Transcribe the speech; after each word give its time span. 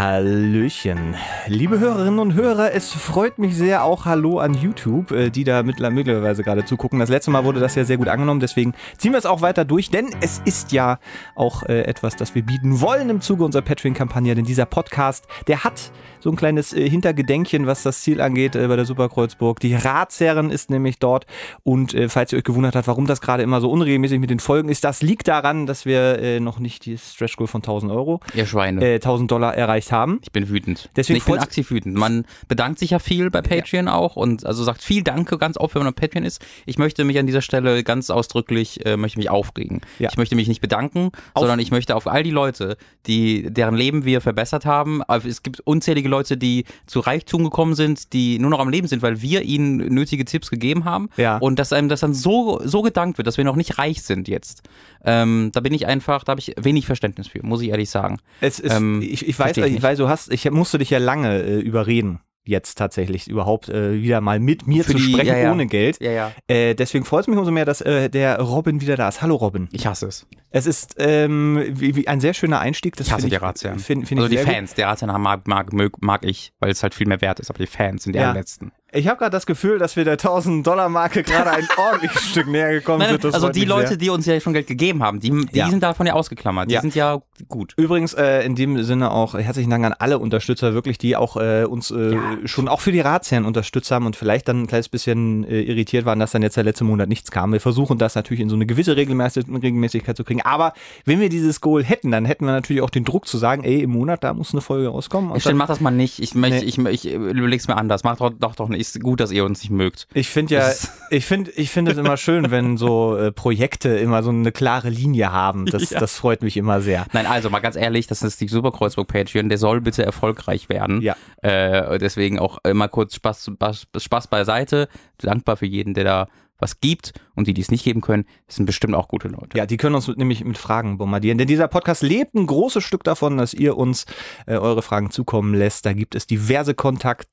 Hallöchen. 0.00 1.14
Liebe 1.46 1.78
Hörerinnen 1.78 2.20
und 2.20 2.32
Hörer, 2.32 2.72
es 2.72 2.90
freut 2.90 3.38
mich 3.38 3.54
sehr, 3.54 3.84
auch 3.84 4.06
Hallo 4.06 4.38
an 4.38 4.54
YouTube, 4.54 5.10
äh, 5.10 5.28
die 5.28 5.44
da 5.44 5.62
mittlerweile 5.62 6.42
gerade 6.42 6.64
zugucken. 6.64 7.00
Das 7.00 7.10
letzte 7.10 7.30
Mal 7.30 7.44
wurde 7.44 7.60
das 7.60 7.74
ja 7.74 7.84
sehr 7.84 7.98
gut 7.98 8.08
angenommen, 8.08 8.40
deswegen 8.40 8.72
ziehen 8.96 9.12
wir 9.12 9.18
es 9.18 9.26
auch 9.26 9.42
weiter 9.42 9.66
durch, 9.66 9.90
denn 9.90 10.08
es 10.22 10.40
ist 10.46 10.72
ja 10.72 10.98
auch 11.34 11.64
äh, 11.64 11.82
etwas, 11.82 12.16
das 12.16 12.34
wir 12.34 12.40
bieten 12.40 12.80
wollen 12.80 13.10
im 13.10 13.20
Zuge 13.20 13.44
unserer 13.44 13.60
Patreon-Kampagne, 13.60 14.34
denn 14.34 14.46
dieser 14.46 14.64
Podcast, 14.64 15.26
der 15.48 15.64
hat 15.64 15.92
so 16.18 16.30
ein 16.30 16.36
kleines 16.36 16.72
äh, 16.72 16.88
Hintergedenkchen, 16.88 17.66
was 17.66 17.82
das 17.82 18.00
Ziel 18.00 18.22
angeht 18.22 18.52
bei 18.52 18.76
der 18.76 18.86
Superkreuzburg. 18.86 19.60
Die 19.60 19.74
Ratsherren 19.74 20.50
ist 20.50 20.70
nämlich 20.70 20.98
dort 20.98 21.26
und 21.62 21.94
falls 22.08 22.32
ihr 22.32 22.38
euch 22.38 22.44
gewundert 22.44 22.74
habt, 22.74 22.88
warum 22.88 23.06
das 23.06 23.20
gerade 23.20 23.42
immer 23.42 23.60
so 23.60 23.70
unregelmäßig 23.70 24.18
mit 24.18 24.30
den 24.30 24.40
Folgen 24.40 24.70
ist, 24.70 24.82
das 24.82 25.02
liegt 25.02 25.28
daran, 25.28 25.66
dass 25.66 25.84
wir 25.84 26.40
noch 26.40 26.58
nicht 26.58 26.86
die 26.86 26.96
Stretch 26.96 27.36
Goal 27.36 27.48
von 27.48 27.58
1000 27.58 27.92
Euro, 27.92 28.20
ihr 28.34 28.46
Schweine, 28.46 28.82
1000 28.82 29.30
Dollar 29.30 29.54
erreicht 29.54 29.89
erreicht 29.90 29.92
haben. 29.92 30.20
Ich 30.22 30.32
bin 30.32 30.48
wütend. 30.48 30.90
Deswegen 30.96 31.18
ich 31.18 31.24
bin 31.24 31.38
aktiv 31.38 31.70
wütend. 31.70 31.96
Man 31.96 32.24
bedankt 32.48 32.78
sich 32.78 32.90
ja 32.90 32.98
viel 32.98 33.30
bei 33.30 33.42
Patreon 33.42 33.86
ja. 33.86 33.94
auch 33.94 34.16
und 34.16 34.46
also 34.46 34.64
sagt 34.64 34.82
viel 34.82 35.02
Danke 35.02 35.38
ganz 35.38 35.56
oft, 35.56 35.74
wenn 35.74 35.82
man 35.82 35.92
auf 35.92 35.96
Patreon 35.96 36.24
ist. 36.24 36.44
Ich 36.66 36.78
möchte 36.78 37.04
mich 37.04 37.18
an 37.18 37.26
dieser 37.26 37.42
Stelle 37.42 37.82
ganz 37.84 38.10
ausdrücklich, 38.10 38.84
äh, 38.86 38.96
möchte 38.96 39.18
mich 39.18 39.30
aufregen. 39.30 39.80
Ja. 39.98 40.08
Ich 40.10 40.16
möchte 40.16 40.34
mich 40.34 40.48
nicht 40.48 40.60
bedanken, 40.60 41.10
auf 41.34 41.40
sondern 41.40 41.58
ich 41.58 41.70
möchte 41.70 41.96
auf 41.96 42.06
all 42.06 42.22
die 42.22 42.30
Leute, 42.30 42.76
die 43.06 43.50
deren 43.50 43.74
Leben 43.74 44.04
wir 44.04 44.20
verbessert 44.20 44.64
haben. 44.64 45.02
Es 45.24 45.42
gibt 45.42 45.60
unzählige 45.60 46.08
Leute, 46.08 46.36
die 46.36 46.64
zu 46.86 47.00
Reichtum 47.00 47.44
gekommen 47.44 47.74
sind, 47.74 48.12
die 48.12 48.38
nur 48.38 48.50
noch 48.50 48.60
am 48.60 48.68
Leben 48.68 48.88
sind, 48.88 49.02
weil 49.02 49.22
wir 49.22 49.42
ihnen 49.42 49.76
nötige 49.76 50.24
Tipps 50.24 50.50
gegeben 50.50 50.84
haben. 50.84 51.08
Ja. 51.16 51.38
Und 51.38 51.58
dass 51.58 51.72
einem 51.72 51.88
das 51.88 52.00
dann 52.00 52.14
so, 52.14 52.60
so 52.64 52.82
gedankt 52.82 53.18
wird, 53.18 53.26
dass 53.26 53.36
wir 53.36 53.44
noch 53.44 53.56
nicht 53.56 53.78
reich 53.78 54.02
sind 54.02 54.28
jetzt. 54.28 54.62
Ähm, 55.04 55.50
da 55.52 55.60
bin 55.60 55.72
ich 55.72 55.86
einfach, 55.86 56.24
da 56.24 56.32
habe 56.32 56.40
ich 56.40 56.54
wenig 56.60 56.86
Verständnis 56.86 57.28
für, 57.28 57.44
muss 57.44 57.62
ich 57.62 57.70
ehrlich 57.70 57.90
sagen. 57.90 58.18
Es 58.40 58.60
ist, 58.60 58.74
ähm, 58.74 59.00
ich, 59.02 59.26
ich 59.26 59.38
weiß, 59.38 59.56
ich, 59.56 59.79
ich 59.80 59.84
weiß, 59.84 59.98
du 59.98 60.08
hast, 60.08 60.30
ich 60.30 60.50
musste 60.50 60.76
dich 60.76 60.90
ja 60.90 60.98
lange 60.98 61.42
äh, 61.42 61.58
überreden 61.58 62.20
jetzt 62.44 62.76
tatsächlich 62.76 63.28
überhaupt 63.28 63.68
äh, 63.68 64.02
wieder 64.02 64.20
mal 64.20 64.40
mit 64.40 64.66
mir 64.66 64.84
Für 64.84 64.92
zu 64.92 64.98
die, 64.98 65.12
sprechen 65.12 65.28
ja, 65.28 65.38
ja. 65.38 65.52
ohne 65.52 65.66
Geld. 65.66 66.00
Ja, 66.00 66.10
ja. 66.10 66.32
Äh, 66.48 66.74
deswegen 66.74 67.04
freut 67.04 67.22
es 67.22 67.28
mich 67.28 67.38
umso 67.38 67.50
mehr, 67.50 67.64
dass 67.64 67.80
äh, 67.80 68.08
der 68.08 68.40
Robin 68.40 68.80
wieder 68.80 68.96
da 68.96 69.08
ist. 69.08 69.22
Hallo 69.22 69.36
Robin. 69.36 69.68
Ich 69.72 69.86
hasse 69.86 70.06
es. 70.06 70.26
Es 70.52 70.66
ist 70.66 70.96
ähm, 70.98 71.64
wie, 71.70 71.94
wie 71.94 72.08
ein 72.08 72.20
sehr 72.20 72.34
schöner 72.34 72.58
Einstieg. 72.58 72.96
Das 72.96 73.06
ich 73.06 73.12
hasse 73.12 73.28
die 73.28 73.36
Ratsherren. 73.36 73.78
Find, 73.78 74.08
find 74.08 74.20
also 74.20 74.30
die 74.30 74.38
Fans, 74.38 74.70
gut. 74.70 74.78
der 74.78 74.88
Ratsherren 74.88 75.20
mag, 75.22 75.46
mag, 75.46 75.72
mag 76.00 76.24
ich, 76.24 76.52
weil 76.58 76.70
es 76.70 76.82
halt 76.82 76.94
viel 76.94 77.06
mehr 77.06 77.20
wert 77.20 77.38
ist. 77.38 77.50
Aber 77.50 77.58
die 77.58 77.66
Fans 77.66 78.02
sind 78.02 78.14
die 78.14 78.18
ja. 78.18 78.32
letzten. 78.32 78.72
Ich 78.92 79.06
habe 79.06 79.18
gerade 79.18 79.30
das 79.30 79.46
Gefühl, 79.46 79.78
dass 79.78 79.94
wir 79.94 80.04
der 80.04 80.18
1000-Dollar-Marke 80.18 81.22
gerade 81.22 81.50
ein 81.50 81.68
ordentliches 81.76 82.22
Stück 82.22 82.48
näher 82.48 82.72
gekommen 82.72 83.00
Nein, 83.00 83.10
sind. 83.10 83.24
Das 83.24 83.34
also 83.34 83.48
die 83.48 83.64
Leute, 83.64 83.88
sehr. 83.88 83.96
die 83.96 84.10
uns 84.10 84.26
ja 84.26 84.40
schon 84.40 84.52
Geld 84.52 84.66
gegeben 84.66 85.02
haben, 85.02 85.20
die, 85.20 85.30
die 85.30 85.58
ja. 85.58 85.68
sind 85.68 85.82
davon 85.82 86.06
ja 86.06 86.14
ausgeklammert. 86.14 86.68
Die 86.70 86.74
ja. 86.74 86.80
sind 86.80 86.94
ja 86.96 87.22
gut. 87.48 87.74
Übrigens 87.76 88.14
äh, 88.14 88.44
in 88.44 88.56
dem 88.56 88.82
Sinne 88.82 89.12
auch 89.12 89.34
herzlichen 89.34 89.70
Dank 89.70 89.84
an 89.84 89.92
alle 89.92 90.18
Unterstützer, 90.18 90.74
wirklich, 90.74 90.98
die 90.98 91.16
auch 91.16 91.36
äh, 91.36 91.64
uns 91.64 91.92
äh, 91.92 92.14
ja. 92.14 92.20
schon 92.46 92.66
auch 92.66 92.80
für 92.80 92.90
die 92.90 93.00
Ratsherren 93.00 93.44
unterstützt 93.44 93.92
haben 93.92 94.06
und 94.06 94.16
vielleicht 94.16 94.48
dann 94.48 94.62
ein 94.62 94.66
kleines 94.66 94.88
bisschen 94.88 95.44
äh, 95.44 95.60
irritiert 95.62 96.04
waren, 96.04 96.18
dass 96.18 96.32
dann 96.32 96.42
jetzt 96.42 96.56
der 96.56 96.64
letzte 96.64 96.84
Monat 96.84 97.08
nichts 97.08 97.30
kam. 97.30 97.52
Wir 97.52 97.60
versuchen 97.60 97.96
das 97.98 98.16
natürlich 98.16 98.40
in 98.40 98.48
so 98.48 98.56
eine 98.56 98.66
gewisse 98.66 98.96
Regelmäßigkeit 98.96 100.16
zu 100.16 100.24
kriegen. 100.24 100.39
Aber 100.44 100.72
wenn 101.04 101.20
wir 101.20 101.28
dieses 101.28 101.60
Goal 101.60 101.84
hätten, 101.84 102.10
dann 102.10 102.24
hätten 102.24 102.44
wir 102.44 102.52
natürlich 102.52 102.82
auch 102.82 102.90
den 102.90 103.04
Druck 103.04 103.26
zu 103.26 103.38
sagen, 103.38 103.64
ey, 103.64 103.82
im 103.82 103.90
Monat, 103.90 104.24
da 104.24 104.34
muss 104.34 104.52
eine 104.52 104.60
Folge 104.60 104.88
rauskommen. 104.88 105.30
Und 105.30 105.54
mach 105.54 105.66
das 105.66 105.80
mal 105.80 105.90
nicht. 105.90 106.20
Ich, 106.20 106.34
nee. 106.34 106.58
ich, 106.58 106.78
ich, 106.78 107.06
ich 107.06 107.12
überleg's 107.14 107.68
mir 107.68 107.76
anders. 107.76 108.04
Mach 108.04 108.16
doch 108.16 108.30
doch, 108.30 108.54
doch 108.54 108.68
nicht. 108.68 108.80
Ist 108.80 109.00
gut, 109.00 109.20
dass 109.20 109.30
ihr 109.30 109.44
uns 109.44 109.62
nicht 109.62 109.70
mögt. 109.70 110.06
Ich 110.14 110.28
finde 110.28 110.54
ja, 110.54 110.72
ich 111.10 111.26
finde, 111.26 111.50
ich 111.52 111.70
finde 111.70 111.92
es 111.92 111.98
immer 111.98 112.16
schön, 112.16 112.50
wenn 112.50 112.76
so 112.76 113.16
äh, 113.16 113.32
Projekte 113.32 113.90
immer 113.90 114.22
so 114.22 114.30
eine 114.30 114.52
klare 114.52 114.88
Linie 114.88 115.32
haben. 115.32 115.66
Das, 115.66 115.90
ja. 115.90 116.00
das 116.00 116.16
freut 116.16 116.42
mich 116.42 116.56
immer 116.56 116.80
sehr. 116.80 117.06
Nein, 117.12 117.26
also 117.26 117.50
mal 117.50 117.60
ganz 117.60 117.76
ehrlich, 117.76 118.06
das 118.06 118.22
ist 118.22 118.40
die 118.40 118.48
Superkreuzburg 118.48 119.08
Patreon, 119.08 119.48
der 119.48 119.58
soll 119.58 119.80
bitte 119.80 120.04
erfolgreich 120.04 120.68
werden. 120.68 121.00
Ja. 121.02 121.16
Äh, 121.42 121.98
deswegen 121.98 122.38
auch 122.38 122.58
immer 122.64 122.88
kurz 122.88 123.14
Spaß, 123.14 123.50
Spaß, 123.54 123.86
Spaß 123.96 124.28
beiseite. 124.28 124.88
Dankbar 125.18 125.56
für 125.56 125.66
jeden, 125.66 125.94
der 125.94 126.04
da 126.04 126.28
was 126.60 126.80
gibt 126.80 127.12
und 127.34 127.46
die, 127.46 127.54
die 127.54 127.62
es 127.62 127.70
nicht 127.70 127.84
geben 127.84 128.00
können, 128.00 128.24
sind 128.48 128.66
bestimmt 128.66 128.94
auch 128.94 129.08
gute 129.08 129.28
Leute. 129.28 129.56
Ja, 129.56 129.66
die 129.66 129.76
können 129.76 129.94
uns 129.94 130.08
nämlich 130.08 130.44
mit 130.44 130.58
Fragen 130.58 130.98
bombardieren, 130.98 131.38
denn 131.38 131.48
dieser 131.48 131.68
Podcast 131.68 132.02
lebt 132.02 132.34
ein 132.34 132.46
großes 132.46 132.84
Stück 132.84 133.04
davon, 133.04 133.38
dass 133.38 133.54
ihr 133.54 133.76
uns 133.76 134.06
äh, 134.46 134.56
eure 134.56 134.82
Fragen 134.82 135.10
zukommen 135.10 135.54
lässt. 135.54 135.86
Da 135.86 135.92
gibt 135.92 136.14
es 136.14 136.26
diverse 136.26 136.74
Kontakt 136.74 137.28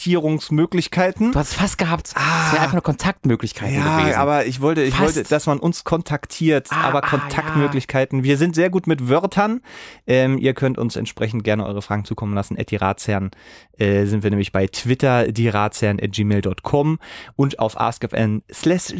Kontaktierungsmöglichkeiten. 0.00 1.32
Du 1.32 1.38
hast 1.38 1.52
fast 1.52 1.76
gehabt. 1.76 2.12
Ah, 2.14 2.20
das 2.20 2.52
wäre 2.52 2.62
einfach 2.62 2.72
nur 2.72 2.82
Kontaktmöglichkeiten 2.82 3.76
ja, 3.76 3.98
gewesen. 3.98 4.16
aber 4.16 4.46
ich 4.46 4.62
wollte, 4.62 4.82
ich 4.82 4.94
fast. 4.94 5.16
wollte, 5.16 5.28
dass 5.28 5.44
man 5.44 5.58
uns 5.58 5.84
kontaktiert. 5.84 6.68
Ah, 6.70 6.84
aber 6.84 7.02
Kontaktmöglichkeiten. 7.02 8.20
Ah, 8.20 8.22
ja. 8.22 8.24
Wir 8.24 8.38
sind 8.38 8.54
sehr 8.54 8.70
gut 8.70 8.86
mit 8.86 9.10
Wörtern. 9.10 9.60
Ähm, 10.06 10.38
ihr 10.38 10.54
könnt 10.54 10.78
uns 10.78 10.96
entsprechend 10.96 11.44
gerne 11.44 11.66
eure 11.66 11.82
Fragen 11.82 12.06
zukommen 12.06 12.34
lassen. 12.34 12.58
At 12.58 12.70
die 12.70 12.76
Ratsherren 12.76 13.30
äh, 13.76 14.06
sind 14.06 14.22
wir 14.22 14.30
nämlich 14.30 14.52
bei 14.52 14.66
Twitter, 14.68 15.32
die 15.32 15.48
Ratsherren 15.48 16.00
at 16.00 16.12
gmail.com 16.12 16.98
und 17.36 17.58
auf 17.58 17.78
askfn 17.78 18.42
slash 18.50 18.94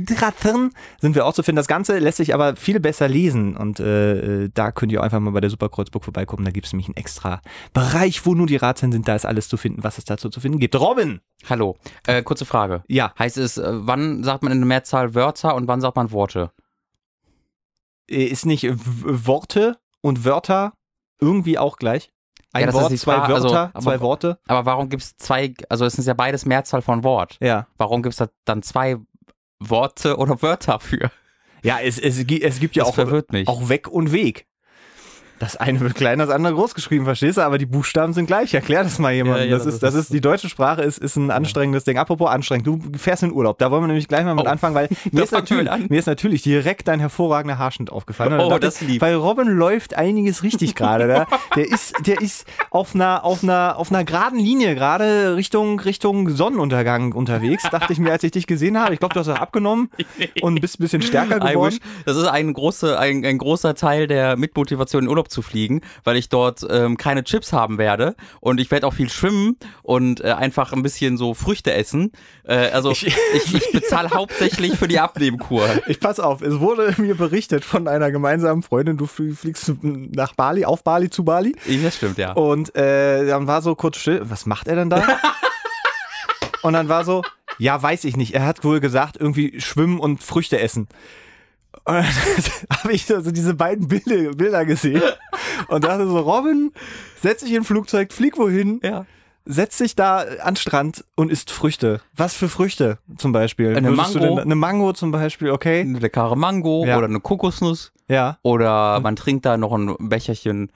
sind 1.00 1.14
wir 1.14 1.24
auch 1.24 1.32
zu 1.32 1.42
finden. 1.42 1.56
Das 1.56 1.66
Ganze 1.66 1.98
lässt 1.98 2.18
sich 2.18 2.34
aber 2.34 2.56
viel 2.56 2.78
besser 2.78 3.08
lesen 3.08 3.56
und 3.56 3.80
äh, 3.80 4.44
äh 4.44 4.50
da 4.52 4.72
könnt 4.72 4.92
ihr 4.92 5.02
einfach 5.02 5.20
mal 5.20 5.30
bei 5.30 5.40
der 5.40 5.50
Superkreuzburg 5.50 6.04
vorbeikommen. 6.04 6.44
Da 6.44 6.50
gibt 6.50 6.66
es 6.66 6.72
nämlich 6.72 6.88
einen 6.88 6.96
extra 6.96 7.40
Bereich, 7.72 8.26
wo 8.26 8.34
nur 8.34 8.46
die 8.46 8.56
Ratsherren 8.56 8.92
sind. 8.92 9.08
Da 9.08 9.16
ist 9.16 9.24
alles 9.24 9.48
zu 9.48 9.56
finden, 9.56 9.82
was 9.82 9.96
es 9.96 10.04
dazu 10.04 10.28
zu 10.28 10.40
finden 10.40 10.58
gibt. 10.58 10.74
Robin! 10.90 11.20
Hallo. 11.48 11.76
Äh, 12.04 12.24
kurze 12.24 12.44
Frage. 12.44 12.82
Ja. 12.88 13.14
Heißt 13.16 13.36
es, 13.36 13.58
äh, 13.58 13.70
wann 13.72 14.24
sagt 14.24 14.42
man 14.42 14.50
in 14.50 14.58
der 14.58 14.66
Mehrzahl 14.66 15.14
Wörter 15.14 15.54
und 15.54 15.68
wann 15.68 15.80
sagt 15.80 15.94
man 15.94 16.10
Worte? 16.10 16.50
Äh, 18.10 18.24
ist 18.24 18.44
nicht 18.44 18.66
Worte 18.66 19.78
und 20.00 20.24
Wörter 20.24 20.72
irgendwie 21.20 21.58
auch 21.58 21.76
gleich? 21.76 22.10
Ein 22.52 22.66
ja, 22.66 22.72
Wort, 22.72 22.98
zwei 22.98 23.18
Wörter, 23.18 23.34
also, 23.34 23.54
aber, 23.54 23.80
zwei 23.80 24.00
Worte. 24.00 24.40
Aber 24.48 24.66
warum 24.66 24.88
gibt 24.88 25.04
es 25.04 25.16
zwei, 25.16 25.54
also 25.68 25.84
es 25.84 25.96
ist 25.96 26.06
ja 26.06 26.14
beides 26.14 26.44
Mehrzahl 26.44 26.82
von 26.82 27.04
Wort. 27.04 27.38
Ja. 27.40 27.68
Warum 27.78 28.02
gibt 28.02 28.14
es 28.14 28.18
da 28.18 28.28
dann 28.44 28.64
zwei 28.64 28.96
Worte 29.60 30.16
oder 30.16 30.42
Wörter 30.42 30.80
für? 30.80 31.12
Ja, 31.62 31.78
es, 31.78 32.00
es, 32.00 32.18
es 32.18 32.58
gibt 32.58 32.74
ja 32.74 32.82
das 32.82 32.98
auch, 32.98 33.46
auch 33.46 33.68
Weg 33.68 33.86
und 33.86 34.10
Weg. 34.10 34.48
Das 35.40 35.56
eine 35.56 35.80
wird 35.80 35.94
klein, 35.94 36.18
das 36.18 36.28
andere 36.28 36.52
groß 36.52 36.74
geschrieben, 36.74 37.06
verstehst 37.06 37.38
du? 37.38 37.42
Aber 37.42 37.56
die 37.56 37.64
Buchstaben 37.64 38.12
sind 38.12 38.26
gleich. 38.26 38.52
Erklär 38.52 38.84
das 38.84 38.98
mal 38.98 39.14
jemandem. 39.14 39.44
Ja, 39.44 39.50
ja, 39.52 39.56
das, 39.56 39.64
das, 39.64 39.74
ist, 39.74 39.82
das 39.82 39.94
ist, 39.94 40.12
die 40.12 40.20
deutsche 40.20 40.50
Sprache 40.50 40.82
ist, 40.82 40.98
ist 40.98 41.16
ein 41.16 41.30
anstrengendes 41.30 41.84
Ding. 41.84 41.96
Apropos 41.96 42.28
anstrengend, 42.28 42.66
du 42.66 42.78
fährst 42.98 43.22
in 43.22 43.32
Urlaub. 43.32 43.56
Da 43.56 43.70
wollen 43.70 43.82
wir 43.82 43.86
nämlich 43.86 44.06
gleich 44.06 44.22
mal 44.26 44.34
mit 44.34 44.44
oh. 44.44 44.50
anfangen, 44.50 44.74
weil 44.74 44.90
mir 45.12 45.22
ist, 45.22 45.32
natürlich, 45.32 45.70
mir 45.88 45.98
ist 45.98 46.04
natürlich 46.04 46.42
direkt 46.42 46.88
dein 46.88 47.00
hervorragender 47.00 47.56
Haarschnitt 47.56 47.90
aufgefallen. 47.90 48.38
Oh, 48.38 48.58
das 48.58 48.82
lieb. 48.82 49.00
Bei 49.00 49.16
Robin 49.16 49.48
läuft 49.48 49.94
einiges 49.94 50.42
richtig 50.42 50.74
gerade. 50.74 51.06
Der, 51.06 51.26
der 51.56 51.66
ist, 51.70 51.94
der 52.04 52.20
ist 52.20 52.46
auf 52.68 52.94
einer, 52.94 53.24
auf 53.24 53.42
einer, 53.42 53.78
auf 53.78 53.90
einer 53.90 54.04
geraden 54.04 54.38
Linie 54.38 54.74
gerade 54.74 55.36
Richtung, 55.36 55.80
Richtung 55.80 56.28
Sonnenuntergang 56.28 57.14
unterwegs. 57.14 57.62
Dachte 57.70 57.94
ich 57.94 57.98
mir, 57.98 58.12
als 58.12 58.22
ich 58.24 58.32
dich 58.32 58.46
gesehen 58.46 58.78
habe. 58.78 58.92
Ich 58.92 59.00
glaube, 59.00 59.14
du 59.14 59.20
hast 59.20 59.28
auch 59.28 59.36
abgenommen 59.36 59.88
und 60.42 60.60
bist 60.60 60.78
ein 60.78 60.82
bisschen 60.82 61.00
stärker 61.00 61.40
geworden. 61.40 61.78
Das 62.04 62.18
ist 62.18 62.26
ein 62.26 62.52
großer, 62.52 62.98
ein, 62.98 63.24
ein 63.24 63.38
großer 63.38 63.74
Teil 63.74 64.06
der 64.06 64.36
Mitmotivation 64.36 65.04
in 65.04 65.08
Urlaub 65.08 65.29
zu 65.30 65.42
fliegen, 65.42 65.80
weil 66.04 66.16
ich 66.16 66.28
dort 66.28 66.66
ähm, 66.68 66.96
keine 66.96 67.24
Chips 67.24 67.52
haben 67.52 67.78
werde 67.78 68.14
und 68.40 68.60
ich 68.60 68.70
werde 68.70 68.86
auch 68.86 68.94
viel 68.94 69.08
schwimmen 69.10 69.56
und 69.82 70.22
äh, 70.22 70.32
einfach 70.32 70.72
ein 70.72 70.82
bisschen 70.82 71.16
so 71.16 71.34
Früchte 71.34 71.72
essen. 71.72 72.12
Äh, 72.44 72.70
also 72.70 72.90
ich, 72.90 73.06
ich, 73.34 73.54
ich 73.54 73.72
bezahle 73.72 74.10
hauptsächlich 74.10 74.76
für 74.76 74.88
die 74.88 74.98
Abnehmkur. 74.98 75.68
Ich 75.86 76.00
pass 76.00 76.20
auf, 76.20 76.42
es 76.42 76.60
wurde 76.60 76.94
mir 76.98 77.14
berichtet 77.14 77.64
von 77.64 77.88
einer 77.88 78.10
gemeinsamen 78.10 78.62
Freundin, 78.62 78.96
du 78.96 79.06
fliegst 79.06 79.72
nach 79.82 80.34
Bali, 80.34 80.64
auf 80.64 80.84
Bali 80.84 81.10
zu 81.10 81.24
Bali. 81.24 81.54
Das 81.82 81.96
stimmt, 81.96 82.18
ja. 82.18 82.32
Und 82.32 82.74
äh, 82.76 83.26
dann 83.26 83.46
war 83.46 83.62
so 83.62 83.74
kurz 83.74 83.96
still, 83.98 84.22
was 84.24 84.46
macht 84.46 84.68
er 84.68 84.76
denn 84.76 84.90
da? 84.90 85.06
und 86.62 86.72
dann 86.72 86.88
war 86.88 87.04
so, 87.04 87.22
ja, 87.58 87.80
weiß 87.80 88.04
ich 88.04 88.16
nicht. 88.16 88.34
Er 88.34 88.46
hat 88.46 88.64
wohl 88.64 88.80
gesagt, 88.80 89.16
irgendwie 89.18 89.60
schwimmen 89.60 90.00
und 90.00 90.22
Früchte 90.22 90.58
essen. 90.58 90.88
Und 91.84 91.94
dann 91.94 92.04
habe 92.82 92.92
ich 92.92 93.12
also 93.14 93.30
diese 93.30 93.54
beiden 93.54 93.88
Bilder, 93.88 94.34
Bilder 94.34 94.64
gesehen 94.64 95.02
und 95.68 95.84
dachte 95.84 96.06
so, 96.06 96.18
Robin, 96.18 96.72
setz 97.20 97.42
dich 97.42 97.52
in 97.52 97.58
ein 97.58 97.64
Flugzeug, 97.64 98.12
flieg 98.12 98.38
wohin. 98.38 98.80
Ja. 98.82 99.06
Setz 99.46 99.78
dich 99.78 99.96
da 99.96 100.18
an 100.42 100.56
Strand 100.56 101.04
und 101.16 101.32
isst 101.32 101.50
Früchte. 101.50 102.00
Was 102.14 102.34
für 102.34 102.48
Früchte 102.48 102.98
zum 103.16 103.32
Beispiel? 103.32 103.74
Eine 103.74 103.90
Mango. 103.90 104.18
Denn, 104.18 104.38
eine 104.38 104.54
Mango 104.54 104.92
zum 104.92 105.10
Beispiel, 105.10 105.50
okay. 105.50 105.80
Eine 105.80 105.98
leckere 105.98 106.36
Mango 106.36 106.84
ja. 106.84 106.98
oder 106.98 107.06
eine 107.06 107.20
Kokosnuss. 107.20 107.92
Ja. 108.08 108.38
Oder 108.42 109.00
man 109.00 109.16
trinkt 109.16 109.46
da 109.46 109.56
noch 109.56 109.72
ein 109.72 109.96
Becherchen 109.98 110.70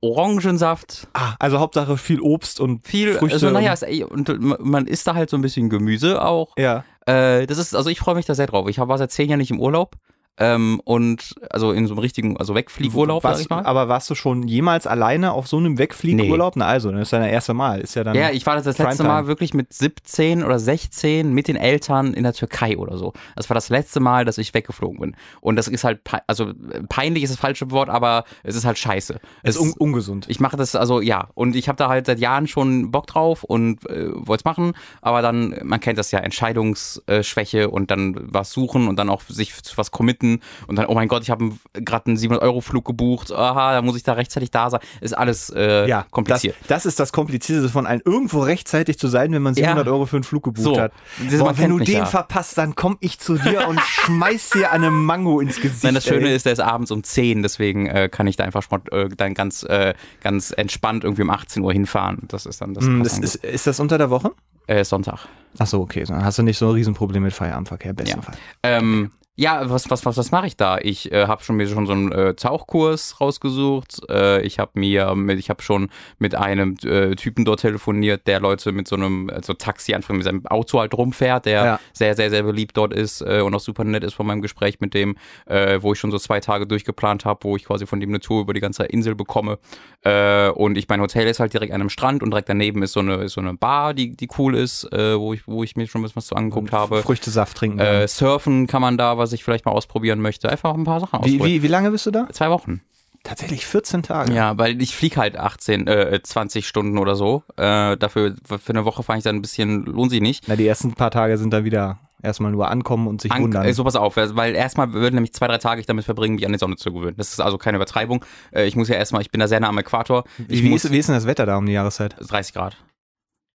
Orangensaft. 0.00 1.08
Ah, 1.12 1.34
also 1.38 1.58
Hauptsache 1.58 1.96
viel 1.96 2.20
Obst 2.20 2.60
und 2.60 2.86
viel 2.86 3.14
Früchte. 3.14 3.34
Also 3.34 3.50
naja, 3.50 3.74
und 4.06 4.60
man 4.60 4.86
isst 4.86 5.06
da 5.06 5.14
halt 5.14 5.30
so 5.30 5.36
ein 5.36 5.42
bisschen 5.42 5.68
Gemüse 5.68 6.22
auch. 6.22 6.54
Ja. 6.56 6.84
Äh, 7.06 7.46
das 7.46 7.58
ist, 7.58 7.74
also 7.74 7.90
ich 7.90 7.98
freue 7.98 8.14
mich 8.14 8.26
da 8.26 8.34
sehr 8.34 8.46
drauf. 8.46 8.68
Ich 8.68 8.78
war 8.78 8.98
seit 8.98 9.12
zehn 9.12 9.28
Jahren 9.28 9.38
nicht 9.38 9.50
im 9.50 9.60
Urlaub 9.60 9.96
ähm, 10.38 10.80
und 10.84 11.34
also 11.50 11.72
in 11.72 11.86
so 11.86 11.94
einem 11.94 12.00
richtigen, 12.00 12.36
also 12.36 12.54
Wegfliegurlaub, 12.54 13.22
sag 13.22 13.40
ich 13.40 13.48
mal. 13.48 13.64
Aber 13.64 13.88
warst 13.88 14.10
du 14.10 14.14
schon 14.14 14.46
jemals 14.46 14.86
alleine 14.86 15.32
auf 15.32 15.46
so 15.46 15.56
einem 15.56 15.78
Wegfliegurlaub? 15.78 16.56
Nee. 16.56 16.60
Na 16.60 16.66
also, 16.66 16.90
das 16.92 17.02
ist 17.02 17.12
dein 17.12 17.22
erste 17.22 17.54
Mal. 17.54 17.80
Ist 17.80 17.94
ja 17.94 18.04
dann. 18.04 18.14
Ja, 18.14 18.30
ich 18.30 18.44
war 18.44 18.56
das, 18.56 18.64
das 18.64 18.76
letzte 18.76 19.04
Mal 19.04 19.26
wirklich 19.26 19.54
mit 19.54 19.72
17 19.72 20.44
oder 20.44 20.58
16 20.58 21.32
mit 21.32 21.48
den 21.48 21.56
Eltern 21.56 22.12
in 22.12 22.22
der 22.22 22.34
Türkei 22.34 22.76
oder 22.76 22.98
so. 22.98 23.14
Das 23.34 23.48
war 23.48 23.54
das 23.54 23.70
letzte 23.70 24.00
Mal, 24.00 24.26
dass 24.26 24.36
ich 24.36 24.52
weggeflogen 24.52 25.00
bin. 25.00 25.16
Und 25.40 25.56
das 25.56 25.68
ist 25.68 25.84
halt, 25.84 26.00
also 26.26 26.52
peinlich 26.90 27.22
ist 27.22 27.30
das 27.30 27.40
falsche 27.40 27.70
Wort, 27.70 27.88
aber 27.88 28.24
es 28.42 28.56
ist 28.56 28.66
halt 28.66 28.76
scheiße. 28.76 29.18
Es 29.42 29.56
ist 29.56 29.60
un 29.60 29.72
ungesund. 29.78 30.26
Ich 30.28 30.40
mache 30.40 30.58
das, 30.58 30.74
also 30.74 31.00
ja. 31.00 31.28
Und 31.34 31.56
ich 31.56 31.68
habe 31.68 31.76
da 31.76 31.88
halt 31.88 32.06
seit 32.06 32.18
Jahren 32.18 32.46
schon 32.46 32.90
Bock 32.90 33.06
drauf 33.06 33.42
und 33.42 33.88
äh, 33.88 34.10
wollte 34.12 34.42
es 34.42 34.44
machen. 34.44 34.74
Aber 35.00 35.22
dann, 35.22 35.58
man 35.62 35.80
kennt 35.80 35.98
das 35.98 36.10
ja, 36.10 36.18
Entscheidungsschwäche 36.18 37.70
und 37.70 37.90
dann 37.90 38.16
was 38.20 38.52
suchen 38.52 38.86
und 38.88 38.96
dann 38.96 39.08
auch 39.08 39.22
sich 39.22 39.54
was 39.76 39.90
committen 39.90 40.25
und 40.66 40.76
dann, 40.76 40.86
oh 40.86 40.94
mein 40.94 41.08
Gott, 41.08 41.22
ich 41.22 41.30
habe 41.30 41.52
gerade 41.72 42.06
einen 42.06 42.16
700-Euro-Flug 42.16 42.84
gebucht. 42.84 43.32
Aha, 43.32 43.72
da 43.72 43.82
muss 43.82 43.96
ich 43.96 44.02
da 44.02 44.12
rechtzeitig 44.14 44.50
da 44.50 44.70
sein. 44.70 44.80
Ist 45.00 45.16
alles 45.16 45.50
äh, 45.50 45.88
ja, 45.88 46.06
kompliziert. 46.10 46.56
Das, 46.60 46.68
das, 46.68 46.86
ist 46.86 47.00
das 47.00 47.12
Komplizierteste 47.12 47.70
von 47.70 47.86
allen, 47.86 48.02
irgendwo 48.04 48.40
rechtzeitig 48.40 48.98
zu 48.98 49.08
sein, 49.08 49.32
wenn 49.32 49.42
man 49.42 49.54
700 49.54 49.86
ja. 49.86 49.92
Euro 49.92 50.06
für 50.06 50.16
einen 50.16 50.24
Flug 50.24 50.44
gebucht 50.44 50.64
so. 50.64 50.80
hat. 50.80 50.92
Boah, 51.38 51.58
wenn 51.58 51.70
du 51.70 51.78
den 51.78 51.98
ja. 51.98 52.06
verpasst, 52.06 52.58
dann 52.58 52.74
komme 52.74 52.96
ich 53.00 53.18
zu 53.18 53.36
dir 53.36 53.68
und 53.68 53.80
schmeiß 53.86 54.50
dir 54.50 54.72
eine 54.72 54.90
Mango 54.90 55.40
ins 55.40 55.60
Gesicht. 55.60 55.84
Nein, 55.84 55.94
das 55.94 56.04
Schöne 56.04 56.28
ey. 56.28 56.36
ist, 56.36 56.46
der 56.46 56.52
ist 56.52 56.60
abends 56.60 56.90
um 56.90 57.02
10, 57.02 57.42
deswegen 57.42 57.86
äh, 57.86 58.08
kann 58.10 58.26
ich 58.26 58.36
da 58.36 58.44
einfach 58.44 58.66
äh, 58.90 59.08
dann 59.16 59.34
ganz, 59.34 59.62
äh, 59.62 59.94
ganz 60.22 60.50
entspannt 60.50 61.04
irgendwie 61.04 61.22
um 61.22 61.30
18 61.30 61.62
Uhr 61.62 61.72
hinfahren. 61.72 62.22
Das 62.28 62.46
ist 62.46 62.60
dann 62.60 62.74
das. 62.74 62.84
Mm, 62.84 63.02
das 63.02 63.18
ist, 63.18 63.36
ist 63.36 63.66
das 63.66 63.80
unter 63.80 63.98
der 63.98 64.10
Woche? 64.10 64.32
Äh, 64.66 64.84
Sonntag. 64.84 65.28
Ach 65.58 65.66
so, 65.66 65.80
okay. 65.80 66.04
Dann 66.04 66.24
hast 66.24 66.38
du 66.38 66.42
nicht 66.42 66.58
so 66.58 66.68
ein 66.68 66.74
Riesenproblem 66.74 67.22
mit 67.22 67.32
Feierabendverkehr, 67.32 67.92
besten 67.92 68.18
ja. 68.18 68.22
Fall. 68.22 68.34
Ähm, 68.62 69.10
ja, 69.38 69.68
was, 69.68 69.90
was, 69.90 70.06
was, 70.06 70.16
was 70.16 70.30
mache 70.30 70.46
ich 70.46 70.56
da? 70.56 70.78
Ich 70.78 71.12
äh, 71.12 71.26
habe 71.26 71.44
schon 71.44 71.56
mir 71.56 71.68
schon 71.68 71.86
so 71.86 71.92
einen 71.92 72.10
äh, 72.10 72.34
Tauchkurs 72.34 73.20
rausgesucht. 73.20 74.00
Äh, 74.08 74.40
ich 74.40 74.58
habe 74.58 74.70
mir, 74.74 75.14
mit, 75.14 75.38
ich 75.38 75.50
habe 75.50 75.62
schon 75.62 75.90
mit 76.18 76.34
einem 76.34 76.74
äh, 76.82 77.14
Typen 77.16 77.44
dort 77.44 77.60
telefoniert, 77.60 78.26
der 78.26 78.40
Leute 78.40 78.72
mit 78.72 78.88
so 78.88 78.96
einem 78.96 79.28
also 79.28 79.52
Taxi 79.52 79.94
einfach 79.94 80.14
mit 80.14 80.24
seinem 80.24 80.46
Auto 80.46 80.80
halt 80.80 80.94
rumfährt, 80.94 81.44
der 81.44 81.64
ja. 81.64 81.80
sehr, 81.92 82.16
sehr, 82.16 82.30
sehr 82.30 82.44
beliebt 82.44 82.78
dort 82.78 82.94
ist 82.94 83.20
äh, 83.20 83.42
und 83.42 83.54
auch 83.54 83.60
super 83.60 83.84
nett 83.84 84.04
ist 84.04 84.14
von 84.14 84.26
meinem 84.26 84.40
Gespräch 84.40 84.80
mit 84.80 84.94
dem, 84.94 85.16
äh, 85.44 85.82
wo 85.82 85.92
ich 85.92 85.98
schon 85.98 86.10
so 86.10 86.18
zwei 86.18 86.40
Tage 86.40 86.66
durchgeplant 86.66 87.26
habe, 87.26 87.40
wo 87.42 87.56
ich 87.56 87.66
quasi 87.66 87.86
von 87.86 88.00
dem 88.00 88.08
eine 88.08 88.20
Tour 88.20 88.40
über 88.40 88.54
die 88.54 88.60
ganze 88.60 88.84
Insel 88.84 89.14
bekomme. 89.14 89.58
Äh, 90.02 90.48
und 90.48 90.78
ich 90.78 90.88
mein 90.88 91.02
Hotel 91.02 91.26
ist 91.26 91.40
halt 91.40 91.52
direkt 91.52 91.74
an 91.74 91.82
einem 91.82 91.90
Strand 91.90 92.22
und 92.22 92.30
direkt 92.30 92.48
daneben 92.48 92.82
ist 92.82 92.92
so 92.92 93.00
eine, 93.00 93.16
ist 93.16 93.34
so 93.34 93.42
eine 93.42 93.52
Bar, 93.52 93.92
die, 93.92 94.16
die 94.16 94.28
cool 94.38 94.54
ist, 94.54 94.90
äh, 94.94 95.18
wo 95.18 95.34
ich, 95.34 95.46
wo 95.46 95.62
ich 95.62 95.76
mir 95.76 95.86
schon 95.86 96.00
ein 96.00 96.04
bisschen 96.04 96.16
was 96.16 96.26
zu 96.26 96.36
angeguckt 96.36 96.72
habe. 96.72 97.02
Früchtesaft 97.02 97.54
trinken. 97.54 97.80
Äh, 97.80 98.08
surfen 98.08 98.66
kann 98.66 98.80
man 98.80 98.96
da, 98.96 99.18
was 99.18 99.25
ich 99.32 99.44
vielleicht 99.44 99.64
mal 99.64 99.72
ausprobieren 99.72 100.20
möchte. 100.20 100.48
Einfach 100.48 100.74
ein 100.74 100.84
paar 100.84 101.00
Sachen 101.00 101.20
ausprobieren. 101.20 101.44
Wie, 101.44 101.54
wie, 101.54 101.62
wie 101.62 101.68
lange 101.68 101.90
bist 101.90 102.06
du 102.06 102.10
da? 102.10 102.28
Zwei 102.30 102.50
Wochen. 102.50 102.82
Tatsächlich 103.26 103.66
14 103.66 104.04
Tage. 104.04 104.32
Ja, 104.32 104.56
weil 104.56 104.80
ich 104.80 104.94
fliege 104.94 105.16
halt 105.16 105.36
18, 105.36 105.88
äh, 105.88 106.20
20 106.22 106.66
Stunden 106.66 106.96
oder 106.96 107.16
so. 107.16 107.42
Äh, 107.56 107.96
dafür, 107.96 108.36
für 108.44 108.72
eine 108.72 108.84
Woche 108.84 109.02
fahre 109.02 109.18
ich 109.18 109.24
dann 109.24 109.36
ein 109.36 109.42
bisschen, 109.42 109.84
lohnt 109.84 110.12
sich 110.12 110.20
nicht. 110.20 110.44
Na, 110.46 110.54
die 110.54 110.66
ersten 110.66 110.94
paar 110.94 111.10
Tage 111.10 111.36
sind 111.36 111.52
dann 111.52 111.64
wieder 111.64 111.98
erstmal 112.22 112.52
nur 112.52 112.68
ankommen 112.68 113.08
und 113.08 113.20
sich 113.20 113.32
An 113.32 113.42
wundern. 113.42 113.64
Äh, 113.64 113.72
so, 113.72 113.84
pass 113.84 113.96
auf, 113.96 114.16
weil 114.16 114.54
erstmal 114.54 114.92
würden 114.92 115.16
nämlich 115.16 115.32
zwei, 115.32 115.48
drei 115.48 115.58
Tage 115.58 115.80
ich 115.80 115.86
damit 115.86 116.04
verbringen, 116.04 116.36
mich 116.36 116.46
an 116.46 116.52
die 116.52 116.58
Sonne 116.58 116.76
zu 116.76 116.92
gewöhnen. 116.92 117.16
Das 117.16 117.32
ist 117.32 117.40
also 117.40 117.58
keine 117.58 117.76
Übertreibung. 117.76 118.24
Äh, 118.52 118.66
ich 118.66 118.76
muss 118.76 118.88
ja 118.88 118.94
erstmal, 118.94 119.22
ich 119.22 119.30
bin 119.30 119.40
da 119.40 119.48
sehr 119.48 119.60
nah 119.60 119.68
am 119.68 119.78
Äquator. 119.78 120.24
Ich 120.48 120.62
wie, 120.62 120.68
muss, 120.68 120.84
ist, 120.84 120.92
wie 120.92 120.98
ist 120.98 121.08
denn 121.08 121.16
das 121.16 121.26
Wetter 121.26 121.46
da 121.46 121.56
um 121.56 121.66
die 121.66 121.72
Jahreszeit? 121.72 122.16
30 122.20 122.54
Grad. 122.54 122.76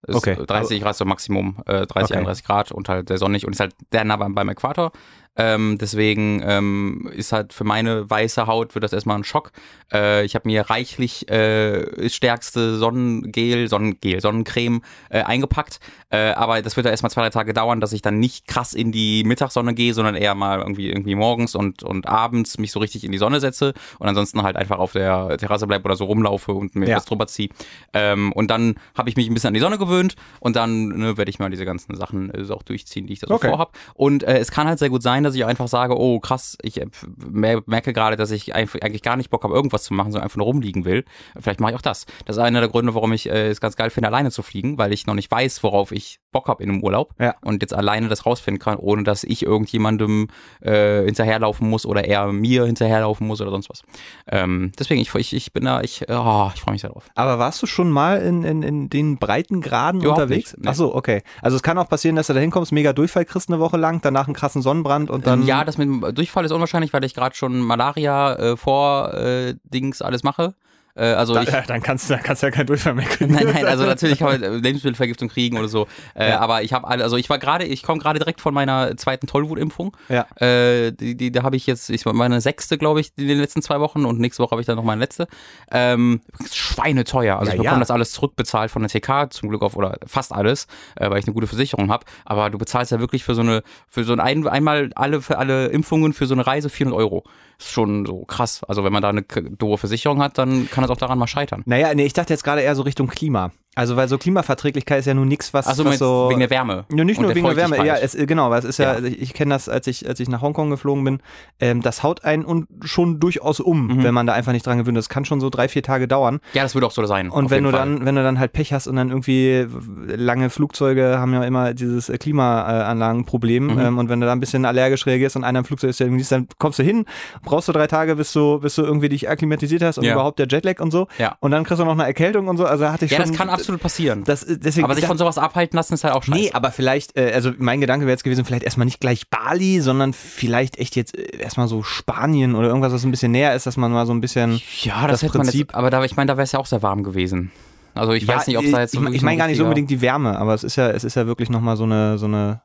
Okay. 0.06 0.36
30 0.46 0.80
Grad 0.80 0.96
so 0.96 1.04
Maximum, 1.04 1.56
äh, 1.66 1.86
30, 1.86 2.10
okay. 2.10 2.14
31 2.14 2.44
Grad 2.44 2.72
und 2.72 2.88
halt 2.88 3.08
sehr 3.08 3.18
sonnig 3.18 3.46
und 3.46 3.52
ist 3.52 3.60
halt 3.60 3.74
sehr 3.90 4.04
nah 4.04 4.16
beim, 4.16 4.34
beim 4.34 4.48
Äquator. 4.48 4.92
Ähm, 5.36 5.78
deswegen 5.78 6.42
ähm, 6.44 7.10
ist 7.14 7.32
halt 7.32 7.52
für 7.52 7.64
meine 7.64 8.08
weiße 8.08 8.46
Haut 8.46 8.74
wird 8.74 8.84
das 8.84 8.92
erstmal 8.92 9.18
ein 9.18 9.24
Schock. 9.24 9.52
Äh, 9.92 10.24
ich 10.24 10.34
habe 10.34 10.48
mir 10.48 10.62
reichlich 10.62 11.28
äh, 11.30 12.08
stärkste 12.08 12.76
Sonnengel, 12.76 13.68
Sonnengel, 13.68 14.20
Sonnencreme 14.20 14.82
äh, 15.10 15.22
eingepackt. 15.22 15.80
Äh, 16.10 16.32
aber 16.32 16.62
das 16.62 16.76
wird 16.76 16.86
ja 16.86 16.90
erstmal 16.90 17.10
zwei, 17.10 17.22
drei 17.22 17.30
Tage 17.30 17.52
dauern, 17.52 17.80
dass 17.80 17.92
ich 17.92 18.00
dann 18.00 18.18
nicht 18.18 18.46
krass 18.46 18.72
in 18.72 18.92
die 18.92 19.24
Mittagssonne 19.24 19.74
gehe, 19.74 19.92
sondern 19.92 20.14
eher 20.14 20.34
mal 20.34 20.60
irgendwie 20.60 20.88
irgendwie 20.88 21.14
morgens 21.14 21.54
und, 21.54 21.82
und 21.82 22.08
abends 22.08 22.58
mich 22.58 22.72
so 22.72 22.80
richtig 22.80 23.04
in 23.04 23.12
die 23.12 23.18
Sonne 23.18 23.40
setze 23.40 23.74
und 23.98 24.08
ansonsten 24.08 24.42
halt 24.42 24.56
einfach 24.56 24.78
auf 24.78 24.92
der 24.92 25.36
Terrasse 25.36 25.66
bleibe 25.66 25.84
oder 25.84 25.96
so 25.96 26.04
rumlaufe 26.04 26.52
und 26.52 26.74
mir 26.74 26.88
ja. 26.88 26.96
was 26.96 27.04
drüber 27.04 27.26
ziehe. 27.26 27.48
Ähm, 27.92 28.32
und 28.32 28.50
dann 28.50 28.76
habe 28.96 29.10
ich 29.10 29.16
mich 29.16 29.28
ein 29.28 29.34
bisschen 29.34 29.48
an 29.48 29.54
die 29.54 29.60
Sonne 29.60 29.78
gewöhnt 29.78 30.16
und 30.40 30.56
dann 30.56 30.88
ne, 30.88 31.16
werde 31.16 31.30
ich 31.30 31.38
mal 31.38 31.50
diese 31.50 31.64
ganzen 31.64 31.96
Sachen 31.96 32.30
äh, 32.30 32.50
auch 32.52 32.62
durchziehen, 32.62 33.06
die 33.06 33.14
ich 33.14 33.20
da 33.20 33.26
so 33.26 33.34
okay. 33.34 33.48
vorhab. 33.48 33.76
Und 33.94 34.22
äh, 34.22 34.38
es 34.38 34.50
kann 34.50 34.66
halt 34.66 34.78
sehr 34.78 34.90
gut 34.90 35.02
sein, 35.02 35.25
dass 35.26 35.34
ich 35.34 35.44
einfach 35.44 35.68
sage, 35.68 35.98
oh 35.98 36.20
krass, 36.20 36.56
ich 36.62 36.80
äh, 36.80 36.86
merke 37.16 37.92
gerade, 37.92 38.16
dass 38.16 38.30
ich 38.30 38.54
eigentlich 38.54 39.02
gar 39.02 39.16
nicht 39.16 39.30
Bock 39.30 39.44
habe, 39.44 39.54
irgendwas 39.54 39.84
zu 39.84 39.94
machen, 39.94 40.12
sondern 40.12 40.24
einfach 40.24 40.36
nur 40.36 40.46
rumliegen 40.46 40.84
will. 40.84 41.04
Vielleicht 41.38 41.60
mache 41.60 41.72
ich 41.72 41.76
auch 41.76 41.82
das. 41.82 42.06
Das 42.24 42.36
ist 42.36 42.42
einer 42.42 42.60
der 42.60 42.68
Gründe, 42.68 42.94
warum 42.94 43.12
ich 43.12 43.28
äh, 43.28 43.48
es 43.48 43.60
ganz 43.60 43.76
geil 43.76 43.90
finde, 43.90 44.08
alleine 44.08 44.30
zu 44.30 44.42
fliegen, 44.42 44.78
weil 44.78 44.92
ich 44.92 45.06
noch 45.06 45.14
nicht 45.14 45.30
weiß, 45.30 45.62
worauf 45.62 45.92
ich 45.92 46.20
Bock 46.32 46.48
habe 46.48 46.62
in 46.62 46.70
einem 46.70 46.82
Urlaub 46.82 47.14
ja. 47.18 47.34
und 47.42 47.62
jetzt 47.62 47.74
alleine 47.74 48.08
das 48.08 48.26
rausfinden 48.26 48.62
kann, 48.62 48.76
ohne 48.76 49.04
dass 49.04 49.24
ich 49.24 49.42
irgendjemandem 49.42 50.28
äh, 50.60 51.04
hinterherlaufen 51.04 51.68
muss 51.68 51.86
oder 51.86 52.04
er 52.04 52.30
mir 52.32 52.64
hinterherlaufen 52.66 53.26
muss 53.26 53.40
oder 53.40 53.50
sonst 53.50 53.70
was. 53.70 53.82
Ähm, 54.26 54.72
deswegen, 54.78 55.00
ich, 55.00 55.14
ich, 55.14 55.32
ich 55.32 55.52
bin 55.52 55.64
da, 55.64 55.80
ich, 55.80 56.04
oh, 56.08 56.50
ich 56.54 56.60
freue 56.60 56.72
mich 56.72 56.82
sehr 56.82 56.90
drauf. 56.90 57.08
Aber 57.14 57.38
warst 57.38 57.62
du 57.62 57.66
schon 57.66 57.90
mal 57.90 58.20
in, 58.20 58.44
in, 58.44 58.62
in 58.62 58.90
den 58.90 59.16
Breitengraden 59.16 60.00
Überhaupt 60.02 60.22
unterwegs? 60.22 60.52
Nicht, 60.52 60.64
nee. 60.64 60.70
Ach 60.70 60.74
so, 60.74 60.94
okay. 60.94 61.22
Also 61.40 61.56
es 61.56 61.62
kann 61.62 61.78
auch 61.78 61.88
passieren, 61.88 62.16
dass 62.16 62.26
du 62.26 62.34
da 62.34 62.40
hinkommst, 62.40 62.72
mega 62.72 62.92
Durchfall 62.92 63.24
kriegst 63.24 63.48
eine 63.48 63.58
Woche 63.58 63.76
lang, 63.76 64.00
danach 64.02 64.26
einen 64.26 64.34
krassen 64.34 64.62
Sonnenbrand 64.62 65.10
und 65.16 65.26
dann. 65.26 65.42
Ja, 65.42 65.64
das 65.64 65.78
mit 65.78 65.88
dem 65.88 66.14
Durchfall 66.14 66.44
ist 66.44 66.52
unwahrscheinlich, 66.52 66.92
weil 66.92 67.04
ich 67.04 67.14
gerade 67.14 67.34
schon 67.34 67.58
Malaria 67.60 68.34
äh, 68.34 68.56
vor 68.56 69.14
äh, 69.14 69.54
Dings 69.64 70.02
alles 70.02 70.22
mache. 70.22 70.54
Äh, 70.96 71.04
also 71.12 71.34
da, 71.34 71.42
ich, 71.42 71.50
dann 71.50 71.82
kannst 71.82 72.08
du 72.08 72.14
dann 72.14 72.22
kannst 72.22 72.42
du 72.42 72.46
ja 72.46 72.50
kein 72.50 72.66
Durchfall 72.66 72.94
mehr 72.94 73.04
kriegen. 73.08 73.34
Nein, 73.34 73.46
nein, 73.52 73.66
also 73.66 73.84
natürlich 73.84 74.18
kann 74.18 74.40
man 74.40 74.62
Lebensmittelvergiftung 74.62 75.28
kriegen 75.28 75.58
oder 75.58 75.68
so. 75.68 75.86
Äh, 76.14 76.30
ja. 76.30 76.40
Aber 76.40 76.62
ich 76.62 76.72
habe 76.72 76.86
alle, 76.88 77.04
also 77.04 77.16
ich 77.16 77.28
war 77.28 77.38
gerade, 77.38 77.64
ich 77.64 77.82
komme 77.82 78.00
gerade 78.00 78.18
direkt 78.18 78.40
von 78.40 78.54
meiner 78.54 78.96
zweiten 78.96 79.26
Tollwutimpfung. 79.26 79.96
Ja. 80.08 80.26
Äh, 80.40 80.92
die, 80.92 81.16
die, 81.16 81.30
da 81.30 81.42
habe 81.42 81.56
ich 81.56 81.66
jetzt, 81.66 81.90
ich 81.90 82.04
meine 82.06 82.40
sechste, 82.40 82.78
glaube 82.78 83.00
ich, 83.00 83.12
in 83.16 83.28
den 83.28 83.38
letzten 83.38 83.62
zwei 83.62 83.80
Wochen 83.80 84.06
und 84.06 84.18
nächste 84.18 84.42
Woche 84.42 84.52
habe 84.52 84.60
ich 84.60 84.66
dann 84.66 84.76
noch 84.76 84.84
meine 84.84 85.00
letzte. 85.00 85.28
Ähm, 85.70 86.22
schweineteuer. 86.50 87.38
Also 87.38 87.50
ja, 87.50 87.56
ich 87.56 87.62
bekomme 87.62 87.76
ja. 87.76 87.80
das 87.80 87.90
alles 87.90 88.12
zurückbezahlt 88.12 88.70
von 88.70 88.82
der 88.82 88.90
TK, 88.90 89.32
zum 89.32 89.50
Glück 89.50 89.62
auf, 89.62 89.76
oder 89.76 89.98
fast 90.06 90.32
alles, 90.32 90.66
äh, 90.96 91.10
weil 91.10 91.18
ich 91.18 91.26
eine 91.26 91.34
gute 91.34 91.46
Versicherung 91.46 91.90
habe. 91.90 92.06
Aber 92.24 92.48
du 92.48 92.58
bezahlst 92.58 92.92
ja 92.92 93.00
wirklich 93.00 93.24
für 93.24 93.34
so 93.34 93.42
eine, 93.42 93.62
für 93.88 94.04
so 94.04 94.14
ein, 94.14 94.46
einmal 94.46 94.90
alle, 94.94 95.20
für 95.20 95.38
alle 95.38 95.66
Impfungen 95.66 96.12
für 96.12 96.26
so 96.26 96.34
eine 96.34 96.46
Reise 96.46 96.70
400 96.70 96.98
Euro 96.98 97.24
ist 97.58 97.70
schon 97.70 98.06
so 98.06 98.24
krass. 98.24 98.62
Also 98.64 98.84
wenn 98.84 98.92
man 98.92 99.02
da 99.02 99.08
eine 99.08 99.22
doofe 99.22 99.78
Versicherung 99.78 100.22
hat, 100.22 100.38
dann 100.38 100.68
kann 100.70 100.84
es 100.84 100.90
auch 100.90 100.96
daran 100.96 101.18
mal 101.18 101.26
scheitern. 101.26 101.62
Naja, 101.66 101.94
nee, 101.94 102.04
ich 102.04 102.12
dachte 102.12 102.32
jetzt 102.32 102.44
gerade 102.44 102.62
eher 102.62 102.74
so 102.74 102.82
Richtung 102.82 103.08
Klima. 103.08 103.52
Also 103.76 103.94
weil 103.94 104.08
so 104.08 104.16
Klimaverträglichkeit 104.16 105.00
ist 105.00 105.04
ja 105.04 105.12
nun 105.12 105.28
nichts, 105.28 105.52
was, 105.52 105.66
also 105.66 105.84
was 105.84 105.98
so 105.98 106.28
wegen 106.30 106.40
der 106.40 106.48
Wärme. 106.48 106.86
Ja, 106.90 107.04
nicht 107.04 107.20
nur 107.20 107.34
wegen 107.34 107.46
der 107.46 107.56
Wärme. 107.56 107.86
Ja, 107.86 107.96
es, 107.96 108.16
genau, 108.16 108.48
weil 108.48 108.60
es 108.60 108.64
ist 108.64 108.78
ja, 108.78 108.98
ja 108.98 109.04
ich, 109.04 109.20
ich 109.20 109.34
kenne 109.34 109.54
das, 109.54 109.68
als 109.68 109.86
ich 109.86 110.08
als 110.08 110.18
ich 110.18 110.30
nach 110.30 110.40
Hongkong 110.40 110.70
geflogen 110.70 111.04
bin. 111.04 111.20
Ähm, 111.60 111.82
das 111.82 112.02
haut 112.02 112.24
einen 112.24 112.46
und 112.46 112.68
schon 112.84 113.20
durchaus 113.20 113.60
um, 113.60 113.88
mhm. 113.88 114.02
wenn 114.02 114.14
man 114.14 114.26
da 114.26 114.32
einfach 114.32 114.52
nicht 114.52 114.66
dran 114.66 114.78
gewöhnt 114.78 114.96
ist. 114.96 115.08
Das 115.08 115.08
kann 115.10 115.26
schon 115.26 115.40
so 115.40 115.50
drei 115.50 115.68
vier 115.68 115.82
Tage 115.82 116.08
dauern. 116.08 116.40
Ja, 116.54 116.62
das 116.62 116.74
würde 116.74 116.86
auch 116.86 116.90
so 116.90 117.04
sein. 117.04 117.28
Und 117.28 117.50
wenn 117.50 117.64
du 117.64 117.70
Fall. 117.70 117.80
dann 117.80 118.06
wenn 118.06 118.14
du 118.14 118.22
dann 118.22 118.38
halt 118.38 118.54
Pech 118.54 118.72
hast 118.72 118.86
und 118.86 118.96
dann 118.96 119.10
irgendwie 119.10 119.66
lange 120.06 120.48
Flugzeuge 120.48 121.18
haben 121.18 121.34
ja 121.34 121.44
immer 121.44 121.74
dieses 121.74 122.06
Klimaanlagenproblem 122.06 123.74
mhm. 123.74 123.78
ähm, 123.78 123.98
und 123.98 124.08
wenn 124.08 124.20
du 124.20 124.26
da 124.26 124.32
ein 124.32 124.40
bisschen 124.40 124.64
allergisch 124.64 125.04
reagierst 125.04 125.36
und 125.36 125.44
einer 125.44 125.58
im 125.58 125.64
Flugzeug 125.66 125.90
ist, 125.90 126.00
dann 126.32 126.48
kommst 126.58 126.78
du 126.78 126.82
hin, 126.82 127.04
brauchst 127.42 127.68
du 127.68 127.72
drei 127.72 127.88
Tage, 127.88 128.16
bis 128.16 128.32
du 128.32 128.58
bis 128.58 128.74
du 128.76 128.84
irgendwie 128.84 129.10
dich 129.10 129.28
akklimatisiert 129.28 129.82
hast 129.82 129.98
und 129.98 130.04
ja. 130.04 130.14
überhaupt 130.14 130.38
der 130.38 130.48
Jetlag 130.48 130.80
und 130.80 130.92
so. 130.92 131.08
Ja. 131.18 131.36
Und 131.40 131.50
dann 131.50 131.64
kriegst 131.64 131.78
du 131.80 131.84
noch 131.84 131.92
eine 131.92 132.04
Erkältung 132.04 132.48
und 132.48 132.56
so. 132.56 132.64
Also 132.64 132.90
hatte 132.90 133.04
ich 133.04 133.10
ja, 133.10 133.18
schon. 133.18 133.65
Absolut 133.66 133.82
passieren. 133.82 134.22
Das 134.24 134.46
deswegen, 134.48 134.84
aber 134.84 134.94
sich 134.94 135.06
von 135.06 135.18
sowas 135.18 135.38
abhalten 135.38 135.76
lassen 135.76 135.94
ist 135.94 136.04
halt 136.04 136.14
auch 136.14 136.22
scheiße. 136.22 136.38
Nee, 136.38 136.50
aber 136.52 136.70
vielleicht, 136.70 137.16
äh, 137.16 137.32
also 137.34 137.50
mein 137.58 137.80
Gedanke 137.80 138.06
wäre 138.06 138.12
jetzt 138.12 138.22
gewesen, 138.22 138.44
vielleicht 138.44 138.62
erstmal 138.62 138.84
nicht 138.84 139.00
gleich 139.00 139.28
Bali, 139.28 139.80
sondern 139.80 140.12
vielleicht 140.12 140.78
echt 140.78 140.94
jetzt 140.94 141.18
äh, 141.18 141.38
erstmal 141.38 141.66
so 141.66 141.82
Spanien 141.82 142.54
oder 142.54 142.68
irgendwas, 142.68 142.92
was 142.92 143.04
ein 143.04 143.10
bisschen 143.10 143.32
näher 143.32 143.56
ist, 143.56 143.66
dass 143.66 143.76
man 143.76 143.90
mal 143.90 144.06
so 144.06 144.14
ein 144.14 144.20
bisschen. 144.20 144.60
Ja, 144.82 145.02
das, 145.02 145.20
das 145.20 145.22
hätte 145.22 145.38
Prinzip. 145.38 145.54
Man 145.54 145.60
jetzt, 145.60 145.74
aber 145.74 145.90
da, 145.90 146.04
ich 146.04 146.16
meine, 146.16 146.28
da 146.28 146.36
wäre 146.36 146.44
es 146.44 146.52
ja 146.52 146.60
auch 146.60 146.66
sehr 146.66 146.82
warm 146.82 147.02
gewesen. 147.02 147.50
Also 147.94 148.12
ich 148.12 148.24
ja, 148.24 148.36
weiß 148.36 148.46
nicht, 148.46 148.58
ob 148.58 148.64
es 148.64 148.70
da 148.70 148.80
jetzt 148.80 148.92
so 148.92 149.02
Ich, 149.04 149.14
ich 149.16 149.22
meine 149.22 149.38
gar 149.38 149.48
nicht 149.48 149.56
so 149.56 149.64
unbedingt 149.64 149.90
die 149.90 150.00
Wärme, 150.00 150.38
aber 150.38 150.54
es 150.54 150.62
ist 150.62 150.76
ja, 150.76 150.90
es 150.90 151.02
ist 151.02 151.16
ja 151.16 151.26
wirklich 151.26 151.50
nochmal 151.50 151.76
so 151.76 151.84
eine, 151.84 152.18
so 152.18 152.26
eine 152.26 152.60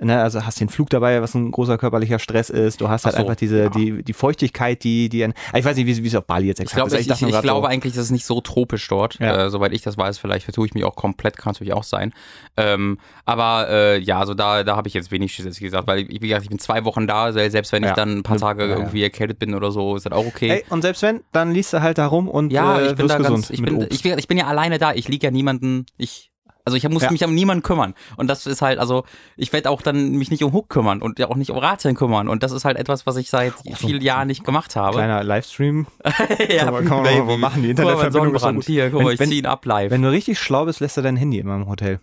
Ne, 0.00 0.20
also 0.20 0.44
hast 0.44 0.60
den 0.60 0.68
Flug 0.68 0.90
dabei, 0.90 1.22
was 1.22 1.34
ein 1.34 1.52
großer 1.52 1.78
körperlicher 1.78 2.18
Stress 2.18 2.50
ist. 2.50 2.80
Du 2.80 2.88
hast 2.88 3.04
halt 3.04 3.14
so, 3.14 3.20
einfach 3.20 3.36
diese 3.36 3.64
ja. 3.64 3.68
die 3.68 4.02
die 4.02 4.12
Feuchtigkeit, 4.12 4.82
die 4.82 5.08
die. 5.08 5.22
Ein, 5.22 5.34
ich 5.54 5.64
weiß 5.64 5.76
nicht, 5.76 5.86
wie, 5.86 6.02
wie 6.02 6.08
es 6.08 6.16
auf 6.16 6.24
Bali 6.24 6.48
jetzt 6.48 6.58
exakt 6.58 6.72
ich 6.72 6.90
glaub, 6.90 7.00
ist. 7.00 7.06
Ich, 7.06 7.22
ich, 7.22 7.34
ich 7.34 7.42
glaube 7.42 7.66
so, 7.66 7.70
eigentlich, 7.70 7.94
dass 7.94 8.02
es 8.02 8.10
nicht 8.10 8.26
so 8.26 8.40
tropisch 8.40 8.88
dort. 8.88 9.20
Ja. 9.20 9.46
Äh, 9.46 9.50
soweit 9.50 9.72
ich 9.72 9.82
das 9.82 9.96
weiß, 9.96 10.18
vielleicht 10.18 10.46
vertue 10.46 10.66
ich 10.66 10.74
mich 10.74 10.82
auch 10.82 10.96
komplett, 10.96 11.36
kann 11.36 11.52
natürlich 11.52 11.74
auch 11.74 11.84
sein. 11.84 12.12
Ähm, 12.56 12.98
aber 13.24 13.68
äh, 13.70 13.98
ja, 14.00 14.18
also 14.18 14.34
da 14.34 14.64
da 14.64 14.74
habe 14.74 14.88
ich 14.88 14.94
jetzt 14.94 15.12
wenig 15.12 15.32
Schiss 15.32 15.60
gesagt, 15.60 15.86
weil 15.86 16.00
ich, 16.00 16.08
wie 16.20 16.26
gesagt, 16.26 16.42
ich 16.42 16.50
bin 16.50 16.58
zwei 16.58 16.84
Wochen 16.84 17.06
da, 17.06 17.32
selbst 17.32 17.70
wenn 17.70 17.84
ich 17.84 17.90
ja. 17.90 17.94
dann 17.94 18.18
ein 18.18 18.22
paar 18.24 18.38
Tage 18.38 18.64
irgendwie 18.64 19.04
erkältet 19.04 19.38
bin 19.38 19.54
oder 19.54 19.70
so, 19.70 19.94
ist 19.94 20.06
das 20.06 20.12
auch 20.12 20.26
okay. 20.26 20.50
Ey, 20.50 20.64
und 20.70 20.82
selbst 20.82 21.02
wenn, 21.02 21.20
dann 21.30 21.52
liest 21.52 21.72
du 21.72 21.82
halt 21.82 21.98
da 21.98 22.06
rum 22.06 22.28
und 22.28 22.52
ja, 22.52 22.80
äh, 22.80 22.88
ich 22.88 22.94
bin 22.96 23.06
da 23.06 23.18
gesund. 23.18 23.36
Ganz, 23.36 23.50
ich 23.50 23.62
bin 23.62 23.86
ich, 23.88 24.04
ich 24.04 24.28
bin 24.28 24.38
ja 24.38 24.48
alleine 24.48 24.78
da. 24.78 24.92
Ich 24.92 25.06
liege 25.06 25.28
ja 25.28 25.30
niemanden. 25.30 25.86
Ich 25.96 26.32
Also 26.66 26.78
ich 26.78 26.88
muss 26.88 27.02
ja. 27.02 27.10
mich 27.10 27.22
um 27.24 27.34
niemanden 27.34 27.62
kümmern. 27.62 27.94
Und 28.16 28.28
das 28.28 28.46
ist 28.46 28.62
halt, 28.62 28.78
also 28.78 29.04
ich 29.36 29.52
werde 29.52 29.68
auch 29.68 29.82
dann 29.82 30.12
mich 30.12 30.30
nicht 30.30 30.42
um 30.42 30.52
Hook 30.52 30.70
kümmern 30.70 31.02
und 31.02 31.22
auch 31.22 31.36
nicht 31.36 31.50
um 31.50 31.58
Ratsherren 31.58 31.94
kümmern. 31.94 32.26
Und 32.28 32.42
das 32.42 32.52
ist 32.52 32.64
halt 32.64 32.78
etwas, 32.78 33.06
was 33.06 33.16
ich 33.16 33.28
seit 33.28 33.52
oh, 33.66 33.74
vielen 33.74 34.00
Jahren 34.00 34.28
nicht 34.28 34.44
gemacht 34.44 34.74
habe. 34.74 34.96
Kleiner 34.96 35.22
Livestream. 35.22 35.86
ja, 36.48 36.64
kann 36.64 36.72
man, 36.72 36.84
kann 36.86 37.26
man 37.26 37.40
machen. 37.40 37.62
Die 37.62 37.70
Internetverbindung 37.70 38.34
ist 38.34 38.42
so 38.42 38.72
Hier, 38.72 38.90
guck 38.90 39.02
mal, 39.02 39.12
ich 39.12 39.20
zieh 39.20 39.38
ihn 39.38 39.46
ab 39.46 39.66
live. 39.66 39.90
Wenn 39.90 40.02
du 40.02 40.10
richtig 40.10 40.38
schlau 40.38 40.64
bist, 40.64 40.80
lässt 40.80 40.96
er 40.96 41.02
dein 41.02 41.16
Handy 41.16 41.38
immer 41.38 41.56
im 41.56 41.68
Hotel. 41.68 42.00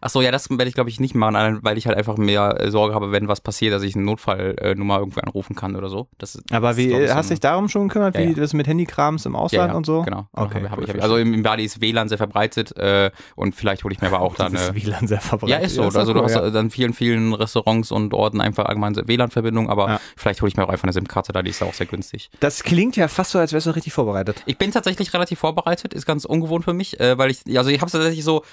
Ach 0.00 0.10
so, 0.10 0.22
ja, 0.22 0.30
das 0.30 0.50
werde 0.50 0.66
ich 0.66 0.74
glaube 0.74 0.90
ich 0.90 1.00
nicht 1.00 1.14
machen, 1.14 1.58
weil 1.62 1.78
ich 1.78 1.86
halt 1.86 1.96
einfach 1.96 2.16
mehr 2.16 2.60
äh, 2.60 2.70
Sorge 2.70 2.94
habe, 2.94 3.12
wenn 3.12 3.28
was 3.28 3.40
passiert, 3.40 3.72
dass 3.72 3.82
ich 3.82 3.94
eine 3.94 4.04
Notfallnummer 4.04 4.96
äh, 4.96 4.98
irgendwo 4.98 5.20
anrufen 5.20 5.54
kann 5.54 5.76
oder 5.76 5.88
so. 5.88 6.08
Das, 6.18 6.38
Aber 6.50 6.76
wie, 6.76 6.86
ist, 6.86 7.14
hast 7.14 7.30
du 7.30 7.34
dich 7.34 7.40
darum 7.40 7.68
schon 7.68 7.88
gekümmert, 7.88 8.16
ja, 8.16 8.22
wie 8.22 8.28
ja. 8.28 8.34
das 8.34 8.52
mit 8.52 8.66
Handykrams 8.66 9.26
im 9.26 9.36
Ausland 9.36 9.70
ja, 9.70 9.76
und 9.76 9.86
so? 9.86 10.02
Genau. 10.02 10.26
Okay. 10.32 10.62
Hab, 10.64 10.78
hab 10.78 10.88
ich, 10.88 11.02
also 11.02 11.16
im, 11.16 11.34
im 11.34 11.42
Bali 11.42 11.64
ist 11.64 11.80
WLAN 11.80 12.08
sehr 12.08 12.18
verbreitet 12.18 12.76
äh, 12.76 13.10
und 13.36 13.54
vielleicht 13.54 13.84
hole 13.84 13.94
ich 13.94 14.00
mir 14.00 14.08
aber 14.08 14.20
auch 14.20 14.34
dann. 14.36 14.54
Ist 14.54 14.74
WLAN 14.74 15.06
sehr 15.06 15.20
verbreitet. 15.20 15.58
Ja, 15.58 15.64
ist 15.64 15.74
so. 15.74 15.82
also 15.82 16.00
cool, 16.00 16.14
du 16.14 16.22
hast 16.22 16.34
dann 16.34 16.70
vielen, 16.70 16.92
vielen 16.92 17.34
Restaurants 17.34 17.90
und 17.90 18.14
Orten 18.14 18.40
einfach 18.40 18.66
allgemein 18.66 18.96
WLAN-Verbindung, 18.96 19.70
aber 19.70 20.00
vielleicht 20.16 20.42
hole 20.42 20.48
ich 20.48 20.56
mir 20.56 20.64
auch 20.64 20.70
einfach 20.70 20.84
eine 20.84 20.92
SIM-Karte 20.92 21.32
da, 21.32 21.42
die 21.42 21.50
ist 21.50 21.62
auch 21.62 21.74
sehr 21.74 21.86
günstig. 21.86 22.30
Das 22.40 22.62
klingt 22.62 22.96
ja 22.96 23.08
fast 23.08 23.32
so, 23.32 23.38
als 23.38 23.52
wärst 23.52 23.66
du 23.66 23.70
richtig 23.70 23.92
vorbereitet. 23.92 24.42
Ich 24.46 24.58
bin 24.58 24.70
tatsächlich 24.70 25.12
relativ 25.12 25.38
vorbereitet, 25.38 25.94
ist 25.94 26.06
ganz 26.06 26.24
ungewohnt 26.24 26.64
für 26.64 26.74
mich, 26.74 26.98
äh, 27.00 27.18
weil 27.18 27.30
ich, 27.30 27.40
also 27.56 27.70
ich 27.70 27.80
habe 27.80 27.86
es 27.86 27.92
tatsächlich 27.92 28.24
so 28.24 28.44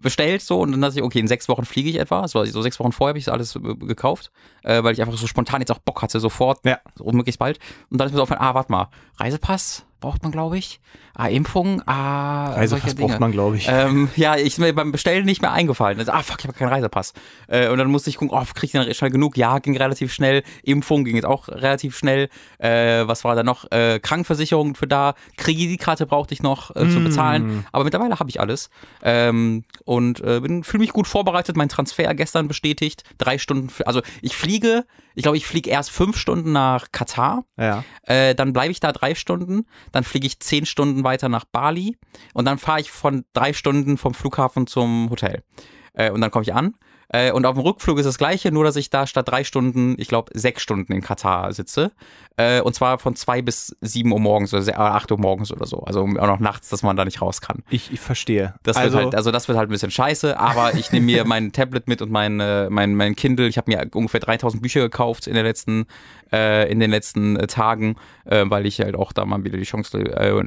bestellt 0.00 0.42
so 0.42 0.60
und 0.60 0.72
dann 0.72 0.80
dachte 0.80 0.98
ich, 0.98 1.02
okay, 1.02 1.18
in 1.18 1.28
sechs 1.28 1.48
Wochen 1.48 1.64
fliege 1.64 1.88
ich 1.88 1.96
etwa. 1.96 2.22
Das 2.22 2.34
war 2.34 2.46
so 2.46 2.62
sechs 2.62 2.78
Wochen 2.80 2.92
vorher 2.92 3.10
habe 3.10 3.18
ich 3.18 3.30
alles 3.30 3.56
äh, 3.56 3.60
gekauft, 3.60 4.30
äh, 4.62 4.82
weil 4.82 4.92
ich 4.92 5.00
einfach 5.00 5.16
so 5.16 5.26
spontan 5.26 5.60
jetzt 5.60 5.70
auch 5.70 5.78
Bock 5.78 6.02
hatte, 6.02 6.20
sofort, 6.20 6.60
ja. 6.64 6.78
so 6.94 7.04
möglichst 7.12 7.38
bald. 7.38 7.58
Und 7.90 7.98
dann 7.98 8.06
ist 8.06 8.12
mir 8.12 8.18
so 8.18 8.22
aufgefallen, 8.22 8.48
ah, 8.48 8.54
warte 8.54 8.72
mal, 8.72 8.88
Reisepass, 9.18 9.84
braucht 10.04 10.22
man, 10.22 10.32
glaube 10.32 10.58
ich. 10.58 10.80
Ah, 11.14 11.28
Impfung, 11.28 11.80
ah, 11.86 12.52
Reisepass 12.52 12.94
braucht 12.94 13.20
man, 13.20 13.32
glaube 13.32 13.56
ich. 13.56 13.68
Ähm, 13.70 14.10
ja, 14.16 14.36
ich 14.36 14.48
ist 14.48 14.58
mir 14.58 14.74
beim 14.74 14.92
Bestellen 14.92 15.24
nicht 15.24 15.40
mehr 15.40 15.52
eingefallen. 15.52 15.98
Also, 15.98 16.12
ah, 16.12 16.22
fuck, 16.22 16.40
ich 16.40 16.46
habe 16.46 16.58
keinen 16.58 16.68
Reisepass. 16.68 17.14
Äh, 17.48 17.70
und 17.70 17.78
dann 17.78 17.90
musste 17.90 18.10
ich 18.10 18.18
gucken, 18.18 18.36
oh, 18.36 18.44
krieg 18.54 18.64
ich 18.64 18.72
den 18.72 18.92
schnell 18.92 19.10
genug? 19.10 19.38
Ja, 19.38 19.60
ging 19.60 19.74
relativ 19.78 20.12
schnell. 20.12 20.42
Impfung 20.62 21.04
ging 21.04 21.14
jetzt 21.14 21.24
auch 21.24 21.48
relativ 21.48 21.96
schnell. 21.96 22.28
Äh, 22.58 23.08
was 23.08 23.24
war 23.24 23.34
da 23.34 23.42
noch? 23.42 23.70
Äh, 23.70 23.98
Krankenversicherung 23.98 24.74
für 24.74 24.86
da. 24.86 25.14
Kreditkarte 25.38 26.04
brauchte 26.04 26.34
ich 26.34 26.42
noch 26.42 26.76
äh, 26.76 26.84
mm. 26.84 26.90
zu 26.90 27.00
bezahlen. 27.00 27.66
Aber 27.72 27.84
mittlerweile 27.84 28.18
habe 28.18 28.28
ich 28.28 28.40
alles. 28.40 28.68
Ähm, 29.02 29.64
und 29.86 30.20
äh, 30.20 30.42
fühle 30.64 30.80
mich 30.80 30.92
gut 30.92 31.06
vorbereitet. 31.06 31.56
Mein 31.56 31.70
Transfer 31.70 32.12
gestern 32.14 32.46
bestätigt. 32.46 33.04
Drei 33.16 33.38
Stunden, 33.38 33.70
also 33.86 34.02
ich 34.20 34.36
fliege 34.36 34.84
ich 35.14 35.22
glaube, 35.22 35.36
ich 35.36 35.46
fliege 35.46 35.70
erst 35.70 35.90
fünf 35.90 36.16
Stunden 36.16 36.52
nach 36.52 36.90
Katar. 36.90 37.44
Ja. 37.56 37.84
Äh, 38.02 38.34
dann 38.34 38.52
bleibe 38.52 38.72
ich 38.72 38.80
da 38.80 38.92
drei 38.92 39.14
Stunden. 39.14 39.66
Dann 39.94 40.02
fliege 40.02 40.26
ich 40.26 40.40
zehn 40.40 40.66
Stunden 40.66 41.04
weiter 41.04 41.28
nach 41.28 41.44
Bali. 41.44 41.96
Und 42.32 42.46
dann 42.46 42.58
fahre 42.58 42.80
ich 42.80 42.90
von 42.90 43.24
drei 43.32 43.52
Stunden 43.52 43.96
vom 43.96 44.12
Flughafen 44.12 44.66
zum 44.66 45.08
Hotel. 45.08 45.44
Äh, 45.92 46.10
und 46.10 46.20
dann 46.20 46.32
komme 46.32 46.42
ich 46.42 46.52
an. 46.52 46.74
Äh, 47.08 47.32
und 47.32 47.46
auf 47.46 47.54
dem 47.54 47.62
Rückflug 47.62 47.98
ist 47.98 48.06
das 48.06 48.18
gleiche, 48.18 48.50
nur 48.50 48.64
dass 48.64 48.76
ich 48.76 48.90
da 48.90 49.06
statt 49.06 49.28
drei 49.28 49.44
Stunden, 49.44 49.94
ich 49.98 50.08
glaube, 50.08 50.32
sechs 50.34 50.62
Stunden 50.62 50.92
in 50.92 51.00
Katar 51.00 51.52
sitze. 51.52 51.92
Äh, 52.36 52.60
und 52.62 52.74
zwar 52.74 52.98
von 52.98 53.14
zwei 53.14 53.42
bis 53.42 53.76
sieben 53.80 54.10
Uhr 54.12 54.18
morgens 54.18 54.52
oder 54.52 54.78
acht 54.78 55.12
Uhr 55.12 55.18
morgens 55.18 55.52
oder 55.52 55.66
so. 55.66 55.80
Also 55.80 56.02
auch 56.02 56.26
noch 56.26 56.40
nachts, 56.40 56.68
dass 56.68 56.82
man 56.82 56.96
da 56.96 57.04
nicht 57.04 57.22
raus 57.22 57.40
kann. 57.40 57.62
Ich, 57.70 57.92
ich 57.92 58.00
verstehe. 58.00 58.54
Das 58.64 58.76
also, 58.76 58.94
wird 58.94 59.04
halt, 59.04 59.14
also 59.14 59.30
das 59.30 59.46
wird 59.46 59.56
halt 59.56 59.68
ein 59.68 59.72
bisschen 59.72 59.92
scheiße, 59.92 60.38
aber 60.38 60.74
ich 60.74 60.90
nehme 60.90 61.06
mir 61.06 61.24
mein 61.24 61.52
Tablet 61.52 61.86
mit 61.86 62.02
und 62.02 62.10
mein, 62.10 62.40
äh, 62.40 62.68
mein, 62.70 62.96
mein 62.96 63.14
Kindle. 63.14 63.46
Ich 63.46 63.56
habe 63.56 63.70
mir 63.70 63.88
ungefähr 63.94 64.20
3000 64.20 64.60
Bücher 64.60 64.80
gekauft 64.80 65.28
in 65.28 65.34
der 65.34 65.44
letzten, 65.44 65.86
äh, 66.32 66.70
in 66.70 66.80
den 66.80 66.90
letzten 66.90 67.36
äh, 67.36 67.46
Tagen, 67.46 67.96
äh, 68.24 68.44
weil 68.48 68.66
ich 68.66 68.80
halt 68.80 68.96
auch 68.96 69.12
da 69.12 69.24
mal 69.24 69.44
wieder 69.44 69.58
die 69.58 69.64
Chance 69.64 69.98
äh, 69.98 70.42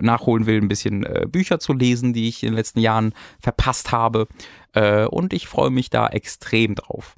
nachholen 0.00 0.46
will, 0.46 0.60
ein 0.60 0.68
bisschen 0.68 1.04
äh, 1.04 1.26
Bücher 1.26 1.58
zu 1.58 1.72
lesen, 1.72 2.12
die 2.12 2.28
ich 2.28 2.42
in 2.42 2.50
den 2.50 2.56
letzten 2.56 2.80
Jahren 2.80 3.14
verpasst 3.40 3.90
habe. 3.90 4.26
Äh, 4.74 5.04
und 5.04 5.32
ich 5.32 5.46
freue 5.46 5.70
mich 5.70 5.90
da 5.90 6.06
extrem 6.08 6.74
drauf. 6.74 7.16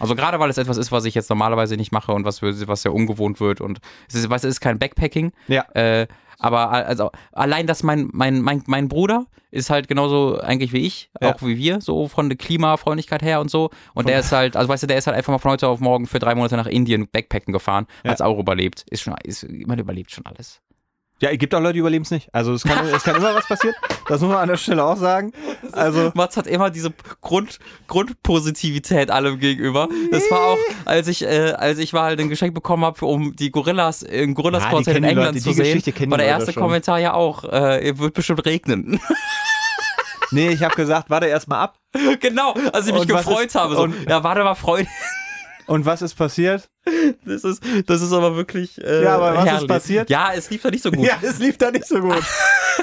Also 0.00 0.16
gerade 0.16 0.40
weil 0.40 0.50
es 0.50 0.58
etwas 0.58 0.76
ist, 0.76 0.90
was 0.90 1.04
ich 1.04 1.14
jetzt 1.14 1.30
normalerweise 1.30 1.76
nicht 1.76 1.92
mache 1.92 2.12
und 2.12 2.24
was, 2.24 2.42
was 2.42 2.82
sehr 2.82 2.92
ungewohnt 2.92 3.40
wird 3.40 3.60
und 3.60 3.78
es 4.08 4.16
ist, 4.16 4.28
was, 4.28 4.42
es 4.42 4.54
ist 4.54 4.60
kein 4.60 4.78
Backpacking. 4.78 5.32
Ja. 5.46 5.62
Äh, 5.74 6.08
aber 6.38 6.70
also 6.72 7.10
allein, 7.32 7.66
dass 7.66 7.82
mein, 7.82 8.08
mein, 8.12 8.40
mein, 8.40 8.62
mein 8.66 8.88
Bruder 8.88 9.26
ist 9.52 9.70
halt 9.70 9.86
genauso 9.86 10.40
eigentlich 10.40 10.72
wie 10.72 10.84
ich, 10.84 11.10
ja. 11.20 11.32
auch 11.32 11.42
wie 11.42 11.56
wir, 11.56 11.80
so 11.80 12.08
von 12.08 12.28
der 12.28 12.36
Klimafreundlichkeit 12.36 13.22
her 13.22 13.40
und 13.40 13.50
so. 13.50 13.70
Und 13.94 14.08
der 14.08 14.18
ist 14.18 14.32
halt, 14.32 14.56
also 14.56 14.68
weißt 14.68 14.82
du, 14.82 14.86
der 14.88 14.98
ist 14.98 15.06
halt 15.06 15.16
einfach 15.16 15.32
mal 15.32 15.38
von 15.38 15.52
heute 15.52 15.68
auf 15.68 15.78
morgen 15.78 16.06
für 16.06 16.18
drei 16.18 16.34
Monate 16.34 16.56
nach 16.56 16.66
Indien 16.66 17.08
Backpacken 17.08 17.52
gefahren, 17.52 17.86
ja. 18.02 18.10
hat 18.10 18.16
es 18.16 18.20
auch 18.20 18.38
überlebt. 18.38 18.84
Ist 18.90 19.02
schon, 19.02 19.14
ist, 19.22 19.46
man 19.48 19.78
überlebt 19.78 20.10
schon 20.10 20.26
alles. 20.26 20.60
Ja, 21.20 21.30
es 21.30 21.38
gibt 21.38 21.54
auch 21.54 21.60
Leute, 21.60 21.74
die 21.74 21.78
überleben 21.78 22.02
es 22.02 22.10
nicht. 22.10 22.28
Also 22.32 22.52
es 22.52 22.64
kann, 22.64 22.86
es 22.86 23.02
kann 23.04 23.16
immer 23.16 23.34
was 23.34 23.46
passieren. 23.46 23.74
Das 24.08 24.20
muss 24.20 24.30
man 24.30 24.38
an 24.38 24.48
der 24.48 24.56
Stelle 24.56 24.84
auch 24.84 24.96
sagen. 24.96 25.32
Also 25.72 26.10
Mats 26.14 26.36
hat 26.36 26.46
immer 26.46 26.70
diese 26.70 26.92
Grund, 27.20 27.58
Grundpositivität 27.86 29.10
allem 29.10 29.38
gegenüber. 29.38 29.88
Das 30.10 30.28
war 30.30 30.40
auch, 30.40 30.58
als 30.84 31.08
ich, 31.08 31.22
äh, 31.22 31.52
als 31.52 31.78
ich 31.78 31.92
mal 31.92 32.02
halt 32.02 32.20
ein 32.20 32.28
Geschenk 32.28 32.52
bekommen 32.52 32.84
habe, 32.84 33.06
um 33.06 33.34
die 33.36 33.50
Gorillas 33.50 34.02
im 34.02 34.34
Gorillas 34.34 34.64
ja, 34.64 34.78
in 34.92 35.04
England 35.04 35.34
Leute, 35.34 35.40
zu 35.40 35.52
sehen, 35.52 35.82
war 36.10 36.18
der 36.18 36.26
erste 36.26 36.52
Kommentar 36.52 36.98
ja 36.98 37.14
auch, 37.14 37.44
äh, 37.44 37.96
wird 37.96 38.14
bestimmt 38.14 38.44
regnen. 38.44 39.00
Nee, 40.30 40.48
ich 40.48 40.62
habe 40.64 40.74
gesagt, 40.74 41.10
warte 41.10 41.26
erst 41.26 41.48
mal 41.48 41.62
ab. 41.62 41.78
Genau, 42.20 42.54
als 42.72 42.86
ich 42.86 42.92
mich 42.92 43.02
und 43.02 43.08
gefreut 43.08 43.46
ist, 43.46 43.54
habe. 43.54 43.76
So, 43.76 43.86
ja, 43.86 44.24
warte 44.24 44.42
mal, 44.42 44.56
Freunde. 44.56 44.90
Und 45.66 45.86
was 45.86 46.02
ist 46.02 46.14
passiert? 46.14 46.68
Das 47.24 47.44
ist, 47.44 47.62
das 47.86 48.02
ist 48.02 48.12
aber 48.12 48.36
wirklich. 48.36 48.82
Äh, 48.82 49.04
ja, 49.04 49.16
aber 49.16 49.34
was 49.34 49.46
herrlich. 49.46 49.62
ist 49.62 49.68
passiert? 49.68 50.10
Ja, 50.10 50.32
es 50.34 50.50
lief 50.50 50.62
da 50.62 50.70
nicht 50.70 50.82
so 50.82 50.90
gut. 50.90 51.06
Ja, 51.06 51.18
es 51.22 51.38
lief 51.38 51.56
da 51.56 51.70
nicht 51.70 51.86
so 51.86 52.00
gut. 52.00 52.22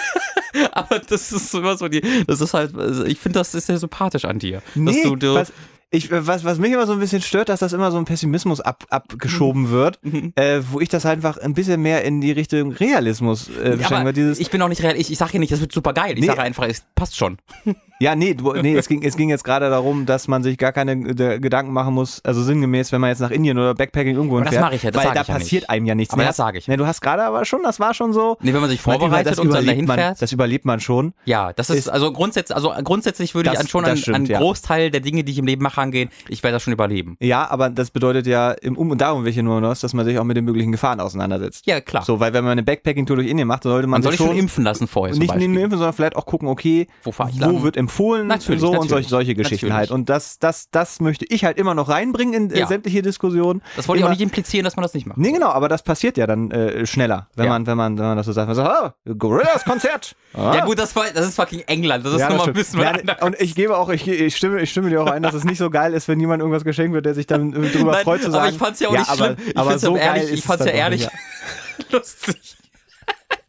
aber 0.72 1.00
das 1.00 1.32
ist 1.32 1.54
immer 1.54 1.78
so 1.78 1.88
die. 1.88 2.02
Das 2.26 2.42
ist 2.42 2.54
halt. 2.54 2.76
Also 2.76 3.06
ich 3.06 3.20
finde, 3.20 3.40
das 3.40 3.54
ist 3.54 3.68
sehr 3.68 3.78
sympathisch 3.78 4.26
an 4.26 4.40
dir. 4.40 4.62
Nee, 4.74 5.04
du, 5.04 5.16
du, 5.16 5.36
was, 5.36 5.54
ich, 5.94 6.10
was, 6.10 6.46
was 6.46 6.58
mich 6.58 6.72
immer 6.72 6.88
so 6.88 6.94
ein 6.94 7.00
bisschen 7.00 7.22
stört, 7.22 7.50
dass 7.50 7.60
das 7.60 7.74
immer 7.74 7.92
so 7.92 7.98
ein 7.98 8.06
Pessimismus 8.06 8.62
ab, 8.62 8.86
abgeschoben 8.90 9.64
mhm. 9.64 9.72
wird, 9.72 10.00
mhm. 10.04 10.32
äh, 10.36 10.62
wo 10.72 10.80
ich 10.80 10.88
das 10.88 11.06
einfach 11.06 11.38
ein 11.38 11.54
bisschen 11.54 11.82
mehr 11.82 12.04
in 12.06 12.22
die 12.22 12.32
Richtung 12.32 12.72
Realismus 12.72 13.50
äh, 13.50 13.78
ja, 13.78 13.92
aber 13.92 14.14
dieses 14.14 14.40
Ich 14.40 14.50
bin 14.50 14.62
auch 14.62 14.70
nicht 14.70 14.82
real, 14.82 14.96
ich, 14.96 15.12
ich 15.12 15.18
sage 15.18 15.34
ja 15.34 15.40
nicht, 15.40 15.52
das 15.52 15.60
wird 15.60 15.74
super 15.74 15.94
geil. 15.94 16.14
Ich 16.14 16.22
nee. 16.22 16.28
sage 16.28 16.42
einfach, 16.42 16.66
es 16.66 16.84
passt 16.96 17.18
schon. 17.18 17.38
Ja, 18.02 18.16
nee, 18.16 18.34
du, 18.34 18.54
nee 18.54 18.76
es, 18.76 18.88
ging, 18.88 19.04
es 19.04 19.16
ging 19.16 19.30
jetzt 19.30 19.44
gerade 19.44 19.70
darum, 19.70 20.08
dass 20.08 20.28
man 20.28 20.42
sich 20.42 20.58
gar 20.58 20.72
keine 20.72 20.94
äh, 20.94 21.40
Gedanken 21.40 21.72
machen 21.72 21.94
muss, 21.94 22.20
also 22.26 22.42
sinngemäß, 22.42 22.92
wenn 22.92 23.00
man 23.00 23.12
jetzt 23.12 23.20
nach 23.20 23.30
Indien 23.30 23.60
oder 23.60 23.76
Backpacking 23.76 24.16
irgendwo 24.16 24.38
aber 24.38 24.46
fährt. 24.46 24.56
Das 24.56 24.62
mache 24.62 24.76
ich 24.76 24.82
ja, 24.82 24.90
das 24.90 25.06
Weil 25.06 25.14
da 25.14 25.22
ja 25.22 25.24
passiert 25.24 25.62
nicht. 25.62 25.70
einem 25.70 25.86
ja 25.86 25.94
nichts 25.94 26.12
aber 26.12 26.24
mehr. 26.24 26.30
das 26.30 26.38
sage 26.38 26.58
ich. 26.58 26.68
Nee, 26.68 26.78
du 26.78 26.88
hast 26.88 27.02
gerade 27.02 27.24
aber 27.24 27.46
schon, 27.46 27.62
das 27.62 27.80
war 27.80 27.94
schon 27.94 28.12
so. 28.12 28.38
Nee, 28.42 28.56
wenn 28.56 28.62
man 28.62 28.72
sich 28.72 28.82
vorbereitet 28.82 29.38
und 29.38 29.54
dann 29.54 29.68
dahin 29.68 29.86
man, 29.86 30.00
fährt. 30.00 30.20
Das 30.20 30.32
überlebt 30.32 30.66
man 30.66 30.80
schon. 30.80 31.14
Ja, 31.26 31.54
das 31.54 31.70
ist, 31.70 31.78
ist 31.78 31.90
also 31.90 32.12
grundsätzlich, 32.12 32.56
also 32.56 32.74
grundsätzlich 32.84 33.36
würde 33.36 33.52
das, 33.52 33.66
ich 33.66 33.70
schon 33.70 33.86
einen 33.86 34.02
an 34.12 34.26
Großteil 34.26 34.90
der 34.90 35.02
Dinge, 35.02 35.24
die 35.24 35.34
ich 35.34 35.38
im 35.38 35.46
Leben 35.46 35.62
mache, 35.62 35.80
angehen. 35.80 36.10
Ich 36.28 36.42
werde 36.42 36.56
das 36.56 36.64
schon 36.64 36.74
überleben. 36.74 37.18
Ja, 37.20 37.52
aber 37.52 37.70
das 37.70 37.92
bedeutet 37.92 38.26
ja 38.26 38.50
im 38.50 38.78
Um 38.78 38.90
und 38.90 39.00
Darum 39.00 39.26
welche 39.26 39.44
nur 39.44 39.62
noch, 39.62 39.78
dass 39.78 39.94
man 39.94 40.06
sich 40.06 40.18
auch 40.18 40.24
mit 40.24 40.38
den 40.38 40.46
möglichen 40.46 40.72
Gefahren 40.72 41.00
auseinandersetzt. 41.00 41.68
Ja, 41.68 41.80
klar. 41.82 42.04
So, 42.04 42.20
weil 42.20 42.34
wenn 42.34 42.44
man 42.44 42.54
eine 42.54 42.64
Backpacking-Tour 42.64 43.18
durch 43.18 43.28
Indien 43.28 43.48
macht, 43.48 43.62
sollte 43.62 43.86
man, 43.86 44.02
man 44.02 44.02
soll 44.02 44.14
sich 44.14 44.26
schon 44.26 44.36
impfen 44.36 44.64
lassen 44.64 44.88
vorher. 44.88 45.16
Nicht 45.16 45.36
nur 45.36 45.46
impfen, 45.46 45.78
sondern 45.78 45.94
vielleicht 45.94 46.16
auch 46.16 46.26
gucken, 46.26 46.48
okay, 46.48 46.88
wo, 47.04 47.12
wo 47.12 47.62
wird 47.62 47.78
empfohlen, 47.92 48.28
natürlich, 48.28 48.62
so 48.62 48.68
natürlich. 48.68 48.82
und 48.82 48.90
solche, 48.90 49.10
solche 49.10 49.36
Geschichten. 49.36 49.68
Geschichten 49.68 49.74
halt. 49.74 49.92
Und 49.92 50.10
das, 50.10 50.40
das, 50.40 50.70
das 50.72 51.00
möchte 51.02 51.26
ich 51.30 51.44
halt 51.44 51.58
immer 51.58 51.74
noch 51.74 51.90
reinbringen 51.90 52.50
in 52.50 52.58
ja. 52.58 52.68
sämtliche 52.68 53.02
Diskussionen. 53.02 53.62
Das 53.76 53.88
wollte 53.88 54.00
immer. 54.00 54.10
ich 54.10 54.14
auch 54.14 54.18
nicht 54.18 54.24
implizieren, 54.24 54.64
dass 54.64 54.76
man 54.76 54.84
das 54.84 54.94
nicht 54.94 55.06
macht. 55.06 55.18
Nee, 55.18 55.32
genau, 55.32 55.50
aber 55.50 55.68
das 55.68 55.84
passiert 55.84 56.18
ja 56.18 56.28
dann 56.28 56.52
äh, 56.52 56.86
schneller, 56.86 57.28
wenn 57.36 57.46
ja. 57.46 57.52
man, 57.52 57.68
wenn 57.68 57.78
man, 57.78 57.98
wenn 57.98 58.06
man 58.06 58.18
das 58.18 58.26
so 58.26 58.32
sagt. 58.32 58.48
Man 58.48 58.56
sagt, 58.56 58.96
oh, 59.08 59.14
Gorillas 59.18 59.64
Konzert. 59.64 60.16
Ah. 60.34 60.56
Ja 60.62 60.66
gut, 60.66 60.80
das, 60.80 60.96
war, 60.96 61.06
das 61.14 61.28
ist 61.28 61.36
fucking 61.36 61.62
England. 61.62 62.06
Das 62.06 62.14
ist 62.14 62.20
ja, 62.20 62.30
nochmal 62.30 62.48
ein 62.48 62.54
bisschen 62.54 62.82
ja, 62.82 62.94
Und 63.22 63.40
ich 63.40 63.56
gebe 63.56 63.78
auch, 63.78 63.90
ich, 63.90 64.08
ich, 64.08 64.36
stimme, 64.36 64.62
ich 64.62 64.70
stimme 64.70 64.90
dir 64.90 65.02
auch 65.02 65.08
ein, 65.08 65.24
dass 65.24 65.34
es 65.34 65.44
nicht 65.44 65.58
so 65.58 65.70
geil 65.70 65.94
ist, 65.94 66.08
wenn 66.08 66.20
jemand 66.20 66.42
irgendwas 66.42 66.64
geschenkt 66.64 66.94
wird, 66.94 67.06
der 67.06 67.14
sich 67.14 67.26
dann 67.26 67.54
äh, 67.54 67.70
drüber 67.70 67.94
Nein, 67.94 68.04
freut 68.04 68.22
zu 68.22 68.32
sagen. 68.32 68.44
Aber 68.44 68.52
ich 68.52 68.58
fand's 68.58 68.80
ja 68.80 68.90
auch 68.90 68.92
nicht 68.92 69.10
aber, 69.10 69.26
schlimm. 69.26 69.38
Ich 69.48 69.58
aber 69.58 69.70
fand's 69.70 69.84
so 69.84 69.96
ehrlich, 69.96 70.32
ich 70.32 70.44
fand's 70.44 70.66
ja 70.66 70.72
ehrlich 70.72 71.08
lustig. 71.92 72.58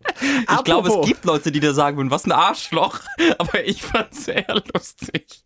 Ich 0.59 0.65
glaube, 0.65 0.89
es 0.89 1.07
gibt 1.07 1.25
Leute, 1.25 1.53
die 1.53 1.61
dir 1.61 1.75
sagen 1.75 1.97
würden, 1.97 2.11
was 2.11 2.25
ein 2.25 2.33
Arschloch, 2.33 3.01
aber 3.39 3.65
ich 3.65 3.83
fand's 3.83 4.25
sehr 4.25 4.47
lustig. 4.73 5.43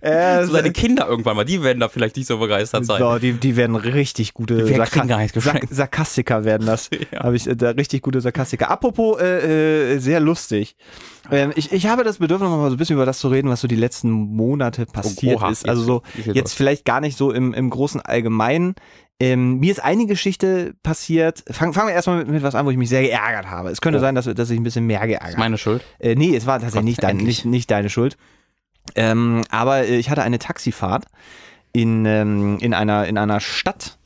Äh, 0.00 0.44
so 0.44 0.52
seine 0.52 0.72
Kinder 0.72 1.06
irgendwann 1.08 1.36
mal, 1.36 1.44
die 1.44 1.62
werden 1.62 1.80
da 1.80 1.88
vielleicht 1.88 2.16
nicht 2.16 2.26
so 2.26 2.38
begeistert 2.38 2.84
sein. 2.84 2.98
So, 2.98 3.18
die, 3.18 3.32
die 3.32 3.56
werden 3.56 3.74
richtig 3.76 4.34
gute 4.34 4.66
Sarka 4.66 5.06
Sark 5.40 5.66
Sarkastiker 5.70 6.44
werden 6.44 6.66
das. 6.66 6.90
ja. 7.12 7.22
Habe 7.22 7.36
ich 7.36 7.46
äh, 7.46 7.56
da 7.56 7.70
richtig 7.70 8.02
gute 8.02 8.20
Sarkastiker. 8.20 8.70
Apropos 8.70 9.18
äh, 9.20 9.94
äh, 9.94 9.98
sehr 9.98 10.20
lustig. 10.20 10.76
Ähm, 11.30 11.52
ich, 11.56 11.72
ich 11.72 11.86
habe 11.86 12.04
das 12.04 12.18
Bedürfnis, 12.18 12.50
noch 12.50 12.58
mal 12.58 12.68
so 12.68 12.74
ein 12.74 12.78
bisschen 12.78 12.96
über 12.96 13.06
das 13.06 13.18
zu 13.18 13.28
reden, 13.28 13.48
was 13.48 13.62
so 13.62 13.68
die 13.68 13.76
letzten 13.76 14.10
Monate 14.10 14.84
passiert 14.84 15.36
Oha, 15.36 15.50
ist. 15.50 15.66
Also 15.66 15.82
so 15.82 16.02
jetzt 16.32 16.54
vielleicht 16.54 16.84
gar 16.84 17.00
nicht 17.00 17.16
so 17.16 17.30
im, 17.30 17.54
im 17.54 17.70
großen 17.70 18.02
Allgemeinen. 18.02 18.74
Ähm, 19.20 19.60
mir 19.60 19.70
ist 19.70 19.82
eine 19.82 20.06
Geschichte 20.06 20.74
passiert. 20.82 21.44
Fangen 21.50 21.72
fang 21.72 21.86
wir 21.86 21.94
erstmal 21.94 22.18
mit, 22.18 22.28
mit 22.28 22.42
was 22.42 22.54
an, 22.54 22.66
wo 22.66 22.70
ich 22.70 22.76
mich 22.76 22.88
sehr 22.88 23.02
geärgert 23.02 23.48
habe. 23.48 23.70
Es 23.70 23.80
könnte 23.80 23.98
oh. 23.98 24.00
sein, 24.00 24.14
dass, 24.14 24.24
dass 24.24 24.50
ich 24.50 24.58
ein 24.58 24.64
bisschen 24.64 24.86
mehr 24.86 25.06
geärgert 25.06 25.22
habe. 25.22 25.32
Ist 25.32 25.38
meine 25.38 25.58
Schuld? 25.58 25.84
Äh, 26.00 26.16
nee, 26.16 26.34
es 26.36 26.46
war 26.46 26.60
tatsächlich 26.60 26.84
nicht, 26.84 27.02
dein, 27.02 27.18
nicht, 27.18 27.44
nicht 27.44 27.70
deine 27.70 27.90
Schuld. 27.90 28.16
Ähm, 28.96 29.42
aber 29.50 29.84
äh, 29.84 29.96
ich 29.96 30.10
hatte 30.10 30.22
eine 30.22 30.38
Taxifahrt 30.38 31.06
in, 31.72 32.04
ähm, 32.06 32.58
in, 32.60 32.74
einer, 32.74 33.06
in 33.06 33.16
einer 33.16 33.40
Stadt 33.40 33.98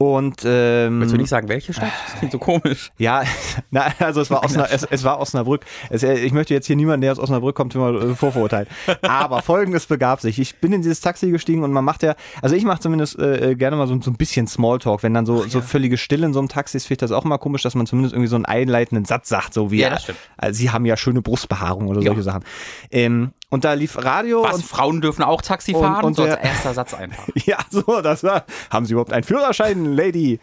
Und 0.00 0.42
ähm, 0.44 1.00
Willst 1.00 1.12
du 1.12 1.18
nicht 1.18 1.28
sagen, 1.28 1.48
welche 1.48 1.72
Stadt? 1.72 1.90
Das 2.06 2.18
klingt 2.18 2.32
so 2.32 2.38
komisch. 2.38 2.92
Ja, 2.98 3.22
na, 3.70 3.92
also 3.98 4.20
es 4.20 4.30
war, 4.30 4.44
Osnabrück, 4.44 4.72
es, 4.72 4.84
es 4.84 5.04
war 5.04 5.20
Osnabrück. 5.20 5.64
Es, 5.90 6.02
äh, 6.02 6.14
ich 6.14 6.32
möchte 6.32 6.54
jetzt 6.54 6.66
hier 6.66 6.76
niemanden, 6.76 7.00
der 7.02 7.12
aus 7.12 7.18
Osnabrück 7.18 7.56
kommt, 7.56 7.74
immer 7.74 7.90
äh, 7.94 8.14
vorverurteilen. 8.14 8.68
Aber 9.02 9.42
folgendes 9.42 9.86
begab 9.86 10.20
sich. 10.20 10.38
Ich 10.38 10.56
bin 10.56 10.72
in 10.72 10.82
dieses 10.82 11.00
Taxi 11.00 11.30
gestiegen 11.30 11.64
und 11.64 11.72
man 11.72 11.84
macht 11.84 12.02
ja, 12.04 12.14
also 12.42 12.54
ich 12.54 12.64
mache 12.64 12.80
zumindest 12.80 13.18
äh, 13.18 13.56
gerne 13.56 13.76
mal 13.76 13.88
so, 13.88 14.00
so 14.00 14.10
ein 14.10 14.16
bisschen 14.16 14.46
Smalltalk. 14.46 15.02
Wenn 15.02 15.14
dann 15.14 15.26
so, 15.26 15.44
Ach, 15.44 15.50
so 15.50 15.60
völlige 15.60 15.96
Stille 15.96 16.26
in 16.26 16.32
so 16.32 16.38
einem 16.38 16.48
Taxi 16.48 16.76
ist, 16.76 16.86
finde 16.86 16.94
ich 16.94 17.10
das 17.10 17.12
auch 17.12 17.24
mal 17.24 17.38
komisch, 17.38 17.62
dass 17.62 17.74
man 17.74 17.86
zumindest 17.86 18.14
irgendwie 18.14 18.28
so 18.28 18.36
einen 18.36 18.46
einleitenden 18.46 19.04
Satz 19.04 19.28
sagt, 19.28 19.52
so 19.52 19.70
wie, 19.70 19.80
ja, 19.80 19.90
das 19.90 20.04
stimmt. 20.04 20.18
Also, 20.36 20.58
sie 20.58 20.70
haben 20.70 20.86
ja 20.86 20.96
schöne 20.96 21.22
Brustbehaarung 21.22 21.88
oder 21.88 22.02
solche 22.02 22.18
ja. 22.18 22.22
Sachen. 22.22 22.44
Ähm, 22.90 23.32
und 23.50 23.64
da 23.64 23.72
lief 23.72 23.96
Radio. 24.02 24.42
Was, 24.42 24.56
und 24.56 24.64
Frauen 24.64 25.00
dürfen 25.00 25.22
auch 25.22 25.40
Taxi 25.40 25.72
fahren? 25.72 25.96
Und, 25.98 26.04
und 26.04 26.16
so 26.16 26.24
der, 26.24 26.38
als 26.38 26.48
erster 26.48 26.74
Satz 26.74 26.94
einfach. 26.94 27.28
ja, 27.34 27.56
so, 27.70 28.00
das 28.02 28.22
war, 28.22 28.44
haben 28.70 28.84
Sie 28.84 28.92
überhaupt 28.92 29.12
einen 29.12 29.24
Führerschein, 29.24 29.86
Lady? 29.86 30.38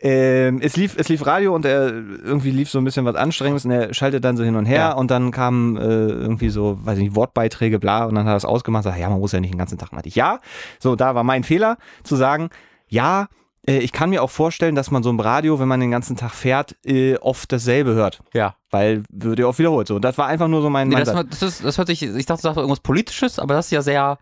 Ähm, 0.00 0.60
es 0.62 0.76
lief, 0.76 0.96
es 0.96 1.08
lief 1.08 1.26
Radio 1.26 1.54
und 1.54 1.64
er 1.64 1.88
irgendwie 1.88 2.50
lief 2.50 2.70
so 2.70 2.78
ein 2.78 2.84
bisschen 2.84 3.04
was 3.04 3.16
Anstrengendes 3.16 3.64
und 3.64 3.72
er 3.72 3.92
schaltet 3.92 4.24
dann 4.24 4.36
so 4.36 4.44
hin 4.44 4.54
und 4.54 4.66
her 4.66 4.78
ja. 4.78 4.92
und 4.92 5.10
dann 5.10 5.32
kamen 5.32 5.76
äh, 5.76 5.80
irgendwie 5.80 6.48
so, 6.48 6.78
weiß 6.82 6.98
ich 6.98 7.04
nicht, 7.04 7.16
Wortbeiträge, 7.16 7.78
bla, 7.78 8.04
und 8.04 8.14
dann 8.14 8.24
hat 8.26 8.34
er 8.34 8.36
es 8.36 8.44
ausgemacht, 8.44 8.84
sagt, 8.84 8.98
ja, 8.98 9.10
man 9.10 9.18
muss 9.18 9.32
ja 9.32 9.40
nicht 9.40 9.52
den 9.52 9.58
ganzen 9.58 9.78
Tag 9.78 9.92
mal 9.92 10.02
dich. 10.02 10.14
Ja, 10.14 10.38
so, 10.78 10.94
da 10.94 11.14
war 11.14 11.24
mein 11.24 11.42
Fehler, 11.42 11.76
zu 12.04 12.14
sagen, 12.14 12.50
ja, 12.88 13.26
ich 13.72 13.92
kann 13.92 14.10
mir 14.10 14.22
auch 14.22 14.30
vorstellen, 14.30 14.74
dass 14.74 14.90
man 14.90 15.02
so 15.02 15.10
im 15.10 15.20
Radio, 15.20 15.58
wenn 15.58 15.68
man 15.68 15.80
den 15.80 15.90
ganzen 15.90 16.16
Tag 16.16 16.32
fährt, 16.32 16.76
äh, 16.84 17.16
oft 17.16 17.50
dasselbe 17.50 17.94
hört. 17.94 18.20
Ja. 18.34 18.56
Weil 18.70 19.02
wird 19.08 19.38
ja 19.38 19.46
oft 19.46 19.58
wiederholt. 19.58 19.88
So, 19.88 19.98
das 19.98 20.18
war 20.18 20.26
einfach 20.26 20.48
nur 20.48 20.60
so 20.60 20.68
mein. 20.68 20.88
Nee, 20.88 20.96
mein 20.96 21.04
das, 21.04 21.26
das, 21.30 21.42
ist, 21.42 21.64
das 21.64 21.78
hört 21.78 21.88
sich, 21.88 22.02
ich 22.02 22.26
dachte, 22.26 22.42
du 22.42 22.48
sagst 22.48 22.58
irgendwas 22.58 22.80
Politisches, 22.80 23.38
aber 23.38 23.54
das 23.54 23.66
ist 23.66 23.70
ja 23.72 23.82
sehr 23.82 24.18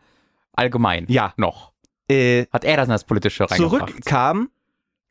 allgemein. 0.52 1.06
Ja. 1.08 1.32
Noch. 1.36 1.72
Äh, 2.08 2.46
Hat 2.52 2.64
er 2.64 2.76
das 2.76 2.86
in 2.86 2.92
das 2.92 3.04
Politische 3.04 3.50
reingebracht? 3.50 3.90
Zurückkam, 3.90 4.50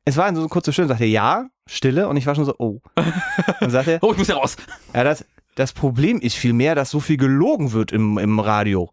es 0.06 0.18
war 0.18 0.34
so 0.34 0.42
eine 0.42 0.50
kurze 0.50 0.74
Stille, 0.74 0.88
sagte 0.88 1.06
ja, 1.06 1.48
Stille 1.68 2.08
und 2.08 2.18
ich 2.18 2.26
war 2.26 2.36
schon 2.36 2.46
so, 2.46 2.56
oh. 2.58 2.80
Und 3.62 3.70
sagte, 3.70 4.00
oh, 4.02 4.12
ich 4.12 4.18
muss 4.18 4.28
ja 4.28 4.36
raus. 4.36 4.56
Ja, 4.94 5.04
das, 5.04 5.26
das 5.56 5.74
Problem 5.74 6.20
ist 6.20 6.36
vielmehr, 6.36 6.76
dass 6.76 6.90
so 6.90 7.00
viel 7.00 7.18
gelogen 7.18 7.72
wird 7.72 7.92
im, 7.92 8.18
im 8.18 8.40
Radio. 8.40 8.92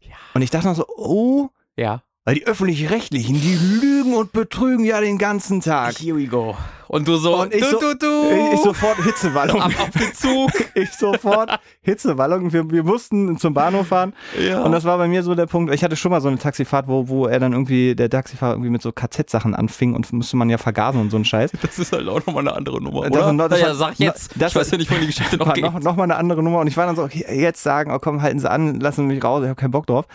Ja. 0.00 0.16
Und 0.34 0.42
ich 0.42 0.50
dachte 0.50 0.66
noch 0.66 0.76
so, 0.76 0.86
oh. 0.88 1.48
Ja. 1.76 2.02
Weil 2.26 2.34
die 2.34 2.44
öffentlich-rechtlichen, 2.44 3.40
die 3.40 3.54
lügen 3.54 4.14
und 4.14 4.32
betrügen 4.32 4.84
ja 4.84 5.00
den 5.00 5.16
ganzen 5.16 5.60
Tag. 5.60 5.96
Here 6.00 6.18
we 6.18 6.26
go. 6.26 6.56
Und 6.88 7.06
du 7.06 7.18
so, 7.18 7.40
und 7.40 7.54
ich 7.54 7.60
du, 7.60 7.70
so, 7.70 7.78
du, 7.78 7.94
du. 7.96 8.52
Ich, 8.52 8.60
sofort 8.62 8.96
Hitzewallung. 9.04 9.62
Ab 9.62 9.70
auf 9.80 9.90
den 9.90 10.12
Zug. 10.12 10.50
ich 10.74 10.90
sofort 10.90 11.56
Hitzewallung. 11.82 12.52
Wir, 12.52 12.68
wir 12.68 12.82
mussten 12.82 13.38
zum 13.38 13.54
Bahnhof 13.54 13.86
fahren. 13.86 14.12
Ja. 14.44 14.62
Und 14.64 14.72
das 14.72 14.82
war 14.82 14.98
bei 14.98 15.06
mir 15.06 15.22
so 15.22 15.36
der 15.36 15.46
Punkt. 15.46 15.72
Ich 15.72 15.84
hatte 15.84 15.94
schon 15.94 16.10
mal 16.10 16.20
so 16.20 16.26
eine 16.26 16.38
Taxifahrt, 16.38 16.88
wo, 16.88 17.06
wo 17.06 17.26
er 17.26 17.38
dann 17.38 17.52
irgendwie, 17.52 17.94
der 17.94 18.10
Taxifahrer 18.10 18.54
irgendwie 18.54 18.70
mit 18.70 18.82
so 18.82 18.90
KZ-Sachen 18.90 19.54
anfing 19.54 19.94
und 19.94 20.12
musste 20.12 20.36
man 20.36 20.50
ja 20.50 20.58
vergasen 20.58 21.00
und 21.00 21.10
so 21.10 21.18
ein 21.18 21.24
Scheiß. 21.24 21.52
Das 21.62 21.78
ist 21.78 21.92
halt 21.92 22.08
auch 22.08 22.26
nochmal 22.26 22.38
eine 22.48 22.56
andere 22.56 22.82
Nummer, 22.82 23.08
Das, 23.08 23.22
oder? 23.24 23.48
das, 23.48 23.60
ja, 23.60 23.68
war- 23.68 23.74
sag 23.76 23.92
ich 23.92 23.98
jetzt. 24.00 24.32
das 24.34 24.50
ich 24.50 24.56
weiß 24.56 24.72
ja 24.72 24.78
nicht, 24.78 24.90
wann 24.90 25.00
die 25.00 25.06
Geschichte 25.06 25.36
noch 25.38 25.54
geht. 25.54 25.62
noch, 25.62 25.78
noch 25.78 25.94
mal 25.94 26.02
eine 26.02 26.16
andere 26.16 26.42
Nummer. 26.42 26.58
Und 26.58 26.66
ich 26.66 26.76
war 26.76 26.86
dann 26.86 26.96
so, 26.96 27.04
okay, 27.04 27.24
jetzt 27.40 27.62
sagen, 27.62 27.92
oh 27.92 28.00
komm, 28.00 28.20
halten 28.20 28.40
Sie 28.40 28.50
an, 28.50 28.80
lassen 28.80 29.08
Sie 29.08 29.14
mich 29.14 29.22
raus, 29.22 29.42
ich 29.44 29.48
habe 29.48 29.60
keinen 29.60 29.70
Bock 29.70 29.86
drauf. 29.86 30.06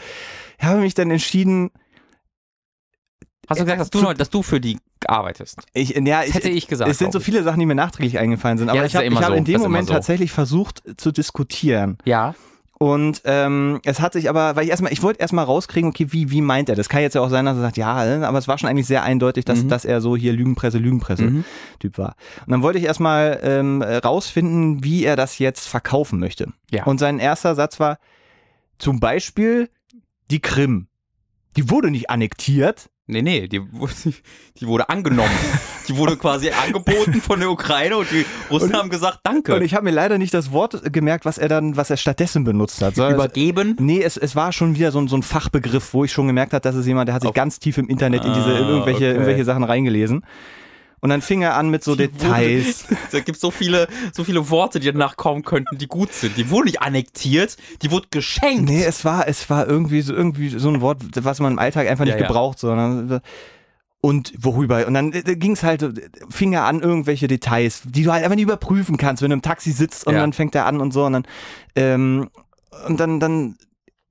Ich 0.59 0.65
habe 0.65 0.81
mich 0.81 0.93
dann 0.93 1.09
entschieden, 1.09 1.71
Hast 3.51 3.59
du 3.59 3.65
gesagt, 3.65 3.81
dass 3.81 3.89
du, 3.89 4.13
dass 4.13 4.29
du 4.29 4.41
für 4.43 4.59
die 4.59 4.77
arbeitest? 5.07 5.59
ich, 5.73 5.89
ja, 5.91 6.01
Das 6.19 6.27
ich, 6.29 6.33
hätte 6.35 6.49
ich 6.49 6.67
gesagt. 6.67 6.89
es 6.89 6.97
sind 6.97 7.13
so 7.13 7.19
viele 7.19 7.43
Sachen, 7.43 7.59
die 7.59 7.65
mir 7.65 7.75
nachträglich 7.75 8.17
eingefallen 8.19 8.57
sind. 8.57 8.69
Aber 8.69 8.79
Ja, 8.79 8.85
ich 8.85 8.95
habe 8.95 9.05
ja 9.05 9.15
hab 9.15 9.25
so. 9.27 9.33
in 9.33 9.45
dem 9.45 9.53
Das 9.53 9.61
Moment 9.63 9.87
so. 9.87 9.93
tatsächlich 9.93 10.31
versucht 10.31 10.81
zu 10.97 11.11
diskutieren. 11.11 11.97
Ja. 12.05 12.33
Und 12.79 13.21
ähm, 13.25 13.79
es 13.85 13.99
hat 14.01 14.13
sich 14.13 14.27
aber, 14.27 14.55
weil 14.55 14.63
ich 14.63 14.71
erstmal, 14.71 14.91
ich 14.91 15.03
wollte 15.03 15.19
erstmal 15.19 15.45
rauskriegen, 15.45 15.89
okay, 15.91 16.07
wie, 16.09 16.31
wie 16.31 16.41
meint 16.41 16.67
er? 16.67 16.75
Das 16.75 16.89
kann 16.89 17.01
jetzt 17.03 17.13
ja 17.13 17.21
auch 17.21 17.29
sein, 17.29 17.45
dass 17.45 17.55
er 17.55 17.61
sagt, 17.61 17.77
ja, 17.77 18.03
äh, 18.05 18.23
aber 18.23 18.39
es 18.39 18.47
war 18.47 18.57
schon 18.57 18.67
eigentlich 18.69 18.87
sehr 18.87 19.03
eindeutig, 19.03 19.45
dass, 19.45 19.61
Mhm. 19.63 19.69
dass 19.69 19.85
er 19.85 20.01
so 20.01 20.17
hier 20.17 20.33
Lügenpresse, 20.33 20.79
Lügenpresse 20.79 21.25
Mhm. 21.25 21.45
Typ 21.79 21.99
war. 21.99 22.15
Und 22.45 22.51
dann 22.51 22.63
wollte 22.63 22.79
ich 22.79 22.85
erstmal 22.85 23.39
ähm, 23.43 23.83
rausfinden, 23.83 24.83
wie 24.83 25.03
er 25.05 25.15
das 25.15 25.37
jetzt 25.37 25.67
verkaufen 25.67 26.19
möchte. 26.19 26.47
Ja. 26.71 26.85
Und 26.85 26.99
sein 26.99 27.19
erster 27.19 27.53
Satz 27.53 27.79
war 27.79 27.99
zum 28.79 28.99
Beispiel 28.99 29.69
die 30.31 30.39
Krim. 30.39 30.87
Die 31.57 31.69
wurde 31.69 31.91
nicht 31.91 32.09
annektiert. 32.09 32.89
Nee, 33.11 33.21
nee, 33.21 33.47
die, 33.47 33.61
wurde- 33.73 33.93
die 34.59 34.67
wurde 34.67 34.89
angenommen. 34.89 35.29
die 35.87 35.95
wurde 35.97 36.15
quasi 36.17 36.49
angeboten 36.49 37.21
von 37.21 37.39
der 37.39 37.51
Ukraine 37.51 37.97
und 37.97 38.09
die 38.09 38.25
Russen 38.49 38.69
Und- 38.71 38.77
haben 38.77 38.89
gesagt, 38.89 39.19
danke. 39.23 39.55
Und 39.55 39.61
ich 39.63 39.73
habe 39.75 39.83
mir 39.83 39.91
leider 39.91 40.17
nicht 40.17 40.33
das 40.33 40.51
Wort 40.51 40.93
gemerkt, 40.93 41.25
was 41.25 41.37
er 41.37 41.49
dann, 41.49 41.75
was 41.77 41.89
er 41.89 41.97
stattdessen 41.97 42.43
benutzt 42.43 42.81
hat. 42.81 42.95
sondern 42.95 43.13
es- 43.13 43.17
Übergeben. 43.19 43.75
Nee, 43.79 44.01
es, 44.01 44.17
es 44.17 44.35
war 44.35 44.53
schon 44.53 44.75
wieder 44.75 44.91
so 44.91 44.99
ein, 44.99 45.07
so 45.07 45.15
ein 45.17 45.23
Fachbegriff, 45.23 45.93
wo 45.93 46.03
ich 46.05 46.11
schon 46.11 46.27
gemerkt 46.27 46.53
habe, 46.53 46.61
dass 46.61 46.75
es 46.75 46.85
jemand, 46.87 47.07
der 47.09 47.15
hat 47.15 47.21
sich 47.21 47.29
Auf- 47.29 47.35
ganz 47.35 47.59
tief 47.59 47.77
im 47.77 47.87
Internet 47.89 48.23
in 48.25 48.33
diese 48.33 48.51
in 48.51 48.63
Ah, 48.63 48.69
irgendwelche, 48.69 48.97
okay. 49.05 49.11
irgendwelche 49.11 49.43
Sachen 49.45 49.63
reingelesen. 49.63 50.23
Und 51.01 51.09
dann 51.09 51.21
fing 51.23 51.41
er 51.41 51.55
an 51.55 51.69
mit 51.69 51.83
so 51.83 51.95
Details. 51.95 52.85
Da 53.11 53.19
gibt 53.19 53.39
so 53.39 53.51
viele, 53.51 53.87
so 54.13 54.23
viele 54.23 54.49
Worte, 54.49 54.79
die 54.79 54.89
danach 54.91 55.17
kommen 55.17 55.43
könnten, 55.43 55.77
die 55.77 55.87
gut 55.87 56.13
sind. 56.13 56.37
Die 56.37 56.49
wurde 56.49 56.65
nicht 56.67 56.81
annektiert, 56.81 57.57
die 57.81 57.91
wurde 57.91 58.07
geschenkt. 58.11 58.69
Nee, 58.69 58.83
es 58.83 59.03
war, 59.03 59.27
es 59.27 59.49
war 59.49 59.67
irgendwie 59.67 60.01
so, 60.01 60.13
irgendwie 60.13 60.49
so 60.49 60.69
ein 60.69 60.79
Wort, 60.81 60.99
was 61.15 61.39
man 61.39 61.53
im 61.53 61.59
Alltag 61.59 61.87
einfach 61.89 62.05
nicht 62.05 62.13
Ja, 62.13 62.21
ja. 62.21 62.27
gebraucht, 62.27 62.59
sondern 62.59 63.19
und 63.99 64.33
worüber? 64.37 64.87
Und 64.87 64.93
dann 64.93 65.11
ging 65.11 65.51
es 65.53 65.63
halt, 65.63 66.11
fing 66.29 66.53
er 66.53 66.65
an 66.65 66.81
irgendwelche 66.81 67.27
Details, 67.27 67.81
die 67.85 68.03
du 68.03 68.11
halt 68.11 68.23
einfach 68.23 68.35
nicht 68.35 68.43
überprüfen 68.43 68.97
kannst, 68.97 69.21
wenn 69.21 69.29
du 69.31 69.35
im 69.35 69.41
Taxi 69.41 69.71
sitzt 69.71 70.07
und 70.07 70.13
Ja. 70.13 70.21
dann 70.21 70.33
fängt 70.33 70.55
er 70.55 70.65
an 70.65 70.79
und 70.81 70.91
so 70.93 71.05
und 71.05 71.13
dann, 71.13 71.23
ähm, 71.75 72.29
und 72.87 72.99
dann, 72.99 73.19
dann 73.19 73.57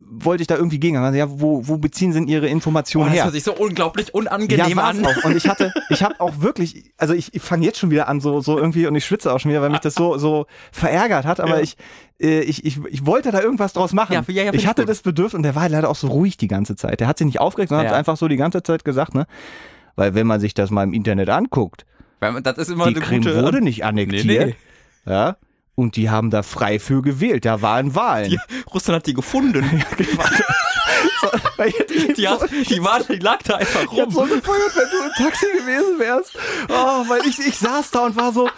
wollte 0.00 0.42
ich 0.42 0.46
da 0.46 0.56
irgendwie 0.56 0.80
gegen. 0.80 0.96
Also, 0.96 1.16
ja, 1.18 1.26
wo, 1.28 1.66
wo 1.68 1.78
beziehen 1.78 2.12
denn 2.12 2.26
ihre 2.26 2.48
Informationen 2.48 3.06
das 3.06 3.14
her? 3.14 3.24
hört 3.24 3.34
sich 3.34 3.44
so 3.44 3.54
unglaublich 3.54 4.12
unangenehm 4.14 4.76
war's 4.76 4.98
an. 4.98 5.06
Auch. 5.06 5.24
Und 5.24 5.36
ich 5.36 5.46
hatte, 5.48 5.72
ich 5.88 6.02
habe 6.02 6.14
auch 6.18 6.40
wirklich, 6.40 6.92
also 6.96 7.14
ich, 7.14 7.32
ich 7.34 7.42
fange 7.42 7.64
jetzt 7.64 7.78
schon 7.78 7.90
wieder 7.90 8.08
an, 8.08 8.20
so, 8.20 8.40
so 8.40 8.58
irgendwie, 8.58 8.86
und 8.86 8.94
ich 8.96 9.04
schwitze 9.04 9.32
auch 9.32 9.38
schon 9.38 9.50
wieder, 9.50 9.62
weil 9.62 9.70
mich 9.70 9.80
das 9.80 9.94
so, 9.94 10.18
so 10.18 10.46
verärgert 10.72 11.26
hat, 11.26 11.38
aber 11.40 11.56
Ja. 11.56 11.60
ich, 11.62 11.76
äh, 12.20 12.40
ich, 12.40 12.64
ich, 12.64 12.78
ich 12.88 13.06
wollte 13.06 13.30
da 13.30 13.40
irgendwas 13.40 13.72
draus 13.72 13.92
machen. 13.92 14.12
Ja, 14.14 14.22
ja, 14.26 14.42
ja, 14.44 14.52
ich 14.52 14.66
hatte 14.66 14.82
gut. 14.82 14.88
das 14.88 15.02
Bedürfnis, 15.02 15.34
und 15.34 15.42
der 15.44 15.54
war 15.54 15.68
leider 15.68 15.88
auch 15.88 15.96
so 15.96 16.08
ruhig 16.08 16.36
die 16.36 16.48
ganze 16.48 16.76
Zeit. 16.76 17.00
Der 17.00 17.06
hat 17.06 17.18
sich 17.18 17.26
nicht 17.26 17.40
aufgeregt, 17.40 17.68
sondern 17.68 17.84
Ja. 17.86 17.90
hat 17.92 17.98
einfach 17.98 18.16
so 18.16 18.26
die 18.28 18.36
ganze 18.36 18.62
Zeit 18.62 18.84
gesagt, 18.84 19.14
ne? 19.14 19.26
Weil 19.96 20.14
wenn 20.14 20.26
man 20.26 20.40
sich 20.40 20.54
das 20.54 20.70
mal 20.70 20.82
im 20.84 20.92
Internet 20.92 21.28
anguckt, 21.28 21.84
Weil 22.20 22.40
Das 22.42 22.58
ist 22.58 22.68
immer 22.70 22.86
die 22.88 22.94
Krim 22.94 23.24
wurde 23.24 23.60
nicht 23.60 23.84
annektiert. 23.84 24.48
Nee, 24.48 24.56
Ja. 25.06 25.36
Und 25.80 25.96
die 25.96 26.10
haben 26.10 26.28
da 26.28 26.42
frei 26.42 26.78
für 26.78 27.00
gewählt. 27.00 27.46
Da 27.46 27.62
waren 27.62 27.94
Wahlen. 27.94 28.28
Die, 28.30 28.38
Russland 28.72 28.96
hat 28.96 29.06
die 29.06 29.14
gefunden. 29.14 29.82
Ich- 31.66 32.14
Die, 32.16 32.26
hat, 32.28 32.40
die, 32.50 32.82
war, 32.82 33.00
die 33.00 33.16
lag 33.18 33.38
da 33.42 33.56
einfach 33.56 33.84
Ich 33.92 34.00
hab 34.00 34.10
so 34.12 34.20
rum. 34.20 34.28
gefeuert, 34.30 34.72
wenn 34.74 34.90
du 34.90 35.06
im 35.06 35.12
Taxi 35.24 35.46
gewesen 35.58 35.98
wärst. 35.98 36.32
Oh, 36.68 37.04
weil 37.08 37.26
ich, 37.26 37.38
ich 37.38 37.56
saß 37.58 37.90
da 37.90 38.06
und 38.06 38.16
war 38.16 38.32
so, 38.32 38.48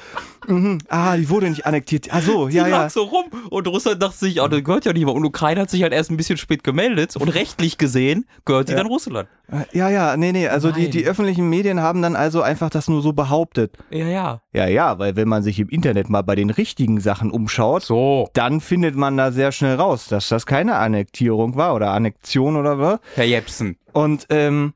mhm, 0.47 0.79
ah, 0.89 1.17
die 1.17 1.29
wurde 1.29 1.49
nicht 1.51 1.67
annektiert. 1.67 2.09
Ah 2.13 2.21
so, 2.21 2.49
Die 2.49 2.57
ja, 2.57 2.67
ja. 2.67 2.83
lag 2.83 2.91
so 2.91 3.03
rum 3.05 3.25
und 3.51 3.67
Russland 3.69 4.03
dachte 4.03 4.17
sich, 4.19 4.41
oh, 4.41 4.49
das 4.49 4.63
gehört 4.65 4.85
ja 4.85 4.93
nicht 4.93 5.05
mehr. 5.05 5.15
Und 5.15 5.25
Ukraine 5.25 5.61
hat 5.63 5.71
sich 5.71 5.83
halt 5.83 5.93
erst 5.93 6.11
ein 6.11 6.17
bisschen 6.17 6.37
spät 6.37 6.65
gemeldet 6.65 7.17
und 7.17 7.29
rechtlich 7.35 7.79
gesehen 7.79 8.27
gehört 8.45 8.69
die 8.69 8.73
Ja. 8.73 8.79
dann 8.79 8.87
Russland. 8.87 9.29
Ja, 9.73 9.91
ja, 9.91 10.17
nee, 10.17 10.33
nee, 10.33 10.49
also 10.49 10.71
die, 10.73 10.89
die 10.89 11.05
öffentlichen 11.05 11.49
Medien 11.51 11.81
haben 11.81 12.01
dann 12.01 12.17
also 12.17 12.41
einfach 12.41 12.71
das 12.71 12.89
nur 12.89 13.03
so 13.03 13.13
behauptet. 13.13 13.77
Ja, 13.91 14.07
ja. 14.07 14.41
Ja, 14.53 14.67
ja, 14.67 14.99
weil 14.99 15.15
wenn 15.17 15.29
man 15.29 15.43
sich 15.43 15.61
im 15.61 15.69
Internet 15.69 16.09
mal 16.09 16.23
bei 16.23 16.35
den 16.35 16.49
richtigen 16.51 17.01
Sachen 17.01 17.31
umschaut, 17.31 17.83
So. 17.83 18.29
dann 18.33 18.61
findet 18.63 18.95
man 18.97 19.17
da 19.19 19.31
sehr 19.31 19.53
schnell 19.53 19.77
raus, 19.77 20.07
dass 20.09 20.29
das 20.29 20.47
keine 20.47 20.77
Annektierung 20.77 21.57
war 21.57 21.75
oder 21.75 21.91
Annexion 21.93 22.57
oder 22.57 22.79
was. 22.79 23.01
Herr 23.15 23.25
Jepsen. 23.27 23.77
Und 23.93 24.27
ähm, 24.31 24.73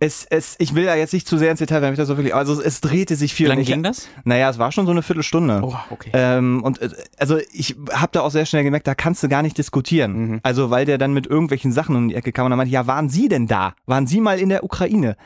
es, 0.00 0.26
es, 0.30 0.56
ich 0.58 0.74
will 0.74 0.84
ja 0.84 0.94
jetzt 0.94 1.12
nicht 1.12 1.28
zu 1.28 1.36
sehr 1.36 1.50
ins 1.50 1.58
Detail, 1.58 1.82
weil 1.82 1.90
mich 1.90 1.98
das 1.98 2.08
so 2.08 2.16
wirklich, 2.16 2.34
also 2.34 2.60
es, 2.60 2.80
drehte 2.80 3.16
sich 3.16 3.34
viel. 3.34 3.46
Wie 3.46 3.50
lange 3.50 3.64
ging 3.64 3.82
das? 3.82 4.08
Naja, 4.24 4.48
es 4.48 4.58
war 4.58 4.72
schon 4.72 4.86
so 4.86 4.92
eine 4.92 5.02
Viertelstunde. 5.02 5.60
Oh, 5.62 5.76
okay. 5.90 6.10
Ähm, 6.14 6.62
und 6.64 6.80
äh, 6.80 6.88
also 7.18 7.38
ich 7.52 7.76
habe 7.92 8.08
da 8.12 8.22
auch 8.22 8.30
sehr 8.30 8.46
schnell 8.46 8.64
gemerkt, 8.64 8.86
da 8.86 8.94
kannst 8.94 9.22
du 9.22 9.28
gar 9.28 9.42
nicht 9.42 9.58
diskutieren. 9.58 10.12
Mhm. 10.16 10.40
Also 10.42 10.70
weil 10.70 10.86
der 10.86 10.96
dann 10.96 11.12
mit 11.12 11.26
irgendwelchen 11.26 11.70
Sachen 11.70 11.94
um 11.96 12.08
die 12.08 12.14
Ecke 12.14 12.32
kam 12.32 12.46
und 12.46 12.50
dann 12.50 12.56
meinte, 12.56 12.72
ja, 12.72 12.86
waren 12.86 13.10
Sie 13.10 13.28
denn 13.28 13.46
da? 13.46 13.74
Waren 13.86 14.06
Sie 14.06 14.20
mal 14.20 14.38
in 14.40 14.48
der 14.48 14.64
Ukraine? 14.64 15.16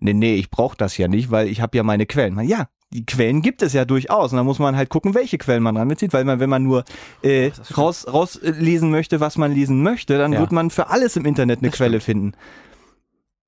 Nee, 0.00 0.14
nee, 0.14 0.34
ich 0.36 0.50
brauche 0.50 0.76
das 0.76 0.96
ja 0.96 1.06
nicht, 1.06 1.30
weil 1.30 1.46
ich 1.48 1.60
habe 1.60 1.76
ja 1.76 1.82
meine 1.82 2.06
Quellen. 2.06 2.38
Ja, 2.40 2.68
die 2.90 3.04
Quellen 3.04 3.42
gibt 3.42 3.60
es 3.60 3.72
ja 3.74 3.84
durchaus 3.84 4.32
und 4.32 4.38
da 4.38 4.44
muss 4.44 4.58
man 4.58 4.74
halt 4.76 4.88
gucken, 4.88 5.14
welche 5.14 5.36
Quellen 5.36 5.62
man 5.62 5.74
dran 5.74 5.88
bezieht, 5.88 6.12
weil 6.14 6.24
man, 6.24 6.40
wenn 6.40 6.50
man 6.50 6.62
nur 6.62 6.84
äh, 7.22 7.50
stimmt. 7.50 7.76
raus, 7.76 8.06
rauslesen 8.10 8.90
möchte, 8.90 9.20
was 9.20 9.36
man 9.36 9.52
lesen 9.52 9.82
möchte, 9.82 10.16
dann 10.16 10.32
Ja. 10.32 10.40
wird 10.40 10.52
man 10.52 10.70
für 10.70 10.88
alles 10.88 11.16
im 11.16 11.26
Internet 11.26 11.58
eine 11.60 11.68
Das 11.68 11.76
Quelle 11.76 12.00
finden. 12.00 12.32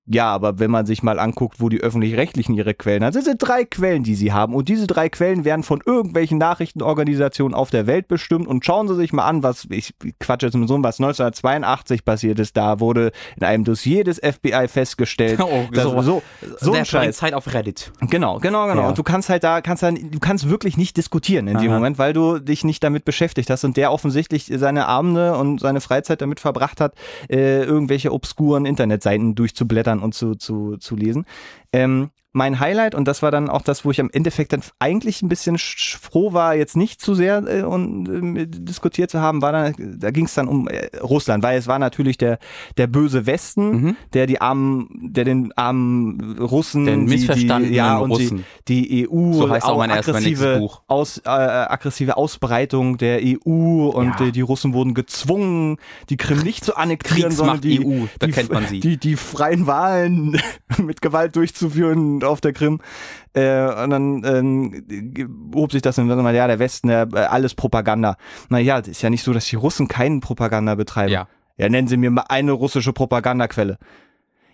Ja, 0.09 0.33
aber 0.33 0.59
wenn 0.61 0.71
man 0.71 0.87
sich 0.87 1.03
mal 1.03 1.19
anguckt, 1.19 1.61
wo 1.61 1.69
die 1.69 1.81
öffentlich-rechtlichen 1.81 2.55
ihre 2.55 2.75
Quellen 2.75 3.03
haben, 3.05 3.12
das 3.12 3.25
sind 3.25 3.38
drei 3.38 3.64
Quellen, 3.64 4.05
die 4.05 4.14
sie 4.14 4.33
haben. 4.33 4.55
Und 4.55 4.69
diese 4.69 4.87
drei 4.87 5.09
Quellen 5.09 5.45
werden 5.45 5.62
von 5.64 5.83
irgendwelchen 5.85 6.38
Nachrichtenorganisationen 6.38 7.55
auf 7.55 7.71
der 7.71 7.87
Welt 7.87 8.07
bestimmt. 8.09 8.47
Und 8.47 8.64
schauen 8.64 8.87
Sie 8.88 8.95
sich 8.95 9.12
mal 9.12 9.25
an, 9.27 9.42
was, 9.42 9.66
ich 9.71 9.95
quatsche 10.21 10.47
jetzt 10.47 10.55
mit 10.57 10.69
so 10.69 10.75
einem, 10.75 10.85
was 10.85 11.01
1982 11.01 12.05
passiert 12.05 12.38
ist. 12.38 12.57
Da 12.57 12.81
wurde 12.81 13.11
in 13.37 13.45
einem 13.45 13.64
Dossier 13.64 14.05
des 14.05 14.19
FBI 14.19 14.69
festgestellt, 14.69 15.40
Oh, 15.42 15.64
dass 15.73 15.85
so- 15.85 16.03
so, 16.03 16.23
so 16.61 16.71
Der 16.73 16.81
ein 16.81 16.87
Scheiß. 16.87 17.16
Zeit 17.16 17.35
auf 17.35 17.53
Reddit. 17.53 17.90
Genau, 18.01 18.38
genau, 18.38 18.66
genau. 18.69 18.83
Ja. 18.83 18.88
Und 18.88 18.99
du 18.99 19.03
kannst 19.03 19.29
halt 19.29 19.42
da, 19.45 19.61
kannst 19.61 19.83
dann, 19.83 19.97
du 20.11 20.19
kannst 20.21 20.49
wirklich 20.49 20.77
nicht 20.77 20.97
diskutieren 20.97 21.49
in 21.49 21.59
dem 21.59 21.71
Aha. 21.71 21.75
Moment, 21.79 21.99
weil 21.99 22.12
du 22.12 22.38
dich 22.38 22.64
nicht 22.64 22.83
damit 22.85 23.05
beschäftigt 23.05 23.51
hast 23.51 23.64
und 23.64 23.77
der 23.77 23.92
offensichtlich 23.92 24.51
seine 24.57 24.87
Abende 24.87 25.37
und 25.37 25.61
seine 25.61 25.81
Freizeit 25.81 26.21
damit 26.21 26.40
verbracht 26.40 26.81
hat, 26.81 26.95
äh, 27.29 27.62
irgendwelche 27.64 28.12
obskuren 28.12 28.66
Internetseiten 28.66 29.35
durchzublättern 29.35 29.95
und 30.00 30.14
zu, 30.14 30.35
zu, 30.35 30.76
zu 30.78 30.96
lesen. 30.96 31.24
Ähm, 31.72 32.11
mein 32.37 32.61
Highlight, 32.61 32.94
und 32.94 33.09
das 33.09 33.22
war 33.22 33.31
dann 33.31 33.48
auch 33.48 33.62
das, 33.62 33.87
wo 33.87 33.90
ich 33.90 33.98
am 33.98 34.11
Endeffekt 34.12 34.52
dann 34.52 34.61
eigentlich 34.79 35.22
ein 35.22 35.29
bisschen 35.31 35.57
froh 35.57 36.35
war, 36.35 36.55
jetzt 36.55 36.76
nicht 36.76 37.00
zu 37.00 37.14
sehr 37.14 37.42
äh, 37.48 37.62
und, 37.62 38.37
äh, 38.37 38.46
diskutiert 38.46 39.11
zu 39.11 39.22
haben, 39.22 39.40
war 39.40 39.52
dann, 39.52 39.74
da 39.98 40.11
ging 40.11 40.26
es 40.26 40.35
dann 40.35 40.46
um 40.46 40.68
äh, 40.68 40.94
Russland, 40.98 41.42
weil 41.42 41.59
es 41.59 41.66
war 41.66 41.79
natürlich 41.79 42.18
der, 42.18 42.38
der 42.76 42.88
böse 42.88 43.24
Westen, 43.24 43.70
mhm. 43.70 43.96
der 44.12 44.26
die 44.26 44.42
armen, 44.42 44.87
der 45.14 45.24
den 45.24 45.50
armen 45.57 46.37
Russen, 46.38 46.85
den 46.85 47.07
die, 47.07 47.26
die, 47.26 47.74
ja, 47.74 47.96
und 47.96 48.11
Russen. 48.11 48.44
Die, 48.68 48.87
die 48.87 49.09
EU, 49.09 49.33
so 49.33 49.48
heißt 49.48 49.64
auch 49.64 49.79
mein 49.79 49.90
aggressive, 49.90 50.59
Buch. 50.59 50.83
Aus, 50.88 51.16
äh, 51.24 51.31
aggressive 51.31 52.18
Ausbreitung 52.18 52.98
der 52.98 53.20
EU 53.24 53.88
und 53.88 54.09
ja. 54.09 54.26
die, 54.26 54.33
die 54.33 54.42
Russen 54.42 54.74
wurden 54.74 54.92
gezwungen, 54.92 55.79
die 56.11 56.18
Krim 56.18 56.40
nicht 56.40 56.66
zu 56.66 56.76
annektieren, 56.76 57.33
sondern 57.33 57.62
die, 57.62 57.83
EU, 57.83 58.05
da 58.18 58.26
die, 58.26 58.33
kennt 58.35 58.52
man 58.52 58.66
sie. 58.66 58.81
Die, 58.81 58.98
die 58.98 59.16
freien 59.16 59.66
Wahlen 59.66 60.38
mit 60.76 61.00
Gewalt 61.00 61.35
durchzuführen 61.35 61.65
auf 62.24 62.40
der 62.40 62.52
Krim. 62.52 62.81
Äh, 63.35 63.66
und 63.83 63.90
dann 63.90 64.24
ähm, 64.24 65.52
hob 65.55 65.72
sich 65.72 65.83
das 65.83 65.98
und 65.98 66.09
dann 66.09 66.22
mal, 66.22 66.35
ja, 66.35 66.46
der 66.46 66.59
Westen, 66.59 66.88
der, 66.88 67.09
äh, 67.12 67.18
alles 67.18 67.55
Propaganda. 67.55 68.16
Naja, 68.48 68.79
ist 68.79 69.02
ja 69.02 69.11
nicht 69.11 69.22
so, 69.22 69.33
dass 69.33 69.46
die 69.46 69.57
Russen 69.57 69.88
keinen 69.88 70.20
Propaganda 70.20 70.74
betreiben. 70.74 71.12
Ja. 71.12 71.29
Ja, 71.59 71.68
nennen 71.68 71.88
Sie 71.88 71.96
mir 71.96 72.11
mal 72.11 72.24
eine 72.29 72.52
russische 72.52 72.92
Propagandaquelle. 72.92 73.79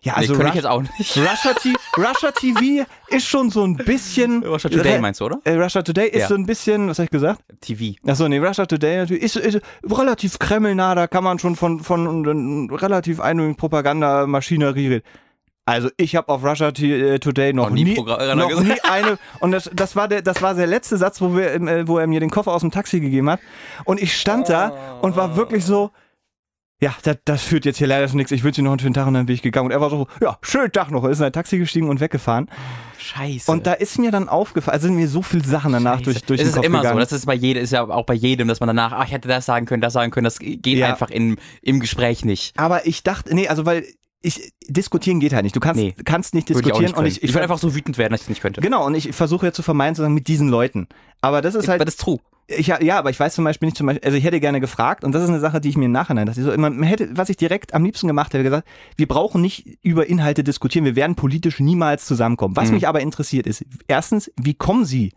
Ja, 0.05 0.15
also 0.15 0.35
nee, 0.35 0.49
ich 0.49 0.55
jetzt 0.55 0.67
auch 0.67 0.83
nicht. 0.83 0.99
Russia, 1.17 1.55
Russia 1.97 2.33
TV 2.33 2.85
ist 3.09 3.27
schon 3.27 3.51
so 3.51 3.63
ein 3.63 3.77
bisschen. 3.77 4.45
Russia 4.45 4.69
Today 4.69 4.99
meinst 4.99 5.21
du, 5.21 5.27
oder? 5.27 5.41
Äh, 5.45 5.55
Russia 5.55 5.83
Today 5.83 6.09
ist 6.09 6.23
ja. 6.23 6.29
so 6.29 6.35
ein 6.35 6.45
bisschen, 6.45 6.89
was 6.89 6.99
habe 6.99 7.05
ich 7.05 7.11
gesagt? 7.11 7.41
TV. 7.61 7.97
Achso, 8.05 8.27
nee, 8.27 8.39
Russia 8.39 8.67
Today 8.67 8.97
natürlich 8.97 9.23
ist, 9.23 9.37
ist 9.37 9.61
relativ 9.89 10.41
kremlnah, 10.41 10.97
da 10.97 11.07
kann 11.07 11.23
man 11.23 11.39
schon 11.39 11.55
von, 11.55 11.79
von, 11.79 12.25
von 12.25 12.71
relativ 12.71 13.21
einigen 13.21 13.55
Propagandamaschinerie 13.55 14.89
reden. 14.89 15.05
Also 15.65 15.91
ich 15.97 16.17
habe 16.17 16.29
auf 16.29 16.43
Russia 16.45 16.69
äh, 16.69 17.21
Today 17.21 17.53
noch, 17.53 17.71
nie, 17.71 17.85
nie 17.85 17.95
noch 17.95 18.63
nie 18.63 18.81
eine 18.83 19.17
und 19.41 19.53
das, 19.53 19.71
das 19.73 19.95
war 19.95 20.09
der 20.09 20.21
das 20.21 20.43
war 20.43 20.55
der 20.55 20.67
letzte 20.67 20.97
Satz, 20.97 21.21
wo 21.21 21.37
wir 21.37 21.55
äh, 21.55 21.87
wo 21.87 21.99
er 21.99 22.09
mir 22.09 22.19
den 22.19 22.31
Koffer 22.31 22.53
aus 22.53 22.63
dem 22.63 22.73
Taxi 22.73 22.99
gegeben 22.99 23.31
hat 23.31 23.39
und 23.85 24.03
ich 24.03 24.19
stand 24.19 24.49
da 24.49 24.99
und 25.03 25.15
war 25.15 25.37
wirklich 25.37 25.65
so 25.65 25.93
ja, 26.83 26.93
das, 27.05 27.19
das 27.25 27.43
führt 27.45 27.65
jetzt 27.65 27.79
hier 27.79 27.87
leider 27.87 28.09
zu 28.09 28.17
nichts. 28.17 28.33
Ich 28.33 28.43
wünsche 28.43 28.61
dir 28.61 28.65
noch 28.65 28.73
einen 28.73 28.81
schönen 28.81 28.95
Tag 28.95 29.07
und 29.07 29.15
dann 29.15 29.27
bin 29.27 29.37
ich 29.37 29.43
gegangen. 29.43 29.67
Und 29.67 29.71
er 29.71 29.81
war 29.81 29.89
so, 29.89 30.09
ja, 30.21 30.37
schönen 30.43 30.73
Tag 30.73 30.91
noch. 30.91 31.05
Er 31.05 31.11
ist 31.11 31.21
in 31.21 31.27
ein 31.27 31.33
Taxi 31.33 31.59
gestiegen 31.59 31.89
und 31.89 32.01
weggefahren. 32.01 32.51
Scheiße. 32.99 33.53
Und 33.53 33.69
da 33.69 33.75
ist 33.75 34.01
mir 34.01 34.11
dann 34.11 34.29
aufgefallen, 34.29 34.75
also 34.75 34.89
sind 34.89 34.97
mir 34.97 35.07
so 35.07 35.23
viele 35.23 35.45
Sachen 35.45 35.73
danach 35.73 35.99
Scheiße. 35.99 36.05
durch, 36.05 36.25
durch 36.25 36.41
es 36.41 36.47
den 36.49 36.55
Kopf 36.55 36.65
ist 36.65 36.67
immer 36.67 36.79
gegangen. 36.79 36.97
so, 36.97 37.01
das 37.01 37.13
ist 37.13 37.27
bei 37.27 37.35
jedem, 37.35 37.63
ist 37.63 37.71
ja 37.71 37.89
auch 37.89 38.05
bei 38.05 38.15
jedem, 38.15 38.49
dass 38.49 38.59
man 38.59 38.67
danach, 38.67 38.91
ach, 38.91 39.05
ich 39.07 39.13
hätte 39.13 39.29
das 39.29 39.47
sagen 39.47 39.65
können, 39.67 39.81
das 39.81 39.93
sagen 39.93 40.11
können, 40.11 40.25
das 40.25 40.41
geht 40.41 40.67
ja. 40.67 40.89
einfach 40.89 41.11
in, 41.11 41.37
im 41.63 41.79
Gespräch 41.79 42.25
nicht. 42.25 42.59
Aber 42.59 42.85
ich 42.85 43.05
dachte, 43.05 43.33
nee, 43.33 43.47
also 43.47 43.65
weil 43.65 43.85
ich, 44.23 44.53
diskutieren 44.69 45.21
geht 45.21 45.33
halt 45.33 45.43
nicht. 45.43 45.57
Du 45.57 45.61
kannst, 45.61 45.81
nee, 45.81 45.95
kannst 46.05 46.35
nicht 46.35 46.49
diskutieren. 46.49 46.85
Ich 46.85 46.97
und 46.97 47.07
ich, 47.07 47.17
ich, 47.19 47.23
ich 47.25 47.35
würde 47.35 47.43
einfach 47.43 47.59
so 47.59 47.75
wütend 47.75 47.99
werden, 47.99 48.13
dass 48.13 48.21
ich 48.21 48.27
es 48.27 48.31
nicht 48.31 48.43
könnte. 48.43 48.61
Genau, 48.61 48.87
und 48.87 48.95
ich 48.95 49.13
versuche 49.13 49.47
ja 49.47 49.53
zu 49.53 49.63
vermeiden, 49.63 49.95
zu 49.95 50.03
sagen, 50.03 50.15
mit 50.15 50.29
diesen 50.29 50.49
Leuten. 50.49 50.89
Aber 51.21 51.43
das 51.43 51.55
ist 51.55 51.69
halt. 51.69 51.81
Aber 51.81 51.85
das 51.85 51.95
ist 51.95 52.01
true. 52.01 52.19
Ich, 52.49 52.67
ja, 52.67 52.99
aber 52.99 53.09
ich 53.11 53.19
weiß 53.19 53.35
zum 53.35 53.45
Beispiel 53.45 53.67
nicht 53.67 53.77
zum 53.77 53.87
Beispiel, 53.87 54.05
also 54.05 54.19
ich 54.19 54.25
hätte 54.25 54.41
gerne 54.41 54.61
gefragt, 54.61 55.05
und 55.05 55.13
das 55.13 55.23
ist 55.23 55.29
eine 55.29 55.41
Sache, 55.41 55.61
die 55.61 55.69
ich 55.69 55.77
mir 55.77 55.87
im 55.87 55.93
Nachhinein 55.93 56.27
dachte, 56.27 56.43
so, 56.43 56.57
man 56.59 56.83
hätte, 56.83 57.17
was 57.17 57.29
ich 57.29 57.37
direkt 57.37 57.73
am 57.73 57.85
liebsten 57.85 58.09
gemacht 58.09 58.35
hätte, 58.35 58.43
gesagt, 58.43 58.67
wir 58.97 59.07
brauchen 59.07 59.41
nicht 59.41 59.79
über 59.83 60.09
Inhalte 60.09 60.45
diskutieren, 60.45 60.85
wir 60.85 60.97
werden 60.97 61.15
politisch 61.15 61.61
niemals 61.61 62.05
zusammenkommen. 62.05 62.57
Was 62.57 62.69
mhm. 62.69 62.75
mich 62.75 62.89
aber 62.89 63.01
interessiert 63.01 63.47
ist, 63.47 63.65
erstens, 63.87 64.31
wie 64.37 64.55
kommen 64.55 64.85
Sie 64.85 65.13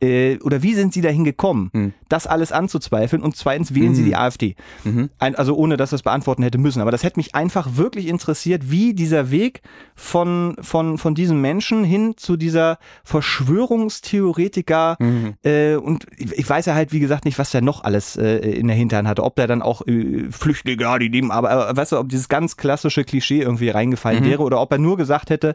äh, 0.00 0.38
oder 0.40 0.62
wie 0.62 0.74
sind 0.74 0.92
sie 0.92 1.00
dahin 1.00 1.24
gekommen, 1.24 1.70
hm. 1.72 1.92
das 2.08 2.26
alles 2.26 2.52
anzuzweifeln 2.52 3.22
und 3.22 3.36
zweitens 3.36 3.74
wählen 3.74 3.88
hm. 3.88 3.94
sie 3.94 4.04
die 4.04 4.16
AfD. 4.16 4.54
Mhm. 4.84 5.10
Ein, 5.18 5.34
also 5.34 5.54
ohne, 5.56 5.76
dass 5.76 5.90
das 5.90 6.02
beantworten 6.02 6.42
hätte 6.42 6.58
müssen. 6.58 6.80
Aber 6.80 6.90
das 6.90 7.02
hätte 7.02 7.18
mich 7.18 7.34
einfach 7.34 7.76
wirklich 7.76 8.08
interessiert, 8.08 8.70
wie 8.70 8.94
dieser 8.94 9.30
Weg 9.30 9.62
von, 9.94 10.56
von, 10.60 10.98
von 10.98 11.14
diesem 11.14 11.40
Menschen 11.40 11.84
hin 11.84 12.14
zu 12.16 12.36
dieser 12.36 12.78
Verschwörungstheoretiker 13.04 14.96
mhm. 14.98 15.34
äh, 15.44 15.76
und 15.76 16.06
ich, 16.16 16.32
ich, 16.32 16.48
weiß 16.48 16.66
ja 16.66 16.74
halt, 16.74 16.92
wie 16.92 17.00
gesagt, 17.00 17.24
nicht, 17.24 17.38
was 17.38 17.50
der 17.50 17.60
noch 17.60 17.84
alles 17.84 18.16
äh, 18.16 18.38
in 18.38 18.66
der 18.66 18.76
Hintern 18.76 19.06
hatte. 19.06 19.22
Ob 19.22 19.36
der 19.36 19.46
dann 19.46 19.62
auch 19.62 19.86
äh, 19.86 20.30
Flüchtlinge, 20.30 20.82
ja, 20.82 20.98
die 20.98 21.10
nehmen, 21.10 21.30
aber 21.30 21.76
weißt 21.76 21.92
du, 21.92 21.98
ob 21.98 22.08
dieses 22.08 22.28
ganz 22.28 22.56
klassische 22.56 23.04
Klischee 23.04 23.40
irgendwie 23.40 23.68
reingefallen 23.68 24.24
mhm. 24.24 24.28
wäre 24.28 24.42
oder 24.42 24.60
ob 24.60 24.72
er 24.72 24.78
nur 24.78 24.96
gesagt 24.96 25.30
hätte, 25.30 25.54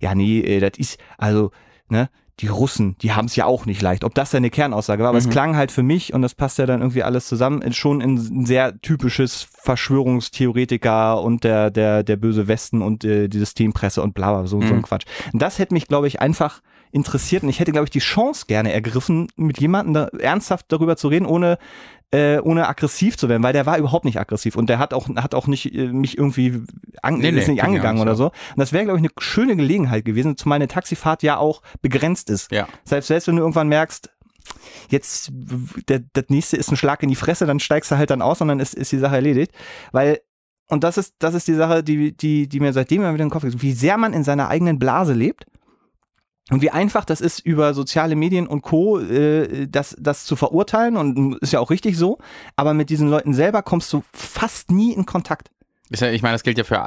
ja, 0.00 0.14
nee, 0.14 0.40
äh, 0.40 0.60
das 0.60 0.72
ist, 0.76 0.98
also, 1.18 1.50
ne, 1.88 2.08
die 2.40 2.48
Russen, 2.48 2.96
die 3.02 3.12
haben 3.12 3.26
es 3.26 3.36
ja 3.36 3.44
auch 3.44 3.66
nicht 3.66 3.82
leicht. 3.82 4.04
Ob 4.04 4.14
das 4.14 4.30
seine 4.30 4.50
Kernaussage 4.50 5.02
war, 5.02 5.10
aber 5.10 5.20
mhm. 5.20 5.26
es 5.26 5.30
klang 5.30 5.56
halt 5.56 5.70
für 5.70 5.82
mich, 5.82 6.14
und 6.14 6.22
das 6.22 6.34
passt 6.34 6.58
ja 6.58 6.66
dann 6.66 6.80
irgendwie 6.80 7.02
alles 7.02 7.26
zusammen, 7.26 7.72
schon 7.72 8.00
in 8.00 8.14
ein 8.14 8.46
sehr 8.46 8.80
typisches 8.80 9.46
Verschwörungstheoretiker 9.52 11.20
und 11.20 11.44
der, 11.44 11.70
der, 11.70 12.02
der 12.02 12.16
böse 12.16 12.48
Westen 12.48 12.82
und 12.82 13.04
äh, 13.04 13.28
die 13.28 13.38
Systempresse 13.38 14.02
und 14.02 14.14
bla, 14.14 14.32
bla 14.32 14.46
so, 14.46 14.58
mhm. 14.58 14.62
so 14.62 14.74
ein 14.74 14.76
mhm. 14.78 14.82
Quatsch. 14.82 15.04
Und 15.32 15.42
das 15.42 15.58
hätte 15.58 15.74
mich, 15.74 15.88
glaube 15.88 16.08
ich, 16.08 16.20
einfach 16.20 16.62
interessiert 16.92 17.42
und 17.42 17.48
ich 17.48 17.58
hätte, 17.58 17.72
glaube 17.72 17.86
ich, 17.86 17.90
die 17.90 17.98
Chance 17.98 18.44
gerne 18.46 18.72
ergriffen, 18.72 19.28
mit 19.36 19.60
jemandem 19.60 19.94
da 19.94 20.06
ernsthaft 20.18 20.66
darüber 20.68 20.96
zu 20.96 21.08
reden, 21.08 21.26
ohne 21.26 21.58
äh, 22.12 22.38
ohne 22.40 22.68
aggressiv 22.68 23.16
zu 23.16 23.30
werden, 23.30 23.42
weil 23.42 23.54
der 23.54 23.64
war 23.64 23.78
überhaupt 23.78 24.04
nicht 24.04 24.20
aggressiv 24.20 24.54
und 24.56 24.68
der 24.68 24.78
hat 24.78 24.92
auch 24.92 25.08
hat 25.16 25.34
auch 25.34 25.46
nicht 25.46 25.74
äh, 25.74 25.86
mich 25.86 26.18
irgendwie 26.18 26.62
an, 27.00 27.18
nee, 27.18 27.30
ist 27.30 27.48
nee, 27.48 27.54
nicht 27.54 27.64
angegangen 27.64 28.02
oder 28.02 28.14
so. 28.14 28.26
Und 28.26 28.58
das 28.58 28.72
wäre 28.72 28.84
glaube 28.84 28.98
ich 28.98 29.04
eine 29.04 29.12
schöne 29.18 29.56
Gelegenheit 29.56 30.04
gewesen, 30.04 30.36
zumal 30.36 30.56
eine 30.56 30.68
Taxifahrt 30.68 31.22
ja 31.22 31.38
auch 31.38 31.62
begrenzt 31.80 32.28
ist. 32.28 32.52
Ja. 32.52 32.68
Selbst 32.84 33.08
selbst 33.08 33.28
wenn 33.28 33.36
du 33.36 33.42
irgendwann 33.42 33.68
merkst, 33.68 34.10
jetzt 34.90 35.32
der, 35.88 36.02
das 36.12 36.26
nächste 36.28 36.58
ist 36.58 36.70
ein 36.70 36.76
Schlag 36.76 37.02
in 37.02 37.08
die 37.08 37.16
Fresse, 37.16 37.46
dann 37.46 37.60
steigst 37.60 37.90
du 37.90 37.96
halt 37.96 38.10
dann 38.10 38.20
aus 38.20 38.42
und 38.42 38.48
dann 38.48 38.60
ist, 38.60 38.74
ist 38.74 38.92
die 38.92 38.98
Sache 38.98 39.16
erledigt, 39.16 39.52
weil 39.90 40.20
und 40.68 40.84
das 40.84 40.98
ist 40.98 41.14
das 41.18 41.32
ist 41.32 41.48
die 41.48 41.54
Sache, 41.54 41.82
die 41.82 42.14
die 42.14 42.46
die 42.46 42.60
mir 42.60 42.74
seitdem 42.74 43.00
immer 43.00 43.14
wieder 43.14 43.22
in 43.24 43.28
den 43.28 43.32
Kopf 43.32 43.44
geht, 43.44 43.62
wie 43.62 43.72
sehr 43.72 43.96
man 43.96 44.12
in 44.12 44.22
seiner 44.22 44.48
eigenen 44.48 44.78
Blase 44.78 45.14
lebt 45.14 45.46
und 46.50 46.60
wie 46.60 46.70
einfach 46.70 47.04
das 47.04 47.20
ist, 47.20 47.40
über 47.40 47.72
soziale 47.72 48.16
Medien 48.16 48.46
und 48.46 48.62
Co. 48.62 48.98
Äh, 48.98 49.68
das, 49.68 49.96
das 49.98 50.24
zu 50.24 50.36
verurteilen 50.36 50.96
und 50.96 51.38
ist 51.38 51.52
ja 51.52 51.60
auch 51.60 51.70
richtig 51.70 51.96
so, 51.96 52.18
aber 52.56 52.74
mit 52.74 52.90
diesen 52.90 53.08
Leuten 53.08 53.32
selber 53.32 53.62
kommst 53.62 53.92
du 53.92 54.02
fast 54.12 54.70
nie 54.70 54.92
in 54.92 55.06
Kontakt. 55.06 55.50
Ich 55.90 56.00
meine, 56.00 56.34
das 56.34 56.42
gilt 56.42 56.58
ja 56.58 56.64
für 56.64 56.86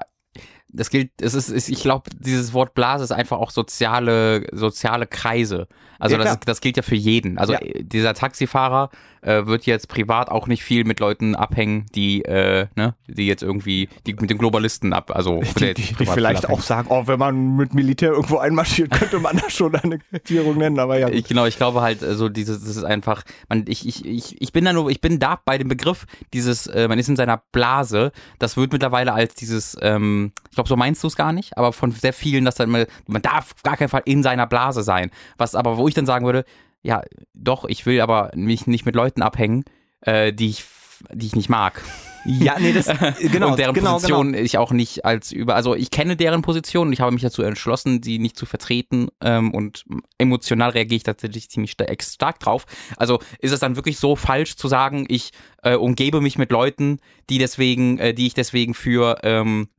das 0.75 0.89
gilt, 0.89 1.11
es 1.21 1.33
ist, 1.33 1.69
ich 1.69 1.81
glaube, 1.81 2.09
dieses 2.19 2.53
Wort 2.53 2.73
Blase 2.73 3.03
ist 3.03 3.11
einfach 3.11 3.37
auch 3.37 3.51
soziale, 3.51 4.47
soziale 4.51 5.07
Kreise. 5.07 5.67
Also 6.05 6.17
ja, 6.17 6.23
das, 6.23 6.39
das 6.41 6.61
gilt 6.61 6.77
ja 6.77 6.83
für 6.83 6.95
jeden. 6.95 7.37
Also 7.37 7.53
ja. 7.53 7.59
dieser 7.81 8.13
Taxifahrer 8.13 8.89
äh, 9.25 9.45
wird 9.47 9.65
jetzt 9.65 9.87
privat 9.87 10.29
auch 10.29 10.47
nicht 10.47 10.63
viel 10.63 10.85
mit 10.85 10.99
Leuten 10.99 11.35
abhängen, 11.35 11.87
die, 11.95 12.23
äh, 12.23 12.67
ne, 12.75 12.93
die 13.07 13.27
jetzt 13.27 13.41
irgendwie, 13.41 13.89
die 14.05 14.13
mit 14.13 14.29
den 14.29 14.37
Globalisten 14.37 14.93
ab, 14.93 15.11
also 15.13 15.41
die, 15.59 15.73
die, 15.73 15.93
die 15.95 16.05
vielleicht 16.05 16.47
auch 16.47 16.61
sagen, 16.61 16.87
oh, 16.91 17.07
wenn 17.07 17.17
man 17.19 17.55
mit 17.55 17.73
Militär 17.73 18.11
irgendwo 18.11 18.37
einmarschiert, 18.37 18.91
könnte 18.91 19.19
man 19.19 19.37
das 19.37 19.53
schon 19.53 19.75
eine 19.75 19.97
Quotierung 19.97 20.57
nennen, 20.57 20.77
aber 20.77 20.99
ja. 20.99 21.09
Ich, 21.09 21.25
genau, 21.25 21.45
ich 21.45 21.57
glaube 21.57 21.81
halt, 21.81 22.01
so 22.01 22.05
also 22.05 22.29
dieses, 22.29 22.59
das 22.59 22.75
ist 22.75 22.83
einfach, 22.83 23.23
man, 23.49 23.65
ich, 23.67 23.87
ich, 23.87 24.05
ich, 24.05 24.39
ich 24.39 24.53
bin 24.53 24.63
da 24.63 24.73
nur, 24.73 24.91
ich 24.91 25.01
bin 25.01 25.17
da 25.17 25.39
bei 25.43 25.57
dem 25.57 25.69
Begriff, 25.69 26.05
dieses, 26.33 26.67
äh, 26.67 26.87
man 26.87 26.99
ist 26.99 27.09
in 27.09 27.15
seiner 27.15 27.41
Blase, 27.51 28.11
das 28.37 28.57
wird 28.57 28.73
mittlerweile 28.73 29.13
als 29.13 29.33
dieses, 29.33 29.75
ähm, 29.81 30.33
ich 30.49 30.55
glaube, 30.55 30.69
so 30.69 30.75
meinst 30.75 31.03
du 31.03 31.07
es 31.07 31.15
gar 31.15 31.33
nicht, 31.33 31.57
aber 31.57 31.73
von 31.73 31.91
sehr 31.91 32.13
vielen, 32.13 32.45
dass 32.45 32.55
dann 32.55 32.69
man, 32.69 32.85
man 33.07 33.21
darf 33.23 33.55
gar 33.63 33.75
keinen 33.75 33.89
Fall 33.89 34.03
in 34.05 34.21
seiner 34.21 34.45
Blase 34.45 34.83
sein. 34.83 35.09
Was 35.37 35.55
aber, 35.55 35.77
wo 35.77 35.87
ich 35.87 35.94
dann 35.95 36.05
sagen 36.05 36.25
würde, 36.25 36.45
ja, 36.81 37.01
doch, 37.33 37.65
ich 37.65 37.85
will 37.85 37.99
aber 38.01 38.31
mich 38.35 38.67
nicht 38.67 38.85
mit 38.85 38.95
Leuten 38.95 39.21
abhängen, 39.21 39.63
äh, 40.01 40.31
die 40.31 40.49
ich 40.49 40.65
die 41.11 41.27
ich 41.27 41.35
nicht 41.35 41.49
mag. 41.49 41.83
Ja, 42.25 42.57
nee, 42.59 42.73
das 42.73 42.87
genau. 43.19 43.51
und 43.51 43.59
deren 43.59 43.73
genau, 43.73 43.93
Position 43.93 44.31
genau. 44.31 44.43
ich 44.43 44.57
auch 44.57 44.71
nicht 44.71 45.05
als 45.05 45.31
über, 45.31 45.55
also 45.55 45.75
ich 45.75 45.91
kenne 45.91 46.15
deren 46.15 46.41
Position 46.41 46.87
und 46.87 46.93
ich 46.93 47.01
habe 47.01 47.11
mich 47.11 47.21
dazu 47.21 47.43
entschlossen, 47.43 48.01
sie 48.01 48.17
nicht 48.17 48.35
zu 48.35 48.47
vertreten 48.47 49.09
ähm, 49.21 49.53
und 49.53 49.85
emotional 50.17 50.71
reagiere 50.71 50.97
ich 50.97 51.03
tatsächlich 51.03 51.49
ziemlich 51.49 51.75
stark 52.01 52.39
drauf. 52.39 52.65
Also 52.97 53.19
ist 53.39 53.51
es 53.51 53.59
dann 53.59 53.75
wirklich 53.75 53.99
so 53.99 54.15
falsch 54.15 54.55
zu 54.55 54.67
sagen, 54.67 55.05
ich 55.07 55.31
äh, 55.61 55.75
umgebe 55.75 56.19
mich 56.19 56.37
mit 56.37 56.51
Leuten, 56.51 56.99
die 57.29 57.37
deswegen, 57.37 57.99
äh, 57.99 58.13
die 58.13 58.27
ich 58.27 58.33
deswegen 58.33 58.73
für 58.73 59.19
ähm, 59.23 59.69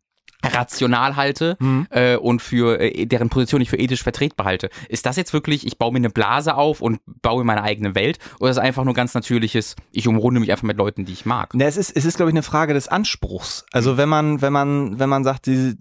rational 0.55 1.17
halte 1.17 1.57
mhm. 1.59 1.87
äh, 1.91 2.17
und 2.17 2.43
für 2.43 2.81
äh, 2.81 3.07
deren 3.07 3.29
Position 3.29 3.61
ich 3.61 3.71
für 3.71 3.79
ethisch 3.79 4.03
vertretbar 4.03 4.47
halte. 4.47 4.71
Ist 4.89 5.07
das 5.07 5.17
jetzt 5.17 5.33
wirklich, 5.33 5.67
ich 5.67 5.79
baue 5.79 5.93
mir 5.93 5.99
eine 5.99 6.11
Blase 6.11 6.55
auf 6.55 6.81
und 6.81 7.01
baue 7.23 7.45
meine 7.45 7.63
eigene 7.63 7.95
Welt 7.95 8.19
oder 8.41 8.51
ist 8.51 8.57
es 8.57 8.63
einfach 8.63 8.85
nur 8.85 8.95
ganz 8.95 9.15
natürliches, 9.15 9.77
ich 9.93 10.09
umrunde 10.09 10.41
mich 10.41 10.51
einfach 10.51 10.65
mit 10.65 10.77
Leuten, 10.77 11.05
die 11.05 11.13
ich 11.13 11.27
mag? 11.27 11.55
Ne, 11.55 11.65
es 11.65 11.77
ist, 11.77 11.97
es 11.97 12.05
ist 12.05 12.17
glaube 12.17 12.31
ich 12.31 12.35
eine 12.35 12.43
Frage 12.43 12.75
des 12.75 12.89
Anspruchs. 12.89 13.65
Also 13.73 13.93
mhm. 13.93 13.97
wenn 13.99 14.09
man, 14.09 14.43
wenn 14.43 14.53
man, 14.53 14.99
wenn 14.99 15.09
man 15.09 15.25
sagt, 15.25 15.47
diese, 15.47 15.77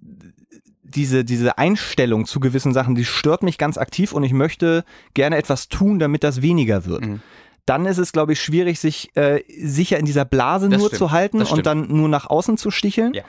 diese, 0.84 1.26
diese 1.26 1.58
Einstellung 1.58 2.26
zu 2.26 2.40
gewissen 2.40 2.74
Sachen, 2.74 2.96
die 2.96 3.06
stört 3.06 3.44
mich 3.44 3.58
ganz 3.58 3.78
aktiv 3.78 4.14
und 4.14 4.24
ich 4.24 4.34
möchte 4.34 4.86
gerne 5.14 5.38
etwas 5.38 5.68
tun, 5.68 6.00
damit 6.00 6.24
das 6.24 6.42
weniger 6.42 6.86
wird. 6.86 7.06
Mhm 7.06 7.22
dann 7.66 7.86
ist 7.86 7.98
es, 7.98 8.12
glaube 8.12 8.34
ich, 8.34 8.42
schwierig, 8.42 8.80
sich 8.80 9.16
äh, 9.16 9.44
sicher 9.64 9.98
in 9.98 10.06
dieser 10.06 10.26
Blase 10.26 10.70
das 10.70 10.80
nur 10.80 10.88
stimmt, 10.88 10.98
zu 11.00 11.12
halten 11.12 11.42
und 11.42 11.66
dann 11.66 11.88
nur 11.88 12.10
nach 12.10 12.28
außen 12.28 12.58
zu 12.58 12.70
sticheln. 12.70 13.14
Ja. 13.14 13.24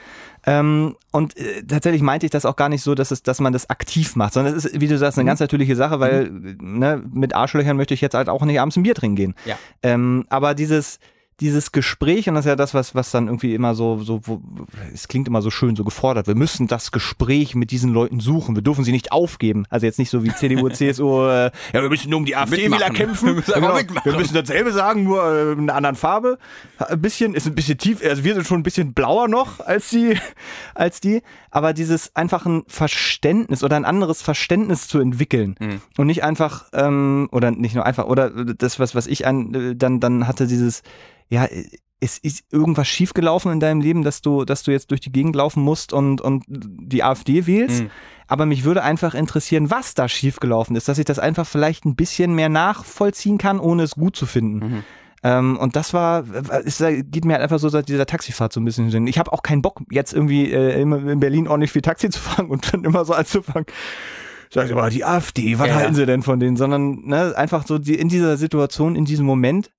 Ähm, 0.44 0.96
und 1.10 1.36
äh, 1.36 1.62
tatsächlich 1.66 2.02
meinte 2.02 2.26
ich 2.26 2.30
das 2.30 2.44
auch 2.44 2.56
gar 2.56 2.68
nicht 2.68 2.82
so, 2.82 2.94
dass, 2.94 3.10
es, 3.10 3.22
dass 3.22 3.40
man 3.40 3.52
das 3.52 3.70
aktiv 3.70 4.14
macht, 4.14 4.34
sondern 4.34 4.54
es 4.54 4.64
ist, 4.64 4.80
wie 4.80 4.86
du 4.86 4.98
sagst, 4.98 5.18
eine 5.18 5.24
mhm. 5.24 5.28
ganz 5.28 5.40
natürliche 5.40 5.74
Sache, 5.74 6.00
weil 6.00 6.30
mhm. 6.30 6.78
ne, 6.78 7.02
mit 7.12 7.34
Arschlöchern 7.34 7.76
möchte 7.76 7.94
ich 7.94 8.00
jetzt 8.00 8.14
halt 8.14 8.28
auch 8.28 8.44
nicht 8.44 8.60
abends 8.60 8.76
ein 8.76 8.82
Bier 8.82 8.94
trinken 8.94 9.16
gehen. 9.16 9.34
Ja. 9.44 9.56
Ähm, 9.82 10.26
aber 10.28 10.54
dieses, 10.54 10.98
dieses 11.40 11.70
Gespräch, 11.70 12.28
und 12.28 12.34
das 12.34 12.46
ist 12.46 12.48
ja 12.48 12.56
das, 12.56 12.72
was, 12.72 12.94
was 12.94 13.10
dann 13.10 13.26
irgendwie 13.26 13.54
immer 13.54 13.74
so, 13.74 13.98
so, 13.98 14.20
wo, 14.24 14.40
es 14.94 15.06
klingt 15.06 15.28
immer 15.28 15.42
so 15.42 15.50
schön, 15.50 15.76
so 15.76 15.84
gefordert. 15.84 16.26
Wir 16.26 16.34
müssen 16.34 16.66
das 16.66 16.92
Gespräch 16.92 17.54
mit 17.54 17.70
diesen 17.70 17.92
Leuten 17.92 18.20
suchen. 18.20 18.54
Wir 18.54 18.62
dürfen 18.62 18.84
sie 18.84 18.92
nicht 18.92 19.12
aufgeben. 19.12 19.66
Also 19.68 19.84
jetzt 19.84 19.98
nicht 19.98 20.08
so 20.08 20.24
wie 20.24 20.32
CDU, 20.32 20.68
CSU, 20.70 21.26
äh, 21.26 21.50
ja, 21.74 21.82
wir 21.82 21.90
müssen 21.90 22.08
nur 22.08 22.20
um 22.20 22.24
die 22.24 22.36
AfD-Wähler 22.36 22.88
kämpfen. 22.88 23.26
Wir 23.26 23.34
müssen, 23.34 23.52
genau, 23.52 23.76
wir 24.04 24.16
müssen 24.16 24.32
dasselbe 24.32 24.72
sagen, 24.72 25.04
nur 25.04 25.24
äh, 25.24 25.52
in 25.52 25.60
einer 25.60 25.74
anderen 25.74 25.96
Farbe. 25.96 26.38
Ein 26.78 27.02
bisschen, 27.02 27.34
ist 27.34 27.46
ein 27.46 27.54
bisschen 27.54 27.76
tief, 27.76 28.02
also 28.02 28.24
wir 28.24 28.34
sind 28.34 28.46
schon 28.46 28.60
ein 28.60 28.64
bisschen 28.64 28.94
blauer 28.94 29.28
noch 29.28 29.60
als 29.60 29.90
die, 29.90 30.16
als 30.74 31.00
die. 31.00 31.20
Aber 31.50 31.74
dieses 31.74 32.16
einfach 32.16 32.46
ein 32.46 32.62
Verständnis 32.66 33.62
oder 33.62 33.76
ein 33.76 33.84
anderes 33.84 34.22
Verständnis 34.22 34.88
zu 34.88 35.00
entwickeln 35.00 35.56
mhm. 35.60 35.80
und 35.98 36.06
nicht 36.06 36.24
einfach, 36.24 36.64
ähm, 36.72 37.28
oder 37.30 37.50
nicht 37.50 37.74
nur 37.74 37.84
einfach, 37.84 38.06
oder 38.06 38.30
das, 38.30 38.80
was, 38.80 38.94
was 38.94 39.06
ich 39.06 39.26
an, 39.26 39.54
äh, 39.54 39.76
dann, 39.76 40.00
dann 40.00 40.26
hatte 40.26 40.46
dieses, 40.46 40.82
ja, 41.28 41.48
es 42.00 42.18
ist 42.18 42.44
irgendwas 42.52 42.88
schiefgelaufen 42.88 43.52
in 43.52 43.60
deinem 43.60 43.80
Leben, 43.80 44.02
dass 44.02 44.20
du, 44.20 44.44
dass 44.44 44.62
du 44.62 44.70
jetzt 44.70 44.90
durch 44.90 45.00
die 45.00 45.12
Gegend 45.12 45.34
laufen 45.34 45.62
musst 45.62 45.92
und, 45.92 46.20
und 46.20 46.44
die 46.48 47.02
AfD 47.02 47.46
wählst. 47.46 47.84
Mhm. 47.84 47.90
Aber 48.28 48.44
mich 48.44 48.64
würde 48.64 48.82
einfach 48.82 49.14
interessieren, 49.14 49.70
was 49.70 49.94
da 49.94 50.08
schiefgelaufen 50.08 50.76
ist, 50.76 50.88
dass 50.88 50.98
ich 50.98 51.04
das 51.04 51.18
einfach 51.18 51.46
vielleicht 51.46 51.84
ein 51.84 51.96
bisschen 51.96 52.34
mehr 52.34 52.48
nachvollziehen 52.48 53.38
kann, 53.38 53.60
ohne 53.60 53.84
es 53.84 53.94
gut 53.94 54.16
zu 54.16 54.26
finden. 54.26 54.58
Mhm. 54.58 54.84
Ähm, 55.22 55.56
und 55.56 55.74
das 55.74 55.94
war, 55.94 56.24
es 56.64 56.78
geht 56.78 57.24
mir 57.24 57.34
halt 57.34 57.42
einfach 57.42 57.58
so 57.58 57.68
seit 57.68 57.88
dieser 57.88 58.04
Taxifahrt 58.04 58.52
so 58.52 58.60
ein 58.60 58.64
bisschen 58.64 58.90
hin. 58.90 59.06
Ich 59.06 59.18
habe 59.18 59.32
auch 59.32 59.42
keinen 59.42 59.62
Bock, 59.62 59.80
jetzt 59.90 60.12
irgendwie 60.12 60.52
äh, 60.52 60.80
in 60.80 61.20
Berlin 61.20 61.48
ordentlich 61.48 61.72
viel 61.72 61.82
Taxi 61.82 62.10
zu 62.10 62.20
fahren 62.20 62.48
und 62.48 62.72
dann 62.72 62.84
immer 62.84 63.04
so 63.04 63.14
anzufangen. 63.14 63.66
Sag 64.50 64.66
ich 64.66 64.72
aber, 64.72 64.90
die 64.90 65.04
AfD, 65.04 65.58
was 65.58 65.68
ja, 65.68 65.74
halten 65.74 65.94
sie 65.94 66.06
denn 66.06 66.22
von 66.22 66.38
denen? 66.38 66.56
Sondern 66.56 67.06
ne, 67.06 67.34
einfach 67.36 67.66
so 67.66 67.78
die, 67.78 67.94
in 67.94 68.08
dieser 68.08 68.36
Situation, 68.36 68.94
in 68.94 69.04
diesem 69.04 69.26
Moment 69.26 69.70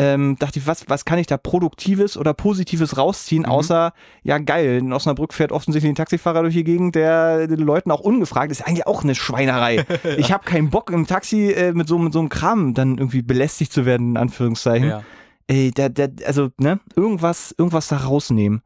ähm, 0.00 0.36
dachte 0.38 0.58
ich, 0.58 0.66
was, 0.66 0.88
was 0.88 1.04
kann 1.04 1.18
ich 1.18 1.26
da 1.26 1.36
Produktives 1.36 2.16
oder 2.16 2.32
Positives 2.32 2.96
rausziehen, 2.96 3.42
mhm. 3.42 3.50
außer, 3.50 3.92
ja 4.22 4.38
geil, 4.38 4.78
in 4.78 4.92
Osnabrück 4.94 5.34
fährt 5.34 5.52
offensichtlich 5.52 5.92
ein 5.92 5.94
Taxifahrer 5.94 6.40
durch 6.40 6.54
die 6.54 6.64
Gegend, 6.64 6.94
der 6.94 7.46
den 7.46 7.60
Leuten 7.60 7.90
auch 7.90 8.00
ungefragt 8.00 8.50
ist. 8.50 8.66
Eigentlich 8.66 8.86
auch 8.86 9.04
eine 9.04 9.14
Schweinerei. 9.14 9.76
ja. 9.76 9.84
Ich 10.16 10.32
habe 10.32 10.44
keinen 10.44 10.70
Bock 10.70 10.90
im 10.90 11.06
Taxi 11.06 11.50
äh, 11.50 11.72
mit, 11.72 11.88
so, 11.88 11.98
mit 11.98 12.12
so 12.12 12.18
einem 12.18 12.28
Kram 12.28 12.74
dann 12.74 12.98
irgendwie 12.98 13.22
belästigt 13.22 13.72
zu 13.72 13.84
werden, 13.84 14.10
in 14.10 14.16
Anführungszeichen. 14.16 14.88
Ja. 14.88 15.02
Ey, 15.46 15.70
der, 15.70 15.88
der, 15.88 16.10
also, 16.26 16.50
ne, 16.58 16.80
irgendwas, 16.96 17.54
irgendwas 17.56 17.88
da 17.88 17.98
rausnehmen. 17.98 18.62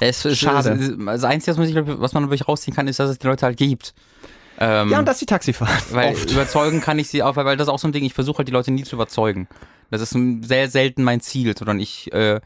Es 0.00 0.24
ist, 0.24 0.38
Schade. 0.38 0.96
Das 1.06 1.24
Einzige, 1.24 1.56
was 1.56 1.70
man, 1.70 2.00
was 2.00 2.12
man 2.14 2.24
wirklich 2.24 2.48
rausziehen 2.48 2.74
kann, 2.74 2.88
ist, 2.88 2.98
dass 2.98 3.10
es 3.10 3.18
die 3.18 3.26
Leute 3.26 3.46
halt 3.46 3.56
gibt. 3.56 3.94
Ähm, 4.58 4.90
ja, 4.90 4.98
und 4.98 5.06
dass 5.06 5.18
die 5.18 5.26
Taxi 5.26 5.52
fahren. 5.52 5.70
Weil 5.90 6.12
oft. 6.12 6.30
überzeugen 6.30 6.80
kann 6.80 6.98
ich 6.98 7.08
sie 7.08 7.22
auch, 7.22 7.36
weil, 7.36 7.44
weil 7.44 7.56
das 7.56 7.68
ist 7.68 7.72
auch 7.72 7.78
so 7.78 7.88
ein 7.88 7.92
Ding, 7.92 8.04
ich 8.04 8.14
versuche 8.14 8.38
halt 8.38 8.48
die 8.48 8.52
Leute 8.52 8.70
nie 8.70 8.84
zu 8.84 8.96
überzeugen. 8.96 9.48
Das 9.94 10.12
ist 10.12 10.46
sehr 10.46 10.68
selten 10.68 11.02
mein 11.02 11.20
Ziel, 11.20 11.56
sondern 11.56 11.80
ich 11.80 12.12
äh, 12.12 12.40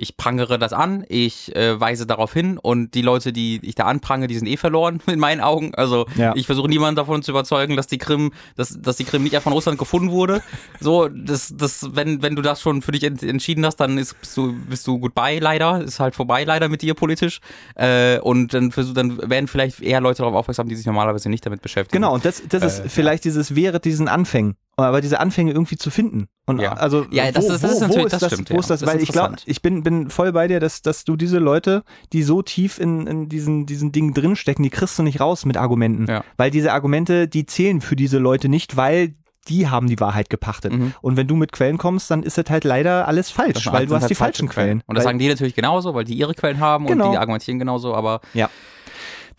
ich 0.00 0.16
prangere 0.16 0.58
das 0.58 0.72
an, 0.72 1.04
ich 1.08 1.54
äh, 1.54 1.78
weise 1.78 2.06
darauf 2.06 2.32
hin 2.32 2.58
und 2.58 2.94
die 2.94 3.02
Leute, 3.02 3.32
die 3.32 3.60
ich 3.62 3.74
da 3.74 3.84
anprange, 3.84 4.28
die 4.28 4.36
sind 4.36 4.46
eh 4.46 4.56
verloren 4.56 5.00
in 5.06 5.18
meinen 5.18 5.40
Augen. 5.40 5.74
Also 5.74 6.06
ja. 6.16 6.32
ich 6.34 6.46
versuche 6.46 6.68
niemanden 6.68 6.96
davon 6.96 7.22
zu 7.22 7.32
überzeugen, 7.32 7.76
dass 7.76 7.86
die 7.86 7.98
Krim, 7.98 8.32
dass, 8.56 8.80
dass 8.80 8.96
die 8.96 9.04
Krim 9.04 9.22
nicht 9.22 9.36
von 9.36 9.52
Russland 9.52 9.78
gefunden 9.78 10.10
wurde. 10.10 10.42
So, 10.80 11.08
das, 11.08 11.54
das, 11.56 11.90
wenn, 11.94 12.22
wenn 12.22 12.34
du 12.34 12.42
das 12.42 12.60
schon 12.60 12.82
für 12.82 12.92
dich 12.92 13.04
entschieden 13.04 13.66
hast, 13.66 13.76
dann 13.76 13.98
ist, 13.98 14.18
bist 14.20 14.36
du, 14.36 14.54
bist 14.68 14.86
du 14.86 14.98
goodbye 14.98 15.38
leider, 15.38 15.82
ist 15.82 16.00
halt 16.00 16.14
vorbei 16.14 16.44
leider 16.44 16.68
mit 16.68 16.82
dir 16.82 16.94
politisch. 16.94 17.40
Äh, 17.74 18.18
und 18.20 18.54
dann 18.54 18.72
versuch, 18.72 18.94
dann 18.94 19.18
werden 19.28 19.48
vielleicht 19.48 19.80
eher 19.80 20.00
Leute 20.00 20.18
darauf 20.18 20.34
aufmerksam, 20.34 20.68
die 20.68 20.76
sich 20.76 20.86
normalerweise 20.86 21.28
nicht 21.28 21.44
damit 21.44 21.62
beschäftigen. 21.62 22.00
Genau, 22.00 22.14
und 22.14 22.24
das, 22.24 22.42
das 22.48 22.62
ist 22.62 22.86
äh, 22.86 22.88
vielleicht 22.88 23.24
ja. 23.24 23.30
dieses 23.30 23.54
wäre 23.54 23.80
diesen 23.80 24.08
Anfängen 24.08 24.56
aber 24.86 25.00
diese 25.00 25.20
Anfänge 25.20 25.52
irgendwie 25.52 25.76
zu 25.76 25.90
finden. 25.90 26.28
Und 26.46 26.60
ja. 26.60 26.72
also 26.72 27.06
ja, 27.10 27.30
das, 27.30 27.48
wo, 27.48 27.52
ist, 27.52 27.64
das 27.64 27.72
ist 27.72 27.80
natürlich, 27.80 28.06
das, 28.08 28.20
das 28.20 28.32
stimmt. 28.32 28.50
Wo 28.50 28.58
ist 28.58 28.70
das? 28.70 28.80
Ja. 28.80 28.86
Weil 28.86 29.02
ich 29.02 29.10
glaube, 29.10 29.36
ich 29.44 29.62
bin, 29.62 29.82
bin 29.82 30.10
voll 30.10 30.32
bei 30.32 30.48
dir, 30.48 30.60
dass, 30.60 30.82
dass 30.82 31.04
du 31.04 31.16
diese 31.16 31.38
Leute, 31.38 31.84
die 32.12 32.22
so 32.22 32.42
tief 32.42 32.78
in, 32.78 33.06
in 33.06 33.28
diesen, 33.28 33.66
diesen 33.66 33.92
Dingen 33.92 34.14
drinstecken, 34.14 34.62
die 34.62 34.70
kriegst 34.70 34.98
du 34.98 35.02
nicht 35.02 35.20
raus 35.20 35.44
mit 35.44 35.56
Argumenten. 35.56 36.06
Ja. 36.08 36.24
Weil 36.36 36.50
diese 36.50 36.72
Argumente, 36.72 37.28
die 37.28 37.46
zählen 37.46 37.80
für 37.80 37.96
diese 37.96 38.18
Leute 38.18 38.48
nicht, 38.48 38.76
weil 38.76 39.14
die 39.48 39.68
haben 39.68 39.86
die 39.86 39.98
Wahrheit 40.00 40.30
gepachtet. 40.30 40.72
Mhm. 40.72 40.94
Und 41.00 41.16
wenn 41.16 41.26
du 41.26 41.34
mit 41.34 41.52
Quellen 41.52 41.78
kommst, 41.78 42.10
dann 42.10 42.22
ist 42.22 42.38
das 42.38 42.44
halt 42.48 42.64
leider 42.64 43.08
alles 43.08 43.30
falsch, 43.30 43.66
weil 43.72 43.86
du 43.86 43.94
hast 43.94 44.02
halt 44.02 44.10
die 44.10 44.14
falschen 44.14 44.48
Quellen. 44.48 44.82
Und 44.86 44.96
das 44.96 45.04
sagen 45.04 45.18
die 45.18 45.28
natürlich 45.28 45.54
genauso, 45.54 45.94
weil 45.94 46.04
die 46.04 46.14
ihre 46.14 46.34
Quellen 46.34 46.60
haben 46.60 46.86
genau. 46.86 47.06
und 47.06 47.12
die 47.12 47.18
argumentieren 47.18 47.58
genauso, 47.58 47.94
aber 47.94 48.20
ja. 48.34 48.50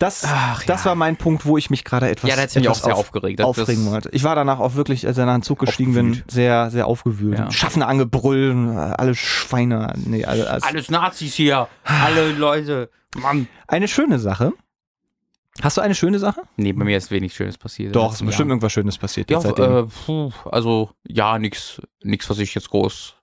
Das, 0.02 0.24
Ach, 0.26 0.64
das 0.64 0.82
ja. 0.82 0.86
war 0.86 0.94
mein 0.96 1.14
Punkt, 1.16 1.46
wo 1.46 1.56
ich 1.56 1.70
mich 1.70 1.84
gerade 1.84 2.10
etwas, 2.10 2.28
ja, 2.28 2.36
mich 2.36 2.68
auch 2.68 2.74
sehr 2.74 2.94
auf, 2.94 2.98
aufgeregt. 3.02 3.38
Das 3.38 3.46
aufregen 3.46 3.88
wollte. 3.88 4.08
Ich 4.10 4.24
war 4.24 4.34
danach 4.34 4.58
auch 4.58 4.74
wirklich, 4.74 5.06
als 5.06 5.16
ich 5.16 5.24
nach 5.24 5.32
dem 5.32 5.44
Zug 5.44 5.60
gestiegen 5.60 5.94
bin, 5.94 6.24
sehr, 6.26 6.72
sehr 6.72 6.88
aufgewühlt. 6.88 7.38
Ja. 7.38 7.52
Schaffner 7.52 7.86
angebrüllen, 7.86 8.76
alle 8.76 9.14
Schweine. 9.14 9.94
Nee, 10.04 10.24
alle, 10.24 10.50
alles, 10.50 10.64
alles 10.64 10.90
Nazis 10.90 11.34
hier, 11.34 11.68
alle 11.84 12.32
Leute. 12.32 12.90
Mann. 13.16 13.46
Eine 13.68 13.86
schöne 13.86 14.18
Sache. 14.18 14.52
Hast 15.62 15.76
du 15.76 15.82
eine 15.82 15.94
schöne 15.94 16.18
Sache? 16.18 16.42
Nee, 16.56 16.72
bei 16.72 16.82
mir 16.82 16.96
ist 16.96 17.12
wenig 17.12 17.32
Schönes 17.32 17.56
passiert. 17.56 17.94
Doch, 17.94 18.12
ist 18.12 18.26
bestimmt 18.26 18.50
irgendwas 18.50 18.72
Schönes 18.72 18.98
passiert. 18.98 19.30
Ja, 19.30 19.38
äh, 19.38 19.84
puh, 19.84 20.32
also 20.50 20.90
ja, 21.06 21.38
nichts, 21.38 21.80
nichts, 22.02 22.28
was 22.28 22.40
ich 22.40 22.52
jetzt 22.56 22.70
groß 22.70 23.21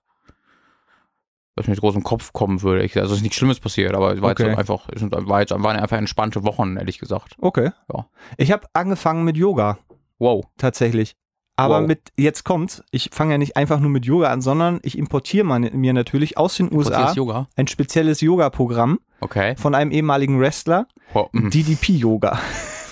was 1.60 1.68
mir 1.68 1.76
groß 1.76 1.94
im 1.94 2.02
Kopf 2.02 2.32
kommen 2.32 2.62
würde. 2.62 2.82
Ich, 2.82 2.96
also 2.96 3.12
es 3.12 3.18
ist 3.18 3.22
nichts 3.22 3.36
Schlimmes 3.36 3.60
passiert, 3.60 3.94
aber 3.94 4.14
es 4.14 4.22
war 4.22 4.32
okay. 4.32 4.48
jetzt 4.48 4.58
einfach, 4.58 4.88
es 4.94 5.02
war 5.02 5.40
jetzt, 5.40 5.50
waren 5.50 5.76
einfach 5.76 5.98
entspannte 5.98 6.44
Wochen, 6.44 6.76
ehrlich 6.76 6.98
gesagt. 6.98 7.36
Okay. 7.40 7.70
Ja. 7.92 8.06
Ich 8.36 8.50
habe 8.50 8.66
angefangen 8.72 9.24
mit 9.24 9.36
Yoga. 9.36 9.78
Wow. 10.18 10.44
Tatsächlich. 10.56 11.16
Aber 11.56 11.80
wow. 11.80 11.86
mit, 11.86 12.12
jetzt 12.16 12.44
kommt's, 12.44 12.82
ich 12.90 13.10
fange 13.12 13.32
ja 13.32 13.38
nicht 13.38 13.56
einfach 13.56 13.80
nur 13.80 13.90
mit 13.90 14.06
Yoga 14.06 14.32
an, 14.32 14.40
sondern 14.40 14.80
ich 14.82 14.96
importiere 14.96 15.44
mir 15.44 15.92
natürlich 15.92 16.38
aus 16.38 16.56
den 16.56 16.72
USA 16.72 17.12
Yoga? 17.12 17.48
ein 17.54 17.66
spezielles 17.66 18.22
Yoga-Programm 18.22 18.98
okay. 19.20 19.54
von 19.56 19.74
einem 19.74 19.90
ehemaligen 19.90 20.40
Wrestler, 20.40 20.86
wow. 21.12 21.28
Mhm. 21.32 21.50
DDP-Yoga. 21.50 22.38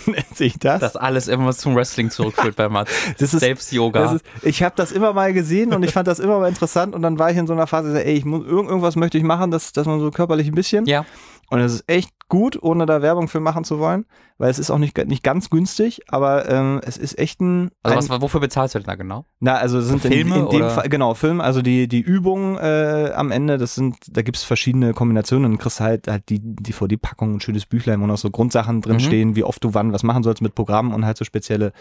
nennt 0.13 0.37
sich 0.37 0.59
das. 0.59 0.81
Das 0.81 0.97
alles 0.97 1.29
immer 1.29 1.53
zum 1.53 1.75
Wrestling 1.75 2.11
zurückführt 2.11 2.57
bei 2.57 2.69
Matt. 2.69 2.89
Das 3.19 3.35
ist 3.35 3.41
Selbst-Yoga. 3.41 4.19
Ich 4.43 4.63
habe 4.63 4.75
das 4.77 4.93
immer 4.93 5.13
mal 5.13 5.33
gesehen 5.33 5.73
und 5.73 5.83
ich 5.83 5.93
fand 5.93 6.09
das 6.09 6.19
immer 6.19 6.39
mal 6.39 6.49
interessant 6.49 6.95
und 6.95 7.03
dann 7.03 7.19
war 7.19 7.31
ich 7.31 7.37
in 7.37 7.47
so 7.47 7.53
einer 7.53 7.67
Phase, 7.67 8.05
ey, 8.05 8.15
ich 8.15 8.25
muss, 8.25 8.45
irgendwas 8.45 8.97
möchte 8.97 9.19
ich 9.19 9.25
machen, 9.25 9.51
dass, 9.51 9.73
dass 9.73 9.87
man 9.87 10.01
so 10.01 10.11
körperlich 10.11 10.49
ein 10.49 10.55
bisschen. 10.55 10.87
Ja. 10.87 11.05
Und 11.51 11.61
es 11.61 11.75
ist 11.75 11.85
echt 11.87 12.11
gut, 12.29 12.63
ohne 12.63 12.87
da 12.87 13.03
Werbung 13.03 13.29
für 13.29 13.41
machen 13.41 13.65
zu 13.65 13.79
wollen, 13.79 14.05
weil 14.37 14.51
es 14.51 14.59
ist 14.59 14.71
auch 14.71 14.79
nicht, 14.79 14.97
nicht 15.07 15.23
ganz 15.23 15.51
günstig, 15.51 16.03
aber 16.09 16.49
ähm, 16.49 16.81
es 16.85 16.97
ist 16.97 17.19
echt 17.19 17.41
ein. 17.41 17.71
Also 17.83 18.09
was, 18.11 18.21
wofür 18.21 18.41
bezahlst 18.41 18.75
du 18.75 18.79
denn 18.79 18.87
da 18.87 18.95
genau? 18.95 19.25
Na, 19.41 19.55
also 19.57 19.81
sind 19.81 20.01
Filme 20.03 20.37
in, 20.37 20.43
in 20.45 20.51
dem 20.51 20.71
Fall, 20.71 20.89
genau, 20.89 21.15
Film, 21.15 21.41
also 21.41 21.63
die, 21.63 21.89
die 21.89 22.01
Übungen 22.01 22.57
äh, 22.57 23.13
am 23.15 23.31
Ende, 23.31 23.59
das 23.59 23.75
sind, 23.75 23.97
da 24.11 24.23
gibt's 24.23 24.45
verschiedene 24.45 24.93
Kombinationen 24.93 25.53
und 25.53 25.59
kriegst 25.59 25.81
halt, 25.81 26.07
halt 26.07 26.29
die 26.29 26.41
DVD-Packung, 26.41 27.37
ein 27.37 27.41
schönes 27.41 27.67
Büchlein, 27.67 28.01
wo 28.01 28.07
noch 28.07 28.19
so 28.19 28.31
Grundsachen 28.31 28.83
drinstehen, 28.83 29.31
mhm. 29.31 29.37
wie 29.37 29.45
oft 29.45 29.65
du 29.65 29.75
wann 29.75 29.93
was 29.93 30.03
machen 30.03 30.23
sollst 30.23 30.43
mit 30.43 30.55
Programmen 30.55 30.93
und 30.93 31.07
halt 31.07 31.17
so 31.17 31.25
spezielle 31.25 31.73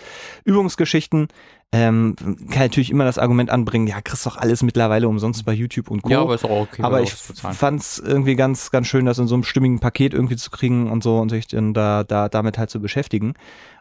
Übungsgeschichten. 0.46 1.28
Ähm, 1.74 2.16
kann 2.50 2.64
natürlich 2.64 2.92
immer 2.92 3.04
das 3.04 3.18
Argument 3.18 3.50
anbringen, 3.50 3.88
ja, 3.88 4.00
kriegst 4.02 4.26
doch 4.26 4.38
alles 4.38 4.64
mittlerweile 4.64 5.10
umsonst 5.10 5.44
bei 5.44 5.52
YouTube 5.52 5.92
und 5.92 6.02
Co. 6.02 6.10
Ja, 6.10 6.22
aber 6.22 6.36
ist 6.36 6.46
auch 6.46 6.62
okay. 6.62 6.82
Aber 6.82 7.02
ich 7.02 7.12
fand's 7.14 8.00
irgendwie 8.00 8.38
ganz, 8.38 8.72
ganz 8.72 8.88
schön, 8.88 9.06
das 9.06 9.20
in 9.20 9.28
so 9.28 9.36
einem 9.36 9.44
stimmigen 9.44 9.80
Paket 9.80 10.14
irgendwie 10.14 10.38
zu 10.38 10.50
kriegen 10.50 10.90
und 10.90 11.04
so 11.04 11.18
und 11.18 11.28
sich 11.28 11.48
dann 11.48 11.74
da, 11.74 12.06
da 12.06 12.30
damit 12.30 12.58
halt 12.58 12.70
zu 12.70 12.80
beschäftigen. 12.80 13.34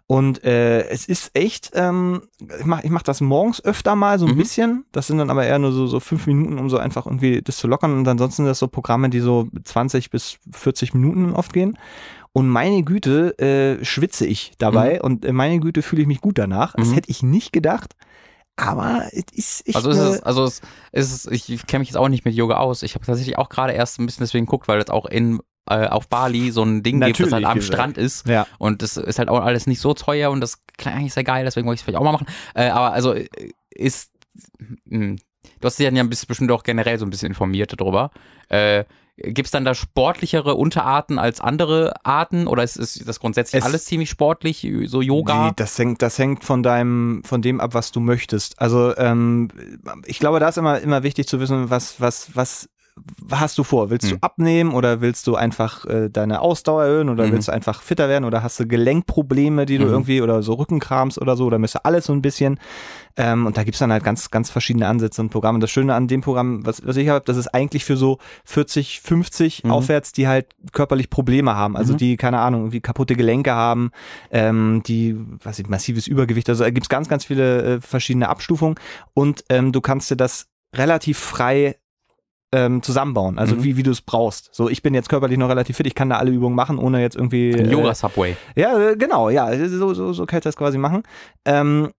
Und 0.09 0.45
äh, 0.45 0.89
es 0.89 1.07
ist 1.07 1.33
echt, 1.35 1.73
ähm, 1.75 2.23
ich 2.61 2.65
mache 2.65 2.85
ich 2.85 2.91
mach 2.91 3.03
das 3.03 3.21
morgens 3.21 3.65
öfter 3.65 3.97
mal 3.97 4.19
so 4.21 4.27
ein 4.27 4.35
mhm. 4.35 4.39
bisschen. 4.39 4.85
Das 4.93 5.09
sind 5.09 5.19
dann 5.19 5.31
aber 5.31 5.45
eher 5.47 5.59
nur 5.59 5.73
so, 5.73 5.89
so 5.89 5.99
fünf 5.99 6.29
Minuten, 6.29 6.59
um 6.59 6.71
so 6.71 6.79
einfach 6.79 7.07
irgendwie 7.07 7.43
das 7.43 7.57
zu 7.57 7.67
lockern. 7.67 7.93
Und 7.93 8.07
ansonsten 8.07 8.43
sind 8.43 8.47
das 8.47 8.61
so 8.61 8.69
Programme, 8.69 9.11
die 9.11 9.19
so 9.19 9.49
20 9.65 10.11
bis 10.11 10.39
40 10.53 10.95
Minuten 10.95 11.35
oft 11.35 11.53
gehen. 11.53 11.77
Und 12.37 12.51
meine 12.51 12.83
Güte, 12.83 13.39
äh, 13.39 13.83
schwitze 13.83 14.27
ich 14.27 14.53
dabei 14.59 14.97
mhm. 14.97 15.01
und 15.01 15.25
äh, 15.25 15.33
meine 15.33 15.59
Güte 15.59 15.81
fühle 15.81 16.03
ich 16.03 16.07
mich 16.07 16.21
gut 16.21 16.37
danach. 16.37 16.75
Das 16.75 16.89
mhm. 16.89 16.93
hätte 16.93 17.11
ich 17.11 17.23
nicht 17.23 17.51
gedacht. 17.51 17.97
Aber 18.57 19.05
es 19.13 19.25
ist 19.33 19.67
echt 19.67 19.75
Also 19.75 19.89
ist 19.89 19.97
es, 19.97 20.23
also 20.23 20.45
es 20.45 20.61
ist, 20.93 21.33
ich 21.33 21.67
kenne 21.67 21.79
mich 21.79 21.89
jetzt 21.89 21.97
auch 21.97 22.11
nicht 22.11 22.27
mit 22.27 22.35
Yoga 22.35 22.59
aus. 22.59 22.83
Ich 22.83 22.95
habe 22.95 23.07
tatsächlich 23.07 23.39
auch 23.39 23.49
gerade 23.49 23.73
erst 23.73 23.99
ein 23.99 24.05
bisschen 24.05 24.23
deswegen 24.23 24.45
geguckt, 24.45 24.69
weil 24.69 24.79
das 24.79 24.91
auch 24.91 25.07
in 25.07 25.41
äh, 25.67 25.87
auf 25.87 26.09
Bali 26.09 26.51
so 26.51 26.63
ein 26.63 26.83
Ding 26.83 26.99
Natürlich 26.99 27.17
gibt, 27.17 27.27
das 27.29 27.33
halt 27.33 27.47
am 27.47 27.63
Strand 27.63 27.97
ist. 27.97 28.29
Ja. 28.29 28.47
Und 28.59 28.83
das 28.83 28.99
ist 28.99 29.19
halt 29.19 29.31
auch 29.31 29.41
alles 29.41 29.67
nicht 29.67 29.81
so 29.81 29.95
teuer 29.95 30.31
und 30.31 30.43
das 30.43 30.63
klingt 30.77 30.95
eigentlich 30.95 31.15
sehr 31.15 31.25
geil, 31.25 31.47
deswegen 31.47 31.67
wollte 31.67 31.77
ich 31.77 31.81
es 31.81 31.85
vielleicht 31.87 31.99
auch 31.99 32.05
mal 32.05 32.13
machen. 32.13 32.27
Äh, 32.55 32.69
aber 32.69 32.93
also 32.93 33.15
äh, 33.15 33.29
ist, 33.71 34.11
mh, 34.59 34.77
hm, 34.91 35.19
du 35.61 35.67
hast 35.67 35.79
dich 35.79 35.91
ja 35.91 36.03
bestimmt 36.03 36.51
auch 36.51 36.63
generell 36.63 36.99
so 36.99 37.07
ein 37.07 37.11
bisschen 37.11 37.29
informiert 37.29 37.75
darüber. 37.79 38.11
Äh, 38.49 38.85
Gibt 39.19 39.47
es 39.47 39.51
dann 39.51 39.65
da 39.65 39.75
sportlichere 39.75 40.57
Unterarten 40.57 41.19
als 41.19 41.41
andere 41.41 41.95
Arten 42.05 42.47
oder 42.47 42.63
ist, 42.63 42.77
ist 42.77 43.09
das 43.09 43.19
grundsätzlich 43.19 43.61
es, 43.61 43.67
alles 43.67 43.87
ziemlich 43.87 44.11
sportlich, 44.11 44.69
so 44.85 45.01
Yoga? 45.01 45.47
Nee, 45.47 45.53
das 45.57 45.79
hängt, 45.79 46.03
das 46.03 46.19
hängt 46.19 46.45
von 46.45 46.63
deinem, 46.63 47.23
von 47.25 47.41
dem 47.41 47.59
ab, 47.59 47.73
was 47.73 47.93
du 47.93 48.01
möchtest. 48.01 48.61
Also 48.61 48.95
ähm, 48.99 49.49
ich 50.05 50.19
glaube, 50.19 50.39
da 50.39 50.51
ist 50.51 50.59
immer, 50.59 50.81
immer 50.81 51.03
wichtig 51.03 51.27
zu 51.29 51.41
wissen, 51.41 51.71
was, 51.71 51.99
was, 51.99 52.37
was 52.37 52.69
hast 53.31 53.59
du 53.59 53.65
vor? 53.65 53.91
Willst 53.91 54.11
hm. 54.11 54.13
du 54.13 54.23
abnehmen 54.23 54.73
oder 54.73 55.01
willst 55.01 55.27
du 55.27 55.37
einfach 55.37 55.85
äh, 55.87 56.09
deine 56.09 56.41
Ausdauer 56.41 56.85
erhöhen 56.85 57.09
oder 57.09 57.27
mhm. 57.27 57.33
willst 57.33 57.49
du 57.49 57.53
einfach 57.53 57.83
fitter 57.83 58.09
werden 58.09 58.25
oder 58.25 58.43
hast 58.43 58.59
du 58.59 58.67
Gelenkprobleme, 58.67 59.67
die 59.67 59.79
du 59.79 59.87
mhm. 59.87 59.91
irgendwie 59.91 60.23
oder 60.23 60.43
so 60.43 60.55
Rückenkrams 60.55 61.21
oder 61.21 61.37
so 61.37 61.45
oder 61.47 61.59
müsste 61.59 61.85
alles 61.85 62.07
so 62.07 62.13
ein 62.13 62.23
bisschen. 62.23 62.59
Ähm, 63.17 63.47
und 63.47 63.57
da 63.57 63.65
gibt's 63.65 63.79
dann 63.79 63.93
halt 63.93 64.05
ganz, 64.05 64.31
ganz 64.31 64.51
verschiedene 64.51 64.87
Ansätze 64.87 65.23
und 65.23 65.31
Programme. 65.31 65.59
Das 65.59 65.71
Schöne 65.71 65.95
an 65.95 66.09
dem 66.09 66.21
Programm, 66.21 66.65
was, 66.65 66.87
was 66.87 66.97
ich 66.97 67.09
habe, 67.09 67.25
das 67.25 67.37
ist 67.37 67.49
eigentlich 67.49 67.85
für 67.85 67.97
so 67.97 68.19
40, 68.45 69.01
50 69.01 69.65
mhm. 69.65 69.71
aufwärts, 69.71 70.13
die 70.13 70.29
halt 70.29 70.47
körperlich 70.73 71.11
Probleme 71.11 71.55
haben. 71.55 71.77
Also 71.77 71.95
mhm. 71.95 71.99
die, 71.99 72.17
keine 72.17 72.41
Ahnung, 72.41 72.63
irgendwie 72.63 72.81
kaputte 72.81 73.17
Gelenke 73.17 73.53
haben, 73.53 73.91
ähm, 74.31 74.83
die, 74.87 75.17
was 75.43 75.59
ich, 75.59 75.69
massives 75.69 76.07
Übergewicht. 76.07 76.49
Also 76.49 76.65
da 76.65 76.71
gibt's 76.71 76.89
ganz, 76.89 77.09
ganz 77.09 77.25
viele 77.25 77.63
äh, 77.63 77.81
verschiedene 77.81 78.29
Abstufungen 78.29 78.77
und 79.15 79.45
ähm, 79.49 79.73
du 79.73 79.81
kannst 79.81 80.11
dir 80.11 80.17
das 80.17 80.49
relativ 80.75 81.19
frei 81.19 81.77
ähm, 82.53 82.83
zusammenbauen, 82.83 83.39
also 83.39 83.57
mhm. 83.57 83.65
wie, 83.65 83.77
wie 83.77 83.83
du 83.83 83.91
es 83.91 84.01
brauchst. 84.01 84.55
So, 84.55 84.69
ich 84.69 84.83
bin 84.83 84.95
jetzt 84.95 85.09
körperlich 85.09 85.39
noch 85.39 85.49
relativ 85.49 85.77
fit, 85.77 85.87
ich 85.87 85.95
kann 85.95 86.11
da 86.11 86.19
alle 86.19 86.31
Übungen 86.31 86.55
machen, 86.55 86.79
ohne 86.79 87.01
jetzt 87.01 87.17
irgendwie. 87.17 87.55
Ein 87.55 87.71
Yoga 87.71 87.95
Subway. 87.95 88.37
Äh, 88.55 88.61
ja, 88.61 88.95
genau, 88.95 89.31
ja, 89.31 89.53
so, 89.69 89.95
so, 89.95 90.13
so 90.13 90.27
kann 90.27 90.39
ich 90.39 90.45
das 90.45 90.57
quasi 90.57 90.79
machen. 90.79 91.03
Ähm, 91.45 91.91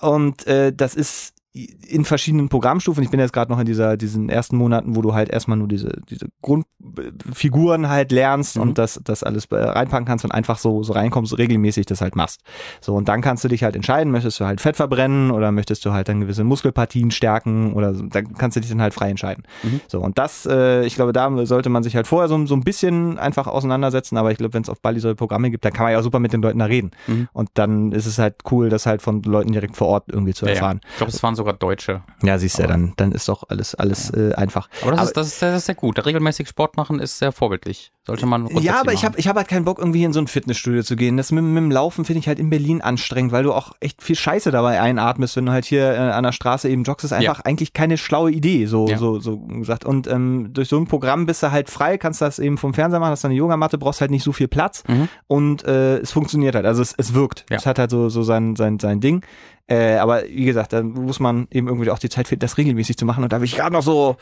und 0.00 0.46
äh, 0.46 0.72
das 0.72 0.94
ist 0.94 1.34
in 1.52 2.04
verschiedenen 2.04 2.48
Programmstufen. 2.48 3.02
Ich 3.02 3.10
bin 3.10 3.18
jetzt 3.18 3.32
gerade 3.32 3.50
noch 3.50 3.58
in 3.58 3.66
dieser 3.66 3.96
diesen 3.96 4.28
ersten 4.28 4.56
Monaten, 4.56 4.94
wo 4.94 5.02
du 5.02 5.14
halt 5.14 5.30
erstmal 5.30 5.56
nur 5.58 5.66
diese 5.66 6.00
diese 6.08 6.26
Grundfiguren 6.42 7.88
halt 7.88 8.12
lernst 8.12 8.56
mhm. 8.56 8.62
und 8.62 8.78
das 8.78 9.00
das 9.02 9.24
alles 9.24 9.48
reinpacken 9.50 10.06
kannst 10.06 10.24
und 10.24 10.30
einfach 10.30 10.58
so 10.58 10.84
so 10.84 10.92
reinkommst, 10.92 11.36
regelmäßig 11.36 11.86
das 11.86 12.00
halt 12.00 12.14
machst. 12.14 12.42
So 12.80 12.94
und 12.94 13.08
dann 13.08 13.20
kannst 13.20 13.42
du 13.42 13.48
dich 13.48 13.64
halt 13.64 13.74
entscheiden, 13.74 14.12
möchtest 14.12 14.38
du 14.38 14.44
halt 14.44 14.60
Fett 14.60 14.76
verbrennen 14.76 15.32
oder 15.32 15.50
möchtest 15.50 15.84
du 15.84 15.92
halt 15.92 16.08
dann 16.08 16.20
gewisse 16.20 16.44
Muskelpartien 16.44 17.10
stärken 17.10 17.72
oder 17.72 17.94
so, 17.94 18.04
dann 18.04 18.34
kannst 18.34 18.56
du 18.56 18.60
dich 18.60 18.70
dann 18.70 18.80
halt 18.80 18.94
frei 18.94 19.10
entscheiden. 19.10 19.42
Mhm. 19.64 19.80
So 19.88 20.00
und 20.00 20.18
das 20.18 20.46
äh, 20.46 20.84
ich 20.86 20.94
glaube, 20.94 21.12
da 21.12 21.46
sollte 21.46 21.68
man 21.68 21.82
sich 21.82 21.96
halt 21.96 22.06
vorher 22.06 22.28
so 22.28 22.46
so 22.46 22.54
ein 22.54 22.62
bisschen 22.62 23.18
einfach 23.18 23.48
auseinandersetzen, 23.48 24.16
aber 24.16 24.30
ich 24.30 24.38
glaube, 24.38 24.54
wenn 24.54 24.62
es 24.62 24.68
auf 24.68 24.80
Bali 24.80 25.00
solche 25.00 25.16
Programme 25.16 25.50
gibt, 25.50 25.64
dann 25.64 25.72
kann 25.72 25.82
man 25.82 25.92
ja 25.92 25.98
auch 25.98 26.04
super 26.04 26.20
mit 26.20 26.32
den 26.32 26.42
Leuten 26.42 26.60
da 26.60 26.66
reden. 26.66 26.92
Mhm. 27.08 27.28
Und 27.32 27.50
dann 27.54 27.90
ist 27.90 28.06
es 28.06 28.18
halt 28.18 28.36
cool, 28.52 28.68
das 28.68 28.86
halt 28.86 29.02
von 29.02 29.22
Leuten 29.22 29.52
direkt 29.52 29.76
vor 29.76 29.88
Ort 29.88 30.04
irgendwie 30.08 30.32
zu 30.32 30.46
erfahren. 30.46 30.80
Ja, 30.82 30.88
ja. 30.88 30.90
Ich 30.92 30.96
glaube, 30.98 31.12
es 31.12 31.22
waren 31.22 31.39
sogar 31.40 31.54
Deutsche. 31.54 32.02
Ja, 32.22 32.38
siehst 32.38 32.58
du, 32.58 32.62
ja, 32.62 32.68
dann, 32.68 32.92
dann 32.96 33.12
ist 33.12 33.28
doch 33.28 33.44
alles, 33.48 33.74
alles 33.74 34.12
ja. 34.14 34.30
äh, 34.30 34.34
einfach. 34.34 34.68
Aber 34.82 34.92
das, 34.92 35.00
aber 35.00 35.08
ist, 35.08 35.16
das, 35.16 35.26
ist, 35.28 35.42
das 35.42 35.56
ist 35.56 35.66
sehr 35.66 35.74
gut. 35.74 36.04
Regelmäßig 36.04 36.48
Sport 36.48 36.76
machen 36.76 37.00
ist 37.00 37.18
sehr 37.18 37.32
vorbildlich. 37.32 37.92
Sollte 38.06 38.26
man 38.26 38.46
Ja, 38.60 38.80
aber 38.80 38.92
ich 38.92 39.04
habe 39.04 39.18
ich 39.18 39.28
hab 39.28 39.36
halt 39.36 39.48
keinen 39.48 39.64
Bock, 39.64 39.78
irgendwie 39.78 40.04
in 40.04 40.12
so 40.12 40.20
ein 40.20 40.26
Fitnessstudio 40.26 40.82
zu 40.82 40.96
gehen. 40.96 41.16
Das 41.16 41.32
mit, 41.32 41.44
mit 41.44 41.56
dem 41.56 41.70
Laufen 41.70 42.04
finde 42.04 42.20
ich 42.20 42.28
halt 42.28 42.38
in 42.38 42.50
Berlin 42.50 42.80
anstrengend, 42.80 43.32
weil 43.32 43.42
du 43.42 43.52
auch 43.52 43.72
echt 43.80 44.02
viel 44.02 44.16
Scheiße 44.16 44.50
dabei 44.50 44.80
einatmest, 44.80 45.36
wenn 45.36 45.46
du 45.46 45.52
halt 45.52 45.64
hier 45.64 45.92
äh, 45.92 45.96
an 45.96 46.24
der 46.24 46.32
Straße 46.32 46.68
eben 46.68 46.82
joggst. 46.82 47.04
Ist 47.04 47.12
einfach 47.12 47.38
ja. 47.38 47.44
eigentlich 47.44 47.72
keine 47.72 47.96
schlaue 47.96 48.30
Idee, 48.30 48.66
so, 48.66 48.86
so, 48.96 49.20
so 49.20 49.38
gesagt. 49.38 49.84
Und 49.84 50.06
ähm, 50.08 50.50
durch 50.52 50.68
so 50.68 50.78
ein 50.78 50.86
Programm 50.86 51.26
bist 51.26 51.42
du 51.42 51.50
halt 51.50 51.70
frei, 51.70 51.98
kannst 51.98 52.20
das 52.20 52.38
eben 52.38 52.58
vom 52.58 52.74
Fernseher 52.74 53.00
machen, 53.00 53.12
hast 53.12 53.24
eine 53.24 53.34
Yogamatte, 53.34 53.78
brauchst 53.78 54.00
halt 54.00 54.10
nicht 54.10 54.24
so 54.24 54.32
viel 54.32 54.48
Platz 54.48 54.82
mhm. 54.88 55.08
und 55.26 55.64
äh, 55.64 55.98
es 55.98 56.10
funktioniert 56.10 56.54
halt. 56.54 56.66
Also 56.66 56.82
es, 56.82 56.94
es 56.96 57.14
wirkt. 57.14 57.44
Es 57.48 57.64
hat 57.64 57.78
halt 57.78 57.90
so, 57.90 58.08
so 58.08 58.22
sein, 58.22 58.56
sein, 58.56 58.78
sein 58.78 59.00
Ding. 59.00 59.22
Äh, 59.70 59.98
aber 59.98 60.24
wie 60.24 60.46
gesagt, 60.46 60.72
da 60.72 60.82
muss 60.82 61.20
man 61.20 61.46
eben 61.52 61.68
irgendwie 61.68 61.90
auch 61.90 62.00
die 62.00 62.08
Zeit 62.08 62.26
finden, 62.26 62.40
das 62.40 62.58
regelmäßig 62.58 62.96
zu 62.96 63.04
machen. 63.04 63.22
Und 63.22 63.32
da 63.32 63.38
will 63.38 63.44
ich 63.44 63.54
gerade 63.54 63.72
noch 63.72 63.84
so, 63.84 64.16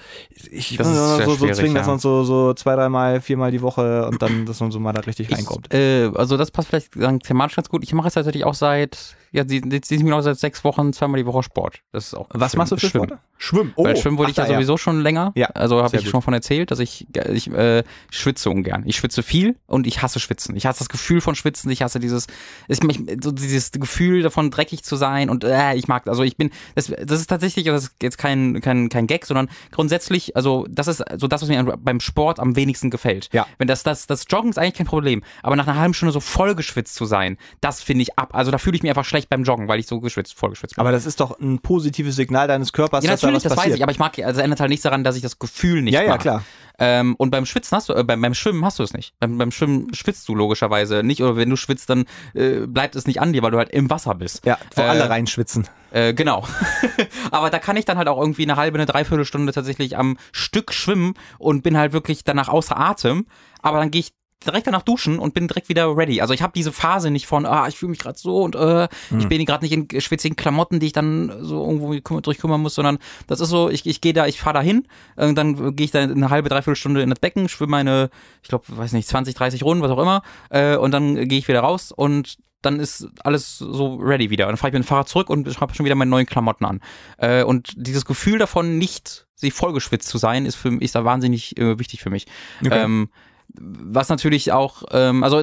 ich 0.50 0.76
das 0.76 0.87
muss 0.87 1.24
so, 1.24 1.34
so 1.37 1.52
zwingen, 1.54 1.74
ja. 1.74 1.78
dass 1.78 1.87
man 1.87 1.98
so, 1.98 2.22
so 2.22 2.52
zwei, 2.52 2.76
dreimal, 2.76 3.22
viermal 3.22 3.50
die 3.50 3.62
Woche 3.62 4.06
und 4.08 4.20
dann, 4.20 4.44
dass 4.44 4.61
man 4.61 4.70
so 4.70 4.78
mal 4.78 4.92
da 4.92 5.00
richtig 5.00 5.32
reinkommt. 5.32 5.68
Ich, 5.72 5.78
äh, 5.78 6.11
also 6.14 6.37
das 6.37 6.50
passt 6.50 6.68
vielleicht 6.68 6.92
sagen, 6.92 7.20
thematisch 7.20 7.56
ganz 7.56 7.70
gut. 7.70 7.82
Ich 7.82 7.94
mache 7.94 8.08
es 8.08 8.14
tatsächlich 8.14 8.44
auch 8.44 8.52
seit 8.52 9.16
ja, 9.32 9.46
sie, 9.46 9.60
sind 9.60 10.04
genau 10.04 10.20
seit 10.20 10.38
sechs 10.38 10.64
Wochen 10.64 10.92
zweimal 10.92 11.20
die 11.20 11.26
Woche 11.26 11.42
Sport. 11.42 11.80
Das 11.92 12.06
ist 12.06 12.14
auch 12.14 12.28
Was 12.30 12.52
Schwimmen. 12.52 12.58
machst 12.58 12.72
du 12.72 12.76
für 12.76 12.88
Schwimmen? 12.88 13.08
Sport? 13.08 13.20
Schwimmen. 13.40 13.72
Oh, 13.76 13.84
Weil 13.84 13.96
Schwimmen 13.96 14.18
wollte 14.18 14.32
ich 14.32 14.36
ja 14.36 14.46
sowieso 14.46 14.72
ja. 14.74 14.78
schon 14.78 15.00
länger. 15.00 15.32
Ja. 15.36 15.46
Also 15.48 15.82
habe 15.82 15.96
ich 15.96 16.02
gut. 16.02 16.10
schon 16.10 16.22
von 16.22 16.34
erzählt, 16.34 16.70
dass 16.72 16.80
ich 16.80 17.06
ich 17.32 17.50
äh, 17.52 17.84
schwitze 18.10 18.50
ungern. 18.50 18.82
Ich 18.84 18.96
schwitze 18.96 19.22
viel 19.22 19.56
und 19.66 19.86
ich 19.86 20.02
hasse 20.02 20.18
Schwitzen. 20.18 20.56
Ich 20.56 20.66
hasse 20.66 20.80
das 20.80 20.88
Gefühl 20.88 21.20
von 21.20 21.36
Schwitzen. 21.36 21.70
Ich 21.70 21.82
hasse 21.82 22.00
dieses 22.00 22.26
ich, 22.66 22.80
so 23.22 23.30
dieses 23.30 23.70
Gefühl 23.70 24.22
davon 24.22 24.50
dreckig 24.50 24.82
zu 24.82 24.96
sein 24.96 25.30
und 25.30 25.44
äh, 25.44 25.74
ich 25.74 25.86
mag 25.86 26.08
also 26.08 26.24
ich 26.24 26.36
bin 26.36 26.50
das, 26.74 26.86
das 26.86 27.20
ist 27.20 27.28
tatsächlich 27.28 27.64
das 27.66 27.84
ist 27.84 27.94
jetzt 28.02 28.18
kein 28.18 28.60
kein 28.60 28.88
kein 28.88 29.06
Gag, 29.06 29.24
sondern 29.24 29.48
grundsätzlich 29.70 30.34
also 30.34 30.66
das 30.68 30.88
ist 30.88 31.04
so 31.16 31.28
das 31.28 31.42
was 31.42 31.48
mir 31.48 31.62
beim 31.78 32.00
Sport 32.00 32.40
am 32.40 32.56
wenigsten 32.56 32.90
gefällt. 32.90 33.28
Ja. 33.32 33.46
Wenn 33.58 33.68
das 33.68 33.84
das 33.84 34.08
das 34.08 34.24
Joggen 34.28 34.50
ist 34.50 34.58
eigentlich 34.58 34.74
kein 34.74 34.86
Problem, 34.86 35.22
aber 35.44 35.54
nach 35.54 35.68
einer 35.68 35.78
halben 35.78 35.94
Stunde 35.94 36.12
so 36.12 36.20
voll 36.20 36.56
geschwitzt 36.56 36.96
zu 36.96 37.04
sein, 37.04 37.38
das 37.60 37.82
finde 37.82 38.02
ich 38.02 38.18
ab. 38.18 38.30
Also 38.34 38.50
da 38.50 38.58
fühle 38.58 38.74
ich 38.74 38.82
mich 38.82 38.90
einfach 38.90 39.04
schlecht 39.04 39.17
beim 39.26 39.42
Joggen, 39.42 39.66
weil 39.66 39.81
ich 39.81 39.87
so 39.87 40.00
geschwitzt, 40.00 40.35
vollgeschwitzt 40.35 40.76
bin. 40.76 40.81
Aber 40.81 40.92
das 40.92 41.07
ist 41.07 41.18
doch 41.20 41.40
ein 41.40 41.59
positives 41.59 42.14
Signal 42.16 42.46
deines 42.46 42.72
Körpers, 42.72 43.04
ja, 43.04 43.11
dass 43.11 43.22
natürlich, 43.22 43.42
da 43.42 43.50
was 43.50 43.50
das 43.50 43.57
passiert. 43.57 43.72
weiß 43.72 43.76
ich, 43.78 43.83
aber 43.83 43.92
ich 43.92 43.98
mag, 43.98 44.18
also 44.18 44.40
ändert 44.40 44.61
halt 44.61 44.70
nichts 44.70 44.83
daran, 44.83 45.02
dass 45.02 45.16
ich 45.16 45.22
das 45.22 45.38
Gefühl 45.38 45.83
nicht 45.83 45.94
ja, 45.94 46.00
mag. 46.02 46.09
Ja, 46.09 46.18
klar. 46.18 46.44
Ähm, 46.78 47.16
und 47.16 47.31
beim 47.31 47.44
Schwitzen 47.44 47.76
hast 47.76 47.88
du, 47.88 47.94
äh, 47.94 48.04
beim, 48.04 48.20
beim 48.20 48.35
Schwimmen 48.35 48.64
hast 48.64 48.78
du 48.78 48.85
es 48.85 48.92
nicht. 48.92 49.14
Beim, 49.18 49.37
beim 49.37 49.50
Schwimmen 49.50 49.92
schwitzt 49.94 50.28
du 50.28 50.35
logischerweise 50.35 51.02
nicht, 51.02 51.22
oder 51.22 51.37
wenn 51.37 51.50
du 51.50 51.57
schwitzt, 51.57 51.90
dann 51.90 52.04
äh, 52.35 52.66
bleibt 52.66 52.94
es 52.94 53.07
nicht 53.07 53.20
an 53.20 53.33
dir, 53.33 53.42
weil 53.42 53.50
du 53.50 53.59
halt 53.59 53.70
im 53.70 53.90
Wasser 53.90 54.14
bist. 54.14 54.46
Ja, 54.46 54.59
wo 54.76 54.83
äh, 54.83 54.85
alle 54.85 55.11
reinschwitzen. 55.11 55.66
Äh, 55.90 56.14
genau. 56.14 56.46
aber 57.31 57.50
da 57.50 57.59
kann 57.59 57.76
ich 57.76 57.85
dann 57.85 57.98
halt 57.98 58.09
auch 58.09 58.20
irgendwie 58.20 58.44
eine 58.44 58.57
halbe, 58.57 58.78
eine 58.78 58.87
Dreiviertelstunde 58.87 59.52
tatsächlich 59.52 59.96
am 59.96 60.18
Stück 60.33 60.72
schwimmen 60.72 61.14
und 61.38 61.62
bin 61.62 61.76
halt 61.76 61.92
wirklich 61.92 62.24
danach 62.24 62.48
außer 62.48 62.78
Atem. 62.78 63.26
Aber 63.61 63.78
dann 63.78 63.90
gehe 63.90 64.00
ich 64.00 64.12
direkt 64.46 64.66
danach 64.66 64.83
duschen 64.83 65.18
und 65.18 65.35
bin 65.35 65.48
direkt 65.48 65.68
wieder 65.68 65.96
ready. 65.96 66.20
Also 66.20 66.33
ich 66.33 66.42
habe 66.42 66.53
diese 66.55 66.72
Phase 66.72 67.11
nicht 67.11 67.27
von, 67.27 67.44
ah, 67.44 67.66
ich 67.68 67.77
fühle 67.77 67.90
mich 67.90 67.98
gerade 67.98 68.18
so 68.18 68.42
und 68.42 68.55
äh, 68.55 68.88
mhm. 69.11 69.18
ich 69.18 69.29
bin 69.29 69.44
gerade 69.44 69.64
nicht 69.64 69.72
in 69.72 70.01
schwitzigen 70.01 70.37
Klamotten, 70.37 70.81
die 70.81 70.87
ich 70.87 70.92
dann 70.92 71.33
so 71.40 71.64
irgendwo 71.64 72.20
durchkümmern 72.20 72.61
muss, 72.61 72.74
sondern 72.74 72.98
das 73.27 73.40
ist 73.40 73.48
so, 73.48 73.68
ich, 73.68 73.85
ich 73.87 74.01
gehe 74.01 74.12
da, 74.12 74.27
ich 74.27 74.40
fahre 74.40 74.55
da 74.55 74.62
hin, 74.62 74.87
äh, 75.16 75.33
dann 75.35 75.74
gehe 75.74 75.85
ich 75.85 75.90
da 75.90 76.01
eine 76.01 76.31
halbe, 76.31 76.48
dreiviertel 76.48 76.77
Stunde 76.77 77.03
in 77.03 77.11
das 77.11 77.18
Becken, 77.18 77.48
schwimme 77.48 77.70
meine, 77.72 78.11
ich 78.42 78.48
glaube, 78.48 78.64
weiß 78.68 78.92
nicht, 78.92 79.09
20, 79.09 79.35
30 79.35 79.62
Runden, 79.64 79.83
was 79.83 79.90
auch 79.90 79.98
immer, 79.98 80.22
äh, 80.51 80.77
und 80.77 80.92
dann 80.92 81.29
gehe 81.29 81.38
ich 81.38 81.48
wieder 81.48 81.61
raus 81.61 81.92
und 81.92 82.38
dann 82.62 82.81
ist 82.81 83.09
alles 83.22 83.59
so 83.59 83.96
ready 83.96 84.31
wieder. 84.31 84.46
Und 84.46 84.53
dann 84.53 84.57
fahre 84.57 84.70
ich 84.70 84.74
mit 84.74 84.83
dem 84.83 84.88
Fahrrad 84.88 85.09
zurück 85.09 85.31
und 85.31 85.61
habe 85.61 85.74
schon 85.74 85.87
wieder 85.87 85.94
meine 85.94 86.11
neuen 86.11 86.27
Klamotten 86.27 86.64
an. 86.64 86.81
Äh, 87.16 87.44
und 87.44 87.72
dieses 87.77 88.05
Gefühl 88.05 88.38
davon, 88.38 88.79
nicht 88.79 89.27
sich 89.37 89.53
vollgeschwitzt 89.53 90.09
zu 90.09 90.18
sein, 90.18 90.44
ist 90.44 90.57
für 90.57 90.72
mich 90.72 90.83
ist 90.83 90.96
da 90.96 91.05
wahnsinnig 91.05 91.57
äh, 91.57 91.79
wichtig 91.79 92.03
für 92.03 92.11
mich. 92.11 92.27
Okay. 92.61 92.83
Ähm, 92.83 93.11
was 93.54 94.08
natürlich 94.08 94.52
auch, 94.52 94.82
ähm, 94.92 95.24
also 95.24 95.42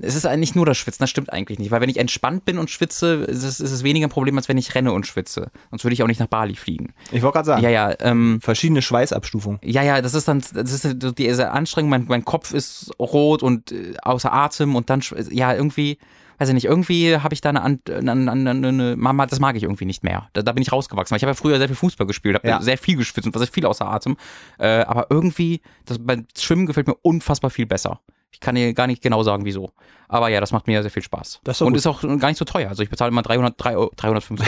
es 0.00 0.14
ist 0.14 0.26
eigentlich 0.26 0.54
nur 0.54 0.66
das 0.66 0.78
Schwitzen, 0.78 1.02
das 1.02 1.10
stimmt 1.10 1.32
eigentlich 1.32 1.58
nicht, 1.58 1.70
weil 1.70 1.80
wenn 1.80 1.88
ich 1.88 1.98
entspannt 1.98 2.44
bin 2.44 2.58
und 2.58 2.70
schwitze, 2.70 3.14
ist 3.14 3.44
es, 3.44 3.60
ist 3.60 3.72
es 3.72 3.84
weniger 3.84 4.06
ein 4.06 4.10
Problem, 4.10 4.36
als 4.36 4.48
wenn 4.48 4.58
ich 4.58 4.74
renne 4.74 4.92
und 4.92 5.06
schwitze. 5.06 5.50
Sonst 5.70 5.84
würde 5.84 5.94
ich 5.94 6.02
auch 6.02 6.06
nicht 6.06 6.20
nach 6.20 6.26
Bali 6.26 6.56
fliegen. 6.56 6.92
Ich 7.10 7.22
wollte 7.22 7.34
gerade 7.34 7.46
sagen. 7.46 7.62
Ja, 7.62 7.70
ja. 7.70 7.94
Ähm, 8.00 8.40
Verschiedene 8.40 8.82
Schweißabstufungen. 8.82 9.60
Ja, 9.62 9.82
ja, 9.82 10.00
das 10.00 10.14
ist 10.14 10.28
dann, 10.28 10.42
das 10.54 10.84
ist 10.84 11.18
diese 11.18 11.50
Anstrengung, 11.50 11.90
mein, 11.90 12.06
mein 12.08 12.24
Kopf 12.24 12.52
ist 12.52 12.90
rot 12.98 13.42
und 13.42 13.72
äh, 13.72 13.94
außer 14.02 14.32
Atem 14.32 14.74
und 14.74 14.90
dann, 14.90 15.02
ja, 15.30 15.54
irgendwie, 15.54 15.98
weiß 16.42 16.48
ich 16.48 16.54
nicht, 16.54 16.64
irgendwie 16.64 17.16
habe 17.16 17.34
ich 17.34 17.40
da 17.40 17.50
eine, 17.50 17.62
eine, 17.62 18.12
eine, 18.12 18.50
eine, 18.50 18.96
Mama, 18.96 19.26
das 19.26 19.38
mag 19.38 19.54
ich 19.54 19.62
irgendwie 19.62 19.84
nicht 19.84 20.02
mehr. 20.02 20.28
Da, 20.32 20.42
da 20.42 20.50
bin 20.50 20.62
ich 20.62 20.72
rausgewachsen. 20.72 21.16
Ich 21.16 21.22
habe 21.22 21.30
ja 21.30 21.34
früher 21.34 21.58
sehr 21.58 21.68
viel 21.68 21.76
Fußball 21.76 22.06
gespielt, 22.06 22.34
habe 22.34 22.48
ja. 22.48 22.60
sehr 22.60 22.78
viel 22.78 22.96
geschwitzt 22.96 23.26
und 23.26 23.34
war 23.34 23.38
sehr 23.38 23.52
viel 23.52 23.64
außer 23.64 23.86
Atem. 23.86 24.16
Äh, 24.58 24.80
aber 24.80 25.06
irgendwie, 25.08 25.60
das, 25.84 25.98
beim 26.00 26.26
Schwimmen 26.36 26.66
gefällt 26.66 26.88
mir 26.88 26.96
unfassbar 27.02 27.50
viel 27.50 27.66
besser. 27.66 28.00
Ich 28.32 28.40
kann 28.40 28.56
dir 28.56 28.74
gar 28.74 28.88
nicht 28.88 29.02
genau 29.02 29.22
sagen, 29.22 29.44
wieso. 29.44 29.70
Aber 30.08 30.28
ja, 30.30 30.40
das 30.40 30.50
macht 30.50 30.66
mir 30.66 30.82
sehr 30.82 30.90
viel 30.90 31.02
Spaß. 31.02 31.42
Ist 31.46 31.62
und 31.62 31.68
gut. 31.68 31.76
ist 31.76 31.86
auch 31.86 32.00
gar 32.02 32.28
nicht 32.28 32.38
so 32.38 32.44
teuer. 32.44 32.68
Also 32.70 32.82
ich 32.82 32.90
bezahle 32.90 33.10
immer 33.10 33.22
300, 33.22 33.54
3, 33.56 33.88
350. 33.94 34.46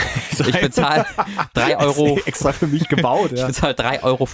ich 0.49 0.61
bezahle 0.61 1.07
3 1.53 1.79
Euro. 1.79 2.19
extra 2.27 2.53
für 2.53 2.67
mich 2.67 2.89
gebaut, 2.89 3.31
ja. 3.37 3.43
Ich 3.43 3.47
bezahle 3.47 3.75
3,50 3.75 4.03
Euro 4.03 4.27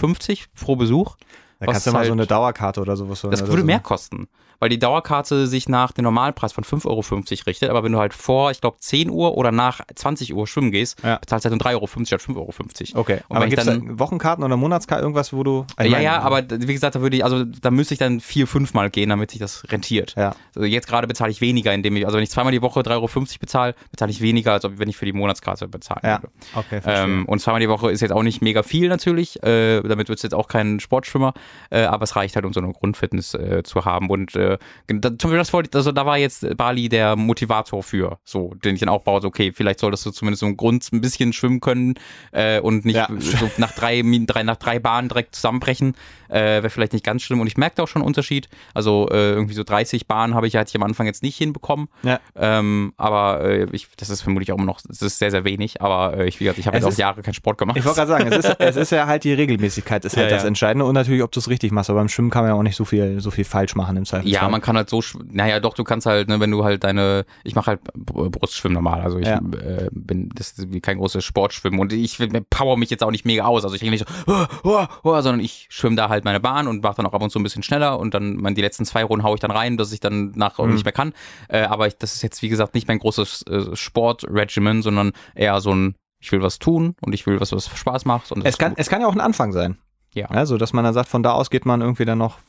pro 0.55 0.75
Besuch. 0.77 1.15
Da 1.61 1.71
kannst 1.71 1.87
du 1.87 1.91
mal 1.91 1.99
halt, 1.99 2.07
so 2.07 2.13
eine 2.13 2.27
Dauerkarte 2.27 2.81
oder 2.81 2.97
sowas 2.97 3.23
holen. 3.23 3.31
Das 3.31 3.45
würde 3.45 3.61
so. 3.61 3.65
mehr 3.65 3.79
kosten 3.79 4.27
weil 4.61 4.69
die 4.69 4.77
Dauerkarte 4.77 5.47
sich 5.47 5.67
nach 5.67 5.91
dem 5.91 6.03
Normalpreis 6.03 6.53
von 6.53 6.63
5,50 6.63 6.85
Euro 6.85 7.03
richtet. 7.47 7.69
Aber 7.71 7.83
wenn 7.83 7.91
du 7.91 7.97
halt 7.97 8.13
vor, 8.13 8.51
ich 8.51 8.61
glaube, 8.61 8.77
10 8.79 9.09
Uhr 9.09 9.35
oder 9.35 9.51
nach 9.51 9.81
20 9.93 10.35
Uhr 10.35 10.45
schwimmen 10.45 10.69
gehst, 10.69 11.01
ja. 11.03 11.17
bezahlst 11.17 11.45
du 11.45 11.49
halt 11.49 11.59
nur 11.59 11.71
3,50 11.71 11.73
Euro 11.73 12.05
statt 12.05 12.21
5,50 12.21 12.35
Euro. 12.35 13.01
Okay, 13.01 13.21
und 13.27 13.37
aber 13.37 13.47
gibt 13.47 13.65
es 13.65 13.81
Wochenkarten 13.99 14.43
oder 14.43 14.57
Monatskarten, 14.57 15.03
irgendwas, 15.03 15.33
wo 15.33 15.43
du... 15.43 15.65
ja, 15.79 15.99
ja, 15.99 16.19
aber 16.19 16.43
wie 16.47 16.73
gesagt, 16.73 16.93
da 16.93 17.01
würde 17.01 17.17
ich, 17.17 17.23
also 17.23 17.43
da 17.43 17.71
müsste 17.71 17.95
ich 17.95 17.99
dann 17.99 18.19
vier, 18.19 18.45
fünf 18.45 18.75
Mal 18.75 18.91
gehen, 18.91 19.09
damit 19.09 19.31
sich 19.31 19.39
das 19.39 19.63
rentiert. 19.71 20.13
Ja. 20.15 20.35
Also 20.55 20.67
jetzt 20.67 20.87
gerade 20.87 21.07
bezahle 21.07 21.31
ich 21.31 21.41
weniger, 21.41 21.73
indem 21.73 21.95
ich, 21.95 22.05
also 22.05 22.17
wenn 22.17 22.23
ich 22.23 22.29
zweimal 22.29 22.51
die 22.51 22.61
Woche 22.61 22.81
3,50 22.81 22.91
Euro 22.91 23.07
bezahle, 23.39 23.75
bezahle 23.89 24.11
ich 24.11 24.21
weniger, 24.21 24.53
als 24.53 24.63
wenn 24.63 24.87
ich 24.87 24.95
für 24.95 25.05
die 25.05 25.13
Monatskarte 25.13 25.67
bezahle. 25.67 26.01
Ja, 26.03 26.21
okay, 26.53 26.81
ähm, 26.85 27.25
Und 27.25 27.39
zweimal 27.39 27.61
die 27.61 27.69
Woche 27.69 27.89
ist 27.89 28.01
jetzt 28.01 28.11
auch 28.11 28.21
nicht 28.21 28.43
mega 28.43 28.61
viel 28.61 28.89
natürlich, 28.89 29.41
äh, 29.41 29.81
damit 29.81 30.07
wird 30.07 30.19
es 30.19 30.23
jetzt 30.23 30.35
auch 30.35 30.47
kein 30.47 30.79
Sportschwimmer, 30.79 31.33
äh, 31.69 31.83
aber 31.83 32.03
es 32.03 32.15
reicht 32.15 32.35
halt, 32.35 32.45
um 32.45 32.53
so 32.53 32.59
eine 32.59 32.71
Grundfitness 32.71 33.33
äh, 33.33 33.63
zu 33.63 33.85
haben. 33.85 34.09
Und 34.09 34.35
äh, 34.35 34.57
da, 34.87 35.09
zum 35.09 35.17
Beispiel 35.17 35.37
das 35.37 35.53
wollte, 35.53 35.77
also 35.77 35.91
da 35.91 36.05
war 36.05 36.17
jetzt 36.17 36.57
Bali 36.57 36.89
der 36.89 37.15
Motivator 37.15 37.83
für, 37.83 38.19
so, 38.23 38.53
den 38.63 38.75
ich 38.75 38.79
dann 38.79 38.89
auch 38.89 39.03
baue, 39.03 39.21
so, 39.21 39.27
okay, 39.27 39.51
vielleicht 39.53 39.79
solltest 39.79 40.05
du 40.05 40.11
zumindest 40.11 40.41
so 40.41 40.45
im 40.47 40.57
Grund 40.57 40.87
ein 40.91 41.01
bisschen 41.01 41.33
schwimmen 41.33 41.59
können 41.59 41.95
äh, 42.31 42.59
und 42.59 42.85
nicht 42.85 42.95
ja. 42.95 43.07
so 43.19 43.49
nach 43.57 43.73
drei, 43.73 44.01
drei, 44.25 44.43
nach 44.43 44.57
drei 44.57 44.79
Bahnen 44.79 45.09
direkt 45.09 45.35
zusammenbrechen. 45.35 45.95
Äh, 46.29 46.63
Wäre 46.63 46.69
vielleicht 46.69 46.93
nicht 46.93 47.03
ganz 47.03 47.23
schlimm. 47.23 47.41
Und 47.41 47.47
ich 47.47 47.57
merkte 47.57 47.83
auch 47.83 47.87
schon 47.87 48.01
einen 48.01 48.07
Unterschied. 48.07 48.47
Also 48.73 49.09
äh, 49.11 49.31
irgendwie 49.31 49.53
so 49.53 49.63
30 49.63 50.07
Bahnen 50.07 50.33
habe 50.33 50.47
ich, 50.47 50.55
hatte 50.55 50.69
ich 50.69 50.75
am 50.75 50.83
Anfang 50.83 51.05
jetzt 51.05 51.23
nicht 51.23 51.37
hinbekommen. 51.37 51.89
Ja. 52.03 52.19
Ähm, 52.35 52.93
aber 52.95 53.43
äh, 53.43 53.67
ich, 53.73 53.89
das 53.97 54.09
ist 54.09 54.21
vermutlich 54.21 54.51
auch 54.51 54.57
immer 54.57 54.65
noch, 54.65 54.79
das 54.81 55.01
ist 55.01 55.19
sehr, 55.19 55.31
sehr 55.31 55.43
wenig. 55.43 55.81
Aber 55.81 56.17
äh, 56.17 56.27
ich, 56.27 56.39
ich 56.39 56.67
habe 56.67 56.77
jetzt 56.77 56.85
auch 56.85 56.97
Jahre 56.97 57.21
keinen 57.21 57.33
Sport 57.33 57.57
gemacht. 57.57 57.77
Ich 57.77 57.85
wollte 57.85 57.97
gerade 57.97 58.11
sagen, 58.11 58.31
es 58.31 58.45
ist, 58.45 58.59
es 58.59 58.75
ist 58.75 58.91
ja 58.91 59.07
halt 59.07 59.23
die 59.23 59.33
Regelmäßigkeit 59.33 60.05
ist 60.05 60.15
halt 60.17 60.31
ja, 60.31 60.37
das 60.37 60.45
Entscheidende 60.45 60.85
und 60.85 60.93
natürlich, 60.93 61.23
ob 61.23 61.31
du 61.31 61.40
es 61.41 61.49
richtig 61.49 61.71
machst. 61.71 61.89
Aber 61.89 61.99
beim 61.99 62.09
Schwimmen 62.09 62.29
kann 62.29 62.43
man 62.43 62.51
ja 62.51 62.55
auch 62.55 62.63
nicht 62.63 62.75
so 62.75 62.85
viel, 62.85 63.19
so 63.19 63.31
viel 63.31 63.43
falsch 63.43 63.75
machen 63.75 63.97
im 63.97 64.05
Zweifel. 64.05 64.29
Ja, 64.29 64.47
man 64.49 64.61
kann 64.61 64.75
halt 64.75 64.89
so, 64.89 65.01
naja, 65.25 65.59
doch, 65.59 65.73
du 65.73 65.83
kannst 65.83 66.05
halt, 66.05 66.29
ne, 66.29 66.39
wenn 66.39 66.51
du 66.51 66.63
halt 66.63 66.83
deine, 66.83 67.25
ich 67.43 67.55
mache 67.55 67.67
halt 67.71 67.81
Brustschwimmen 67.93 68.73
normal. 68.73 69.01
Also 69.01 69.19
ich 69.19 69.27
äh, 69.27 69.89
bin, 69.91 70.29
das 70.35 70.51
ist 70.51 70.71
wie 70.71 70.81
kein 70.81 70.97
großes 70.97 71.23
Sportschwimmen 71.23 71.79
und 71.79 71.93
ich 71.93 72.17
power 72.49 72.77
mich 72.77 72.89
jetzt 72.89 73.03
auch 73.03 73.11
nicht 73.11 73.25
mega 73.25 73.45
aus. 73.45 73.63
Also 73.63 73.75
ich 73.75 73.81
denke 73.81 73.91
nicht 73.91 74.07
so, 74.07 74.33
oh, 74.33 74.45
oh, 74.63 74.85
oh, 75.03 75.21
sondern 75.21 75.39
ich 75.39 75.67
schwimme 75.69 75.95
da 75.95 76.09
halt 76.09 76.25
meine 76.25 76.39
Bahn 76.39 76.67
und 76.67 76.83
mache 76.83 76.97
dann 76.97 77.05
auch 77.05 77.13
ab 77.13 77.21
und 77.21 77.29
zu 77.29 77.39
ein 77.39 77.43
bisschen 77.43 77.63
schneller 77.63 77.99
und 77.99 78.13
dann 78.13 78.35
man, 78.37 78.55
die 78.55 78.61
letzten 78.61 78.85
zwei 78.85 79.03
Runden 79.03 79.23
haue 79.23 79.35
ich 79.35 79.41
dann 79.41 79.51
rein, 79.51 79.77
dass 79.77 79.91
ich 79.91 79.99
dann 79.99 80.31
nach 80.35 80.57
mhm. 80.57 80.73
nicht 80.73 80.85
mehr 80.85 80.93
kann. 80.93 81.13
Äh, 81.47 81.63
aber 81.63 81.87
ich, 81.87 81.97
das 81.97 82.15
ist 82.15 82.21
jetzt, 82.21 82.41
wie 82.41 82.49
gesagt, 82.49 82.73
nicht 82.73 82.87
mein 82.87 82.99
großes 82.99 83.43
äh, 83.43 83.75
Sportregimen, 83.75 84.81
sondern 84.81 85.11
eher 85.35 85.59
so 85.61 85.73
ein, 85.73 85.95
ich 86.19 86.31
will 86.31 86.41
was 86.41 86.59
tun 86.59 86.95
und 87.01 87.13
ich 87.13 87.25
will 87.25 87.39
was, 87.39 87.51
was 87.51 87.67
Spaß 87.67 88.05
macht. 88.05 88.31
Und 88.31 88.45
es, 88.45 88.57
kann, 88.57 88.73
es 88.77 88.89
kann 88.89 89.01
ja 89.01 89.07
auch 89.07 89.13
ein 89.13 89.21
Anfang 89.21 89.51
sein. 89.51 89.77
Ja. 90.13 90.27
Also, 90.27 90.57
dass 90.57 90.73
man 90.73 90.83
dann 90.83 90.93
sagt, 90.93 91.09
von 91.09 91.23
da 91.23 91.31
aus 91.33 91.49
geht 91.49 91.65
man 91.65 91.81
irgendwie 91.81 92.05
dann 92.05 92.17
noch 92.17 92.39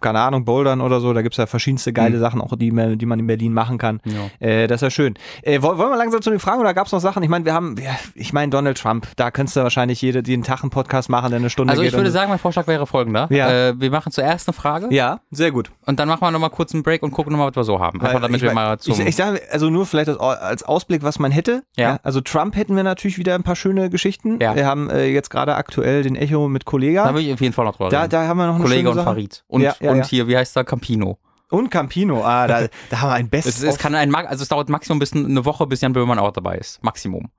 keine 0.00 0.20
Ahnung, 0.20 0.44
Bouldern 0.44 0.80
oder 0.80 1.00
so, 1.00 1.12
da 1.12 1.22
gibt's 1.22 1.38
ja 1.38 1.46
verschiedenste 1.46 1.92
geile 1.92 2.16
mhm. 2.16 2.20
Sachen, 2.20 2.40
auch 2.40 2.54
die, 2.56 2.70
die 2.96 3.06
man 3.06 3.18
in 3.18 3.26
Berlin 3.26 3.54
machen 3.54 3.78
kann. 3.78 4.00
Ja. 4.04 4.46
Äh, 4.46 4.66
das 4.66 4.76
ist 4.76 4.82
ja 4.82 4.90
schön. 4.90 5.14
Äh, 5.42 5.62
wollen 5.62 5.78
wir 5.78 5.96
langsam 5.96 6.20
zu 6.20 6.30
den 6.30 6.38
Fragen 6.38 6.60
oder 6.60 6.74
gab's 6.74 6.92
noch 6.92 7.00
Sachen? 7.00 7.22
Ich 7.22 7.28
meine, 7.28 7.44
wir 7.44 7.54
haben, 7.54 7.76
ich 8.14 8.32
meine, 8.32 8.50
Donald 8.50 8.78
Trump, 8.78 9.08
da 9.16 9.30
könntest 9.30 9.56
du 9.56 9.62
wahrscheinlich 9.62 10.02
jede, 10.02 10.22
jeden 10.26 10.42
Tag 10.42 10.62
einen 10.62 10.70
Podcast 10.70 11.08
machen, 11.08 11.30
der 11.30 11.38
eine 11.38 11.50
Stunde 11.50 11.70
also 11.70 11.82
ich 11.82 11.92
würde 11.92 12.10
sagen, 12.10 12.28
mein 12.30 12.38
Vorschlag 12.38 12.66
wäre 12.66 12.86
folgender. 12.86 13.26
Ja. 13.30 13.68
Äh, 13.68 13.80
wir 13.80 13.90
machen 13.90 14.12
zuerst 14.12 14.48
eine 14.48 14.52
Frage. 14.52 14.88
Ja, 14.90 15.20
sehr 15.30 15.50
gut. 15.50 15.70
Und 15.86 15.98
dann 15.98 16.08
machen 16.08 16.20
wir 16.20 16.30
nochmal 16.30 16.50
kurz 16.50 16.74
einen 16.74 16.82
Break 16.82 17.02
und 17.02 17.12
gucken 17.12 17.32
nochmal, 17.32 17.48
was 17.48 17.56
wir 17.56 17.64
so 17.64 17.80
haben. 17.80 18.00
Einfach 18.00 18.20
damit 18.20 18.36
ich, 18.36 18.42
wir 18.42 18.52
mal 18.52 18.78
zum... 18.78 18.92
Ich, 18.92 19.00
ich 19.00 19.16
sage, 19.16 19.40
also 19.50 19.70
nur 19.70 19.86
vielleicht 19.86 20.08
als 20.10 20.62
Ausblick, 20.62 21.02
was 21.02 21.18
man 21.18 21.32
hätte. 21.32 21.62
Ja. 21.76 21.90
ja. 21.90 21.98
Also 22.02 22.20
Trump 22.20 22.56
hätten 22.56 22.76
wir 22.76 22.82
natürlich 22.82 23.18
wieder 23.18 23.34
ein 23.34 23.42
paar 23.42 23.56
schöne 23.56 23.88
Geschichten. 23.88 24.40
Ja. 24.40 24.54
Wir 24.54 24.66
haben 24.66 24.90
äh, 24.90 25.06
jetzt 25.06 25.30
gerade 25.30 25.54
aktuell 25.54 26.02
den 26.02 26.16
Echo 26.16 26.48
mit 26.48 26.66
Kollega. 26.66 27.04
Da 27.04 27.14
will 27.14 27.22
ich 27.22 27.32
auf 27.32 27.40
jeden 27.40 27.54
Fall 27.54 27.64
noch 27.64 27.76
drüber 27.76 27.88
da, 27.88 28.08
Da 28.08 28.26
haben 28.26 28.36
wir 28.36 28.46
noch 28.46 28.56
eine 28.56 28.64
Kollege 28.64 28.90
und 28.90 29.00
Farid. 29.00 29.44
Und, 29.54 29.62
ja, 29.62 29.74
und 29.80 30.04
hier, 30.06 30.28
wie 30.28 30.36
heißt 30.36 30.56
der, 30.56 30.64
Campino. 30.64 31.18
Und 31.50 31.70
Campino, 31.70 32.24
ah, 32.24 32.46
da, 32.46 32.66
da 32.90 33.00
haben 33.00 33.10
wir 33.10 33.14
ein 33.14 33.28
bestes. 33.28 33.58
Es, 33.58 33.62
es 33.62 33.78
kann 33.78 33.94
ein, 33.94 34.14
also 34.14 34.42
es 34.42 34.48
dauert 34.48 34.68
maximum 34.68 34.98
bis 34.98 35.12
eine 35.12 35.44
Woche, 35.44 35.66
bis 35.66 35.80
Jan 35.80 35.92
Böhmermann 35.92 36.18
auch 36.18 36.32
dabei 36.32 36.56
ist. 36.56 36.82
Maximum. 36.82 37.30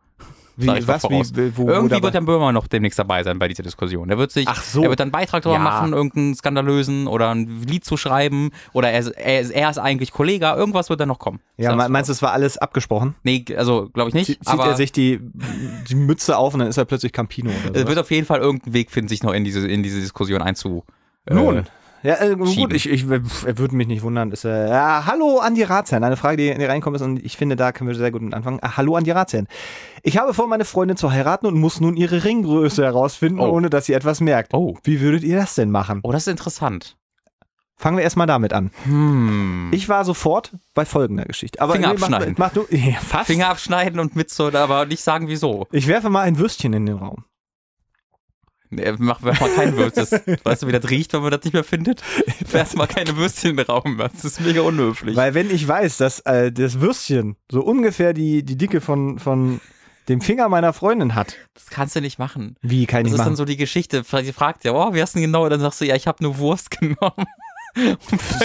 Wie, 0.58 0.68
was, 0.88 1.04
wie, 1.04 1.58
wo, 1.58 1.68
Irgendwie 1.68 1.98
wo 1.98 2.04
wird 2.04 2.14
Jan 2.14 2.26
Böhmer 2.26 2.54
noch 2.54 2.68
demnächst 2.68 2.98
dabei 2.98 3.24
sein 3.24 3.40
bei 3.40 3.50
dieser 3.50 3.64
Diskussion. 3.64 4.10
Er 4.10 4.18
wird 4.18 4.32
sich, 4.32 4.48
Ach 4.48 4.64
so. 4.64 4.84
er 4.84 4.90
wird 4.90 5.02
einen 5.02 5.12
Beitrag 5.12 5.44
darüber 5.44 5.58
ja. 5.58 5.64
machen, 5.64 5.92
irgendeinen 5.92 6.34
skandalösen 6.34 7.08
oder 7.08 7.32
ein 7.32 7.64
Lied 7.68 7.84
zu 7.84 7.98
schreiben 7.98 8.52
oder 8.72 8.90
er, 8.90 9.06
er, 9.18 9.52
er 9.52 9.70
ist 9.70 9.80
eigentlich 9.80 10.14
Kollege, 10.14 10.46
irgendwas 10.46 10.90
wird 10.90 11.02
da 11.02 11.06
noch 11.06 11.20
kommen. 11.20 11.42
Ja, 11.58 11.76
meinst 11.90 12.08
du, 12.08 12.14
es 12.14 12.22
war 12.22 12.32
alles 12.32 12.58
abgesprochen? 12.58 13.16
Nee, 13.24 13.44
also 13.58 13.90
glaube 13.94 14.10
ich 14.10 14.14
nicht. 14.14 14.28
Zieht 14.28 14.48
aber 14.48 14.68
er 14.68 14.76
sich 14.78 14.94
die, 14.94 15.20
die 15.90 15.96
Mütze 15.96 16.38
auf 16.38 16.54
und 16.54 16.62
dann 16.62 16.70
ist 16.70 16.78
er 16.78 16.86
plötzlich 16.86 17.12
Campino 17.12 17.50
oder 17.50 17.74
so. 17.74 17.82
Er 17.82 17.88
wird 17.90 18.00
auf 18.00 18.12
jeden 18.12 18.26
Fall 18.26 18.40
irgendeinen 18.40 18.74
Weg 18.74 18.92
finden, 18.92 19.10
sich 19.10 19.24
noch 19.24 19.34
in 19.34 19.44
diese, 19.44 19.68
in 19.68 19.84
diese 19.84 20.00
Diskussion 20.00 20.42
einzu, 20.42 20.86
nun. 21.30 21.58
Äh, 21.58 21.64
ja, 22.06 22.22
äh, 22.22 22.36
gut, 22.36 22.74
ich, 22.74 22.88
ich, 22.88 23.06
er 23.10 23.58
würde 23.58 23.76
mich 23.76 23.88
nicht 23.88 24.04
wundern. 24.04 24.32
Ist, 24.32 24.46
äh, 24.46 24.70
ja, 24.70 25.06
hallo 25.06 25.40
Andi 25.40 25.64
Ratsherrn. 25.64 26.04
Eine 26.04 26.18
Frage, 26.18 26.38
die, 26.38 26.54
die 26.54 26.66
reinkommt 26.66 26.96
ist 26.96 27.02
und 27.02 27.24
ich 27.24 27.36
finde, 27.36 27.56
da 27.56 27.72
können 27.72 27.88
wir 27.88 27.96
sehr 27.96 28.12
gut 28.12 28.22
anfangen. 28.34 28.60
Ah, 28.62 28.78
hallo 28.78 28.96
Andi 28.96 29.12
Ratsherrn. 29.12 29.48
Ich 30.04 30.18
habe 30.18 30.34
vor, 30.34 30.48
meine 30.48 30.66
Freundin 30.66 30.98
zu 30.98 31.12
heiraten 31.12 31.48
und 31.48 31.56
muss 31.56 31.82
nun 31.82 31.98
ihre 31.98 32.24
Ringgröße 32.24 32.84
herausfinden, 32.84 33.40
oh. 33.40 33.50
ohne 33.50 33.70
dass 33.70 33.88
sie 33.88 33.94
etwas 33.94 34.22
merkt. 34.22 34.54
Oh. 34.54 34.78
Wie 34.84 35.02
würdet 35.02 35.24
ihr 35.24 35.36
das 35.36 35.56
denn 35.56 35.72
machen? 35.72 36.02
Oh, 36.04 36.12
das 36.12 36.28
ist 36.28 36.32
interessant. 36.32 36.96
Fangen 37.78 37.98
wir 37.98 38.04
erstmal 38.04 38.28
damit 38.28 38.54
an. 38.54 38.72
Hm. 38.84 39.70
Ich 39.74 39.90
war 39.90 40.06
sofort 40.06 40.52
bei 40.74 40.86
folgender 40.86 41.26
Geschichte. 41.26 41.60
Aber 41.60 41.74
Finger 41.74 41.88
nee, 41.88 41.94
abschneiden. 41.94 42.36
Mach, 42.38 42.54
mach 42.56 42.68
du, 42.68 42.68
ja, 42.76 43.00
fast. 43.00 43.28
Finger 43.28 43.50
abschneiden 43.50 44.00
und 44.00 44.16
mit 44.16 44.30
so, 44.30 44.54
aber 44.54 44.86
nicht 44.86 45.04
sagen 45.04 45.28
wieso. 45.28 45.68
Ich 45.72 45.88
werfe 45.88 46.10
mal 46.10 46.22
ein 46.22 46.38
Würstchen 46.38 46.72
in 46.74 46.86
den 46.86 46.98
Raum. 46.98 47.26
Nee, 48.70 48.94
mach, 48.98 49.24
werf 49.24 49.40
mal 49.40 49.50
kein 49.50 49.78
Würstchen. 49.78 50.06
weißt 50.44 50.64
du, 50.64 50.68
wie 50.68 50.72
das 50.72 50.90
riecht, 50.90 51.14
wenn 51.14 51.22
man 51.22 51.32
das 51.32 51.44
nicht 51.44 51.54
mehr 51.54 51.64
findet? 51.64 52.02
Werf 52.52 52.76
mal 52.76 52.88
keine 52.88 53.16
Würstchen 53.16 53.52
in 53.52 53.58
den 53.58 53.66
Raum. 53.66 53.98
Das 53.98 54.26
ist 54.26 54.42
mega 54.42 54.62
unhöflich. 54.62 55.16
Weil 55.16 55.34
wenn 55.34 55.50
ich 55.50 55.68
weiß, 55.68 55.98
dass 55.98 56.20
äh, 56.22 56.52
das 56.52 56.80
Würstchen 56.80 57.36
so 57.52 57.62
ungefähr 57.62 58.14
die, 58.14 58.44
die 58.44 58.58
Dicke 58.58 58.82
von, 58.82 59.20
von 59.20 59.62
dem 60.10 60.22
Finger 60.22 60.50
meiner 60.50 60.74
Freundin 60.74 61.16
hat. 61.16 61.36
Das 61.54 61.68
kannst 61.68 61.96
du 61.96 62.02
nicht 62.02 62.20
machen. 62.20 62.56
Wie 62.62 62.86
kann 62.86 63.06
ich 63.06 63.12
das 63.12 63.18
machen? 63.18 63.18
Das 63.18 63.20
ist 63.20 63.26
dann 63.26 63.36
so 63.36 63.46
die 63.46 63.58
Geschichte. 63.58 64.04
Sie 64.04 64.34
fragt 64.34 64.64
ja, 64.64 64.74
oh, 64.74 64.94
wie 64.94 65.02
hast 65.02 65.16
du 65.16 65.20
denn 65.20 65.28
genau? 65.32 65.44
Und 65.46 65.50
dann 65.50 65.60
sagst 65.60 65.82
du, 65.82 65.86
ja, 65.86 65.96
ich 65.96 66.08
habe 66.08 66.24
nur 66.24 66.38
Wurst 66.38 66.72
genommen. 66.80 67.26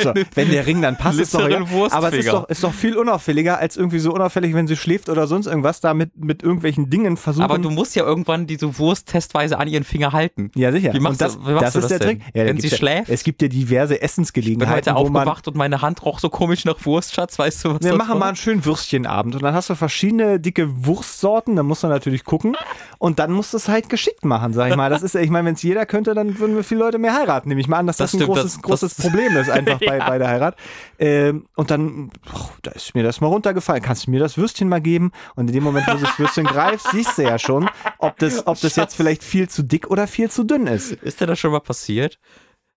So, 0.02 0.12
wenn 0.34 0.50
der 0.50 0.66
Ring 0.66 0.82
dann 0.82 0.96
passt, 0.96 1.20
ist 1.20 1.34
doch 1.34 1.48
ja, 1.48 1.60
Aber 1.90 2.08
es 2.08 2.24
ist 2.24 2.32
doch, 2.32 2.48
ist 2.48 2.64
doch 2.64 2.72
viel 2.72 2.96
unauffälliger, 2.96 3.58
als 3.58 3.76
irgendwie 3.76 4.00
so 4.00 4.12
unauffällig, 4.12 4.54
wenn 4.54 4.66
sie 4.66 4.76
schläft 4.76 5.08
oder 5.08 5.26
sonst 5.26 5.46
irgendwas, 5.46 5.80
da 5.80 5.94
mit, 5.94 6.16
mit 6.16 6.42
irgendwelchen 6.42 6.90
Dingen 6.90 7.16
versuchen. 7.16 7.44
Aber 7.44 7.58
du 7.58 7.70
musst 7.70 7.94
ja 7.94 8.04
irgendwann 8.04 8.46
diese 8.46 8.78
Wurst 8.78 9.08
testweise 9.08 9.58
an 9.58 9.68
ihren 9.68 9.84
Finger 9.84 10.12
halten. 10.12 10.50
Ja, 10.54 10.72
sicher. 10.72 10.92
Wie 10.92 11.00
machst 11.00 11.20
das, 11.20 11.38
du, 11.38 11.46
wie 11.46 11.52
machst 11.52 11.62
das, 11.62 11.72
du 11.74 11.80
das 11.80 11.90
ist 11.90 12.00
der 12.00 12.08
denn? 12.08 12.20
Trick. 12.20 12.34
Ja, 12.34 12.44
wenn 12.46 12.60
sie 12.60 12.68
ja, 12.68 12.76
schläft? 12.76 13.08
Es 13.08 13.22
gibt 13.22 13.42
ja 13.42 13.48
diverse 13.48 14.00
Essensgelegenheiten. 14.02 14.78
Ich 14.78 14.84
bin 14.84 14.94
heute 14.94 14.96
aufgewacht 14.96 15.48
und 15.48 15.56
meine 15.56 15.80
Hand 15.80 16.04
roch 16.04 16.18
so 16.18 16.28
komisch 16.28 16.64
nach 16.64 16.84
Wurst, 16.84 17.14
Schatz, 17.14 17.38
weißt 17.38 17.64
du 17.64 17.74
was? 17.74 17.82
Wir 17.82 17.94
machen 17.94 18.10
war? 18.10 18.16
mal 18.16 18.28
einen 18.28 18.36
schönen 18.36 18.64
Würstchenabend 18.64 19.34
und 19.34 19.42
dann 19.42 19.54
hast 19.54 19.70
du 19.70 19.74
verschiedene 19.74 20.40
dicke 20.40 20.86
Wurstsorten, 20.86 21.56
da 21.56 21.62
musst 21.62 21.84
du 21.84 21.88
natürlich 21.88 22.24
gucken 22.24 22.56
und 22.98 23.18
dann 23.18 23.32
musst 23.32 23.52
du 23.52 23.58
es 23.58 23.68
halt 23.68 23.88
geschickt 23.88 24.24
machen, 24.24 24.52
sag 24.52 24.70
ich 24.70 24.76
mal. 24.76 24.90
Das 24.90 25.02
ist, 25.02 25.14
ich 25.14 25.30
meine, 25.30 25.46
wenn 25.46 25.54
es 25.54 25.62
jeder 25.62 25.86
könnte, 25.86 26.14
dann 26.14 26.38
würden 26.38 26.56
wir 26.56 26.64
viele 26.64 26.80
Leute 26.80 26.98
mehr 26.98 27.14
heiraten. 27.14 27.48
Nehme 27.48 27.60
ich 27.60 27.68
mal 27.68 27.78
an, 27.78 27.86
dass 27.86 27.96
das, 27.96 28.10
das 28.10 28.20
stimmt, 28.20 28.30
ein 28.30 28.34
großes, 28.34 28.62
großes 28.62 28.94
Problem 28.96 29.19
ist 29.26 29.50
einfach 29.50 29.78
bei 29.86 29.98
bei 29.98 30.18
der 30.18 30.28
Heirat. 30.28 30.56
Ähm, 30.98 31.46
und 31.56 31.70
dann, 31.70 32.10
oh, 32.34 32.48
da 32.62 32.72
ist 32.72 32.94
mir 32.94 33.02
das 33.02 33.20
mal 33.20 33.28
runtergefallen. 33.28 33.82
Kannst 33.82 34.06
du 34.06 34.10
mir 34.10 34.20
das 34.20 34.36
Würstchen 34.36 34.68
mal 34.68 34.80
geben? 34.80 35.12
Und 35.36 35.48
in 35.48 35.54
dem 35.54 35.64
Moment, 35.64 35.86
wo 35.86 35.92
du 35.92 36.00
das 36.00 36.18
Würstchen 36.18 36.44
greifst, 36.46 36.90
siehst 36.90 37.18
du 37.18 37.22
ja 37.22 37.38
schon, 37.38 37.68
ob 37.98 38.18
das, 38.18 38.46
ob 38.46 38.60
das 38.60 38.76
jetzt 38.76 38.94
vielleicht 38.94 39.22
viel 39.22 39.48
zu 39.48 39.62
dick 39.62 39.90
oder 39.90 40.06
viel 40.06 40.30
zu 40.30 40.44
dünn 40.44 40.66
ist. 40.66 40.92
Ist 40.92 41.20
dir 41.20 41.26
das 41.26 41.38
schon 41.38 41.52
mal 41.52 41.60
passiert? 41.60 42.18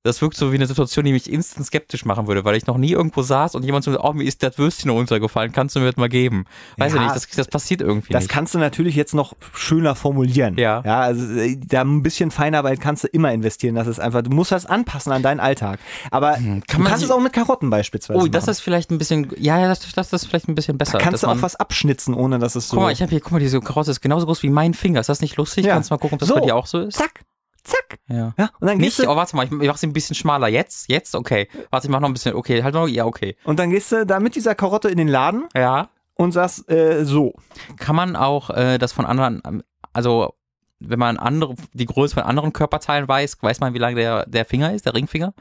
Das 0.04 0.22
wirkt 0.22 0.36
so 0.36 0.52
wie 0.52 0.56
eine 0.56 0.68
Situation, 0.68 1.06
die 1.06 1.14
mich 1.14 1.32
instant 1.32 1.66
skeptisch 1.66 2.04
machen 2.04 2.28
würde, 2.28 2.44
weil 2.44 2.58
ich 2.58 2.68
noch 2.68 2.78
nie 2.78 2.92
irgendwo 2.92 3.22
saß 3.22 3.56
und 3.56 3.64
jemand 3.64 3.86
so, 3.86 3.98
oh, 3.98 4.12
mir 4.12 4.26
ist 4.26 4.44
das 4.44 4.58
Würstchen 4.58 4.92
runtergefallen, 4.92 5.54
kannst 5.54 5.76
du 5.76 5.80
mir 5.80 5.86
das 5.86 5.96
mal 5.96 6.10
geben? 6.10 6.44
Weiß 6.78 6.94
ja, 6.94 7.00
ich 7.00 7.04
nicht, 7.06 7.16
das, 7.16 7.30
das 7.30 7.48
passiert 7.48 7.80
irgendwie 7.80 8.12
das 8.12 8.24
nicht. 8.24 8.32
Kannst 8.32 8.54
du 8.54 8.60
natürlich 8.60 8.96
jetzt 8.96 9.14
noch 9.14 9.34
schöner 9.54 9.96
formulieren. 9.96 10.58
Ja. 10.58 10.82
Ja, 10.84 11.00
also 11.00 11.26
äh, 11.40 11.58
da 11.58 11.82
ein 11.82 12.04
bisschen 12.04 12.32
Feinarbeit 12.32 12.82
kannst 12.82 13.06
du 13.06 13.08
immer 13.08 13.32
investieren, 13.32 13.76
das 13.76 13.88
ist 13.88 14.00
einfach, 14.00 14.22
du 14.24 14.32
musst 14.32 14.52
das 14.52 14.66
anpassen 14.66 15.14
an 15.14 15.24
deinen 15.24 15.40
Alltag. 15.40 15.80
Aber 16.12 16.36
hm, 16.36 16.64
Kann 16.68 16.84
du 16.84 16.90
kannst 16.90 17.06
es 17.06 17.12
auch 17.12 17.22
mit 17.22 17.32
Karotten 17.32 17.70
beispielsweise 17.70 18.20
Oh, 18.20 18.28
das 18.28 18.44
machen. 18.44 18.52
ist 18.52 18.60
vielleicht 18.60 18.92
ein 18.92 18.98
bisschen, 18.98 19.32
ja, 19.38 19.58
ja, 19.58 19.70
das, 19.70 19.90
das 19.94 20.12
ist 20.12 20.26
vielleicht 20.26 20.50
ein 20.50 20.56
bisschen 20.56 20.78
besser. 20.78 20.98
Da 20.98 21.04
kannst 21.04 21.24
du 21.24 21.28
auch 21.28 21.42
was 21.42 21.56
abschnitzen, 21.56 22.14
ohne 22.14 22.40
dass 22.40 22.56
es 22.56 22.68
so... 22.68 22.76
Guck 22.76 22.84
mal, 22.84 22.92
ich 22.92 23.02
habe 23.02 23.10
hier, 23.10 23.22
guck 23.22 23.32
mal, 23.32 23.40
diese 23.40 23.62
Karotte 23.62 23.92
ist 23.92 24.02
genauso 24.02 24.26
groß 24.26 24.44
wie 24.44 24.50
mein 24.50 24.74
Finger, 24.74 25.00
ist 25.00 25.08
das 25.08 25.22
nicht 25.22 25.38
lustig? 25.38 25.66
Ja. 25.66 25.76
Kannst 25.76 25.90
du 25.90 25.94
mal 25.94 26.00
gucken, 26.00 26.16
ob 26.16 26.20
das 26.20 26.28
so. 26.28 26.36
bei 26.36 26.42
dir 26.42 26.58
auch 26.58 26.66
so 26.66 26.80
ist? 26.80 26.98
Zack 26.98 27.22
zack. 27.64 28.00
Ja. 28.08 28.34
ja 28.38 28.50
und 28.60 28.68
dann 28.68 28.78
Nicht, 28.78 29.00
du, 29.00 29.10
oh, 29.10 29.16
warte 29.16 29.36
mal, 29.36 29.46
ich, 29.46 29.52
ich 29.52 29.68
mach 29.68 29.78
sie 29.78 29.88
ein 29.88 29.94
bisschen 29.94 30.16
schmaler. 30.16 30.48
Jetzt? 30.48 30.90
Jetzt? 30.90 31.16
Okay. 31.16 31.48
Warte, 31.70 31.88
ich 31.88 31.92
mach 31.92 32.00
noch 32.00 32.10
ein 32.10 32.14
bisschen, 32.14 32.36
okay, 32.36 32.64
halt 32.64 32.74
noch, 32.74 32.88
ja, 32.88 33.06
okay. 33.06 33.36
Und 33.44 33.60
dann 33.60 33.70
gehst 33.70 33.92
du 33.92 34.06
da 34.06 34.20
mit 34.20 34.36
dieser 34.36 34.56
Karotte 34.56 34.90
in 34.90 34.98
den 34.98 35.08
Laden. 35.08 35.46
Ja. 35.56 35.90
Und 36.16 36.32
sagst, 36.32 36.70
äh, 36.70 37.04
so. 37.06 37.34
Kann 37.78 37.96
man 37.96 38.16
auch 38.16 38.50
äh, 38.52 38.78
das 38.78 38.94
von 38.94 39.06
anderen, 39.06 39.42
ähm, 39.46 39.64
also 39.94 40.34
wenn 40.80 41.00
man 41.00 41.18
andere, 41.18 41.56
die 41.74 41.86
Größe 41.86 42.16
von 42.16 42.24
anderen 42.24 42.54
Körperteilen 42.54 43.08
weiß, 43.08 43.38
weiß 43.42 43.60
man, 43.62 43.74
wie 43.74 43.80
lang 43.80 43.96
der, 43.96 44.26
der 44.26 44.46
Finger 44.46 44.74
ist, 44.74 44.86
der 44.86 44.94
Ringfinger? 44.94 45.34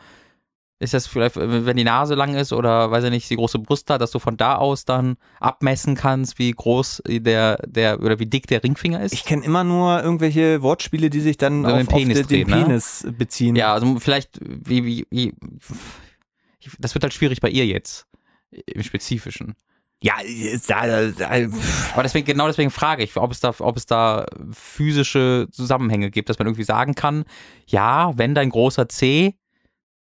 Ist 0.83 0.95
das 0.95 1.07
vielleicht, 1.07 1.37
wenn 1.37 1.77
die 1.77 1.85
Nase 1.85 2.17
lang 2.17 2.35
ist 2.35 2.53
oder 2.53 2.91
weiß 2.91 3.05
ich 3.05 3.11
nicht, 3.11 3.31
die 3.31 3.37
große 3.37 3.61
Brust 3.61 3.89
hat, 3.89 4.01
dass 4.01 4.11
du 4.11 4.19
von 4.19 4.37
da 4.37 4.57
aus 4.57 4.85
dann 4.85 5.15
abmessen 5.39 5.95
kannst, 5.95 6.41
wie 6.41 6.51
groß 6.51 7.05
der, 7.07 7.59
der 7.65 8.01
oder 8.01 8.19
wie 8.19 8.27
dick 8.27 8.49
der 8.49 8.65
Ringfinger 8.65 9.01
ist? 9.01 9.15
Ich 9.15 9.25
kenne 9.25 9.45
immer 9.45 9.63
nur 9.63 10.03
irgendwelche 10.03 10.61
Wortspiele, 10.61 11.09
die 11.09 11.21
sich 11.21 11.37
dann 11.37 11.65
also 11.65 11.77
auf, 11.77 11.83
den 11.83 11.87
Penis, 11.87 12.21
auf 12.23 12.27
den, 12.27 12.49
drehen, 12.49 12.65
Penis 12.65 13.05
ne? 13.05 13.13
beziehen. 13.13 13.55
Ja, 13.55 13.75
also 13.75 14.01
vielleicht, 14.01 14.41
wie, 14.43 14.85
wie, 14.85 15.07
wie, 15.11 15.35
das 16.81 16.95
wird 16.95 17.05
halt 17.05 17.15
schwierig 17.15 17.41
bei 17.41 17.49
ihr 17.49 17.65
jetzt, 17.65 18.09
im 18.51 18.83
Spezifischen. 18.83 19.55
Ja, 20.03 20.15
da, 20.67 21.11
da, 21.13 21.29
aber 21.93 22.03
deswegen, 22.03 22.27
genau 22.27 22.49
deswegen 22.49 22.73
frage 22.73 23.05
ich, 23.05 23.17
ob 23.17 23.31
es 23.31 23.39
da, 23.39 23.55
ob 23.61 23.77
es 23.77 23.87
da 23.87 24.27
physische 24.51 25.47
Zusammenhänge 25.53 26.11
gibt, 26.11 26.29
dass 26.29 26.41
man 26.41 26.49
irgendwie 26.49 26.65
sagen 26.65 26.97
kann, 26.97 27.25
ja, 27.69 28.11
wenn 28.19 28.35
dein 28.35 28.51
großer 28.51 28.89
C 28.89 29.37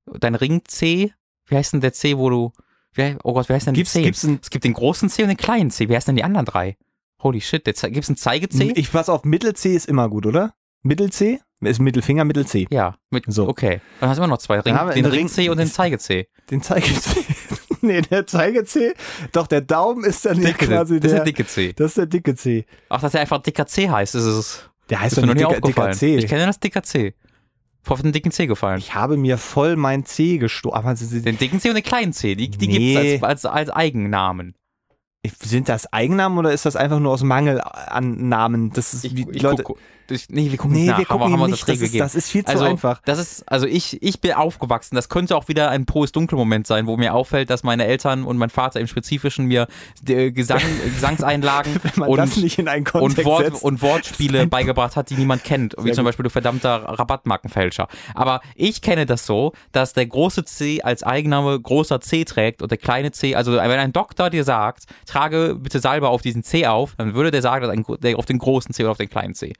dein 0.07 0.35
Ring 0.35 0.63
C, 0.67 1.13
wie 1.47 1.57
heißt 1.57 1.73
denn 1.75 1.81
der 1.81 1.93
C, 1.93 2.17
wo 2.19 2.31
du, 2.31 2.53
wie, 2.95 3.17
oh 3.25 3.33
Gott, 3.33 3.49
wie 3.49 3.53
heißt 3.55 3.67
denn 3.67 3.75
gibt's, 3.75 3.93
C? 3.93 4.03
Gibt's 4.03 4.25
ein, 4.25 4.39
es 4.43 4.51
gibt 4.51 4.65
den 4.65 4.73
großen 4.75 5.09
C 5.09 5.23
und 5.23 5.29
den 5.29 5.37
kleinen 5.37 5.71
C. 5.71 5.89
Wie 5.89 5.97
heißen 5.97 6.07
denn 6.13 6.17
die 6.17 6.25
anderen 6.25 6.47
drei? 6.47 6.77
Holy 7.23 7.41
shit, 7.41 7.65
gibt 7.65 7.79
es 7.79 7.85
einen 8.09 8.17
Zeige-C? 8.17 8.73
Ich 8.75 8.91
pass 8.91 9.09
auf, 9.09 9.25
Mittel-C 9.25 9.75
ist 9.75 9.89
immer 9.89 10.09
gut, 10.09 10.27
oder? 10.27 10.55
Mittel-C? 10.83 11.41
Ist 11.61 11.79
Mittelfinger, 11.81 12.25
Mittel-C. 12.25 12.67
Ja, 12.71 12.97
mit, 13.11 13.25
So. 13.29 13.49
okay. 13.49 13.81
Dann 14.01 14.09
hast 14.11 14.17
du 14.19 14.23
immer 14.25 14.35
noch 14.35 14.39
zwei. 14.39 14.57
Ring, 14.57 14.65
Dann 14.65 14.81
haben 14.81 14.89
wir 14.89 14.95
den 14.95 15.05
einen 15.05 15.13
Ring 15.15 15.27
Ring- 15.27 15.29
C 15.29 15.49
und 15.49 15.59
den 15.59 15.69
Zeige 15.69 15.99
C. 15.99 16.27
Den 16.51 16.61
Zeige-C. 16.61 17.21
nee, 17.83 18.01
der 18.01 18.27
Zeige-C. 18.27 18.95
Doch, 19.31 19.47
der 19.47 19.61
Daumen 19.61 20.03
ist 20.03 20.25
dann 20.27 20.39
ja 20.43 20.49
Dicke, 20.49 20.67
quasi 20.67 20.99
das 20.99 21.13
ist 21.13 21.17
der, 21.19 21.25
der 21.25 21.25
dicke 21.25 21.47
C. 21.47 21.73
Das 21.75 21.87
ist 21.93 21.99
der 21.99 22.07
dicke 22.07 22.35
C. 22.35 22.67
Ach, 22.89 23.01
dass 23.01 23.13
der 23.13 23.21
einfach 23.21 23.41
dicker 23.41 23.67
C 23.67 23.89
heißt, 23.89 24.17
ist 24.17 24.25
es. 24.25 24.69
Der 24.91 25.01
heißt 25.01 25.17
Ist 25.17 25.23
doch 25.23 25.27
nicht 25.33 25.39
dicker, 25.39 25.61
dicker. 25.61 25.93
C. 25.93 26.17
Ich 26.17 26.27
kenne 26.27 26.47
das 26.47 26.59
dicker 26.59 26.83
C. 26.83 27.15
Vor 27.85 27.99
den 27.99 28.13
dicken 28.13 28.31
C 28.31 28.47
gefallen. 28.47 28.79
Ich 28.79 28.95
habe 28.95 29.17
mir 29.17 29.39
voll 29.39 29.77
mein 29.77 30.05
C 30.05 30.39
gestoßen. 30.39 30.95
Sie- 30.97 31.23
Den 31.23 31.37
dicken 31.39 31.61
C 31.61 31.69
und 31.69 31.75
den 31.75 31.83
kleinen 31.83 32.13
C, 32.13 32.35
die, 32.37 32.49
die 32.49 32.69
Nee. 32.69 32.95
gibt's 32.95 33.23
als, 33.25 33.45
als, 33.45 33.67
als 33.67 33.71
Eigennamen. 33.71 34.55
sind 35.41 35.69
das 35.69 35.93
Eigennamen 35.93 36.39
oder 36.39 36.53
ist 36.53 36.65
das 36.67 36.77
einfach 36.77 36.99
nur 37.01 37.13
aus 37.13 37.23
Mangel 37.23 37.61
an 37.61 38.29
Namen? 38.29 38.71
Das 38.73 38.95
ist 38.95 39.05
Ich, 39.05 39.17
wie 39.17 39.27
ich 39.33 39.43
Leute. 39.43 39.63
guck, 39.65 39.79
ich, 40.13 40.29
nee, 40.29 40.51
wir 40.51 40.59
gucken 40.59 40.75
nee, 40.75 40.81
nicht 40.81 40.91
nach. 40.91 40.99
wir 40.99 41.07
gucken 41.07 41.33
haben, 41.33 41.41
haben 41.41 41.51
nicht. 41.51 41.69
das 41.69 41.79
Das 41.79 41.89
ist, 41.91 42.01
das 42.01 42.15
ist 42.15 42.31
viel 42.31 42.45
zu 42.45 42.53
also, 42.53 42.65
einfach. 42.65 43.01
Das 43.05 43.19
ist, 43.19 43.49
also 43.51 43.67
ich, 43.67 44.03
ich 44.03 44.21
bin 44.21 44.33
aufgewachsen. 44.33 44.95
Das 44.95 45.09
könnte 45.09 45.37
auch 45.37 45.49
wieder 45.49 45.71
ein 45.71 45.87
Prost-Dunkel-Moment 45.87 46.67
sein, 46.67 46.87
wo 46.87 46.97
mir 46.97 47.15
auffällt, 47.15 47.51
dass 47.51 47.63
meine 47.63 47.87
Eltern 47.87 48.25
und 48.25 48.37
mein 48.37 48.51
Vater 48.51 48.81
im 48.81 48.87
Spezifischen 48.87 49.47
mir 49.47 49.67
äh, 50.07 50.31
Gesang, 50.31 50.61
Gesangseinlagen 50.95 51.81
und, 51.97 52.09
und, 52.95 53.25
Wort, 53.25 53.45
setzt. 53.45 53.63
und 53.63 53.83
Wortspiele 53.83 54.47
beigebracht 54.47 54.97
hat, 54.97 55.11
die 55.11 55.15
niemand 55.15 55.45
kennt. 55.45 55.75
Wie 55.83 55.93
zum. 55.93 56.03
Beispiel 56.03 56.25
du 56.25 56.31
verdammter 56.31 56.83
Rabattmarkenfälscher. 56.85 57.87
Aber 58.15 58.41
ich 58.57 58.83
kenne 58.83 59.07
das 59.07 59.25
so, 59.25 59.53
dass 59.71 59.93
der 59.93 60.07
große 60.07 60.45
C 60.45 60.83
als 60.83 61.03
Eigenname 61.05 61.59
großer 61.61 62.01
C 62.01 62.25
trägt 62.25 62.61
und 62.61 62.71
der 62.71 62.79
kleine 62.79 63.13
C, 63.13 63.35
also 63.37 63.53
wenn 63.53 63.71
ein 63.71 63.93
Doktor 63.93 64.31
dir 64.31 64.43
sagt, 64.45 64.85
trage 65.07 65.55
bitte 65.55 65.79
Salbe 65.79 66.09
auf 66.09 66.23
diesen 66.23 66.43
C 66.43 66.67
auf, 66.67 66.95
dann 66.97 67.15
würde 67.15 67.31
der 67.31 67.43
sagen, 67.43 67.63
dass 67.65 67.71
ein, 67.71 67.85
der 68.01 68.19
auf 68.19 68.27
den 68.27 68.39
großen 68.39 68.75
C 68.75 68.83
oder 68.83 68.93
auf 68.93 68.99
den 68.99 69.09
kleinen 69.09 69.35
C. 69.35 69.53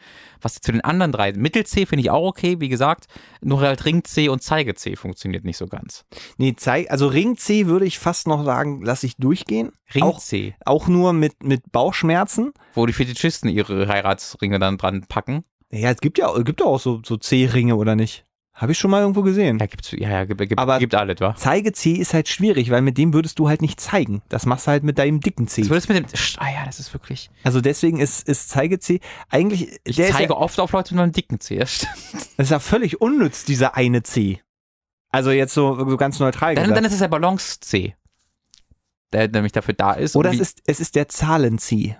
Was 0.43 0.57
zu 0.57 0.73
den 0.73 0.83
anderen 0.83 1.13
drei, 1.13 1.33
Mittel-C 1.33 1.87
finde 1.87 2.03
ich 2.03 2.11
auch 2.11 2.27
okay, 2.27 2.61
wie 2.61 2.69
gesagt, 2.69 3.07
nur 3.41 3.61
halt 3.61 3.85
Ring-C 3.85 4.29
und 4.29 4.43
Zeige-C 4.43 4.97
funktioniert 4.97 5.45
nicht 5.45 5.57
so 5.57 5.67
ganz. 5.67 6.05
nee, 6.37 6.55
zeig, 6.57 6.91
also 6.91 7.07
Ring 7.07 7.37
C 7.37 7.67
würde 7.67 7.87
ich 7.87 7.99
fast 7.99 8.27
noch 8.27 8.45
sagen, 8.45 8.83
lass 8.83 9.05
ich 9.05 9.17
durchgehen. 9.17 9.73
Auch, 10.01 10.15
Ring-C, 10.15 10.55
auch 10.67 10.89
nur 10.89 11.13
mit, 11.13 11.43
mit 11.43 11.71
Bauchschmerzen. 11.73 12.53
wo 12.75 12.87
die 12.87 12.93
Fetischisten 12.93 13.49
ihre 13.49 13.89
Heiratsringe 13.89 14.59
dann 14.59 14.79
dran 14.79 15.07
packen. 15.09 15.45
Ja, 15.71 15.91
es 15.91 16.01
gibt 16.01 16.19
ja, 16.19 16.31
es 16.37 16.45
gibt 16.45 16.61
ja 16.61 16.67
auch 16.67 16.81
so, 16.81 17.01
so 17.05 17.17
C-Ringe, 17.17 17.77
oder 17.77 17.97
nicht? 17.97 18.27
Habe 18.55 18.73
ich 18.73 18.79
schon 18.79 18.91
mal 18.91 19.01
irgendwo 19.01 19.23
gesehen. 19.23 19.59
Ja, 19.59 19.67
gibt's, 19.67 19.93
ja, 19.93 20.11
ja, 20.11 20.25
gibt, 20.25 20.39
gibt, 20.41 20.59
Aber- 20.59 20.79
gibt 20.79 20.95
alles, 20.95 21.21
wa? 21.21 21.35
Zeige 21.35 21.73
C 21.73 21.93
ist 21.93 22.13
halt 22.13 22.29
schwierig, 22.29 22.71
weil 22.71 22.83
mit 22.83 22.99
dem 22.99 23.15
würdest 23.15 23.39
du 23.39 23.49
halt 23.49 23.63
nicht 23.63 23.81
zeigen. 23.81 24.21
Das 24.29 24.45
machst 24.45 24.67
du 24.67 24.73
halt 24.73 24.85
mit 24.85 24.99
deinem 24.99 25.21
dicken 25.21 25.49
C. 25.49 25.63
Was 25.63 25.71
würdest 25.71 25.89
du 25.89 25.95
mit 25.95 26.13
dem, 26.13 26.19
ah 26.39 26.53
ja, 26.53 26.67
das 26.67 26.79
ist 26.79 26.93
wirklich, 26.93 27.31
Also 27.45 27.61
deswegen 27.63 27.99
ist, 27.99 28.29
ist 28.29 28.51
Zeige 28.51 28.79
C 28.79 29.01
eigentlich, 29.31 29.81
ich 29.85 29.97
zeige 29.97 30.35
ja, 30.35 30.37
oft 30.39 30.61
auf 30.61 30.73
Leute 30.73 30.95
mit 30.95 31.03
einem 31.03 31.13
dicken 31.13 31.41
C, 31.41 31.57
das 31.59 31.75
stimmt. 31.77 31.93
das 32.37 32.47
ist 32.47 32.51
ja 32.51 32.59
völlig 32.59 33.01
unnütz, 33.01 33.45
dieser 33.45 33.75
eine 33.77 34.03
C. 34.03 34.41
Also 35.09 35.31
jetzt 35.31 35.55
so, 35.55 35.89
so 35.89 35.97
ganz 35.97 36.19
neutral 36.21 36.55
Dann, 36.55 36.65
gesagt. 36.65 36.77
dann 36.77 36.85
ist 36.85 36.93
es 36.93 36.99
der 37.01 37.09
Balance-C, 37.09 37.95
der 39.13 39.29
nämlich 39.29 39.53
dafür 39.53 39.75
da 39.75 39.93
ist. 39.95 40.15
Oder 40.15 40.31
es 40.31 40.39
ist, 40.41 40.63
es 40.67 40.79
ist 40.81 40.95
der 40.95 41.09
Zahlen-C. 41.09 41.97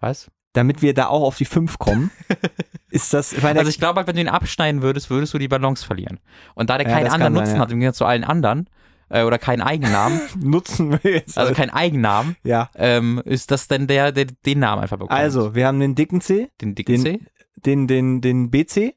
was? 0.00 0.30
Damit 0.52 0.82
wir 0.82 0.94
da 0.94 1.06
auch 1.06 1.22
auf 1.22 1.36
die 1.36 1.44
5 1.44 1.78
kommen, 1.78 2.10
ist 2.90 3.14
das, 3.14 3.32
ich 3.32 3.42
meine, 3.42 3.58
Also 3.60 3.70
ich 3.70 3.78
glaube, 3.78 3.98
halt, 3.98 4.08
wenn 4.08 4.16
du 4.16 4.22
ihn 4.22 4.28
abschneiden 4.28 4.82
würdest, 4.82 5.08
würdest 5.10 5.32
du 5.32 5.38
die 5.38 5.46
Balance 5.48 5.86
verlieren. 5.86 6.18
Und 6.54 6.70
da 6.70 6.78
der 6.78 6.88
Ja, 6.88 6.94
keinen 6.94 7.06
anderen 7.08 7.34
sein, 7.34 7.42
Nutzen 7.42 7.54
ja. 7.56 7.60
hat, 7.60 7.70
im 7.72 7.78
Gegensatz 7.78 7.98
zu 7.98 8.04
allen 8.04 8.24
anderen, 8.24 8.68
äh, 9.10 9.22
oder 9.22 9.38
keinen 9.38 9.60
Eigennamen, 9.62 10.20
nutzen 10.40 10.92
wir 10.92 11.12
jetzt. 11.12 11.38
also 11.38 11.54
keinen 11.54 11.70
Eigennamen, 11.70 12.36
ja. 12.42 12.68
ähm, 12.74 13.22
ist 13.24 13.50
das 13.52 13.68
denn 13.68 13.86
der, 13.86 14.10
der 14.12 14.26
den 14.44 14.58
Namen 14.58 14.82
einfach 14.82 14.98
bekommt. 14.98 15.16
Also, 15.18 15.54
wir 15.54 15.66
haben 15.68 15.78
den 15.78 15.94
dicken 15.94 16.20
C, 16.20 16.48
den 16.60 16.74
dicken 16.74 16.92
den- 17.04 17.20
C? 17.20 17.20
den, 17.66 17.86
den, 17.86 18.20
den 18.20 18.50
BC, 18.50 18.94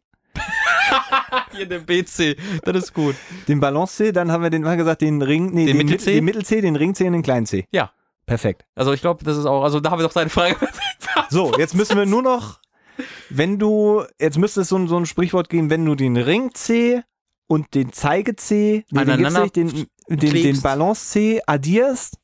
Hier 1.52 1.66
den 1.68 1.86
BC, 1.86 2.38
das 2.64 2.76
ist 2.78 2.94
gut. 2.94 3.16
den 3.48 3.60
Balance 3.60 3.96
C, 3.98 4.12
dann 4.12 4.32
haben 4.32 4.42
wir 4.42 4.50
den, 4.50 4.64
haben 4.66 4.72
wir 4.72 4.78
gesagt, 4.78 5.02
den 5.02 5.22
Ring, 5.22 5.52
nee, 5.54 5.66
Den 5.66 5.78
den? 5.78 5.88
Mittel- 5.88 6.14
den 6.14 6.26
Mittel 6.26 6.46
C, 6.46 6.62
den 6.62 6.76
Ring 6.76 6.96
C 6.96 7.06
und 7.06 7.14
den 7.14 7.22
kleinen 7.24 7.46
C. 7.46 7.66
Ja. 7.72 7.92
Perfekt. 8.34 8.66
Also 8.74 8.94
ich 8.94 9.02
glaube, 9.02 9.24
das 9.24 9.38
ist 9.38 9.46
auch, 9.46 9.64
also 9.64 9.80
da 9.80 9.92
haben 9.92 10.00
wir 10.00 10.08
doch 10.08 10.14
deine 10.14 10.30
Frage. 10.32 10.56
So, 11.30 11.52
jetzt 11.58 11.76
müssen 11.76 11.96
wir 11.98 12.08
nur 12.08 12.24
noch, 12.24 12.60
wenn 13.30 13.60
du, 13.60 14.04
jetzt 14.20 14.38
müsste 14.40 14.62
es 14.62 14.70
so, 14.70 14.76
ein- 14.78 14.88
so 14.88 14.98
ein 14.98 15.06
Sprichwort 15.06 15.50
geben, 15.50 15.70
wenn 15.70 15.86
du 15.86 15.94
den 15.94 16.18
Ring 16.18 16.52
C 16.56 17.04
und 17.48 17.76
den 17.76 17.94
Zeige 17.94 18.36
C, 18.36 18.86
nee, 18.90 19.00
den, 19.18 19.24
den, 19.52 19.68
den, 20.10 20.20
den. 20.32 20.62
Balance 20.64 21.10
C 21.12 21.42
addierst, 21.46 22.18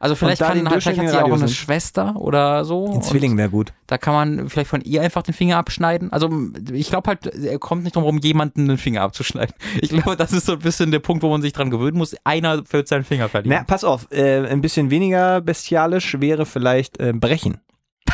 Also 0.00 0.14
vielleicht 0.14 0.40
da 0.40 0.48
kann 0.48 0.68
halt, 0.68 0.82
vielleicht 0.82 1.00
hat 1.00 1.08
sie 1.08 1.16
auch 1.16 1.24
eine 1.24 1.32
Radius 1.34 1.54
Schwester 1.54 2.16
oder 2.16 2.64
so. 2.64 2.84
Und 2.84 3.04
Zwilling 3.04 3.36
wäre 3.36 3.50
gut. 3.50 3.72
Da 3.86 3.98
kann 3.98 4.14
man 4.14 4.48
vielleicht 4.48 4.70
von 4.70 4.80
ihr 4.82 5.02
einfach 5.02 5.22
den 5.22 5.34
Finger 5.34 5.56
abschneiden. 5.56 6.12
Also 6.12 6.30
ich 6.72 6.88
glaube 6.88 7.08
halt, 7.08 7.26
er 7.26 7.58
kommt 7.58 7.84
nicht 7.84 7.96
drum 7.96 8.04
herum, 8.04 8.18
jemanden 8.18 8.68
den 8.68 8.78
Finger 8.78 9.02
abzuschneiden. 9.02 9.54
Ich 9.80 9.90
glaube, 9.90 10.16
das 10.16 10.32
ist 10.32 10.46
so 10.46 10.52
ein 10.52 10.58
bisschen 10.58 10.90
der 10.90 10.98
Punkt, 10.98 11.22
wo 11.22 11.30
man 11.30 11.40
sich 11.40 11.52
dran 11.52 11.70
gewöhnen 11.70 11.96
muss. 11.98 12.16
Einer 12.24 12.62
wird 12.72 12.88
seinen 12.88 13.04
Finger 13.04 13.28
verlieren. 13.28 13.58
Na, 13.60 13.64
pass 13.64 13.84
auf, 13.84 14.10
äh, 14.10 14.46
ein 14.46 14.60
bisschen 14.60 14.90
weniger 14.90 15.40
bestialisch 15.40 16.20
wäre 16.20 16.46
vielleicht 16.46 16.98
äh, 16.98 17.12
brechen. 17.12 17.60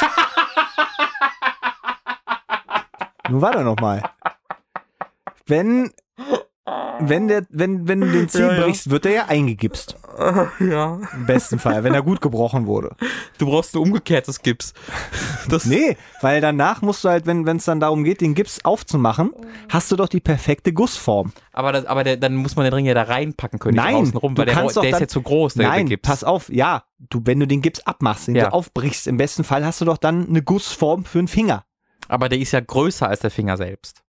Nun 3.31 3.41
warte 3.41 3.63
noch 3.63 3.77
mal. 3.81 4.03
Wenn 5.47 5.91
wenn 7.01 7.29
der 7.29 7.45
wenn 7.51 7.87
wenn 7.89 8.01
du 8.01 8.11
den 8.11 8.29
Zeh 8.29 8.41
Ja, 8.41 8.55
ja. 8.55 8.63
brichst, 8.63 8.89
wird 8.91 9.05
er 9.07 9.13
ja 9.13 9.25
eingegipst. 9.27 9.97
ja. 10.61 11.01
Im 11.13 11.27
besten 11.27 11.59
Fall, 11.59 11.83
wenn 11.85 11.93
er 11.93 12.03
gut 12.03 12.21
gebrochen 12.21 12.67
wurde. 12.67 12.95
Du 13.39 13.47
brauchst 13.47 13.75
ein 13.75 13.79
umgekehrtes 13.83 14.41
Gips. 14.43 14.73
Das, 15.51 15.67
Nee, 15.67 15.99
weil 16.23 16.41
danach 16.41 16.81
musst 16.81 17.05
du 17.05 17.11
halt, 17.11 17.27
wenn 17.27 17.47
es 17.47 17.67
dann 17.67 17.79
darum 17.79 18.03
geht, 18.03 18.23
den 18.23 18.33
Gips 18.35 18.65
aufzumachen, 18.65 19.31
hast 19.69 19.93
du 19.93 19.97
doch 19.97 20.09
die 20.09 20.21
perfekte 20.21 20.73
Gussform. 20.73 21.33
Aber, 21.53 21.71
das, 21.73 21.85
aber 21.85 22.03
der, 22.03 22.17
dann 22.17 22.35
muss 22.37 22.57
man 22.57 22.65
den 22.65 22.73
Ring 22.73 22.87
ja 22.87 22.95
da 22.95 23.03
reinpacken 23.03 23.59
können, 23.59 23.77
Nein, 23.77 23.97
außen 23.97 24.17
rum, 24.17 24.35
du 24.35 24.39
weil 24.41 24.47
der, 24.47 24.55
kannst 24.55 24.77
der 24.77 24.83
doch 24.85 24.87
ist 24.89 24.93
dann- 24.95 25.01
ja 25.03 25.09
zu 25.09 25.21
groß, 25.21 25.55
der, 25.55 25.69
Nein, 25.69 25.87
der 25.87 25.97
Gips. 25.99 26.09
pass 26.09 26.25
auf, 26.25 26.49
ja, 26.51 26.85
du, 27.11 27.21
wenn 27.25 27.41
du 27.41 27.47
den 27.47 27.61
Gips 27.61 27.81
abmachst, 27.81 28.27
den 28.29 28.37
Ja. 28.37 28.47
du 28.47 28.53
aufbrichst, 28.55 29.07
im 29.07 29.19
besten 29.19 29.45
Fall 29.45 29.67
hast 29.67 29.83
du 29.83 29.85
doch 29.85 29.99
dann 29.99 30.27
eine 30.29 30.41
Gussform 30.41 31.05
für 31.05 31.19
einen 31.19 31.29
Finger. 31.29 31.65
Aber 32.09 32.31
der 32.31 32.39
ist 32.39 32.53
ja 32.53 32.61
größer 32.61 33.07
als 33.07 33.21
der 33.21 33.31
Finger 33.31 33.59
selbst. 33.59 34.03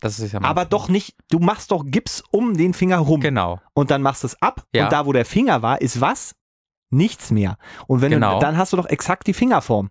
Das 0.00 0.18
ist 0.20 0.32
ja 0.32 0.40
Aber 0.42 0.64
doch 0.64 0.88
nicht, 0.88 1.16
du 1.30 1.38
machst 1.40 1.70
doch 1.72 1.84
Gips 1.84 2.22
um 2.30 2.56
den 2.56 2.72
Finger 2.74 2.98
rum 2.98 3.20
Genau. 3.20 3.60
und 3.74 3.90
dann 3.90 4.00
machst 4.02 4.22
du 4.22 4.28
es 4.28 4.40
ab 4.40 4.64
Ja. 4.72 4.84
und 4.84 4.92
da, 4.92 5.06
wo 5.06 5.12
der 5.12 5.24
Finger 5.24 5.62
war, 5.62 5.80
ist 5.80 6.00
was? 6.00 6.34
Nichts 6.90 7.30
mehr. 7.30 7.56
Und 7.86 8.00
wenn 8.00 8.10
Genau. 8.10 8.34
du, 8.34 8.40
dann 8.40 8.56
hast 8.56 8.72
du 8.72 8.76
doch 8.76 8.86
exakt 8.86 9.26
die 9.26 9.34
Fingerform. 9.34 9.90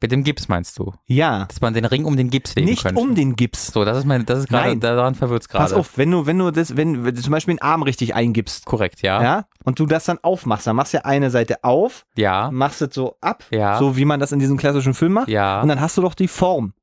Mit 0.00 0.12
dem 0.12 0.22
Gips 0.22 0.48
meinst 0.48 0.78
du? 0.78 0.92
Ja, 1.06 1.46
Dass 1.46 1.62
man 1.62 1.72
den 1.72 1.86
Ring 1.86 2.04
um 2.04 2.14
den 2.16 2.28
Gips 2.28 2.54
legen 2.56 2.68
nicht 2.68 2.82
könnte. 2.82 3.00
um 3.00 3.14
den 3.14 3.36
Gips. 3.36 3.68
So, 3.68 3.86
das 3.86 3.96
ist 3.96 4.04
mein, 4.04 4.26
das 4.26 4.40
ist 4.40 4.48
gerade, 4.48 4.76
daran 4.76 5.14
verwirrt's 5.14 5.48
gerade. 5.48 5.64
Pass 5.64 5.72
auf, 5.72 5.96
wenn 5.96 6.10
du, 6.10 6.26
wenn 6.26 6.36
du 6.38 6.50
das, 6.50 6.76
wenn, 6.76 7.04
wenn 7.06 7.14
du 7.14 7.22
zum 7.22 7.30
Beispiel 7.30 7.54
den 7.54 7.62
Arm 7.62 7.82
richtig 7.82 8.14
eingibst, 8.14 8.66
Korrekt, 8.66 9.00
ja. 9.00 9.22
ja, 9.22 9.44
und 9.64 9.78
du 9.78 9.86
das 9.86 10.04
dann 10.04 10.18
aufmachst, 10.22 10.66
dann 10.66 10.76
machst 10.76 10.92
du 10.92 10.98
ja 10.98 11.04
eine 11.06 11.30
Seite 11.30 11.64
auf, 11.64 12.04
Ja. 12.16 12.50
machst 12.50 12.82
es 12.82 12.94
so 12.94 13.16
ab, 13.22 13.44
Ja. 13.50 13.78
so 13.78 13.96
wie 13.96 14.04
man 14.04 14.20
das 14.20 14.30
in 14.32 14.40
diesem 14.40 14.58
klassischen 14.58 14.92
Film 14.92 15.14
macht, 15.14 15.28
Ja. 15.28 15.62
und 15.62 15.68
dann 15.68 15.80
hast 15.80 15.96
du 15.96 16.02
doch 16.02 16.14
die 16.14 16.28
Form. 16.28 16.74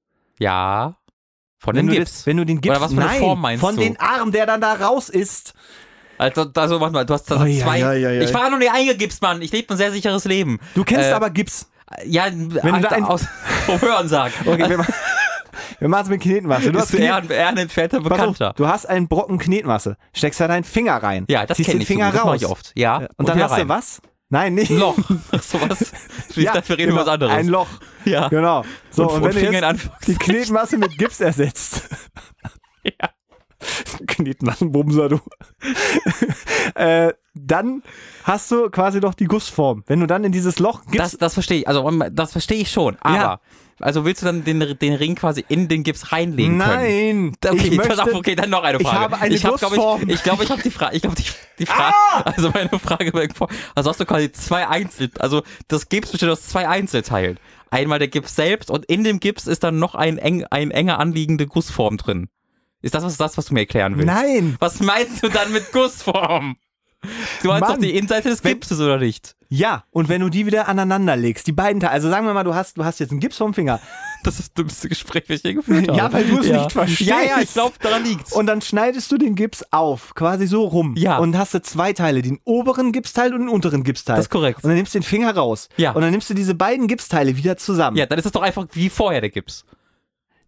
Ja. 0.42 0.96
Von 1.60 1.76
Wenn 1.76 1.88
dem 1.88 1.96
Gips. 1.96 2.12
das, 2.12 2.26
wenn 2.26 2.38
du 2.38 2.46
den 2.46 2.60
Gips, 2.60 2.76
Oder 2.76 2.82
was 2.86 2.94
für 2.94 3.02
eine 3.02 3.20
Form 3.20 3.40
meinst 3.42 3.62
von 3.64 3.76
du? 3.76 3.82
den 3.82 4.00
Arm, 4.00 4.32
der 4.32 4.48
dann 4.48 4.60
da 4.62 4.74
raus 4.74 5.10
ist. 5.10 5.54
Also, 6.18 6.46
also, 6.56 6.80
warte 6.82 6.94
mal, 6.94 7.06
du 7.06 7.14
hast 7.14 7.30
da 7.30 7.36
so 7.38 7.44
Oh, 7.44 7.46
ja, 7.46 7.64
zwei. 7.66 7.80
ja, 7.80 7.94
ja, 7.94 8.12
ja. 8.12 8.22
Ich 8.22 8.34
war 8.34 8.50
noch 8.50 8.58
nicht 8.58 8.72
eingegipst, 8.72 9.22
Mann. 9.22 9.42
Ich 9.42 9.52
lebe 9.52 9.74
ein 9.74 9.78
sehr 9.78 9.92
sicheres 9.92 10.26
Leben. 10.26 10.60
Du 10.76 10.84
kennst 10.84 11.10
Äh, 11.10 11.14
aber 11.14 11.30
Gips. 11.30 11.70
Ja, 12.06 12.30
du 12.30 12.48
da 12.48 12.96
aus, 13.06 13.26
vom 13.66 13.80
Hören 13.82 14.08
sagen. 14.08 14.34
Okay, 14.46 14.70
wir, 14.70 14.78
machen- 14.78 14.94
wir 15.80 15.88
machen 15.90 16.04
es 16.04 16.10
mit 16.10 16.22
Knetmasse. 16.22 16.72
Du 16.72 16.80
hast, 16.80 16.94
eher, 16.94 17.16
ein- 17.18 17.30
eher 17.30 17.48
ein 17.50 17.58
entfernter 17.58 17.98
pass 18.02 18.12
auf, 18.12 18.18
Bekannter. 18.18 18.54
du 18.56 18.68
hast 18.68 18.86
einen 18.88 19.08
Brocken 19.08 19.38
Knetmasse, 19.38 19.98
steckst 20.14 20.40
da 20.40 20.48
deinen 20.48 20.64
Finger 20.64 20.96
rein. 21.04 21.26
Ja, 21.30 21.46
das 21.46 21.58
kenne 21.58 21.80
ich. 21.82 21.88
so 21.88 21.94
Finger 21.94 22.12
das 22.12 22.16
mache 22.24 22.28
raus. 22.34 22.42
ich 22.42 22.48
oft. 22.48 22.72
Ja. 22.76 23.08
Und 23.18 23.28
dann 23.30 23.36
wieder 23.36 23.46
hast 23.46 23.52
rein. 23.52 23.68
du 23.68 23.70
was? 23.70 24.02
Nein, 24.30 24.54
nicht. 24.56 24.72
Ein 24.72 24.78
Loch. 24.80 24.98
Ach 25.32 25.44
so 25.44 25.60
was. 25.62 25.92
Ich 26.36 26.46
dachte, 26.46 26.70
wir 26.70 26.78
reden 26.78 26.90
genau, 26.92 27.02
über 27.02 27.02
was 27.02 27.14
anderes. 27.14 27.34
Ein 27.36 27.48
Loch, 27.50 27.68
Ja. 28.06 28.28
genau. 28.30 28.64
So, 28.90 29.04
Und- 29.08 29.16
und, 29.18 29.24
wenn 29.24 29.32
du 29.32 29.40
Finger 29.40 29.70
in 29.70 29.76
jetzt 29.76 29.90
die 30.08 30.16
Knetmasse 30.16 30.78
mit 30.78 30.98
Gips 30.98 31.20
ersetzt. 31.22 31.90
Ja. 32.84 33.10
Knetmassenbumser, 34.08 35.10
du. 35.10 35.20
äh, 36.74 37.14
dann 37.36 37.84
hast 38.24 38.50
du 38.50 38.72
quasi 38.72 39.00
doch 39.00 39.14
die 39.14 39.26
Gussform. 39.26 39.84
Wenn 39.86 40.00
du 40.00 40.08
dann 40.08 40.24
in 40.24 40.32
dieses 40.32 40.58
Loch 40.58 40.82
Das, 40.86 40.92
gibst, 41.12 41.22
das 41.22 41.34
verstehe 41.36 41.60
ich. 41.60 41.68
Also, 41.68 41.88
das 42.12 42.32
verstehe 42.32 42.58
ich 42.58 42.72
schon. 42.72 42.98
Aber, 43.02 43.16
Ja. 43.16 43.40
Also 43.82 44.06
willst 44.06 44.22
du 44.22 44.26
dann 44.26 44.44
den, 44.44 44.78
den 44.80 44.94
Ring 44.94 45.16
quasi 45.16 45.44
in 45.48 45.68
den 45.68 45.84
Gips 45.84 46.12
reinlegen 46.12 46.60
können? 46.60 47.32
nein, 47.42 47.54
Okay, 47.54 47.68
ich 47.70 47.78
möchte, 47.78 48.02
auf, 48.04 48.14
okay, 48.14 48.36
dann 48.36 48.50
noch 48.50 48.64
eine 48.64 48.78
ich 48.80 48.88
Frage. 48.88 49.00
habe 49.00 49.18
eine 49.20 49.36
ich 49.36 49.46
hab, 49.46 49.58
glaub 49.58 49.72
Gussform. 49.72 50.02
ich, 50.04 50.16
ich 50.16 50.24
glaube, 50.24 50.44
ich 50.44 50.50
habe 50.50 50.62
die 50.62 50.72
Frage, 50.72 50.96
ich 50.96 51.02
glaube, 51.02 51.16
die, 51.18 51.24
die 51.60 51.66
Frage, 51.66 51.94
Ah! 52.14 52.22
also 52.22 52.50
meine 52.52 52.70
Frage 52.80 53.14
war 53.14 53.48
also 53.76 53.90
hast 53.90 54.00
du 54.00 54.06
quasi 54.06 54.32
zwei 54.32 54.68
Einzel, 54.68 55.10
also 55.20 55.44
das 55.68 55.90
Gips 55.90 56.12
besteht 56.12 56.30
aus 56.30 56.48
zwei 56.48 56.68
Einzelteilen. 56.68 57.40
Einmal 57.70 58.00
der 58.00 58.10
Gips 58.10 58.36
selbst 58.36 58.70
und 58.70 58.86
in 58.86 59.04
dem 59.06 59.20
Gips 59.22 59.48
ist 59.48 59.64
dann 59.64 59.80
noch 59.80 59.96
ein, 59.96 60.18
eng, 60.18 60.46
ein 60.50 60.72
enger 60.72 61.00
anliegende 61.00 61.48
Gussform 61.48 61.98
drin. 61.98 62.28
Ist 62.82 62.96
das 62.96 63.04
was, 63.04 63.16
das, 63.18 63.38
was 63.38 63.46
du 63.46 63.54
mir 63.54 63.62
erklären 63.62 63.96
willst? 63.98 64.08
Nein. 64.08 64.56
Was 64.60 64.80
meinst 64.82 65.24
du 65.24 65.30
dann 65.30 65.52
mit 65.54 65.72
Gussform? 65.72 66.58
Du 67.42 67.48
meinst 67.48 67.70
doch 67.70 67.78
die 67.78 67.96
Innenseite 67.96 68.30
des 68.30 68.42
Gipses, 68.42 68.80
oder 68.80 68.98
nicht? 68.98 69.36
Ja, 69.50 69.84
und 69.92 70.08
wenn 70.08 70.22
du 70.22 70.30
die 70.30 70.46
wieder 70.46 70.68
aneinander 70.68 71.18
legst, 71.18 71.46
die 71.46 71.52
beiden 71.52 71.82
Teile, 71.82 71.92
also 71.92 72.10
sagen 72.10 72.26
wir 72.26 72.34
mal, 72.34 72.44
du 72.44 72.56
hast, 72.56 72.78
du 72.78 72.86
hast 72.86 73.00
jetzt 73.00 73.12
einen 73.12 73.20
Gips 73.20 73.38
vom 73.38 73.54
Finger. 73.54 73.80
Das 74.24 74.36
ist 74.36 74.50
das 74.50 74.54
dümmste 74.54 74.88
Gespräch, 74.88 75.24
das 75.28 75.38
ich 75.38 75.44
je 75.46 75.54
geführt 75.56 75.88
habe. 75.88 75.98
Ja, 75.98 76.14
weil 76.14 76.24
du 76.26 76.38
es 76.38 76.46
ja. 76.46 76.58
nicht 76.58 76.74
verstehst. 76.74 77.10
Ja, 77.10 77.24
ja, 77.24 77.42
ich 77.42 77.52
glaube, 77.54 77.74
daran 77.82 78.04
liegt's. 78.04 78.32
Und 78.32 78.46
dann 78.46 78.62
schneidest 78.62 79.12
du 79.12 79.18
den 79.18 79.34
Gips 79.34 79.66
auf, 79.72 80.14
quasi 80.14 80.46
so 80.46 80.64
rum. 80.66 80.94
Ja. 80.96 81.18
Und 81.18 81.36
hast 81.36 81.56
du 81.56 81.62
zwei 81.64 81.92
Teile, 81.94 82.22
den 82.22 82.40
oberen 82.44 82.92
Gipsteil 82.92 83.34
und 83.34 83.40
den 83.40 83.50
unteren 83.50 83.84
Gipsteil. 83.84 84.18
Das 84.18 84.26
ist 84.26 84.30
korrekt. 84.30 84.64
Und 84.64 84.70
dann 84.70 84.76
nimmst 84.76 84.94
du 84.94 85.00
den 85.00 85.04
Finger 85.04 85.36
raus. 85.36 85.70
Ja. 85.76 85.94
Und 85.94 86.04
dann 86.04 86.12
nimmst 86.12 86.30
du 86.30 86.36
diese 86.36 86.54
beiden 86.54 86.86
Gipsteile 86.86 87.36
wieder 87.36 87.58
zusammen. 87.58 87.98
Ja, 87.98 88.06
dann 88.06 88.20
ist 88.20 88.28
es 88.28 88.32
doch 88.32 88.44
einfach 88.44 88.68
wie 88.74 88.90
vorher 88.90 89.22
der 89.22 89.32
Gips. 89.32 89.66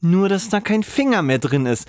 Nur, 0.01 0.29
dass 0.29 0.49
da 0.49 0.61
kein 0.61 0.83
Finger 0.83 1.23
mehr 1.23 1.39
drin 1.39 1.65
ist. 1.65 1.87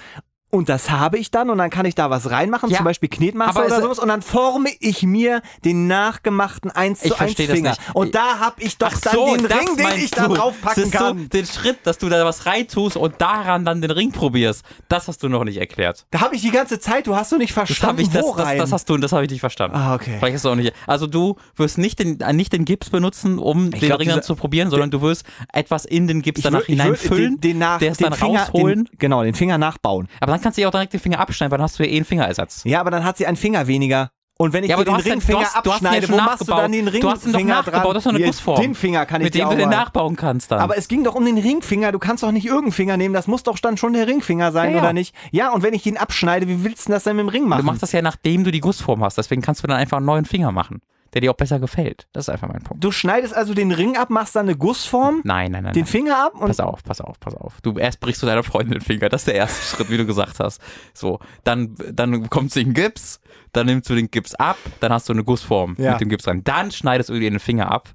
Und 0.55 0.69
das 0.69 0.91
habe 0.91 1.19
ich 1.19 1.31
dann 1.31 1.51
und 1.51 1.59
dann 1.59 1.71
kann 1.71 1.85
ich 1.85 1.95
da 1.95 2.11
was 2.11 2.31
reinmachen, 2.31 2.71
Ja, 2.71 2.77
zum 2.79 2.85
Beispiel 2.85 3.09
Knetmasse 3.09 3.59
oder 3.65 3.83
sowas 3.83 3.99
und 3.99 4.09
dann 4.09 4.23
forme 4.23 4.71
ich 4.81 5.03
mir 5.03 5.43
den 5.65 5.87
nachgemachten 5.89 6.71
1 6.71 7.03
Ich 7.03 7.09
zu 7.09 7.15
1 7.15 7.19
verstehe 7.19 7.47
das 7.49 7.57
Finger. 7.57 7.75
Und 7.93 8.15
da 8.15 8.39
habe 8.39 8.63
ich 8.63 8.79
doch 8.79 8.91
Ach 8.95 9.01
dann 9.01 9.15
so, 9.15 9.35
den 9.37 9.49
das 9.49 9.59
Ring, 9.59 9.77
den 9.77 9.87
ich 10.05 10.11
da 10.13 10.29
du. 10.29 10.35
drauf 10.35 10.55
packen 10.63 10.81
Siehst 10.83 10.93
kann. 10.93 11.17
Du, 11.19 11.29
den 11.29 11.47
Schritt, 11.47 11.79
dass 11.85 11.99
du 11.99 12.09
da 12.09 12.25
was 12.25 12.47
reintust 12.47 12.97
und 12.97 13.21
daran 13.21 13.65
dann 13.65 13.81
den 13.81 13.91
Ring 13.91 14.13
probierst, 14.13 14.65
das 14.89 15.09
hast 15.09 15.23
du 15.25 15.29
noch 15.29 15.43
nicht 15.45 15.59
erklärt. 15.59 16.07
Da 16.13 16.21
habe 16.21 16.37
ich 16.37 16.43
die 16.43 16.51
ganze 16.53 16.79
Zeit, 16.79 17.07
du 17.09 17.17
hast 17.17 17.33
du 17.33 17.37
nicht 17.37 17.51
Das 17.51 17.67
verstanden, 17.67 17.93
habe 17.99 18.03
ich, 18.03 18.11
das, 18.11 18.23
wo 18.25 18.35
das, 18.37 18.47
rein. 18.47 18.59
das 18.59 18.71
hast 18.73 18.89
du, 18.89 18.97
das 18.97 19.11
habe 19.13 19.25
ich 19.25 19.31
nicht 19.31 19.41
verstanden. 19.41 19.77
Ah, 19.77 19.95
okay. 19.95 20.17
Vielleicht 20.19 20.35
hast 20.37 20.45
du 20.45 20.51
auch 20.51 20.55
nicht. 20.55 20.73
Also 20.87 21.07
du 21.09 21.37
wirst 21.57 21.79
nicht 21.79 21.99
den, 21.99 22.21
äh, 22.21 22.33
nicht 22.33 22.53
den 22.53 22.65
Gips 22.65 22.91
benutzen, 22.91 23.39
um 23.41 23.71
den 23.73 23.81
glaub, 23.81 23.99
Ring 23.99 24.09
dann 24.09 24.23
zu 24.23 24.37
probieren, 24.37 24.71
sondern 24.71 24.91
du 24.93 25.03
wirst 25.03 25.25
etwas 25.53 25.85
in 25.85 26.07
den 26.07 26.23
Gips 26.23 26.39
ich 26.39 26.45
danach 26.45 26.61
würd- 26.61 26.63
ich 26.63 26.67
hineinfüllen, 26.69 27.33
den, 27.33 27.41
den 27.41 27.59
nach, 27.59 27.79
der 27.79 27.91
es 27.93 27.99
den 27.99 28.11
dann 28.11 28.19
Finger, 28.19 28.41
rausholen. 28.45 28.85
Den, 28.85 28.99
genau, 28.99 29.23
den 29.25 29.35
Finger 29.35 29.59
nachbauen. 29.59 30.09
Aber 30.21 30.31
dann 30.33 30.44
kannst 30.45 30.57
du 30.59 30.63
ja 30.63 30.69
auch 30.69 30.73
direkt 30.73 30.93
den 30.93 31.01
Finger 31.01 31.19
abschneiden, 31.19 31.51
weil 31.51 31.59
dann 31.59 31.65
hast 31.65 31.79
du 31.79 31.83
ja 31.83 31.91
eh 31.91 31.97
einen 31.97 32.05
Fingerersatz. 32.05 32.63
Ja, 32.65 32.79
aber 32.81 32.93
dann 32.93 33.03
hat 33.05 33.17
sie 33.17 33.27
einen 33.27 33.37
Finger 33.37 33.67
weniger. 33.67 34.11
Und 34.37 34.53
wenn 34.53 34.65
ich 34.65 34.71
Ja, 34.71 34.75
dir 34.77 34.83
aber 34.83 34.85
du 34.85 34.91
den 34.91 34.99
hast 34.99 35.07
Ringfinger 35.07 35.39
du 35.39 35.45
hast- 35.45 35.55
du 35.67 35.73
hast 35.73 35.81
ihn 35.81 35.87
abschneide, 35.87 36.07
schon 36.09 36.17
wo 36.17 36.21
machst 36.21 36.41
du 36.41 36.45
dann 36.47 36.73
den 36.73 36.89
Ringfinger 36.89 37.01
Du 37.03 37.11
hast 37.17 37.25
ihn 37.27 37.33
doch 37.33 37.41
nachgebaut, 37.45 37.95
das 37.95 38.05
ist 38.05 38.07
doch 38.11 38.17
eine 38.17 38.25
Gussform. 38.27 38.61
Den 38.61 38.75
Finger 38.75 39.07
kann 39.07 39.21
ich 39.21 39.27
Mit 39.27 39.35
dir 39.35 39.45
dem 39.45 39.51
du 39.51 39.57
den 39.59 39.69
nachbauen 39.69 40.17
kannst 40.17 40.51
dann. 40.51 40.59
Aber 40.59 40.77
es 40.77 40.89
ging 40.89 41.05
doch 41.05 41.15
um 41.15 41.25
den 41.25 41.39
Ringfinger. 41.39 41.93
Du 41.93 42.01
kannst 42.01 42.25
doch 42.25 42.33
nicht 42.33 42.47
irgendeinen 42.47 42.73
Finger 42.73 42.97
nehmen. 42.97 43.15
Das 43.15 43.29
muss 43.29 43.45
doch 43.45 43.57
dann 43.61 43.77
schon 43.77 43.93
der 43.93 44.09
Ringfinger 44.09 44.51
sein, 44.51 44.71
Ja, 44.71 44.77
ja. 44.79 44.83
oder 44.83 44.93
nicht? 44.93 45.15
Ja, 45.31 45.53
und 45.53 45.63
wenn 45.63 45.73
ich 45.73 45.85
den 45.85 45.97
abschneide, 45.97 46.49
wie 46.49 46.65
willst 46.65 46.89
du 46.89 46.93
das 46.93 47.05
denn 47.05 47.15
mit 47.15 47.27
dem 47.27 47.29
Ring 47.29 47.47
machen? 47.47 47.61
du 47.61 47.67
machst 47.67 47.83
das 47.85 47.93
ja, 47.93 48.03
nachdem 48.03 48.43
du 48.43 48.51
die 48.51 48.59
Gussform 48.61 49.05
hast. 49.05 49.17
Deswegen 49.19 49.41
kannst 49.41 49.63
du 49.63 49.69
dann 49.69 49.77
einfach 49.77 49.99
einen 49.99 50.07
neuen 50.07 50.25
Finger 50.25 50.51
machen, 50.51 50.81
der 51.15 51.21
dir 51.21 51.31
auch 51.31 51.37
besser 51.37 51.59
gefällt. 51.61 52.07
Das 52.13 52.25
ist 52.25 52.29
einfach 52.29 52.49
mein 52.49 52.63
Punkt. 52.63 52.83
Du 52.83 52.91
schneidest 52.91 53.35
also 53.35 53.55
den 53.55 53.73
Ring 53.73 53.97
ab, 53.97 54.11
machst 54.11 54.35
dann 54.37 54.47
eine 54.47 54.57
Gussform, 54.57 55.21
Nein, 55.25 55.53
nein, 55.53 55.63
nein. 55.65 55.73
den 55.73 55.83
nein. 55.85 55.91
Finger 55.91 56.19
ab 56.27 56.35
und 56.35 56.49
Pass 56.49 56.61
auf, 56.61 56.83
pass 56.83 57.01
auf, 57.01 57.19
pass 57.21 57.35
auf. 57.35 57.61
Du 57.63 57.79
erst 57.79 58.01
brichst 58.01 58.23
du 58.23 58.27
deiner 58.27 58.43
Freundin 58.43 58.73
den 58.73 58.81
Finger. 58.81 59.09
Das 59.09 59.23
ist 59.23 59.29
der 59.29 59.35
erste 59.37 59.63
Schritt, 59.77 59.91
wie 59.91 59.97
du 59.97 60.05
gesagt 60.07 60.41
hast. 60.41 60.61
So, 60.93 61.21
dann, 61.45 61.75
dann 61.93 62.29
kommt 62.29 62.51
sie 62.53 62.61
in 62.63 62.69
den 62.69 62.75
Gips, 62.75 63.21
dann 63.53 63.67
nimmst 63.67 63.89
du 63.89 63.95
den 63.95 64.11
Gips 64.11 64.35
ab, 64.35 64.59
dann 64.81 64.93
hast 64.93 65.09
du 65.09 65.13
eine 65.13 65.25
Gussform 65.25 65.77
Ja. 65.79 65.93
mit 65.93 66.01
dem 66.01 66.09
Gips 66.09 66.27
rein. 66.27 66.43
Dann 66.45 66.71
schneidest 66.73 67.09
du 67.11 67.15
dir 67.15 67.31
den 67.31 67.39
Finger 67.39 67.71
ab, 67.71 67.91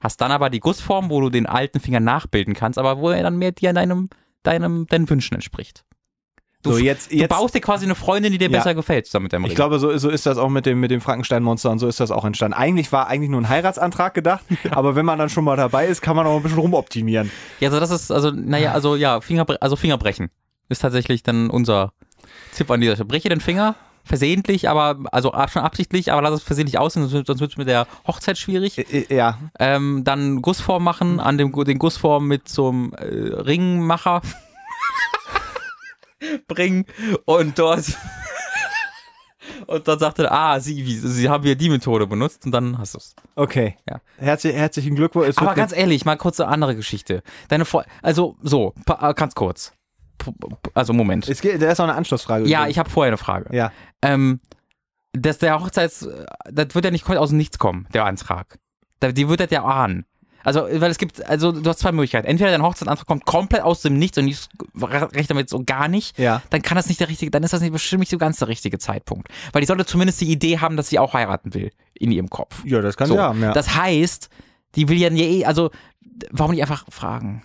hast 0.00 0.20
dann 0.20 0.30
aber 0.32 0.48
die 0.48 0.60
Gussform, 0.60 1.10
wo 1.10 1.20
du 1.20 1.30
den 1.30 1.46
alten 1.46 1.80
Finger 1.80 2.00
nachbilden 2.00 2.54
kannst, 2.54 2.78
aber 2.78 2.98
wo 2.98 3.10
er 3.10 3.22
dann 3.22 3.36
mehr 3.38 3.52
dir 3.52 3.72
deinem, 3.72 4.08
deinem, 4.44 4.86
deinen 4.86 5.10
Wünschen 5.10 5.34
entspricht. 5.34 5.84
Du, 6.62 6.72
So, 6.72 6.78
jetzt- 6.78 7.10
du 7.10 7.16
jetzt- 7.16 7.28
baust 7.28 7.54
dir 7.54 7.60
quasi 7.60 7.84
eine 7.84 7.94
Freundin, 7.96 8.30
die 8.30 8.38
dir 8.38 8.48
Ja. 8.48 8.58
besser 8.58 8.74
gefällt, 8.74 9.06
zusammen 9.06 9.24
mit 9.24 9.32
deinem 9.32 9.42
Ring. 9.44 9.50
Ich 9.50 9.56
glaube, 9.56 9.78
so, 9.80 9.96
so 9.98 10.08
ist 10.10 10.26
das 10.26 10.38
auch 10.38 10.48
mit 10.48 10.64
dem, 10.64 10.78
mit 10.78 10.90
dem 10.92 11.00
Frankenstein-Monster 11.00 11.70
und 11.70 11.78
so 11.80 11.88
ist 11.88 11.98
das 11.98 12.10
auch 12.12 12.24
entstanden. 12.24 12.56
Eigentlich 12.56 12.92
war 12.92 13.08
eigentlich 13.08 13.30
nur 13.30 13.40
ein 13.40 13.48
Heiratsantrag 13.48 14.14
gedacht, 14.14 14.44
aber 14.70 14.94
wenn 14.94 15.04
man 15.04 15.18
dann 15.18 15.28
schon 15.28 15.42
mal 15.44 15.56
dabei 15.56 15.86
ist, 15.88 16.02
kann 16.02 16.14
man 16.14 16.24
auch 16.26 16.36
ein 16.36 16.42
bisschen 16.42 16.58
rumoptimieren. 16.58 17.30
Ja, 17.60 17.68
also 17.68 17.80
das 17.80 17.90
ist, 17.90 18.12
also, 18.12 18.30
naja, 18.30 18.72
also 18.72 18.94
ja, 18.94 19.20
Fingerbre 19.20 19.60
also 19.60 19.74
Fingerbrechen 19.76 20.30
ist 20.68 20.80
tatsächlich 20.80 21.22
dann 21.24 21.50
unser 21.50 21.92
Tipp 22.54 22.70
an 22.70 22.80
dieser 22.80 22.94
Stelle. 22.94 23.08
Breche 23.08 23.28
den 23.28 23.40
Finger, 23.40 23.74
versehentlich, 24.04 24.68
aber, 24.68 24.98
also 25.10 25.32
schon 25.50 25.62
absichtlich, 25.62 26.12
aber 26.12 26.22
lass 26.22 26.34
es 26.34 26.42
versehentlich 26.44 26.78
aussehen, 26.78 27.08
sonst, 27.08 27.26
sonst 27.26 27.40
wird 27.40 27.50
es 27.52 27.56
mit 27.56 27.66
der 27.68 27.88
Hochzeit 28.06 28.38
schwierig. 28.38 28.84
Ja, 29.08 29.38
Ähm, 29.58 30.02
dann 30.04 30.40
Gussform 30.42 30.84
machen, 30.84 31.18
an 31.18 31.38
dem, 31.38 31.52
den 31.64 31.78
Gussform 31.80 32.28
mit 32.28 32.48
so 32.48 32.68
einem 32.68 32.92
äh, 32.94 33.04
Ringmacher 33.34 34.22
bringen 36.48 36.86
und 37.24 37.58
dort 37.58 37.96
und 39.66 39.88
dann 39.88 39.98
sagte 39.98 40.24
er, 40.24 40.32
ah, 40.32 40.60
sie, 40.60 40.84
wie, 40.86 40.94
sie 40.96 41.28
haben 41.28 41.44
ja 41.44 41.54
die 41.54 41.68
Methode 41.68 42.06
benutzt 42.06 42.44
und 42.46 42.52
dann 42.52 42.78
hast 42.78 42.94
du 42.94 42.98
es. 42.98 43.14
okay. 43.36 43.76
Ja. 43.88 44.00
Herzlich, 44.18 44.54
herzlichen 44.54 44.94
Glückwunsch. 44.94 45.36
Aber 45.36 45.54
ganz 45.54 45.72
ehrlich, 45.72 46.04
mal 46.04 46.16
kurz 46.16 46.40
eine 46.40 46.50
andere 46.50 46.76
Geschichte. 46.76 47.22
Deine 47.48 47.64
Fre 47.64 47.84
also 48.02 48.36
so, 48.42 48.74
äh, 48.86 49.14
ganz 49.14 49.34
kurz. 49.34 49.72
Also 50.74 50.92
Moment. 50.92 51.28
Es 51.28 51.40
geht, 51.40 51.60
da 51.60 51.70
ist 51.70 51.78
noch 51.78 51.86
eine 51.86 51.94
Anschlussfrage. 51.94 52.46
Ja, 52.46 52.68
ich 52.68 52.78
habe 52.78 52.88
vorher 52.88 53.10
eine 53.10 53.18
Frage. 53.18 53.54
Ja. 53.54 53.72
Ähm, 54.02 54.40
dass 55.12 55.38
der 55.38 55.60
Hochzeits, 55.60 56.08
das 56.50 56.74
wird 56.74 56.84
ja 56.84 56.90
nicht 56.90 57.08
aus 57.08 57.30
dem 57.30 57.38
Nichts 57.38 57.58
kommen, 57.58 57.86
der 57.92 58.04
Antrag. 58.04 58.58
Die 59.02 59.28
wird 59.28 59.40
das 59.40 59.50
ja 59.50 59.64
ahnen. 59.64 60.06
Also, 60.44 60.62
weil 60.62 60.90
es 60.90 60.98
gibt, 60.98 61.24
also 61.26 61.52
du 61.52 61.68
hast 61.68 61.78
zwei 61.80 61.92
Möglichkeiten. 61.92 62.26
Entweder 62.26 62.50
dein 62.50 62.62
Hochzeitsantrag 62.62 63.06
kommt 63.06 63.24
komplett 63.24 63.62
aus 63.62 63.82
dem 63.82 63.98
Nichts 63.98 64.18
und 64.18 64.28
ich 64.28 64.38
recht 64.80 65.30
damit 65.30 65.48
so 65.48 65.62
gar 65.64 65.88
nicht. 65.88 66.18
Ja. 66.18 66.42
Dann 66.50 66.62
kann 66.62 66.76
das 66.76 66.88
nicht 66.88 67.00
der 67.00 67.08
richtige, 67.08 67.30
dann 67.30 67.42
ist 67.42 67.52
das 67.52 67.60
nicht 67.60 67.72
bestimmt 67.72 68.00
nicht 68.00 68.10
so 68.10 68.18
ganz 68.18 68.38
der 68.38 68.48
richtige 68.48 68.78
Zeitpunkt. 68.78 69.28
Weil 69.52 69.60
die 69.60 69.66
sollte 69.66 69.84
zumindest 69.86 70.20
die 70.20 70.30
Idee 70.30 70.58
haben, 70.58 70.76
dass 70.76 70.88
sie 70.88 70.98
auch 70.98 71.14
heiraten 71.14 71.54
will 71.54 71.70
in 71.94 72.10
ihrem 72.10 72.28
Kopf. 72.30 72.64
Ja, 72.64 72.80
das 72.80 72.96
kann 72.96 73.06
So. 73.08 73.14
sie 73.14 73.20
haben, 73.20 73.40
ja. 73.42 73.52
Das 73.52 73.74
heißt, 73.76 74.28
die 74.74 74.88
will 74.88 74.98
ja 74.98 75.10
eh, 75.10 75.44
also 75.44 75.70
warum 76.30 76.52
nicht 76.52 76.62
einfach 76.62 76.84
fragen? 76.90 77.42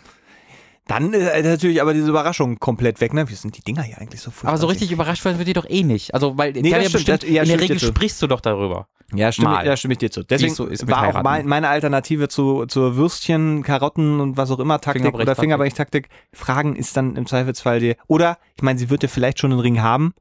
Dann 0.88 1.14
ist 1.14 1.44
natürlich 1.46 1.82
aber 1.82 1.94
diese 1.94 2.08
Überraschung 2.08 2.60
komplett 2.60 3.02
weg, 3.02 3.14
ne? 3.14 3.30
Wie 3.30 3.34
sind 3.36 3.58
die 3.58 3.62
Dinger 3.62 3.82
hier 3.84 3.98
eigentlich 3.98 4.22
so 4.22 4.32
furchtbar? 4.32 4.50
Aber 4.52 4.58
so 4.58 4.68
richtig 4.68 4.90
überrascht 4.92 5.26
werden 5.26 5.38
wird 5.38 5.48
die 5.50 5.54
doch 5.54 5.70
eh 5.70 5.84
nicht. 5.84 6.14
Also, 6.14 6.38
weil 6.38 6.54
Nee, 6.54 6.70
ja 6.70 6.78
stimmt. 6.80 6.94
bestimmt, 6.94 7.24
Das- 7.24 7.30
ja, 7.30 7.44
in 7.44 7.50
der 7.50 7.60
Regel 7.60 7.78
sprichst 7.80 8.22
du 8.22 8.28
doch 8.28 8.40
darüber. 8.40 8.88
Ja, 9.14 9.32
stimme, 9.32 9.50
Mal. 9.50 9.66
ja, 9.66 9.78
stimme 9.78 9.94
ich 9.94 10.00
dir 10.00 10.12
zu. 10.12 10.24
Deswegen 10.24 10.54
so 10.54 10.66
ist 10.66 10.86
war 10.88 11.08
auch 11.08 11.24
mein, 11.24 11.48
meine 11.48 11.70
Alternative 11.70 12.28
zu, 12.28 12.66
zur 12.66 12.98
Würstchen, 12.98 13.64
Karotten 13.64 14.20
und 14.20 14.36
was 14.36 14.52
auch 14.52 14.60
immer 14.60 14.82
Taktik 14.82 15.14
oder 15.14 15.36
Fingerbrechtaktik. 15.36 16.10
Fingerbrechtaktik. 16.10 16.10
Fragen 16.34 16.76
ist 16.76 16.98
dann 16.98 17.16
im 17.16 17.26
Zweifelsfall 17.26 17.80
dir. 17.80 17.96
Oder, 18.08 18.38
ich 18.56 18.64
meine, 18.64 18.78
sie 18.78 18.90
wird 18.90 19.04
ja 19.04 19.10
vielleicht 19.10 19.40
schon 19.40 19.52
einen 19.52 19.62
Ring 19.62 19.82
haben. 19.82 20.14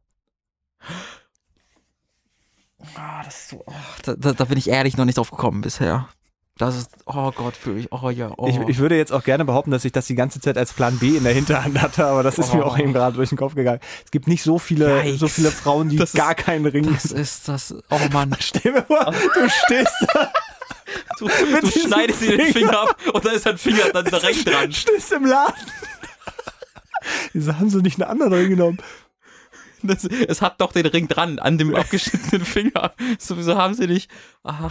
Ah, 2.94 3.24
das 3.24 3.40
ist 3.40 3.48
so, 3.48 3.64
oh, 3.66 3.72
da, 4.04 4.14
da, 4.14 4.32
da 4.32 4.44
bin 4.44 4.58
ich 4.58 4.68
ehrlich 4.68 4.96
noch 4.96 5.04
nicht 5.04 5.18
drauf 5.18 5.30
gekommen 5.30 5.62
bisher. 5.62 6.08
Das 6.58 6.74
ist, 6.74 6.90
oh 7.04 7.30
Gott, 7.32 7.54
für 7.54 7.78
ich, 7.78 7.92
oh 7.92 8.08
ja, 8.08 8.30
oh. 8.38 8.48
Ich, 8.48 8.56
ich 8.68 8.78
würde 8.78 8.96
jetzt 8.96 9.12
auch 9.12 9.22
gerne 9.24 9.44
behaupten, 9.44 9.70
dass 9.70 9.84
ich 9.84 9.92
das 9.92 10.06
die 10.06 10.14
ganze 10.14 10.40
Zeit 10.40 10.56
als 10.56 10.72
Plan 10.72 10.98
B 10.98 11.16
in 11.18 11.24
der 11.24 11.34
Hinterhand 11.34 11.78
hatte, 11.82 12.06
aber 12.06 12.22
das 12.22 12.38
ist 12.38 12.54
mir 12.54 12.64
Oh. 12.64 12.68
auch 12.68 12.78
eben 12.78 12.94
gerade 12.94 13.14
durch 13.14 13.28
den 13.28 13.36
Kopf 13.36 13.54
gegangen. 13.54 13.80
Es 14.06 14.10
gibt 14.10 14.26
nicht 14.26 14.42
so 14.42 14.58
viele, 14.58 15.02
Yikes. 15.02 15.20
so 15.20 15.28
viele 15.28 15.50
Frauen, 15.50 15.90
die 15.90 15.96
Das 15.96 16.14
ist- 16.14 16.16
gar 16.16 16.34
keinen 16.34 16.64
Ring 16.66 16.90
das 16.90 17.04
ist 17.12 17.46
das, 17.48 17.74
oh 17.90 17.98
Mann. 18.10 18.34
Stell 18.40 18.72
mir 18.72 18.82
vor, 18.84 19.04
du 19.34 19.48
stehst 19.66 19.92
da, 20.14 20.32
Du, 21.18 21.26
du 21.28 21.70
schneidest 21.70 22.22
dir 22.22 22.38
den 22.38 22.52
Finger. 22.52 22.82
Ab 22.82 22.96
und 23.12 23.24
da 23.24 23.30
ist 23.32 23.44
dein 23.44 23.58
Finger 23.58 23.90
dann 23.92 24.04
direkt 24.06 24.46
dran. 24.46 24.72
stehst 24.72 25.12
im 25.12 25.26
Laden. 25.26 25.54
Wieso 27.32 27.58
haben 27.58 27.68
sie 27.70 27.82
nicht 27.82 28.00
einen 28.00 28.10
anderen 28.10 28.32
Ring 28.32 28.48
genommen? 28.50 28.78
Das, 29.82 30.04
es 30.04 30.42
hat 30.42 30.60
doch 30.60 30.72
den 30.72 30.86
Ring 30.86 31.06
dran, 31.06 31.38
an 31.38 31.58
dem 31.58 31.74
abgeschnittenen 31.74 32.44
Finger. 32.46 32.92
Sowieso 33.18 33.56
haben 33.56 33.74
sie 33.74 33.86
nicht. 33.86 34.10
Ah. 34.42 34.70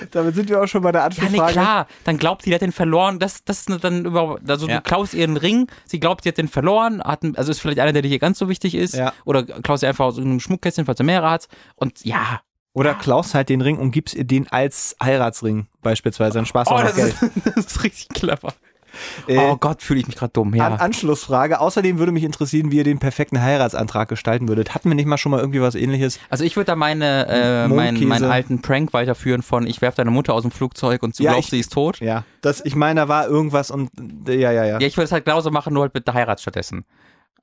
Damit 0.10 0.34
sind 0.34 0.48
wir 0.48 0.62
auch 0.62 0.66
schon 0.66 0.82
bei 0.82 0.92
der 0.92 1.02
Ja, 1.02 1.08
nee, 1.08 1.14
Anschlussfrage. 1.16 1.52
klar. 1.52 1.86
Dann 2.04 2.18
glaubt 2.18 2.44
die, 2.44 2.50
die 2.50 2.54
hat 2.54 2.62
den 2.62 2.72
verloren. 2.72 3.18
Das, 3.18 3.44
das 3.44 3.66
ist 3.66 3.84
dann 3.84 4.04
überhaupt, 4.04 4.48
also 4.50 4.66
Ja. 4.68 4.76
du 4.76 4.82
klaust 4.82 5.14
ihren 5.14 5.36
Ring, 5.36 5.68
sie 5.86 6.00
glaubt, 6.00 6.24
die 6.24 6.28
hat 6.30 6.38
den 6.38 6.48
verloren, 6.48 7.02
hat, 7.02 7.20
also 7.36 7.50
ist 7.50 7.60
vielleicht 7.60 7.78
einer, 7.80 7.92
der 7.92 8.02
dir 8.02 8.08
hier 8.08 8.18
ganz 8.18 8.38
so 8.38 8.48
wichtig 8.48 8.74
ist. 8.74 8.94
Ja. 8.94 9.12
Oder 9.24 9.42
klaust 9.44 9.80
sie 9.80 9.86
einfach 9.86 10.04
aus 10.06 10.16
irgendeinem 10.16 10.40
Schmuckkästchen, 10.40 10.86
falls 10.86 10.98
er 11.00 11.04
mehrere 11.06 11.30
hat. 11.30 11.48
Und 11.76 12.04
ja. 12.04 12.40
Oder 12.76 12.94
klaust 12.94 13.34
halt 13.34 13.50
den 13.50 13.60
Ring 13.60 13.78
und 13.78 13.92
gibst 13.92 14.16
ihr 14.16 14.24
den 14.24 14.48
als 14.50 14.96
Heiratsring 15.00 15.68
beispielsweise. 15.82 16.34
Dann 16.38 16.46
sparst 16.46 16.70
du 16.70 16.74
Oh, 16.74 16.78
auch 16.78 16.82
noch 16.82 16.88
das 16.88 16.96
Geld. 16.96 17.12
ist, 17.22 17.46
das 17.56 17.66
ist 17.66 17.82
richtig 17.84 18.08
clever. 18.08 18.52
Äh, 19.26 19.38
oh 19.38 19.56
Gott, 19.56 19.82
fühle 19.82 20.00
ich 20.00 20.06
mich 20.06 20.16
gerade 20.16 20.32
dumm. 20.32 20.54
Ja. 20.54 20.66
An 20.66 20.74
Anschlussfrage. 20.74 21.60
Außerdem 21.60 21.98
würde 21.98 22.12
mich 22.12 22.24
interessieren, 22.24 22.70
wie 22.70 22.76
ihr 22.78 22.84
den 22.84 22.98
perfekten 22.98 23.40
Heiratsantrag 23.42 24.08
gestalten 24.08 24.48
würdet. 24.48 24.74
Hatten 24.74 24.88
wir 24.88 24.94
nicht 24.94 25.06
mal 25.06 25.18
schon 25.18 25.30
mal 25.30 25.40
irgendwie 25.40 25.60
was 25.60 25.74
ähnliches? 25.74 26.18
Also 26.30 26.44
ich 26.44 26.56
würde 26.56 26.66
da 26.66 26.76
meine, 26.76 27.26
äh, 27.28 27.68
meinen, 27.68 28.06
meinen 28.08 28.24
alten 28.24 28.62
Prank 28.62 28.92
weiterführen 28.92 29.42
von 29.42 29.66
ich 29.66 29.80
werf 29.82 29.94
deine 29.94 30.10
Mutter 30.10 30.34
aus 30.34 30.42
dem 30.42 30.50
Flugzeug 30.50 31.02
und 31.02 31.18
du 31.18 31.22
Ja, 31.22 31.32
glaubst, 31.32 31.46
ich- 31.46 31.50
sie 31.50 31.60
ist 31.60 31.72
tot. 31.72 32.00
Ja. 32.00 32.24
Das, 32.40 32.64
ich 32.64 32.76
meine, 32.76 33.00
da 33.00 33.08
war 33.08 33.26
irgendwas 33.28 33.70
und 33.70 33.90
äh, 34.28 34.36
ja, 34.38 34.52
ja, 34.52 34.64
ja. 34.64 34.78
Ja, 34.78 34.86
ich 34.86 34.96
würde 34.96 35.04
es 35.06 35.12
halt 35.12 35.24
genauso 35.24 35.50
machen, 35.50 35.72
nur 35.74 35.82
halt 35.82 35.94
mit 35.94 36.06
der 36.06 36.14
Heirat 36.14 36.40
stattdessen. 36.40 36.84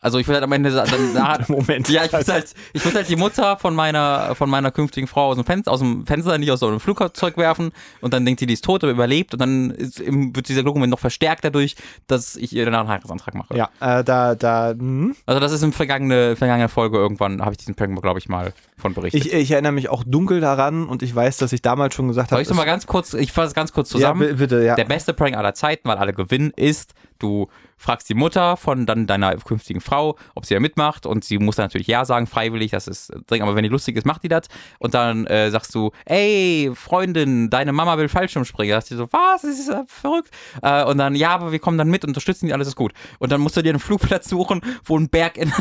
Also 0.04 0.18
ich 0.18 0.28
würde 0.28 0.38
halt 0.38 0.43
am 0.45 0.52
Ende 0.52 0.72
dann, 0.72 0.88
da, 1.14 1.39
Moment. 1.47 1.88
Ja, 1.89 2.04
ich 2.04 2.12
würde 2.12 2.34
halt, 2.34 2.54
ich 2.74 2.84
würde 2.84 2.97
halt 2.97 3.08
die 3.10 3.16
Mutter 3.16 3.56
von 3.58 3.76
meiner, 3.76 4.34
von 4.34 4.49
meiner 4.49 4.72
künftigen 4.72 5.06
Frau 5.06 5.28
aus 5.28 5.36
dem 5.36 5.45
Fenster, 5.45 5.72
aus 5.72 5.80
dem 5.80 6.08
Fenster, 6.08 6.38
nicht 6.39 6.49
aus 6.52 6.60
so 6.60 6.68
einem 6.68 6.80
Flugzeug 6.80 7.38
werfen 7.38 7.72
und 8.02 8.12
dann 8.14 8.26
denkt 8.26 8.39
sie, 8.39 8.47
die 8.47 8.54
ist 8.56 8.66
tot, 8.66 8.84
aber 8.84 8.91
überlebt 8.91 9.34
und 9.34 9.39
dann 9.39 9.70
ist, 9.70 9.99
im- 9.99 10.36
wird 10.36 10.49
dieser 10.49 10.64
Dokument 10.64 10.89
noch 10.89 10.99
verstärkt 10.99 11.43
dadurch, 11.45 11.76
dass 12.08 12.36
ich 12.36 12.52
ihr 12.56 12.66
danach 12.66 12.80
einen 12.82 12.89
Heiratsantrag 12.89 13.36
mache. 13.36 13.56
Ja, 13.56 13.70
äh, 13.80 14.04
da, 14.04 14.34
da, 14.34 14.72
hm. 14.72 15.16
Also 15.28 15.39
das 15.39 15.52
ist 15.52 15.62
in 15.62 15.72
vergangene, 15.72 16.36
vergangene 16.36 16.68
Folge 16.68 16.97
irgendwann, 16.97 17.41
habe 17.41 17.52
ich 17.52 17.58
diesen 17.60 17.76
Prank, 17.76 18.02
glaube 18.02 18.18
ich, 18.18 18.28
mal 18.28 18.54
von 18.78 18.95
berichtet. 18.95 19.24
ich, 19.28 19.32
ich 19.34 19.52
erinnere 19.52 19.72
mich 19.74 19.89
auch 19.89 20.04
dunkel 20.04 20.41
daran 20.41 20.88
und 20.88 21.04
ich 21.04 21.14
weiß, 21.16 21.38
dass 21.38 21.54
ich 21.54 21.62
damals 21.62 21.93
schon 21.93 22.08
gesagt 22.08 22.30
Soll 22.30 22.38
habe. 22.38 22.41
ich 22.41 22.47
so 22.47 22.56
mal 22.56 22.66
ganz 22.66 22.88
kurz, 22.88 23.14
ich 23.14 23.32
fasse 23.32 23.49
es 23.49 23.54
ganz 23.54 23.72
kurz 23.72 23.89
ja, 23.91 23.97
zusammen. 23.97 24.28
bi- 24.30 24.34
bitte, 24.34 24.64
ja. 24.64 24.74
Der 24.76 24.86
beste 24.86 25.14
Prank 25.14 25.38
aller 25.38 25.54
Zeiten, 25.54 25.88
weil 25.88 25.97
alle 25.97 26.14
gewinnen, 26.14 26.52
ist, 26.56 26.95
du 27.20 27.47
fragst 27.82 28.08
die 28.10 28.14
Mutter 28.14 28.58
von 28.58 28.86
dann 28.86 29.08
deiner 29.08 29.36
künftigen 29.38 29.82
Frau, 29.82 30.16
ob 30.36 30.46
sie 30.46 30.54
da 30.54 30.60
mitmacht 30.60 31.06
und 31.06 31.24
sie 31.24 31.40
muss 31.40 31.56
dann 31.56 31.66
natürlich 31.66 31.88
ja 31.88 32.06
sagen, 32.06 32.28
freiwillig, 32.28 32.72
das 32.72 32.88
ist 32.88 33.12
dringend, 33.28 33.48
aber 33.48 33.56
wenn 33.56 33.64
die 33.64 33.70
lustig 33.70 33.98
ist, 33.98 34.06
macht 34.06 34.24
die 34.24 34.28
das 34.28 34.48
und 34.80 34.94
dann 34.94 35.26
äh, 35.26 35.50
sagst 35.50 35.74
du, 35.74 35.92
ey, 36.06 36.72
Freundin, 36.76 37.50
deine 37.50 37.74
Mama 37.74 37.98
will 37.98 38.08
Fallschirmspringen. 38.08 38.72
Da 38.72 38.82
sagt 38.82 38.90
sie 38.90 38.96
so, 38.96 39.08
was, 39.12 39.42
das 39.42 39.60
ist 39.60 39.70
ja 39.70 39.84
verrückt. 39.88 40.30
Äh, 40.62 40.84
und 40.84 41.00
dann, 41.00 41.16
ja, 41.16 41.32
aber 41.32 41.52
wir 41.52 41.60
kommen 41.60 41.78
dann 41.78 41.90
mit, 41.90 42.06
unterstützen 42.06 42.46
die, 42.46 42.54
alles 42.54 42.68
ist 42.68 42.76
gut. 42.76 42.94
Und 43.20 43.32
dann 43.32 43.42
musst 43.42 43.58
du 43.58 43.64
dir 43.64 43.70
einen 43.70 43.80
Flugplatz 43.80 44.30
suchen, 44.30 44.62
wo 44.84 44.98
ein 44.98 45.10
Berg 45.10 45.38
in, 45.38 45.52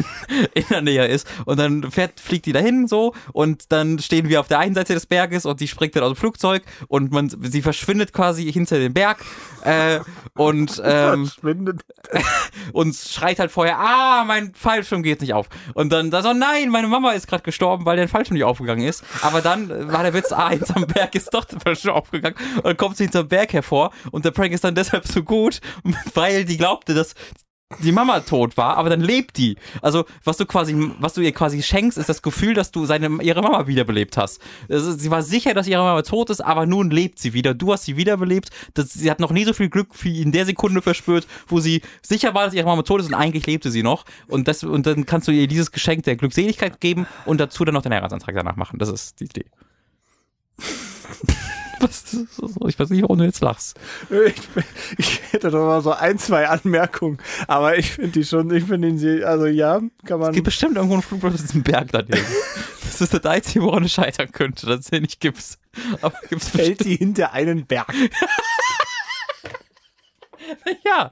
in 0.55 0.64
der 0.71 0.83
Nähe 0.83 1.07
ist 1.07 1.27
und 1.47 1.59
dann 1.59 1.91
fährt, 1.91 2.21
fliegt 2.21 2.47
die 2.47 2.53
dahin 2.53 2.87
so 2.87 3.14
und 3.33 3.73
dann 3.73 3.99
stehen 3.99 4.29
wir 4.29 4.41
auf 4.41 4.49
der 4.49 4.59
einen 4.59 4.75
Seite 4.75 4.93
des 4.93 5.07
Berges 5.07 5.47
und 5.47 5.61
die 5.61 5.68
springt 5.68 5.97
dann 5.97 6.03
aus 6.03 6.12
dem 6.12 6.16
Flugzeug 6.16 6.62
und 6.89 7.12
man, 7.12 7.31
sie 7.31 7.62
verschwindet 7.62 8.12
quasi 8.12 8.53
hinter 8.53 8.79
den 8.79 8.93
Berg 8.93 9.25
äh, 9.64 10.01
und 10.35 10.81
ähm, 10.85 11.27
verschwindet. 11.27 11.83
und 12.73 12.95
schreit 12.95 13.39
halt 13.39 13.51
vorher, 13.51 13.79
ah, 13.79 14.25
mein 14.25 14.55
Fallschirm 14.55 15.03
geht 15.03 15.21
nicht 15.21 15.35
auf. 15.35 15.49
Und 15.75 15.93
dann 15.93 16.11
da 16.11 16.23
so, 16.23 16.33
nein, 16.33 16.69
meine 16.69 16.89
Mama 16.89 17.13
ist 17.13 17.27
gerade 17.27 17.43
gestorben, 17.43 17.85
weil 17.85 17.97
der 17.97 18.09
Fallschirm 18.09 18.35
nicht 18.35 18.45
aufgegangen 18.45 18.87
ist. 18.87 19.05
Aber 19.23 19.41
dann 19.41 19.93
war 19.93 20.03
der 20.03 20.15
Witz, 20.15 20.33
ah, 20.33 20.51
hinterm 20.51 20.87
Berg 20.87 21.15
ist 21.15 21.33
doch 21.33 21.45
der 21.45 21.61
Fallschirm 21.61 21.95
aufgegangen 21.95 22.37
und 22.57 22.67
dann 22.67 22.77
kommt 22.77 22.97
sie 22.97 23.05
hinterm 23.05 23.29
Berg 23.29 23.53
hervor 23.53 23.91
und 24.11 24.25
der 24.25 24.31
Prank 24.31 24.53
ist 24.53 24.65
dann 24.65 24.75
deshalb 24.75 25.07
so 25.07 25.23
gut, 25.23 25.61
weil 26.15 26.45
die 26.45 26.57
glaubte, 26.57 26.95
dass 26.95 27.15
die 27.79 27.93
Mama 27.93 28.21
tot 28.21 28.57
war, 28.57 28.77
aber 28.77 28.91
dann 28.91 29.01
lebt 29.01 29.37
die. 29.37 29.57
Also, 29.81 30.05
was 30.25 30.37
du 30.37 30.45
quasi, 30.45 30.75
was 30.99 31.14
du 31.14 31.21
ihr 31.21 31.33
quasi 31.33 31.62
schenkst, 31.62 31.99
ist 31.99 32.09
das 32.09 32.21
Gefühl, 32.21 32.53
dass 32.53 32.73
du 32.73 32.85
seine, 32.85 33.23
ihre 33.23 33.43
Mama 33.43 33.68
wiederbelebt 33.68 34.16
hast. 34.16 34.41
Also, 34.68 34.93
sie 34.93 35.11
war 35.11 35.23
sicher, 35.23 35.55
dass 35.55 35.68
ihre 35.68 35.83
Mama 35.83 36.03
tot 36.03 36.31
ist, 36.31 36.41
aber 36.41 36.66
nun 36.66 36.91
lebt 36.91 37.21
sie 37.21 37.33
wieder. 37.33 37.55
Du 37.55 37.73
hast 37.73 37.85
sie 37.85 37.97
wiederbelebt. 37.97 38.51
Das, 38.75 38.93
sie 38.93 39.11
hat 39.11 39.21
noch 39.21 39.31
nie 39.31 39.45
so 39.45 39.53
viel 39.53 39.68
Glück 39.68 39.89
wie 40.03 40.21
in 40.21 40.33
der 40.33 40.47
Sekunde 40.47 40.83
verspürt, 40.83 41.27
wo 41.47 41.61
sie 41.61 41.83
sicher 42.03 42.35
war, 42.35 42.47
dass 42.47 42.55
ihre 42.55 42.66
Mama 42.66 42.83
tot 42.83 43.01
ist 43.01 43.07
und 43.07 43.14
eigentlich 43.14 43.47
lebte 43.47 43.71
sie 43.71 43.85
noch. 43.85 44.05
Und 44.27 44.49
das, 44.49 44.64
und 44.64 44.87
dann 44.87 45.07
kannst 45.07 45.29
du 45.29 45.33
ihr 45.33 45.47
dieses 45.47 45.71
Geschenk 45.71 46.03
der 46.05 46.16
Glückseligkeit 46.16 46.81
geben 46.81 47.07
und 47.25 47.41
dazu 47.41 47.64
dann 47.64 47.75
noch 47.75 47.83
den 47.83 47.93
Heiratsantrag 47.93 48.35
danach 48.35 48.57
machen. 48.57 48.79
Das 48.79 48.89
ist 48.89 49.21
die 49.21 49.25
Idee. 49.25 49.45
Was, 51.81 52.14
ich 52.66 52.78
weiß 52.78 52.91
nicht, 52.91 53.03
warum 53.03 53.18
du 53.18 53.24
jetzt 53.24 53.41
lachst. 53.41 53.78
Ich, 54.11 54.35
ich, 54.99 55.20
hätte 55.33 55.51
doch 55.51 55.64
mal 55.64 55.81
so 55.81 55.93
ein, 55.93 56.18
zwei 56.18 56.49
Anmerkungen, 56.49 57.18
aber 57.47 57.78
ich 57.78 57.93
finde 57.93 58.11
die 58.11 58.24
schon, 58.24 58.51
ich 58.55 58.64
finde 58.64 58.89
ihn, 58.89 59.24
also 59.24 59.47
ja, 59.47 59.81
kann 60.05 60.20
man. 60.20 60.31
Es 60.31 60.35
gibt 60.35 60.45
bestimmt 60.45 60.76
irgendwo 60.76 60.95
einen 60.95 61.03
Flugplatz 61.03 61.41
mit 61.41 61.53
einem 61.53 61.62
Berg 61.62 61.89
daneben. 61.93 62.24
Das 62.83 63.01
ist 63.01 63.14
das 63.14 63.33
Einzige, 63.33 63.64
woran 63.64 63.85
es 63.85 63.93
scheitern 63.93 64.31
könnte, 64.31 64.66
dass 64.66 64.81
es 64.81 64.91
nicht 64.91 65.20
gibt's. 65.20 65.59
Aber 66.03 66.12
gibt's 66.28 66.51
Fällt 66.51 66.85
die 66.85 66.97
hinter 66.97 67.33
einen 67.33 67.64
Berg. 67.64 67.91
ja, 70.85 71.11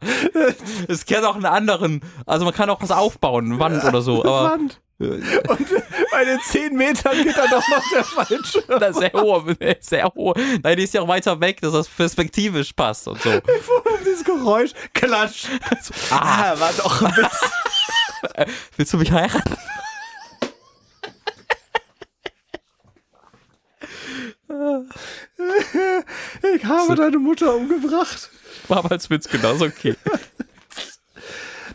es 0.87 1.07
kennt 1.07 1.25
auch 1.25 1.37
einen 1.37 1.47
anderen, 1.47 2.03
also 2.27 2.45
man 2.45 2.53
kann 2.53 2.69
auch 2.69 2.83
was 2.83 2.91
aufbauen, 2.91 3.47
eine 3.47 3.59
Wand 3.59 3.85
oder 3.85 4.03
so. 4.03 4.21
Aber 4.23 4.51
Wand. 4.51 4.83
Und 5.01 5.69
bei 6.11 6.25
den 6.25 6.41
10 6.41 6.77
Metern 6.77 7.23
geht 7.23 7.37
dann 7.37 7.49
doch 7.51 7.69
noch 7.69 7.91
der 7.93 8.05
falsche. 8.05 8.65
Das 8.81 8.97
ist 8.97 8.99
sehr 8.99 9.13
hoch, 9.13 9.45
sehr 9.81 10.05
hoch. 10.07 10.35
Nein, 10.63 10.77
die 10.77 10.83
ist 10.83 10.93
ja 10.95 11.03
auch 11.03 11.09
weiter 11.09 11.41
weg, 11.41 11.61
dass 11.61 11.73
das 11.73 11.89
perspektivisch 11.89 12.73
passt 12.73 13.07
und 13.07 13.23
so. 13.23 13.31
Dieses 14.05 14.25
Geräusch, 14.25 14.73
klatsch. 14.95 15.45
Ah, 16.11 16.59
war 16.59 16.73
doch 16.73 17.03
ein 17.03 17.15
bisschen. 17.15 18.53
Willst 18.77 18.93
du 18.93 18.99
mich 18.99 19.13
heiraten? 19.13 19.57
Ich 26.57 26.65
habe 26.65 26.97
deine 26.97 27.19
Mutter 27.19 27.55
umgebracht. 27.55 28.31
War 28.67 28.79
aber 28.79 28.93
als 28.93 29.09
Witz 29.09 29.29
genauso 29.29 29.67
okay. 29.67 29.95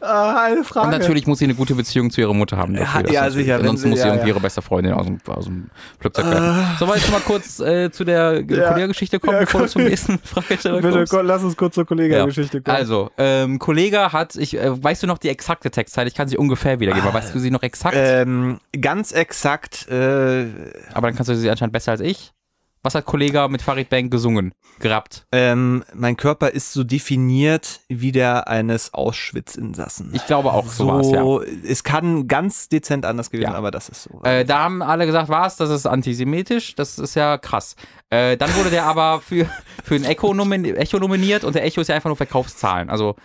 Uh, 0.04 0.06
eine 0.06 0.66
Frage. 0.66 0.88
Und 0.88 0.92
natürlich 0.92 1.28
muss 1.28 1.40
sie 1.40 1.46
eine 1.46 1.56
gute 1.56 1.76
Beziehung 1.76 2.12
zu 2.12 2.20
ihrer 2.20 2.34
Mutter 2.34 2.58
haben. 2.58 2.74
Dafür, 2.74 3.06
ja, 3.08 3.24
ja 3.24 3.30
sicher. 3.32 3.56
Ansonsten 3.56 3.90
muss 3.90 4.00
sie 4.00 4.06
ja, 4.06 4.14
irgendwie 4.14 4.28
ja. 4.28 4.34
ihre 4.34 4.42
beste 4.42 4.62
Freundin 4.62 4.92
aus 4.92 5.06
dem, 5.06 5.20
aus 5.28 5.46
dem 5.46 5.70
Flugzeug 5.98 6.26
werden. 6.26 6.44
Uh, 6.50 6.78
Sollen 6.78 6.92
wir 6.92 6.98
jetzt 6.98 7.12
mal 7.12 7.22
kurz 7.22 7.60
äh, 7.62 7.90
zu 7.90 8.04
der 8.04 8.44
ja. 8.50 8.68
Kollegergeschichte 8.68 9.22
kommen, 9.22 9.40
bevor 9.40 9.62
du 9.62 9.68
zum 9.70 9.84
nächsten 9.86 10.20
Fragesteller 10.24 10.82
Bitte, 10.82 10.92
kommst? 10.92 11.12
Bitte, 11.12 11.24
lass 11.24 11.44
uns 11.44 11.56
kurz 11.56 11.76
zur 11.76 11.86
Kollegergeschichte 11.86 12.62
kommen. 12.62 12.76
Also, 12.76 13.12
ähm, 13.18 13.60
Kollege 13.60 14.12
hat, 14.12 14.36
ich, 14.36 14.58
äh, 14.58 14.84
weißt 14.84 15.04
du 15.04 15.08
noch 15.08 15.20
die 15.20 15.30
exakte 15.30 15.72
Textzeit? 15.72 16.06
Ich 16.08 16.16
kann 16.16 16.28
sie 16.28 16.38
ungefähr 16.38 16.82
wiedergeben, 16.82 17.08
aber 17.08 17.18
weißt 17.18 17.34
du 17.34 17.40
sie 17.40 17.50
noch 17.50 17.64
exakt? 17.64 17.96
Ähm, 17.98 18.60
ganz 18.82 19.14
exakt. 19.14 19.88
Äh, 19.90 20.48
aber 20.94 21.08
dann 21.08 21.16
kannst 21.16 21.30
du 21.30 21.36
sie 21.36 21.50
anscheinend 21.50 21.72
besser 21.72 21.94
als 21.94 22.02
ich. 22.02 22.34
Was 22.86 22.96
hat 22.96 23.06
Kollege 23.06 23.48
mit 23.50 23.62
Farid 23.62 23.90
Bang 23.90 24.10
gesungen, 24.10 24.54
gerappt? 24.80 25.26
Ähm, 25.32 25.86
mein 25.94 26.18
Körper 26.18 26.50
ist 26.50 26.74
so 26.74 26.84
definiert 26.84 27.80
wie 27.88 28.12
der 28.12 28.50
eines 28.50 28.94
Auschwitz-Insassen. 28.94 30.10
Ich 30.14 30.26
glaube 30.26 30.52
auch, 30.52 30.68
so, 30.68 31.02
so 31.02 31.42
ja. 31.42 31.50
Es 31.66 31.86
kann 31.86 32.28
ganz 32.28 32.68
dezent 32.68 33.06
anders 33.06 33.32
gewesen, 33.32 33.52
ja. 33.52 33.58
aber 33.58 33.72
das 33.72 33.88
ist 33.88 34.04
so. 34.04 34.22
Äh, 34.24 34.44
da 34.44 34.60
haben 34.66 34.82
alle 34.82 35.06
gesagt, 35.06 35.30
was, 35.30 35.56
das 35.56 35.70
ist 35.70 35.86
antisemitisch, 35.86 36.76
das 36.76 37.00
ist 37.00 37.16
ja 37.16 37.38
krass. 37.38 37.78
Äh, 38.10 38.36
dann 38.36 38.54
wurde 38.56 38.70
der 38.70 38.84
aber 38.84 39.22
für, 39.22 39.48
für 39.82 39.96
ein 39.96 40.04
Echo, 40.04 40.34
nomin 40.34 40.66
Echo 40.66 41.00
nominiert 41.00 41.46
und 41.46 41.56
der 41.56 41.64
Echo 41.64 41.80
ist 41.80 41.88
ja 41.88 41.96
einfach 41.96 42.10
nur 42.10 42.18
Verkaufszahlen. 42.18 42.90
Also 42.90 43.16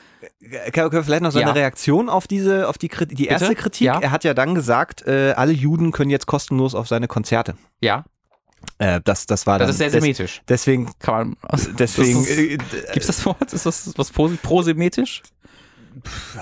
können 0.73 0.93
wir 0.93 1.03
vielleicht 1.03 1.23
noch 1.23 1.33
seine 1.33 1.47
ja. 1.47 1.53
Reaktion 1.53 2.09
auf 2.09 2.29
diese, 2.29 2.69
auf 2.69 2.79
die, 2.79 2.89
die 2.89 3.27
erste 3.27 3.49
Bitte? 3.49 3.61
Kritik? 3.61 3.87
Ja. 3.87 3.99
Er 3.99 4.13
hat 4.13 4.23
ja 4.23 4.35
dann 4.35 4.55
gesagt, 4.55 5.05
äh, 5.09 5.33
alle 5.37 5.53
Juden 5.53 5.91
können 5.91 6.11
jetzt 6.11 6.27
kostenlos 6.27 6.77
auf 6.77 6.87
seine 6.87 7.09
Konzerte. 7.09 7.57
Ja. 7.81 8.05
Äh, 8.79 9.01
das, 9.05 9.27
das 9.27 9.47
war 9.47 9.59
das 9.59 9.71
ist 9.71 9.79
sehr 9.79 9.91
semitisch. 9.91 10.43
deswegen 10.49 10.91
kann 10.99 11.37
man. 11.41 11.77
Deswegen. 11.79 12.25
Äh, 12.29 12.59
gibt's 12.93 13.07
das 13.09 13.25
Wort? 13.27 13.53
Ist 13.53 13.67
das 13.67 13.93
was 13.97 14.11
prosemitisch? 14.11 15.23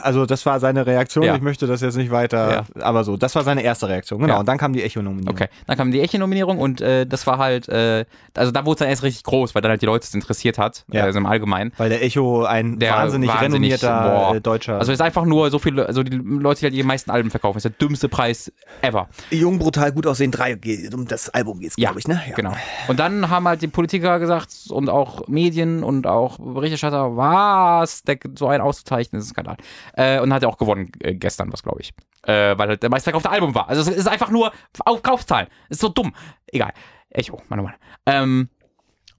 Also 0.03 0.27
das 0.27 0.47
war 0.47 0.61
seine 0.61 0.87
Reaktion. 0.87 1.25
Ja. 1.25 1.37
Ich 1.37 1.43
möchte 1.43 1.67
das 1.67 1.81
jetzt 1.81 1.97
nicht 1.97 2.11
weiter, 2.11 2.51
ja. 2.51 2.83
aber 2.83 3.05
so, 3.05 3.17
das 3.17 3.35
war 3.35 3.45
seine 3.45 3.63
erste 3.63 3.89
Reaktion. 3.89 4.21
Genau. 4.21 4.35
Ja. 4.35 4.41
Und 4.41 4.49
dann 4.49 4.59
kam 4.59 4.73
die 4.73 4.83
Echo-Nominierung. 4.83 5.35
Okay, 5.35 5.49
dann 5.67 5.77
kam 5.77 5.91
die 5.91 6.01
Echo-Nominierung 6.01 6.59
und 6.59 6.81
äh, 6.81 7.07
das 7.07 7.27
war 7.27 7.39
halt, 7.39 7.69
äh, 7.69 8.05
also 8.35 8.53
da 8.53 8.65
wurde 8.65 8.75
es 8.75 8.79
dann 8.79 8.89
erst 8.89 9.03
richtig 9.03 9.25
groß, 9.25 9.55
weil 9.55 9.63
dann 9.63 9.71
halt 9.71 9.83
die 9.83 9.87
Leute 9.87 10.05
es 10.05 10.15
interessiert 10.15 10.59
hat, 10.59 10.85
ja. 10.91 11.05
also 11.05 11.19
im 11.19 11.27
Allgemeinen. 11.27 11.73
Weil 11.77 11.89
der 11.89 12.03
Echo 12.03 12.45
ein 12.45 12.79
der 12.79 12.93
wahnsinnig, 12.93 13.29
wahnsinnig 13.29 13.83
renommierter 13.83 14.31
boah. 14.31 14.37
Äh, 14.37 14.41
deutscher. 14.41 14.79
Also 14.79 14.93
es 14.93 14.99
ist 14.99 15.05
einfach 15.05 15.25
nur 15.25 15.51
so 15.51 15.59
viele, 15.59 15.87
also 15.87 16.03
die 16.03 16.17
Leute, 16.17 16.61
die 16.61 16.67
halt 16.67 16.75
die 16.75 16.83
meisten 16.83 17.11
Alben 17.11 17.31
verkaufen, 17.31 17.59
ist 17.59 17.65
der 17.65 17.73
dümmste 17.73 18.09
Preis 18.09 18.53
ever. 18.83 19.09
Jung, 19.31 19.59
brutal, 19.59 19.93
gut 19.93 20.07
aussehen, 20.07 20.31
drei, 20.31 20.59
um 20.95 21.07
das 21.07 21.31
Album 21.31 21.61
geht 21.61 21.71
es, 21.71 21.77
glaube 21.77 21.99
ich, 21.99 22.09
ne? 22.09 22.21
Ja, 22.29 22.35
genau. 22.35 22.53
Und 22.89 22.99
dann 22.99 23.31
haben 23.31 23.47
halt 23.49 23.63
die 23.63 23.69
Politiker 23.69 24.19
gesagt 24.19 24.51
und 24.69 24.89
auch 24.89 25.29
Medien 25.29 25.83
und 25.83 26.07
auch 26.07 26.39
Berichterstatter, 26.39 27.17
was, 27.17 28.03
der, 28.03 28.19
so 28.37 28.49
ein 28.49 28.61
auszuzeichnen, 28.61 29.21
ist 29.21 29.31
ein 29.31 29.35
Skandal. 29.47 29.57
Äh, 29.94 30.20
und 30.20 30.32
hat 30.32 30.42
er 30.42 30.49
auch 30.49 30.59
gewonnen 30.59 30.90
äh, 31.01 31.14
gestern, 31.14 31.53
was 31.53 31.62
glaube 31.62 31.80
ich. 31.80 31.92
Äh, 32.22 32.59
weil 32.59 32.68
halt 32.68 32.82
der 32.82 32.90
meistverkaufte 32.90 33.30
Album 33.30 33.55
war. 33.55 33.68
Also 33.68 33.88
es 33.90 33.97
ist 33.97 34.09
einfach 34.09 34.30
nur 34.30 34.53
auf 34.84 35.03
Kaufzahlen. 35.03 35.49
Ist 35.68 35.80
so 35.80 35.88
dumm. 35.88 36.14
Egal. 36.47 36.72
Echo, 37.11 37.36
oh 37.36 37.55
Mann. 37.55 37.74
Ähm, 38.05 38.49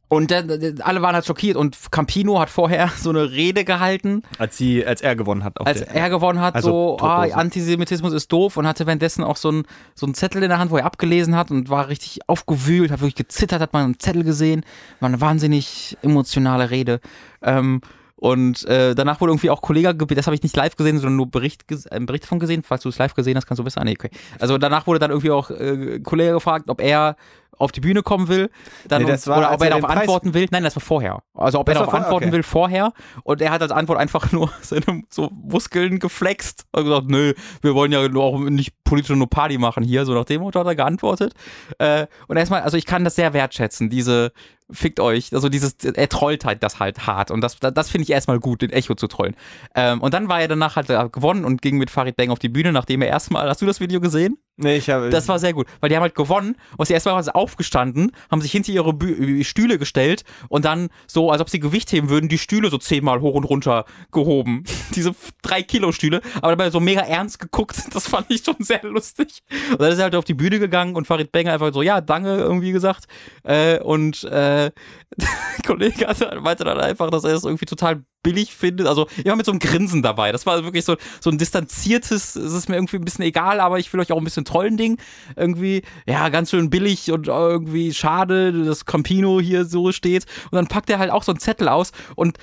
und 0.09 0.32
der, 0.32 0.43
der, 0.43 0.86
alle 0.88 1.01
waren 1.01 1.15
halt 1.15 1.25
schockiert 1.25 1.57
und 1.57 1.78
Campino 1.91 2.39
hat 2.39 2.49
vorher 2.49 2.89
so 2.97 3.09
eine 3.09 3.32
Rede 3.32 3.65
gehalten. 3.65 4.23
Als 4.38 4.57
sie, 4.57 4.86
als 4.86 5.01
er 5.01 5.15
gewonnen 5.15 5.43
hat. 5.43 5.59
als 5.65 5.80
der, 5.80 5.93
er 5.93 6.09
gewonnen 6.09 6.39
hat, 6.39 6.55
also 6.55 6.97
so, 6.97 7.05
ah, 7.05 7.23
Antisemitismus 7.23 8.13
ist 8.13 8.32
doof 8.32 8.55
und 8.55 8.67
hatte 8.67 8.86
währenddessen 8.86 9.23
auch 9.23 9.36
so 9.36 9.49
einen 9.49 9.63
so 9.95 10.05
einen 10.05 10.15
Zettel 10.15 10.43
in 10.43 10.49
der 10.49 10.59
Hand, 10.59 10.71
wo 10.71 10.78
er 10.78 10.86
abgelesen 10.86 11.36
hat 11.36 11.51
und 11.51 11.69
war 11.69 11.89
richtig 11.89 12.19
aufgewühlt, 12.28 12.91
hat 12.91 13.01
wirklich 13.01 13.15
gezittert, 13.15 13.61
hat 13.61 13.73
man 13.73 13.84
einen 13.84 13.99
Zettel 13.99 14.23
gesehen. 14.23 14.63
War 15.01 15.09
eine 15.09 15.19
wahnsinnig 15.19 15.97
emotionale 16.01 16.69
Rede. 16.69 17.01
Ähm, 17.41 17.82
und 18.20 18.65
äh, 18.65 18.95
danach 18.95 19.22
wurde 19.22 19.32
irgendwie 19.32 19.51
auch 19.51 19.61
Kollege, 19.61 19.93
das 19.93 20.26
habe 20.26 20.34
ich 20.34 20.41
nicht 20.41 20.55
live 20.55 20.76
gesehen, 20.76 20.97
sondern 20.97 21.18
nur 21.18 21.30
Bericht, 21.30 21.65
äh, 21.70 21.99
Bericht 21.99 22.26
von 22.26 22.39
gesehen. 22.39 22.63
Falls 22.63 22.82
du 22.82 22.89
es 22.89 22.97
live 22.97 23.13
gesehen 23.13 23.38
hast, 23.38 23.45
kannst 23.45 23.59
du 23.59 23.65
wissen. 23.65 23.80
Ah, 23.80 23.84
nee, 23.84 23.95
okay. 23.97 24.09
Also 24.39 24.57
danach 24.57 24.88
wurde 24.88 24.99
dann 24.99 25.11
irgendwie 25.11 25.30
auch 25.30 25.51
äh, 25.51 25.99
Kollege 25.99 26.34
gefragt, 26.34 26.65
ob 26.68 26.82
er 26.82 27.15
auf 27.58 27.72
die 27.72 27.82
Bühne 27.82 28.03
kommen 28.03 28.28
will, 28.28 28.49
dann 28.88 29.03
nee, 29.03 29.10
war, 29.26 29.38
oder 29.38 29.53
ob 29.53 29.62
er, 29.62 29.72
er 29.72 29.80
darauf 29.80 29.97
antworten 29.97 30.34
will. 30.34 30.47
Nein, 30.51 30.64
das 30.64 30.76
war 30.76 30.82
vorher. 30.82 31.24
Also 31.34 31.60
ob 31.60 31.66
das 31.66 31.76
er 31.76 31.80
darauf 31.80 31.93
antworten 31.93 32.26
okay. 32.26 32.34
will 32.34 32.43
vorher 32.43 32.93
und 33.24 33.41
er 33.41 33.51
hat 33.51 33.62
als 33.62 33.72
Antwort 33.72 33.99
einfach 33.99 34.32
nur 34.32 34.51
seine 34.62 35.03
so 35.10 35.30
Muskeln 35.32 35.99
geflext 35.99 36.66
und 36.72 36.86
gesagt, 36.86 37.08
nö, 37.10 37.34
wir 37.62 37.76
wollen 37.76 37.91
ja 37.91 37.99
auch 37.99 38.39
nicht 38.39 38.74
politisch 38.84 39.16
nur 39.16 39.30
Party 39.30 39.58
machen 39.58 39.84
hier, 39.84 40.05
so 40.05 40.14
nach 40.14 40.26
dem 40.26 40.41
Motto 40.41 40.60
hat 40.60 40.68
er 40.68 40.76
geantwortet. 40.76 41.34
Äh, 41.80 42.08
und 42.28 42.38
erstmal, 42.38 42.62
also 42.62 42.78
ich 42.78 42.86
kann 42.86 43.03
das 43.03 43.16
sehr 43.16 43.34
wertschätzen, 43.34 43.89
diese 43.89 44.32
fickt 44.70 44.99
euch. 44.99 45.34
Also 45.34 45.49
dieses, 45.49 45.76
er 45.84 46.10
trollt 46.10 46.45
halt 46.45 46.64
das 46.64 46.80
halt 46.80 47.08
hart. 47.08 47.32
Und 47.32 47.41
das, 47.41 47.58
das 47.60 47.89
finde 47.89 48.03
ich 48.03 48.10
erstmal 48.10 48.39
gut, 48.39 48.62
den 48.62 48.72
Echo 48.72 48.95
zu 48.95 49.08
trollen. 49.08 49.36
Ähm, 49.76 50.01
und 50.01 50.14
dann 50.14 50.30
war 50.30 50.41
er 50.41 50.47
danach 50.47 50.76
halt 50.76 50.88
gewonnen 51.14 51.45
und 51.45 51.62
ging 51.62 51.78
mit 51.78 51.89
Farid 51.89 52.16
Bang 52.16 52.30
auf 52.30 52.39
die 52.39 52.49
Bühne, 52.49 52.72
nachdem 52.72 53.01
er 53.01 53.08
erstmal, 53.08 53.47
hast 53.49 53.62
du 53.62 53.66
das 53.66 53.80
Video 53.80 54.01
gesehen? 54.01 54.38
Nee, 54.60 54.78
ich 54.78 54.89
habe. 54.89 55.12
Das 55.12 55.28
war 55.28 55.38
sehr 55.38 55.53
gut, 55.53 55.68
weil 55.80 55.89
die 55.89 55.95
haben 55.95 56.01
halt 56.01 56.16
gewonnen 56.16 56.55
und 56.78 56.88
sie 56.88 56.93
erstmal 56.93 57.14
waren 57.14 57.24
sie 57.24 57.34
aufgestanden, 57.34 58.12
haben 58.32 58.41
sich 58.41 58.51
hinter 58.51 58.72
ihre 58.72 58.91
Bü 58.91 59.43
Stühle 59.43 59.78
gestellt 59.78 60.24
und 60.49 60.66
dann 60.66 60.89
so, 61.05 61.32
als 61.32 61.41
ob 61.41 61.49
sie 61.49 61.60
Gewicht 61.60 61.91
heben 61.91 62.10
würden, 62.10 62.28
die 62.28 62.39
Stühle 62.39 62.72
so 62.72 62.80
zehnmal 62.80 63.22
hoch 63.22 63.36
und 63.36 63.43
runter 63.43 63.86
gehoben. 64.12 64.64
Diese 64.95 65.14
drei 65.43 65.62
Kilo 65.62 65.91
Stühle, 65.91 66.22
aber 66.38 66.49
dabei 66.55 66.72
so 66.72 66.80
mega 66.80 67.01
ernst 67.01 67.39
geguckt. 67.39 67.78
Das 67.97 68.10
fand 68.10 68.30
ich 68.30 68.43
schon 68.43 68.58
sehr 68.60 68.84
lustig. 68.84 69.41
Und 69.72 69.82
dann 69.82 69.91
ist 69.91 69.97
er 69.97 70.03
halt 70.03 70.16
auf 70.16 70.26
die 70.26 70.36
Bühne 70.36 70.60
gegangen 70.60 70.95
und 70.95 71.08
Farid 71.08 71.32
Bang 71.32 71.47
einfach 71.47 71.74
so, 71.74 71.82
ja, 71.82 71.99
danke, 71.99 72.30
irgendwie 72.36 72.72
gesagt. 72.72 73.05
Äh, 73.43 73.80
und 73.80 74.24
äh, 74.26 74.72
der 75.18 75.30
Kollege 75.66 76.08
meinte 76.41 76.64
dann 76.64 76.80
einfach, 76.80 77.10
dass 77.10 77.24
er 77.24 77.34
es 77.34 77.43
irgendwie 77.43 77.66
total 77.66 78.03
billig 78.28 78.53
finde. 78.53 78.89
Also 78.89 79.07
immer 79.23 79.38
mit 79.38 79.45
so 79.45 79.53
einem 79.53 79.59
Grinsen 79.59 80.01
dabei. 80.01 80.34
Das 80.34 80.45
war 80.45 80.61
wirklich 80.65 80.84
so, 80.84 80.97
so 81.21 81.30
ein 81.30 81.38
distanziertes, 81.38 82.36
es 82.36 82.51
ist 82.51 82.67
mir 82.67 82.75
irgendwie 82.75 82.97
ein 82.97 83.05
bisschen 83.05 83.23
egal, 83.23 83.61
aber 83.61 83.80
ich 83.80 83.93
will 83.93 84.01
euch 84.01 84.11
auch 84.11 84.17
ein 84.17 84.23
bisschen 84.25 84.43
trollen 84.43 84.75
Ding. 84.75 84.97
Irgendwie, 85.38 85.84
ja, 86.05 86.28
ganz 86.28 86.49
schön 86.49 86.69
billig 86.69 87.09
und 87.09 87.30
irgendwie 87.30 87.93
schade, 87.93 88.51
dass 88.65 88.86
Campino 88.86 89.39
hier 89.39 89.63
so 89.63 89.93
steht. 89.93 90.25
Und 90.51 90.57
dann 90.57 90.67
packt 90.67 90.89
er 90.89 90.99
halt 90.99 91.09
auch 91.09 91.23
so 91.23 91.32
einen 91.32 91.39
Zettel 91.39 91.69
aus 91.69 91.93
und 92.15 92.38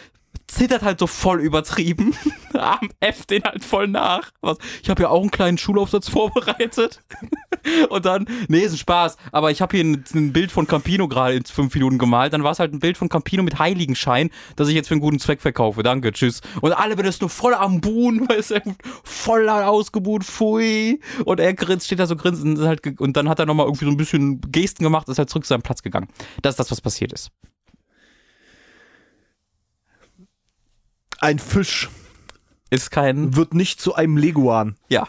zittert 0.46 0.82
halt 0.82 0.98
so 0.98 1.06
voll 1.06 1.40
übertrieben. 1.40 2.14
Am 2.52 2.90
F 3.00 3.26
den 3.26 3.42
halt 3.44 3.64
voll 3.64 3.88
nach. 3.88 4.30
Was? 4.40 4.58
Ich 4.82 4.90
habe 4.90 5.02
ja 5.02 5.08
auch 5.08 5.20
einen 5.20 5.30
kleinen 5.30 5.58
Schulaufsatz 5.58 6.08
vorbereitet. 6.10 7.00
Und 7.88 8.04
dann, 8.04 8.26
nee, 8.48 8.60
ist 8.60 8.72
ein 8.72 8.78
Spaß. 8.78 9.16
Aber 9.32 9.50
ich 9.50 9.62
habe 9.62 9.76
hier 9.76 9.84
ein, 9.84 10.04
ein, 10.14 10.32
Bild 10.32 10.52
von 10.52 10.66
Campino 10.66 11.08
gerade 11.08 11.34
in 11.34 11.44
fünf 11.44 11.74
Minuten 11.74 11.98
gemalt. 11.98 12.32
Dann 12.32 12.44
war 12.44 12.52
es 12.52 12.58
halt 12.58 12.72
ein 12.72 12.80
Bild 12.80 12.98
von 12.98 13.08
Campino 13.08 13.42
mit 13.42 13.58
Heiligenschein, 13.58 14.30
das 14.56 14.68
ich 14.68 14.74
jetzt 14.74 14.88
für 14.88 14.94
einen 14.94 15.00
guten 15.00 15.18
Zweck 15.18 15.40
verkaufe. 15.40 15.82
Danke, 15.82 16.12
tschüss. 16.12 16.40
Und 16.60 16.72
alle 16.72 16.96
werden 16.96 17.06
das 17.06 17.20
nur 17.20 17.30
voll 17.30 17.54
am 17.54 17.80
Buhn, 17.80 18.24
weil 18.28 18.38
es 18.38 18.52
voll 19.02 19.48
ausgebuht, 19.48 20.24
pfui. 20.24 21.00
Und 21.24 21.40
er 21.40 21.54
grinst, 21.54 21.86
steht 21.86 21.98
da 21.98 22.06
so 22.06 22.16
grinsend 22.16 22.58
und, 22.58 22.66
halt, 22.66 23.00
und 23.00 23.16
dann 23.16 23.28
hat 23.28 23.38
er 23.38 23.46
nochmal 23.46 23.66
irgendwie 23.66 23.86
so 23.86 23.90
ein 23.90 23.96
bisschen 23.96 24.40
Gesten 24.52 24.84
gemacht, 24.84 25.08
ist 25.08 25.18
halt 25.18 25.30
zurück 25.30 25.44
zu 25.44 25.48
seinem 25.48 25.62
Platz 25.62 25.82
gegangen. 25.82 26.08
Das 26.42 26.52
ist 26.52 26.58
das, 26.58 26.70
was 26.70 26.80
passiert 26.80 27.12
ist. 27.12 27.30
Ein 31.24 31.38
Fisch 31.38 31.88
ist 32.68 32.90
kein. 32.90 33.34
Wird 33.34 33.54
nicht 33.54 33.80
zu 33.80 33.94
einem 33.94 34.18
Leguan. 34.18 34.76
Ja, 34.90 35.08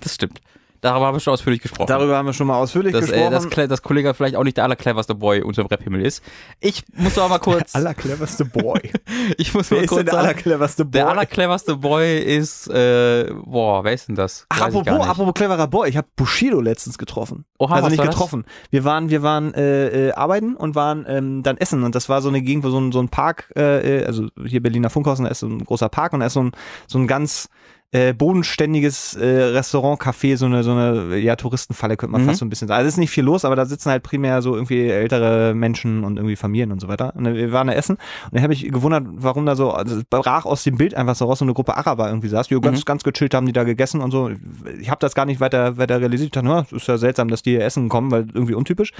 das 0.00 0.16
stimmt. 0.16 0.42
Darüber 0.80 1.06
haben 1.06 1.16
wir 1.16 1.20
schon 1.20 1.32
ausführlich 1.32 1.60
gesprochen. 1.60 1.88
Darüber 1.88 2.16
haben 2.16 2.26
wir 2.26 2.32
schon 2.32 2.46
mal 2.46 2.56
ausführlich 2.56 2.92
dass, 2.92 3.06
gesprochen. 3.06 3.32
Äh, 3.32 3.48
dass, 3.56 3.68
dass 3.68 3.82
Kollege 3.82 4.14
vielleicht 4.14 4.36
auch 4.36 4.44
nicht 4.44 4.56
der 4.56 4.64
allercleverste 4.64 5.14
Boy 5.14 5.42
unter 5.42 5.62
dem 5.62 5.66
Rap-Himmel 5.66 6.02
ist. 6.02 6.22
Ich 6.60 6.84
muss 6.94 7.18
aber 7.18 7.28
mal 7.28 7.38
kurz. 7.38 7.72
Der 7.72 7.80
allercleverste 7.80 8.44
Boy. 8.44 8.92
ich 9.38 9.54
muss 9.54 9.70
wer 9.70 9.78
mal 9.78 9.84
ist 9.84 9.88
kurz 9.88 9.98
denn 9.98 10.06
der 10.06 10.14
sagen, 10.14 10.26
allercleverste 10.26 10.84
Boy? 10.84 10.92
Der 10.92 11.08
allercleverste 11.08 11.76
Boy 11.76 12.18
ist, 12.18 12.68
äh, 12.68 13.32
boah, 13.44 13.82
wer 13.84 13.92
ist 13.92 14.08
denn 14.08 14.14
das? 14.14 14.46
Ach, 14.48 14.60
Weiß 14.60 14.74
apropos, 14.74 15.06
apropos 15.06 15.34
cleverer 15.34 15.66
Boy, 15.66 15.88
ich 15.88 15.96
habe 15.96 16.06
Bushido 16.14 16.60
letztens 16.60 16.98
getroffen. 16.98 17.44
Oha, 17.58 17.74
also 17.74 17.86
was 17.86 17.90
nicht 17.90 17.98
war 17.98 18.06
das? 18.06 18.14
getroffen. 18.14 18.44
Wir 18.70 18.84
waren, 18.84 19.10
wir 19.10 19.22
waren 19.22 19.54
äh, 19.54 20.08
äh, 20.08 20.12
arbeiten 20.12 20.54
und 20.54 20.74
waren 20.74 21.04
ähm, 21.08 21.42
dann 21.42 21.56
essen 21.56 21.82
und 21.82 21.94
das 21.94 22.08
war 22.08 22.22
so 22.22 22.28
eine 22.28 22.42
Gegend, 22.42 22.64
wo 22.64 22.70
so 22.70 22.78
ein, 22.78 22.92
so 22.92 23.00
ein 23.00 23.08
Park, 23.08 23.52
äh, 23.56 24.00
äh, 24.00 24.04
also 24.06 24.28
hier 24.44 24.62
Berliner 24.62 24.90
Funkhausen, 24.90 25.24
da 25.24 25.30
ist 25.30 25.40
so 25.40 25.46
ein 25.46 25.64
großer 25.64 25.88
Park 25.88 26.12
und 26.12 26.20
da 26.20 26.26
ist 26.26 26.34
so 26.34 26.42
ein, 26.42 26.52
so 26.86 26.98
ein 26.98 27.06
ganz 27.06 27.48
äh, 27.90 28.12
bodenständiges 28.12 29.14
äh, 29.16 29.24
Restaurant, 29.26 29.98
Café, 29.98 30.36
so 30.36 30.44
eine, 30.44 30.62
so 30.62 30.72
eine 30.72 31.16
ja, 31.16 31.36
Touristenfalle 31.36 31.96
könnte 31.96 32.12
man 32.12 32.22
Mhm. 32.22 32.26
fast 32.26 32.40
so 32.40 32.44
ein 32.44 32.50
bisschen 32.50 32.68
sagen. 32.68 32.76
Also 32.78 32.88
es 32.88 32.94
ist 32.94 32.98
nicht 32.98 33.10
viel 33.10 33.24
los, 33.24 33.46
aber 33.46 33.56
da 33.56 33.64
sitzen 33.64 33.90
halt 33.90 34.02
primär 34.02 34.42
so 34.42 34.54
irgendwie 34.54 34.88
ältere 34.88 35.54
Menschen 35.54 36.04
und 36.04 36.18
irgendwie 36.18 36.36
Familien 36.36 36.70
und 36.70 36.80
so 36.80 36.88
weiter. 36.88 37.14
Und 37.16 37.24
wir 37.34 37.50
waren 37.52 37.66
da 37.68 37.72
essen 37.72 37.96
und 37.96 38.34
dann 38.34 38.42
habe 38.42 38.52
ich 38.52 38.70
gewundert, 38.70 39.04
warum 39.08 39.46
da 39.46 39.56
so, 39.56 39.70
also 39.70 39.96
es 39.96 40.04
brach 40.04 40.44
aus 40.44 40.64
dem 40.64 40.76
Bild 40.76 40.94
einfach 40.94 41.14
so 41.16 41.24
raus, 41.24 41.38
so 41.38 41.46
eine 41.46 41.54
Gruppe 41.54 41.76
Araber 41.78 42.08
irgendwie 42.08 42.28
saß. 42.28 42.48
Die 42.48 42.60
ganz, 42.60 42.80
Mhm. 42.80 42.84
ganz 42.84 43.04
gechillt 43.04 43.32
haben 43.32 43.46
die 43.46 43.52
da 43.54 43.64
gegessen 43.64 44.02
und 44.02 44.10
so. 44.10 44.30
Ich 44.78 44.90
habe 44.90 44.98
das 45.00 45.14
gar 45.14 45.24
nicht 45.24 45.40
weiter, 45.40 45.78
weiter 45.78 45.98
realisiert. 46.00 46.36
Ich 46.36 46.42
dachte, 46.42 46.66
es 46.66 46.82
ist 46.82 46.88
ja 46.88 46.98
seltsam, 46.98 47.28
dass 47.28 47.40
die 47.42 47.52
hier 47.52 47.64
essen 47.64 47.88
kommen, 47.88 48.10
weil 48.10 48.26
irgendwie 48.34 48.54
untypisch. 48.54 48.92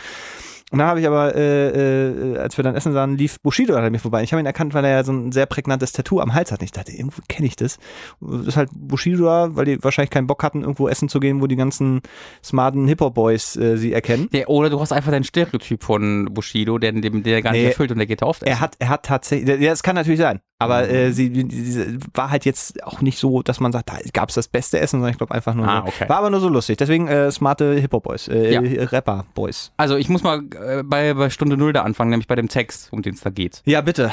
Und 0.71 0.81
dann 0.81 0.89
habe 0.89 1.01
ich 1.01 1.07
aber, 1.07 1.35
äh, 1.35 2.35
äh, 2.35 2.39
als 2.39 2.59
wir 2.59 2.63
dann 2.63 2.75
essen 2.75 2.93
sahen, 2.93 3.17
lief 3.17 3.41
Bushido 3.41 3.75
an 3.75 3.91
mir 3.91 3.99
vorbei. 3.99 4.23
Ich 4.23 4.33
habe 4.33 4.43
ihn 4.43 4.47
erkannt, 4.47 4.75
weil 4.75 4.85
er 4.85 4.91
ja 4.91 5.05
so 5.05 5.13
ein 5.13 5.33
sehr 5.33 5.47
prägnantes 5.47 5.93
Tattoo 5.93 6.21
am 6.21 6.35
Hals 6.35 6.53
hat. 6.53 6.61
Und 6.61 6.65
ich 6.67 6.73
dachte, 6.73 6.93
irgendwo 6.93 7.23
kenne 7.27 7.47
ich 7.47 7.57
das. 7.57 7.79
Das 8.21 8.47
ist 8.49 8.57
halt 8.59 8.69
Bushido 8.75 9.25
da, 9.25 9.57
weil 9.57 9.65
die 9.65 9.83
wahrscheinlich 9.83 10.11
keinen 10.11 10.27
Bock 10.27 10.43
hatten, 10.43 10.61
irgendwo 10.61 10.87
essen 10.89 11.09
zu 11.09 11.21
gehen, 11.21 11.41
wo 11.41 11.47
die 11.47 11.57
ganzen 11.57 12.03
smarten 12.45 12.87
Hip-Hop-Boys 12.87 13.57
äh, 13.57 13.77
sie 13.79 13.95
erkennen. 13.95 14.29
Der, 14.33 14.51
oder 14.51 14.69
du 14.69 14.79
hast 14.79 14.93
einfach 14.93 15.11
deinen 15.11 15.25
Stereotyp 15.25 15.83
von 15.83 16.27
Bushido, 16.35 16.77
der, 16.79 16.93
der, 16.93 17.11
der 17.13 17.41
gar 17.43 17.53
nicht 17.53 17.63
Nee. 17.63 17.69
erfüllt 17.69 17.91
und 17.91 17.97
der 17.99 18.07
geht 18.07 18.21
da 18.21 18.27
oft 18.27 18.43
essen. 18.43 18.51
Er 18.53 18.61
hat, 18.61 18.77
er 18.79 18.89
hat 18.91 19.07
tatsächlich, 19.07 19.49
ja, 19.61 19.71
das 19.71 19.83
kann 19.83 19.95
natürlich 19.97 20.21
sein. 20.21 20.41
Aber 20.61 20.89
äh, 20.89 21.13
sie, 21.13 21.31
diese 21.31 21.99
war 22.15 22.31
halt 22.31 22.45
jetzt 22.45 22.83
auch 22.85 23.01
nicht 23.01 23.17
so, 23.19 23.43
dass 23.43 23.61
man 23.61 23.71
sagt, 23.71 23.91
da 23.91 23.99
gab 24.13 24.29
es 24.31 24.35
das 24.35 24.49
beste 24.49 24.81
Essen, 24.81 24.97
sondern 24.97 25.13
ich 25.13 25.19
glaube 25.19 25.33
einfach 25.35 25.55
nur, 25.55 25.69
Ah, 25.69 25.83
so, 25.83 25.89
okay. 25.89 26.09
war 26.09 26.19
aber 26.19 26.31
nur 26.31 26.41
so 26.41 26.49
lustig. 26.49 26.77
Deswegen 26.79 27.07
äh, 27.07 27.31
smarte 27.31 27.75
Hip-Hop-Boys, 27.75 28.27
äh, 28.29 28.53
Ja. 28.55 28.61
Rapper-Boys. 28.87 29.71
Also 29.77 29.97
ich 29.97 30.09
muss 30.09 30.25
mal 30.25 30.43
äh, 30.61 30.83
bei, 30.83 31.15
bei 31.15 31.31
Stunde 31.31 31.57
Null 31.57 31.73
da 31.73 31.83
anfangen, 31.83 32.11
nämlich 32.11 32.27
bei 32.27 32.35
dem 32.35 32.49
Text, 32.49 32.93
um 32.93 33.03
den 33.03 33.15
es 33.15 33.21
da 33.21 33.31
geht. 33.31 33.63
Ja, 33.67 33.81
bitte. 33.83 34.11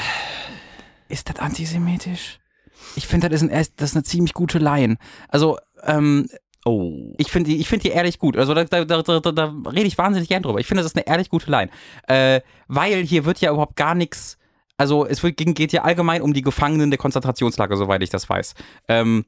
Ist 1.08 1.28
das 1.28 1.36
antisemitisch? 1.40 2.38
Ich 2.94 3.06
finde, 3.08 3.28
das 3.28 3.42
ist, 3.42 3.50
ein, 3.50 3.66
das 3.76 3.90
ist 3.90 3.96
eine 3.96 4.04
ziemlich 4.04 4.32
gute 4.32 4.58
Line. 4.58 4.96
Also, 5.28 5.58
ähm, 5.84 6.28
Oh. 6.68 7.14
ich 7.18 7.30
finde 7.30 7.50
die, 7.50 7.58
ich 7.58 7.68
finde 7.68 7.84
die 7.84 7.90
ehrlich 7.94 8.18
gut. 8.18 8.36
Also 8.36 8.52
da, 8.52 8.64
da, 8.64 8.84
da, 8.84 9.00
da, 9.02 9.20
da 9.20 9.54
rede 9.70 9.86
ich 9.86 9.96
wahnsinnig 9.98 10.28
gern 10.28 10.42
drüber. 10.42 10.58
Ich 10.58 10.66
finde, 10.66 10.82
das 10.82 10.90
ist 10.92 10.96
eine 10.96 11.06
ehrlich 11.06 11.28
gute 11.30 11.48
Line. 11.48 11.70
Äh, 12.08 12.40
weil 12.66 13.02
hier 13.04 13.24
wird 13.24 13.40
ja 13.40 13.52
überhaupt 13.52 13.76
gar 13.76 13.94
nichts, 13.94 14.36
also 14.78 15.06
es 15.06 15.22
wird, 15.22 15.36
geht 15.36 15.72
ja 15.72 15.82
allgemein 15.82 16.22
um 16.22 16.32
die 16.34 16.42
Gefangenen 16.42 16.90
der 16.90 16.98
Konzentrationslager, 16.98 17.76
soweit 17.76 18.02
ich 18.02 18.10
das 18.10 18.28
weiß. 18.28 18.54
Ähm, 18.88 19.24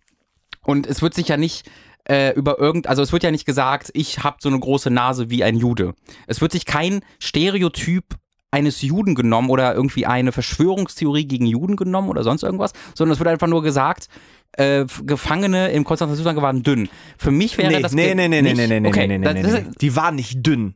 und 0.62 0.86
es 0.86 1.02
wird 1.02 1.14
sich 1.14 1.28
ja 1.28 1.36
nicht 1.36 1.70
äh, 2.08 2.34
über 2.34 2.58
irgend, 2.58 2.86
also 2.86 3.02
es 3.02 3.12
wird 3.12 3.22
ja 3.22 3.30
nicht 3.30 3.46
gesagt, 3.46 3.90
ich 3.94 4.24
habe 4.24 4.36
so 4.40 4.48
eine 4.48 4.58
große 4.58 4.90
Nase 4.90 5.30
wie 5.30 5.44
ein 5.44 5.56
Jude. 5.56 5.94
Es 6.26 6.40
wird 6.40 6.52
sich 6.52 6.64
kein 6.66 7.00
Stereotyp 7.20 8.04
eines 8.50 8.80
Juden 8.82 9.14
genommen 9.14 9.50
oder 9.50 9.74
irgendwie 9.74 10.06
eine 10.06 10.32
Verschwörungstheorie 10.32 11.26
gegen 11.26 11.46
Juden 11.46 11.76
genommen 11.76 12.08
oder 12.08 12.24
sonst 12.24 12.42
irgendwas, 12.42 12.72
sondern 12.94 13.12
es 13.12 13.18
wird 13.18 13.28
einfach 13.28 13.46
nur 13.46 13.62
gesagt, 13.62 14.08
äh, 14.52 14.86
Gefangene 15.04 15.70
im 15.72 15.84
Konzentrationslager 15.84 16.40
waren 16.40 16.62
dünn. 16.62 16.88
Für 17.18 17.30
mich 17.30 17.58
wäre 17.58 17.72
nee, 17.72 17.82
das 17.82 17.92
nee, 17.92 18.14
nee, 18.14 18.28
nee, 18.28 18.40
nee, 18.40 18.54
nee, 18.54 18.80
nee, 18.80 18.88
okay, 18.88 19.06
nee, 19.06 19.18
nee, 19.18 19.32
nee, 19.34 19.42
das 19.42 19.52
nee. 19.52 19.58
ist- 19.60 19.82
Die 19.82 19.96
waren 19.96 20.14
nicht 20.14 20.46
dünn. 20.46 20.74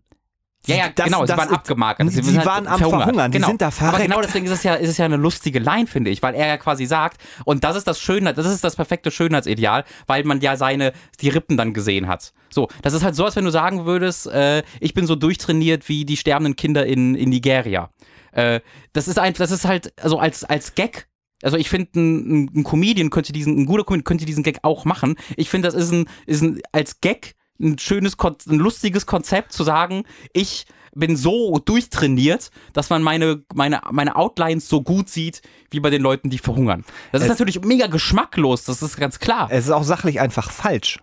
Ja, 0.67 0.77
ja, 0.77 0.89
Das- 0.95 1.07
genau, 1.07 1.23
sie 1.23 1.27
das 1.29 1.37
waren 1.39 1.49
ist- 1.49 1.55
abgemarkert. 1.55 2.11
Sie 2.11 2.23
sind 2.23 2.45
waren 2.45 2.67
am 2.67 2.79
verhungert. 2.79 3.03
Verhungern, 3.05 3.33
die 3.33 3.39
genau. 3.39 3.49
sind 3.49 3.61
da 3.61 3.67
Aber 3.67 3.75
verreckt. 3.75 4.03
genau 4.11 4.21
deswegen 4.23 4.47
ist 4.47 4.53
es 4.53 4.63
ja, 4.63 4.75
ist 4.75 4.91
es 4.91 4.99
ja 4.99 5.05
eine 5.05 5.17
lustige 5.17 5.59
Line, 5.59 5.87
finde 5.87 6.11
ich, 6.11 6.23
weil 6.23 6.35
er 6.35 6.47
ja 6.47 6.57
quasi 6.57 6.87
sagt, 6.87 7.21
und 7.45 7.65
das 7.65 7.77
ist 7.77 7.87
das 7.87 8.01
Schönheit, 8.01 8.39
das 8.39 8.47
ist 8.47 8.63
das 8.63 8.77
perfekte 8.77 9.11
Schönheitsideal, 9.11 9.85
weil 10.07 10.25
man 10.25 10.41
ja 10.41 10.57
seine, 10.57 10.93
die 11.21 11.29
Rippen 11.31 11.57
dann 11.57 11.73
gesehen 11.75 12.07
hat. 12.07 12.33
So, 12.51 12.69
das 12.83 12.93
ist 12.93 13.03
halt 13.03 13.15
so, 13.17 13.25
als 13.25 13.35
wenn 13.37 13.45
du 13.45 13.51
sagen 13.51 13.87
würdest, 13.87 14.27
äh, 14.29 14.63
ich 14.81 14.95
bin 14.95 15.07
so 15.07 15.17
durchtrainiert 15.17 15.89
wie 15.89 16.05
die 16.05 16.17
sterbenden 16.17 16.55
Kinder 16.57 16.87
in, 16.87 17.15
in 17.15 17.31
Nigeria. 17.31 17.91
Äh, 18.33 18.61
das 18.93 19.09
ist 19.09 19.19
ein, 19.19 19.35
das 19.35 19.51
ist 19.51 19.65
halt, 19.65 19.93
also 20.03 20.19
als, 20.19 20.45
als 20.45 20.75
Gag 20.75 21.09
also 21.45 21.57
ich 21.57 21.69
finde, 21.69 21.91
ein, 21.97 22.51
ein 22.55 22.63
Comedian 22.63 23.11
könnte 23.11 23.33
diesen, 23.33 23.59
ein 23.59 23.67
guter 23.67 23.83
Comedian 23.83 24.05
könnte 24.05 24.25
diesen 24.27 24.45
Gag 24.45 24.61
auch 24.63 24.85
machen. 24.85 25.17
Ich 25.37 25.51
finde, 25.51 25.67
das 25.67 25.75
ist 25.75 25.91
ein, 25.91 26.05
ist 26.25 26.41
ein, 26.41 26.61
als 26.71 27.01
Gag 27.01 27.35
ein 27.63 27.79
schönes, 27.79 28.17
ein 28.21 28.59
lustiges 28.59 29.07
Konzept 29.07 29.53
zu 29.53 29.63
sagen, 29.65 30.05
ich 30.33 30.67
bin 30.95 31.17
so 31.17 31.59
durchtrainiert, 31.59 32.51
dass 32.75 32.91
man 32.91 33.03
meine, 33.03 33.43
meine, 33.55 33.81
meine 33.91 34.15
Outlines 34.17 34.69
so 34.69 34.83
gut 34.83 35.09
sieht, 35.09 35.41
wie 35.71 35.81
bei 35.81 35.89
den 35.89 36.03
Leuten, 36.03 36.29
die 36.29 36.37
verhungern. 36.39 36.85
Das 37.13 37.23
ist 37.23 37.27
Es- 37.27 37.31
natürlich 37.31 37.61
mega 37.63 37.87
geschmacklos, 37.87 38.65
das 38.65 38.83
ist 38.83 38.97
ganz 38.99 39.19
klar. 39.19 39.49
Es 39.51 39.65
ist 39.65 39.71
auch 39.71 39.85
sachlich 39.85 40.21
einfach 40.21 40.51
falsch. 40.51 40.99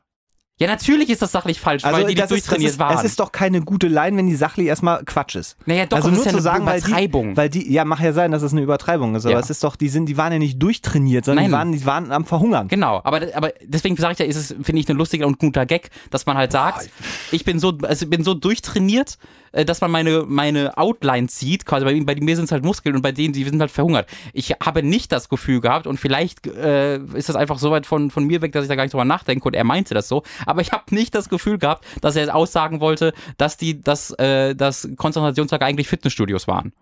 Ja, 0.59 0.67
natürlich 0.67 1.09
ist 1.09 1.21
das 1.21 1.31
sachlich 1.31 1.59
falsch, 1.61 1.83
weil 1.83 2.01
die 2.01 2.05
nicht 2.07 2.19
das 2.19 2.25
ist, 2.31 2.31
das 2.31 2.39
durchtrainiert 2.47 2.71
ist, 2.73 2.79
waren. 2.79 2.97
Es 2.97 3.03
ist 3.05 3.19
doch 3.19 3.31
keine 3.31 3.61
gute 3.61 3.87
Line, 3.87 4.17
wenn 4.17 4.27
die 4.27 4.35
sachlich 4.35 4.67
erstmal 4.67 5.03
Quatsch 5.05 5.35
ist. 5.35 5.55
naja, 5.65 5.85
doch, 5.85 5.97
also 5.97 6.09
das 6.09 6.17
nur 6.17 6.25
ist 6.25 6.25
ja 6.25 6.31
zu 6.31 6.37
eine 6.37 6.41
sagen, 6.43 6.65
weil 6.65 6.79
Übertreibung. 6.79 7.29
die, 7.31 7.37
weil 7.37 7.49
die, 7.49 7.71
ja, 7.71 7.85
mag 7.85 8.01
ja 8.01 8.11
sein, 8.11 8.31
dass 8.31 8.41
es 8.43 8.51
eine 8.51 8.61
Übertreibung 8.61 9.15
ist, 9.15 9.25
aber 9.25 9.35
Ja. 9.35 9.39
es 9.39 9.49
ist 9.49 9.63
doch, 9.63 9.77
die 9.77 9.87
sind, 9.87 10.07
die 10.07 10.17
waren 10.17 10.33
ja 10.33 10.39
nicht 10.39 10.61
durchtrainiert, 10.61 11.23
sondern 11.23 11.45
die 11.45 11.51
waren, 11.51 11.71
die 11.71 11.85
waren 11.85 12.11
am 12.11 12.25
Verhungern. 12.25 12.67
Genau, 12.67 12.99
aber, 13.05 13.21
aber 13.33 13.53
deswegen 13.63 13.95
sage 13.95 14.13
ich 14.13 14.19
ja, 14.19 14.25
ist 14.25 14.35
es, 14.35 14.47
finde 14.61 14.81
ich, 14.81 14.89
ein 14.89 14.97
lustiger 14.97 15.27
und 15.27 15.39
guter 15.39 15.65
Gag, 15.65 15.91
dass 16.11 16.25
man 16.25 16.35
halt 16.37 16.51
sagt, 16.51 16.89
ich 17.31 17.45
bin 17.45 17.59
so, 17.59 17.77
also 17.83 18.03
ich 18.03 18.09
bin 18.09 18.23
so 18.25 18.33
durchtrainiert, 18.33 19.17
dass 19.51 19.81
man 19.81 19.91
meine, 19.91 20.25
meine 20.27 20.77
Outlines 20.77 21.37
sieht, 21.39 21.65
quasi 21.65 21.85
bei, 21.85 21.99
bei 22.15 22.21
mir 22.21 22.35
sind 22.35 22.45
es 22.45 22.51
halt 22.51 22.63
Muskeln 22.63 22.95
und 22.95 23.01
bei 23.01 23.11
denen, 23.11 23.33
die 23.33 23.43
sind 23.43 23.59
halt 23.59 23.71
verhungert. 23.71 24.07
Ich 24.33 24.51
habe 24.63 24.83
nicht 24.83 25.11
das 25.11 25.29
Gefühl 25.29 25.61
gehabt 25.61 25.87
und 25.87 25.99
vielleicht 25.99 26.47
äh, 26.47 26.97
ist 27.13 27.29
das 27.29 27.35
einfach 27.35 27.59
so 27.59 27.71
weit 27.71 27.85
von, 27.85 28.11
von 28.11 28.25
mir 28.25 28.41
weg, 28.41 28.51
dass 28.51 28.63
ich 28.63 28.69
da 28.69 28.75
gar 28.75 28.83
nicht 28.83 28.93
drüber 28.93 29.05
nachdenke 29.05 29.47
und 29.47 29.55
er 29.55 29.63
meinte 29.63 29.93
das 29.93 30.07
so, 30.07 30.23
aber 30.45 30.61
ich 30.61 30.71
habe 30.71 30.93
nicht 30.93 31.15
das 31.15 31.29
Gefühl 31.29 31.57
gehabt, 31.57 31.85
dass 32.01 32.15
er 32.15 32.35
aussagen 32.35 32.79
wollte, 32.79 33.13
dass 33.37 33.57
die, 33.57 33.81
dass, 33.81 34.11
äh, 34.11 34.55
dass 34.55 34.87
Konzentrationslager 34.97 35.65
eigentlich 35.65 35.87
Fitnessstudios 35.87 36.47
waren 36.47 36.73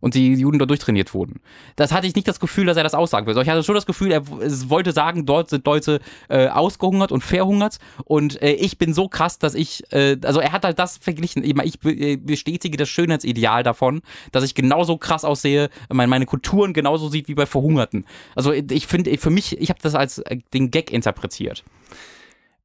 und 0.00 0.14
die 0.14 0.34
Juden 0.34 0.58
dort 0.58 0.70
durchtrainiert 0.70 1.14
wurden. 1.14 1.40
Das 1.76 1.92
hatte 1.92 2.06
ich 2.06 2.14
nicht 2.14 2.26
das 2.26 2.40
Gefühl, 2.40 2.66
dass 2.66 2.76
er 2.76 2.82
das 2.82 2.94
aussagen 2.94 3.26
will. 3.26 3.36
Ich 3.40 3.48
hatte 3.48 3.62
schon 3.62 3.74
das 3.74 3.86
Gefühl, 3.86 4.10
er 4.12 4.22
wollte 4.26 4.92
sagen, 4.92 5.26
dort 5.26 5.50
sind 5.50 5.66
Leute 5.66 6.00
äh, 6.28 6.48
ausgehungert 6.48 7.12
und 7.12 7.22
verhungert 7.22 7.78
und 8.04 8.40
äh, 8.42 8.52
ich 8.52 8.78
bin 8.78 8.94
so 8.94 9.08
krass, 9.08 9.38
dass 9.38 9.54
ich, 9.54 9.84
äh, 9.92 10.16
also 10.24 10.40
er 10.40 10.52
hat 10.52 10.64
halt 10.64 10.78
das 10.78 10.98
verglichen. 10.98 11.44
Ich, 11.44 11.54
meine, 11.54 11.68
ich 11.68 11.78
be- 11.80 11.92
äh, 11.92 12.16
bestätige 12.16 12.76
das 12.76 12.88
Schönheitsideal 12.88 13.62
davon, 13.62 14.00
dass 14.32 14.44
ich 14.44 14.54
genauso 14.54 14.96
krass 14.96 15.24
aussehe, 15.24 15.70
meine, 15.92 16.08
meine 16.08 16.26
Kulturen 16.26 16.72
genauso 16.72 17.08
sieht 17.08 17.28
wie 17.28 17.34
bei 17.34 17.46
Verhungerten. 17.46 18.06
Also 18.34 18.52
ich 18.52 18.86
finde, 18.86 19.16
für 19.18 19.30
mich, 19.30 19.60
ich 19.60 19.68
habe 19.70 19.80
das 19.82 19.94
als 19.94 20.18
äh, 20.18 20.38
den 20.54 20.70
Gag 20.70 20.90
interpretiert. 20.92 21.64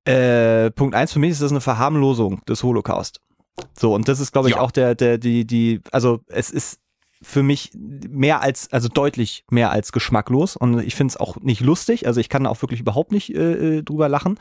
Äh, 0.05 0.71
Punkt 0.71 0.95
eins 0.95 1.11
für 1.13 1.19
mich 1.19 1.31
ist 1.31 1.41
das 1.41 1.51
eine 1.51 1.61
Verharmlosung 1.61 2.41
des 2.45 2.63
Holocaust. 2.63 3.21
So, 3.77 3.93
und 3.93 4.07
das 4.07 4.19
ist, 4.19 4.31
glaube 4.31 4.49
ich, 4.49 4.55
Ja. 4.55 4.61
auch 4.61 4.71
der, 4.71 4.95
der, 4.95 5.17
die, 5.17 5.45
die, 5.45 5.81
also 5.91 6.19
es 6.27 6.51
ist 6.51 6.79
für 7.25 7.43
mich 7.43 7.71
mehr 7.73 8.41
als, 8.41 8.71
also 8.71 8.87
deutlich 8.87 9.45
mehr 9.49 9.71
als 9.71 9.91
geschmacklos 9.91 10.55
und 10.55 10.79
ich 10.79 10.95
finde 10.95 11.11
es 11.11 11.17
auch 11.17 11.37
nicht 11.37 11.61
lustig, 11.61 12.07
also 12.07 12.19
ich 12.19 12.29
kann 12.29 12.45
auch 12.45 12.61
wirklich 12.61 12.79
überhaupt 12.79 13.11
nicht 13.11 13.33
äh, 13.33 13.77
äh, 13.77 13.83
drüber 13.83 14.07
lachen. 14.07 14.37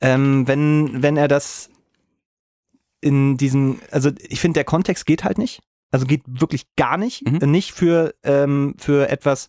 Ähm, 0.00 0.48
wenn, 0.48 1.02
wenn 1.02 1.16
er 1.16 1.28
das 1.28 1.70
in 3.00 3.36
diesem, 3.36 3.80
also 3.90 4.10
ich 4.28 4.40
finde, 4.40 4.58
der 4.58 4.64
Kontext 4.64 5.04
geht 5.06 5.24
halt 5.24 5.36
nicht. 5.36 5.60
Also 5.92 6.06
geht 6.06 6.22
wirklich 6.26 6.66
gar 6.76 6.96
nicht. 6.96 7.26
Mhm. 7.30 7.50
Nicht 7.50 7.72
für, 7.72 8.14
ähm, 8.24 8.74
für 8.78 9.08
etwas, 9.08 9.48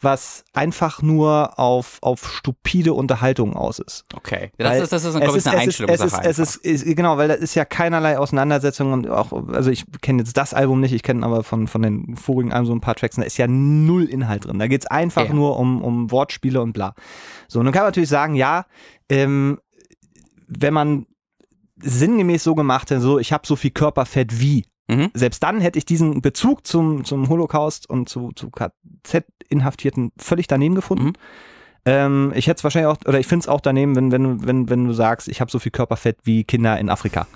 was 0.00 0.44
einfach 0.52 1.00
nur 1.00 1.58
auf, 1.58 1.98
auf 2.02 2.28
stupide 2.28 2.92
Unterhaltung 2.92 3.54
aus 3.56 3.78
ist. 3.78 4.04
Okay. 4.14 4.50
Das 4.58 4.70
weil 4.70 4.82
ist, 4.82 4.92
das 4.92 5.04
ist, 5.04 5.16
glaube 5.16 5.38
ich, 5.38 5.46
eine 5.46 5.58
Einstellungssache. 5.58 6.20
Es 6.22 6.38
ist, 6.38 6.40
es 6.40 6.56
ist, 6.56 6.64
es 6.64 6.82
ist, 6.82 6.96
genau, 6.96 7.16
weil 7.16 7.28
da 7.28 7.34
ist 7.34 7.54
ja 7.54 7.64
keinerlei 7.64 8.18
Auseinandersetzung 8.18 8.92
und 8.92 9.08
auch, 9.08 9.32
also 9.48 9.70
ich 9.70 9.84
kenne 10.02 10.18
jetzt 10.18 10.36
das 10.36 10.52
Album 10.52 10.80
nicht, 10.80 10.92
ich 10.92 11.02
kenne 11.02 11.24
aber 11.24 11.44
von, 11.44 11.66
von 11.66 11.82
den 11.82 12.16
vorigen 12.16 12.52
Alben 12.52 12.66
so 12.66 12.74
ein 12.74 12.80
paar 12.80 12.94
Tracks, 12.94 13.16
da 13.16 13.22
ist 13.22 13.38
ja 13.38 13.46
null 13.48 14.04
Inhalt 14.04 14.44
drin. 14.44 14.58
Da 14.58 14.66
geht's 14.66 14.86
einfach 14.86 15.26
ja. 15.26 15.32
nur 15.32 15.58
um, 15.58 15.82
um 15.82 16.10
Wortspiele 16.10 16.60
und 16.60 16.72
bla. 16.72 16.94
So, 17.48 17.60
und 17.60 17.64
dann 17.64 17.72
kann 17.72 17.82
man 17.82 17.88
natürlich 17.88 18.10
sagen, 18.10 18.34
ja, 18.34 18.66
ähm, 19.08 19.58
wenn 20.46 20.74
man 20.74 21.06
sinngemäß 21.80 22.44
so 22.44 22.54
gemacht 22.54 22.90
hätte, 22.90 23.00
so 23.00 23.18
ich 23.18 23.32
habe 23.32 23.46
so 23.46 23.56
viel 23.56 23.70
Körperfett 23.70 24.40
wie. 24.40 24.66
Mhm. 24.88 25.10
Selbst 25.14 25.42
dann 25.42 25.60
hätte 25.60 25.78
ich 25.78 25.84
diesen 25.84 26.20
Bezug 26.20 26.66
zum, 26.66 27.04
zum 27.04 27.28
Holocaust 27.28 27.88
und 27.88 28.08
zu, 28.08 28.32
zu 28.32 28.50
KZ-Inhaftierten 28.50 30.12
völlig 30.16 30.46
daneben 30.46 30.74
gefunden. 30.74 31.06
Mhm. 31.06 31.12
Ähm, 31.86 32.32
ich 32.34 32.46
hätte 32.46 32.58
es 32.58 32.64
wahrscheinlich 32.64 32.90
auch, 32.90 32.98
oder 33.06 33.18
ich 33.18 33.26
finde 33.26 33.44
es 33.44 33.48
auch 33.48 33.60
daneben, 33.60 33.96
wenn, 33.96 34.12
wenn, 34.12 34.46
wenn, 34.46 34.68
wenn 34.68 34.84
du 34.84 34.92
sagst, 34.92 35.28
ich 35.28 35.40
habe 35.40 35.50
so 35.50 35.58
viel 35.58 35.72
Körperfett 35.72 36.18
wie 36.24 36.44
Kinder 36.44 36.78
in 36.78 36.88
Afrika. 36.88 37.26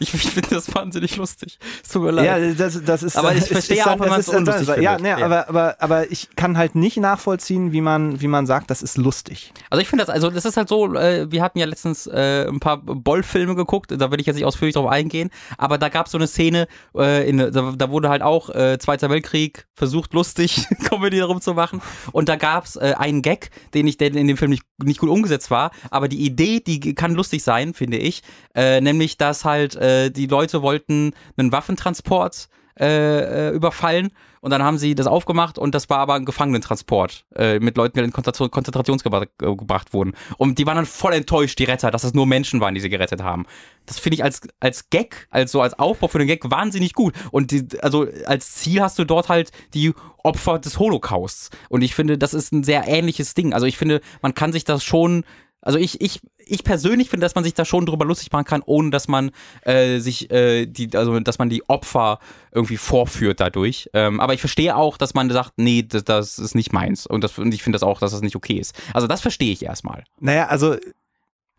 Ich, 0.00 0.14
ich 0.14 0.22
finde 0.22 0.50
das 0.50 0.74
wahnsinnig 0.74 1.16
lustig. 1.16 1.58
Es 1.82 1.90
tut 1.90 2.02
mir 2.02 2.10
leid. 2.12 2.24
Ja, 2.24 2.54
das, 2.54 2.82
das 2.84 3.02
ist. 3.02 3.16
Aber 3.16 3.34
ich 3.34 3.44
verstehe 3.44 3.84
auch, 3.86 3.98
wenn 3.98 4.08
man 4.08 4.20
es 4.20 4.28
unlustig 4.28 4.66
findet. 4.66 4.82
Ja, 4.82 4.98
ne, 4.98 5.08
ja. 5.08 5.24
Aber, 5.24 5.48
aber, 5.48 5.76
aber 5.80 6.10
ich 6.10 6.28
kann 6.36 6.56
halt 6.56 6.74
nicht 6.74 6.96
nachvollziehen, 6.98 7.72
wie 7.72 7.80
man, 7.80 8.20
wie 8.20 8.28
man 8.28 8.46
sagt, 8.46 8.70
das 8.70 8.82
ist 8.82 8.96
lustig. 8.96 9.52
Also 9.70 9.82
ich 9.82 9.88
finde 9.88 10.04
das, 10.04 10.14
also 10.14 10.30
das 10.30 10.44
ist 10.44 10.56
halt 10.56 10.68
so, 10.68 10.94
äh, 10.94 11.30
wir 11.30 11.42
hatten 11.42 11.58
ja 11.58 11.66
letztens 11.66 12.06
äh, 12.06 12.46
ein 12.48 12.60
paar 12.60 12.78
Boll-Filme 12.78 13.54
geguckt, 13.54 13.92
da 13.96 14.10
will 14.10 14.20
ich 14.20 14.26
jetzt 14.26 14.36
nicht 14.36 14.44
ausführlich 14.44 14.74
drauf 14.74 14.88
eingehen, 14.88 15.30
aber 15.56 15.78
da 15.78 15.88
gab 15.88 16.06
es 16.06 16.12
so 16.12 16.18
eine 16.18 16.26
Szene, 16.26 16.68
äh, 16.96 17.28
in, 17.28 17.38
da, 17.38 17.72
da 17.76 17.90
wurde 17.90 18.08
halt 18.08 18.22
auch 18.22 18.50
äh, 18.50 18.78
Zweiter 18.78 19.10
Weltkrieg 19.10 19.66
versucht, 19.74 20.14
lustig 20.14 20.66
Comedy 20.88 21.18
darum 21.18 21.40
zu 21.40 21.54
machen. 21.54 21.80
Und 22.12 22.28
da 22.28 22.36
gab 22.36 22.64
es 22.64 22.76
äh, 22.76 22.94
einen 22.96 23.22
Gag, 23.22 23.50
den 23.74 23.86
ich, 23.86 23.96
der 23.96 24.14
in 24.14 24.26
dem 24.26 24.36
Film 24.36 24.50
nicht, 24.50 24.64
nicht 24.82 25.00
gut 25.00 25.10
umgesetzt 25.10 25.50
war, 25.50 25.70
aber 25.90 26.08
die 26.08 26.24
Idee, 26.24 26.60
die 26.60 26.94
kann 26.94 27.14
lustig 27.14 27.42
sein, 27.42 27.74
finde 27.74 27.98
ich. 27.98 28.22
Äh, 28.54 28.80
nämlich, 28.80 29.16
dass 29.18 29.44
halt 29.44 29.76
äh, 29.88 30.10
die 30.10 30.26
Leute 30.26 30.62
wollten 30.62 31.12
einen 31.36 31.52
Waffentransport 31.52 32.48
äh, 32.78 33.48
äh, 33.48 33.50
überfallen 33.50 34.10
und 34.40 34.52
dann 34.52 34.62
haben 34.62 34.78
sie 34.78 34.94
das 34.94 35.08
aufgemacht 35.08 35.58
und 35.58 35.74
das 35.74 35.90
war 35.90 35.98
aber 35.98 36.14
ein 36.14 36.24
Gefangenentransport 36.24 37.24
äh, 37.34 37.58
mit 37.58 37.76
Leuten, 37.76 37.98
die 37.98 38.04
in 38.04 38.12
Konzentrationsgebracht 38.12 39.30
äh, 39.42 39.56
gebracht 39.56 39.92
wurden. 39.92 40.12
Und 40.36 40.58
die 40.58 40.66
waren 40.66 40.76
dann 40.76 40.86
voll 40.86 41.12
enttäuscht, 41.12 41.58
die 41.58 41.64
Retter, 41.64 41.90
dass 41.90 42.04
es 42.04 42.14
nur 42.14 42.26
Menschen 42.26 42.60
waren, 42.60 42.74
die 42.74 42.80
sie 42.80 42.88
gerettet 42.88 43.20
haben. 43.20 43.46
Das 43.86 43.98
finde 43.98 44.14
ich 44.14 44.22
als, 44.22 44.42
als 44.60 44.90
Gag, 44.90 45.26
als 45.30 45.50
so 45.50 45.60
als 45.60 45.76
Aufbau 45.76 46.06
für 46.06 46.18
den 46.18 46.28
Gag 46.28 46.48
wahnsinnig 46.48 46.92
gut. 46.92 47.14
Und 47.32 47.50
die, 47.50 47.66
also 47.82 48.06
als 48.26 48.54
Ziel 48.54 48.80
hast 48.80 48.96
du 48.98 49.04
dort 49.04 49.28
halt 49.28 49.50
die 49.74 49.92
Opfer 50.22 50.60
des 50.60 50.78
Holocausts. 50.78 51.50
Und 51.68 51.82
ich 51.82 51.96
finde, 51.96 52.16
das 52.16 52.32
ist 52.32 52.52
ein 52.52 52.62
sehr 52.62 52.86
ähnliches 52.86 53.34
Ding. 53.34 53.54
Also 53.54 53.66
ich 53.66 53.76
finde, 53.76 54.00
man 54.22 54.34
kann 54.34 54.52
sich 54.52 54.62
das 54.62 54.84
schon 54.84 55.24
also 55.60 55.78
ich, 55.78 56.00
ich, 56.00 56.20
ich 56.38 56.64
persönlich 56.64 57.10
finde, 57.10 57.24
dass 57.24 57.34
man 57.34 57.44
sich 57.44 57.54
da 57.54 57.64
schon 57.64 57.84
drüber 57.84 58.04
lustig 58.04 58.30
machen 58.32 58.44
kann, 58.44 58.62
ohne 58.64 58.90
dass 58.90 59.08
man 59.08 59.30
äh, 59.62 59.98
sich 59.98 60.30
äh, 60.30 60.66
die, 60.66 60.96
also 60.96 61.18
dass 61.20 61.38
man 61.38 61.48
die 61.48 61.68
Opfer 61.68 62.20
irgendwie 62.52 62.76
vorführt 62.76 63.40
dadurch. 63.40 63.90
Ähm, 63.92 64.20
aber 64.20 64.34
ich 64.34 64.40
verstehe 64.40 64.76
auch, 64.76 64.96
dass 64.96 65.14
man 65.14 65.30
sagt, 65.30 65.54
nee, 65.56 65.82
das, 65.82 66.04
das 66.04 66.38
ist 66.38 66.54
nicht 66.54 66.72
meins. 66.72 67.06
Und, 67.06 67.24
das, 67.24 67.38
und 67.38 67.52
ich 67.52 67.62
finde 67.62 67.76
das 67.76 67.82
auch, 67.82 67.98
dass 67.98 68.12
das 68.12 68.22
nicht 68.22 68.36
okay 68.36 68.54
ist. 68.54 68.80
Also 68.94 69.06
das 69.06 69.20
verstehe 69.20 69.52
ich 69.52 69.64
erstmal. 69.64 70.04
Naja, 70.20 70.46
also 70.46 70.76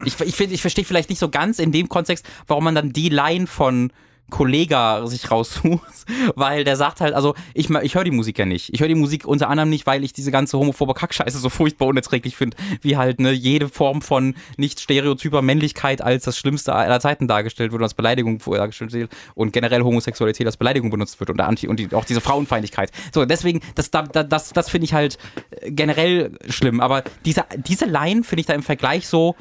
ich, 0.05 0.19
ich, 0.21 0.39
ich 0.39 0.61
verstehe 0.61 0.85
vielleicht 0.85 1.09
nicht 1.09 1.19
so 1.19 1.29
ganz 1.29 1.59
in 1.59 1.71
dem 1.71 1.89
Kontext, 1.89 2.25
warum 2.47 2.63
man 2.63 2.75
dann 2.75 2.93
die 2.93 3.09
Line 3.09 3.47
von 3.47 3.91
Kollega 4.29 5.05
sich 5.07 5.29
raussucht, 5.29 6.05
weil 6.35 6.63
der 6.63 6.75
sagt 6.75 7.01
halt, 7.01 7.13
also 7.13 7.35
ich, 7.53 7.69
ich 7.69 7.95
höre 7.95 8.03
die 8.03 8.11
Musik 8.11 8.39
ja 8.39 8.45
nicht. 8.45 8.73
Ich 8.73 8.81
höre 8.81 8.87
die 8.87 8.95
Musik 8.95 9.25
unter 9.25 9.49
anderem 9.49 9.69
nicht, 9.69 9.85
weil 9.85 10.03
ich 10.03 10.13
diese 10.13 10.31
ganze 10.31 10.57
homophobe 10.57 10.93
Kackscheiße 10.93 11.37
so 11.37 11.49
furchtbar 11.59 11.87
unerträglich 11.87 12.35
finde, 12.35 12.57
wie 12.81 12.97
halt 12.97 13.19
ne, 13.19 13.31
jede 13.31 13.69
Form 13.69 14.01
von 14.01 14.35
nicht 14.57 14.79
stereotyper 14.79 15.41
Männlichkeit 15.41 16.01
als 16.01 16.25
das 16.25 16.37
Schlimmste 16.37 16.73
aller 16.73 16.99
Zeiten 16.99 17.27
dargestellt 17.27 17.71
wird 17.71 17.79
und 17.79 17.83
als 17.83 17.93
Beleidigung 17.93 18.39
dargestellt 18.39 18.93
wird 18.93 19.11
und 19.35 19.53
generell 19.53 19.81
Homosexualität 19.81 20.45
als 20.45 20.57
Beleidigung 20.57 20.89
benutzt 20.89 21.19
wird 21.19 21.29
und, 21.29 21.39
Anti 21.41 21.67
und 21.67 21.79
die, 21.79 21.93
auch 21.93 22.05
diese 22.05 22.21
Frauenfeindlichkeit. 22.21 22.91
So, 23.13 23.25
deswegen, 23.25 23.61
das, 23.75 23.91
das, 23.91 24.09
das, 24.27 24.53
das 24.53 24.69
finde 24.69 24.85
ich 24.85 24.93
halt 24.93 25.17
generell 25.65 26.31
schlimm, 26.49 26.81
aber 26.81 27.03
diese, 27.25 27.45
diese 27.55 27.85
Line 27.85 28.23
finde 28.23 28.41
ich 28.41 28.45
da 28.47 28.53
im 28.53 28.63
Vergleich 28.63 29.07
so, 29.07 29.35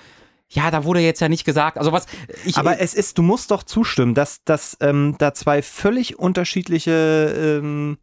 ja, 0.50 0.70
da 0.70 0.84
wurde 0.84 1.00
jetzt 1.00 1.20
ja 1.20 1.28
nicht 1.28 1.44
gesagt. 1.44 1.78
Also 1.78 1.92
was 1.92 2.06
ich. 2.44 2.56
Aber 2.56 2.80
es 2.80 2.94
ist, 2.94 3.18
du 3.18 3.22
musst 3.22 3.50
doch 3.50 3.62
zustimmen, 3.62 4.14
dass, 4.14 4.42
dass 4.44 4.76
ähm, 4.80 5.16
da 5.18 5.34
zwei 5.34 5.62
völlig 5.62 6.18
unterschiedliche, 6.18 7.60
ähm, 7.60 7.98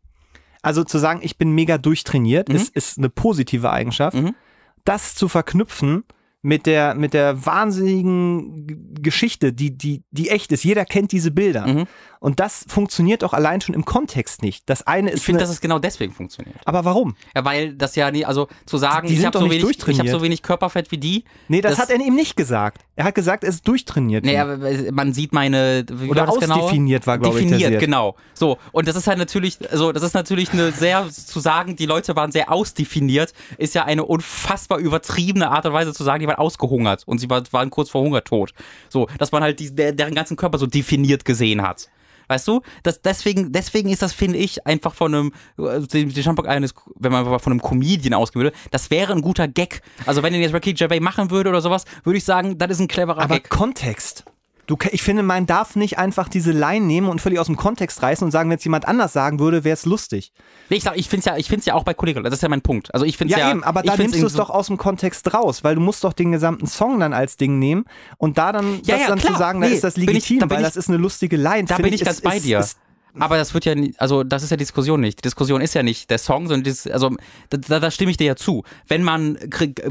also 0.61 0.83
zu 0.83 0.99
sagen, 0.99 1.21
ich 1.23 1.37
bin 1.37 1.51
mega 1.51 1.77
durchtrainiert, 1.77 2.49
mhm. 2.49 2.55
ist, 2.55 2.75
ist 2.75 2.97
eine 2.97 3.09
positive 3.09 3.71
Eigenschaft. 3.71 4.17
Mhm. 4.17 4.35
Das 4.83 5.15
zu 5.15 5.27
verknüpfen 5.27 6.03
mit 6.45 6.67
der, 6.67 6.93
mit 6.93 7.15
der 7.15 7.43
wahnsinnigen 7.43 8.93
Geschichte, 9.01 9.51
die, 9.51 9.75
die, 9.75 10.03
die 10.11 10.29
echt 10.29 10.51
ist. 10.51 10.63
Jeder 10.63 10.85
kennt 10.85 11.11
diese 11.11 11.31
Bilder. 11.31 11.65
Mhm. 11.65 11.87
Und 12.19 12.39
das 12.39 12.65
funktioniert 12.67 13.23
auch 13.23 13.33
allein 13.33 13.61
schon 13.61 13.75
im 13.75 13.85
Kontext 13.85 14.41
nicht. 14.41 14.67
Das 14.69 14.87
eine 14.87 15.11
ist. 15.11 15.19
Ich 15.19 15.25
finde, 15.25 15.41
dass 15.41 15.51
es 15.51 15.61
genau 15.61 15.77
deswegen 15.77 16.11
funktioniert. 16.11 16.55
Aber 16.65 16.83
warum? 16.83 17.15
Ja, 17.35 17.45
weil 17.45 17.73
das 17.73 17.95
ja 17.95 18.09
nie, 18.09 18.25
also 18.25 18.47
zu 18.65 18.77
sagen, 18.77 19.07
ich 19.07 19.23
habe 19.25 19.37
so, 19.37 19.49
wenig, 19.49 19.87
ich 19.87 19.99
hab 19.99 20.07
so 20.07 20.21
wenig 20.23 20.41
Körperfett 20.41 20.91
wie 20.91 20.97
die. 20.97 21.25
Nee, 21.47 21.61
das, 21.61 21.73
das, 21.73 21.81
hat 21.81 21.89
er 21.91 22.03
ihm 22.03 22.15
nicht 22.15 22.35
gesagt. 22.35 22.81
Er 22.95 23.05
hat 23.05 23.15
gesagt, 23.15 23.43
er 23.43 23.49
ist 23.49 23.67
durchtrainiert. 23.67 24.25
Nee, 24.25 24.39
aber 24.39 24.57
man 24.91 25.13
sieht 25.13 25.33
meine, 25.33 25.85
wie 25.91 26.09
Oder 26.09 26.21
war 26.21 26.33
das 26.33 26.39
genau? 26.39 26.61
ausdefiniert 26.61 27.05
war, 27.05 27.19
glaube 27.19 27.41
ich. 27.41 27.47
Definiert, 27.47 27.79
genau. 27.79 28.15
So. 28.33 28.57
Und 28.71 28.87
das 28.87 28.95
ist 28.95 29.05
halt 29.05 29.19
natürlich, 29.19 29.59
also 29.69 29.91
das 29.91 30.01
ist 30.01 30.13
natürlich 30.13 30.51
eine 30.51 30.71
sehr, 30.71 31.07
zu 31.09 31.39
sagen, 31.39 31.75
die 31.75 31.85
Leute 31.85 32.15
waren 32.15 32.31
sehr 32.31 32.51
ausdefiniert, 32.51 33.33
ist 33.57 33.75
ja 33.75 33.83
eine 33.83 34.05
unfassbar 34.05 34.79
übertriebene 34.79 35.51
Art 35.51 35.65
und 35.65 35.73
Weise 35.73 35.93
zu 35.93 36.03
sagen, 36.03 36.21
die 36.21 36.27
waren 36.27 36.34
ausgehungert 36.35 37.03
und 37.05 37.19
sie 37.19 37.29
waren 37.29 37.69
kurz 37.69 37.89
vor 37.89 38.01
Hungertod. 38.01 38.53
So, 38.89 39.07
dass 39.17 39.31
man 39.31 39.43
halt 39.43 39.59
die, 39.59 39.73
deren 39.73 40.15
ganzen 40.15 40.37
Körper 40.37 40.57
so 40.57 40.67
definiert 40.67 41.25
gesehen 41.25 41.61
hat. 41.61 41.89
Weißt 42.27 42.47
du? 42.47 42.61
Das, 42.83 43.01
deswegen, 43.01 43.51
deswegen 43.51 43.89
ist 43.89 44.01
das, 44.01 44.13
finde 44.13 44.39
ich, 44.39 44.65
einfach 44.65 44.93
von 44.93 45.13
einem, 45.13 45.33
die 45.57 46.07
Jumpbox 46.07 46.47
eines, 46.47 46.73
wenn 46.95 47.11
man 47.11 47.39
von 47.39 47.53
einem 47.53 47.61
Comedian 47.61 48.13
ausgehen 48.13 48.43
würde, 48.43 48.55
das 48.71 48.89
wäre 48.89 49.13
ein 49.13 49.21
guter 49.21 49.47
Gag. 49.47 49.81
Also 50.05 50.23
wenn 50.23 50.33
ihn 50.33 50.41
jetzt 50.41 50.53
Ricky 50.53 50.73
Gervais 50.73 50.99
machen 50.99 51.29
würde 51.29 51.49
oder 51.49 51.61
sowas, 51.61 51.85
würde 52.03 52.17
ich 52.17 52.23
sagen, 52.23 52.57
das 52.57 52.71
ist 52.71 52.79
ein 52.79 52.87
cleverer 52.87 53.21
Aber 53.21 53.35
Gag. 53.35 53.51
Aber 53.51 53.57
Kontext. 53.57 54.25
Du, 54.67 54.77
ich 54.91 55.03
finde, 55.03 55.21
man 55.21 55.45
darf 55.45 55.75
nicht 55.75 55.99
einfach 55.99 56.27
diese 56.27 56.51
Line 56.51 56.85
nehmen 56.85 57.07
und 57.07 57.21
völlig 57.21 57.39
aus 57.39 57.45
dem 57.45 57.55
Kontext 57.55 58.01
reißen 58.01 58.25
und 58.25 58.31
sagen, 58.31 58.49
wenn 58.49 58.57
es 58.57 58.63
jemand 58.63 58.87
anders 58.87 59.13
sagen 59.13 59.39
würde, 59.39 59.63
wäre 59.63 59.73
es 59.73 59.85
lustig. 59.85 60.33
Nee, 60.69 60.77
ich 60.77 60.83
sag, 60.83 60.97
ich 60.97 61.07
finde 61.07 61.19
es 61.19 61.25
ja, 61.25 61.37
ich 61.37 61.47
find's 61.47 61.65
ja 61.65 61.75
auch 61.75 61.83
bei 61.83 61.93
Kollegen, 61.93 62.23
das 62.23 62.33
ist 62.33 62.41
ja 62.41 62.49
mein 62.49 62.61
Punkt. 62.61 62.93
Also 62.93 63.05
ich 63.05 63.17
finde 63.17 63.33
ja, 63.33 63.39
ja 63.39 63.51
eben, 63.51 63.63
aber 63.63 63.83
da 63.83 63.95
nimmst 63.95 64.21
du 64.21 64.25
es 64.25 64.33
doch 64.33 64.49
aus 64.49 64.67
dem 64.67 64.77
Kontext 64.77 65.33
raus, 65.33 65.63
weil 65.63 65.75
du 65.75 65.81
musst 65.81 66.03
doch 66.03 66.13
den 66.13 66.31
gesamten 66.31 66.67
Song 66.67 66.99
dann 66.99 67.13
als 67.13 67.37
Ding 67.37 67.59
nehmen 67.59 67.85
und 68.17 68.37
da 68.37 68.51
dann, 68.51 68.81
ja, 68.83 68.95
das 68.95 69.01
ja, 69.01 69.07
dann 69.07 69.19
klar. 69.19 69.33
zu 69.33 69.39
sagen, 69.39 69.61
da 69.61 69.67
nee, 69.67 69.73
ist 69.75 69.83
das 69.83 69.97
legitim, 69.97 70.37
ich, 70.37 70.43
da 70.43 70.49
weil 70.49 70.59
ich, 70.59 70.65
das 70.65 70.77
ist 70.77 70.89
eine 70.89 70.97
lustige 70.97 71.37
Line. 71.37 71.65
Da 71.65 71.77
bin 71.77 71.93
ich, 71.93 72.03
ganz 72.03 72.21
bei 72.21 72.39
dir. 72.39 72.59
Ist, 72.59 72.77
aber 73.19 73.37
das 73.37 73.53
wird 73.53 73.65
ja, 73.65 73.75
also 73.97 74.23
das 74.23 74.43
ist 74.43 74.51
ja 74.51 74.57
Diskussion 74.57 75.01
nicht. 75.01 75.19
Die 75.19 75.21
Diskussion 75.23 75.61
ist 75.61 75.73
ja 75.73 75.83
nicht 75.83 76.09
der 76.09 76.17
Song, 76.17 76.47
sondern 76.47 76.63
das, 76.63 76.87
also 76.87 77.15
da, 77.49 77.79
da 77.79 77.91
stimme 77.91 78.11
ich 78.11 78.17
dir 78.17 78.27
ja 78.27 78.35
zu. 78.35 78.63
Wenn 78.87 79.03
man 79.03 79.37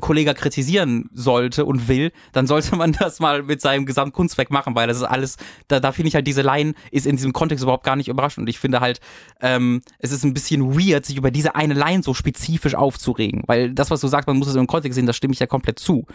Kollege 0.01 0.35
kritisieren 0.35 1.09
sollte 1.13 1.65
und 1.65 1.89
will, 1.89 2.13
dann 2.33 2.47
sollte 2.47 2.77
man 2.77 2.93
das 2.99 3.21
mal 3.21 3.43
mit 3.43 3.61
seinem 3.61 3.87
Gesamtkunstwerk 3.87 4.51
machen, 4.51 4.75
weil 4.75 4.87
das 4.87 4.99
ist 4.99 5.05
alles, 5.05 5.37
da, 5.69 5.81
da 5.81 5.93
finde 5.93 6.09
ich 6.09 6.15
halt 6.15 6.27
diese 6.27 6.43
Line 6.43 6.75
ist 6.91 7.07
in 7.07 7.17
diesem 7.17 7.33
Kontext 7.33 7.63
überhaupt 7.63 7.85
gar 7.85 7.97
nicht 7.97 8.09
überraschend 8.09 8.45
und 8.45 8.49
ich 8.49 8.59
finde 8.59 8.81
halt, 8.81 9.01
ähm, 9.41 9.83
es 9.99 10.13
ist 10.13 10.25
ein 10.25 10.35
bisschen 10.35 10.79
weird, 10.79 11.07
sich 11.07 11.17
über 11.17 11.31
diese 11.31 11.55
eine 11.55 11.75
Line 11.75 12.03
so 12.03 12.15
spezifisch 12.15 12.75
aufzuregen, 12.75 13.43
weil 13.47 13.73
das, 13.73 13.91
was 13.91 14.01
du 14.01 14.09
sagst, 14.09 14.27
man 14.27 14.37
muss 14.37 14.49
es 14.49 14.55
im 14.55 14.67
Kontext 14.67 14.97
sehen, 14.97 15.07
da 15.07 15.13
stimme 15.13 15.33
ich 15.33 15.41
ja 15.41 15.47
komplett 15.47 15.79
zu. 15.79 16.07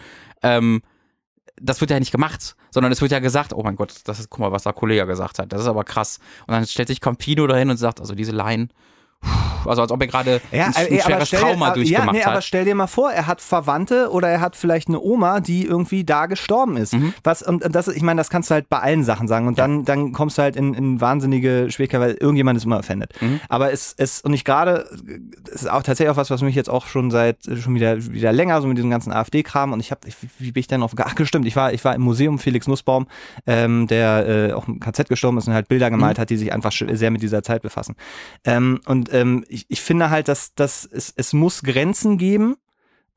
Ähm, 0.41 0.82
das 1.62 1.82
wird 1.82 1.91
ja 1.91 2.00
nicht 2.00 2.12
gemacht, 2.12 2.56
sondern 2.72 2.91
es 2.91 3.02
wird 3.02 3.12
ja 3.12 3.20
gesagt, 3.20 3.54
oh 3.54 3.64
mein 3.64 3.76
Gott, 3.76 3.93
das 4.06 4.20
ist, 4.20 4.30
guck 4.30 4.39
mal, 4.39 4.52
was 4.52 4.64
der 4.64 4.74
Kollege 4.74 5.06
gesagt 5.06 5.39
hat, 5.39 5.52
das 5.52 5.62
ist 5.62 5.68
aber 5.68 5.84
krass. 5.84 6.20
Und 6.47 6.54
dann 6.54 6.66
stellt 6.66 6.88
sich 6.88 7.02
Campino 7.02 7.47
dahin 7.47 7.70
und 7.70 7.78
sagt, 7.78 8.00
also 8.00 8.16
diese 8.16 8.32
Line, 8.32 8.70
also 9.65 9.82
als 9.82 9.91
ob 9.91 10.01
er 10.01 10.07
gerade 10.07 10.41
ja, 10.51 10.67
ein, 10.67 10.76
ein 10.76 10.99
schweres 10.99 11.30
Trauma 11.30 11.70
dir, 11.70 11.76
durchgemacht 11.76 12.07
ja, 12.07 12.11
nee, 12.11 12.20
hat. 12.22 12.32
aber 12.32 12.41
stell 12.41 12.65
dir 12.65 12.76
mal 12.76 12.88
vor, 12.88 13.11
er 13.11 13.28
hat 13.28 13.41
Verwandte 13.41 14.09
oder 14.11 14.28
er 14.30 14.41
hat 14.41 14.55
vielleicht 14.55 14.88
eine 14.88 14.99
Oma, 14.99 15.39
die 15.39 15.65
irgendwie 15.65 16.03
da 16.03 16.26
gestorben 16.26 16.78
ist. 16.78 16.93
Mhm. 16.93 17.13
Was, 17.24 17.41
und 17.41 17.63
das, 17.74 17.88
ich 17.88 18.01
meine, 18.01 18.20
das 18.20 18.30
kannst 18.30 18.49
du 18.49 18.55
halt 18.55 18.70
bei 18.70 18.80
allen 18.80 19.03
Sachen 19.03 19.28
sagen. 19.28 19.47
Und 19.47 19.57
ja. 19.57 19.65
dann, 19.65 19.86
dann 19.86 20.11
kommst 20.11 20.38
du 20.38 20.41
halt 20.41 20.55
in, 20.55 20.74
in 20.74 21.01
wahnsinnige 21.01 21.67
Schwierigkeiten, 21.70 22.03
weil 22.03 22.13
irgendjemand 22.13 22.57
ist 22.57 22.65
immer 22.65 22.80
offended. 22.80 23.13
Mhm. 23.22 23.39
Aber 23.49 23.72
es, 23.72 23.93
es, 23.97 24.22
und 24.22 24.34
ich 24.34 24.45
gerade, 24.45 24.89
es 25.45 25.63
ist 25.63 25.70
auch 25.70 25.84
tatsächlich 25.84 26.11
auch 26.11 26.17
was, 26.17 26.30
was 26.30 26.41
mich 26.41 26.55
jetzt 26.55 26.70
auch 26.70 26.88
schon 26.88 27.11
seit, 27.11 27.38
schon 27.43 27.76
wieder, 27.76 28.03
wieder 28.11 28.32
länger, 28.32 28.61
so 28.61 28.67
mit 28.67 28.78
diesem 28.78 28.89
ganzen 28.89 29.11
AfD-Kram 29.11 29.74
und 29.74 29.80
ich 29.80 29.91
habe, 29.91 30.01
wie 30.38 30.51
bin 30.51 30.61
ich 30.61 30.67
denn 30.67 30.84
auf, 30.84 30.91
ach 30.97 31.15
gestimmt, 31.15 31.45
ich 31.45 31.55
war, 31.55 31.74
ich 31.74 31.84
war 31.84 31.95
im 31.95 32.01
Museum 32.01 32.39
Felix 32.39 32.67
Nussbaum, 32.67 33.07
ähm, 33.45 33.88
der 33.88 34.28
äh, 34.28 34.53
auch 34.53 34.67
im 34.67 34.80
KZ 34.80 35.09
gestorben 35.09 35.38
ist 35.38 35.47
und 35.47 35.53
halt 35.53 35.67
Bilder 35.67 35.89
gemalt 35.89 36.17
mhm. 36.17 36.22
hat, 36.22 36.30
die 36.30 36.38
sich 36.38 36.53
einfach 36.53 36.72
sehr 36.72 37.11
mit 37.11 37.22
dieser 37.22 37.43
Zeit 37.43 37.61
befassen. 37.61 37.95
Ähm, 38.45 38.80
und 38.86 39.09
ähm, 39.12 39.45
ich, 39.47 39.66
ich 39.70 39.82
finde 39.82 40.10
halt, 40.10 40.28
dass, 40.28 40.53
dass 40.53 40.86
es, 40.86 41.14
es 41.16 41.34
muss 41.34 41.64
Grenzen 41.64 42.18
geben, 42.18 42.55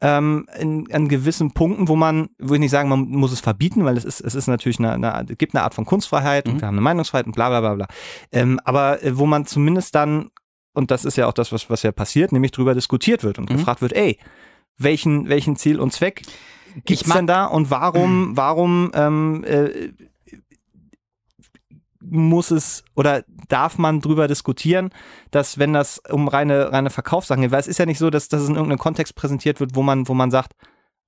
ähm, 0.02 0.46
in, 0.58 0.92
an 0.92 1.08
gewissen 1.08 1.52
Punkten, 1.52 1.86
wo 1.86 1.94
man, 1.94 2.30
würde 2.38 2.56
ich 2.56 2.60
nicht 2.60 2.70
sagen, 2.72 2.88
man 2.88 3.08
muss 3.08 3.32
es 3.32 3.40
verbieten, 3.40 3.84
weil 3.84 3.96
es 3.96 4.04
ist, 4.04 4.20
es 4.20 4.34
ist 4.34 4.48
natürlich 4.48 4.80
eine, 4.80 4.92
eine 4.92 5.26
es 5.30 5.38
gibt 5.38 5.54
eine 5.54 5.62
Art 5.62 5.74
von 5.74 5.84
Kunstfreiheit 5.84 6.46
mhm. 6.46 6.54
und 6.54 6.60
wir 6.60 6.66
haben 6.66 6.74
eine 6.74 6.82
Meinungsfreiheit 6.82 7.26
und 7.26 7.36
bla 7.36 7.48
bla 7.48 7.60
bla 7.60 7.74
bla. 7.74 7.86
Ähm, 8.32 8.58
aber 8.64 9.02
äh, 9.02 9.16
wo 9.16 9.26
man 9.26 9.46
zumindest 9.46 9.94
dann, 9.94 10.30
und 10.74 10.90
das 10.90 11.04
ist 11.04 11.16
ja 11.16 11.28
auch 11.28 11.32
das, 11.32 11.52
was, 11.52 11.70
was 11.70 11.84
ja 11.84 11.92
passiert, 11.92 12.32
nämlich 12.32 12.50
drüber 12.50 12.74
diskutiert 12.74 13.22
wird 13.22 13.38
und 13.38 13.48
mhm. 13.48 13.58
gefragt 13.58 13.80
wird, 13.80 13.92
ey, 13.92 14.18
welchen, 14.76 15.28
welchen 15.28 15.54
Ziel 15.54 15.78
und 15.78 15.92
Zweck 15.92 16.22
gibt's 16.84 17.08
denn 17.08 17.28
da 17.28 17.44
und 17.44 17.70
warum, 17.70 18.32
warum 18.36 18.90
ähm, 18.94 19.44
äh, 19.44 19.92
muss 22.12 22.50
es 22.50 22.84
oder 22.94 23.24
darf 23.48 23.78
man 23.78 24.00
drüber 24.00 24.28
diskutieren, 24.28 24.90
dass 25.30 25.58
wenn 25.58 25.72
das 25.72 25.98
um 26.10 26.28
reine, 26.28 26.70
reine 26.70 26.90
Verkaufssachen 26.90 27.42
geht, 27.42 27.50
weil 27.50 27.60
es 27.60 27.66
ist 27.66 27.78
ja 27.78 27.86
nicht 27.86 27.98
so, 27.98 28.10
dass, 28.10 28.32
es 28.32 28.48
in 28.48 28.54
irgendeinem 28.54 28.78
Kontext 28.78 29.14
präsentiert 29.14 29.60
wird, 29.60 29.74
wo 29.74 29.82
man, 29.82 30.06
wo 30.08 30.14
man 30.14 30.30
sagt, 30.30 30.52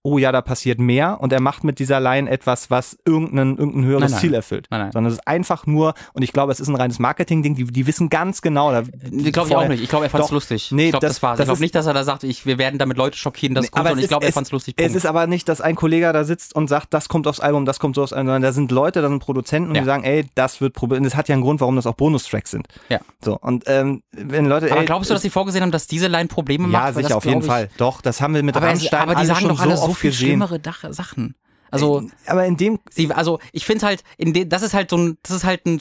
oh 0.07 0.19
ja, 0.19 0.33
da 0.33 0.43
passiert 0.43 0.79
mehr 0.79 1.21
und 1.21 1.33
er 1.33 1.41
macht 1.41 1.65
mit 1.65 1.79
dieser 1.79 1.99
Line 1.99 2.31
etwas, 2.31 2.71
was 2.71 2.99
irgendein, 3.07 3.57
irgendein 3.57 3.85
höheres 3.87 4.03
nein, 4.03 4.11
nein. 4.11 4.21
Ziel 4.21 4.35
erfüllt. 4.35 4.67
Nein, 4.71 4.93
Sondern 4.93 5.11
es 5.11 5.19
ist 5.19 5.27
einfach 5.27 5.67
nur, 5.67 5.95
und 6.13 6.23
ich 6.23 6.33
glaube, 6.33 6.53
es 6.53 6.61
ist 6.61 6.69
ein 6.69 6.77
reines 6.77 6.99
Marketing-Ding, 6.99 7.55
die, 7.55 7.65
die 7.65 7.87
wissen 7.87 8.11
ganz 8.11 8.43
genau. 8.43 8.71
Da, 8.71 8.83
die 8.83 9.33
glaube 9.33 9.49
ich 9.49 9.57
auch 9.57 9.67
nicht. 9.67 9.83
Ich 9.83 9.89
glaube, 9.89 10.05
er 10.05 10.11
fand 10.11 10.25
es 10.25 10.31
lustig. 10.31 10.71
Nee, 10.73 10.87
ich 10.87 10.91
glaube, 10.91 11.07
das, 11.07 11.17
das 11.17 11.23
war 11.23 11.39
Ich 11.39 11.45
glaube 11.47 11.61
nicht, 11.61 11.75
dass 11.75 11.87
er 11.87 11.95
da 11.95 12.05
sagt, 12.05 12.23
ich, 12.23 12.45
wir 12.45 12.59
werden 12.59 12.79
damit 12.79 12.99
Leute 12.99 13.17
schockieren, 13.17 13.55
das 13.55 13.65
nee, 13.65 13.71
kommt, 13.71 13.91
und 13.91 13.99
ich 13.99 14.09
glaube, 14.09 14.27
er 14.27 14.33
fand 14.33 14.47
es 14.47 14.53
lustig. 14.53 14.77
Punkt. 14.77 14.91
Es 14.91 14.95
ist 14.95 15.07
aber 15.07 15.27
nicht, 15.27 15.49
dass 15.49 15.63
ein 15.63 15.75
Kollege 15.75 16.13
da 16.13 16.25
sitzt 16.25 16.55
und 16.55 16.69
sagt, 16.69 16.93
das 16.93 17.09
kommt 17.09 17.27
aufs 17.27 17.41
Album, 17.41 17.65
das 17.65 17.79
kommt 17.79 17.97
so 17.97 18.03
aufs 18.03 18.13
Album, 18.13 18.27
sondern 18.27 18.43
da 18.43 18.53
sind 18.53 18.71
Leute, 18.73 19.01
da 19.01 19.09
sind 19.09 19.21
Produzenten, 19.21 19.75
ja. 19.75 19.81
die 19.81 19.87
sagen, 19.87 20.05
ey, 20.05 20.27
das 20.35 20.61
wird 20.61 20.75
probiert. 20.75 20.99
Und 20.99 21.05
das 21.05 21.17
hat 21.17 21.31
ja 21.31 21.33
einen 21.33 21.43
Grund, 21.43 21.63
warum 21.63 21.77
das 21.77 21.87
auch 21.87 21.95
Bonustracks 21.95 22.51
sind. 22.51 22.67
Ja. 22.91 23.01
So, 23.25 23.39
und 23.39 23.65
ähm, 23.69 24.03
wenn 24.13 24.45
Leute. 24.45 24.71
Aber 24.71 24.81
ey, 24.81 24.87
glaubst 24.87 25.09
du, 25.09 25.15
dass 25.15 25.23
sie 25.23 25.31
vorgesehen 25.31 25.63
haben, 25.63 25.73
dass 25.73 25.87
diese 25.87 26.09
Line 26.09 26.29
Probleme 26.29 26.69
macht? 26.69 26.97
Ja, 26.97 27.03
sicher, 27.03 27.17
auf 27.17 27.25
jeden 27.25 27.43
Fall. 27.43 27.71
Doch, 27.79 28.03
das 28.03 28.21
haben 28.21 28.35
wir 28.35 28.43
mit 28.43 28.55
aber 28.55 28.67
Rammstein 28.67 29.01
Aber 29.01 29.15
die 29.15 29.25
sagen 29.25 29.49
doch 29.49 29.61
alle 29.61 29.79
so 29.79 29.94
viel 29.95 30.13
schlimmere 30.13 30.61
Sachen. 30.91 31.35
Also, 31.71 32.03
äh, 32.03 32.31
aber 32.31 32.47
in 32.47 32.57
dem, 32.57 32.79
sie, 32.91 33.13
also 33.13 33.41
ich 33.53 33.67
finde 33.67 33.87
halt, 33.87 34.05
in 34.17 34.33
dem, 34.33 34.49
das 34.49 34.63
ist 34.63 34.75
halt 34.75 34.91
so 34.91 34.97
ein, 34.97 35.19
das 35.23 35.37
ist 35.37 35.45
halt 35.45 35.67
ein 35.67 35.81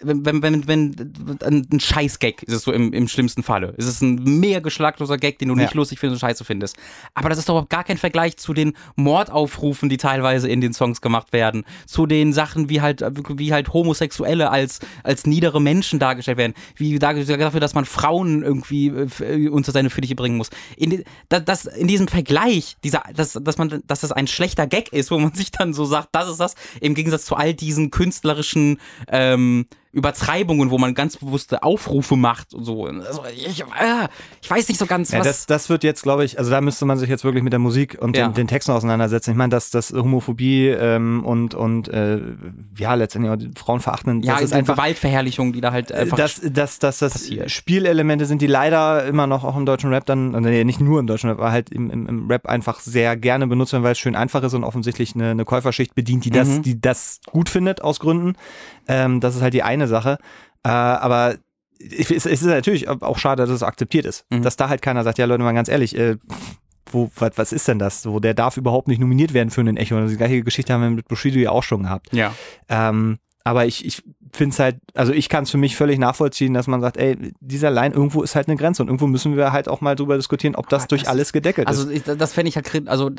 wenn, 0.00 0.24
wenn, 0.24 0.42
wenn, 0.42 0.68
wenn 0.68 1.66
ein 1.70 1.80
Scheiß-Gag 1.80 2.42
ist 2.44 2.54
es 2.54 2.62
so 2.62 2.72
im, 2.72 2.92
im 2.92 3.08
schlimmsten 3.08 3.42
Falle. 3.42 3.74
Es 3.76 3.86
ist 3.86 4.00
ein 4.00 4.22
mega 4.40 4.60
geschlagloser 4.60 5.16
Gag, 5.16 5.38
den 5.38 5.48
du 5.48 5.54
ja. 5.56 5.62
nicht 5.62 5.74
lustig 5.74 5.98
findest 5.98 6.22
und 6.22 6.28
scheiße 6.28 6.44
findest. 6.44 6.76
Aber 7.14 7.28
das 7.28 7.38
ist 7.38 7.48
doch 7.48 7.68
gar 7.68 7.84
kein 7.84 7.98
Vergleich 7.98 8.36
zu 8.36 8.54
den 8.54 8.74
Mordaufrufen, 8.96 9.88
die 9.88 9.96
teilweise 9.96 10.48
in 10.48 10.60
den 10.60 10.72
Songs 10.72 11.00
gemacht 11.00 11.32
werden, 11.32 11.64
zu 11.86 12.06
den 12.06 12.32
Sachen, 12.32 12.68
wie 12.68 12.80
halt, 12.80 13.04
wie 13.36 13.52
halt 13.52 13.72
Homosexuelle 13.72 14.50
als, 14.50 14.80
als 15.02 15.26
niedere 15.26 15.60
Menschen 15.60 15.98
dargestellt 15.98 16.38
werden, 16.38 16.54
wie 16.76 16.98
dafür, 16.98 17.60
dass 17.60 17.74
man 17.74 17.84
Frauen 17.84 18.42
irgendwie 18.42 18.88
äh, 18.88 19.48
unter 19.48 19.72
seine 19.72 19.90
Fittiche 19.90 20.14
bringen 20.14 20.36
muss. 20.36 20.50
In, 20.76 21.04
das, 21.28 21.44
das, 21.44 21.64
in 21.66 21.88
diesem 21.88 22.08
Vergleich, 22.08 22.76
dieser, 22.84 23.02
dass, 23.14 23.32
dass 23.32 23.58
man, 23.58 23.82
dass 23.86 24.00
das 24.00 24.12
ein 24.12 24.26
schlechter 24.26 24.66
Gag 24.66 24.92
ist, 24.92 25.10
wo 25.10 25.18
man 25.18 25.34
sich 25.34 25.50
dann 25.50 25.74
so 25.74 25.84
sagt, 25.84 26.08
das 26.12 26.28
ist 26.28 26.40
das, 26.40 26.54
im 26.80 26.94
Gegensatz 26.94 27.24
zu 27.24 27.34
all 27.34 27.54
diesen 27.54 27.90
künstlerischen, 27.90 28.78
ähm, 29.08 29.66
Übertreibungen, 29.92 30.70
wo 30.70 30.78
man 30.78 30.94
ganz 30.94 31.16
bewusste 31.16 31.62
Aufrufe 31.62 32.16
macht 32.16 32.52
und 32.52 32.64
so. 32.64 32.84
Also 32.86 33.22
ich, 33.34 33.62
äh, 33.62 33.64
ich 34.42 34.50
weiß 34.50 34.68
nicht 34.68 34.78
so 34.78 34.86
ganz, 34.86 35.10
ja, 35.12 35.20
was. 35.20 35.26
Das, 35.26 35.46
das 35.46 35.68
wird 35.70 35.82
jetzt, 35.82 36.02
glaube 36.02 36.24
ich, 36.24 36.38
also 36.38 36.50
da 36.50 36.60
müsste 36.60 36.84
man 36.84 36.98
sich 36.98 37.08
jetzt 37.08 37.24
wirklich 37.24 37.42
mit 37.42 37.52
der 37.52 37.60
Musik 37.60 37.96
und 38.00 38.16
ja. 38.16 38.28
den, 38.28 38.34
den, 38.34 38.48
Texten 38.48 38.72
auseinandersetzen. 38.72 39.30
Ich 39.30 39.36
meine, 39.36 39.50
dass 39.50 39.70
das 39.70 39.92
Homophobie 39.92 40.68
ähm, 40.68 41.24
und 41.24 41.54
und 41.54 41.88
äh, 41.88 42.20
ja 42.76 42.94
letztendlich 42.94 43.32
auch 43.32 43.60
Frauen 43.60 43.80
verachten. 43.80 44.22
Ja, 44.22 44.34
das 44.34 44.44
ist 44.44 44.52
einfach 44.52 44.74
Gewaltverherrlichung, 44.74 45.52
die 45.52 45.60
da 45.60 45.72
halt 45.72 45.90
einfach 45.90 46.16
dass, 46.16 46.40
dass, 46.42 46.78
dass 46.78 46.98
das 46.98 47.12
passiert. 47.12 47.50
Spielelemente 47.50 48.26
sind, 48.26 48.42
die 48.42 48.46
leider 48.46 49.06
immer 49.06 49.26
noch 49.26 49.44
auch 49.44 49.56
im 49.56 49.64
deutschen 49.64 49.92
Rap 49.92 50.04
dann, 50.06 50.30
nee, 50.30 50.64
nicht 50.64 50.80
nur 50.80 51.00
im 51.00 51.06
deutschen 51.06 51.30
Rap, 51.30 51.38
aber 51.38 51.52
halt 51.52 51.70
im, 51.70 51.90
im, 51.90 52.06
im 52.06 52.30
Rap 52.30 52.46
einfach 52.46 52.80
sehr 52.80 53.16
gerne 53.16 53.46
benutzt 53.46 53.72
werden, 53.72 53.84
weil 53.84 53.92
es 53.92 53.98
schön 53.98 54.16
einfach 54.16 54.42
ist 54.42 54.54
und 54.54 54.64
offensichtlich 54.64 55.14
eine, 55.14 55.30
eine 55.30 55.44
Käuferschicht 55.44 55.94
bedient, 55.94 56.24
die 56.24 56.30
das, 56.30 56.48
mhm. 56.48 56.62
die 56.62 56.80
das 56.80 57.20
gut 57.30 57.48
findet 57.48 57.82
aus 57.82 58.00
Gründen. 58.00 58.34
Ähm, 58.88 59.20
das 59.20 59.36
ist 59.36 59.42
halt 59.42 59.54
die 59.54 59.62
eine 59.62 59.77
Sache. 59.86 60.18
Äh, 60.64 60.68
aber 60.68 61.36
es 61.78 62.26
ist 62.26 62.42
natürlich 62.42 62.88
auch 62.88 63.18
schade, 63.18 63.42
dass 63.42 63.50
es 63.50 63.62
akzeptiert 63.62 64.04
ist. 64.04 64.24
Mhm. 64.30 64.42
Dass 64.42 64.56
da 64.56 64.68
halt 64.68 64.82
keiner 64.82 65.04
sagt, 65.04 65.18
ja 65.18 65.26
Leute, 65.26 65.44
mal 65.44 65.52
ganz 65.52 65.68
ehrlich, 65.68 65.96
äh, 65.96 66.16
wo, 66.90 67.10
was, 67.16 67.32
was 67.36 67.52
ist 67.52 67.68
denn 67.68 67.78
das? 67.78 68.02
So, 68.02 68.18
der 68.18 68.34
darf 68.34 68.56
überhaupt 68.56 68.88
nicht 68.88 68.98
nominiert 68.98 69.34
werden 69.34 69.50
für 69.50 69.60
einen 69.60 69.76
Echo. 69.76 69.96
Also 69.96 70.08
die 70.08 70.16
gleiche 70.16 70.42
Geschichte 70.42 70.72
haben 70.72 70.82
wir 70.82 70.90
mit 70.90 71.08
Bushido 71.08 71.38
ja 71.38 71.50
auch 71.50 71.62
schon 71.62 71.84
gehabt. 71.84 72.12
Ja. 72.12 72.34
Ähm, 72.68 73.18
aber 73.44 73.66
ich, 73.66 73.84
ich 73.84 74.02
finde 74.32 74.52
es 74.52 74.58
halt, 74.58 74.76
also 74.94 75.12
ich 75.12 75.28
kann 75.28 75.44
es 75.44 75.50
für 75.50 75.58
mich 75.58 75.76
völlig 75.76 75.98
nachvollziehen, 75.98 76.54
dass 76.54 76.66
man 76.66 76.80
sagt, 76.80 76.96
ey, 76.96 77.16
dieser 77.40 77.70
Line, 77.70 77.94
irgendwo 77.94 78.22
ist 78.22 78.34
halt 78.34 78.48
eine 78.48 78.56
Grenze 78.56 78.82
und 78.82 78.88
irgendwo 78.88 79.06
müssen 79.06 79.36
wir 79.36 79.52
halt 79.52 79.68
auch 79.68 79.80
mal 79.80 79.96
drüber 79.96 80.16
diskutieren, 80.16 80.54
ob 80.54 80.68
das, 80.68 80.82
das 80.82 80.88
durch 80.88 81.08
alles 81.08 81.32
gedeckelt 81.32 81.68
also 81.68 81.88
ist. 81.88 82.08
Also 82.08 82.18
das 82.18 82.32
fände 82.32 82.48
ich 82.48 82.56
halt, 82.56 82.88
also 82.88 83.10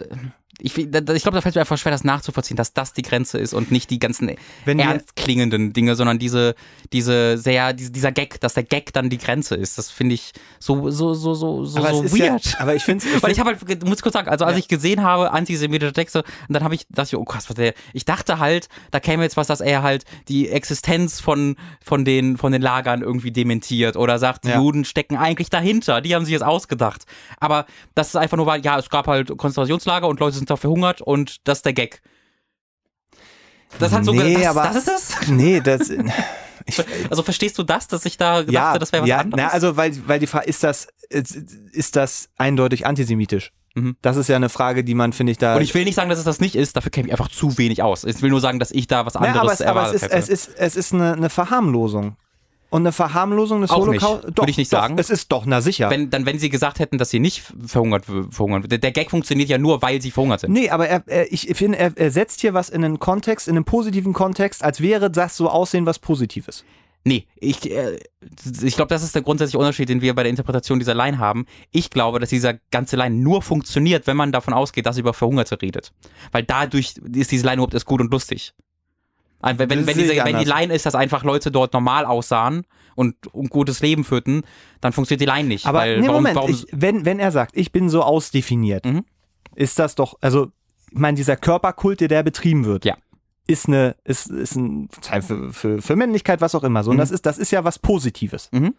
ich, 0.62 0.78
ich 0.78 0.92
glaube, 0.92 1.32
da 1.32 1.42
fällt 1.42 1.56
mir 1.56 1.62
einfach 1.62 1.78
schwer, 1.78 1.92
das 1.92 2.04
nachzuvollziehen, 2.04 2.58
dass 2.58 2.74
das 2.74 2.94
die 2.94 3.02
Grenze 3.02 3.38
ist 3.38 3.54
und 3.54 3.72
nicht 3.72 3.90
die 3.90 4.00
ganzen 4.00 4.36
Wenn 4.66 4.80
ernst 4.80 5.16
klingenden 5.16 5.74
Dinge, 5.74 5.96
sondern 5.96 6.20
diese, 6.20 6.56
diese 6.92 7.38
sehr, 7.38 7.74
dieser 7.74 8.12
Gag, 8.12 8.42
dass 8.42 8.56
der 8.56 8.64
Gag 8.64 8.92
dann 8.94 9.10
die 9.10 9.18
Grenze 9.18 9.56
ist. 9.56 9.78
Das 9.78 9.90
finde 9.90 10.16
ich 10.16 10.34
so, 10.60 10.90
so, 10.90 11.14
so, 11.14 11.34
so, 11.34 11.64
so, 11.64 11.80
aber 11.80 11.94
so 11.94 12.18
weird. 12.18 12.46
Ja, 12.46 12.60
aber 12.60 12.76
ich 12.76 12.84
finde 12.84 13.06
es. 13.08 13.24
Weil 13.24 13.32
ich 13.32 13.40
habe 13.40 13.52
halt, 13.52 13.86
muss 13.88 14.02
kurz 14.02 14.14
sagen, 14.14 14.28
also 14.28 14.44
als 14.44 14.56
ja. 14.56 14.60
ich 14.60 14.68
gesehen 14.68 15.04
habe, 15.04 15.32
antisemitische 15.32 15.94
Texte, 15.94 16.24
und 16.48 16.54
dann 16.54 16.64
habe 16.64 16.76
ich, 16.76 16.86
dachte 16.90 17.16
ich, 17.16 17.18
oh 17.18 17.24
krass, 17.24 17.50
was 17.50 17.56
der, 17.56 17.74
ich 17.94 18.04
dachte 18.04 18.40
halt, 18.40 18.68
da 18.92 19.00
käme 19.00 19.24
jetzt 19.24 19.38
was, 19.38 19.48
dass 19.48 19.62
er 19.62 19.82
halt 19.82 20.04
die 20.28 20.50
Existenz 20.50 20.99
Existenz 21.00 21.20
von, 21.20 21.56
von, 21.82 22.06
den, 22.06 22.38
von 22.38 22.52
den 22.52 22.62
Lagern 22.62 23.02
irgendwie 23.02 23.32
dementiert 23.32 23.96
oder 23.96 24.20
sagt, 24.20 24.46
die 24.46 24.50
ja. 24.50 24.58
Juden 24.58 24.86
stecken 24.86 25.18
eigentlich 25.18 25.50
dahinter, 25.50 26.02
die 26.02 26.16
haben 26.16 26.26
sich 26.26 26.34
das 26.34 26.44
ausgedacht. 26.44 27.06
Aber 27.40 27.66
das 27.96 28.10
ist 28.10 28.16
einfach 28.16 28.38
nur, 28.38 28.46
weil, 28.46 28.64
ja, 28.64 28.78
es 28.78 28.90
gab 28.90 29.08
halt 29.08 29.30
Konzentrationslager 29.38 30.08
und 30.08 30.20
Leute 30.20 30.38
sind 30.38 30.50
da 30.50 30.56
verhungert 30.56 31.02
und 31.02 31.48
das 31.48 31.60
ist 31.60 31.66
der 31.66 31.74
Gag. 31.74 32.02
Das 33.78 33.92
hat 33.92 34.04
so 34.04 34.14
nee, 34.14 34.34
das, 34.34 34.48
aber, 34.48 34.64
das 34.64 34.76
ist 34.76 34.88
es? 34.88 35.16
Nee, 35.30 35.62
das. 35.62 35.92
Ich, 36.66 36.80
also 37.10 37.24
verstehst 37.24 37.58
du 37.58 37.64
das, 37.64 37.88
dass 37.88 38.06
ich 38.06 38.18
da 38.18 38.42
gedacht 38.42 38.54
ja, 38.54 38.78
das 38.78 38.92
wäre 38.92 39.02
was 39.02 39.10
ja, 39.10 39.18
anderes? 39.20 39.44
Na, 39.44 39.50
also 39.50 39.76
weil, 39.76 39.92
weil 40.08 40.20
die 40.20 40.28
Frage 40.28 40.46
ist 40.46 40.64
das, 40.64 40.88
ist 41.10 41.96
das 41.96 42.30
eindeutig 42.38 42.86
antisemitisch? 42.86 43.54
Mhm. 43.82 43.96
Das 44.02 44.18
ist 44.18 44.30
ja 44.30 44.36
eine 44.36 44.50
Frage, 44.50 44.84
die 44.84 44.96
man, 44.96 45.14
finde 45.14 45.32
ich, 45.32 45.38
da. 45.38 45.56
Und 45.56 45.62
ich 45.62 45.74
will 45.74 45.86
nicht 45.86 45.96
sagen, 45.96 46.10
dass 46.10 46.20
es 46.20 46.26
das 46.26 46.40
nicht 46.40 46.56
ist, 46.56 46.76
dafür 46.76 46.92
kenne 46.92 47.08
ich 47.08 47.14
einfach 47.14 47.30
zu 47.30 47.58
wenig 47.58 47.84
aus. 47.84 48.04
Ich 48.04 48.22
will 48.22 48.30
nur 48.30 48.42
sagen, 48.42 48.60
dass 48.60 48.72
ich 48.72 48.88
da 48.88 49.06
was 49.06 49.16
anderes 49.16 49.36
ja, 49.36 49.42
aber 49.42 49.54
es, 49.54 49.62
aber 49.62 49.88
es 49.88 49.94
ist, 49.94 50.04
hätte. 50.04 50.16
es 50.16 50.30
ist, 50.30 50.50
es 50.58 50.76
ist 50.76 50.94
eine, 50.94 51.14
eine 51.14 51.30
Verharmlosung. 51.30 52.16
Und 52.72 52.84
eine 52.84 52.92
Verharmlosung 52.92 53.62
des 53.62 53.72
Holocaust. 53.72 54.26
Würde 54.26 54.52
ich 54.52 54.58
nicht 54.58 54.72
doch, 54.72 54.80
sagen. 54.80 55.00
Es 55.00 55.10
ist 55.10 55.32
doch, 55.32 55.48
na 55.48 55.60
sicher. 55.60 55.90
Wenn, 55.90 56.12
dann, 56.12 56.28
wenn 56.28 56.38
sie 56.38 56.50
gesagt 56.50 56.78
hätten, 56.78 57.00
dass 57.00 57.10
sie 57.10 57.20
nicht 57.20 57.52
verhungert, 57.66 58.06
verhungern. 58.06 58.62
Der, 58.68 58.78
der 58.78 58.92
Gag 58.92 59.10
funktioniert 59.10 59.50
ja 59.50 59.58
nur, 59.58 59.82
weil 59.82 60.00
sie 60.02 60.12
verhungert 60.12 60.42
sind. 60.42 60.54
Nee, 60.54 60.70
aber 60.70 60.88
er, 60.88 61.04
er, 61.08 61.34
ich 61.34 61.52
finde, 61.56 61.80
er, 61.80 61.94
er 61.96 62.12
setzt 62.12 62.42
hier 62.42 62.54
was 62.54 62.70
in 62.70 62.86
einen 62.86 63.00
Kontext, 63.00 63.48
in 63.48 63.56
einen 63.56 63.66
positiven 63.66 64.14
Kontext, 64.14 64.64
als 64.64 64.82
wäre 64.82 65.10
das 65.10 65.36
so 65.36 65.50
aussehen, 65.50 65.88
was 65.88 65.98
Positives. 65.98 66.64
Nee, 67.06 67.28
ich, 67.38 67.72
äh, 67.72 67.98
ich 68.62 68.76
glaube, 68.76 68.90
das 68.90 69.04
ist 69.04 69.16
der 69.16 69.22
grundsätzliche 69.22 69.58
Unterschied, 69.58 69.88
den 69.90 70.02
wir 70.02 70.14
bei 70.14 70.24
der 70.24 70.30
Interpretation 70.30 70.80
dieser 70.80 70.96
Line 70.96 71.18
haben. 71.18 71.46
Ich 71.72 71.90
glaube, 71.90 72.20
dass 72.20 72.30
dieser 72.30 72.56
ganze 72.72 72.98
Line 72.98 73.16
nur 73.16 73.42
funktioniert, 73.42 74.06
wenn 74.06 74.18
man 74.18 74.32
davon 74.32 74.54
ausgeht, 74.54 74.86
dass 74.86 74.98
über 74.98 75.14
Verhungerte 75.14 75.62
redet. 75.62 75.94
Weil 76.32 76.44
dadurch 76.44 76.96
ist 77.14 77.32
diese 77.32 77.46
Line 77.46 77.56
überhaupt 77.56 77.74
erst 77.74 77.86
gut 77.86 78.02
und 78.02 78.12
lustig. 78.12 78.54
Wenn, 79.42 79.58
wenn, 79.58 79.88
wenn, 79.88 79.98
diese, 79.98 80.18
wenn 80.26 80.38
die 80.38 80.46
Line 80.46 80.74
ist, 80.74 80.86
dass 80.86 80.96
einfach 80.96 81.24
Leute 81.24 81.50
dort 81.50 81.72
normal 81.72 82.06
aussahen 82.06 82.66
und 82.96 83.16
ein 83.34 83.48
gutes 83.48 83.80
Leben 83.80 84.04
führten, 84.04 84.42
dann 84.82 84.92
funktioniert 84.92 85.22
die 85.22 85.34
Line 85.34 85.48
nicht. 85.48 85.66
Aber 85.66 85.80
weil, 85.80 86.02
nee, 86.02 86.08
warum, 86.08 86.24
Moment, 86.24 86.36
warum, 86.36 86.52
ich, 86.52 86.66
wenn, 86.74 87.06
wenn 87.06 87.20
er 87.20 87.32
sagt, 87.32 87.56
ich 87.56 87.72
bin 87.72 87.88
so 87.88 88.04
ausdefiniert, 88.04 88.84
mhm. 88.84 89.06
ist 89.56 89.80
das 89.80 89.96
doch, 89.96 90.18
also 90.20 90.52
ich 90.92 90.98
meine, 90.98 91.16
dieser 91.16 91.38
Körperkult, 91.38 92.02
der, 92.02 92.10
der 92.10 92.24
betrieben 92.24 92.66
wird. 92.66 92.84
Ja 92.84 92.98
ist 93.50 93.68
eine, 93.68 93.96
ist, 94.04 94.30
ist 94.30 94.56
ein 94.56 94.90
für, 95.22 95.52
für, 95.52 95.82
für 95.82 95.96
Männlichkeit, 95.96 96.40
was 96.40 96.54
auch 96.54 96.64
immer. 96.64 96.84
So, 96.84 96.92
und 96.92 96.98
mhm. 96.98 97.02
das 97.02 97.10
ist, 97.10 97.26
das 97.26 97.40
ist 97.40 97.52
ja 97.52 97.64
was 97.64 97.80
Positives. 97.80 98.50
Mhm. 98.52 98.76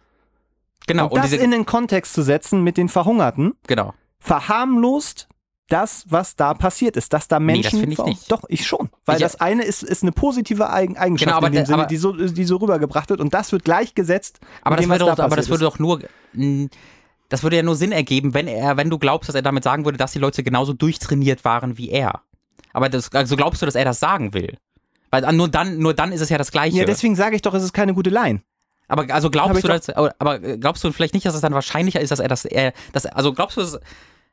Genau. 0.87 1.05
Und, 1.05 1.11
und 1.11 1.23
das 1.23 1.33
in 1.33 1.51
den 1.51 1.65
Kontext 1.65 2.13
zu 2.13 2.21
setzen 2.21 2.63
mit 2.63 2.77
den 2.77 2.87
Verhungerten, 2.87 3.53
genau. 3.67 3.93
verharmlost 4.19 5.27
das, 5.67 6.05
was 6.09 6.35
da 6.35 6.53
passiert 6.53 6.95
ist, 6.97 7.13
dass 7.13 7.27
da 7.27 7.39
Menschen. 7.39 7.81
Nee, 7.81 7.95
das 7.95 7.99
ich 7.99 8.05
nicht. 8.05 8.31
Doch, 8.31 8.43
ich 8.47 8.65
schon. 8.65 8.89
Weil 9.05 9.17
ich, 9.17 9.21
das 9.21 9.39
eine 9.41 9.63
ist, 9.63 9.83
ist 9.83 10.03
eine 10.03 10.11
positive 10.11 10.69
Eigenschaft 10.69 11.19
genau, 11.19 11.37
aber 11.37 11.47
in 11.47 11.53
dem 11.53 11.65
Sinne, 11.65 11.87
die, 11.87 11.97
so, 11.97 12.13
die 12.13 12.43
so 12.45 12.55
rübergebracht 12.57 13.09
wird 13.09 13.19
und 13.19 13.33
das 13.33 13.51
wird 13.51 13.65
gleichgesetzt. 13.65 14.39
Aber 14.63 14.77
das, 14.77 14.85
dem, 14.85 14.89
würde 14.89 15.05
doch, 15.05 15.15
da 15.15 15.25
aber 15.25 15.35
das 15.35 15.49
würde 15.49 15.65
doch 15.65 15.79
nur. 15.79 16.01
Das 17.29 17.43
würde 17.43 17.55
ja 17.57 17.63
nur 17.63 17.75
Sinn 17.75 17.91
ergeben, 17.91 18.33
wenn 18.33 18.47
er, 18.47 18.75
wenn 18.75 18.89
du 18.89 18.99
glaubst, 18.99 19.29
dass 19.29 19.35
er 19.35 19.41
damit 19.41 19.63
sagen 19.63 19.85
würde, 19.85 19.97
dass 19.97 20.11
die 20.11 20.19
Leute 20.19 20.43
genauso 20.43 20.73
durchtrainiert 20.73 21.45
waren 21.45 21.77
wie 21.77 21.89
er. 21.89 22.21
Aber 22.73 22.89
das, 22.89 23.11
also 23.13 23.35
glaubst 23.35 23.61
du, 23.61 23.65
dass 23.65 23.75
er 23.75 23.85
das 23.85 23.99
sagen 23.99 24.33
will? 24.33 24.57
Weil 25.09 25.29
nur 25.33 25.49
dann, 25.49 25.77
nur 25.79 25.93
dann 25.93 26.11
ist 26.11 26.21
es 26.21 26.29
ja 26.29 26.37
das 26.37 26.51
Gleiche. 26.51 26.77
Ja, 26.77 26.85
deswegen 26.85 27.15
sage 27.15 27.35
ich 27.35 27.41
doch, 27.41 27.53
es 27.53 27.63
ist 27.63 27.73
keine 27.73 27.93
gute 27.93 28.09
Line. 28.09 28.41
Aber 28.87 29.13
also 29.13 29.29
glaubst 29.29 29.63
du, 29.63 29.67
dass, 29.67 29.89
aber 29.89 30.39
glaubst 30.39 30.83
du 30.83 30.91
vielleicht 30.91 31.13
nicht, 31.13 31.25
dass 31.25 31.35
es 31.35 31.41
dann 31.41 31.53
wahrscheinlicher 31.53 32.01
ist, 32.01 32.11
dass 32.11 32.19
er 32.19 32.27
das, 32.27 32.43
er, 32.43 32.73
dass, 32.91 33.05
also 33.05 33.33
glaubst 33.33 33.55
du, 33.55 33.61
dass, 33.61 33.79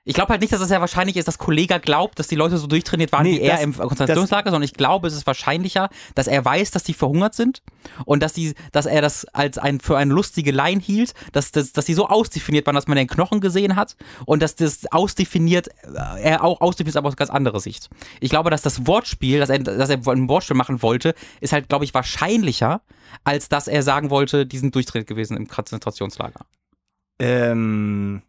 Ich 0.08 0.14
glaube 0.14 0.30
halt 0.30 0.40
nicht, 0.40 0.54
dass 0.54 0.62
es 0.62 0.70
ja 0.70 0.80
wahrscheinlich 0.80 1.18
ist, 1.18 1.28
dass 1.28 1.36
Kollega 1.36 1.76
glaubt, 1.76 2.18
dass 2.18 2.28
die 2.28 2.34
Leute 2.34 2.56
so 2.56 2.66
durchtrainiert 2.66 3.12
waren 3.12 3.24
nee, 3.24 3.34
wie 3.34 3.40
er 3.42 3.60
im 3.60 3.76
Konzentrationslager, 3.76 4.50
sondern 4.50 4.62
ich 4.62 4.72
glaube, 4.72 5.06
es 5.06 5.12
ist 5.12 5.26
wahrscheinlicher, 5.26 5.90
dass 6.14 6.28
er 6.28 6.42
weiß, 6.42 6.70
dass 6.70 6.82
die 6.82 6.94
verhungert 6.94 7.34
sind 7.34 7.62
und 8.06 8.22
dass 8.22 8.32
die, 8.32 8.54
dass 8.72 8.86
er 8.86 9.02
das 9.02 9.26
als 9.34 9.58
ein 9.58 9.80
für 9.80 9.98
eine 9.98 10.14
lustige 10.14 10.50
Line 10.50 10.80
hielt, 10.80 11.12
dass, 11.32 11.52
dass, 11.52 11.72
dass 11.72 11.84
die 11.84 11.92
so 11.92 12.08
ausdefiniert 12.08 12.64
waren, 12.64 12.74
dass 12.74 12.86
man 12.86 12.96
den 12.96 13.06
Knochen 13.06 13.42
gesehen 13.42 13.76
hat 13.76 13.96
und 14.24 14.40
dass 14.40 14.56
das 14.56 14.90
ausdefiniert, 14.90 15.68
äh, 15.68 16.22
er 16.22 16.42
auch 16.42 16.62
ausdefiniert, 16.62 16.96
aber 16.96 17.08
aus 17.08 17.16
ganz 17.16 17.28
anderer 17.28 17.60
Sicht. 17.60 17.90
Ich 18.20 18.30
glaube, 18.30 18.48
dass 18.48 18.62
das 18.62 18.86
Wortspiel, 18.86 19.40
dass 19.40 19.50
er, 19.50 19.58
dass 19.58 19.90
er 19.90 19.98
ein 20.06 20.28
Wortspiel 20.30 20.56
machen 20.56 20.80
wollte, 20.80 21.14
ist 21.42 21.52
halt, 21.52 21.68
glaube 21.68 21.84
ich, 21.84 21.92
wahrscheinlicher, 21.92 22.80
als 23.24 23.50
dass 23.50 23.68
er 23.68 23.82
sagen 23.82 24.08
wollte, 24.08 24.46
die 24.46 24.56
sind 24.56 24.74
durchtrainiert 24.74 25.06
gewesen 25.06 25.36
im 25.36 25.48
Konzentrationslager. 25.48 26.46
Ähm, 27.18 28.22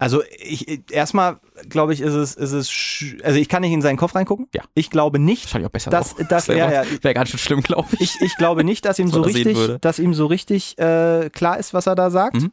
also 0.00 0.22
ich 0.38 0.90
erstmal 0.90 1.38
glaube 1.68 1.92
ich, 1.92 2.00
ist 2.00 2.14
es, 2.14 2.34
ist 2.34 2.52
es, 2.52 3.04
also 3.22 3.38
ich 3.38 3.48
kann 3.48 3.60
nicht 3.60 3.72
in 3.72 3.82
seinen 3.82 3.96
Kopf 3.96 4.14
reingucken. 4.14 4.48
Ja. 4.54 4.62
Ich 4.74 4.90
glaube 4.90 5.18
nicht, 5.18 5.44
Wahrscheinlich 5.44 5.68
auch 5.68 5.72
besser 5.72 5.90
dass, 5.90 6.16
dass 6.28 6.48
er, 6.48 6.84
ja, 6.84 6.84
wäre 7.02 7.14
ganz 7.14 7.28
schön 7.28 7.38
schlimm, 7.38 7.60
glaube 7.60 7.88
ich. 7.92 8.00
ich. 8.00 8.20
Ich 8.22 8.36
glaube 8.36 8.64
nicht, 8.64 8.84
dass 8.84 8.98
ihm 8.98 9.08
so 9.10 9.20
richtig, 9.20 9.56
dass 9.80 9.98
ihm 9.98 10.14
so 10.14 10.26
richtig 10.26 10.78
äh, 10.78 11.30
klar 11.30 11.58
ist, 11.58 11.74
was 11.74 11.86
er 11.86 11.94
da 11.94 12.10
sagt. 12.10 12.36
Mhm 12.36 12.52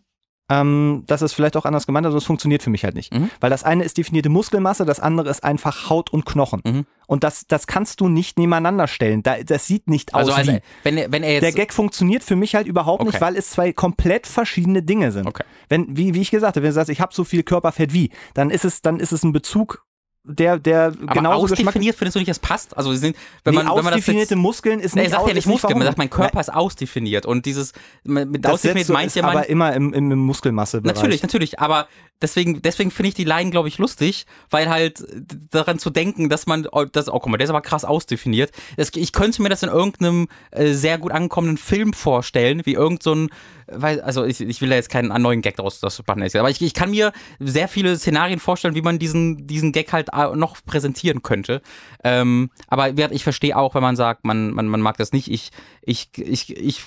ähm, 0.49 1.03
dass 1.07 1.21
es 1.21 1.33
vielleicht 1.33 1.57
auch 1.57 1.65
anders 1.65 1.85
gemeint 1.85 2.05
ist, 2.05 2.11
aber 2.11 2.17
es 2.17 2.25
funktioniert 2.25 2.63
für 2.63 2.69
mich 2.69 2.83
halt 2.83 2.95
nicht. 2.95 3.13
Mhm. 3.13 3.29
Weil 3.39 3.49
das 3.49 3.63
eine 3.63 3.83
ist 3.83 3.97
definierte 3.97 4.29
Muskelmasse, 4.29 4.85
das 4.85 4.99
andere 4.99 5.29
ist 5.29 5.43
einfach 5.43 5.89
Haut 5.89 6.11
und 6.11 6.25
Knochen. 6.25 6.61
Mhm. 6.65 6.85
Und 7.05 7.23
das, 7.23 7.47
das 7.47 7.67
kannst 7.67 8.01
du 8.01 8.09
nicht 8.09 8.37
nebeneinander 8.37 8.87
stellen. 8.87 9.23
Da, 9.23 9.41
das 9.43 9.67
sieht 9.67 9.87
nicht 9.87 10.13
aus 10.13 10.27
also, 10.27 10.33
also 10.33 10.51
wie. 10.53 10.59
Wenn, 10.83 11.11
wenn 11.11 11.23
er 11.23 11.33
jetzt 11.33 11.43
Der 11.43 11.51
Gag 11.51 11.73
funktioniert 11.73 12.23
für 12.23 12.35
mich 12.35 12.55
halt 12.55 12.67
überhaupt 12.67 13.01
okay. 13.01 13.11
nicht, 13.11 13.21
weil 13.21 13.35
es 13.35 13.49
zwei 13.49 13.73
komplett 13.73 14.27
verschiedene 14.27 14.83
Dinge 14.83 15.11
sind. 15.11 15.27
Okay. 15.27 15.43
Wenn, 15.69 15.97
wie, 15.97 16.13
wie 16.13 16.21
ich 16.21 16.31
gesagt 16.31 16.55
habe, 16.55 16.63
wenn 16.63 16.69
du 16.69 16.75
sagst, 16.75 16.89
ich 16.89 17.01
habe 17.01 17.13
so 17.13 17.23
viel 17.23 17.43
Körperfett 17.43 17.93
wie, 17.93 18.11
dann 18.33 18.49
ist 18.49 18.65
es, 18.65 18.81
dann 18.81 18.99
ist 18.99 19.11
es 19.11 19.23
ein 19.23 19.31
Bezug 19.33 19.85
der, 20.27 20.59
der 20.59 20.87
aber 20.87 21.13
genauso 21.13 21.53
ausdefiniert 21.53 21.95
findest 21.95 22.15
du 22.15 22.19
nicht, 22.19 22.29
es 22.29 22.39
passt? 22.39 22.75
Also 22.75 22.93
sind, 22.93 23.15
wenn 23.43 23.55
nee, 23.55 23.63
man, 23.63 23.75
wenn 23.75 23.83
man 23.83 23.93
das 23.93 24.05
jetzt, 24.05 24.35
Muskeln 24.35 24.79
ist 24.79 24.95
nicht. 24.95 25.05
Er 25.05 25.11
sagt 25.11 25.27
ja 25.27 25.33
nicht 25.33 25.47
Muskeln, 25.47 25.77
man 25.77 25.87
sagt, 25.87 25.97
mein 25.97 26.09
Körper 26.09 26.39
ist 26.39 26.53
ausdefiniert 26.53 27.25
und 27.25 27.45
dieses 27.45 27.73
mit 28.03 28.43
das 28.43 28.53
ausdefiniert 28.53 28.89
meint 28.89 29.15
ja 29.15 29.23
man. 29.23 29.37
Aber 29.37 29.49
immer 29.49 29.73
im, 29.73 29.93
im, 29.93 30.11
im 30.11 30.19
Muskelmasse. 30.19 30.81
Natürlich, 30.83 31.21
natürlich, 31.21 31.59
aber 31.59 31.87
deswegen, 32.21 32.61
deswegen 32.61 32.91
finde 32.91 33.09
ich 33.09 33.15
die 33.15 33.23
Line, 33.23 33.51
glaube 33.51 33.67
ich, 33.67 33.77
lustig, 33.77 34.25
weil 34.49 34.69
halt 34.69 35.03
daran 35.51 35.79
zu 35.79 35.89
denken, 35.89 36.29
dass 36.29 36.45
man, 36.45 36.67
oh, 36.71 36.85
das, 36.85 37.09
oh 37.09 37.19
guck 37.19 37.27
mal, 37.27 37.37
der 37.37 37.45
ist 37.45 37.51
aber 37.51 37.61
krass 37.61 37.85
ausdefiniert. 37.85 38.51
Das, 38.75 38.91
ich 38.95 39.13
könnte 39.13 39.41
mir 39.41 39.49
das 39.49 39.63
in 39.63 39.69
irgendeinem 39.69 40.27
äh, 40.51 40.73
sehr 40.73 40.97
gut 40.97 41.11
angekommenen 41.11 41.57
Film 41.57 41.93
vorstellen, 41.93 42.61
wie 42.65 42.73
irgend 42.73 43.03
so 43.03 43.13
ein, 43.13 43.29
weil, 43.67 44.01
also 44.01 44.25
ich, 44.25 44.39
ich 44.39 44.61
will 44.61 44.69
da 44.69 44.75
jetzt 44.75 44.89
keinen 44.89 45.09
neuen 45.21 45.41
Gag 45.41 45.57
daraus 45.57 45.79
das 45.79 46.01
machen, 46.07 46.23
aber 46.23 46.49
ich, 46.49 46.61
ich 46.61 46.73
kann 46.73 46.91
mir 46.91 47.11
sehr 47.39 47.67
viele 47.67 47.97
Szenarien 47.97 48.39
vorstellen, 48.39 48.75
wie 48.75 48.81
man 48.81 48.99
diesen, 48.99 49.47
diesen 49.47 49.71
Gag 49.71 49.91
halt 49.93 50.09
äh, 50.13 50.35
noch 50.35 50.57
präsentieren 50.65 51.21
könnte. 51.21 51.61
Ähm, 52.03 52.49
aber 52.67 52.97
ich 53.11 53.23
verstehe 53.23 53.57
auch, 53.57 53.75
wenn 53.75 53.81
man 53.83 53.95
sagt, 53.95 54.25
man, 54.25 54.51
man, 54.51 54.67
man 54.67 54.81
mag 54.81 54.97
das 54.97 55.11
nicht. 55.11 55.29
Ich, 55.31 55.51
ich, 55.81 56.09
ich, 56.17 56.55
ich 56.55 56.83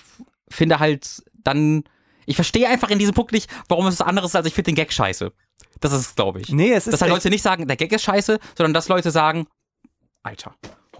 finde 0.48 0.78
halt 0.78 1.22
dann 1.42 1.84
ich 2.26 2.36
verstehe 2.36 2.68
einfach 2.68 2.90
in 2.90 3.00
diesem 3.00 3.14
Punkt 3.14 3.32
nicht, 3.32 3.50
warum 3.68 3.86
es 3.88 3.98
was 3.98 4.06
anderes 4.06 4.30
ist, 4.30 4.36
als 4.36 4.46
ich 4.46 4.54
finde 4.54 4.70
den 4.70 4.76
Gag 4.76 4.92
scheiße. 4.92 5.32
Das 5.80 5.92
ist 5.92 6.00
es, 6.00 6.14
glaube 6.14 6.40
ich. 6.40 6.50
Nee, 6.50 6.72
es 6.72 6.86
ist. 6.86 6.92
Dass 6.92 7.02
halt 7.02 7.10
Leute 7.10 7.28
nicht 7.28 7.42
sagen, 7.42 7.66
der 7.66 7.76
Gag 7.76 7.90
ist 7.90 8.02
scheiße, 8.02 8.38
sondern 8.56 8.72
dass 8.72 8.88
Leute 8.88 9.10
sagen, 9.10 9.46
Alter, 10.22 10.54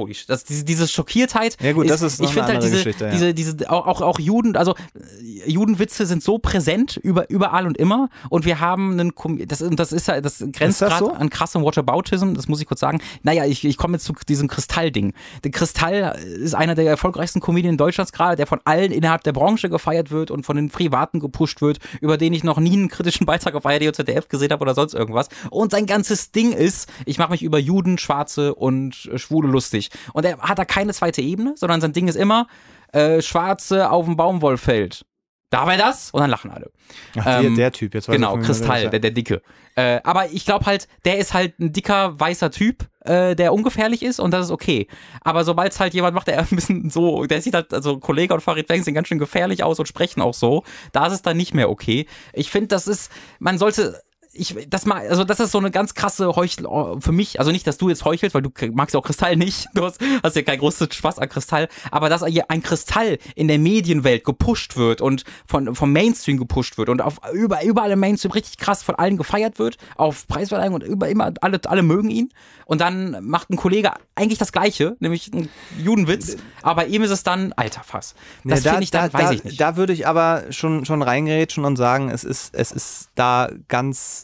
shit. 0.06 0.28
Das, 0.28 0.44
diese, 0.44 0.64
diese 0.64 0.88
Schockiertheit. 0.88 1.56
Ja 1.62 1.72
gut, 1.72 1.86
ist, 1.86 1.90
das 1.90 2.02
ist 2.02 2.20
Ich 2.20 2.30
finde 2.30 2.46
halt 2.46 2.62
diese, 2.62 2.88
ja. 2.88 3.10
diese, 3.10 3.34
diese, 3.34 3.70
auch, 3.70 3.86
auch, 3.86 4.00
auch 4.00 4.18
Juden, 4.18 4.56
also 4.56 4.74
äh, 4.94 5.50
Judenwitze 5.50 6.06
sind 6.06 6.22
so 6.22 6.38
präsent 6.38 6.96
über, 6.96 7.30
überall 7.30 7.66
und 7.66 7.76
immer 7.76 8.08
und 8.28 8.44
wir 8.44 8.60
haben 8.60 8.98
einen, 8.98 9.12
das, 9.46 9.64
das 9.70 9.92
ist 9.92 10.08
ja, 10.08 10.20
das 10.20 10.44
grenzt 10.52 10.80
gerade 10.80 11.04
so? 11.04 11.12
an 11.12 11.30
krassem 11.30 11.62
Whataboutism, 11.62 12.34
das 12.34 12.48
muss 12.48 12.60
ich 12.60 12.66
kurz 12.66 12.80
sagen. 12.80 13.00
Naja, 13.22 13.44
ich, 13.44 13.64
ich 13.64 13.76
komme 13.76 13.94
jetzt 13.94 14.04
zu 14.04 14.12
diesem 14.28 14.48
Kristall-Ding. 14.48 15.14
Der 15.44 15.50
Kristall 15.50 16.18
ist 16.18 16.54
einer 16.54 16.74
der 16.74 16.86
erfolgreichsten 16.86 17.40
Comedien 17.40 17.76
Deutschlands 17.76 18.12
gerade, 18.12 18.36
der 18.36 18.46
von 18.46 18.60
allen 18.64 18.92
innerhalb 18.92 19.24
der 19.24 19.32
Branche 19.32 19.68
gefeiert 19.70 20.10
wird 20.10 20.30
und 20.30 20.44
von 20.44 20.56
den 20.56 20.70
Privaten 20.70 21.20
gepusht 21.20 21.60
wird, 21.60 21.78
über 22.00 22.16
den 22.16 22.32
ich 22.32 22.44
noch 22.44 22.58
nie 22.58 22.72
einen 22.72 22.88
kritischen 22.88 23.26
Beitrag 23.26 23.54
auf 23.54 23.66
ARD 23.66 23.86
und 23.86 23.96
ZDF 23.96 24.28
gesehen 24.28 24.50
habe 24.50 24.62
oder 24.62 24.74
sonst 24.74 24.94
irgendwas. 24.94 25.28
Und 25.50 25.70
sein 25.70 25.86
ganzes 25.86 26.32
Ding 26.32 26.52
ist, 26.52 26.88
ich 27.06 27.18
mache 27.18 27.32
mich 27.32 27.42
über 27.42 27.58
Juden, 27.58 27.98
Schwarze 27.98 28.54
und 28.54 29.10
Schwule 29.16 29.48
lustig. 29.48 29.89
Und 30.12 30.24
er 30.24 30.38
hat 30.38 30.58
da 30.58 30.64
keine 30.64 30.92
zweite 30.92 31.22
Ebene, 31.22 31.54
sondern 31.56 31.80
sein 31.80 31.92
Ding 31.92 32.08
ist 32.08 32.16
immer 32.16 32.46
äh, 32.92 33.22
Schwarze 33.22 33.90
auf 33.90 34.06
dem 34.06 34.16
Baumwollfeld. 34.16 35.04
Darf 35.50 35.68
er 35.68 35.76
das? 35.76 36.12
Und 36.12 36.20
dann 36.20 36.30
lachen 36.30 36.52
alle. 36.52 36.70
Ach, 37.18 37.42
ähm, 37.42 37.56
der 37.56 37.72
Typ, 37.72 37.94
jetzt 37.94 38.06
Genau, 38.06 38.36
Kristall, 38.38 38.88
der, 38.88 39.00
der 39.00 39.10
Dicke. 39.10 39.42
Äh, 39.74 40.00
aber 40.04 40.30
ich 40.30 40.44
glaube 40.44 40.66
halt, 40.66 40.86
der 41.04 41.18
ist 41.18 41.34
halt 41.34 41.58
ein 41.58 41.72
dicker, 41.72 42.18
weißer 42.18 42.52
Typ, 42.52 42.88
äh, 43.00 43.34
der 43.34 43.52
ungefährlich 43.52 44.02
ist 44.04 44.20
und 44.20 44.30
das 44.30 44.46
ist 44.46 44.52
okay. 44.52 44.86
Aber 45.22 45.42
sobald 45.42 45.72
es 45.72 45.80
halt 45.80 45.92
jemand 45.92 46.14
macht, 46.14 46.28
der 46.28 46.38
ein 46.38 46.46
bisschen 46.50 46.88
so, 46.88 47.26
der 47.26 47.42
sieht 47.42 47.54
halt, 47.54 47.74
also 47.74 47.98
Kollege 47.98 48.32
und 48.32 48.40
Farid 48.40 48.68
Bang 48.68 48.84
sehen 48.84 48.94
ganz 48.94 49.08
schön 49.08 49.18
gefährlich 49.18 49.64
aus 49.64 49.80
und 49.80 49.86
sprechen 49.86 50.20
auch 50.20 50.34
so, 50.34 50.62
da 50.92 51.08
ist 51.08 51.14
es 51.14 51.22
dann 51.22 51.36
nicht 51.36 51.52
mehr 51.52 51.68
okay. 51.68 52.06
Ich 52.32 52.48
finde, 52.50 52.68
das 52.68 52.86
ist, 52.86 53.10
man 53.40 53.58
sollte 53.58 54.00
ich, 54.32 54.54
das 54.68 54.86
mal, 54.86 55.08
also 55.08 55.24
das 55.24 55.40
ist 55.40 55.50
so 55.50 55.58
eine 55.58 55.70
ganz 55.70 55.94
krasse 55.94 56.36
Heuchel 56.36 56.66
oh, 56.66 57.00
für 57.00 57.10
mich. 57.10 57.40
Also 57.40 57.50
nicht, 57.50 57.66
dass 57.66 57.78
du 57.78 57.88
jetzt 57.88 58.04
heuchelst, 58.04 58.34
weil 58.34 58.42
du 58.42 58.50
magst 58.72 58.94
ja 58.94 59.00
auch 59.00 59.04
Kristall 59.04 59.36
nicht. 59.36 59.68
Du 59.80 59.84
hast, 59.84 60.00
hast 60.22 60.36
ja 60.36 60.42
keinen 60.42 60.58
großen 60.58 60.90
Spaß 60.90 61.18
an 61.18 61.28
Kristall. 61.28 61.68
Aber 61.90 62.08
dass 62.08 62.22
ein 62.22 62.62
Kristall 62.62 63.18
in 63.34 63.48
der 63.48 63.58
Medienwelt 63.58 64.24
gepusht 64.24 64.76
wird 64.76 65.00
und 65.00 65.24
von, 65.46 65.74
vom 65.74 65.92
Mainstream 65.92 66.38
gepusht 66.38 66.76
wird 66.76 66.88
und 66.88 67.00
auf 67.00 67.20
über, 67.32 67.62
überall 67.62 67.92
im 67.92 68.00
Mainstream 68.00 68.32
richtig 68.32 68.58
krass 68.58 68.82
von 68.82 68.94
allen 68.96 69.16
gefeiert 69.16 69.58
wird, 69.58 69.78
auf 69.96 70.26
Preisverleihung 70.26 70.74
und 70.74 70.82
über 70.82 71.08
immer 71.08 71.32
alle, 71.40 71.60
alle 71.66 71.82
mögen 71.82 72.10
ihn. 72.10 72.30
Und 72.66 72.80
dann 72.80 73.24
macht 73.24 73.50
ein 73.50 73.56
Kollege 73.56 73.92
eigentlich 74.14 74.38
das 74.38 74.52
Gleiche, 74.52 74.96
nämlich 75.00 75.32
einen 75.32 75.48
Judenwitz. 75.78 76.36
Aber 76.62 76.86
ihm 76.86 77.02
ist 77.02 77.10
es 77.10 77.22
dann 77.22 77.52
alter 77.54 77.82
Fass. 77.82 78.14
Das 78.44 78.64
ja, 78.64 78.74
da, 78.74 78.80
ich 78.80 78.90
dann, 78.90 79.10
da, 79.10 79.18
weiß 79.18 79.28
da, 79.28 79.32
ich 79.32 79.44
nicht. 79.44 79.60
Da 79.60 79.76
würde 79.76 79.92
ich 79.92 80.06
aber 80.06 80.44
schon, 80.50 80.84
schon 80.84 81.02
reingerätschen 81.02 81.64
und 81.64 81.76
sagen, 81.76 82.10
es 82.10 82.24
ist, 82.24 82.54
es 82.54 82.70
ist 82.72 83.10
da 83.14 83.50
ganz 83.68 84.19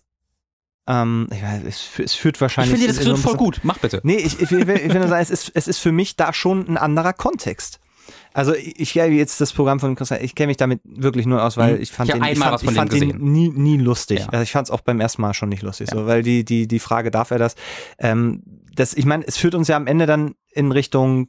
ähm, 0.86 1.28
es, 1.66 1.88
es, 1.98 2.14
führt 2.14 2.40
wahrscheinlich. 2.40 2.74
Ich 2.74 2.80
finde 2.80 2.92
die 2.92 2.98
Diskussion 2.98 3.16
voll 3.16 3.36
gut. 3.36 3.60
Mach 3.62 3.78
bitte. 3.78 4.00
Nee, 4.04 4.16
ich, 4.16 4.40
ich, 4.40 4.52
ich, 4.52 4.68
ich 4.68 4.92
finde 4.92 5.08
sagen, 5.08 5.22
es 5.22 5.30
ist, 5.30 5.50
es 5.54 5.68
ist 5.68 5.78
für 5.78 5.92
mich 5.92 6.16
da 6.16 6.32
schon 6.32 6.66
ein 6.68 6.76
anderer 6.76 7.12
Kontext. 7.12 7.80
Also 8.32 8.54
ich 8.54 8.92
kenne 8.92 9.14
jetzt 9.14 9.40
das 9.40 9.52
Programm 9.52 9.80
von 9.80 9.94
Christian, 9.94 10.22
ich 10.22 10.34
kenne 10.34 10.48
mich 10.48 10.58
damit 10.58 10.80
wirklich 10.84 11.24
nur 11.24 11.42
aus, 11.42 11.56
weil 11.56 11.76
mhm. 11.76 11.82
ich 11.82 11.90
fand 11.90 12.10
ich 12.10 12.14
den, 12.14 12.24
ich 12.24 12.38
fand, 12.38 12.62
ich 12.62 12.70
fand 12.70 12.92
den 12.92 13.16
nie, 13.16 13.48
nie 13.48 13.78
lustig. 13.78 14.20
Ja. 14.20 14.28
Also 14.28 14.42
ich 14.42 14.52
fand 14.52 14.68
es 14.68 14.70
auch 14.70 14.82
beim 14.82 15.00
ersten 15.00 15.22
Mal 15.22 15.32
schon 15.32 15.48
nicht 15.48 15.62
lustig, 15.62 15.88
ja. 15.90 15.96
so, 15.96 16.06
weil 16.06 16.22
die, 16.22 16.44
die, 16.44 16.68
die 16.68 16.78
Frage, 16.78 17.10
darf 17.10 17.30
er 17.30 17.38
das? 17.38 17.54
Ähm, 17.98 18.42
das 18.74 18.92
ich 18.92 19.06
meine, 19.06 19.26
es 19.26 19.38
führt 19.38 19.54
uns 19.54 19.68
ja 19.68 19.76
am 19.76 19.86
Ende 19.86 20.04
dann 20.04 20.34
in 20.52 20.70
Richtung 20.70 21.28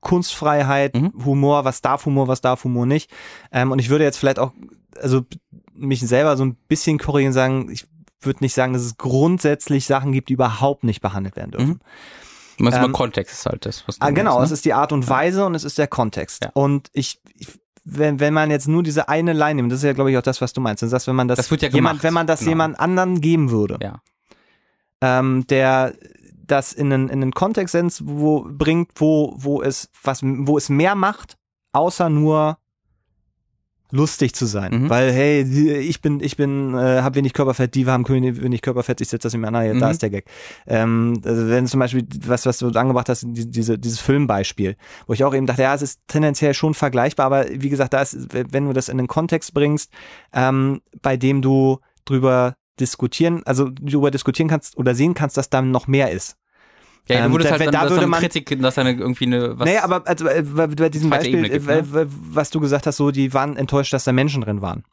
Kunstfreiheit, 0.00 0.96
mhm. 0.96 1.12
Humor, 1.24 1.66
was 1.66 1.82
darf 1.82 2.06
Humor, 2.06 2.28
was 2.28 2.40
darf 2.40 2.64
Humor 2.64 2.86
nicht. 2.86 3.10
Ähm, 3.52 3.70
und 3.70 3.78
ich 3.78 3.90
würde 3.90 4.04
jetzt 4.04 4.16
vielleicht 4.16 4.38
auch, 4.38 4.52
also 4.98 5.26
mich 5.74 6.00
selber 6.00 6.36
so 6.38 6.44
ein 6.44 6.56
bisschen 6.68 6.98
korrigieren 6.98 7.34
sagen, 7.34 7.70
ich 7.70 7.86
würde 8.22 8.40
nicht 8.42 8.54
sagen, 8.54 8.72
dass 8.72 8.82
es 8.82 8.96
grundsätzlich 8.96 9.86
Sachen 9.86 10.12
gibt, 10.12 10.28
die 10.28 10.34
überhaupt 10.34 10.84
nicht 10.84 11.00
behandelt 11.00 11.36
werden 11.36 11.50
dürfen. 11.52 11.80
Mhm. 12.58 12.66
Was 12.66 12.74
ähm, 12.74 12.92
Kontext 12.92 13.32
ist 13.32 13.46
halt 13.46 13.64
das. 13.64 13.84
Was 13.86 14.00
ah, 14.00 14.10
genau, 14.10 14.36
meinst, 14.36 14.40
ne? 14.40 14.44
es 14.44 14.50
ist 14.52 14.64
die 14.66 14.74
Art 14.74 14.92
und 14.92 15.08
Weise 15.08 15.40
ja. 15.40 15.46
und 15.46 15.54
es 15.54 15.64
ist 15.64 15.78
der 15.78 15.86
Kontext. 15.86 16.44
Ja. 16.44 16.50
Und 16.52 16.88
ich, 16.92 17.20
ich 17.34 17.48
wenn, 17.84 18.20
wenn 18.20 18.34
man 18.34 18.50
jetzt 18.50 18.68
nur 18.68 18.82
diese 18.82 19.08
eine 19.08 19.32
Line 19.32 19.54
nimmt, 19.54 19.72
das 19.72 19.78
ist 19.78 19.84
ja, 19.84 19.92
glaube 19.92 20.10
ich, 20.10 20.18
auch 20.18 20.22
das, 20.22 20.40
was 20.40 20.52
du 20.52 20.60
meinst. 20.60 20.82
Das 20.82 21.06
wenn 21.06 21.16
man 21.16 21.28
das, 21.28 21.38
das 21.38 21.50
wird 21.50 21.62
ja 21.62 21.68
jemand, 21.68 21.94
gemacht. 21.94 22.04
wenn 22.04 22.14
man 22.14 22.26
das 22.26 22.40
genau. 22.40 22.50
jemand 22.50 22.80
anderen 22.80 23.20
geben 23.20 23.50
würde, 23.50 23.78
ja. 23.82 24.02
ähm, 25.00 25.46
der 25.48 25.94
das 26.46 26.72
in 26.72 26.92
einen, 26.92 27.08
in 27.08 27.22
einen 27.22 27.32
Kontext 27.32 27.74
wo, 28.04 28.44
bringt, 28.48 28.90
wo, 28.96 29.34
wo 29.36 29.62
es 29.62 29.88
was, 30.02 30.20
wo 30.22 30.58
es 30.58 30.68
mehr 30.68 30.94
macht, 30.94 31.36
außer 31.72 32.10
nur 32.10 32.58
lustig 33.90 34.34
zu 34.34 34.46
sein, 34.46 34.82
mhm. 34.82 34.90
weil 34.90 35.12
hey, 35.12 35.42
ich 35.42 36.00
bin, 36.00 36.20
ich 36.20 36.36
bin, 36.36 36.74
äh, 36.74 37.02
habe 37.02 37.16
wenig 37.16 37.32
Körperfett, 37.32 37.74
die 37.74 37.86
haben 37.86 38.08
wenig 38.08 38.62
Körperfett, 38.62 39.00
ich 39.00 39.08
setze 39.08 39.26
das 39.26 39.34
in 39.34 39.40
mir 39.40 39.48
an, 39.48 39.54
ja, 39.54 39.74
mhm. 39.74 39.80
da 39.80 39.90
ist 39.90 40.02
der 40.02 40.10
Gag. 40.10 40.24
Ähm, 40.66 41.20
also 41.24 41.48
wenn 41.48 41.66
zum 41.66 41.80
Beispiel 41.80 42.06
was, 42.26 42.46
was 42.46 42.58
du 42.58 42.68
angebracht 42.68 43.08
hast, 43.08 43.24
die, 43.26 43.50
diese, 43.50 43.78
dieses 43.78 44.00
Filmbeispiel, 44.00 44.76
wo 45.06 45.12
ich 45.12 45.24
auch 45.24 45.34
eben 45.34 45.46
dachte, 45.46 45.62
ja, 45.62 45.74
es 45.74 45.82
ist 45.82 46.00
tendenziell 46.08 46.54
schon 46.54 46.74
vergleichbar, 46.74 47.26
aber 47.26 47.46
wie 47.50 47.68
gesagt, 47.68 47.92
da 47.92 48.02
ist, 48.02 48.28
wenn 48.32 48.66
du 48.66 48.72
das 48.72 48.88
in 48.88 48.98
den 48.98 49.08
Kontext 49.08 49.54
bringst, 49.54 49.92
ähm, 50.32 50.80
bei 51.02 51.16
dem 51.16 51.42
du 51.42 51.78
drüber 52.04 52.56
diskutieren, 52.78 53.42
also 53.44 53.68
darüber 53.68 54.10
diskutieren 54.10 54.48
kannst 54.48 54.76
oder 54.76 54.94
sehen 54.94 55.14
kannst, 55.14 55.36
dass 55.36 55.50
da 55.50 55.62
noch 55.62 55.86
mehr 55.86 56.10
ist. 56.10 56.36
Ja, 57.08 57.26
du 57.26 57.32
würdest 57.32 57.50
ähm, 57.50 57.58
halt 57.58 57.60
da, 57.60 57.70
dann, 57.70 57.88
da 57.88 57.90
würde 57.90 58.06
man 58.06 58.20
Kritik, 58.20 58.60
dass 58.62 58.78
eine 58.78 58.92
irgendwie 58.92 59.26
eine 59.26 59.58
was 59.58 59.66
Naja, 59.66 59.84
aber 59.84 60.06
also, 60.06 60.26
äh, 60.28 60.42
bei 60.42 60.88
diesem 60.88 61.10
Beispiel, 61.10 61.48
gibt, 61.48 61.66
ne? 61.66 61.84
was 62.30 62.50
du 62.50 62.60
gesagt 62.60 62.86
hast, 62.86 62.96
so 62.98 63.10
die 63.10 63.34
waren 63.34 63.56
enttäuscht, 63.56 63.92
dass 63.92 64.04
da 64.04 64.12
Menschen 64.12 64.42
drin 64.42 64.62
waren. 64.62 64.84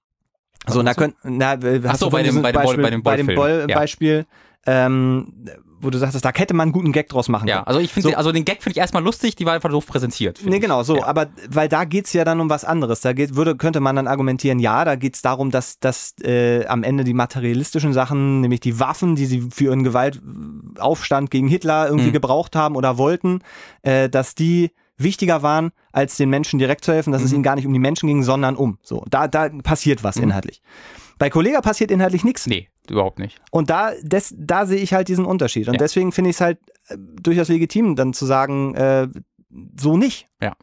So, 0.67 0.83
da 0.83 0.93
können, 0.93 1.13
na, 1.23 1.57
Ach 1.87 1.95
so, 1.95 2.09
bei 2.09 2.23
dem, 2.23 2.41
bei 2.41 2.51
dem, 2.51 2.61
Beispiel, 2.61 2.83
Boll, 2.83 3.01
bei 3.01 3.15
dem 3.15 3.27
Boll-Beispiel, 3.27 4.25
ja. 4.65 4.85
ähm, 4.85 5.33
wo 5.79 5.89
du 5.89 5.97
sagst, 5.97 6.23
da 6.23 6.31
hätte 6.33 6.53
man 6.53 6.65
einen 6.65 6.71
guten 6.71 6.91
Gag 6.91 7.09
draus 7.09 7.29
machen 7.29 7.47
können. 7.47 7.59
Ja, 7.59 7.63
also 7.63 7.79
ich 7.79 7.91
finde, 7.91 8.09
so. 8.09 8.15
also 8.15 8.31
den 8.31 8.45
Gag 8.45 8.63
finde 8.63 8.71
ich 8.71 8.77
erstmal 8.77 9.03
lustig, 9.03 9.35
die 9.35 9.45
war 9.45 9.53
einfach 9.53 9.69
doof 9.69 9.85
präsentiert. 9.85 10.41
Nee, 10.43 10.59
genau, 10.59 10.83
so, 10.83 10.97
ja. 10.97 11.05
aber 11.05 11.27
weil 11.49 11.69
da 11.69 11.85
geht's 11.85 12.13
ja 12.13 12.23
dann 12.23 12.39
um 12.39 12.49
was 12.49 12.65
anderes. 12.65 13.01
Da 13.01 13.13
geht, 13.13 13.35
würde, 13.35 13.55
könnte 13.55 13.79
man 13.79 13.95
dann 13.95 14.07
argumentieren, 14.07 14.59
ja, 14.59 14.85
da 14.85 14.95
geht's 14.95 15.21
darum, 15.21 15.51
dass, 15.51 15.79
dass 15.79 16.15
äh, 16.23 16.65
am 16.65 16.83
Ende 16.83 17.03
die 17.03 17.13
materialistischen 17.13 17.93
Sachen, 17.93 18.41
nämlich 18.41 18.59
die 18.59 18.79
Waffen, 18.79 19.15
die 19.15 19.25
sie 19.25 19.47
für 19.51 19.65
ihren 19.65 19.83
Gewaltaufstand 19.83 21.31
gegen 21.31 21.47
Hitler 21.47 21.87
irgendwie 21.87 22.09
mhm. 22.09 22.13
gebraucht 22.13 22.55
haben 22.55 22.75
oder 22.75 22.97
wollten, 22.97 23.41
äh, 23.83 24.09
dass 24.09 24.35
die 24.35 24.71
wichtiger 24.97 25.43
waren, 25.43 25.71
als 25.91 26.17
den 26.17 26.29
Menschen 26.29 26.59
direkt 26.59 26.83
zu 26.83 26.91
helfen, 26.91 27.11
dass 27.11 27.21
mhm. 27.21 27.27
es 27.27 27.33
ihnen 27.33 27.43
gar 27.43 27.55
nicht 27.55 27.67
um 27.67 27.73
die 27.73 27.79
Menschen 27.79 28.07
ging, 28.07 28.23
sondern 28.23 28.55
um. 28.55 28.79
So, 28.81 29.05
da, 29.09 29.27
da 29.27 29.49
passiert 29.49 30.03
was 30.03 30.15
mhm. 30.15 30.23
inhaltlich. 30.23 30.61
Bei 31.19 31.29
Kollega 31.29 31.61
passiert 31.61 31.89
inhaltlich 31.89 32.23
nichts. 32.23 32.45
Nee, 32.45 32.69
überhaupt 32.91 33.19
nicht. 33.19 33.39
Und 33.51 33.69
da, 33.69 33.91
des, 34.01 34.33
da 34.37 34.65
sehe 34.65 34.79
ich 34.79 34.93
halt 34.93 35.07
diesen 35.07 35.25
Unterschied. 35.25 35.67
Und 35.67 35.75
ja. 35.75 35.79
deswegen 35.79 36.11
finde 36.11 36.29
ich 36.29 36.37
es 36.37 36.41
halt 36.41 36.59
äh, 36.87 36.97
durchaus 36.97 37.47
legitim, 37.49 37.95
dann 37.95 38.13
zu 38.13 38.25
sagen, 38.25 38.75
äh, 38.75 39.07
so 39.79 39.97
nicht. 39.97 40.27
Ja. 40.41 40.55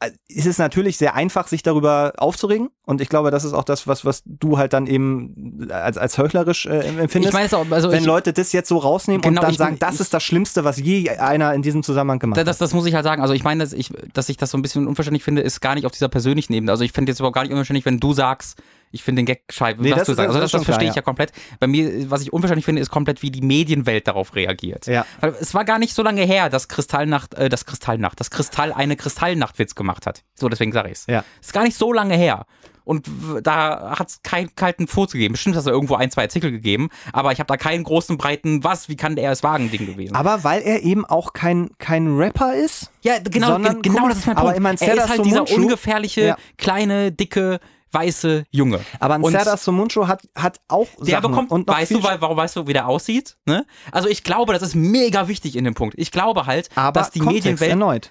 Äh, 0.00 0.10
es 0.28 0.46
ist 0.46 0.58
natürlich 0.58 0.96
sehr 0.96 1.14
einfach, 1.14 1.46
sich 1.46 1.62
darüber 1.62 2.12
aufzuregen. 2.16 2.70
Und 2.84 3.00
ich 3.00 3.08
glaube, 3.08 3.30
das 3.30 3.44
ist 3.44 3.52
auch 3.52 3.64
das, 3.64 3.86
was, 3.86 4.04
was 4.04 4.22
du 4.24 4.58
halt 4.58 4.72
dann 4.72 4.86
eben 4.86 5.68
als, 5.70 5.96
als 5.98 6.18
heuchlerisch 6.18 6.66
äh, 6.66 6.80
empfindest. 6.80 7.28
Ich 7.28 7.32
meine 7.32 7.52
auch, 7.52 7.70
also 7.70 7.90
Wenn 7.90 8.00
ich, 8.00 8.06
Leute 8.06 8.32
das 8.32 8.52
jetzt 8.52 8.68
so 8.68 8.78
rausnehmen 8.78 9.20
genau, 9.20 9.40
und 9.40 9.48
dann 9.48 9.54
sagen, 9.54 9.76
das 9.78 9.96
ich, 9.96 10.00
ist 10.02 10.14
das 10.14 10.22
Schlimmste, 10.22 10.64
was 10.64 10.78
je 10.78 11.10
einer 11.10 11.54
in 11.54 11.62
diesem 11.62 11.82
Zusammenhang 11.82 12.18
gemacht 12.18 12.38
das, 12.38 12.46
hat. 12.46 12.60
Das 12.60 12.74
muss 12.74 12.86
ich 12.86 12.94
halt 12.94 13.04
sagen. 13.04 13.22
Also 13.22 13.34
ich 13.34 13.44
meine, 13.44 13.62
dass 13.62 13.72
ich, 13.72 13.92
dass 14.12 14.28
ich 14.28 14.36
das 14.36 14.50
so 14.50 14.58
ein 14.58 14.62
bisschen 14.62 14.86
unverständlich 14.86 15.24
finde, 15.24 15.42
ist 15.42 15.60
gar 15.60 15.74
nicht 15.74 15.86
auf 15.86 15.92
dieser 15.92 16.08
persönlichen 16.08 16.52
Ebene. 16.52 16.72
Also 16.72 16.84
ich 16.84 16.92
finde 16.92 17.10
jetzt 17.12 17.20
überhaupt 17.20 17.34
gar 17.34 17.42
nicht 17.42 17.52
unverständlich, 17.52 17.86
wenn 17.86 18.00
du 18.00 18.12
sagst, 18.12 18.60
ich 18.90 19.02
finde 19.02 19.20
den 19.20 19.26
Gag 19.26 19.42
scheiße, 19.50 19.80
nee, 19.80 19.92
was 19.92 20.04
du 20.04 20.14
sagst. 20.14 20.28
Also 20.28 20.40
das, 20.40 20.50
das 20.50 20.64
verstehe 20.64 20.88
ich 20.88 20.94
ja. 20.94 21.02
komplett. 21.02 21.32
Bei 21.60 21.66
mir, 21.66 22.10
was 22.10 22.22
ich 22.22 22.32
unverständlich 22.32 22.64
finde, 22.64 22.82
ist 22.82 22.90
komplett, 22.90 23.22
wie 23.22 23.30
die 23.30 23.42
Medienwelt 23.42 24.06
darauf 24.06 24.34
reagiert. 24.34 24.86
Ja. 24.86 25.04
Weil 25.20 25.34
es 25.40 25.54
war 25.54 25.64
gar 25.64 25.78
nicht 25.78 25.94
so 25.94 26.02
lange 26.02 26.22
her, 26.22 26.48
dass 26.48 26.68
Kristallnacht, 26.68 27.34
äh, 27.34 27.48
das 27.48 27.66
Kristallnacht, 27.66 28.18
das 28.20 28.30
Kristall 28.30 28.72
eine 28.72 28.96
Kristallnachtwitz 28.96 29.74
gemacht 29.74 30.06
hat. 30.06 30.24
So, 30.34 30.48
deswegen 30.48 30.72
sage 30.72 30.90
ich's. 30.90 31.06
Ja. 31.08 31.24
Ist 31.40 31.52
gar 31.52 31.64
nicht 31.64 31.76
so 31.76 31.92
lange 31.92 32.16
her. 32.16 32.46
Und 32.88 33.06
da 33.42 33.98
hat 33.98 34.08
es 34.08 34.22
keinen 34.22 34.54
kalten 34.54 34.88
Furz 34.88 35.12
gegeben. 35.12 35.32
Bestimmt 35.32 35.56
hat 35.56 35.60
es 35.60 35.66
irgendwo 35.66 35.96
ein, 35.96 36.10
zwei 36.10 36.22
Artikel 36.22 36.50
gegeben, 36.50 36.88
aber 37.12 37.32
ich 37.32 37.38
habe 37.38 37.46
da 37.46 37.58
keinen 37.58 37.84
großen, 37.84 38.16
breiten, 38.16 38.64
was, 38.64 38.88
wie 38.88 38.96
kann 38.96 39.14
der 39.14 39.30
es 39.30 39.42
wagen, 39.42 39.70
Ding 39.70 39.84
gewesen. 39.84 40.16
Aber 40.16 40.42
weil 40.42 40.62
er 40.62 40.82
eben 40.82 41.04
auch 41.04 41.34
kein, 41.34 41.68
kein 41.76 42.16
Rapper 42.16 42.54
ist. 42.54 42.90
Ja, 43.02 43.18
genau, 43.18 43.48
sondern, 43.48 43.82
genau 43.82 44.08
das 44.08 44.20
ist 44.20 44.26
mein 44.26 44.36
Punkt. 44.36 44.56
Aber 44.56 44.80
er 44.80 44.94
ist 44.94 45.08
halt 45.10 45.22
dieser 45.26 45.50
ungefährliche, 45.50 46.20
ja. 46.22 46.36
kleine, 46.56 47.12
dicke, 47.12 47.60
weiße 47.92 48.44
Junge. 48.50 48.80
Aber 49.00 49.14
ein 49.14 49.24
Serdar 49.24 49.56
Somuncu 49.56 50.06
hat, 50.06 50.22
hat 50.34 50.60
auch 50.68 50.88
der 50.98 51.06
Sachen 51.06 51.30
bekommt, 51.30 51.50
und 51.50 51.68
weißt 51.68 51.92
du, 51.92 52.02
warum 52.02 52.36
weißt 52.36 52.56
du, 52.56 52.66
wie 52.66 52.72
der 52.72 52.88
aussieht? 52.88 53.36
Ne? 53.46 53.66
Also 53.92 54.08
ich 54.08 54.24
glaube, 54.24 54.52
das 54.52 54.62
ist 54.62 54.74
mega 54.74 55.28
wichtig 55.28 55.56
in 55.56 55.64
dem 55.64 55.74
Punkt. 55.74 55.94
Ich 55.98 56.10
glaube 56.10 56.46
halt, 56.46 56.68
aber 56.74 57.00
dass 57.00 57.10
die 57.10 57.20
Kontext 57.20 57.44
Medienwelt 57.44 57.70
erneut. 57.70 58.10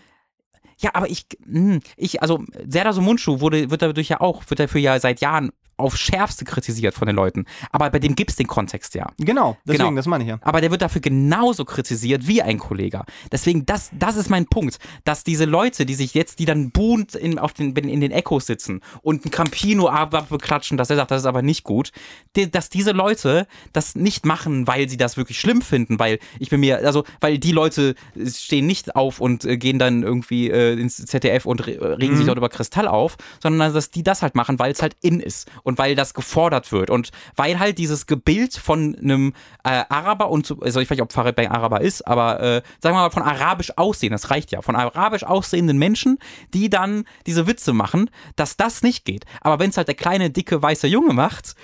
Ja, 0.79 0.91
aber 0.93 1.09
ich, 1.09 1.25
hm, 1.43 1.81
ich, 1.95 2.21
also 2.21 2.43
Serdar 2.67 2.93
Somuncu 2.93 3.39
wurde, 3.39 3.71
wird 3.71 3.81
dadurch 3.81 4.09
ja 4.09 4.21
auch, 4.21 4.43
wird 4.47 4.59
dafür 4.59 4.79
ja 4.79 4.99
seit 4.99 5.21
Jahren 5.21 5.51
auf 5.77 5.95
schärfste 5.95 6.45
kritisiert 6.45 6.93
von 6.93 7.07
den 7.07 7.15
Leuten. 7.15 7.45
Aber 7.71 7.89
bei 7.89 7.99
dem 7.99 8.15
gibt's 8.15 8.35
den 8.35 8.47
Kontext 8.47 8.95
ja. 8.95 9.11
Genau, 9.17 9.57
deswegen, 9.65 9.85
genau. 9.85 9.95
das 9.95 10.07
meine 10.07 10.23
ich 10.23 10.29
ja. 10.29 10.39
Aber 10.41 10.61
der 10.61 10.71
wird 10.71 10.81
dafür 10.81 11.01
genauso 11.01 11.65
kritisiert 11.65 12.27
wie 12.27 12.41
ein 12.41 12.57
Kollege. 12.57 13.03
Deswegen, 13.31 13.65
das, 13.65 13.91
das 13.93 14.17
ist 14.17 14.29
mein 14.29 14.47
Punkt, 14.47 14.79
dass 15.03 15.23
diese 15.23 15.45
Leute, 15.45 15.85
die 15.85 15.93
sich 15.93 16.13
jetzt, 16.13 16.39
die 16.39 16.45
dann 16.45 16.71
buhend 16.71 17.15
in, 17.15 17.39
auf 17.39 17.53
den, 17.53 17.75
in 17.75 18.01
den 18.01 18.11
Echos 18.11 18.47
sitzen 18.47 18.81
und 19.01 19.25
ein 19.25 19.31
Campino 19.31 19.89
beklatschen, 20.29 20.77
dass 20.77 20.89
er 20.89 20.95
sagt, 20.95 21.11
das 21.11 21.21
ist 21.21 21.27
aber 21.27 21.41
nicht 21.41 21.63
gut, 21.63 21.91
die, 22.35 22.49
dass 22.49 22.69
diese 22.69 22.91
Leute 22.91 23.47
das 23.73 23.95
nicht 23.95 24.25
machen, 24.25 24.67
weil 24.67 24.89
sie 24.89 24.97
das 24.97 25.17
wirklich 25.17 25.39
schlimm 25.39 25.61
finden, 25.61 25.99
weil 25.99 26.19
ich 26.39 26.49
bin 26.49 26.59
mir, 26.59 26.79
also, 26.79 27.03
weil 27.21 27.37
die 27.37 27.51
Leute 27.51 27.95
stehen 28.25 28.65
nicht 28.65 28.95
auf 28.95 29.19
und 29.19 29.45
äh, 29.45 29.57
gehen 29.57 29.79
dann 29.79 30.03
irgendwie 30.03 30.49
äh, 30.49 30.73
ins 30.73 30.97
ZDF 30.97 31.45
und 31.45 31.65
re 31.67 31.97
regen 31.99 32.13
mhm. 32.13 32.17
sich 32.17 32.25
dort 32.25 32.37
über 32.37 32.49
Kristall 32.49 32.87
auf, 32.87 33.17
sondern 33.41 33.73
dass 33.73 33.91
die 33.91 34.03
das 34.03 34.21
halt 34.21 34.35
machen, 34.35 34.59
weil 34.59 34.71
es 34.71 34.81
halt 34.81 34.95
in 35.01 35.19
ist 35.19 35.49
und 35.67 35.77
weil 35.77 35.95
das 35.95 36.13
gefordert 36.13 36.71
wird 36.71 36.89
und 36.89 37.11
weil 37.35 37.59
halt 37.59 37.77
dieses 37.77 38.07
Gebild 38.07 38.55
von 38.55 38.95
einem 38.95 39.33
äh, 39.65 39.83
Araber 39.89 40.29
und 40.29 40.55
also 40.61 40.79
ich 40.79 40.89
weiß 40.89 40.95
nicht, 40.95 41.01
ob 41.01 41.11
Farid 41.11 41.35
bei 41.35 41.51
Araber 41.51 41.81
ist, 41.81 42.07
aber 42.07 42.39
äh, 42.39 42.61
sagen 42.79 42.95
wir 42.95 43.01
mal 43.01 43.09
von 43.09 43.21
arabisch 43.21 43.77
aussehen, 43.77 44.11
das 44.11 44.31
reicht 44.31 44.51
ja, 44.51 44.61
von 44.61 44.77
arabisch 44.77 45.25
aussehenden 45.25 45.77
Menschen, 45.77 46.19
die 46.53 46.69
dann 46.69 47.03
diese 47.25 47.47
Witze 47.47 47.73
machen, 47.73 48.09
dass 48.37 48.55
das 48.55 48.81
nicht 48.81 49.03
geht. 49.03 49.25
Aber 49.41 49.59
wenn 49.59 49.69
es 49.69 49.77
halt 49.77 49.89
der 49.89 49.95
kleine, 49.95 50.29
dicke, 50.29 50.61
weiße 50.63 50.87
Junge 50.87 51.13
macht, 51.13 51.55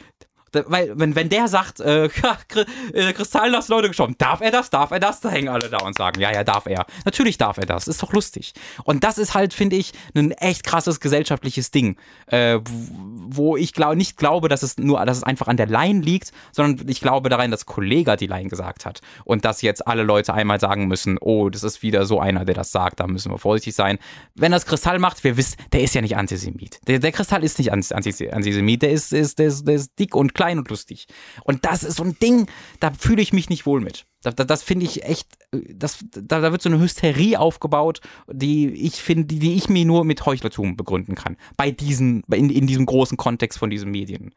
weil, 0.67 0.97
wenn, 0.97 1.15
wenn 1.15 1.29
der 1.29 1.47
sagt, 1.47 1.79
äh, 1.79 2.05
äh 2.93 3.13
Kristall 3.13 3.55
hast 3.55 3.69
Leute 3.69 3.87
geschoben, 3.87 4.15
darf 4.17 4.41
er 4.41 4.51
das, 4.51 4.69
darf 4.69 4.91
er 4.91 4.99
das, 4.99 5.21
da 5.21 5.29
hängen 5.29 5.49
alle 5.49 5.69
da 5.69 5.77
und 5.79 5.95
sagen, 5.97 6.19
ja, 6.21 6.31
ja, 6.31 6.43
darf 6.43 6.65
er. 6.65 6.85
Natürlich 7.05 7.37
darf 7.37 7.57
er 7.57 7.65
das, 7.65 7.87
ist 7.87 8.01
doch 8.01 8.13
lustig. 8.13 8.53
Und 8.83 9.03
das 9.03 9.17
ist 9.17 9.33
halt, 9.33 9.53
finde 9.53 9.75
ich, 9.75 9.93
ein 10.15 10.31
echt 10.31 10.63
krasses 10.63 10.99
gesellschaftliches 10.99 11.71
Ding, 11.71 11.97
äh, 12.27 12.59
wo 12.63 13.57
ich 13.57 13.73
glaub, 13.73 13.95
nicht 13.95 14.17
glaube, 14.17 14.49
dass 14.49 14.63
es 14.63 14.77
nur, 14.77 15.03
dass 15.05 15.17
es 15.17 15.23
einfach 15.23 15.47
an 15.47 15.57
der 15.57 15.67
Line 15.67 16.01
liegt, 16.01 16.31
sondern 16.51 16.87
ich 16.87 17.01
glaube 17.01 17.29
daran, 17.29 17.51
dass 17.51 17.65
Kollega 17.65 18.15
die 18.15 18.27
Line 18.27 18.49
gesagt 18.49 18.85
hat. 18.85 19.01
Und 19.25 19.45
dass 19.45 19.61
jetzt 19.61 19.87
alle 19.87 20.03
Leute 20.03 20.33
einmal 20.33 20.59
sagen 20.59 20.87
müssen, 20.87 21.17
oh, 21.19 21.49
das 21.49 21.63
ist 21.63 21.81
wieder 21.81 22.05
so 22.05 22.19
einer, 22.19 22.45
der 22.45 22.55
das 22.55 22.71
sagt, 22.71 22.99
da 22.99 23.07
müssen 23.07 23.31
wir 23.31 23.37
vorsichtig 23.37 23.75
sein. 23.75 23.97
Wenn 24.35 24.51
das 24.51 24.65
Kristall 24.65 24.99
macht, 24.99 25.23
wir 25.23 25.37
wissen, 25.37 25.57
der 25.71 25.81
ist 25.81 25.95
ja 25.95 26.01
nicht 26.01 26.17
Antisemit. 26.17 26.79
Der, 26.87 26.99
der 26.99 27.11
Kristall 27.11 27.43
ist 27.43 27.57
nicht 27.57 27.71
Antisemit, 27.71 28.81
der 28.81 28.91
ist, 28.91 29.13
ist, 29.13 29.39
der 29.39 29.47
ist, 29.47 29.67
der 29.67 29.75
ist 29.75 29.97
dick 29.99 30.15
und 30.15 30.33
klar 30.33 30.42
klein 30.43 30.57
und 30.57 30.69
lustig. 30.69 31.07
Und 31.43 31.63
das 31.65 31.83
ist 31.83 31.95
so 31.97 32.03
ein 32.03 32.17
Ding, 32.19 32.47
da 32.79 32.91
fühle 32.91 33.21
ich 33.21 33.31
mich 33.31 33.49
nicht 33.49 33.65
wohl 33.65 33.79
mit. 33.79 34.05
Das, 34.23 34.35
das, 34.35 34.47
das 34.47 34.63
finde 34.63 34.85
ich 34.85 35.03
echt, 35.03 35.27
das, 35.51 36.03
da, 36.11 36.41
da 36.41 36.51
wird 36.51 36.61
so 36.61 36.69
eine 36.69 36.79
Hysterie 36.79 37.39
aufgebaut, 37.39 38.01
die 38.29 38.67
ich 38.69 39.01
finde, 39.01 39.25
die, 39.25 39.39
die 39.39 39.55
ich 39.55 39.69
mir 39.69 39.85
nur 39.85 40.03
mit 40.03 40.25
Heuchlertum 40.25 40.75
begründen 40.75 41.15
kann. 41.15 41.37
Bei 41.55 41.71
diesen, 41.71 42.23
in, 42.31 42.49
in 42.49 42.67
diesem 42.67 42.85
großen 42.85 43.17
Kontext 43.17 43.57
von 43.57 43.69
diesen 43.69 43.89
Medien 43.91 44.33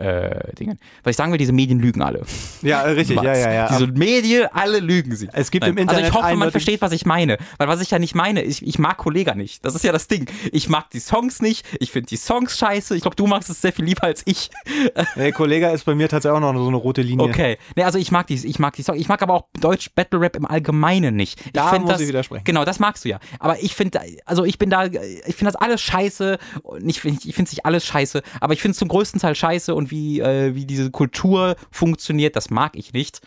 äh, 0.00 0.54
Dingen. 0.54 0.78
Was 1.02 1.12
ich 1.12 1.16
sagen 1.16 1.30
will, 1.32 1.38
diese 1.38 1.52
Medien 1.52 1.78
lügen 1.78 2.02
alle. 2.02 2.22
Ja, 2.62 2.82
richtig, 2.82 3.20
ja, 3.20 3.36
ja, 3.36 3.52
ja. 3.52 3.68
Diese 3.68 3.86
Medien, 3.88 4.48
alle 4.52 4.80
lügen 4.80 5.14
sie. 5.14 5.28
Es 5.32 5.50
gibt 5.50 5.62
Nein. 5.62 5.72
im 5.72 5.78
Internet. 5.78 6.04
Also 6.04 6.18
ich 6.18 6.24
hoffe, 6.24 6.36
man 6.36 6.50
versteht, 6.50 6.80
was 6.80 6.92
ich 6.92 7.06
meine. 7.06 7.38
Weil 7.58 7.68
was 7.68 7.80
ich 7.80 7.90
ja 7.90 7.98
nicht 7.98 8.14
meine, 8.14 8.42
ich, 8.42 8.66
ich 8.66 8.78
mag 8.78 8.96
Kollega 8.96 9.34
nicht. 9.34 9.64
Das 9.64 9.74
ist 9.74 9.84
ja 9.84 9.92
das 9.92 10.08
Ding. 10.08 10.26
Ich 10.52 10.68
mag 10.68 10.90
die 10.90 11.00
Songs 11.00 11.42
nicht. 11.42 11.66
Ich 11.80 11.92
finde 11.92 12.08
die 12.08 12.16
Songs 12.16 12.58
scheiße. 12.58 12.96
Ich 12.96 13.02
glaube, 13.02 13.16
du 13.16 13.26
magst 13.26 13.50
es 13.50 13.60
sehr 13.60 13.72
viel 13.72 13.84
lieber 13.84 14.04
als 14.04 14.22
ich. 14.24 14.50
Nee, 15.16 15.32
Kollega 15.32 15.70
ist 15.70 15.84
bei 15.84 15.94
mir 15.94 16.08
tatsächlich 16.08 16.36
auch 16.36 16.52
noch 16.52 16.60
so 16.60 16.68
eine 16.68 16.76
rote 16.76 17.02
Linie. 17.02 17.26
Okay. 17.26 17.58
Nee, 17.76 17.82
also 17.82 17.98
ich 17.98 18.10
mag 18.10 18.26
die, 18.26 18.34
ich 18.34 18.58
mag 18.58 18.74
die 18.74 18.82
Songs. 18.82 18.98
Ich 18.98 19.08
mag 19.08 19.20
aber 19.22 19.34
auch 19.34 19.44
Deutsch 19.60 19.90
Battle 19.94 20.20
Rap 20.20 20.36
im 20.36 20.46
Allgemeinen 20.46 21.16
nicht. 21.16 21.40
Ich 21.46 21.52
da 21.52 21.78
muss 21.78 21.90
das, 21.90 22.00
ich 22.00 22.08
widersprechen. 22.08 22.44
Genau, 22.44 22.64
das 22.64 22.78
magst 22.78 23.04
du 23.04 23.08
ja. 23.08 23.18
Aber 23.38 23.60
ich 23.62 23.74
finde, 23.74 24.00
also 24.24 24.44
ich 24.44 24.58
bin 24.58 24.70
da, 24.70 24.84
ich 24.86 25.34
finde 25.34 25.52
das 25.52 25.56
alles 25.56 25.80
scheiße. 25.80 26.38
Ich, 26.84 27.04
ich 27.04 27.34
finde 27.34 27.50
nicht 27.50 27.66
alles 27.66 27.84
scheiße, 27.86 28.22
aber 28.40 28.52
ich 28.52 28.62
finde 28.62 28.72
es 28.72 28.78
zum 28.78 28.88
größten 28.88 29.20
Teil 29.20 29.34
scheiße 29.34 29.74
und 29.74 29.89
wie, 29.90 30.20
äh, 30.20 30.54
wie 30.54 30.66
diese 30.66 30.90
Kultur 30.90 31.56
funktioniert, 31.70 32.36
das 32.36 32.50
mag 32.50 32.76
ich 32.76 32.92
nicht. 32.92 33.20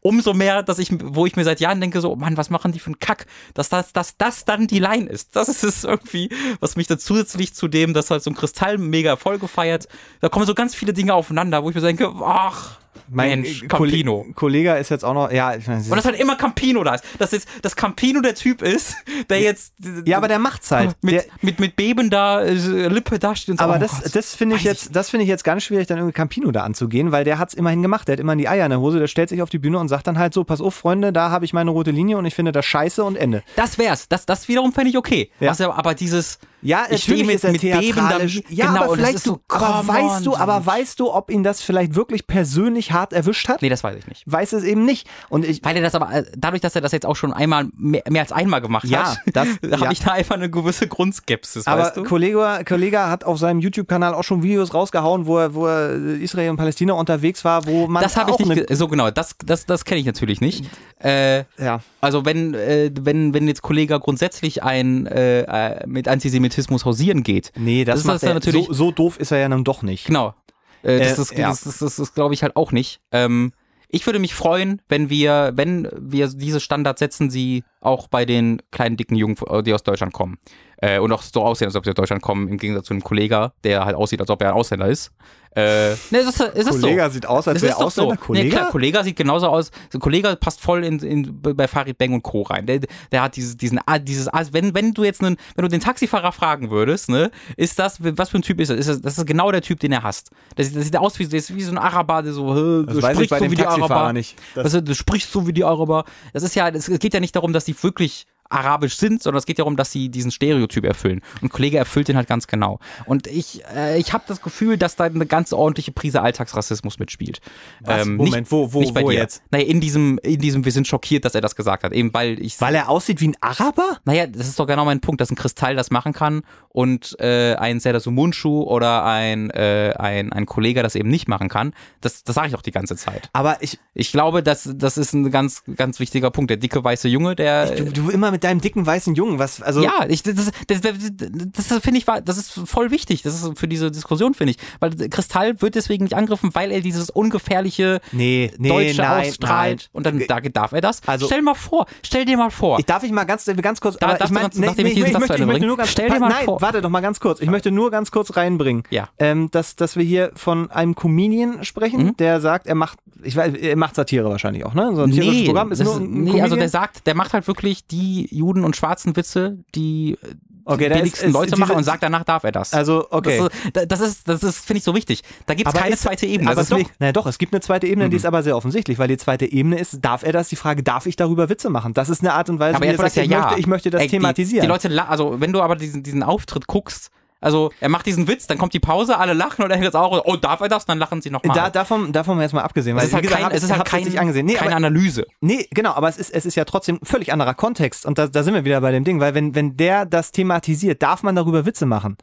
Umso 0.00 0.32
mehr, 0.32 0.62
dass 0.62 0.78
ich, 0.78 0.90
wo 1.02 1.26
ich 1.26 1.34
mir 1.34 1.44
seit 1.44 1.60
Jahren 1.60 1.80
denke, 1.80 2.00
so, 2.00 2.14
Mann, 2.14 2.36
was 2.36 2.50
machen 2.50 2.70
die 2.70 2.78
für 2.78 2.86
einen 2.86 3.00
Kack? 3.00 3.26
Dass 3.54 3.68
das, 3.68 3.92
dass 3.92 4.16
das 4.16 4.44
dann 4.44 4.68
die 4.68 4.78
Line 4.78 5.08
ist. 5.08 5.34
Das 5.34 5.48
ist 5.48 5.64
es 5.64 5.84
irgendwie, 5.84 6.30
was 6.60 6.76
mich 6.76 6.86
da 6.86 6.98
zusätzlich 6.98 7.52
zu 7.54 7.66
dem, 7.66 7.94
dass 7.94 8.10
halt 8.10 8.22
so 8.22 8.30
ein 8.30 8.36
Kristall 8.36 8.78
mega 8.78 9.16
voll 9.16 9.38
gefeiert, 9.38 9.88
da 10.20 10.28
kommen 10.28 10.46
so 10.46 10.54
ganz 10.54 10.74
viele 10.74 10.92
Dinge 10.92 11.14
aufeinander, 11.14 11.64
wo 11.64 11.68
ich 11.68 11.74
mir 11.74 11.82
denke, 11.82 12.12
ach, 12.24 12.78
mein 13.10 13.42
Mensch, 13.42 13.66
Campino. 13.68 14.26
Kollege 14.34 14.74
ist 14.76 14.90
jetzt 14.90 15.04
auch 15.04 15.14
noch, 15.14 15.30
ja. 15.30 15.54
Ich 15.54 15.66
und 15.68 15.90
das 15.90 16.04
halt 16.04 16.18
immer 16.18 16.36
Campino 16.36 16.82
da 16.84 16.94
ist. 16.94 17.04
Dass 17.18 17.32
jetzt, 17.32 17.48
dass 17.62 17.76
Campino 17.76 18.20
der 18.20 18.34
Typ 18.34 18.62
ist, 18.62 18.96
der 19.30 19.40
jetzt. 19.40 19.74
Ja, 20.04 20.16
aber 20.16 20.28
der 20.28 20.38
macht's 20.38 20.70
halt. 20.70 20.96
Mit, 21.02 21.14
der, 21.14 21.24
mit, 21.40 21.60
mit 21.60 21.76
bebender 21.76 22.44
äh, 22.44 22.88
Lippe 22.88 23.18
da 23.18 23.34
steht 23.34 23.52
und 23.52 23.58
so. 23.58 23.64
Aber 23.64 23.76
oh 23.76 23.78
das, 23.78 24.02
das 24.12 24.34
finde 24.34 24.56
ich 24.56 24.64
jetzt, 24.64 24.94
das 24.94 25.10
finde 25.10 25.24
ich 25.24 25.28
jetzt 25.28 25.44
ganz 25.44 25.62
schwierig, 25.62 25.86
dann 25.86 25.98
irgendwie 25.98 26.14
Campino 26.14 26.50
da 26.50 26.64
anzugehen, 26.64 27.12
weil 27.12 27.24
der 27.24 27.38
hat's 27.38 27.54
immerhin 27.54 27.82
gemacht. 27.82 28.08
Der 28.08 28.14
hat 28.14 28.20
immer 28.20 28.36
die 28.36 28.48
Eier 28.48 28.64
in 28.64 28.70
der 28.70 28.80
Hose, 28.80 28.98
der 28.98 29.06
stellt 29.06 29.28
sich 29.28 29.42
auf 29.42 29.50
die 29.50 29.58
Bühne 29.58 29.78
und 29.78 29.88
sagt 29.88 30.06
dann 30.06 30.18
halt 30.18 30.34
so, 30.34 30.44
pass 30.44 30.60
auf, 30.60 30.74
Freunde, 30.74 31.12
da 31.12 31.30
habe 31.30 31.44
ich 31.44 31.52
meine 31.52 31.70
rote 31.70 31.90
Linie 31.90 32.18
und 32.18 32.26
ich 32.26 32.34
finde 32.34 32.52
das 32.52 32.66
scheiße 32.66 33.02
und 33.04 33.16
Ende. 33.16 33.42
Das 33.56 33.78
wär's. 33.78 34.08
Das, 34.08 34.26
das 34.26 34.48
wiederum 34.48 34.72
fände 34.72 34.90
ich 34.90 34.96
okay. 34.96 35.30
Ja. 35.40 35.50
Was, 35.50 35.60
aber 35.60 35.94
dieses, 35.94 36.38
ja, 36.60 36.86
ich 36.90 37.04
stehe 37.04 37.24
mit, 37.24 37.42
mit 37.44 37.60
bebender, 37.60 38.24
ja, 38.48 38.66
genau, 38.66 38.84
aber 38.84 38.94
vielleicht 38.94 39.20
so, 39.20 39.40
aber 39.48 39.86
weißt 39.86 40.26
du, 40.26 40.36
aber 40.36 40.66
weißt 40.66 40.98
du, 40.98 41.12
ob 41.12 41.30
ihn 41.30 41.44
das 41.44 41.62
vielleicht 41.62 41.94
wirklich 41.94 42.26
persönlich 42.26 42.92
hart 42.92 43.12
erwischt 43.12 43.48
hat? 43.48 43.62
Nee, 43.62 43.68
das 43.68 43.84
weiß 43.84 43.96
ich 43.96 44.06
nicht. 44.08 44.24
Weiß 44.26 44.52
es 44.52 44.64
eben 44.64 44.84
nicht. 44.84 45.08
Und 45.28 45.44
ich, 45.44 45.64
Weil 45.64 45.76
er 45.76 45.82
das 45.82 45.94
aber, 45.94 46.12
äh, 46.12 46.24
dadurch, 46.36 46.60
dass 46.60 46.74
er 46.74 46.80
das 46.80 46.90
jetzt 46.92 47.06
auch 47.06 47.14
schon 47.14 47.32
einmal, 47.32 47.68
mehr, 47.76 48.02
mehr 48.08 48.22
als 48.22 48.32
einmal 48.32 48.60
gemacht 48.60 48.86
ja, 48.86 49.10
hat, 49.10 49.18
das, 49.32 49.48
habe 49.70 49.84
ja. 49.84 49.90
ich 49.92 50.00
da 50.00 50.12
einfach 50.12 50.34
eine 50.34 50.50
gewisse 50.50 50.88
Grundskepsis, 50.88 51.66
aber 51.66 51.82
weißt 51.82 51.96
du? 51.98 52.04
Kollege, 52.04 52.64
Kollege 52.66 53.06
hat 53.06 53.22
auf 53.24 53.38
seinem 53.38 53.60
YouTube-Kanal 53.60 54.14
auch 54.14 54.24
schon 54.24 54.42
Videos 54.42 54.74
rausgehauen, 54.74 55.26
wo 55.26 55.38
er, 55.38 55.54
wo 55.54 55.66
er 55.66 55.94
Israel 56.20 56.50
und 56.50 56.56
Palästina 56.56 56.94
unterwegs 56.94 57.44
war, 57.44 57.66
wo 57.66 57.86
man 57.86 58.02
Das 58.02 58.16
habe 58.16 58.32
ich 58.32 58.46
nicht, 58.46 58.76
so 58.76 58.88
genau, 58.88 59.12
das, 59.12 59.36
das, 59.44 59.64
das 59.64 59.84
kenne 59.84 60.00
ich 60.00 60.06
natürlich 60.06 60.40
nicht. 60.40 60.64
Äh, 61.00 61.44
ja. 61.58 61.80
Also 62.00 62.24
wenn, 62.24 62.54
äh, 62.54 62.90
wenn, 63.00 63.32
wenn 63.32 63.46
jetzt 63.46 63.62
Kollege 63.62 64.00
grundsätzlich 64.00 64.64
ein, 64.64 65.06
äh, 65.06 65.42
äh 65.42 65.86
mit 65.86 66.08
Antisemitismus 66.08 66.47
hausieren 66.84 67.22
geht. 67.22 67.52
Nee, 67.56 67.84
das, 67.84 68.00
das 68.00 68.04
macht 68.04 68.22
er, 68.22 68.34
natürlich. 68.34 68.66
So, 68.66 68.72
so, 68.72 68.90
doof 68.90 69.18
ist 69.18 69.30
er 69.30 69.38
ja 69.38 69.48
dann 69.48 69.64
doch 69.64 69.82
nicht. 69.82 70.06
Genau. 70.06 70.34
Äh, 70.82 70.98
das, 70.98 71.18
äh, 71.18 71.22
ist, 71.22 71.38
ja. 71.38 71.48
das, 71.48 71.62
das, 71.62 71.78
das, 71.78 71.96
das 71.96 72.14
glaube 72.14 72.34
ich 72.34 72.42
halt 72.42 72.56
auch 72.56 72.72
nicht. 72.72 73.00
Ähm, 73.12 73.52
Ich 73.90 74.04
würde 74.04 74.18
mich 74.18 74.34
freuen, 74.34 74.82
wenn 74.88 75.08
wir, 75.08 75.52
wenn 75.54 75.88
wir 75.96 76.28
diese 76.28 76.60
Standards 76.60 76.98
setzen, 76.98 77.30
sie 77.30 77.64
auch 77.80 78.06
bei 78.08 78.26
den 78.26 78.60
kleinen, 78.70 78.96
dicken 78.98 79.16
Jungen, 79.16 79.36
die 79.64 79.72
aus 79.72 79.82
Deutschland 79.82 80.12
kommen. 80.12 80.36
Äh, 80.76 80.98
und 80.98 81.10
auch 81.10 81.22
so 81.22 81.42
aussehen, 81.42 81.68
als 81.68 81.74
ob 81.74 81.84
sie 81.84 81.90
aus 81.90 81.96
Deutschland 81.96 82.22
kommen, 82.22 82.48
im 82.48 82.58
Gegensatz 82.58 82.86
zu 82.86 82.94
einem 82.94 83.02
Kollegen, 83.02 83.48
der 83.64 83.86
halt 83.86 83.96
aussieht, 83.96 84.20
als 84.20 84.30
ob 84.30 84.42
er 84.42 84.50
ein 84.50 84.54
Ausländer 84.54 84.88
ist. 84.88 85.10
Äh, 85.56 85.90
ne, 86.10 86.18
ist, 86.18 86.40
ist 86.40 86.40
das 86.40 86.80
Kollege 86.80 87.04
so. 87.04 87.10
sieht 87.10 87.26
aus, 87.26 87.48
als 87.48 87.62
wäre 87.62 87.72
er 87.72 87.78
Ausländer. 87.78 88.14
So. 88.14 88.20
Kollege? 88.20 88.48
Nee, 88.48 88.54
klar, 88.54 88.70
Kollege 88.70 89.02
sieht 89.04 89.16
genauso 89.16 89.48
aus. 89.48 89.70
So, 89.90 89.98
Kollege 89.98 90.36
passt 90.36 90.60
voll 90.60 90.84
in, 90.84 90.98
in, 91.00 91.40
bei 91.40 91.66
Farid 91.66 91.98
Bang 91.98 92.12
und 92.12 92.22
Co. 92.22 92.42
rein. 92.42 92.66
Der, 92.66 92.80
der 93.10 93.22
hat 93.22 93.36
dieses, 93.36 93.56
diesen, 93.56 93.80
dieses, 94.02 94.28
wenn, 94.52 94.74
wenn 94.74 94.92
du 94.92 95.04
jetzt 95.04 95.22
einen, 95.22 95.36
wenn 95.56 95.62
du 95.62 95.68
den 95.68 95.80
Taxifahrer 95.80 96.32
fragen 96.32 96.70
würdest, 96.70 97.08
ne, 97.08 97.30
ist 97.56 97.78
das, 97.78 97.98
was 98.00 98.28
für 98.30 98.38
ein 98.38 98.42
Typ 98.42 98.60
ist 98.60 98.70
das? 98.70 98.78
Ist 98.78 98.88
das, 98.88 99.00
das 99.00 99.18
ist 99.18 99.26
genau 99.26 99.50
der 99.50 99.62
Typ, 99.62 99.80
den 99.80 99.92
er 99.92 100.02
hasst. 100.02 100.30
Das, 100.56 100.72
das 100.72 100.84
sieht 100.84 100.96
aus 100.96 101.18
wie, 101.18 101.30
wie 101.30 101.62
so 101.62 101.72
ein 101.72 101.78
Araber, 101.78 102.22
der 102.22 102.32
so, 102.32 102.82
das 102.82 102.94
du 102.94 103.00
sprichst 103.00 103.38
so 103.38 103.50
wie 103.50 103.54
die 103.56 103.66
Araber. 103.66 104.12
Nicht. 104.12 104.36
Das 104.54 104.72
du, 104.72 104.82
du 104.82 104.94
sprichst 104.94 105.32
so 105.32 105.46
wie 105.46 105.52
die 105.52 105.64
Araber. 105.64 106.04
Das 106.32 106.42
ist 106.42 106.54
ja, 106.54 106.68
es 106.68 106.86
geht 106.86 107.14
ja 107.14 107.20
nicht 107.20 107.34
darum, 107.34 107.52
dass 107.52 107.64
die 107.64 107.82
wirklich 107.82 108.26
arabisch 108.48 108.96
sind, 108.96 109.22
sondern 109.22 109.38
es 109.38 109.46
geht 109.46 109.58
darum, 109.58 109.76
dass 109.76 109.92
sie 109.92 110.08
diesen 110.08 110.30
Stereotyp 110.30 110.84
erfüllen. 110.84 111.20
Und 111.40 111.50
Kollege 111.50 111.78
erfüllt 111.78 112.08
den 112.08 112.16
halt 112.16 112.28
ganz 112.28 112.46
genau. 112.46 112.78
Und 113.04 113.26
ich, 113.26 113.62
äh, 113.74 113.98
ich 113.98 114.12
habe 114.12 114.24
das 114.26 114.40
Gefühl, 114.40 114.76
dass 114.78 114.96
da 114.96 115.04
eine 115.04 115.26
ganz 115.26 115.52
ordentliche 115.52 115.92
Prise 115.92 116.22
Alltagsrassismus 116.22 116.98
mitspielt. 116.98 117.40
Was? 117.80 118.06
Ähm, 118.06 118.16
Moment, 118.16 118.34
nicht, 118.34 118.52
wo, 118.52 118.72
wo, 118.72 118.80
nicht 118.80 118.94
bei 118.94 119.02
wo 119.02 119.10
dir. 119.10 119.18
jetzt? 119.18 119.42
Naja, 119.50 119.66
in 119.66 119.80
diesem, 119.80 120.18
in 120.22 120.38
diesem, 120.38 120.64
wir 120.64 120.72
sind 120.72 120.86
schockiert, 120.86 121.24
dass 121.24 121.34
er 121.34 121.40
das 121.40 121.56
gesagt 121.56 121.84
hat. 121.84 121.92
Eben 121.92 122.12
weil 122.14 122.40
ich. 122.40 122.60
Weil 122.60 122.74
er 122.74 122.88
aussieht 122.88 123.20
wie 123.20 123.28
ein 123.28 123.36
Araber? 123.40 123.98
Naja, 124.04 124.26
das 124.26 124.48
ist 124.48 124.58
doch 124.58 124.66
genau 124.66 124.84
mein 124.84 125.00
Punkt, 125.00 125.20
dass 125.20 125.30
ein 125.30 125.36
Kristall 125.36 125.76
das 125.76 125.90
machen 125.90 126.12
kann 126.12 126.42
und 126.70 127.16
äh, 127.20 127.54
ein 127.56 127.80
Serdar 127.80 128.00
Sumunchu 128.00 128.62
oder 128.62 129.04
ein, 129.04 129.50
äh, 129.50 129.94
ein, 129.98 130.32
ein 130.32 130.46
Kollege 130.46 130.82
das 130.82 130.94
eben 130.94 131.08
nicht 131.08 131.28
machen 131.28 131.48
kann. 131.48 131.74
Das, 132.00 132.24
das 132.24 132.34
sage 132.34 132.48
ich 132.48 132.52
doch 132.54 132.62
die 132.62 132.70
ganze 132.70 132.96
Zeit. 132.96 133.28
Aber 133.32 133.58
ich. 133.60 133.78
Ich 133.94 134.12
glaube, 134.12 134.44
das, 134.44 134.70
das 134.76 134.96
ist 134.96 135.12
ein 135.12 135.30
ganz, 135.32 135.64
ganz 135.76 135.98
wichtiger 135.98 136.30
Punkt. 136.30 136.50
Der 136.50 136.56
dicke 136.56 136.82
weiße 136.82 137.08
Junge, 137.08 137.34
der. 137.34 137.72
Ich, 137.72 137.84
du, 137.84 137.90
du 137.90 138.10
immer 138.10 138.30
mit 138.30 138.37
mit 138.38 138.44
deinem 138.44 138.60
dicken 138.60 138.86
weißen 138.86 139.16
Jungen, 139.16 139.40
was, 139.40 139.60
also. 139.60 139.82
Ja, 139.82 140.06
ich, 140.08 140.22
das, 140.22 140.34
das, 140.68 140.80
das, 140.80 141.68
das 141.68 141.78
finde 141.82 141.98
ich, 141.98 142.04
das 142.04 142.38
ist 142.38 142.52
voll 142.66 142.92
wichtig. 142.92 143.22
Das 143.22 143.34
ist 143.34 143.58
für 143.58 143.66
diese 143.66 143.90
Diskussion, 143.90 144.32
finde 144.34 144.52
ich. 144.52 144.58
Weil 144.78 144.90
Kristall 145.08 145.60
wird 145.60 145.74
deswegen 145.74 146.04
nicht 146.04 146.14
angegriffen, 146.14 146.50
weil 146.54 146.70
er 146.70 146.80
dieses 146.80 147.10
ungefährliche 147.10 148.00
nee, 148.12 148.52
nee, 148.58 148.68
Deutsche 148.68 149.02
nein, 149.02 149.28
ausstrahlt. 149.28 149.90
Nein. 149.92 149.96
Und 149.96 150.06
dann 150.06 150.22
da, 150.28 150.40
darf 150.40 150.72
er 150.72 150.80
das. 150.80 151.00
Also, 151.06 151.26
stell 151.26 151.38
dir 151.38 151.44
mal 151.44 151.54
vor, 151.54 151.86
stell 152.02 152.24
dir 152.24 152.36
mal 152.36 152.50
vor. 152.50 152.78
Ich 152.78 152.86
darf 152.86 153.02
ich 153.02 153.10
mal 153.10 153.24
ganz, 153.24 153.44
ganz 153.44 153.80
kurz, 153.80 153.96
da, 153.96 154.16
ich 154.22 154.30
meine, 154.30 154.50
nee, 154.54 154.66
ich, 154.66 154.78
ich, 154.78 155.06
ich, 155.06 155.18
möchte, 155.18 155.34
ich 155.34 155.46
möchte 155.46 155.66
nur 155.66 155.76
ganz, 155.76 155.90
stell 155.90 156.10
dir 156.10 156.20
mal 156.20 156.28
nein, 156.28 156.44
vor. 156.44 156.60
warte 156.60 156.80
doch 156.80 156.90
mal 156.90 157.00
ganz 157.00 157.18
kurz. 157.18 157.40
Ich 157.40 157.50
möchte 157.50 157.72
nur 157.72 157.90
ganz 157.90 158.12
kurz 158.12 158.36
reinbringen, 158.36 158.84
ja. 158.90 159.08
ähm, 159.18 159.50
dass, 159.50 159.74
dass 159.74 159.96
wir 159.96 160.04
hier 160.04 160.30
von 160.36 160.70
einem 160.70 160.94
Comedian 160.94 161.64
sprechen, 161.64 162.04
mhm. 162.04 162.16
der 162.18 162.40
sagt, 162.40 162.68
er 162.68 162.76
macht, 162.76 163.00
ich 163.22 163.34
weiß, 163.34 163.54
er 163.54 163.76
macht 163.76 163.96
Satire 163.96 164.30
wahrscheinlich 164.30 164.64
auch, 164.64 164.74
ne? 164.74 164.92
So 164.94 165.02
ein 165.02 165.10
nee, 165.10 165.46
Programm 165.46 165.72
ist 165.72 165.82
nur 165.82 165.96
ein 165.96 166.22
nee, 166.22 166.40
also 166.40 166.54
der 166.54 166.68
sagt, 166.68 167.06
der 167.06 167.16
macht 167.16 167.32
halt 167.32 167.48
wirklich 167.48 167.86
die 167.86 168.27
Juden 168.30 168.64
und 168.64 168.76
Schwarzen 168.76 169.16
Witze, 169.16 169.58
die 169.74 170.16
okay, 170.64 170.88
die 170.88 170.94
wenigsten 170.94 171.28
ist, 171.28 171.32
Leute 171.32 171.56
machen 171.56 171.76
und 171.76 171.84
sagt, 171.84 172.02
danach 172.02 172.24
darf 172.24 172.44
er 172.44 172.52
das. 172.52 172.72
Also, 172.72 173.06
okay. 173.10 173.48
Das, 173.72 173.88
das 173.88 174.00
ist, 174.00 174.28
das 174.28 174.42
ist, 174.42 174.64
finde 174.64 174.78
ich 174.78 174.84
so 174.84 174.94
wichtig. 174.94 175.22
Da 175.46 175.54
gibt 175.54 175.68
es 175.68 175.74
keine 175.74 175.94
ist, 175.94 176.02
zweite 176.02 176.26
Ebene. 176.26 176.50
Aber 176.50 176.64
doch, 176.64 176.80
naja, 176.98 177.12
doch, 177.12 177.26
es 177.26 177.38
gibt 177.38 177.52
eine 177.52 177.60
zweite 177.60 177.86
Ebene, 177.86 178.06
mhm. 178.06 178.10
die 178.10 178.16
ist 178.16 178.26
aber 178.26 178.42
sehr 178.42 178.56
offensichtlich, 178.56 178.98
weil 178.98 179.08
die 179.08 179.16
zweite 179.16 179.50
Ebene 179.50 179.78
ist, 179.78 179.98
darf 180.04 180.22
er 180.22 180.32
das? 180.32 180.48
Die 180.48 180.56
Frage, 180.56 180.82
darf 180.82 181.06
ich 181.06 181.16
darüber 181.16 181.48
Witze 181.48 181.70
machen? 181.70 181.94
Das 181.94 182.08
ist 182.08 182.20
eine 182.20 182.34
Art 182.34 182.50
und 182.50 182.58
Weise, 182.58 182.76
aber 182.76 182.84
wie 182.84 182.90
er 182.90 182.96
sagt, 182.96 183.16
ja, 183.16 183.22
ich, 183.22 183.30
ja. 183.30 183.40
Möchte, 183.40 183.60
ich 183.60 183.66
möchte 183.66 183.90
das 183.90 184.02
Ey, 184.02 184.08
thematisieren. 184.08 184.62
Die, 184.62 184.66
die 184.66 184.88
Leute, 184.88 185.08
also 185.08 185.40
wenn 185.40 185.52
du 185.52 185.60
aber 185.60 185.76
diesen, 185.76 186.02
diesen 186.02 186.22
Auftritt 186.22 186.66
guckst, 186.66 187.10
also 187.40 187.70
er 187.80 187.88
macht 187.88 188.06
diesen 188.06 188.26
Witz, 188.26 188.46
dann 188.46 188.58
kommt 188.58 188.74
die 188.74 188.80
Pause, 188.80 189.16
alle 189.18 189.32
lachen 189.32 189.64
und 189.64 189.70
er 189.70 189.80
jetzt 189.80 189.94
auch, 189.94 190.24
oh, 190.24 190.36
darf 190.36 190.60
er 190.60 190.68
das? 190.68 190.86
Dann 190.86 190.98
lachen 190.98 191.22
sie 191.22 191.30
nochmal. 191.30 191.56
Da, 191.56 191.70
davon, 191.70 192.12
davon 192.12 192.40
jetzt 192.40 192.52
mal 192.52 192.62
abgesehen, 192.62 192.96
weil 192.96 193.02
es 193.04 193.08
ist 193.08 193.14
halt, 193.14 193.24
gesagt, 193.24 193.42
kein, 193.42 193.52
es 193.52 193.62
ist 193.62 193.72
halt 193.72 193.84
kein, 193.84 194.04
nicht 194.04 194.18
angesehen. 194.18 194.46
Nee, 194.46 194.54
keine 194.54 194.70
aber, 194.70 194.86
Analyse. 194.86 195.26
Nee, 195.40 195.66
genau, 195.70 195.92
aber 195.92 196.08
es 196.08 196.18
ist, 196.18 196.30
es 196.30 196.46
ist 196.46 196.56
ja 196.56 196.64
trotzdem 196.64 196.98
völlig 197.02 197.32
anderer 197.32 197.54
Kontext 197.54 198.06
und 198.06 198.18
da, 198.18 198.26
da 198.26 198.42
sind 198.42 198.54
wir 198.54 198.64
wieder 198.64 198.80
bei 198.80 198.90
dem 198.90 199.04
Ding, 199.04 199.20
weil 199.20 199.34
wenn, 199.34 199.54
wenn 199.54 199.76
der 199.76 200.04
das 200.04 200.32
thematisiert, 200.32 201.02
darf 201.02 201.22
man 201.22 201.36
darüber 201.36 201.64
Witze 201.64 201.86
machen. 201.86 202.16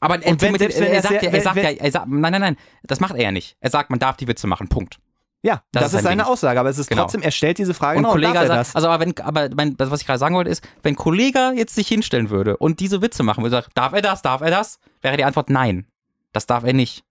Aber 0.00 0.16
er, 0.22 0.40
wenn, 0.40 0.58
selbst, 0.58 0.80
wenn 0.80 0.88
er, 0.88 0.94
er, 0.94 1.02
sagt, 1.02 1.22
ja, 1.22 1.30
er 1.30 1.40
sagt 1.40 1.56
ja, 1.56 1.70
er 1.70 1.90
sagt, 1.90 2.08
nein, 2.08 2.32
nein, 2.32 2.40
nein, 2.40 2.56
das 2.82 3.00
macht 3.00 3.14
er 3.14 3.22
ja 3.22 3.30
nicht. 3.30 3.56
Er 3.60 3.70
sagt, 3.70 3.88
man 3.88 4.00
darf 4.00 4.16
die 4.16 4.26
Witze 4.26 4.46
machen, 4.46 4.68
Punkt. 4.68 4.98
Ja, 5.44 5.62
das, 5.72 5.84
das 5.84 5.94
ist, 5.94 6.02
seine 6.04 6.22
Ding. 6.22 6.32
Aussage, 6.32 6.60
aber 6.60 6.70
es 6.70 6.78
ist 6.78 6.88
genau. 6.88 7.02
trotzdem, 7.02 7.20
er 7.20 7.32
stellt 7.32 7.58
diese 7.58 7.74
Frage 7.74 7.98
und 7.98 8.04
noch 8.04 8.12
Kollege 8.12 8.32
sagt, 8.32 8.48
das. 8.48 8.76
Also, 8.76 8.88
aber 8.88 9.04
wenn, 9.04 9.18
aber 9.18 9.48
mein, 9.54 9.74
was 9.76 10.00
ich 10.00 10.06
gerade 10.06 10.20
sagen 10.20 10.36
wollte, 10.36 10.50
ist, 10.50 10.62
wenn 10.84 10.94
Kollege 10.94 11.52
jetzt 11.56 11.74
sich 11.74 11.88
hinstellen 11.88 12.30
würde 12.30 12.56
und 12.56 12.78
diese 12.78 13.02
Witze 13.02 13.24
machen 13.24 13.42
würde, 13.42 13.56
sagt, 13.56 13.70
darf 13.74 13.92
er 13.92 14.02
das, 14.02 14.22
darf 14.22 14.40
er 14.40 14.50
das, 14.50 14.78
wäre 15.00 15.16
die 15.16 15.24
Antwort 15.24 15.50
nein. 15.50 15.86
Das 16.32 16.46
darf 16.46 16.62
er 16.64 16.72
nicht. 16.72 17.04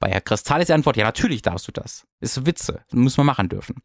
Bei 0.00 0.08
Herr 0.08 0.22
Kristall 0.22 0.60
ist 0.60 0.68
die 0.68 0.72
Antwort, 0.72 0.96
ja, 0.96 1.04
natürlich 1.04 1.42
darfst 1.42 1.68
du 1.68 1.72
das. 1.72 2.06
Ist 2.20 2.46
Witze. 2.46 2.80
Muss 2.90 3.18
man 3.18 3.26
machen 3.26 3.50
dürfen. 3.50 3.76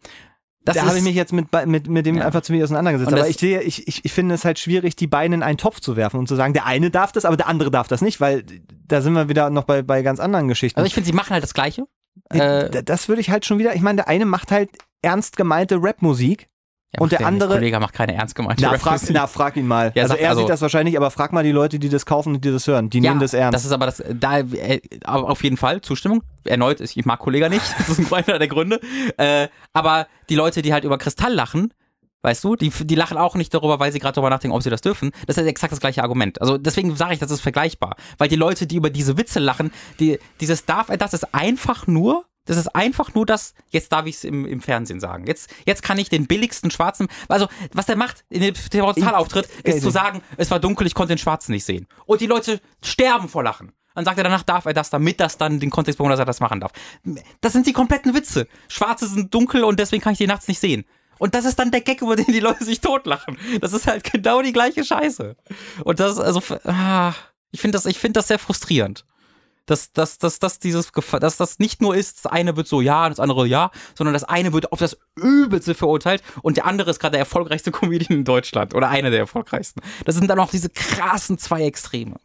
Das 0.64 0.76
da 0.76 0.86
habe 0.86 0.98
ich 0.98 1.04
mich 1.04 1.16
jetzt 1.16 1.34
mit, 1.34 1.48
mit, 1.66 1.88
mit 1.88 2.06
dem 2.06 2.18
ja. 2.18 2.26
einfach 2.26 2.42
zu 2.42 2.52
mir 2.52 2.64
auseinandergesetzt. 2.64 3.12
aber 3.12 3.28
ich 3.28 3.38
sehe, 3.38 3.62
ich, 3.62 3.88
ich, 3.88 4.04
ich 4.04 4.12
finde 4.12 4.36
es 4.36 4.46
halt 4.46 4.60
schwierig, 4.60 4.96
die 4.96 5.08
Beine 5.08 5.36
in 5.36 5.44
einen 5.44 5.58
Topf 5.58 5.80
zu 5.80 5.96
werfen 5.96 6.20
und 6.20 6.28
zu 6.28 6.36
sagen, 6.36 6.54
der 6.54 6.66
eine 6.66 6.92
darf 6.92 7.12
das, 7.12 7.26
aber 7.26 7.38
der 7.38 7.48
andere 7.48 7.72
darf 7.72 7.88
das 7.88 8.02
nicht, 8.02 8.20
weil 8.20 8.44
da 8.86 9.02
sind 9.02 9.14
wir 9.14 9.30
wieder 9.30 9.50
noch 9.50 9.64
bei, 9.64 9.82
bei 9.82 10.02
ganz 10.02 10.20
anderen 10.20 10.48
Geschichten. 10.48 10.78
Also 10.78 10.88
ich 10.88 10.94
finde, 10.94 11.08
sie 11.08 11.14
machen 11.14 11.32
halt 11.32 11.44
das 11.44 11.54
Gleiche. 11.54 11.86
Äh, 12.30 12.84
das 12.84 13.08
würde 13.08 13.22
ich 13.22 13.30
halt 13.30 13.46
schon 13.46 13.60
wieder, 13.60 13.76
ich 13.76 13.82
meine, 13.82 13.98
der 13.98 14.08
eine 14.08 14.26
macht 14.26 14.52
halt 14.52 14.70
ernst 15.02 15.38
gemeinte 15.38 15.78
Rapmusik. 15.82 16.48
Ja, 16.96 17.02
und 17.02 17.12
der 17.12 17.24
andere. 17.24 17.50
Der 17.50 17.58
Kollege 17.60 17.80
macht 17.80 17.94
keine 17.94 18.16
ernst 18.16 18.34
gemeinte 18.34 18.64
na, 18.64 18.76
frag, 18.80 19.00
na, 19.12 19.28
frag 19.28 19.56
ihn 19.58 19.68
mal. 19.68 19.92
Ja, 19.96 20.04
also 20.04 20.16
er 20.16 20.30
also, 20.30 20.42
sieht 20.42 20.50
das 20.50 20.62
wahrscheinlich, 20.62 20.98
aber 20.98 21.12
frag 21.12 21.32
mal 21.34 21.44
die 21.44 21.52
Leute, 21.52 21.78
die 21.78 21.88
das 21.88 22.08
kaufen 22.08 22.34
und 22.34 22.44
die 22.44 22.52
das 22.52 22.66
hören. 22.66 22.90
Die 22.90 22.98
ja, 22.98 23.12
nehmen 23.12 23.20
das 23.20 23.36
ernst. 23.36 23.54
Das 23.54 23.64
ist 23.64 23.72
aber 23.72 23.86
das, 23.86 24.04
da, 24.12 24.40
äh, 24.40 24.82
auf 25.04 25.44
jeden 25.44 25.58
Fall 25.58 25.82
Zustimmung. 25.82 26.24
Erneut, 26.46 26.82
ich 26.82 27.06
mag 27.06 27.20
Kollege 27.20 27.50
nicht. 27.50 27.62
Das 27.78 28.00
ist 28.00 28.12
einer 28.12 28.40
der 28.40 28.48
Gründe. 28.48 28.80
Äh, 29.18 29.50
aber 29.72 30.08
die 30.30 30.36
Leute, 30.36 30.64
die 30.64 30.74
halt 30.74 30.84
über 30.84 30.98
Kristall 30.98 31.34
lachen, 31.34 31.74
Weißt 32.22 32.44
du, 32.44 32.56
die, 32.56 32.70
die 32.70 32.96
lachen 32.96 33.18
auch 33.18 33.36
nicht 33.36 33.54
darüber, 33.54 33.80
weil 33.80 33.92
sie 33.92 34.00
gerade 34.00 34.16
darüber 34.16 34.30
nachdenken, 34.30 34.56
ob 34.56 34.62
sie 34.62 34.70
das 34.70 34.82
dürfen. 34.82 35.12
Das 35.26 35.38
ist 35.38 35.46
exakt 35.46 35.72
das 35.72 35.80
gleiche 35.80 36.04
Argument. 36.04 36.42
Also 36.42 36.58
deswegen 36.58 36.96
sage 36.96 37.14
ich, 37.14 37.20
das 37.20 37.32
ist 37.32 37.42
vergleichbar. 37.42 37.96
Weil 38.18 38.28
die 38.28 38.36
Leute, 38.36 38.68
die 38.68 38.76
über 38.76 38.90
diese 38.90 39.18
Witze 39.18 39.40
lachen, 39.40 39.72
die, 40.00 40.20
dieses 40.42 40.66
darf 40.66 40.90
er, 40.90 40.98
das 40.98 41.14
ist 41.14 41.34
einfach 41.34 41.88
nur 41.88 42.26
das 42.46 42.58
ist 42.58 42.76
einfach 42.76 43.14
nur 43.14 43.28
das, 43.28 43.54
jetzt 43.70 43.92
darf 43.92 44.08
ich 44.08 44.16
es 44.16 44.24
im, 44.24 44.44
im 44.44 44.60
Fernsehen 44.60 45.00
sagen. 45.00 45.28
Jetzt, 45.28 45.54
jetzt 45.68 45.84
kann 45.84 46.00
ich 46.00 46.10
den 46.10 46.26
billigsten 46.26 46.72
schwarzen, 46.72 47.08
also 47.28 47.48
was 47.74 47.86
der 47.86 47.96
macht 47.96 48.26
in 48.30 48.42
dem 48.42 48.56
TV-Auftritt, 48.56 49.48
ist 49.64 49.84
zu 49.84 49.92
sagen, 49.92 50.24
es 50.36 50.50
war 50.50 50.60
dunkel, 50.60 50.88
ich 50.88 50.96
konnte 50.96 51.14
den 51.14 51.20
Schwarzen 51.20 51.52
nicht 51.52 51.64
sehen. 51.64 51.86
Und 52.08 52.22
die 52.22 52.26
Leute 52.26 52.60
sterben 52.82 53.30
vor 53.30 53.44
Lachen. 53.44 53.72
Dann 53.94 54.04
sagt 54.04 54.18
er, 54.18 54.24
danach 54.24 54.42
darf 54.42 54.66
er 54.66 54.74
das, 54.74 54.90
damit 54.90 55.20
das 55.20 55.38
dann 55.38 55.60
den 55.60 55.70
Kontext 55.70 56.00
bekommt, 56.00 56.14
dass 56.14 56.20
er 56.20 56.26
das 56.26 56.40
machen 56.40 56.60
darf. 56.60 56.72
Das 57.42 57.54
sind 57.54 57.68
die 57.68 57.74
kompletten 57.74 58.16
Witze. 58.16 58.48
Schwarze 58.68 59.08
sind 59.08 59.32
dunkel 59.32 59.64
und 59.64 59.80
deswegen 59.80 60.02
kann 60.02 60.14
ich 60.14 60.20
die 60.20 60.26
nachts 60.26 60.48
nicht 60.48 60.60
sehen. 60.60 60.86
Und 61.20 61.36
das 61.36 61.46
ist 61.46 61.60
dann 61.60 61.70
der 61.70 61.82
Gag, 61.82 62.02
über 62.02 62.16
den 62.16 62.26
die 62.26 62.40
Leute 62.40 62.66
sich 62.66 62.82
totlachen. 62.82 63.38
Das 63.62 63.74
ist 63.74 63.86
halt 63.86 64.12
genau 64.12 64.42
die 64.42 64.54
gleiche 64.54 64.84
Scheiße. 64.84 65.36
Und 65.84 66.00
das, 66.00 66.18
also, 66.18 66.42
ah, 66.64 67.14
ich 67.52 67.62
finde 67.62 67.78
das, 67.78 67.86
ich 67.86 68.00
finde 68.00 68.20
das 68.20 68.28
sehr 68.28 68.40
frustrierend 68.40 69.06
dass, 69.70 69.92
dass, 69.92 70.18
dass, 70.18 70.40
dass 70.40 70.60
dieses 70.60 70.92
dass 70.92 71.38
das 71.38 71.60
nicht 71.60 71.82
nur 71.82 71.96
ist, 71.96 72.26
das 72.26 72.32
eine 72.32 72.56
wird 72.56 72.68
so 72.68 72.82
ja 72.82 73.06
und 73.06 73.12
das 73.12 73.20
andere 73.20 73.46
ja, 73.48 73.72
sondern 73.96 74.14
das 74.14 74.24
eine 74.24 74.54
wird 74.54 74.72
auf 74.72 74.80
das 74.80 74.98
Übelste 75.16 75.76
verurteilt 75.76 76.24
und 76.42 76.58
der 76.58 76.66
andere 76.66 76.90
ist 76.90 77.00
gerade 77.00 77.12
der 77.12 77.20
erfolgreichste 77.20 77.72
Comedian 77.72 78.20
in 78.20 78.26
Deutschland 78.26 78.74
oder 78.74 78.90
einer 78.90 79.10
der 79.10 79.20
erfolgreichsten. 79.20 79.82
Das 80.06 80.16
sind 80.16 80.28
dann 80.28 80.40
auch 80.40 80.52
diese 80.52 80.70
krassen 80.70 81.38
zwei 81.38 81.64
Extreme. 81.64 82.16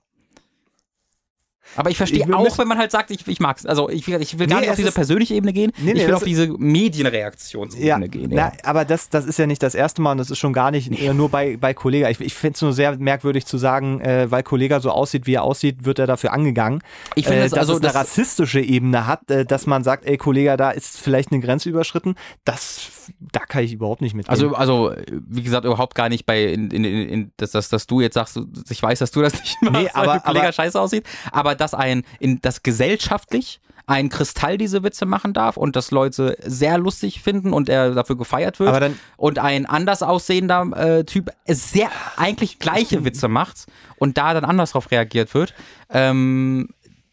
Aber 1.77 1.91
ich 1.91 1.97
verstehe 1.97 2.24
auch, 2.35 2.59
wenn 2.59 2.69
man 2.69 2.78
halt 2.78 2.91
sagt, 2.91 3.11
ich, 3.11 3.27
ich 3.27 3.41
mag 3.41 3.59
es. 3.59 3.66
Also 3.66 3.89
ich, 3.89 4.07
ich 4.09 4.39
will 4.39 4.47
gar 4.47 4.57
nee, 4.57 4.62
nicht 4.62 4.70
auf 4.70 4.77
diese 4.77 4.93
persönliche 4.93 5.35
Ebene 5.35 5.53
gehen, 5.53 5.73
nee, 5.78 5.93
nee, 5.93 6.01
ich 6.01 6.07
will 6.07 6.15
auf 6.15 6.24
diese 6.24 6.49
Medienreaktionsebene 6.49 7.86
ja, 7.86 7.99
gehen. 8.07 8.31
Ja. 8.31 8.53
Na, 8.53 8.69
aber 8.69 8.85
das, 8.85 9.09
das 9.09 9.24
ist 9.24 9.39
ja 9.39 9.47
nicht 9.47 9.62
das 9.62 9.74
erste 9.74 10.03
Mal 10.03 10.12
und 10.12 10.19
das 10.19 10.31
ist 10.31 10.39
schon 10.39 10.53
gar 10.53 10.70
nicht 10.70 10.91
nur 11.15 11.28
bei, 11.28 11.57
bei 11.57 11.74
Kollega. 11.74 12.11
Ich, 12.11 12.20
ich 12.20 12.35
finde 12.35 12.57
es 12.57 12.62
nur 12.62 12.73
sehr 12.73 12.97
merkwürdig 12.97 13.47
zu 13.47 13.59
sagen, 13.59 14.01
äh, 14.01 14.31
weil 14.31 14.43
Kollega 14.43 14.81
so 14.81 14.91
aussieht, 14.91 15.27
wie 15.27 15.35
er 15.35 15.43
aussieht, 15.43 15.85
wird 15.85 15.99
er 15.99 16.07
dafür 16.07 16.32
angegangen. 16.32 16.82
Ich 17.15 17.27
finde, 17.27 17.41
äh, 17.41 17.49
dass 17.49 17.59
also, 17.59 17.74
es 17.74 17.82
eine 17.82 17.95
rassistische 17.95 18.61
Ebene 18.61 19.07
hat, 19.07 19.31
äh, 19.31 19.45
dass 19.45 19.66
man 19.66 19.85
sagt, 19.85 20.07
ey 20.07 20.16
Kollega, 20.16 20.57
da 20.57 20.70
ist 20.70 20.99
vielleicht 20.99 21.32
eine 21.32 21.41
Grenze 21.41 21.69
überschritten. 21.70 22.15
Das, 22.45 22.91
da 23.20 23.41
kann 23.41 23.65
ich 23.65 23.73
überhaupt 23.73 24.01
nicht 24.01 24.15
mit. 24.15 24.28
Also, 24.28 24.55
also 24.55 24.95
wie 25.09 25.43
gesagt, 25.43 25.65
überhaupt 25.65 25.95
gar 25.95 26.09
nicht 26.09 26.27
bei, 26.27 26.45
in, 26.45 26.70
in, 26.70 26.85
in, 26.85 27.32
dass, 27.36 27.53
dass, 27.53 27.69
dass 27.69 27.86
du 27.86 28.01
jetzt 28.01 28.15
sagst, 28.15 28.39
ich 28.69 28.82
weiß, 28.82 28.99
dass 28.99 29.11
du 29.11 29.23
das 29.23 29.35
nicht 29.41 29.62
machst, 29.62 29.81
nee, 29.81 29.91
aber, 29.93 30.12
weil 30.12 30.20
Kollega 30.20 30.45
aber, 30.45 30.53
scheiße 30.53 30.81
aussieht, 30.81 31.05
aber 31.32 31.53
dass 31.55 31.74
ein, 31.74 32.05
in, 32.18 32.40
dass 32.40 32.62
gesellschaftlich 32.62 33.60
ein 33.86 34.09
Kristall 34.09 34.56
diese 34.56 34.82
Witze 34.82 35.05
machen 35.05 35.35
darf 35.35 35.56
und 35.56 35.76
das 35.76 35.90
Leute 35.90 36.36
sehr 36.43 36.78
lustig 36.78 37.22
finden 37.22 37.52
und 37.52 37.68
er 37.68 37.90
dafür 37.90 38.16
gefeiert 38.16 38.59
wird. 38.59 38.81
Dann, 38.81 38.98
und 39.16 39.39
ein 39.39 39.66
anders 39.66 40.02
aussehender 40.02 40.70
äh, 40.74 41.05
Typ 41.05 41.31
sehr 41.47 41.90
eigentlich 42.16 42.59
gleiche 42.59 43.05
Witze 43.05 43.28
macht 43.28 43.66
und 43.97 44.16
da 44.16 44.32
dann 44.32 44.44
anders 44.44 44.72
drauf 44.72 44.90
reagiert 44.90 45.35
wird. 45.35 45.55
Ähm, 45.90 46.70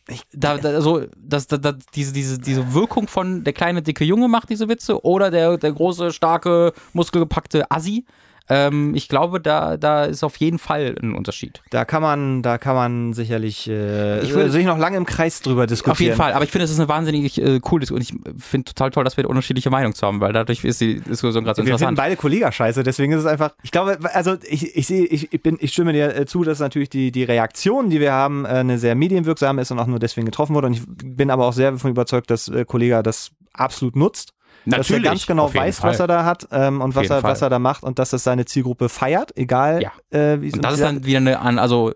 ich, 0.08 0.24
da, 0.34 0.58
da, 0.58 0.82
so, 0.82 1.06
dass 1.18 1.48
da, 1.48 1.58
da, 1.58 1.74
diese, 1.94 2.14
diese, 2.14 2.40
diese 2.40 2.74
Wirkung 2.74 3.08
von 3.08 3.44
der 3.44 3.54
kleine 3.54 3.82
dicke 3.82 4.04
Junge 4.04 4.28
macht 4.28 4.50
diese 4.50 4.70
Witze 4.70 5.04
oder 5.04 5.30
der, 5.30 5.58
der 5.58 5.72
große, 5.74 6.12
starke, 6.12 6.74
muskelgepackte 6.94 7.70
Assi 7.70 8.06
Ähm, 8.54 8.96
ich 8.96 9.08
glaube, 9.08 9.40
da, 9.40 9.78
da 9.78 10.04
ist 10.04 10.26
auf 10.26 10.36
jeden 10.36 10.60
Fall 10.60 10.94
ein 11.02 11.16
Unterschied. 11.16 11.62
Da 11.70 11.86
kann 11.86 12.02
man, 12.02 12.42
da 12.42 12.58
kann 12.58 12.76
man 12.76 13.14
sicherlich 13.14 13.70
äh, 13.70 14.20
ich 14.20 14.36
will, 14.36 14.50
sich 14.50 14.66
noch 14.66 14.78
lange 14.78 14.98
im 14.98 15.06
Kreis 15.06 15.42
drüber 15.42 15.68
diskutieren. 15.68 15.94
Auf 15.94 16.00
jeden 16.02 16.16
Fall, 16.18 16.34
aber 16.34 16.44
ich 16.44 16.52
finde, 16.52 16.66
es 16.66 16.72
ist 16.72 16.78
eine 16.78 16.90
wahnsinnig 16.90 17.42
äh, 17.42 17.62
coole 17.62 17.80
Diskussion. 17.80 18.22
Und 18.22 18.36
ich 18.36 18.44
finde 18.44 18.66
total 18.66 18.92
toll, 18.92 19.06
dass 19.06 19.16
wir 19.16 19.30
unterschiedliche 19.30 19.70
Meinungen 19.70 19.96
zu 19.96 20.06
haben, 20.06 20.20
weil 20.20 20.34
dadurch 20.34 20.66
ist 20.66 20.82
die 20.82 21.00
Diskussion 21.00 21.46
gerade 21.46 21.62
so 21.62 21.66
wir 21.66 21.72
interessant. 21.72 21.98
Wir 21.98 22.04
beide 22.04 22.18
Kollega 22.18 22.52
scheiße, 22.52 22.84
deswegen 22.84 23.14
ist 23.14 23.20
es 23.20 23.26
einfach, 23.26 23.54
ich 23.64 23.72
glaube, 23.72 23.98
also 24.14 24.36
ich, 24.46 24.76
ich 24.76 24.86
sehe, 24.86 25.06
ich, 25.06 25.32
ich 25.32 25.42
bin, 25.42 25.58
ich 25.62 25.72
stimme 25.72 25.94
dir 25.94 26.14
äh, 26.14 26.26
zu, 26.26 26.44
dass 26.44 26.60
natürlich 26.60 26.90
die, 26.90 27.14
die 27.14 27.24
Reaktion, 27.24 27.90
die 27.90 28.02
wir 28.02 28.12
haben, 28.12 28.44
äh, 28.44 28.50
eine 28.50 28.80
sehr 28.80 28.96
medienwirksame 28.96 29.62
ist 29.62 29.72
und 29.72 29.80
auch 29.80 29.88
nur 29.88 30.00
deswegen 30.00 30.26
getroffen 30.26 30.56
wurde. 30.56 30.68
Und 30.68 30.74
ich 30.74 30.84
bin 30.86 31.32
aber 31.32 31.48
auch 31.48 31.54
sehr 31.54 31.72
davon 31.72 31.92
überzeugt, 31.92 32.30
dass 32.30 32.50
äh, 32.50 32.66
Kollega 32.66 33.02
das 33.02 33.32
absolut 33.54 33.96
nutzt. 33.96 34.34
Natürlich, 34.66 34.88
dass 34.88 34.92
er 34.92 35.02
ganz 35.02 35.26
genau 35.26 35.54
weiß, 35.54 35.80
Fall. 35.80 35.92
was 35.92 36.00
er 36.00 36.08
da 36.08 36.26
hat 36.26 36.48
ähm, 36.52 36.82
und 36.82 36.96
was 36.96 37.10
er, 37.10 37.24
was 37.24 37.42
er 37.42 37.50
da 37.50 37.60
macht 37.60 37.84
und 37.84 38.00
dass 38.00 38.12
das 38.12 38.24
seine 38.24 38.46
Zielgruppe 38.46 38.90
feiert, 38.90 39.36
egal 39.38 39.82
ja. 39.82 39.92
äh, 40.18 40.42
wie 40.42 40.48
es 40.48 40.54
Und 40.54 40.64
das 40.64 40.76
ist 40.76 40.82
dann 40.82 41.04
wieder 41.06 41.18
eine, 41.18 41.60
also 41.60 41.94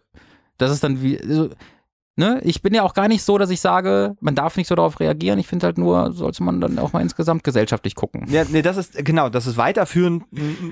das 0.57 0.71
ist 0.71 0.83
dann 0.83 1.01
wie, 1.01 1.19
also, 1.19 1.49
Ne? 2.17 2.39
Ich 2.45 2.61
bin 2.61 2.73
ja 2.73 2.83
auch 2.83 2.93
gar 2.93 3.09
nicht 3.09 3.23
so, 3.23 3.37
dass 3.37 3.49
ich 3.49 3.59
sage, 3.59 4.15
man 4.21 4.35
darf 4.35 4.55
nicht 4.55 4.67
so 4.67 4.75
darauf 4.75 5.01
reagieren. 5.01 5.37
Ich 5.37 5.47
finde 5.47 5.65
halt 5.65 5.77
nur, 5.77 6.13
sollte 6.13 6.43
man 6.43 6.61
dann 6.61 6.79
auch 6.79 6.93
mal 6.93 7.01
insgesamt 7.01 7.43
gesellschaftlich 7.43 7.93
gucken. 7.93 8.25
Ja, 8.29 8.45
nee, 8.47 8.61
das 8.61 8.77
ist, 8.77 9.03
genau, 9.03 9.27
das 9.27 9.47
ist 9.47 9.57
weiterführend. 9.57 10.23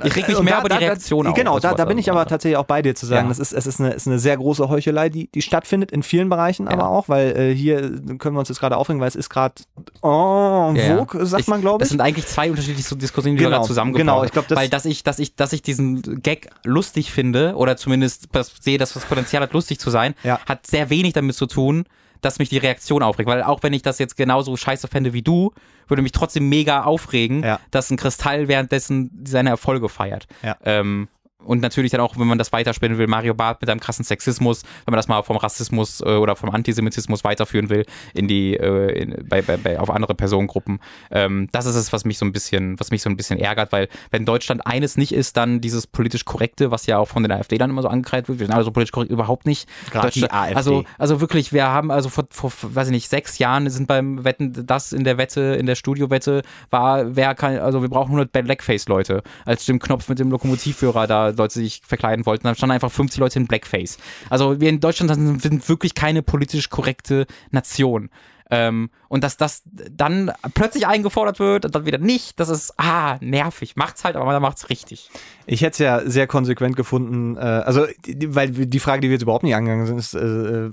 Ich 0.05 0.15
reg 0.15 0.29
mich 0.29 0.39
mehr 0.41 0.53
da, 0.53 0.59
über 0.61 0.69
die 0.69 0.85
Reaktion 0.85 1.27
auf. 1.27 1.33
Genau, 1.33 1.59
da, 1.59 1.73
da 1.73 1.83
bin 1.83 1.97
ich 1.97 2.09
aber 2.09 2.25
tatsächlich 2.27 2.55
auch 2.55 2.63
bei 2.63 2.81
dir 2.81 2.95
zu 2.95 3.05
sagen, 3.05 3.25
ja. 3.25 3.29
das 3.29 3.39
ist, 3.39 3.51
es 3.51 3.67
ist 3.67 3.81
eine, 3.81 3.91
ist 3.91 4.07
eine 4.07 4.19
sehr 4.19 4.37
große 4.37 4.69
Heuchelei, 4.69 5.09
die, 5.09 5.29
die 5.31 5.41
stattfindet 5.41 5.91
in 5.91 6.01
vielen 6.01 6.29
Bereichen 6.29 6.67
ja. 6.67 6.71
aber 6.71 6.87
auch, 6.87 7.09
weil 7.09 7.37
äh, 7.37 7.53
hier 7.53 7.81
können 8.19 8.35
wir 8.35 8.39
uns 8.39 8.47
jetzt 8.47 8.61
gerade 8.61 8.77
aufregen, 8.77 9.01
weil 9.01 9.09
es 9.09 9.17
ist 9.17 9.29
gerade 9.29 9.55
en 10.01 10.75
ja, 10.77 10.95
vogue, 10.95 11.25
sagt 11.25 11.41
ich, 11.41 11.47
man, 11.47 11.59
glaube 11.59 11.83
ich. 11.83 11.87
Das 11.87 11.89
sind 11.89 11.99
eigentlich 11.99 12.25
zwei 12.25 12.51
unterschiedliche 12.51 12.95
Diskussionen, 12.95 13.35
die 13.35 13.43
genau, 13.43 13.57
wir 13.57 13.59
da 13.59 13.63
zusammengebaut 13.63 13.99
Genau, 13.99 14.23
ich 14.23 14.31
glaube, 14.31 14.47
das 14.47 14.57
Weil, 14.57 14.69
dass 14.69 14.85
ich, 14.85 15.03
dass 15.03 15.19
ich, 15.19 15.35
dass 15.35 15.51
ich 15.51 15.61
diesen 15.61 16.21
Gag 16.21 16.51
lustig 16.63 17.11
finde 17.11 17.55
oder 17.57 17.75
zumindest 17.75 18.29
sehe, 18.61 18.77
dass 18.77 18.93
das 18.93 19.03
Potenzial 19.03 19.43
hat, 19.43 19.51
lustig 19.51 19.79
zu 19.79 19.89
sein, 19.89 20.15
hat 20.23 20.65
sehr 20.65 20.89
wenig 20.89 21.11
damit 21.11 21.32
zu 21.33 21.45
tun, 21.45 21.85
dass 22.21 22.39
mich 22.39 22.49
die 22.49 22.57
Reaktion 22.57 23.03
aufregt. 23.03 23.29
Weil 23.29 23.43
auch 23.43 23.63
wenn 23.63 23.73
ich 23.73 23.81
das 23.81 23.99
jetzt 23.99 24.15
genauso 24.17 24.55
scheiße 24.55 24.87
fände 24.87 25.13
wie 25.13 25.21
du, 25.21 25.51
würde 25.87 26.01
mich 26.01 26.13
trotzdem 26.13 26.49
mega 26.49 26.83
aufregen, 26.83 27.43
ja. 27.43 27.59
dass 27.71 27.89
ein 27.91 27.97
Kristall 27.97 28.47
währenddessen 28.47 29.23
seine 29.25 29.49
Erfolge 29.49 29.89
feiert. 29.89 30.27
Ja. 30.41 30.57
Ähm, 30.63 31.07
und 31.45 31.61
natürlich 31.61 31.91
dann 31.91 32.01
auch, 32.01 32.17
wenn 32.17 32.27
man 32.27 32.37
das 32.37 32.51
weiterspinnen 32.51 32.97
will, 32.97 33.07
Mario 33.07 33.33
Barth 33.33 33.61
mit 33.61 33.69
einem 33.69 33.79
krassen 33.79 34.05
Sexismus, 34.05 34.63
wenn 34.85 34.91
man 34.91 34.97
das 34.97 35.07
mal 35.07 35.21
vom 35.23 35.37
Rassismus 35.37 36.01
äh, 36.01 36.15
oder 36.15 36.35
vom 36.35 36.49
Antisemitismus 36.49 37.23
weiterführen 37.23 37.69
will 37.69 37.85
in 38.13 38.27
die 38.27 38.55
äh, 38.55 39.01
in, 39.01 39.27
bei, 39.27 39.41
bei, 39.41 39.57
bei, 39.57 39.79
auf 39.79 39.89
andere 39.89 40.15
Personengruppen. 40.15 40.79
Ähm, 41.11 41.49
das 41.51 41.65
ist 41.65 41.75
es, 41.75 41.93
was 41.93 42.05
mich 42.05 42.17
so 42.17 42.25
ein 42.25 42.31
bisschen, 42.31 42.79
was 42.79 42.91
mich 42.91 43.01
so 43.01 43.09
ein 43.09 43.17
bisschen 43.17 43.39
ärgert, 43.39 43.71
weil 43.71 43.87
wenn 44.11 44.25
Deutschland 44.25 44.65
eines 44.65 44.97
nicht 44.97 45.13
ist, 45.13 45.37
dann 45.37 45.61
dieses 45.61 45.87
politisch 45.87 46.25
korrekte, 46.25 46.71
was 46.71 46.85
ja 46.85 46.97
auch 46.97 47.07
von 47.07 47.23
den 47.23 47.31
AfD 47.31 47.57
dann 47.57 47.69
immer 47.69 47.81
so 47.81 47.87
angekreidet 47.87 48.27
wird, 48.29 48.39
wir 48.39 48.47
sind 48.47 48.53
alle 48.53 48.63
so 48.63 48.71
politisch 48.71 48.91
korrekt 48.91 49.11
überhaupt 49.11 49.45
nicht. 49.45 49.67
Gerade 49.91 50.11
die 50.11 50.29
AfD. 50.29 50.55
Also 50.55 50.83
also 50.97 51.21
wirklich, 51.21 51.53
wir 51.53 51.67
haben 51.67 51.91
also 51.91 52.09
vor, 52.09 52.25
vor 52.29 52.51
weiß 52.61 52.87
ich 52.87 52.91
nicht 52.91 53.09
sechs 53.09 53.37
Jahren 53.39 53.69
sind 53.69 53.87
beim 53.87 54.23
Wetten 54.23 54.65
das 54.65 54.93
in 54.93 55.03
der 55.03 55.17
Wette 55.17 55.41
in 55.59 55.65
der 55.65 55.75
Studiowette 55.75 56.41
war 56.69 57.15
wer 57.15 57.35
kann 57.35 57.57
also 57.57 57.81
wir 57.81 57.89
brauchen 57.89 58.11
100 58.17 58.31
Blackface 58.31 58.87
Leute 58.87 59.21
als 59.45 59.63
Stimmknopf 59.63 60.09
mit 60.09 60.19
dem 60.19 60.31
Lokomotivführer 60.31 61.07
da 61.07 61.32
Leute 61.37 61.53
sich 61.55 61.81
verkleiden 61.85 62.25
wollten. 62.25 62.45
Da 62.45 62.55
standen 62.55 62.73
einfach 62.73 62.91
50 62.91 63.19
Leute 63.19 63.39
in 63.39 63.47
Blackface. 63.47 63.97
Also 64.29 64.59
wir 64.59 64.69
in 64.69 64.79
Deutschland 64.79 65.41
sind 65.41 65.69
wirklich 65.69 65.95
keine 65.95 66.21
politisch 66.23 66.69
korrekte 66.69 67.25
Nation. 67.51 68.09
Ähm, 68.51 68.89
und 69.07 69.23
dass 69.23 69.37
das 69.37 69.63
dann 69.65 70.31
plötzlich 70.53 70.85
eingefordert 70.85 71.39
wird 71.39 71.65
und 71.65 71.73
dann 71.73 71.85
wieder 71.85 71.97
nicht, 71.97 72.39
das 72.39 72.49
ist, 72.49 72.73
ah, 72.77 73.17
nervig. 73.19 73.75
Macht's 73.75 74.03
halt, 74.03 74.15
aber 74.15 74.25
man 74.25 74.41
macht's 74.41 74.69
richtig. 74.69 75.09
Ich 75.45 75.61
hätte 75.61 75.71
es 75.71 75.77
ja 75.79 76.01
sehr 76.05 76.27
konsequent 76.27 76.75
gefunden, 76.75 77.35
äh, 77.37 77.39
also, 77.39 77.87
die, 78.05 78.35
weil 78.35 78.51
die 78.51 78.79
Frage, 78.79 79.01
die 79.01 79.07
wir 79.07 79.13
jetzt 79.13 79.23
überhaupt 79.23 79.43
nicht 79.43 79.55
angegangen 79.55 79.87
sind, 79.87 79.97
ist, 79.97 80.13
äh, 80.13 80.67
äh 80.67 80.71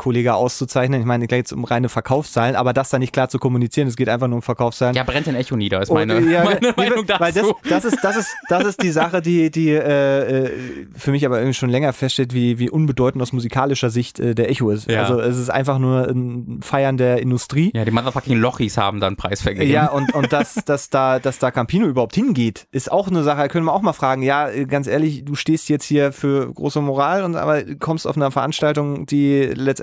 Kollege 0.00 0.34
auszuzeichnen. 0.34 1.00
Ich 1.00 1.06
meine, 1.06 1.26
gleich 1.26 1.52
um 1.52 1.64
reine 1.64 1.88
Verkaufszahlen, 1.88 2.56
aber 2.56 2.72
das 2.72 2.88
dann 2.88 3.00
nicht 3.00 3.12
klar 3.12 3.28
zu 3.28 3.38
kommunizieren, 3.38 3.86
es 3.86 3.96
geht 3.96 4.08
einfach 4.08 4.28
nur 4.28 4.36
um 4.36 4.42
Verkaufszahlen. 4.42 4.94
Ja, 4.94 5.02
brennt 5.02 5.26
den 5.26 5.34
Echo 5.34 5.56
nieder, 5.56 5.82
ist 5.82 5.92
meine, 5.92 6.16
Und, 6.16 6.30
ja, 6.30 6.44
meine 6.44 6.60
nee, 6.60 6.72
Meinung 6.76 7.06
dazu. 7.06 7.20
Weil 7.20 7.32
das, 7.32 7.46
das, 7.68 7.84
ist, 7.84 7.98
das, 8.02 8.16
ist, 8.16 8.28
das 8.48 8.64
ist 8.64 8.82
die 8.82 8.92
Sache, 8.92 9.20
die, 9.20 9.50
die 9.50 9.68
äh, 9.70 10.46
äh, 10.46 10.50
für 10.96 11.10
mich 11.10 11.26
aber 11.26 11.38
irgendwie 11.38 11.54
schon 11.54 11.68
länger 11.68 11.92
feststeht, 11.92 12.32
wie, 12.32 12.58
wie 12.58 12.70
unbedeutend 12.70 13.20
aus 13.20 13.32
musikalischer 13.32 13.90
Sicht 13.90 14.18
äh, 14.20 14.34
der 14.34 14.48
Echo 14.48 14.70
ist. 14.70 14.90
Ja. 14.90 15.02
Also 15.02 15.20
es 15.20 15.36
ist 15.36 15.50
einfach 15.50 15.78
nur 15.78 16.08
ein 16.08 16.60
Feiern 16.62 16.96
der 16.96 17.20
Industrie. 17.20 17.70
Ja, 17.74 17.84
die 17.84 17.90
motherfucking 17.90 18.38
Lochis 18.38 18.78
haben 18.78 19.00
dann 19.00 19.16
Preis 19.16 19.42
vergeben. 19.42 19.70
Ja, 19.70 19.90
und, 19.90 20.14
und 20.14 20.32
dass, 20.32 20.54
dass, 20.64 20.88
da, 20.88 21.18
dass 21.18 21.38
da 21.38 21.50
Campino 21.50 21.86
überhaupt 21.86 22.14
hingeht, 22.14 22.66
ist 22.72 22.90
auch 22.90 23.08
eine 23.08 23.22
Sache, 23.22 23.38
da 23.38 23.48
können 23.48 23.66
wir 23.66 23.74
auch 23.74 23.82
mal 23.82 23.92
fragen, 23.92 24.22
ja, 24.22 24.48
ganz 24.64 24.86
ehrlich, 24.86 25.26
du 25.26 25.34
stehst 25.34 25.68
jetzt 25.68 25.84
hier 25.84 26.12
für 26.12 26.50
große 26.52 26.80
Moral 26.80 27.22
und 27.24 27.36
aber 27.36 27.62
kommst 27.78 28.06
auf 28.06 28.16
einer 28.16 28.30
Veranstaltung, 28.30 29.04
die 29.04 29.42
letztendlich 29.54 29.79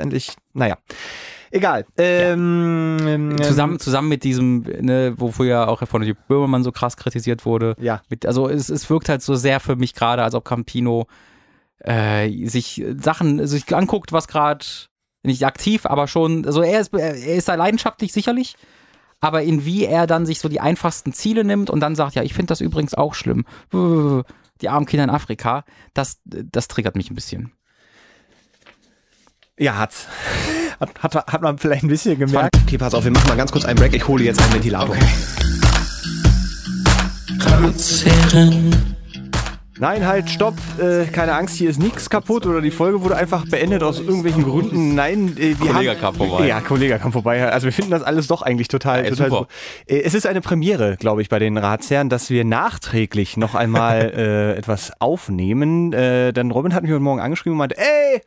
naja. 0.53 0.77
Egal. 1.51 1.85
Ähm, 1.97 3.35
ja. 3.37 3.43
Zusammen, 3.43 3.79
zusammen 3.79 4.09
mit 4.09 4.23
diesem, 4.23 4.63
ne, 4.81 5.13
wofür 5.17 5.45
ja 5.45 5.67
auch 5.67 5.87
von 5.87 6.15
Böhmermann 6.27 6.63
so 6.63 6.71
krass 6.71 6.97
kritisiert 6.97 7.45
wurde. 7.45 7.75
Ja. 7.79 8.01
Mit, 8.09 8.25
also 8.25 8.49
es, 8.49 8.69
es 8.69 8.89
wirkt 8.89 9.09
halt 9.09 9.21
so 9.21 9.35
sehr 9.35 9.59
für 9.59 9.75
mich 9.75 9.93
gerade, 9.93 10.23
als 10.23 10.35
ob 10.35 10.43
Campino 10.43 11.07
äh, 11.79 12.47
sich 12.47 12.83
Sachen 12.99 13.45
sich 13.47 13.73
anguckt, 13.73 14.11
was 14.11 14.27
gerade 14.27 14.65
nicht 15.23 15.45
aktiv, 15.45 15.85
aber 15.85 16.07
schon, 16.07 16.45
also 16.45 16.61
er 16.61 16.79
ist, 16.79 16.93
er 16.93 17.15
ist 17.15 17.47
da 17.47 17.55
leidenschaftlich 17.55 18.13
sicherlich, 18.13 18.55
aber 19.19 19.43
in 19.43 19.65
wie 19.65 19.85
er 19.85 20.07
dann 20.07 20.25
sich 20.25 20.39
so 20.39 20.49
die 20.49 20.61
einfachsten 20.61 21.13
Ziele 21.13 21.43
nimmt 21.43 21.69
und 21.69 21.79
dann 21.79 21.95
sagt, 21.95 22.15
ja, 22.15 22.23
ich 22.23 22.33
finde 22.33 22.47
das 22.47 22.61
übrigens 22.61 22.93
auch 22.93 23.13
schlimm. 23.13 23.45
Die 23.71 24.69
armen 24.69 24.85
Kinder 24.85 25.03
in 25.03 25.09
Afrika, 25.09 25.63
das, 25.93 26.19
das 26.25 26.67
triggert 26.67 26.95
mich 26.95 27.11
ein 27.11 27.15
bisschen. 27.15 27.51
Ja, 29.59 29.75
hat's. 29.75 30.05
Hat, 30.79 30.89
hat, 31.01 31.33
hat 31.33 31.41
man 31.41 31.57
vielleicht 31.57 31.81
ein 31.83 31.87
bisschen 31.87 32.19
gemerkt. 32.19 32.55
Okay, 32.63 32.77
pass 32.77 32.93
auf, 32.93 33.03
wir 33.03 33.11
machen 33.11 33.27
mal 33.27 33.37
ganz 33.37 33.51
kurz 33.51 33.65
einen 33.65 33.79
Break. 33.79 33.95
Ich 33.95 34.07
hole 34.07 34.23
jetzt 34.23 34.39
einen 34.39 34.53
Ventilator. 34.53 34.95
Okay. 34.95 35.03
Nein, 39.79 40.05
halt, 40.05 40.29
stopp. 40.29 40.53
Äh, 40.79 41.05
keine 41.05 41.33
Angst, 41.33 41.55
hier 41.55 41.71
ist 41.71 41.79
nichts 41.79 42.07
kaputt 42.11 42.45
oder 42.45 42.61
die 42.61 42.69
Folge 42.69 43.01
wurde 43.01 43.15
einfach 43.15 43.47
beendet 43.47 43.81
aus 43.81 43.99
irgendwelchen 43.99 44.43
Gründen. 44.43 44.93
Nein, 44.93 45.35
äh, 45.37 45.59
wir 45.59 45.71
Kollege 45.71 45.89
haben, 45.91 46.01
kam 46.01 46.13
vorbei. 46.13 46.45
Ja, 46.45 46.61
Kollege 46.61 46.99
kam 46.99 47.11
vorbei. 47.11 47.51
Also 47.51 47.65
wir 47.65 47.73
finden 47.73 47.89
das 47.89 48.03
alles 48.03 48.27
doch 48.27 48.43
eigentlich 48.43 48.67
total, 48.67 49.05
ja, 49.05 49.09
total 49.09 49.29
super. 49.31 49.47
Äh, 49.87 50.01
es 50.01 50.13
ist 50.13 50.27
eine 50.27 50.41
Premiere, 50.41 50.97
glaube 50.97 51.23
ich, 51.23 51.29
bei 51.29 51.39
den 51.39 51.57
Ratsherren, 51.57 52.09
dass 52.09 52.29
wir 52.29 52.45
nachträglich 52.45 53.37
noch 53.37 53.55
einmal 53.55 54.13
äh, 54.15 54.55
etwas 54.55 54.91
aufnehmen. 55.01 55.93
Äh, 55.93 56.31
denn 56.31 56.51
Robin 56.51 56.75
hat 56.75 56.83
mich 56.83 56.91
heute 56.91 57.01
Morgen 57.01 57.21
angeschrieben 57.21 57.53
und 57.53 57.57
meinte, 57.57 57.77
ey, 57.79 58.21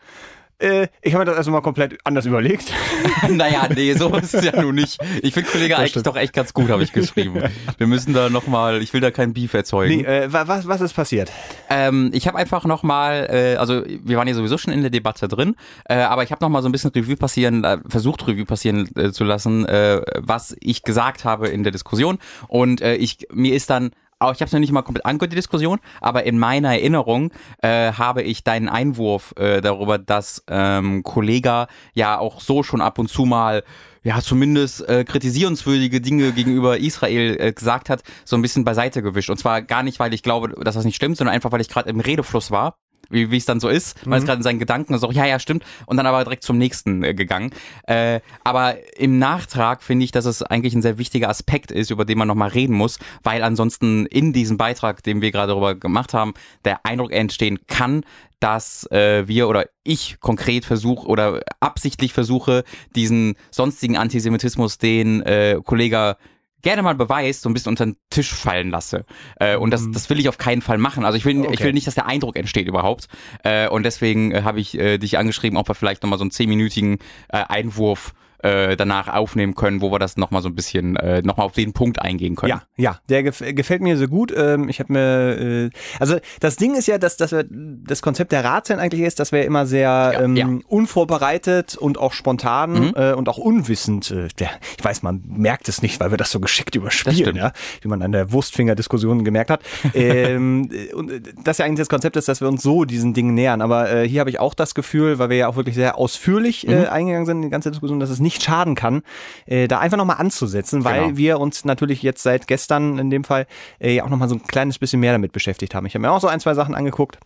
äh, 0.61 0.89
ich 1.03 1.15
habe 1.15 1.25
mir 1.25 1.31
das 1.31 1.37
erstmal 1.39 1.63
komplett 1.63 1.99
anders 2.05 2.27
überlegt. 2.27 2.73
naja, 3.29 3.69
nee, 3.75 3.95
so 3.95 4.15
ist 4.15 4.35
es 4.35 4.45
ja 4.45 4.61
nun 4.61 4.75
nicht. 4.75 4.99
Ich 5.23 5.35
finde 5.35 5.51
Kollege 5.51 5.71
das 5.71 5.79
eigentlich 5.79 5.91
stimmt. 5.91 6.07
doch 6.07 6.17
echt 6.17 6.33
ganz 6.33 6.53
gut, 6.53 6.69
habe 6.69 6.83
ich 6.83 6.93
geschrieben. 6.95 7.43
Wir 7.79 7.87
müssen 7.87 8.13
da 8.13 8.29
nochmal, 8.29 8.83
ich 8.83 8.93
will 8.93 9.01
da 9.01 9.11
kein 9.11 9.33
Beef 9.33 9.55
erzeugen. 9.55 9.97
Nee, 9.97 10.05
äh, 10.05 10.33
was, 10.33 10.67
was 10.67 10.81
ist 10.81 10.93
passiert? 10.93 11.33
Ähm, 11.69 12.11
ich 12.13 12.27
habe 12.27 12.39
einfach 12.39 12.65
nochmal, 12.65 13.29
äh, 13.31 13.57
also 13.57 13.83
wir 13.87 14.17
waren 14.17 14.29
ja 14.29 14.35
sowieso 14.35 14.59
schon 14.59 14.73
in 14.73 14.83
der 14.83 14.91
Debatte 14.91 15.29
drin, 15.29 15.57
äh, 15.85 15.95
aber 15.95 16.23
ich 16.23 16.31
habe 16.31 16.45
nochmal 16.45 16.63
so 16.63 16.69
ein 16.69 16.73
bisschen 16.73 16.91
Revue 16.91 17.17
passieren, 17.17 17.65
äh, 17.65 17.79
versucht 17.89 18.27
Revue 18.27 18.45
passieren 18.45 18.89
äh, 18.97 19.13
zu 19.13 19.25
lassen, 19.25 19.67
äh, 19.67 20.03
was 20.19 20.57
ich 20.61 20.83
gesagt 20.83 21.25
habe 21.25 21.49
in 21.49 21.63
der 21.63 21.73
Diskussion. 21.73 22.19
Und 22.49 22.81
ich 22.81 23.27
mir 23.33 23.55
ist 23.55 23.71
dann 23.71 23.91
auch 24.21 24.33
ich 24.33 24.41
habe 24.41 24.47
es 24.47 24.53
noch 24.53 24.61
nicht 24.61 24.73
mal 24.73 24.83
komplett 24.83 25.07
angehört, 25.07 25.33
die 25.33 25.37
Diskussion, 25.37 25.81
aber 26.01 26.25
in 26.25 26.39
meiner 26.39 26.73
Erinnerung 26.73 27.33
äh, 27.63 27.93
habe 27.93 28.23
ich 28.23 28.45
deinen 28.45 28.69
Einwurf 28.69 29.35
äh, 29.37 29.61
darüber, 29.61 29.99
dass 29.99 30.45
ähm, 30.49 31.03
Kollega 31.03 31.69
ja 31.95 32.19
auch 32.19 32.41
so 32.41 32.63
schon 32.63 32.81
ab 32.81 32.99
und 32.99 33.09
zu 33.09 33.25
mal 33.25 33.65
ja 34.03 34.21
zumindest 34.21 34.89
äh, 34.89 35.05
kritisierenswürdige 35.05 36.01
Dinge 36.01 36.33
gegenüber 36.33 36.79
Israel 36.79 37.37
äh, 37.39 37.53
gesagt 37.53 37.91
hat, 37.91 38.03
so 38.25 38.37
ein 38.37 38.43
bisschen 38.43 38.65
beiseite 38.65 39.03
gewischt. 39.03 39.31
Und 39.31 39.39
zwar 39.39 39.63
gar 39.63 39.83
nicht, 39.83 39.99
weil 39.99 40.15
ich 40.15 40.23
glaube, 40.23 40.49
dass 40.63 40.75
das 40.75 40.85
nicht 40.85 40.97
stimmt, 40.97 41.17
sondern 41.17 41.35
einfach, 41.35 41.53
weil 41.53 41.61
ich 41.61 41.69
gerade 41.69 41.91
im 41.91 42.01
Redefluss 42.01 42.51
war 42.51 42.77
wie 43.11 43.31
wie 43.31 43.37
es 43.37 43.45
dann 43.45 43.61
so 43.61 43.69
ist, 43.69 44.05
mhm. 44.07 44.11
weil 44.11 44.19
es 44.19 44.25
gerade 44.25 44.39
in 44.39 44.43
seinen 44.43 44.59
Gedanken 44.59 44.97
so, 44.99 45.11
ja, 45.11 45.27
ja, 45.27 45.39
stimmt, 45.39 45.65
und 45.87 45.97
dann 45.97 46.07
aber 46.07 46.25
direkt 46.25 46.45
zum 46.45 46.59
nächsten 46.59 47.03
äh, 47.05 47.15
gegangen. 47.15 47.51
Äh, 47.87 48.21
aber 48.45 48.77
im 48.97 49.19
Nachtrag 49.19 49.83
finde 49.83 50.05
ich, 50.05 50.13
dass 50.13 50.25
es 50.25 50.43
eigentlich 50.43 50.75
ein 50.75 50.83
sehr 50.83 50.99
wichtiger 50.99 51.29
Aspekt 51.29 51.71
ist, 51.71 51.91
über 51.91 52.05
den 52.05 52.19
man 52.19 52.29
nochmal 52.29 52.51
reden 52.51 52.75
muss, 52.75 52.99
weil 53.23 53.43
ansonsten 53.43 54.07
in 54.07 54.33
diesem 54.33 54.57
Beitrag, 54.57 55.03
den 55.03 55.21
wir 55.21 55.31
gerade 55.31 55.49
darüber 55.49 55.75
gemacht 55.75 56.15
haben, 56.15 56.35
der 56.65 56.85
Eindruck 56.85 57.13
entstehen 57.13 57.59
kann, 57.67 58.03
dass 58.41 58.91
äh, 58.91 59.29
wir 59.29 59.49
oder 59.49 59.67
ich 59.85 60.19
konkret 60.21 60.65
versuche 60.65 61.07
oder 61.07 61.41
absichtlich 61.61 62.13
versuche, 62.13 62.65
diesen 62.97 63.35
sonstigen 63.51 63.97
Antisemitismus, 63.97 64.79
den 64.79 65.21
äh, 65.23 65.61
Kollege 65.63 66.17
gerne 66.63 66.83
mal 66.83 66.95
beweist, 66.95 67.43
so 67.43 67.49
ein 67.49 67.55
bisschen 67.55 67.71
unter 67.71 67.87
den 67.87 67.97
Tisch 68.11 68.33
fallen 68.33 68.71
lasse. 68.71 69.05
Äh, 69.37 69.57
und 69.57 69.71
das, 69.71 69.83
mhm. 69.83 69.93
das 69.93 70.11
will 70.11 70.21
ich 70.21 70.29
auf 70.29 70.39
keinen 70.39 70.63
Fall 70.63 70.79
machen. 70.79 71.05
Also 71.05 71.17
ich 71.17 71.25
will, 71.25 71.41
okay. 71.41 71.55
ich 71.55 71.61
will 71.61 71.73
nicht, 71.73 71.87
dass 71.87 71.95
der 71.95 72.07
Eindruck 72.07 72.37
entsteht 72.37 72.69
überhaupt. 72.69 73.09
Äh, 73.45 73.69
und 73.69 73.85
deswegen 73.85 74.33
äh, 74.33 74.43
habe 74.43 74.61
ich 74.61 74.79
äh, 74.79 74.99
dich 74.99 75.19
angeschrieben, 75.19 75.59
ob 75.59 75.69
wir 75.69 75.75
vielleicht 75.75 76.03
nochmal 76.03 76.19
so 76.19 76.25
einen 76.25 76.31
zehnminütigen 76.31 76.99
äh, 77.29 77.45
Einwurf 77.49 78.13
äh, 78.43 78.77
danach 78.77 79.09
aufnehmen 79.09 79.55
können, 79.55 79.81
wo 79.81 79.91
wir 79.93 79.99
das 79.99 80.17
nochmal 80.17 80.43
so 80.43 80.49
ein 80.49 80.55
bisschen, 80.55 80.97
äh, 80.97 81.23
nochmal 81.23 81.47
auf 81.47 81.53
den 81.53 81.73
Punkt 81.73 82.01
eingehen 82.01 82.37
können. 82.37 82.51
Ja, 82.51 82.63
ja, 82.77 82.99
der 83.09 83.23
gef 83.23 83.43
gefällt 83.55 83.83
mir 83.83 83.97
so 83.97 84.09
gut. 84.09 84.33
Ähm, 84.37 84.69
ich 84.69 84.81
habe 84.81 84.93
mir, 84.93 85.67
äh, 85.67 85.71
also 85.99 86.17
das 86.41 86.57
Ding 86.57 86.75
ist 86.75 86.87
ja, 86.87 86.99
dass, 86.99 87.17
dass 87.17 87.33
wir, 87.33 87.45
das 87.49 88.03
Konzept 88.03 88.33
der 88.33 88.45
Ratsherren 88.45 88.81
eigentlich 88.81 89.03
ist, 89.03 89.21
dass 89.21 89.33
wir 89.33 89.45
immer 89.45 89.67
sehr 89.67 89.81
ja, 89.91 90.21
ähm, 90.21 90.37
ja. 90.37 90.49
unvorbereitet 90.69 91.77
und 91.77 91.99
auch 91.99 92.13
spontan 92.13 92.73
mhm. 92.73 92.93
äh, 92.97 93.13
und 93.13 93.29
auch 93.29 93.39
unwissend, 93.39 94.11
äh, 94.11 94.29
der, 94.39 94.51
ich 94.79 94.85
weiß, 94.85 95.03
man 95.03 95.23
merkt 95.27 95.69
es 95.69 95.83
nicht, 95.83 96.01
weil 96.01 96.11
wir 96.11 96.19
das 96.19 96.31
so 96.31 96.41
geschickt 96.41 96.75
überspielen, 96.75 97.37
ja, 97.37 97.53
wie 97.83 97.89
man 97.89 98.03
an 98.03 98.13
der 98.13 98.33
Wurstfinger-Diskussion 98.33 99.25
gemerkt 99.25 99.51
hat. 99.51 99.61
ähm, 99.95 100.71
und 100.95 101.11
äh, 101.11 101.21
das 101.45 101.59
ja 101.59 101.65
eigentlich 101.65 101.81
das 101.81 101.89
Konzept 101.89 102.17
ist, 102.17 102.29
dass 102.29 102.41
wir 102.41 102.49
uns 102.49 102.63
so 102.63 102.85
diesen 102.85 103.15
Dingen 103.15 103.35
nähern. 103.35 103.63
Aber 103.63 103.91
äh, 103.91 104.09
hier 104.09 104.21
habe 104.21 104.31
ich 104.31 104.41
auch 104.41 104.55
das 104.55 104.75
Gefühl, 104.75 105.19
weil 105.19 105.31
wir 105.31 105.37
ja 105.37 105.49
auch 105.49 105.57
wirklich 105.57 105.75
sehr 105.75 105.99
ausführlich 105.99 106.67
äh, 106.67 106.81
mhm. 106.81 106.87
eingegangen 106.87 107.27
sind 107.27 107.37
in 107.39 107.43
die 107.43 107.51
ganze 107.51 107.71
Diskussion, 107.71 108.01
dass 108.01 108.11
es 108.11 108.21
nicht 108.21 108.30
schaden 108.31 108.75
kann, 108.75 109.03
äh, 109.47 109.69
da 109.69 109.79
einfach 109.79 109.97
nochmal 109.97 110.19
anzusetzen, 110.19 110.85
weil 110.85 111.05
genau. 111.05 111.17
wir 111.17 111.41
uns 111.41 111.65
natürlich 111.65 112.03
jetzt 112.03 112.23
seit 112.23 112.47
gestern 112.47 112.99
in 112.99 113.11
dem 113.11 113.25
Fall 113.25 113.47
äh, 113.79 114.01
auch 114.01 114.09
nochmal 114.09 114.29
so 114.29 114.37
ein 114.37 114.43
kleines 114.43 114.79
bisschen 114.79 115.01
mehr 115.01 115.13
damit 115.13 115.33
beschäftigt 115.33 115.75
haben. 115.75 115.87
Ich 115.87 115.95
habe 115.95 116.03
mir 116.03 116.13
auch 116.13 116.21
so 116.21 116.29
ein, 116.29 116.41
zwei 116.41 116.55
Sachen 116.55 116.75
angeguckt 116.75 117.19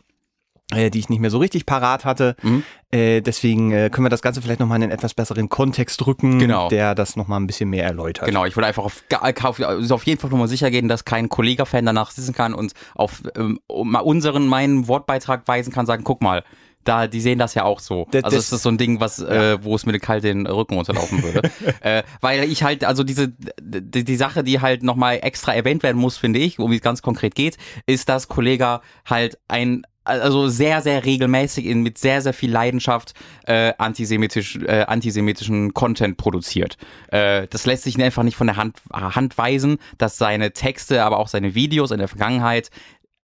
äh, 0.72 0.90
die 0.90 0.98
ich 0.98 1.08
nicht 1.08 1.20
mehr 1.20 1.30
so 1.30 1.38
richtig 1.38 1.66
parat 1.66 2.04
hatte. 2.04 2.36
Mhm. 2.42 2.62
Äh, 2.90 3.20
deswegen 3.20 3.72
äh, 3.72 3.90
können 3.90 4.06
wir 4.06 4.10
das 4.10 4.22
Ganze 4.22 4.40
vielleicht 4.40 4.60
nochmal 4.60 4.76
in 4.76 4.84
einen 4.84 4.92
etwas 4.92 5.14
besseren 5.14 5.48
Kontext 5.48 6.06
rücken, 6.06 6.38
genau. 6.38 6.68
der 6.68 6.94
das 6.94 7.16
nochmal 7.16 7.40
ein 7.40 7.46
bisschen 7.46 7.68
mehr 7.68 7.84
erläutert. 7.84 8.26
Genau, 8.26 8.44
ich 8.44 8.56
wollte 8.56 8.68
einfach 8.68 8.84
auf, 8.84 9.02
auf, 9.10 9.60
also 9.60 9.94
auf 9.94 10.04
jeden 10.04 10.20
Fall 10.20 10.30
nochmal 10.30 10.48
sicher 10.48 10.70
gehen, 10.70 10.88
dass 10.88 11.04
kein 11.04 11.28
Kollega-Fan 11.28 11.84
danach 11.84 12.10
sitzen 12.10 12.34
kann 12.34 12.54
und 12.54 12.72
auf 12.94 13.22
ähm, 13.36 13.58
unseren, 13.68 14.46
meinen 14.46 14.88
Wortbeitrag 14.88 15.46
weisen 15.46 15.72
kann, 15.72 15.86
sagen, 15.86 16.04
guck 16.04 16.22
mal, 16.22 16.44
da, 16.84 17.06
die 17.06 17.20
sehen 17.20 17.38
das 17.38 17.54
ja 17.54 17.64
auch 17.64 17.80
so. 17.80 18.06
Das, 18.10 18.24
also 18.24 18.36
es 18.36 18.52
ist 18.52 18.62
so 18.62 18.68
ein 18.68 18.78
Ding, 18.78 19.00
was, 19.00 19.18
ja. 19.18 19.52
äh, 19.52 19.64
wo 19.64 19.74
es 19.74 19.86
mir 19.86 19.98
kalt 19.98 20.24
den 20.24 20.46
Rücken 20.46 20.74
runterlaufen 20.74 21.22
würde. 21.22 21.50
äh, 21.80 22.02
weil 22.20 22.44
ich 22.44 22.62
halt, 22.62 22.84
also 22.84 23.04
diese, 23.04 23.32
die, 23.60 24.04
die 24.04 24.16
Sache, 24.16 24.44
die 24.44 24.60
halt 24.60 24.82
nochmal 24.82 25.20
extra 25.22 25.52
erwähnt 25.54 25.82
werden 25.82 25.98
muss, 25.98 26.16
finde 26.16 26.38
ich, 26.38 26.58
um 26.58 26.70
wie 26.70 26.76
es 26.76 26.82
ganz 26.82 27.02
konkret 27.02 27.34
geht, 27.34 27.56
ist, 27.86 28.08
dass 28.08 28.28
Kollega 28.28 28.82
halt 29.04 29.38
ein 29.48 29.84
also 30.04 30.48
sehr, 30.48 30.82
sehr 30.82 31.04
regelmäßig 31.04 31.64
in, 31.64 31.82
mit 31.82 31.98
sehr, 31.98 32.20
sehr 32.20 32.34
viel 32.34 32.50
Leidenschaft 32.50 33.14
äh, 33.46 33.72
antisemitisch, 33.78 34.56
äh, 34.56 34.82
antisemitischen 34.82 35.72
Content 35.72 36.18
produziert. 36.18 36.76
Äh, 37.08 37.46
das 37.48 37.64
lässt 37.64 37.84
sich 37.84 38.00
einfach 38.00 38.22
nicht 38.22 38.36
von 38.36 38.46
der 38.46 38.56
Hand, 38.56 38.76
Hand 38.92 39.38
weisen, 39.38 39.78
dass 39.96 40.18
seine 40.18 40.52
Texte, 40.52 41.04
aber 41.04 41.18
auch 41.18 41.28
seine 41.28 41.54
Videos 41.54 41.90
in 41.90 41.98
der 41.98 42.08
Vergangenheit 42.08 42.70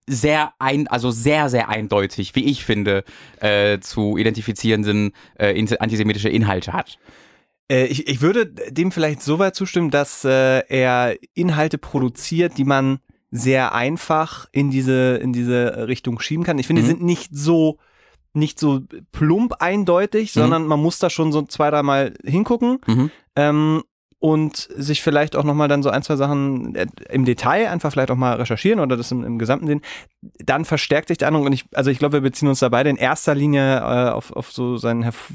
sehr 0.08 0.52
ein, 0.58 0.88
also 0.88 1.10
sehr, 1.10 1.48
sehr 1.48 1.68
eindeutig, 1.68 2.34
wie 2.34 2.44
ich 2.44 2.64
finde, 2.64 3.04
äh, 3.40 3.78
zu 3.80 4.16
identifizierenden 4.16 5.12
äh, 5.38 5.54
antisemitische 5.78 6.28
Inhalte 6.28 6.72
hat. 6.72 6.98
Äh, 7.70 7.86
ich, 7.86 8.08
ich 8.08 8.20
würde 8.20 8.46
dem 8.46 8.90
vielleicht 8.90 9.22
so 9.22 9.38
weit 9.38 9.54
zustimmen, 9.54 9.90
dass 9.90 10.24
äh, 10.24 10.62
er 10.68 11.16
Inhalte 11.34 11.78
produziert, 11.78 12.58
die 12.58 12.64
man 12.64 12.98
sehr 13.30 13.74
einfach 13.74 14.48
in 14.52 14.70
diese, 14.70 15.16
in 15.16 15.32
diese 15.32 15.86
Richtung 15.86 16.18
schieben 16.18 16.44
kann. 16.44 16.58
Ich 16.58 16.66
finde, 16.66 16.82
mhm. 16.82 16.86
die 16.86 16.90
sind 16.90 17.02
nicht 17.02 17.30
so, 17.32 17.78
nicht 18.32 18.58
so 18.58 18.80
plump 19.12 19.54
eindeutig, 19.60 20.34
mhm. 20.34 20.40
sondern 20.40 20.66
man 20.66 20.80
muss 20.80 20.98
da 20.98 21.10
schon 21.10 21.30
so 21.30 21.42
zwei, 21.42 21.70
dreimal 21.70 22.14
hingucken. 22.24 22.78
Mhm. 22.86 23.10
Ähm, 23.36 23.82
und 24.20 24.56
sich 24.56 25.02
vielleicht 25.02 25.36
auch 25.36 25.44
nochmal 25.44 25.68
dann 25.68 25.82
so 25.82 25.90
ein, 25.90 26.02
zwei 26.02 26.16
Sachen 26.16 26.74
äh, 26.74 26.86
im 27.08 27.24
Detail 27.24 27.68
einfach 27.68 27.92
vielleicht 27.92 28.10
auch 28.10 28.16
mal 28.16 28.34
recherchieren 28.34 28.80
oder 28.80 28.96
das 28.96 29.12
im, 29.12 29.22
im 29.22 29.38
Gesamten 29.38 29.66
sehen, 29.66 29.80
dann 30.44 30.64
verstärkt 30.64 31.08
sich 31.08 31.18
der 31.18 31.28
Eindruck 31.28 31.46
und 31.46 31.52
ich, 31.52 31.66
also 31.72 31.90
ich 31.90 31.98
glaube, 31.98 32.14
wir 32.14 32.20
beziehen 32.20 32.48
uns 32.48 32.58
da 32.58 32.68
beide 32.68 32.90
in 32.90 32.96
erster 32.96 33.34
Linie 33.34 33.76
äh, 33.76 34.10
auf, 34.10 34.32
auf 34.32 34.50
so 34.50 34.76
sein 34.76 35.02
Herf 35.02 35.30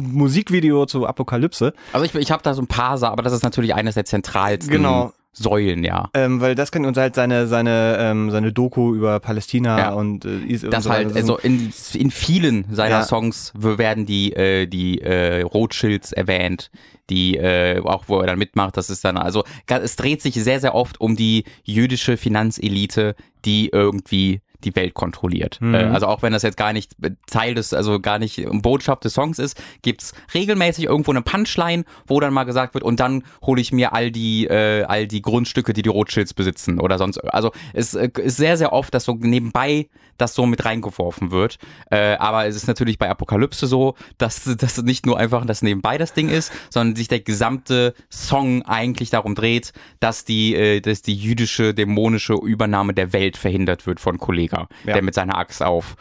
Musikvideo 0.00 0.86
zu 0.86 1.06
Apokalypse. 1.06 1.74
Also 1.92 2.06
ich, 2.06 2.14
ich 2.14 2.30
habe 2.30 2.42
da 2.42 2.54
so 2.54 2.62
ein 2.62 2.66
paar, 2.66 3.02
aber 3.02 3.22
das 3.22 3.34
ist 3.34 3.42
natürlich 3.42 3.74
eines 3.74 3.94
der 3.94 4.06
zentralsten. 4.06 4.72
Genau. 4.72 5.12
Säulen, 5.38 5.84
ja. 5.84 6.08
Ähm, 6.14 6.40
weil 6.40 6.54
das 6.54 6.72
kann 6.72 6.86
uns 6.86 6.96
halt 6.96 7.14
seine 7.14 7.46
seine 7.46 7.98
ähm, 8.00 8.30
seine 8.30 8.54
Doku 8.54 8.94
über 8.94 9.20
Palästina 9.20 9.78
ja. 9.78 9.92
und 9.92 10.24
äh, 10.24 10.38
Israel. 10.46 10.70
Das 10.70 10.86
und 10.86 10.92
so 10.92 10.96
halt 10.96 11.16
also 11.16 11.36
in, 11.36 11.72
in 11.92 12.10
vielen 12.10 12.64
seiner 12.72 13.00
ja. 13.00 13.02
Songs 13.02 13.52
werden 13.54 14.06
die 14.06 14.32
äh, 14.32 14.66
die 14.66 15.02
äh, 15.02 15.42
Rothschilds 15.42 16.12
erwähnt, 16.12 16.70
die 17.10 17.36
äh, 17.36 17.80
auch 17.80 18.04
wo 18.06 18.18
er 18.20 18.26
dann 18.28 18.38
mitmacht. 18.38 18.78
Das 18.78 18.88
ist 18.88 19.04
dann 19.04 19.18
also 19.18 19.44
es 19.66 19.96
dreht 19.96 20.22
sich 20.22 20.34
sehr 20.34 20.58
sehr 20.58 20.74
oft 20.74 21.02
um 21.02 21.16
die 21.16 21.44
jüdische 21.64 22.16
Finanzelite, 22.16 23.14
die 23.44 23.68
irgendwie 23.68 24.40
die 24.64 24.74
Welt 24.76 24.94
kontrolliert. 24.94 25.58
Mhm. 25.60 25.74
Äh, 25.74 25.84
also 25.84 26.06
auch 26.06 26.22
wenn 26.22 26.32
das 26.32 26.42
jetzt 26.42 26.56
gar 26.56 26.72
nicht 26.72 26.92
Teil 27.26 27.54
des, 27.54 27.72
also 27.72 28.00
gar 28.00 28.18
nicht 28.18 28.44
Botschaft 28.62 29.04
des 29.04 29.14
Songs 29.14 29.38
ist, 29.38 29.60
gibt's 29.82 30.12
regelmäßig 30.34 30.84
irgendwo 30.84 31.10
eine 31.10 31.22
Punchline, 31.22 31.84
wo 32.06 32.20
dann 32.20 32.32
mal 32.32 32.44
gesagt 32.44 32.74
wird, 32.74 32.84
und 32.84 33.00
dann 33.00 33.24
hole 33.42 33.60
ich 33.60 33.72
mir 33.72 33.92
all 33.92 34.10
die, 34.10 34.46
äh, 34.46 34.84
all 34.84 35.06
die 35.06 35.22
Grundstücke, 35.22 35.72
die 35.72 35.82
die 35.82 35.88
Rothschilds 35.88 36.34
besitzen 36.34 36.80
oder 36.80 36.98
sonst. 36.98 37.18
Also 37.18 37.52
es 37.72 37.94
äh, 37.94 38.10
ist 38.16 38.36
sehr, 38.36 38.56
sehr 38.56 38.72
oft, 38.72 38.94
dass 38.94 39.04
so 39.04 39.14
nebenbei 39.14 39.88
das 40.18 40.34
so 40.34 40.46
mit 40.46 40.64
reingeworfen 40.64 41.30
wird. 41.30 41.58
Äh, 41.90 42.16
aber 42.16 42.46
es 42.46 42.56
ist 42.56 42.66
natürlich 42.66 42.98
bei 42.98 43.08
Apokalypse 43.08 43.66
so, 43.66 43.94
dass 44.18 44.44
das 44.44 44.82
nicht 44.82 45.06
nur 45.06 45.18
einfach 45.18 45.44
das 45.44 45.62
nebenbei 45.62 45.98
das 45.98 46.14
Ding 46.14 46.28
ist, 46.28 46.52
sondern 46.70 46.96
sich 46.96 47.08
der 47.08 47.20
gesamte 47.20 47.94
Song 48.10 48.62
eigentlich 48.62 49.10
darum 49.10 49.34
dreht, 49.34 49.72
dass 50.00 50.24
die, 50.24 50.54
äh, 50.54 50.80
dass 50.80 51.02
die 51.02 51.14
jüdische 51.14 51.74
dämonische 51.74 52.34
Übernahme 52.34 52.94
der 52.94 53.12
Welt 53.12 53.36
verhindert 53.36 53.86
wird 53.86 54.00
von 54.00 54.18
Kollegen. 54.18 54.46
Krieger, 54.56 54.68
ja. 54.84 54.92
der 54.94 55.02
mit 55.02 55.14
seiner 55.14 55.36
Axt 55.36 55.62
auf 55.62 55.96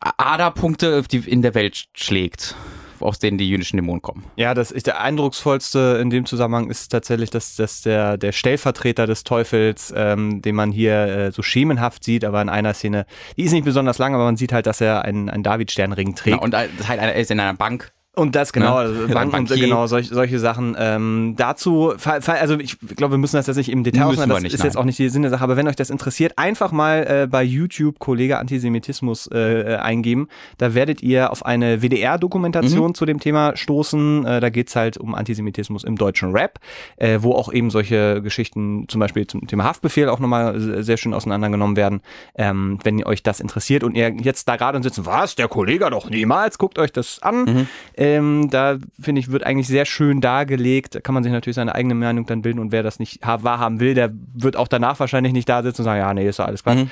Aderpunkte 0.00 1.02
in 1.26 1.42
der 1.42 1.54
Welt 1.54 1.86
schlägt 1.94 2.54
aus 3.00 3.18
denen 3.18 3.38
die 3.38 3.48
jüdischen 3.48 3.76
Dämonen 3.76 4.02
kommen. 4.02 4.24
Ja, 4.36 4.54
das 4.54 4.70
ist 4.70 4.86
der 4.86 5.00
eindrucksvollste 5.00 5.98
in 6.00 6.10
dem 6.10 6.26
Zusammenhang 6.26 6.70
ist 6.70 6.88
tatsächlich, 6.88 7.30
dass, 7.30 7.56
dass 7.56 7.82
der, 7.82 8.16
der 8.16 8.32
Stellvertreter 8.32 9.06
des 9.06 9.24
Teufels, 9.24 9.92
ähm, 9.96 10.42
den 10.42 10.54
man 10.54 10.72
hier 10.72 10.94
äh, 10.94 11.32
so 11.32 11.42
schemenhaft 11.42 12.04
sieht, 12.04 12.24
aber 12.24 12.40
in 12.42 12.48
einer 12.48 12.74
Szene, 12.74 13.06
die 13.36 13.44
ist 13.44 13.52
nicht 13.52 13.64
besonders 13.64 13.98
lang, 13.98 14.14
aber 14.14 14.24
man 14.24 14.36
sieht 14.36 14.52
halt, 14.52 14.66
dass 14.66 14.80
er 14.80 15.02
einen, 15.02 15.28
einen 15.28 15.42
Davidsternring 15.42 16.14
trägt. 16.14 16.40
Genau, 16.40 16.44
und 16.44 16.54
halt, 16.54 17.00
er 17.00 17.14
ist 17.14 17.30
in 17.30 17.40
einer 17.40 17.54
Bank 17.54 17.92
und 18.18 18.34
das 18.34 18.54
genau, 18.54 18.76
ne? 18.76 18.76
Also 18.76 19.08
Banken 19.08 19.36
und 19.36 19.48
genau 19.50 19.86
solche, 19.86 20.14
solche 20.14 20.38
Sachen. 20.38 20.74
Ähm, 20.78 21.34
dazu, 21.36 21.92
also 22.02 22.58
ich 22.58 22.78
glaube, 22.96 23.12
wir 23.12 23.18
müssen 23.18 23.36
das 23.36 23.46
jetzt 23.46 23.56
nicht 23.56 23.68
im 23.68 23.84
Detail 23.84 24.04
ausmachen, 24.04 24.30
das 24.30 24.42
nicht, 24.42 24.54
ist 24.54 24.60
nein. 24.60 24.68
jetzt 24.68 24.76
auch 24.76 24.84
nicht 24.84 24.98
die 24.98 25.10
Sinn 25.10 25.20
der 25.20 25.30
Sache, 25.30 25.44
aber 25.44 25.58
wenn 25.58 25.68
euch 25.68 25.76
das 25.76 25.90
interessiert, 25.90 26.32
einfach 26.38 26.72
mal 26.72 27.06
äh, 27.06 27.26
bei 27.26 27.42
YouTube 27.42 27.98
Kollege 27.98 28.38
Antisemitismus 28.38 29.28
äh, 29.30 29.76
eingeben. 29.76 30.28
Da 30.56 30.74
werdet 30.74 31.02
ihr 31.02 31.30
auf 31.30 31.44
eine 31.44 31.82
WDR-Dokumentation 31.82 32.88
mhm. 32.88 32.94
zu 32.94 33.04
dem 33.04 33.20
Thema 33.20 33.54
stoßen. 33.54 34.24
Äh, 34.24 34.40
da 34.40 34.48
geht's 34.48 34.74
halt 34.74 34.96
um 34.96 35.14
Antisemitismus 35.14 35.84
im 35.84 35.96
deutschen 35.96 36.32
Rap, 36.32 36.58
äh, 36.96 37.18
wo 37.20 37.32
auch 37.32 37.52
eben 37.52 37.68
solche 37.68 38.22
Geschichten, 38.22 38.86
zum 38.88 38.98
Beispiel 38.98 39.26
zum 39.26 39.46
Thema 39.46 39.64
Haftbefehl, 39.64 40.08
auch 40.08 40.20
nochmal 40.20 40.58
sehr 40.82 40.96
schön 40.96 41.12
auseinandergenommen 41.12 41.76
werden. 41.76 42.00
Ähm, 42.34 42.78
wenn 42.82 43.04
euch 43.04 43.22
das 43.22 43.40
interessiert 43.40 43.84
und 43.84 43.94
ihr 43.94 44.14
jetzt 44.22 44.48
da 44.48 44.56
gerade 44.56 44.82
sitzen, 44.82 45.04
was, 45.04 45.34
der 45.34 45.48
Kollege 45.48 45.90
doch 45.90 46.08
niemals, 46.08 46.56
guckt 46.56 46.78
euch 46.78 46.92
das 46.92 47.22
an. 47.22 47.44
Mhm 47.44 47.66
ähm, 48.14 48.48
da 48.50 48.78
finde 49.00 49.20
ich, 49.20 49.30
wird 49.30 49.44
eigentlich 49.44 49.66
sehr 49.66 49.84
schön 49.84 50.20
dargelegt. 50.20 50.94
Da 50.94 51.00
kann 51.00 51.14
man 51.14 51.22
sich 51.22 51.32
natürlich 51.32 51.56
seine 51.56 51.74
eigene 51.74 51.94
Meinung 51.94 52.26
dann 52.26 52.42
bilden 52.42 52.58
und 52.58 52.72
wer 52.72 52.82
das 52.82 52.98
nicht 52.98 53.20
wahrhaben 53.22 53.80
will, 53.80 53.94
der 53.94 54.12
wird 54.34 54.56
auch 54.56 54.68
danach 54.68 55.00
wahrscheinlich 55.00 55.32
nicht 55.32 55.48
da 55.48 55.62
sitzen 55.62 55.82
und 55.82 55.86
sagen, 55.86 56.00
ja, 56.00 56.14
nee, 56.14 56.28
ist 56.28 56.38
doch 56.38 56.46
alles 56.46 56.62
klar. 56.62 56.76
Mhm. 56.76 56.90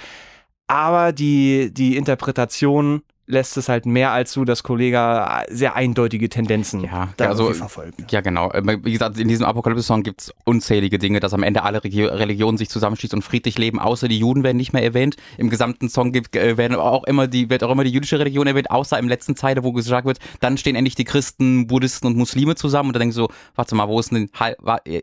Aber 0.67 1.13
die, 1.13 1.73
die 1.73 1.97
Interpretation 1.97 3.03
lässt 3.27 3.57
es 3.57 3.69
halt 3.69 3.87
mehr 3.87 4.13
als 4.13 4.33
so, 4.33 4.45
dass 4.45 4.63
Kollege 4.63 5.27
sehr 5.49 5.75
eindeutige 5.77 6.29
Tendenzen 6.29 6.85
ja, 6.85 7.09
da 7.17 7.29
also, 7.29 7.53
verfolgen. 7.53 8.07
Ja, 8.11 8.21
genau. 8.21 8.53
Wie 8.83 8.93
gesagt, 8.93 9.19
in 9.19 9.29
diesem 9.29 9.47
Apokalypse-Song 9.47 10.03
gibt 10.03 10.23
es 10.23 10.35
unzählige 10.45 10.99
Dinge, 10.99 11.21
dass 11.21 11.33
am 11.33 11.43
Ende 11.43 11.63
alle 11.63 11.83
Religionen 11.83 12.59
sich 12.59 12.69
zusammenschließen 12.69 13.19
und 13.19 13.23
friedlich 13.23 13.57
leben, 13.59 13.79
außer 13.79 14.09
die 14.09 14.19
Juden 14.19 14.43
werden 14.43 14.57
nicht 14.57 14.73
mehr 14.73 14.83
erwähnt. 14.83 15.17
Im 15.39 15.49
gesamten 15.49 15.89
Song 15.89 16.13
gibt, 16.13 16.37
äh, 16.37 16.57
werden 16.57 16.77
auch 16.77 17.05
immer 17.05 17.27
die, 17.27 17.49
wird 17.49 17.65
auch 17.65 17.71
immer 17.71 17.85
die 17.85 17.91
jüdische 17.91 18.19
Religion 18.19 18.47
erwähnt, 18.47 18.71
außer 18.71 18.99
im 18.99 19.09
letzten 19.09 19.37
Zeile, 19.37 19.65
wo 19.65 19.73
gesagt 19.73 20.07
wird, 20.07 20.19
dann 20.41 20.59
stehen 20.59 20.77
endlich 20.77 20.95
die 20.95 21.05
Christen, 21.05 21.67
Buddhisten 21.67 22.07
und 22.07 22.17
Muslime 22.17 22.55
zusammen 22.57 22.91
und 22.91 22.95
dann 22.95 23.01
denkst 23.01 23.17
du 23.17 23.23
so, 23.23 23.29
warte 23.55 23.75
mal, 23.75 23.89
wo 23.89 23.99
ist 24.01 24.13
denn, 24.13 24.29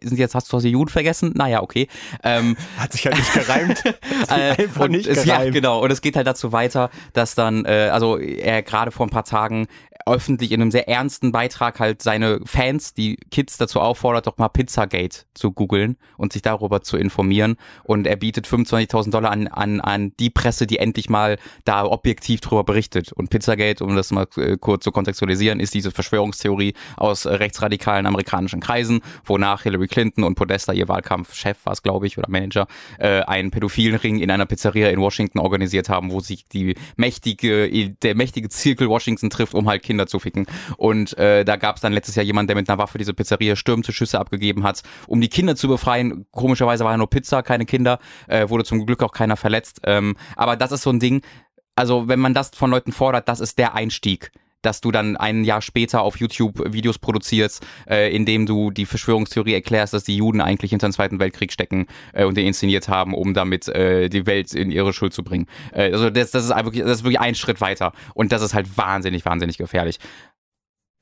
sind 0.04 0.18
jetzt, 0.18 0.36
hast 0.36 0.52
du 0.52 0.60
die 0.60 0.70
Juden 0.70 0.90
vergessen? 0.90 1.32
Naja, 1.36 1.62
okay. 1.62 1.88
Ähm, 2.24 2.56
Hat 2.78 2.94
sich 2.94 3.06
halt 3.06 3.18
nicht 3.18 3.34
gereimt. 3.34 3.84
äh, 4.30 4.64
einfach 4.64 4.88
nicht 4.88 5.08
gereimt. 5.08 5.26
ja, 5.26 5.50
genau. 5.50 5.84
Und 5.84 5.92
es 5.92 6.02
geht 6.02 6.16
halt 6.16 6.28
dazu 6.28 6.52
weiter, 6.52 6.90
dass 7.14 7.36
dann, 7.36 7.66
äh, 7.66 7.90
also 7.92 8.11
er 8.18 8.62
gerade 8.64 8.92
vor 8.92 9.06
ein 9.06 9.10
paar 9.10 9.26
Tagen 9.26 9.68
öffentlich 10.06 10.52
in 10.52 10.62
einem 10.62 10.72
sehr 10.72 10.88
ernsten 10.88 11.32
Beitrag 11.32 11.80
halt 11.80 12.02
seine 12.02 12.40
Fans, 12.46 12.94
die 12.94 13.18
Kids 13.30 13.58
dazu 13.58 13.80
auffordert, 13.80 14.28
doch 14.28 14.38
mal 14.38 14.50
Pizzagate 14.50 15.26
zu 15.34 15.52
googeln 15.52 15.98
und 16.18 16.34
sich 16.34 16.42
darüber 16.42 16.82
zu 16.82 16.98
informieren. 16.98 17.56
Und 17.84 18.08
er 18.08 18.16
bietet 18.16 18.48
25.000 18.48 19.12
Dollar 19.12 19.32
an, 19.32 19.48
an, 19.48 19.82
an 19.82 20.14
die 20.20 20.30
Presse, 20.30 20.68
die 20.68 20.78
endlich 20.78 21.10
mal 21.10 21.38
da 21.66 21.86
objektiv 21.86 22.42
drüber 22.42 22.64
berichtet. 22.64 23.12
Und 23.12 23.30
Pizzagate, 23.30 23.84
um 23.84 23.96
das 23.96 24.12
mal 24.12 24.28
äh, 24.38 24.58
kurz 24.58 24.84
zu 24.84 24.92
kontextualisieren, 24.92 25.60
ist 25.60 25.74
diese 25.74 25.92
Verschwörungstheorie 25.92 26.74
aus 26.98 27.26
rechtsradikalen 27.26 28.06
amerikanischen 28.06 28.60
Kreisen, 28.60 29.02
wonach 29.26 29.64
Hillary 29.64 29.88
Clinton 29.88 30.24
und 30.24 30.36
Podesta, 30.36 30.74
ihr 30.74 30.88
Wahlkampfchef 30.88 31.66
war 31.66 31.74
es, 31.74 31.84
glaube 31.84 32.08
ich, 32.08 32.18
oder 32.18 32.30
Manager, 32.30 32.68
äh, 33.00 33.22
einen 33.22 33.52
pädophilen 33.52 33.96
Ring 33.96 34.20
in 34.20 34.32
einer 34.32 34.46
Pizzeria 34.46 34.90
in 34.90 35.00
Washington 35.00 35.40
organisiert 35.40 35.90
haben, 35.90 36.12
wo 36.12 36.20
sich 36.20 36.46
die 36.46 36.76
mächtige 36.96 37.68
der 38.04 38.16
mächtige 38.16 38.50
Zirkel 38.50 38.90
Washington 38.90 39.30
trifft, 39.30 39.54
um 39.54 39.68
halt 39.68 39.84
Kinder 39.84 40.08
zu 40.08 40.20
ficken. 40.20 40.46
Und 40.78 41.18
äh, 41.18 41.46
da 41.46 41.56
gab 41.56 41.76
es 41.76 41.82
dann 41.82 41.94
letztes 41.94 42.16
Jahr 42.16 42.26
jemanden, 42.26 42.48
der 42.48 42.56
mit 42.56 42.70
einer 42.70 42.78
Waffe 42.78 42.98
diese 42.98 43.14
Pizzeria 43.14 43.56
stürmte, 43.56 43.94
Schüsse 43.94 44.20
abgegeben 44.20 44.64
hat, 44.64 44.84
um 45.08 45.22
die 45.22 45.30
Kinder 45.30 45.56
zu 45.56 45.68
befreien. 45.68 46.26
Komischerweise 46.32 46.84
war 46.84 46.92
ja 46.92 46.98
nur 46.98 47.10
Pizza, 47.10 47.44
keine 47.44 47.66
Kinder, 47.66 48.00
äh, 48.28 48.50
wurde 48.50 48.64
zum 48.64 48.86
Glück 48.86 49.04
auch 49.04 49.14
keiner 49.14 49.38
verletzt. 49.38 49.82
Ähm, 49.86 50.16
aber 50.36 50.56
das 50.56 50.72
ist 50.72 50.84
so 50.84 50.90
ein 50.90 51.00
Ding, 51.00 51.22
also 51.76 52.08
wenn 52.08 52.20
man 52.20 52.34
das 52.34 52.52
von 52.54 52.72
Leuten 52.72 52.92
fordert, 52.92 53.28
das 53.28 53.40
ist 53.40 53.58
der 53.58 53.76
Einstieg 53.76 54.32
dass 54.62 54.82
du 54.82 54.92
dann 54.92 55.18
ein 55.18 55.44
Jahr 55.44 55.62
später 55.62 56.02
auf 56.02 56.18
YouTube 56.18 56.74
Videos 56.74 57.00
produzierst, 57.00 57.66
äh, 57.90 58.16
in 58.16 58.26
dem 58.26 58.46
du 58.46 58.72
die 58.72 58.86
Verschwörungstheorie 58.86 59.54
erklärst, 59.54 59.94
dass 59.94 60.04
die 60.04 60.18
Juden 60.18 60.42
eigentlich 60.42 60.72
hinter 60.72 60.88
den 60.88 60.94
Zweiten 60.94 61.20
Weltkrieg 61.20 61.52
stecken 61.52 61.88
äh, 62.14 62.26
und 62.26 62.38
den 62.38 62.48
inszeniert 62.48 62.88
haben, 62.88 63.14
um 63.14 63.34
damit 63.34 63.68
äh, 63.68 64.10
die 64.10 64.26
Welt 64.26 64.54
in 64.54 64.72
ihre 64.72 64.94
Schuld 64.94 65.14
zu 65.14 65.24
bringen. 65.24 65.48
Äh, 65.74 65.92
also 65.92 66.10
das, 66.10 66.32
das, 66.32 66.46
ist 66.46 66.56
wirklich, 66.56 66.84
das 66.84 67.00
ist 67.00 67.04
wirklich 67.04 67.20
ein 67.20 67.36
Schritt 67.36 67.62
weiter 67.62 67.94
und 68.14 68.32
das 68.32 68.42
ist 68.42 68.54
halt 68.54 68.78
wahnsinnig, 68.78 69.26
wahnsinnig 69.26 69.58
gefährlich. 69.58 69.98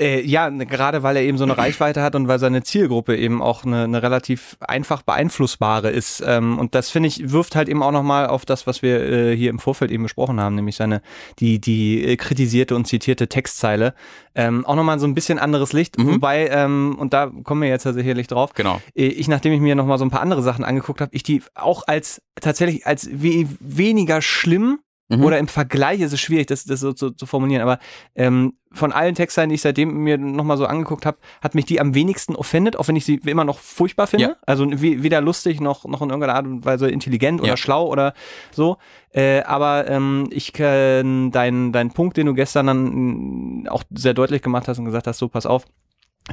Äh, 0.01 0.21
ja, 0.21 0.49
gerade 0.49 1.03
weil 1.03 1.17
er 1.17 1.23
eben 1.23 1.37
so 1.37 1.43
eine 1.43 1.57
Reichweite 1.57 2.01
hat 2.01 2.15
und 2.15 2.27
weil 2.27 2.39
seine 2.39 2.63
Zielgruppe 2.63 3.17
eben 3.17 3.41
auch 3.41 3.65
eine, 3.65 3.83
eine 3.83 4.01
relativ 4.01 4.57
einfach 4.61 5.01
beeinflussbare 5.01 5.89
ist. 5.89 6.23
Ähm, 6.25 6.57
und 6.57 6.73
das 6.73 6.89
finde 6.89 7.07
ich 7.07 7.31
wirft 7.31 7.55
halt 7.55 7.67
eben 7.67 7.83
auch 7.83 7.91
nochmal 7.91 8.27
auf 8.27 8.45
das, 8.45 8.65
was 8.65 8.81
wir 8.81 9.01
äh, 9.01 9.35
hier 9.35 9.49
im 9.49 9.59
Vorfeld 9.59 9.91
eben 9.91 10.03
besprochen 10.03 10.39
haben, 10.39 10.55
nämlich 10.55 10.77
seine 10.77 11.01
die 11.39 11.59
die 11.59 12.05
äh, 12.05 12.15
kritisierte 12.15 12.75
und 12.75 12.85
zitierte 12.85 13.27
Textzeile 13.27 13.93
ähm, 14.35 14.65
auch 14.65 14.75
nochmal 14.75 14.99
so 14.99 15.07
ein 15.07 15.15
bisschen 15.15 15.37
anderes 15.37 15.73
Licht. 15.73 15.97
Mhm. 15.97 16.13
Wobei 16.13 16.47
ähm, 16.47 16.95
und 16.97 17.13
da 17.13 17.31
kommen 17.43 17.61
wir 17.61 17.69
jetzt 17.69 17.85
ja 17.85 17.91
sicherlich 17.91 18.27
drauf. 18.27 18.53
Genau. 18.53 18.81
Äh, 18.95 19.07
ich 19.07 19.27
nachdem 19.27 19.51
ich 19.51 19.59
mir 19.59 19.75
nochmal 19.75 19.97
so 19.97 20.05
ein 20.05 20.11
paar 20.11 20.21
andere 20.21 20.41
Sachen 20.41 20.63
angeguckt 20.63 21.01
habe, 21.01 21.13
ich 21.13 21.23
die 21.23 21.43
auch 21.55 21.83
als 21.87 22.21
tatsächlich 22.39 22.87
als 22.87 23.09
we 23.11 23.47
weniger 23.59 24.21
schlimm 24.21 24.79
Mhm. 25.09 25.23
Oder 25.23 25.39
im 25.39 25.47
Vergleich 25.47 26.01
ist 26.01 26.13
es 26.13 26.21
schwierig, 26.21 26.47
das, 26.47 26.65
das 26.65 26.79
so 26.79 26.93
zu, 26.93 27.09
zu 27.09 27.25
formulieren. 27.25 27.63
Aber 27.63 27.79
ähm, 28.15 28.53
von 28.71 28.91
allen 28.91 29.15
Texten, 29.15 29.49
die 29.49 29.55
ich 29.55 29.61
seitdem 29.61 30.03
mir 30.03 30.19
nochmal 30.19 30.57
so 30.57 30.67
angeguckt 30.67 31.07
habe, 31.07 31.17
hat 31.41 31.55
mich 31.55 31.65
die 31.65 31.79
am 31.79 31.95
wenigsten 31.95 32.35
offendet, 32.35 32.75
auch 32.75 32.87
wenn 32.87 32.95
ich 32.95 33.05
sie 33.05 33.15
immer 33.25 33.43
noch 33.43 33.57
furchtbar 33.57 34.05
finde. 34.05 34.25
Ja. 34.25 34.35
Also 34.45 34.67
weder 34.69 35.21
lustig 35.21 35.59
noch, 35.59 35.85
noch 35.85 36.03
in 36.03 36.09
irgendeiner 36.09 36.35
Art 36.35 36.45
und 36.45 36.63
Weise 36.63 36.89
intelligent 36.89 37.41
oder 37.41 37.51
ja. 37.51 37.57
schlau 37.57 37.87
oder 37.87 38.13
so. 38.51 38.77
Äh, 39.11 39.41
aber 39.41 39.89
ähm, 39.89 40.27
ich 40.29 40.53
kann 40.53 41.31
deinen 41.31 41.71
dein 41.71 41.91
Punkt, 41.91 42.17
den 42.17 42.27
du 42.27 42.35
gestern 42.35 42.67
dann 42.67 43.67
auch 43.67 43.83
sehr 43.89 44.13
deutlich 44.13 44.43
gemacht 44.43 44.67
hast 44.67 44.77
und 44.77 44.85
gesagt 44.85 45.07
hast, 45.07 45.17
so 45.17 45.27
pass 45.27 45.47
auf, 45.47 45.65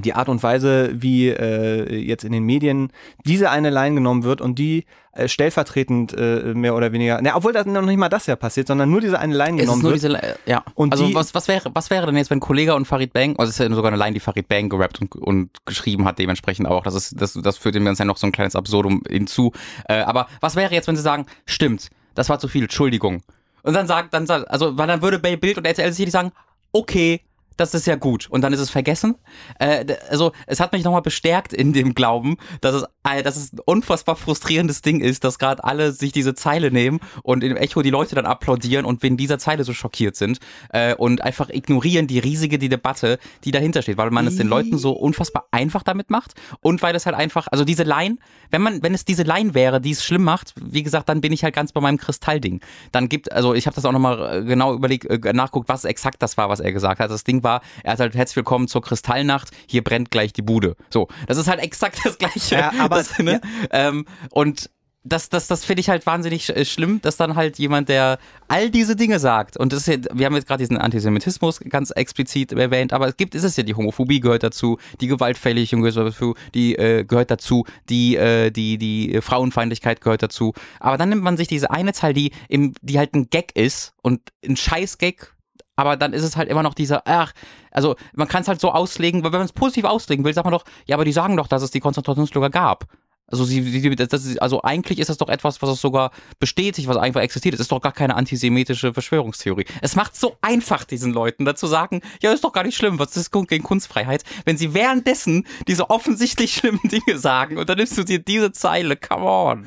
die 0.01 0.15
Art 0.15 0.29
und 0.29 0.43
Weise, 0.43 0.91
wie 0.95 1.29
äh, 1.29 1.95
jetzt 1.97 2.25
in 2.25 2.33
den 2.33 2.45
Medien 2.45 2.93
diese 3.25 3.51
eine 3.51 3.71
Line 3.71 3.97
genommen 3.97 4.25
wird 4.25 4.41
und 4.41 4.59
die 4.59 4.85
äh, 5.13 5.29
stellvertretend 5.29 6.15
äh, 6.17 6.53
mehr 6.55 6.75
oder 6.75 6.93
weniger, 6.93 7.21
ne, 7.23 7.35
obwohl 7.35 7.53
das 7.53 7.67
noch 7.67 7.83
nicht 7.83 7.97
mal 7.97 8.09
das 8.09 8.27
ja 8.27 8.37
passiert, 8.37 8.67
sondern 8.67 8.91
nur 8.91 9.01
diese 9.01 9.19
eine 9.19 9.35
Line 9.35 9.57
genommen 9.57 9.83
wird. 9.83 9.95
Diese, 9.95 10.21
ja. 10.45 10.63
Und 10.75 10.93
also 10.93 11.07
die, 11.07 11.15
was, 11.15 11.35
was 11.35 11.49
wäre 11.49 11.71
was 11.73 11.91
wäre 11.91 12.07
denn 12.07 12.17
jetzt, 12.17 12.31
wenn 12.31 12.41
Kollege 12.41 12.75
und 12.75 12.87
Farid 12.87 13.13
Bang, 13.13 13.37
also 13.39 13.49
es 13.49 13.59
ist 13.59 13.67
ja 13.67 13.75
sogar 13.75 13.91
eine 13.91 14.03
Line, 14.03 14.13
die 14.13 14.21
Farid 14.21 14.49
Bang 14.49 14.69
gerappt 14.69 15.01
und, 15.01 15.17
und 15.17 15.51
geschrieben 15.65 16.05
hat, 16.05 16.19
dementsprechend 16.19 16.69
auch. 16.69 16.83
Das 16.83 16.95
ist 16.95 17.21
das 17.21 17.33
das 17.33 17.57
führt 17.57 17.75
dem 17.75 17.85
Ganzen 17.85 18.03
ja 18.03 18.07
noch 18.07 18.19
so 18.19 18.27
ein 18.27 18.33
kleines 18.33 18.57
Absurdum 18.57 19.03
hinzu. 19.09 19.53
Äh, 19.89 20.01
aber 20.01 20.29
was 20.41 20.57
wäre 20.57 20.73
jetzt, 20.75 20.89
wenn 20.89 20.97
sie 20.97 21.03
sagen, 21.03 21.27
stimmt, 21.47 21.89
das 22.15 22.29
war 22.29 22.39
zu 22.39 22.49
viel, 22.49 22.65
Entschuldigung. 22.65 23.23
Und 23.63 23.75
dann 23.75 23.87
sagt, 23.87 24.15
dann 24.15 24.29
also, 24.31 24.77
weil 24.77 24.87
dann 24.87 25.03
würde 25.03 25.19
Bay 25.19 25.37
Bild 25.37 25.59
und 25.59 25.67
RTL 25.67 25.93
sicherlich 25.93 26.13
sagen, 26.13 26.33
okay, 26.73 27.21
das 27.57 27.75
ist 27.75 27.87
ja 27.87 27.97
gut. 27.97 28.29
Und 28.31 28.43
dann 28.43 28.53
ist 28.53 28.61
es 28.61 28.71
vergessen. 28.71 29.17
Äh, 29.59 29.97
also 30.11 30.33
es 30.47 30.61
hat 30.61 30.73
mich 30.73 30.85
nochmal 30.85 31.03
bestärkt 31.03 31.53
in 31.53 31.73
dem 31.73 31.95
Glauben, 31.95 32.37
dass 32.61 32.75
es, 32.75 32.85
dass 33.23 33.37
es 33.37 33.53
ein 33.53 33.61
unfassbar 33.65 34.17
frustrierendes 34.17 34.83
Ding 34.83 35.01
ist, 35.01 35.25
dass 35.25 35.39
gerade 35.39 35.63
alle 35.63 35.93
sich 35.93 36.13
diese 36.13 36.35
Zeile 36.35 36.71
nehmen 36.71 37.01
und 37.23 37.45
im 37.45 37.57
Echo 37.57 37.83
die 37.83 37.91
Leute 37.91 38.15
dann 38.15 38.27
applaudieren 38.27 38.85
und 38.85 39.03
wegen 39.03 39.17
dieser 39.17 39.39
Zeile 39.39 39.65
so 39.65 39.73
schockiert 39.73 40.17
sind 40.17 40.39
äh, 40.71 40.95
und 40.95 41.23
einfach 41.23 41.49
ignorieren 41.49 42.07
die 42.07 42.19
riesige 42.19 42.59
die 42.59 42.69
Debatte, 42.69 43.19
die 43.45 43.53
dahinter 43.53 43.83
steht, 43.83 43.97
weil 43.97 44.11
man 44.11 44.27
es 44.27 44.37
den 44.37 44.49
Leuten 44.49 44.77
so 44.79 44.93
unfassbar 44.93 45.47
einfach 45.53 45.83
damit 45.83 46.11
macht 46.11 46.35
und 46.61 46.83
weil 46.83 46.95
es 46.97 47.07
halt 47.07 47.17
einfach, 47.17 47.47
also 47.51 47.65
diese 47.65 47.85
Line, 47.85 48.17
wenn 48.51 48.63
man, 48.63 48.83
wenn 48.83 48.95
es 48.95 49.05
diese 49.05 49.23
Line 49.23 49.55
wäre, 49.55 49.81
die 49.81 49.93
es 49.93 50.05
schlimm 50.05 50.25
macht, 50.25 50.55
wie 50.61 50.83
gesagt, 50.83 51.09
dann 51.09 51.21
bin 51.21 51.33
ich 51.33 51.45
halt 51.45 51.55
ganz 51.55 51.73
bei 51.73 51.81
meinem 51.81 51.99
Kristallding. 51.99 52.61
Dann 52.93 53.09
gibt, 53.09 53.31
also 53.33 53.55
ich 53.55 53.67
habe 53.67 53.75
das 53.75 53.85
auch 53.85 53.93
nochmal 53.93 54.43
äh, 54.43 54.45
genau 54.45 54.75
überlegt, 54.75 55.05
äh, 55.07 55.33
nachguckt, 55.33 55.69
was 55.69 55.85
exakt 55.85 56.23
das 56.23 56.37
war, 56.37 56.49
was 56.49 56.61
er 56.61 56.73
gesagt 56.73 57.01
hat. 57.01 57.11
Das 57.11 57.25
Ding 57.25 57.43
war, 57.43 57.63
er 57.85 57.93
hat 57.93 58.01
halt 58.01 58.15
herzlich 58.15 58.37
willkommen 58.37 58.69
zur 58.69 58.83
Kristallnacht, 58.83 59.51
hier 59.69 59.85
brennt 59.85 60.11
gleich 60.11 60.33
die 60.33 60.43
Bude. 60.43 60.77
So, 60.91 61.09
das 61.27 61.39
ist 61.39 61.49
halt 61.49 61.61
exakt 61.61 62.01
das 62.05 62.19
gleiche. 62.19 62.57
Ja, 62.57 62.73
aber 62.79 62.96
das, 62.97 63.19
ne? 63.19 63.41
ja. 63.73 63.89
Ähm, 63.89 64.07
und 64.31 64.71
das, 65.09 65.29
das, 65.29 65.47
das 65.47 65.65
finde 65.65 65.81
ich 65.81 65.89
halt 65.89 66.05
wahnsinnig 66.07 66.49
äh, 66.55 66.65
schlimm, 66.65 67.01
dass 67.01 67.17
dann 67.17 67.37
halt 67.37 67.59
jemand, 67.59 67.89
der 67.89 68.19
all 68.49 68.71
diese 68.71 68.97
Dinge 68.97 69.19
sagt, 69.19 69.57
und 69.57 69.73
das 69.73 69.87
ist 69.87 69.87
ja, 69.87 69.97
wir 70.13 70.27
haben 70.27 70.35
jetzt 70.35 70.49
gerade 70.49 70.63
diesen 70.63 70.79
Antisemitismus 70.79 71.61
ganz 71.61 71.91
explizit 71.91 72.53
erwähnt, 72.53 72.93
aber 72.93 73.09
es 73.09 73.17
gibt, 73.17 73.35
ist 73.35 73.45
es 73.45 73.57
ja 73.57 73.63
die 73.63 73.75
Homophobie 73.75 74.21
gehört 74.21 74.43
dazu, 74.43 74.79
die 75.01 75.07
Gewaltfälligkeit 75.07 75.57
gehört 75.79 75.97
dazu, 75.97 76.35
die 76.55 76.77
äh, 76.77 77.05
gehört 77.05 77.31
dazu, 77.31 77.65
die, 77.89 78.17
äh, 78.17 78.51
die, 78.51 78.79
die 78.79 79.21
Frauenfeindlichkeit 79.21 80.01
gehört 80.01 80.23
dazu. 80.23 80.53
Aber 80.81 80.99
dann 80.99 81.09
nimmt 81.09 81.23
man 81.23 81.37
sich 81.37 81.49
diese 81.49 81.71
eine 81.71 81.93
Zahl, 81.93 82.13
die 82.13 82.33
im, 82.49 82.75
die 82.83 82.99
halt 82.99 83.15
ein 83.15 83.31
Gag 83.31 83.55
ist 83.55 83.95
und 84.03 84.21
ein 84.45 84.57
Scheiß-Gag 84.57 85.37
aber 85.77 85.97
dann 85.97 86.15
ist 86.15 86.23
es 86.23 86.37
halt 86.37 86.49
immer 86.49 86.63
noch 86.63 86.73
dieser, 86.73 87.03
ach, 87.05 87.33
also 87.77 87.95
man 88.15 88.27
kann 88.27 88.43
es 88.43 88.49
halt 88.49 88.61
so 88.61 88.73
auslegen, 88.73 89.23
weil 89.23 89.33
wenn 89.33 89.41
man 89.41 89.47
es 89.47 89.53
positiv 89.53 89.85
auslegen 89.85 90.25
will, 90.25 90.35
sagt 90.35 90.47
man 90.47 90.53
doch, 90.53 90.65
ja, 90.87 90.97
aber 90.97 91.05
die 91.05 91.13
sagen 91.13 91.37
doch, 91.37 91.47
dass 91.47 91.63
es 91.63 91.71
die 91.71 91.81
Konzentrationslager 91.81 92.51
gab. 92.51 92.87
Also 93.29 93.45
sie, 93.45 93.61
sie 93.63 93.97
das 93.97 94.39
also 94.39 94.63
eigentlich 94.63 95.01
ist 95.01 95.11
das 95.11 95.19
doch 95.19 95.29
etwas, 95.29 95.61
was 95.61 95.71
es 95.71 95.81
sogar 95.81 96.13
bestätigt, 96.39 96.87
was 96.87 96.97
einfach 96.97 97.21
existiert. 97.21 97.55
Es 97.55 97.61
ist 97.61 97.73
doch 97.73 97.81
gar 97.81 97.93
keine 97.93 98.15
antisemitische 98.15 98.95
Verschwörungstheorie. 98.95 99.65
Es 99.83 99.97
macht 99.97 100.15
so 100.15 100.37
einfach 100.43 100.85
diesen 100.85 101.13
Leuten 101.13 101.45
dazu 101.45 101.67
sagen, 101.67 102.03
ja, 102.23 102.33
ist 102.33 102.45
doch 102.45 102.53
gar 102.53 102.63
nicht 102.63 102.77
schlimm, 102.77 103.01
was 103.01 103.17
ist 103.17 103.33
gegen 103.33 103.65
Kunstfreiheit, 103.65 104.23
wenn 104.45 104.57
sie 104.57 104.75
währenddessen 104.75 105.45
diese 105.67 105.91
offensichtlich 105.91 106.55
schlimmen 106.55 106.81
Dinge 106.85 107.19
sagen 107.19 107.59
und 107.59 107.69
dann 107.69 107.79
nimmst 107.79 107.99
du 107.99 108.05
dir 108.05 108.21
diese 108.21 108.53
Zeile, 108.53 108.97
come 108.97 109.27
on. 109.27 109.67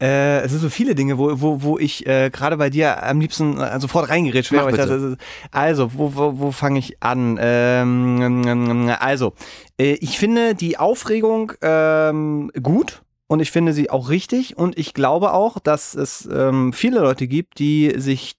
Äh, 0.00 0.42
es 0.42 0.52
sind 0.52 0.60
so 0.60 0.68
viele 0.68 0.94
Dinge, 0.94 1.18
wo, 1.18 1.40
wo, 1.40 1.62
wo 1.62 1.78
ich 1.78 2.06
äh, 2.06 2.30
gerade 2.30 2.56
bei 2.56 2.70
dir 2.70 3.02
am 3.02 3.20
liebsten 3.20 3.58
äh, 3.58 3.80
sofort 3.80 4.08
reingerätscht 4.08 4.52
wäre. 4.52 4.70
Das, 4.70 5.18
also, 5.50 5.92
wo, 5.94 6.14
wo, 6.14 6.38
wo 6.38 6.52
fange 6.52 6.78
ich 6.78 7.02
an? 7.02 7.38
Ähm, 7.40 8.94
also, 9.00 9.32
äh, 9.78 9.94
ich 9.94 10.18
finde 10.18 10.54
die 10.54 10.78
Aufregung 10.78 11.52
ähm, 11.62 12.52
gut 12.62 13.02
und 13.26 13.40
ich 13.40 13.50
finde 13.50 13.72
sie 13.72 13.90
auch 13.90 14.08
richtig 14.08 14.56
und 14.56 14.78
ich 14.78 14.94
glaube 14.94 15.32
auch, 15.32 15.58
dass 15.58 15.94
es 15.94 16.28
ähm, 16.32 16.72
viele 16.72 17.00
Leute 17.00 17.26
gibt, 17.26 17.58
die 17.58 17.94
sich 17.96 18.36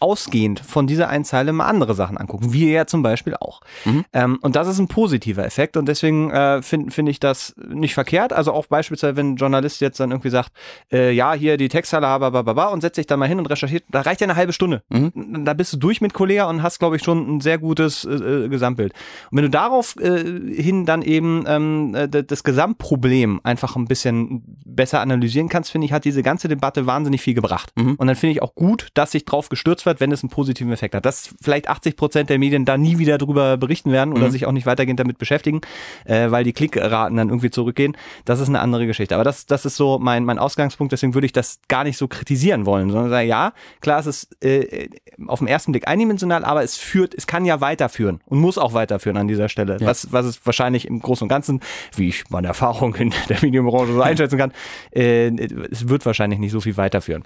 ausgehend 0.00 0.60
von 0.60 0.86
dieser 0.86 1.08
Einzeile 1.08 1.52
mal 1.52 1.66
andere 1.66 1.94
Sachen 1.94 2.16
angucken. 2.16 2.52
Wir 2.52 2.70
ja 2.70 2.86
zum 2.86 3.02
Beispiel 3.02 3.34
auch. 3.34 3.60
Mhm. 3.84 4.04
Ähm, 4.12 4.38
und 4.42 4.56
das 4.56 4.68
ist 4.68 4.78
ein 4.78 4.88
positiver 4.88 5.44
Effekt 5.44 5.76
und 5.76 5.86
deswegen 5.86 6.30
äh, 6.30 6.62
finde 6.62 6.90
find 6.90 7.08
ich 7.08 7.20
das 7.20 7.54
nicht 7.68 7.94
verkehrt. 7.94 8.32
Also 8.32 8.52
auch 8.52 8.66
beispielsweise, 8.66 9.16
wenn 9.16 9.32
ein 9.32 9.36
Journalist 9.36 9.80
jetzt 9.80 9.98
dann 9.98 10.10
irgendwie 10.10 10.30
sagt, 10.30 10.52
äh, 10.92 11.10
ja, 11.10 11.32
hier 11.32 11.56
die 11.56 11.68
Textzeile, 11.68 12.06
babababa, 12.06 12.66
und 12.66 12.80
setzt 12.80 12.96
sich 12.96 13.06
da 13.06 13.16
mal 13.16 13.28
hin 13.28 13.38
und 13.38 13.46
recherchiert, 13.46 13.84
da 13.90 14.02
reicht 14.02 14.20
ja 14.20 14.26
eine 14.26 14.36
halbe 14.36 14.52
Stunde. 14.52 14.82
Mhm. 14.88 15.44
Da 15.44 15.54
bist 15.54 15.72
du 15.72 15.76
durch 15.76 16.00
mit 16.00 16.14
Kollega 16.14 16.48
und 16.48 16.62
hast, 16.62 16.78
glaube 16.78 16.96
ich, 16.96 17.02
schon 17.02 17.36
ein 17.36 17.40
sehr 17.40 17.58
gutes 17.58 18.04
äh, 18.04 18.14
äh 18.14 18.48
Gesamtbild. 18.48 18.92
Und 19.30 19.36
wenn 19.36 19.44
du 19.44 19.50
darauf 19.50 19.96
äh, 19.96 20.22
hin 20.54 20.86
dann 20.86 21.02
eben 21.02 21.44
ähm, 21.46 21.94
äh, 21.94 22.08
das 22.08 22.44
Gesamtproblem 22.44 23.40
einfach 23.42 23.74
ein 23.76 23.86
bisschen 23.86 24.42
besser 24.64 25.00
analysieren 25.00 25.48
kannst, 25.48 25.70
finde 25.70 25.86
ich, 25.86 25.92
hat 25.92 26.04
diese 26.04 26.22
ganze 26.22 26.48
Debatte 26.48 26.86
wahnsinnig 26.86 27.20
viel 27.20 27.34
gebracht. 27.34 27.72
Mhm. 27.76 27.96
Und 27.96 28.06
dann 28.06 28.16
finde 28.16 28.32
ich 28.32 28.42
auch 28.42 28.54
gut, 28.54 28.88
dass 28.94 29.12
sich 29.12 29.24
drauf 29.24 29.48
gestürzt 29.48 29.87
wird, 29.88 30.00
wenn 30.00 30.12
es 30.12 30.22
einen 30.22 30.30
positiven 30.30 30.72
Effekt 30.72 30.94
hat. 30.94 31.04
Dass 31.06 31.34
vielleicht 31.40 31.68
80 31.68 31.96
Prozent 31.96 32.30
der 32.30 32.38
Medien 32.38 32.64
da 32.64 32.76
nie 32.76 32.98
wieder 32.98 33.18
drüber 33.18 33.56
berichten 33.56 33.90
werden 33.90 34.12
oder 34.12 34.26
mhm. 34.26 34.30
sich 34.30 34.46
auch 34.46 34.52
nicht 34.52 34.66
weitergehend 34.66 35.00
damit 35.00 35.18
beschäftigen, 35.18 35.60
äh, 36.04 36.30
weil 36.30 36.44
die 36.44 36.52
Klickraten 36.52 37.16
dann 37.16 37.28
irgendwie 37.28 37.50
zurückgehen. 37.50 37.96
Das 38.24 38.40
ist 38.40 38.48
eine 38.48 38.60
andere 38.60 38.86
Geschichte. 38.86 39.14
Aber 39.14 39.24
das, 39.24 39.46
das 39.46 39.64
ist 39.64 39.76
so 39.76 39.98
mein, 39.98 40.24
mein 40.24 40.38
Ausgangspunkt. 40.38 40.92
Deswegen 40.92 41.14
würde 41.14 41.26
ich 41.26 41.32
das 41.32 41.60
gar 41.68 41.84
nicht 41.84 41.96
so 41.96 42.06
kritisieren 42.06 42.66
wollen, 42.66 42.90
sondern 42.90 43.10
sagen, 43.10 43.28
ja, 43.28 43.52
klar, 43.80 43.98
es 44.00 44.06
ist 44.06 44.44
äh, 44.44 44.88
auf 45.26 45.38
den 45.38 45.48
ersten 45.48 45.72
Blick 45.72 45.88
eindimensional, 45.88 46.44
aber 46.44 46.62
es 46.62 46.76
führt, 46.76 47.14
es 47.14 47.26
kann 47.26 47.44
ja 47.44 47.60
weiterführen 47.60 48.20
und 48.26 48.38
muss 48.38 48.58
auch 48.58 48.74
weiterführen 48.74 49.16
an 49.16 49.28
dieser 49.28 49.48
Stelle. 49.48 49.78
Ja. 49.80 49.86
Was, 49.86 50.12
was 50.12 50.26
es 50.26 50.44
wahrscheinlich 50.44 50.86
im 50.86 51.00
Großen 51.00 51.24
und 51.24 51.28
Ganzen, 51.28 51.60
wie 51.96 52.08
ich 52.08 52.28
meine 52.30 52.48
Erfahrung 52.48 52.94
in 52.96 53.12
der 53.28 53.38
Medienbranche 53.40 53.92
so 53.92 54.02
einschätzen 54.02 54.38
kann, 54.38 54.52
äh, 54.92 55.28
es 55.70 55.88
wird 55.88 56.04
wahrscheinlich 56.06 56.38
nicht 56.38 56.52
so 56.52 56.60
viel 56.60 56.76
weiterführen. 56.76 57.24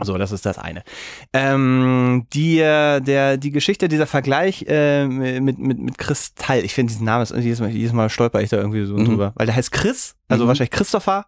So, 0.00 0.16
das 0.18 0.32
ist 0.32 0.46
das 0.46 0.58
eine. 0.58 0.82
Ähm, 1.32 2.26
die, 2.32 2.58
äh, 2.60 3.00
der, 3.00 3.36
die 3.36 3.50
Geschichte, 3.50 3.88
dieser 3.88 4.06
Vergleich 4.06 4.64
äh, 4.68 5.06
mit, 5.06 5.58
mit, 5.58 5.78
mit 5.78 5.98
Kristall, 5.98 6.64
ich 6.64 6.74
finde 6.74 6.92
diesen 6.92 7.04
Namen, 7.04 7.26
jedes 7.40 7.60
Mal, 7.60 7.70
jedes 7.70 7.92
Mal 7.92 8.08
stolper 8.08 8.40
ich 8.40 8.50
da 8.50 8.56
irgendwie 8.56 8.84
so 8.86 8.96
mhm. 8.96 9.04
drüber, 9.04 9.32
weil 9.34 9.46
der 9.46 9.54
heißt 9.54 9.72
Chris, 9.72 10.14
also 10.28 10.44
mhm. 10.44 10.48
wahrscheinlich 10.48 10.70
Christopher 10.70 11.26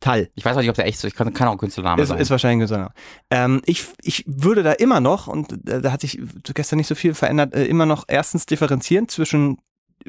Tall. 0.00 0.28
Ich 0.34 0.44
weiß 0.44 0.56
auch 0.56 0.60
nicht, 0.60 0.68
ob 0.68 0.76
der 0.76 0.86
echt 0.86 0.98
so, 0.98 1.08
ich 1.08 1.14
kann, 1.14 1.32
kann 1.32 1.48
auch 1.48 1.52
ein 1.52 1.58
Künstlername 1.58 2.02
ist, 2.02 2.08
sein. 2.08 2.18
Ist 2.18 2.30
wahrscheinlich 2.30 2.56
ein 2.56 2.60
Künstlername. 2.60 2.94
Ähm, 3.30 3.62
ich, 3.64 3.86
ich 4.02 4.24
würde 4.26 4.62
da 4.62 4.72
immer 4.72 5.00
noch, 5.00 5.28
und 5.28 5.54
da 5.62 5.90
hat 5.90 6.02
sich 6.02 6.20
gestern 6.52 6.76
nicht 6.76 6.88
so 6.88 6.94
viel 6.94 7.14
verändert, 7.14 7.54
äh, 7.54 7.64
immer 7.64 7.86
noch 7.86 8.04
erstens 8.06 8.44
differenzieren 8.44 9.08
zwischen 9.08 9.58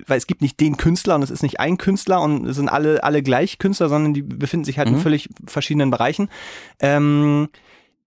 weil 0.07 0.17
es 0.17 0.27
gibt 0.27 0.41
nicht 0.41 0.59
den 0.59 0.77
Künstler 0.77 1.15
und 1.15 1.23
es 1.23 1.31
ist 1.31 1.43
nicht 1.43 1.59
ein 1.59 1.77
Künstler 1.77 2.21
und 2.21 2.45
es 2.45 2.57
sind 2.57 2.69
alle, 2.69 3.03
alle 3.03 3.23
gleich 3.23 3.59
Künstler, 3.59 3.87
sondern 3.87 4.13
die 4.13 4.23
befinden 4.23 4.65
sich 4.65 4.77
halt 4.77 4.89
mhm. 4.89 4.95
in 4.95 5.01
völlig 5.01 5.29
verschiedenen 5.45 5.89
Bereichen. 5.89 6.29
Ähm, 6.79 7.49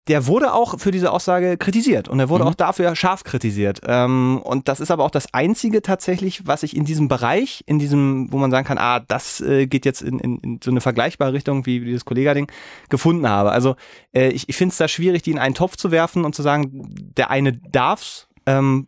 der 0.09 0.26
wurde 0.26 0.55
auch 0.55 0.78
für 0.78 0.90
diese 0.90 1.12
Aussage 1.12 1.56
kritisiert 1.59 2.09
und 2.09 2.18
er 2.18 2.28
wurde 2.28 2.44
mhm. 2.44 2.51
auch 2.51 2.55
dafür 2.55 2.97
scharf 2.97 3.24
kritisiert. 3.24 3.80
Ähm, 3.86 4.40
und 4.43 4.68
das 4.68 4.80
ist 4.80 4.90
aber 4.90 5.05
auch 5.05 5.10
das 5.10 5.32
Einzige 5.35 5.82
tatsächlich, 5.82 6.47
was 6.47 6.62
ich 6.62 6.74
in 6.74 6.85
diesem 6.85 7.09
Bereich, 7.09 7.62
in 7.66 7.78
diesem, 7.78 8.32
wo 8.32 8.39
man 8.39 8.51
sagen 8.51 8.66
kann, 8.66 8.78
ah, 8.78 9.01
das 9.01 9.40
äh, 9.40 9.66
geht 9.66 9.85
jetzt 9.85 10.01
in, 10.01 10.18
in, 10.18 10.39
in 10.39 10.60
so 10.64 10.70
eine 10.70 10.80
vergleichbare 10.80 11.32
Richtung 11.35 11.66
wie, 11.66 11.80
dieses 11.80 12.06
Kollega-Ding, 12.06 12.51
gefunden 12.89 13.28
habe. 13.28 13.52
Also 13.52 13.76
äh, 14.14 14.28
ich, 14.28 14.48
ich 14.48 14.56
finde 14.56 14.72
es 14.72 14.78
da 14.78 14.89
schwierig, 14.89 15.22
die 15.22 15.30
in 15.30 15.39
einen 15.39 15.55
Topf 15.55 15.76
zu 15.76 15.90
werfen 15.90 16.24
und 16.24 16.35
zu 16.35 16.43
sagen, 16.43 16.89
der 17.16 17.30
eine 17.30 17.52
darf's 17.52 18.28
ähm, 18.47 18.86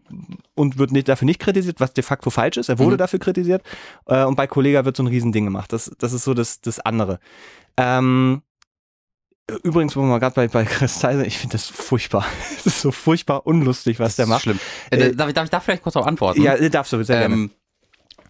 und 0.54 0.78
wird 0.78 0.90
nicht, 0.90 1.08
dafür 1.08 1.26
nicht 1.26 1.40
kritisiert, 1.40 1.80
was 1.80 1.92
de 1.92 2.02
facto 2.02 2.30
falsch 2.30 2.56
ist. 2.56 2.70
Er 2.70 2.78
wurde 2.78 2.94
mhm. 2.94 2.98
dafür 2.98 3.18
kritisiert 3.18 3.62
äh, 4.06 4.24
und 4.24 4.36
bei 4.36 4.46
Kollega 4.46 4.86
wird 4.86 4.96
so 4.96 5.02
ein 5.02 5.08
Riesending 5.08 5.44
gemacht. 5.44 5.72
Das, 5.72 5.92
das 5.98 6.14
ist 6.14 6.24
so 6.24 6.32
das, 6.32 6.62
das 6.62 6.80
andere. 6.80 7.20
Ähm, 7.76 8.42
Übrigens, 9.62 9.96
wo 9.96 10.00
wir 10.00 10.06
mal 10.06 10.18
gerade 10.18 10.34
bei, 10.34 10.48
bei 10.48 10.64
Chris 10.64 10.98
Tyson, 10.98 11.24
ich 11.24 11.38
finde 11.38 11.52
das 11.52 11.66
furchtbar. 11.66 12.24
Es 12.56 12.66
ist 12.66 12.80
so 12.80 12.92
furchtbar 12.92 13.46
unlustig, 13.46 13.98
was 13.98 14.16
der 14.16 14.26
macht. 14.26 14.42
Schlimm. 14.42 14.60
Äh, 14.90 15.14
darf, 15.14 15.28
ich, 15.28 15.34
darf 15.34 15.44
ich 15.44 15.50
da 15.50 15.60
vielleicht 15.60 15.82
kurz 15.82 15.96
auch 15.96 16.06
antworten? 16.06 16.42
Ja, 16.42 16.56
darfst 16.68 16.92
du, 16.92 17.02
sehr 17.02 17.22
ähm, 17.22 17.50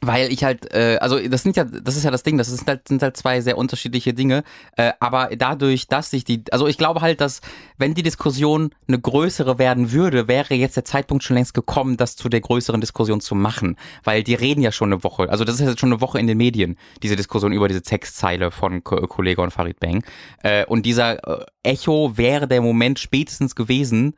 weil 0.00 0.32
ich 0.32 0.44
halt, 0.44 0.72
äh, 0.72 0.98
also 1.00 1.18
das 1.18 1.42
sind 1.42 1.56
ja, 1.56 1.64
das 1.64 1.96
ist 1.96 2.04
ja 2.04 2.10
das 2.10 2.22
Ding, 2.22 2.38
das 2.38 2.48
sind 2.48 2.66
halt, 2.66 2.88
sind 2.88 3.02
halt 3.02 3.16
zwei 3.16 3.40
sehr 3.40 3.58
unterschiedliche 3.58 4.14
Dinge, 4.14 4.44
äh, 4.76 4.92
aber 4.98 5.30
dadurch, 5.36 5.88
dass 5.88 6.10
sich 6.10 6.24
die, 6.24 6.44
also 6.50 6.66
ich 6.66 6.78
glaube 6.78 7.00
halt, 7.00 7.20
dass 7.20 7.40
wenn 7.76 7.94
die 7.94 8.02
Diskussion 8.02 8.70
eine 8.88 8.98
größere 8.98 9.58
werden 9.58 9.92
würde, 9.92 10.26
wäre 10.28 10.54
jetzt 10.54 10.76
der 10.76 10.84
Zeitpunkt 10.84 11.22
schon 11.22 11.36
längst 11.36 11.54
gekommen, 11.54 11.96
das 11.96 12.16
zu 12.16 12.28
der 12.28 12.40
größeren 12.40 12.80
Diskussion 12.80 13.20
zu 13.20 13.34
machen, 13.34 13.76
weil 14.04 14.22
die 14.22 14.34
reden 14.34 14.62
ja 14.62 14.72
schon 14.72 14.92
eine 14.92 15.04
Woche, 15.04 15.28
also 15.28 15.44
das 15.44 15.60
ist 15.60 15.66
jetzt 15.66 15.80
schon 15.80 15.92
eine 15.92 16.00
Woche 16.00 16.18
in 16.18 16.26
den 16.26 16.38
Medien, 16.38 16.76
diese 17.02 17.16
Diskussion 17.16 17.52
über 17.52 17.68
diese 17.68 17.82
Textzeile 17.82 18.50
von 18.50 18.82
Ko 18.82 18.96
Kollege 19.06 19.42
und 19.42 19.50
Farid 19.50 19.80
Bang. 19.80 20.04
Äh, 20.42 20.64
und 20.66 20.86
dieser 20.86 21.42
äh, 21.42 21.44
Echo 21.62 22.16
wäre 22.16 22.48
der 22.48 22.62
Moment 22.62 22.98
spätestens 22.98 23.54
gewesen, 23.54 24.14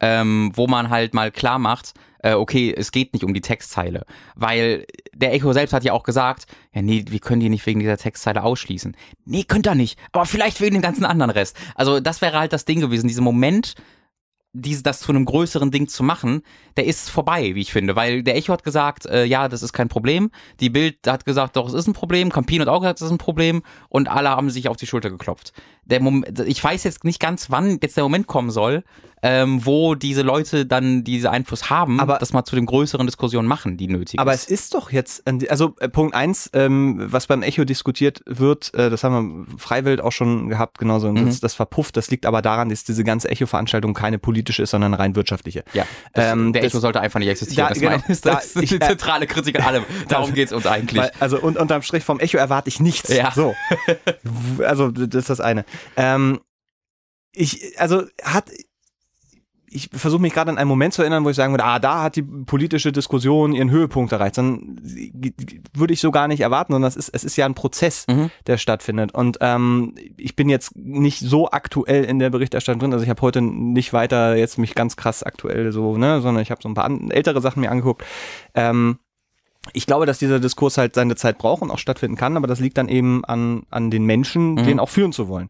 ähm, 0.00 0.52
wo 0.54 0.66
man 0.66 0.90
halt 0.90 1.14
mal 1.14 1.30
klar 1.30 1.58
macht, 1.58 1.94
äh, 2.20 2.34
okay, 2.34 2.74
es 2.76 2.92
geht 2.92 3.12
nicht 3.12 3.24
um 3.24 3.34
die 3.34 3.40
Textzeile. 3.40 4.04
Weil 4.34 4.86
der 5.14 5.32
Echo 5.32 5.52
selbst 5.52 5.72
hat 5.72 5.84
ja 5.84 5.92
auch 5.92 6.02
gesagt, 6.02 6.46
ja, 6.72 6.82
nee, 6.82 7.04
wir 7.08 7.20
können 7.20 7.40
die 7.40 7.48
nicht 7.48 7.66
wegen 7.66 7.80
dieser 7.80 7.96
Textzeile 7.96 8.42
ausschließen. 8.42 8.96
Nee, 9.24 9.44
könnt 9.44 9.66
ihr 9.66 9.74
nicht, 9.74 9.98
aber 10.12 10.26
vielleicht 10.26 10.60
wegen 10.60 10.74
dem 10.74 10.82
ganzen 10.82 11.04
anderen 11.04 11.30
Rest. 11.30 11.56
Also 11.74 12.00
das 12.00 12.20
wäre 12.20 12.38
halt 12.38 12.52
das 12.52 12.64
Ding 12.64 12.80
gewesen, 12.80 13.08
dieser 13.08 13.22
Moment, 13.22 13.74
diese, 14.56 14.82
das 14.82 15.00
zu 15.00 15.12
einem 15.12 15.24
größeren 15.24 15.70
Ding 15.70 15.86
zu 15.88 16.02
machen, 16.02 16.42
der 16.76 16.86
ist 16.86 17.10
vorbei, 17.10 17.54
wie 17.54 17.60
ich 17.60 17.72
finde. 17.72 17.94
Weil 17.94 18.22
der 18.22 18.36
Echo 18.36 18.52
hat 18.52 18.64
gesagt, 18.64 19.06
äh, 19.06 19.24
ja, 19.24 19.48
das 19.48 19.62
ist 19.62 19.72
kein 19.72 19.88
Problem. 19.88 20.30
Die 20.60 20.70
Bild 20.70 21.06
hat 21.06 21.24
gesagt, 21.24 21.56
doch, 21.56 21.68
es 21.68 21.74
ist 21.74 21.86
ein 21.86 21.92
Problem. 21.92 22.30
Campino 22.30 22.62
hat 22.62 22.68
auch 22.68 22.80
gesagt, 22.80 23.00
es 23.00 23.06
ist 23.06 23.12
ein 23.12 23.18
Problem. 23.18 23.62
Und 23.88 24.08
alle 24.08 24.30
haben 24.30 24.50
sich 24.50 24.68
auf 24.68 24.76
die 24.76 24.86
Schulter 24.86 25.10
geklopft. 25.10 25.52
Der 25.86 26.00
Moment, 26.00 26.40
ich 26.40 26.62
weiß 26.62 26.84
jetzt 26.84 27.04
nicht 27.04 27.20
ganz, 27.20 27.50
wann 27.50 27.78
jetzt 27.80 27.96
der 27.96 28.04
Moment 28.04 28.26
kommen 28.26 28.50
soll, 28.50 28.84
ähm, 29.22 29.64
wo 29.64 29.94
diese 29.94 30.22
Leute 30.22 30.66
dann 30.66 31.02
diese 31.02 31.30
Einfluss 31.30 31.70
haben, 31.70 32.00
aber, 32.00 32.18
das 32.18 32.32
mal 32.32 32.44
zu 32.44 32.54
den 32.54 32.66
größeren 32.66 33.06
Diskussionen 33.06 33.48
machen, 33.48 33.76
die 33.76 33.88
nötig 33.88 34.20
aber 34.20 34.32
ist. 34.32 34.44
Aber 34.44 34.54
es 34.54 34.60
ist 34.60 34.74
doch 34.74 34.92
jetzt, 34.92 35.24
also 35.48 35.74
äh, 35.80 35.88
Punkt 35.88 36.14
eins, 36.14 36.50
ähm, 36.52 36.96
was 36.98 37.26
beim 37.26 37.42
Echo 37.42 37.64
diskutiert 37.64 38.22
wird, 38.26 38.72
äh, 38.74 38.90
das 38.90 39.02
haben 39.04 39.46
wir 39.48 39.58
freiwillig 39.58 40.00
auch 40.00 40.12
schon 40.12 40.48
gehabt, 40.48 40.78
genauso, 40.78 41.10
mhm. 41.10 41.26
das, 41.26 41.40
das 41.40 41.54
verpufft, 41.54 41.96
das 41.96 42.10
liegt 42.10 42.26
aber 42.26 42.42
daran, 42.42 42.68
dass 42.68 42.84
diese 42.84 43.04
ganze 43.04 43.28
Echo-Veranstaltung 43.28 43.94
keine 43.94 44.18
politische 44.18 44.62
ist, 44.62 44.70
sondern 44.70 44.94
rein 44.94 45.16
wirtschaftliche. 45.16 45.64
Ja, 45.72 45.86
das, 46.12 46.32
ähm, 46.32 46.52
der 46.52 46.62
das, 46.62 46.72
Echo 46.72 46.80
sollte 46.80 47.00
einfach 47.00 47.18
nicht 47.18 47.28
existieren, 47.28 47.68
da, 47.68 47.68
das, 47.70 47.80
genau, 47.80 47.96
ist, 48.08 48.26
das 48.26 48.52
da, 48.52 48.60
ist 48.60 48.70
die 48.70 48.78
zentrale 48.78 49.26
Kritik 49.26 49.58
an 49.58 49.64
allem. 49.64 49.84
Darum 50.08 50.34
geht's 50.34 50.52
uns 50.52 50.66
eigentlich. 50.66 51.02
Weil, 51.02 51.10
also 51.20 51.40
und 51.40 51.56
unterm 51.56 51.82
Strich 51.82 52.04
vom 52.04 52.20
Echo 52.20 52.36
erwarte 52.36 52.68
ich 52.68 52.80
nichts. 52.80 53.12
Ja. 53.12 53.32
So. 53.34 53.54
also 54.64 54.90
das 54.90 55.14
ist 55.14 55.30
das 55.30 55.40
eine. 55.40 55.64
Ähm, 55.96 56.40
ich, 57.32 57.78
also 57.78 58.04
hat, 58.22 58.50
ich 59.68 59.90
versuche 59.92 60.22
mich 60.22 60.32
gerade 60.32 60.50
an 60.50 60.58
einen 60.58 60.68
Moment 60.68 60.94
zu 60.94 61.02
erinnern, 61.02 61.24
wo 61.24 61.30
ich 61.30 61.36
sagen 61.36 61.52
würde, 61.52 61.64
ah, 61.64 61.78
da 61.78 62.04
hat 62.04 62.16
die 62.16 62.22
politische 62.22 62.92
Diskussion 62.92 63.52
ihren 63.52 63.70
Höhepunkt 63.70 64.12
erreicht. 64.12 64.38
Dann 64.38 64.78
würde 65.74 65.92
ich 65.92 66.00
so 66.00 66.10
gar 66.10 66.28
nicht 66.28 66.40
erwarten, 66.40 66.72
sondern 66.72 66.88
es 66.88 66.96
ist, 66.96 67.10
es 67.10 67.24
ist 67.24 67.36
ja 67.36 67.46
ein 67.46 67.54
Prozess, 67.54 68.06
mhm. 68.08 68.30
der 68.46 68.58
stattfindet. 68.58 69.12
Und 69.14 69.38
ähm, 69.40 69.94
ich 70.16 70.34
bin 70.34 70.48
jetzt 70.48 70.76
nicht 70.76 71.20
so 71.20 71.50
aktuell 71.50 72.04
in 72.04 72.18
der 72.18 72.30
Berichterstattung 72.30 72.80
drin. 72.80 72.92
Also 72.92 73.02
ich 73.02 73.10
habe 73.10 73.22
heute 73.22 73.42
nicht 73.42 73.92
weiter 73.92 74.36
jetzt 74.36 74.56
mich 74.56 74.74
ganz 74.74 74.96
krass 74.96 75.22
aktuell 75.22 75.72
so, 75.72 75.98
ne, 75.98 76.20
sondern 76.20 76.42
ich 76.42 76.50
habe 76.50 76.62
so 76.62 76.68
ein 76.68 76.74
paar 76.74 76.90
ältere 77.10 77.40
Sachen 77.40 77.60
mir 77.60 77.70
angeguckt. 77.70 78.04
Ähm, 78.54 78.98
ich 79.72 79.86
glaube, 79.86 80.06
dass 80.06 80.18
dieser 80.18 80.40
Diskurs 80.40 80.78
halt 80.78 80.94
seine 80.94 81.16
Zeit 81.16 81.38
braucht 81.38 81.62
und 81.62 81.70
auch 81.70 81.78
stattfinden 81.78 82.16
kann, 82.16 82.36
aber 82.36 82.46
das 82.46 82.60
liegt 82.60 82.78
dann 82.78 82.88
eben 82.88 83.24
an, 83.24 83.64
an 83.70 83.90
den 83.90 84.04
Menschen, 84.04 84.54
mhm. 84.54 84.64
den 84.64 84.80
auch 84.80 84.88
führen 84.88 85.12
zu 85.12 85.28
wollen 85.28 85.48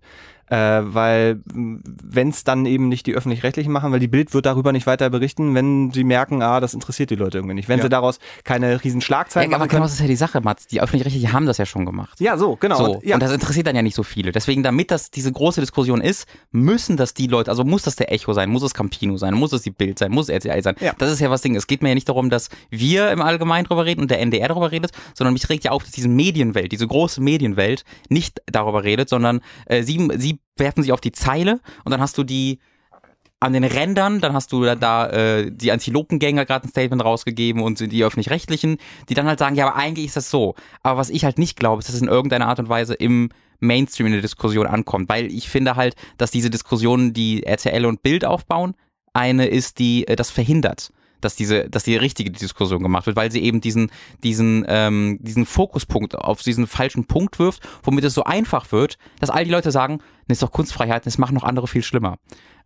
äh, 0.48 0.56
weil 0.56 1.40
wenn 1.46 2.28
es 2.28 2.44
dann 2.44 2.66
eben 2.66 2.88
nicht 2.88 3.06
die 3.06 3.14
öffentlich-rechtlichen 3.14 3.72
machen, 3.72 3.92
weil 3.92 4.00
die 4.00 4.08
Bild 4.08 4.34
wird 4.34 4.46
darüber 4.46 4.72
nicht 4.72 4.86
weiter 4.86 5.10
berichten, 5.10 5.54
wenn 5.54 5.90
sie 5.92 6.04
merken, 6.04 6.42
ah, 6.42 6.60
das 6.60 6.74
interessiert 6.74 7.10
die 7.10 7.16
Leute 7.16 7.38
irgendwie 7.38 7.54
nicht. 7.54 7.68
Wenn 7.68 7.78
ja. 7.78 7.84
sie 7.84 7.88
daraus 7.88 8.18
keine 8.44 8.82
riesen 8.82 9.00
Schlagzeilen 9.00 9.50
ja, 9.50 9.58
machen. 9.58 9.62
Aber 9.62 9.68
genau 9.68 9.84
das 9.84 9.94
ist 9.94 10.00
ja 10.00 10.06
die 10.06 10.16
Sache, 10.16 10.40
Mats. 10.40 10.66
Die 10.66 10.80
öffentlich-rechtlichen 10.80 11.32
haben 11.32 11.46
das 11.46 11.58
ja 11.58 11.66
schon 11.66 11.86
gemacht. 11.86 12.20
Ja, 12.20 12.36
so, 12.36 12.56
genau. 12.56 12.76
So, 12.76 12.94
und, 12.96 13.04
ja. 13.04 13.16
und 13.16 13.22
das 13.22 13.32
interessiert 13.32 13.66
dann 13.66 13.76
ja 13.76 13.82
nicht 13.82 13.94
so 13.94 14.02
viele. 14.02 14.32
Deswegen, 14.32 14.62
damit 14.62 14.90
das 14.90 15.10
diese 15.10 15.32
große 15.32 15.60
Diskussion 15.60 16.00
ist, 16.00 16.26
müssen 16.50 16.96
das 16.96 17.14
die 17.14 17.26
Leute, 17.26 17.50
also 17.50 17.64
muss 17.64 17.82
das 17.82 17.96
der 17.96 18.12
Echo 18.12 18.32
sein, 18.32 18.50
muss 18.50 18.62
es 18.62 18.74
Campino 18.74 19.16
sein, 19.16 19.34
muss 19.34 19.52
es 19.52 19.62
die 19.62 19.70
Bild 19.70 19.98
sein, 19.98 20.12
muss 20.12 20.28
es 20.28 20.30
RTL 20.30 20.62
sein. 20.62 20.76
Ja. 20.80 20.92
Das 20.98 21.10
ist 21.10 21.20
ja 21.20 21.30
was 21.30 21.42
Ding. 21.42 21.56
Es 21.56 21.66
geht 21.66 21.82
mir 21.82 21.90
ja 21.90 21.94
nicht 21.94 22.08
darum, 22.08 22.30
dass 22.30 22.48
wir 22.70 23.10
im 23.10 23.22
Allgemeinen 23.22 23.66
drüber 23.66 23.84
reden 23.84 24.00
und 24.00 24.10
der 24.10 24.20
NDR 24.20 24.48
darüber 24.48 24.70
redet, 24.70 24.92
sondern 25.14 25.32
mich 25.32 25.48
regt 25.48 25.64
ja 25.64 25.72
auf, 25.72 25.82
dass 25.82 25.92
diese 25.92 26.08
Medienwelt, 26.08 26.72
diese 26.72 26.86
große 26.86 27.20
Medienwelt 27.20 27.84
nicht 28.08 28.40
darüber 28.46 28.84
redet, 28.84 29.08
sondern 29.08 29.40
äh, 29.66 29.82
sie, 29.82 30.08
sie 30.16 30.35
werfen 30.56 30.82
sich 30.82 30.92
auf 30.92 31.00
die 31.00 31.12
Zeile 31.12 31.60
und 31.84 31.92
dann 31.92 32.00
hast 32.00 32.18
du 32.18 32.24
die 32.24 32.60
an 33.38 33.52
den 33.52 33.64
Rändern, 33.64 34.20
dann 34.20 34.32
hast 34.32 34.50
du 34.52 34.64
da, 34.64 34.74
da 34.74 35.08
äh, 35.08 35.50
die 35.52 35.70
Antilopengänger 35.70 36.46
gerade 36.46 36.66
ein 36.66 36.70
Statement 36.70 37.04
rausgegeben 37.04 37.62
und 37.62 37.80
die 37.80 38.02
öffentlich-rechtlichen, 38.02 38.78
die 39.08 39.14
dann 39.14 39.26
halt 39.26 39.38
sagen, 39.38 39.56
ja, 39.56 39.66
aber 39.66 39.76
eigentlich 39.76 40.06
ist 40.06 40.16
das 40.16 40.30
so. 40.30 40.54
Aber 40.82 40.98
was 40.98 41.10
ich 41.10 41.24
halt 41.24 41.38
nicht 41.38 41.58
glaube, 41.58 41.80
ist, 41.80 41.88
dass 41.88 41.96
es 41.96 42.02
in 42.02 42.08
irgendeiner 42.08 42.48
Art 42.48 42.58
und 42.60 42.70
Weise 42.70 42.94
im 42.94 43.28
Mainstream 43.60 44.06
in 44.06 44.12
der 44.12 44.22
Diskussion 44.22 44.66
ankommt, 44.66 45.08
weil 45.08 45.26
ich 45.26 45.50
finde 45.50 45.76
halt, 45.76 45.96
dass 46.16 46.30
diese 46.30 46.50
Diskussionen, 46.50 47.12
die 47.12 47.42
RTL 47.42 47.84
und 47.84 48.02
Bild 48.02 48.24
aufbauen, 48.24 48.74
eine 49.12 49.46
ist, 49.46 49.78
die 49.78 50.08
äh, 50.08 50.16
das 50.16 50.30
verhindert 50.30 50.90
dass 51.20 51.36
diese, 51.36 51.68
dass 51.68 51.84
die 51.84 51.96
richtige 51.96 52.30
Diskussion 52.30 52.82
gemacht 52.82 53.06
wird, 53.06 53.16
weil 53.16 53.30
sie 53.30 53.42
eben 53.42 53.60
diesen, 53.60 53.90
diesen, 54.22 54.64
ähm, 54.68 55.18
diesen 55.20 55.46
Fokuspunkt 55.46 56.14
auf 56.14 56.42
diesen 56.42 56.66
falschen 56.66 57.06
Punkt 57.06 57.38
wirft, 57.38 57.66
womit 57.82 58.04
es 58.04 58.14
so 58.14 58.24
einfach 58.24 58.72
wird, 58.72 58.98
dass 59.20 59.30
all 59.30 59.44
die 59.44 59.50
Leute 59.50 59.70
sagen, 59.70 59.98
das 60.28 60.36
ist 60.36 60.42
doch 60.42 60.52
Kunstfreiheit, 60.52 61.06
das 61.06 61.18
machen 61.18 61.34
noch 61.34 61.44
andere 61.44 61.68
viel 61.68 61.82
schlimmer. 61.82 62.18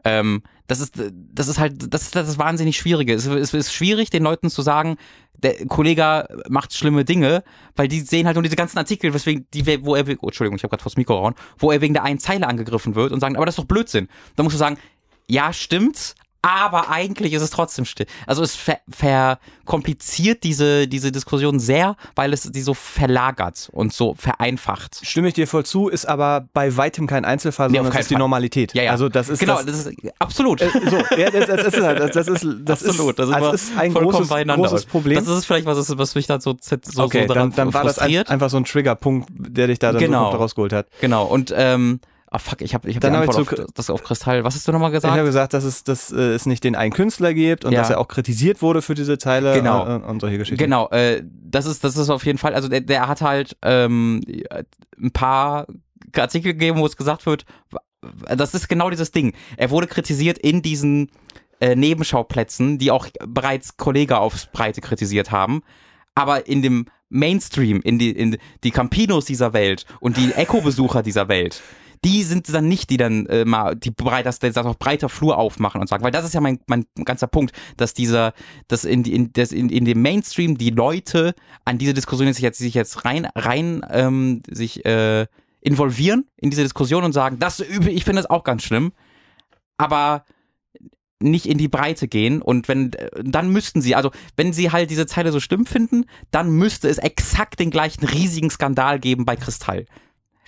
Ähm, 0.05 0.43
das 0.66 0.81
ist, 0.81 0.94
das 1.12 1.48
ist 1.48 1.59
halt, 1.59 1.93
das 1.93 2.02
ist 2.02 2.16
das 2.16 2.39
wahnsinnig 2.39 2.77
Schwierige. 2.77 3.12
Es, 3.14 3.27
es 3.27 3.52
ist 3.52 3.74
schwierig, 3.74 4.10
den 4.10 4.22
Leuten 4.22 4.48
zu 4.48 4.62
sagen, 4.62 4.97
der 5.43 5.66
Kollege 5.66 6.27
macht 6.48 6.74
schlimme 6.74 7.05
Dinge, 7.05 7.43
weil 7.77 7.89
die 7.89 8.01
sehen 8.01 8.27
halt 8.27 8.36
nur 8.36 8.43
diese 8.43 8.56
ganzen 8.56 8.78
Artikel, 8.78 9.14
weswegen 9.14 9.47
die, 9.55 9.66
wo 9.85 9.94
er, 9.94 10.05
oh, 10.20 10.27
Entschuldigung, 10.27 10.56
ich 10.56 10.62
habe 10.62 10.70
gerade 10.70 10.82
vors 10.82 10.97
Mikro 10.97 11.16
gehauen, 11.16 11.35
wo 11.59 11.70
er 11.70 11.81
wegen 11.81 11.94
der 11.94 12.05
einen 12.05 12.18
Zeile 12.18 12.47
angegriffen 12.47 12.94
wird 12.94 13.12
und 13.12 13.20
sagen, 13.20 13.36
aber 13.36 13.47
das 13.47 13.55
ist 13.55 13.59
doch 13.59 13.66
Blödsinn. 13.66 14.09
Da 14.36 14.43
musst 14.43 14.55
du 14.55 14.59
sagen, 14.59 14.78
ja, 15.27 15.52
stimmt, 15.52 16.14
aber 16.43 16.91
eigentlich 16.91 17.33
ist 17.33 17.43
es 17.43 17.51
trotzdem 17.51 17.85
still. 17.85 18.07
Also 18.27 18.43
es 18.43 18.57
verkompliziert 18.57 20.39
ver 20.39 20.41
diese, 20.43 20.89
diese 20.89 21.12
Diskussion 21.12 21.61
sehr, 21.61 21.97
weil 22.15 22.33
es 22.33 22.45
sie 22.45 22.62
so 22.62 22.75
verlagert 22.75 23.69
und 23.73 23.93
so 23.93 24.15
vereinfacht. 24.15 25.01
Stimme 25.03 25.29
ich 25.29 25.35
dir 25.35 25.47
voll 25.47 25.67
zu, 25.67 25.89
ist 25.89 26.07
aber 26.07 26.49
bei 26.53 26.77
weitem 26.77 27.07
kein 27.07 27.25
Einzelfall, 27.25 27.69
nee, 27.69 27.77
sondern 27.77 27.93
das 27.93 28.01
ist 28.03 28.09
Fall. 28.09 28.17
die 28.17 28.19
Normalität. 28.19 28.75
Ja, 28.75 28.85
ja. 28.85 28.93
Also 28.93 29.09
das 29.09 29.29
ist 29.29 29.39
genau, 29.39 29.57
das, 29.57 29.67
das 29.67 29.87
ist 29.87 30.12
absolut. 30.19 30.62
Äh, 30.62 30.71
so, 30.89 30.97
ja, 31.17 31.31
das, 31.31 31.47
das, 31.47 31.75
ist 31.75 31.83
halt, 31.83 32.15
das 32.15 32.29
ist 32.29 32.47
das 32.65 32.87
absolut. 32.87 33.19
Das 33.19 33.29
ist, 33.29 33.35
also 33.35 33.53
ist 33.53 33.73
ein 33.77 33.93
großes, 33.93 34.29
großes 34.29 34.87
Problem. 34.87 35.17
Das 35.17 35.29
ist 35.29 35.45
vielleicht 35.45 35.67
was, 35.67 35.79
ist, 35.79 35.99
was 35.99 36.15
mich 36.15 36.27
da 36.27 36.41
so 36.41 36.57
so, 36.61 37.03
okay, 37.03 37.27
so 37.27 37.35
dann, 37.35 37.53
dann 37.53 37.75
war 37.75 37.85
das 37.85 37.99
ein, 37.99 38.27
einfach 38.27 38.51
so 38.51 38.57
ein 38.57 38.65
Triggerpunkt, 38.65 39.29
der 39.31 39.67
dich 39.67 39.79
da 39.79 39.93
dann 39.93 40.01
genau. 40.01 40.33
so 40.33 40.39
rausgeholt 40.39 40.73
hat. 40.73 40.87
Genau. 41.01 41.25
Und 41.27 41.53
ähm, 41.57 42.01
Ah 42.32 42.39
fuck, 42.39 42.62
ich 42.62 42.74
habe 42.74 42.89
ich 42.89 42.94
hab 42.94 43.01
Dann 43.01 43.12
die 43.12 43.19
Antwort 43.19 43.59
auf, 43.59 43.66
das 43.74 43.90
auf 43.90 44.05
Kristall. 44.05 44.44
Was 44.44 44.55
hast 44.55 44.66
du 44.69 44.73
nochmal 44.73 44.93
gesagt? 44.93 45.12
Ich 45.12 45.19
habe 45.19 45.27
gesagt, 45.27 45.52
dass 45.52 45.65
es, 45.65 45.82
dass 45.82 46.12
äh, 46.12 46.32
es 46.32 46.47
nicht 46.47 46.62
den 46.62 46.77
einen 46.77 46.93
Künstler 46.93 47.35
gibt 47.35 47.65
und 47.65 47.73
ja. 47.73 47.81
dass 47.81 47.90
er 47.90 47.98
auch 47.98 48.07
kritisiert 48.07 48.62
wurde 48.62 48.82
für 48.82 48.94
diese 48.94 49.19
Teile 49.19 49.55
genau. 49.55 49.85
und, 49.85 50.05
und 50.05 50.20
solche 50.20 50.39
Geschichten. 50.39 50.62
Genau, 50.62 50.89
äh, 50.90 51.24
das 51.24 51.66
ist 51.66 51.82
das 51.82 51.97
ist 51.97 52.09
auf 52.09 52.24
jeden 52.24 52.39
Fall. 52.39 52.55
Also 52.55 52.69
der, 52.69 52.82
der 52.82 53.09
hat 53.09 53.20
halt 53.20 53.57
ähm, 53.62 54.20
ein 54.97 55.11
paar 55.11 55.66
Artikel 56.16 56.52
gegeben, 56.52 56.78
wo 56.78 56.86
es 56.86 56.97
gesagt 56.97 57.27
wird, 57.27 57.44
das 58.28 58.55
ist 58.55 58.69
genau 58.69 58.90
dieses 58.90 59.11
Ding. 59.11 59.35
Er 59.57 59.70
wurde 59.70 59.89
kritisiert 59.89 60.39
in 60.39 60.62
diesen 60.62 61.11
äh, 61.61 61.74
Nebenschauplätzen, 61.74 62.78
die 62.78 62.90
auch 62.90 63.09
bereits 63.27 63.77
Kollege 63.77 64.19
aufs 64.19 64.47
Breite 64.47 64.81
kritisiert 64.81 65.31
haben. 65.31 65.62
Aber 66.15 66.47
in 66.47 66.62
dem 66.62 66.86
Mainstream, 67.09 67.81
in 67.82 67.98
die, 67.98 68.11
in 68.11 68.39
die 68.65 68.70
Campinos 68.70 69.24
dieser 69.24 69.52
Welt 69.52 69.85
und 70.01 70.16
die 70.16 70.32
Echo-Besucher 70.32 71.02
dieser 71.02 71.28
Welt, 71.28 71.61
die 72.05 72.22
sind 72.22 72.52
dann 72.52 72.68
nicht, 72.68 72.90
die 72.90 72.97
dann 72.97 73.27
äh, 73.27 73.44
mal 73.44 73.77
die 73.77 73.90
breit, 73.90 74.27
das, 74.27 74.39
das 74.39 74.56
auf 74.56 74.78
breiter 74.78 75.09
Flur 75.09 75.36
aufmachen 75.36 75.81
und 75.81 75.89
sagen, 75.89 76.02
weil 76.02 76.10
das 76.10 76.24
ist 76.24 76.35
ja 76.35 76.40
mein, 76.40 76.60
mein 76.66 76.86
ganzer 77.05 77.27
Punkt, 77.27 77.55
dass 77.77 77.93
dieser, 77.94 78.32
dass 78.68 78.85
in, 78.85 79.05
in, 79.05 79.32
das 79.32 79.52
in, 79.52 79.68
in 79.68 79.85
dem 79.85 80.01
Mainstream 80.01 80.56
die 80.56 80.70
Leute 80.70 81.35
an 81.64 81.78
diese 81.78 81.94
Diskussion 81.94 82.32
sich 82.32 82.43
jetzt, 82.43 82.59
sich 82.59 82.74
jetzt 82.74 83.05
rein, 83.05 83.28
rein 83.35 83.85
ähm, 83.90 84.43
sich 84.51 84.85
äh, 84.86 85.27
involvieren 85.60 86.27
in 86.36 86.51
diese 86.51 86.62
Diskussion 86.62 87.05
und 87.05 87.12
sagen, 87.12 87.39
das 87.39 87.60
ich 87.60 88.05
finde 88.05 88.22
das 88.22 88.31
auch 88.31 88.44
ganz 88.44 88.62
schlimm. 88.62 88.93
aber 89.77 90.24
nicht 91.22 91.44
in 91.47 91.59
die 91.59 91.68
Breite 91.68 92.09
gehen 92.09 92.40
und 92.40 92.66
wenn 92.66 92.93
dann 93.22 93.51
müssten 93.51 93.82
sie, 93.82 93.94
also 93.94 94.10
wenn 94.36 94.55
sie 94.55 94.70
halt 94.70 94.90
diese 94.90 95.06
Zeile 95.06 95.32
so 95.32 95.40
schlimm 95.40 95.66
finden, 95.66 96.06
dann 96.31 96.51
müsste 96.51 96.89
es 96.89 96.97
exakt 96.97 97.60
den 97.60 97.70
gleichen 97.70 98.06
riesigen 98.06 98.48
Skandal 98.48 98.98
geben 98.98 99.27
bei 99.27 99.36
Kristall. 99.36 99.85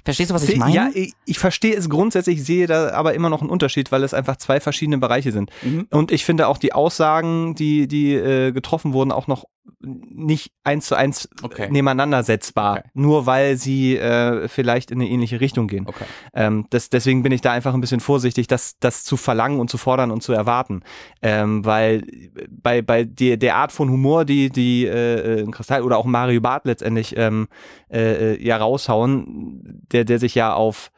Verstehst 0.04 0.30
du, 0.30 0.34
was 0.34 0.48
ich 0.48 0.56
meine? 0.56 0.74
Ja, 0.74 0.90
ich, 0.92 1.12
ich 1.26 1.38
verstehe 1.38 1.76
es 1.76 1.88
grundsätzlich, 1.88 2.44
sehe 2.44 2.66
da 2.66 2.92
aber 2.92 3.14
immer 3.14 3.30
noch 3.30 3.40
einen 3.40 3.50
Unterschied, 3.50 3.92
weil 3.92 4.02
es 4.02 4.14
einfach 4.14 4.36
zwei 4.36 4.58
verschiedene 4.58 4.98
Bereiche 4.98 5.30
sind. 5.30 5.50
Mhm. 5.62 5.86
Und 5.90 6.10
ich 6.10 6.24
finde 6.24 6.48
auch 6.48 6.58
die 6.58 6.72
Aussagen, 6.72 7.54
die, 7.54 7.86
die 7.86 8.14
äh, 8.14 8.50
getroffen 8.50 8.92
wurden, 8.92 9.12
auch 9.12 9.28
noch 9.28 9.44
nicht 9.80 10.52
eins 10.64 10.86
zu 10.86 10.94
eins 10.94 11.28
okay. 11.42 11.68
nebeneinander 11.70 12.22
setzbar, 12.22 12.78
okay. 12.78 12.88
nur 12.94 13.26
weil 13.26 13.56
sie 13.56 13.96
äh, 13.96 14.48
vielleicht 14.48 14.90
in 14.90 15.00
eine 15.00 15.08
ähnliche 15.08 15.40
Richtung 15.40 15.68
gehen. 15.68 15.86
Okay. 15.86 16.04
Ähm, 16.34 16.66
das, 16.70 16.88
deswegen 16.88 17.22
bin 17.22 17.32
ich 17.32 17.40
da 17.40 17.52
einfach 17.52 17.74
ein 17.74 17.80
bisschen 17.80 18.00
vorsichtig, 18.00 18.46
das, 18.46 18.78
das 18.78 19.04
zu 19.04 19.16
verlangen 19.16 19.60
und 19.60 19.70
zu 19.70 19.78
fordern 19.78 20.10
und 20.10 20.22
zu 20.22 20.32
erwarten. 20.32 20.82
Ähm, 21.20 21.64
weil 21.64 22.04
bei, 22.50 22.82
bei 22.82 23.04
der, 23.04 23.36
der 23.36 23.56
Art 23.56 23.72
von 23.72 23.90
Humor, 23.90 24.24
die, 24.24 24.50
die 24.50 24.86
äh, 24.86 25.46
Kristall 25.50 25.82
oder 25.82 25.98
auch 25.98 26.06
Mario 26.06 26.40
Barth 26.40 26.64
letztendlich 26.64 27.16
ähm, 27.16 27.48
äh, 27.90 28.34
äh 28.34 28.42
ja 28.44 28.56
raushauen, 28.56 29.82
der, 29.92 30.04
der 30.04 30.18
sich 30.18 30.34
ja 30.34 30.54
auf 30.54 30.90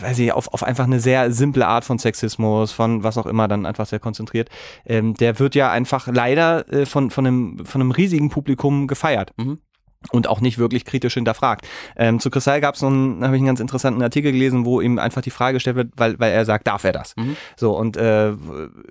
weiß 0.00 0.18
ich, 0.18 0.32
auf, 0.32 0.52
auf 0.52 0.62
einfach 0.62 0.84
eine 0.84 1.00
sehr 1.00 1.32
simple 1.32 1.66
Art 1.66 1.84
von 1.84 1.98
Sexismus, 1.98 2.72
von 2.72 3.02
was 3.02 3.16
auch 3.16 3.26
immer 3.26 3.48
dann 3.48 3.64
einfach 3.64 3.86
sehr 3.86 4.00
konzentriert, 4.00 4.50
ähm, 4.84 5.14
der 5.14 5.38
wird 5.38 5.54
ja 5.54 5.70
einfach 5.70 6.08
leider 6.08 6.70
äh, 6.72 6.86
von, 6.86 7.10
von, 7.10 7.26
einem, 7.26 7.64
von 7.64 7.80
einem 7.80 7.90
riesigen 7.90 8.28
Publikum 8.28 8.86
gefeiert. 8.86 9.32
Mhm 9.36 9.58
und 10.12 10.28
auch 10.28 10.40
nicht 10.40 10.58
wirklich 10.58 10.84
kritisch 10.84 11.14
hinterfragt. 11.14 11.66
Ähm, 11.96 12.20
zu 12.20 12.30
Kristall 12.30 12.60
gab 12.60 12.74
es 12.74 12.84
einen, 12.84 13.24
habe 13.24 13.34
ich 13.34 13.40
einen 13.40 13.46
ganz 13.46 13.60
interessanten 13.60 14.02
Artikel 14.02 14.30
gelesen, 14.30 14.64
wo 14.64 14.80
ihm 14.80 14.98
einfach 14.98 15.22
die 15.22 15.30
Frage 15.30 15.54
gestellt 15.54 15.76
wird, 15.76 15.92
weil, 15.96 16.18
weil 16.20 16.32
er 16.32 16.44
sagt, 16.44 16.66
darf 16.66 16.84
er 16.84 16.92
das? 16.92 17.16
Mhm. 17.16 17.36
So, 17.56 17.76
und 17.76 17.96
äh, 17.96 18.32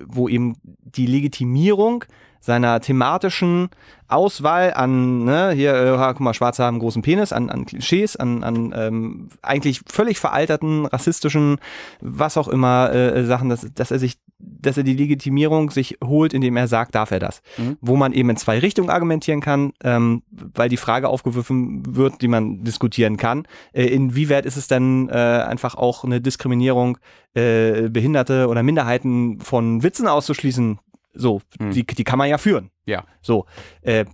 wo 0.04 0.28
ihm 0.28 0.56
die 0.62 1.06
Legitimierung 1.06 2.04
seiner 2.46 2.80
thematischen 2.80 3.70
Auswahl 4.08 4.72
an, 4.72 5.24
ne, 5.24 5.50
hier, 5.50 5.74
äh, 5.74 5.96
guck 5.96 6.20
mal, 6.20 6.32
Schwarze 6.32 6.62
haben 6.62 6.78
großen 6.78 7.02
Penis, 7.02 7.32
an, 7.32 7.50
an 7.50 7.66
Klischees, 7.66 8.14
an, 8.14 8.44
an 8.44 8.72
ähm, 8.76 9.28
eigentlich 9.42 9.80
völlig 9.90 10.20
veralterten, 10.20 10.86
rassistischen, 10.86 11.58
was 12.00 12.36
auch 12.36 12.46
immer, 12.46 12.92
äh, 12.92 13.24
Sachen, 13.24 13.48
dass, 13.48 13.66
dass 13.74 13.90
er 13.90 13.98
sich, 13.98 14.18
dass 14.38 14.76
er 14.76 14.84
die 14.84 14.94
Legitimierung 14.94 15.70
sich 15.70 15.98
holt, 16.04 16.34
indem 16.34 16.56
er 16.56 16.68
sagt, 16.68 16.94
darf 16.94 17.10
er 17.10 17.18
das. 17.18 17.42
Mhm. 17.56 17.78
Wo 17.80 17.96
man 17.96 18.12
eben 18.12 18.30
in 18.30 18.36
zwei 18.36 18.60
Richtungen 18.60 18.90
argumentieren 18.90 19.40
kann, 19.40 19.72
ähm, 19.82 20.22
weil 20.30 20.68
die 20.68 20.76
Frage 20.76 21.08
aufgeworfen 21.08 21.96
wird, 21.96 22.22
die 22.22 22.28
man 22.28 22.62
diskutieren 22.62 23.16
kann. 23.16 23.48
Äh, 23.72 23.86
inwieweit 23.86 24.46
ist 24.46 24.56
es 24.56 24.68
denn 24.68 25.08
äh, 25.08 25.14
einfach 25.14 25.74
auch 25.74 26.04
eine 26.04 26.20
Diskriminierung, 26.20 26.98
äh, 27.34 27.88
Behinderte 27.88 28.46
oder 28.48 28.62
Minderheiten 28.62 29.40
von 29.40 29.82
Witzen 29.82 30.06
auszuschließen, 30.06 30.78
so, 31.16 31.40
hm. 31.58 31.72
die, 31.72 31.84
die 31.84 32.04
kann 32.04 32.18
man 32.18 32.28
ja 32.28 32.38
führen. 32.38 32.70
Ja. 32.84 33.04
So. 33.22 33.46
Äh, 33.82 34.04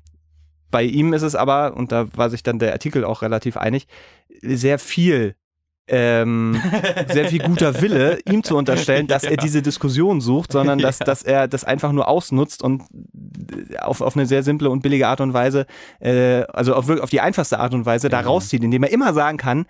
bei 0.70 0.84
ihm 0.84 1.12
ist 1.12 1.22
es 1.22 1.34
aber, 1.34 1.76
und 1.76 1.92
da 1.92 2.06
war 2.16 2.30
sich 2.30 2.42
dann 2.42 2.58
der 2.58 2.72
Artikel 2.72 3.04
auch 3.04 3.22
relativ 3.22 3.56
einig, 3.56 3.86
sehr 4.40 4.78
viel 4.78 5.36
ähm, 5.88 6.60
sehr 7.08 7.28
viel 7.28 7.40
guter 7.40 7.80
Wille, 7.80 8.18
ihm 8.24 8.42
zu 8.42 8.56
unterstellen, 8.56 9.06
dass 9.06 9.24
ja. 9.24 9.30
er 9.30 9.36
diese 9.36 9.62
Diskussion 9.62 10.20
sucht, 10.20 10.52
sondern 10.52 10.78
dass, 10.78 11.00
ja. 11.00 11.04
dass 11.04 11.22
er 11.22 11.48
das 11.48 11.64
einfach 11.64 11.92
nur 11.92 12.08
ausnutzt 12.08 12.62
und 12.62 12.82
auf, 13.78 14.00
auf 14.00 14.16
eine 14.16 14.26
sehr 14.26 14.42
simple 14.42 14.70
und 14.70 14.82
billige 14.82 15.08
Art 15.08 15.20
und 15.20 15.34
Weise, 15.34 15.66
äh, 16.00 16.42
also 16.44 16.74
auf, 16.74 16.88
auf 16.88 17.10
die 17.10 17.20
einfachste 17.20 17.58
Art 17.58 17.74
und 17.74 17.84
Weise 17.84 18.06
ja. 18.06 18.10
da 18.10 18.20
rauszieht, 18.20 18.62
indem 18.62 18.84
er 18.84 18.92
immer 18.92 19.12
sagen 19.12 19.38
kann, 19.38 19.66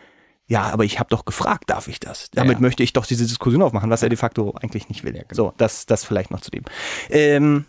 ja, 0.53 0.65
aber 0.71 0.85
ich 0.85 0.99
habe 0.99 1.09
doch 1.09 1.25
gefragt, 1.25 1.71
darf 1.71 1.89
ich 1.89 1.99
das? 1.99 2.29
Damit 2.33 2.57
ja, 2.57 2.59
ja. 2.59 2.61
möchte 2.61 2.83
ich 2.83 2.93
doch 2.93 3.07
diese 3.07 3.25
Diskussion 3.25 3.63
aufmachen, 3.63 3.89
was 3.89 4.03
er 4.03 4.11
de 4.11 4.19
facto 4.19 4.55
eigentlich 4.61 4.91
nicht 4.91 5.03
will. 5.03 5.17
Ja, 5.17 5.23
genau. 5.23 5.35
So, 5.35 5.55
das, 5.57 5.87
das 5.87 6.05
vielleicht 6.05 6.31
noch 6.31 6.43
zu 6.43 6.51
dem. 6.51 6.65
Ähm. 7.09 7.65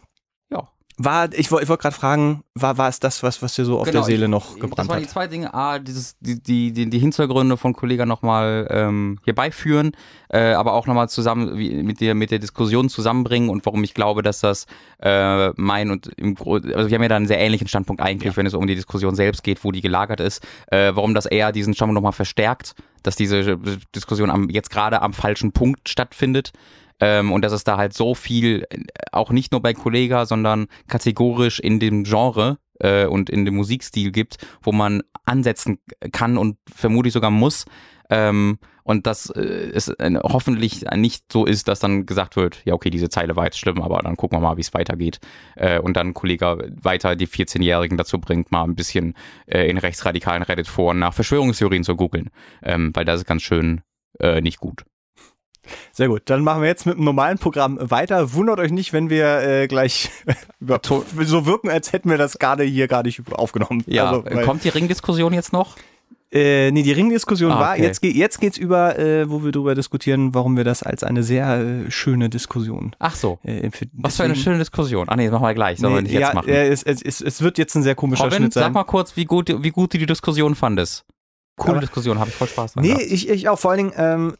War, 0.97 1.33
ich, 1.33 1.39
ich 1.39 1.51
wollte 1.51 1.77
gerade 1.77 1.95
fragen, 1.95 2.43
war, 2.53 2.77
war 2.77 2.87
es 2.87 2.99
das, 2.99 3.23
was, 3.23 3.41
was 3.41 3.55
dir 3.55 3.65
so 3.65 3.79
auf 3.79 3.85
genau, 3.85 3.99
der 3.99 4.03
Seele 4.03 4.27
noch 4.27 4.53
gebrannt 4.55 4.71
hat? 4.71 4.79
Das 4.79 4.89
waren 4.89 5.01
die 5.01 5.07
zwei 5.07 5.27
Dinge. 5.27 5.51
A, 5.51 5.79
dieses, 5.79 6.15
die, 6.19 6.41
die, 6.41 6.71
die, 6.71 6.87
die 6.87 6.99
Hintergründe 6.99 7.57
von 7.57 7.73
Kollega 7.73 8.05
nochmal 8.05 8.67
ähm, 8.69 9.19
hier 9.23 9.33
beiführen, 9.33 9.93
äh, 10.29 10.53
aber 10.53 10.73
auch 10.73 10.85
nochmal 10.85 11.09
zusammen 11.09 11.57
wie, 11.57 11.81
mit, 11.81 11.99
der, 11.99 12.13
mit 12.13 12.29
der 12.29 12.37
Diskussion 12.37 12.89
zusammenbringen 12.89 13.49
und 13.49 13.65
warum 13.65 13.83
ich 13.83 13.95
glaube, 13.95 14.21
dass 14.21 14.39
das 14.39 14.67
äh, 15.01 15.49
mein 15.59 15.89
und 15.89 16.07
im 16.15 16.37
also 16.37 16.89
wir 16.89 16.95
haben 16.95 17.01
ja 17.01 17.07
da 17.07 17.15
einen 17.15 17.27
sehr 17.27 17.39
ähnlichen 17.39 17.67
Standpunkt 17.67 18.01
eigentlich, 18.01 18.33
ja. 18.33 18.37
wenn 18.37 18.45
es 18.45 18.53
um 18.53 18.67
die 18.67 18.75
Diskussion 18.75 19.15
selbst 19.15 19.43
geht, 19.43 19.63
wo 19.63 19.71
die 19.71 19.81
gelagert 19.81 20.19
ist, 20.19 20.45
äh, 20.67 20.91
warum 20.93 21.15
das 21.15 21.25
eher 21.25 21.51
diesen 21.51 21.73
Standpunkt 21.73 21.95
nochmal 21.95 22.11
verstärkt, 22.11 22.75
dass 23.01 23.15
diese 23.15 23.57
Diskussion 23.95 24.29
am, 24.29 24.49
jetzt 24.49 24.69
gerade 24.69 25.01
am 25.01 25.13
falschen 25.13 25.53
Punkt 25.53 25.89
stattfindet. 25.89 26.51
Ähm, 27.03 27.33
und 27.33 27.43
dass 27.43 27.51
es 27.51 27.65
da 27.65 27.75
halt 27.75 27.93
so 27.93 28.15
viel, 28.15 28.65
äh, 28.69 28.77
auch 29.11 29.31
nicht 29.31 29.51
nur 29.51 29.61
bei 29.61 29.73
Kollega, 29.73 30.25
sondern 30.25 30.67
kategorisch 30.87 31.59
in 31.59 31.79
dem 31.79 32.05
Genre 32.05 32.59
äh, 32.79 33.05
und 33.05 33.29
in 33.29 33.43
dem 33.43 33.55
Musikstil 33.55 34.11
gibt, 34.11 34.37
wo 34.61 34.71
man 34.71 35.03
ansetzen 35.25 35.79
kann 36.13 36.37
und 36.37 36.57
vermutlich 36.73 37.13
sogar 37.13 37.29
muss. 37.29 37.65
Ähm, 38.09 38.57
und 38.83 39.05
dass 39.05 39.29
äh, 39.29 39.41
es 39.41 39.89
äh, 39.89 40.17
hoffentlich 40.23 40.85
nicht 40.95 41.25
so 41.31 41.45
ist, 41.45 41.67
dass 41.67 41.79
dann 41.79 42.05
gesagt 42.05 42.37
wird, 42.37 42.61
ja 42.63 42.73
okay, 42.73 42.89
diese 42.89 43.09
Zeile 43.09 43.35
war 43.35 43.45
jetzt 43.45 43.57
schlimm, 43.57 43.81
aber 43.81 43.99
dann 43.99 44.15
gucken 44.15 44.37
wir 44.37 44.41
mal, 44.41 44.57
wie 44.57 44.61
es 44.61 44.73
weitergeht. 44.73 45.19
Äh, 45.55 45.79
und 45.79 45.97
dann 45.97 46.13
Kollege 46.13 46.71
weiter 46.81 47.17
die 47.17 47.27
14-Jährigen 47.27 47.97
dazu 47.97 48.19
bringt, 48.19 48.51
mal 48.51 48.63
ein 48.63 48.75
bisschen 48.75 49.13
äh, 49.45 49.69
in 49.69 49.77
rechtsradikalen 49.77 50.43
Reddit-Foren 50.43 50.99
nach 50.99 51.13
Verschwörungstheorien 51.13 51.83
zu 51.83 51.97
googeln, 51.97 52.29
ähm, 52.61 52.91
weil 52.93 53.05
das 53.05 53.21
ist 53.21 53.25
ganz 53.25 53.41
schön 53.41 53.81
äh, 54.19 54.39
nicht 54.39 54.59
gut. 54.59 54.85
Sehr 55.91 56.07
gut, 56.07 56.23
dann 56.25 56.43
machen 56.43 56.61
wir 56.61 56.67
jetzt 56.67 56.85
mit 56.85 56.97
dem 56.97 57.03
normalen 57.03 57.37
Programm 57.37 57.77
weiter. 57.79 58.33
Wundert 58.33 58.59
euch 58.59 58.71
nicht, 58.71 58.93
wenn 58.93 59.09
wir 59.09 59.41
äh, 59.41 59.67
gleich 59.67 60.09
so 60.59 61.45
wirken, 61.45 61.69
als 61.69 61.93
hätten 61.93 62.09
wir 62.09 62.17
das 62.17 62.39
gerade 62.39 62.63
hier 62.63 62.87
gar 62.87 63.03
nicht 63.03 63.21
aufgenommen. 63.31 63.83
Ja, 63.87 64.09
also, 64.09 64.41
kommt 64.41 64.63
die 64.63 64.69
Ringdiskussion 64.69 65.33
jetzt 65.33 65.53
noch? 65.53 65.75
Äh, 66.33 66.71
nee, 66.71 66.81
die 66.81 66.91
Ringdiskussion 66.91 67.51
ah, 67.51 67.59
war, 67.59 67.77
jetzt, 67.77 68.01
geht 68.01 68.15
jetzt 68.15 68.41
geht's 68.41 68.57
über, 68.57 68.97
äh, 68.97 69.29
wo 69.29 69.43
wir 69.43 69.51
darüber 69.51 69.75
diskutieren, 69.75 70.33
warum 70.33 70.57
wir 70.57 70.63
das 70.63 70.81
als 70.81 71.03
eine 71.03 71.21
sehr 71.21 71.59
äh, 71.59 71.91
schöne 71.91 72.27
Diskussion. 72.27 72.95
Ach 72.97 73.15
so. 73.15 73.37
Äh, 73.43 73.69
Was 73.93 74.17
für 74.17 74.23
eine 74.23 74.35
schöne 74.35 74.57
Diskussion. 74.57 75.09
Ah 75.09 75.15
nee, 75.15 75.25
das 75.25 75.33
machen 75.33 75.45
wir 75.45 75.53
gleich, 75.53 75.77
sollen 75.77 75.93
nee, 75.93 75.97
wir 75.97 76.03
nicht 76.03 76.13
ja, 76.13 76.19
jetzt 76.21 76.33
machen. 76.33 76.49
Ja, 76.49 76.55
es, 76.55 76.81
es, 76.81 77.21
es 77.21 77.41
wird 77.43 77.59
jetzt 77.59 77.75
ein 77.75 77.83
sehr 77.83 77.93
komischer 77.93 78.23
Robin, 78.23 78.37
Schnitt 78.37 78.53
sein. 78.53 78.63
sag 78.63 78.73
mal 78.73 78.83
kurz, 78.83 79.15
wie 79.15 79.25
gut, 79.25 79.55
wie 79.61 79.69
gut 79.69 79.93
du 79.93 79.99
die 79.99 80.07
Diskussion 80.07 80.55
fandest. 80.55 81.05
Coole 81.55 81.73
Aber, 81.73 81.81
Diskussion, 81.81 82.17
habe 82.17 82.31
ich 82.31 82.35
voll 82.35 82.47
Spaß 82.47 82.73
dran 82.73 82.83
Nee, 82.83 82.99
ich, 82.99 83.29
ich 83.29 83.47
auch, 83.47 83.59
vor 83.59 83.69
allen 83.69 83.89
Dingen, 83.89 83.93
ähm, 83.97 84.33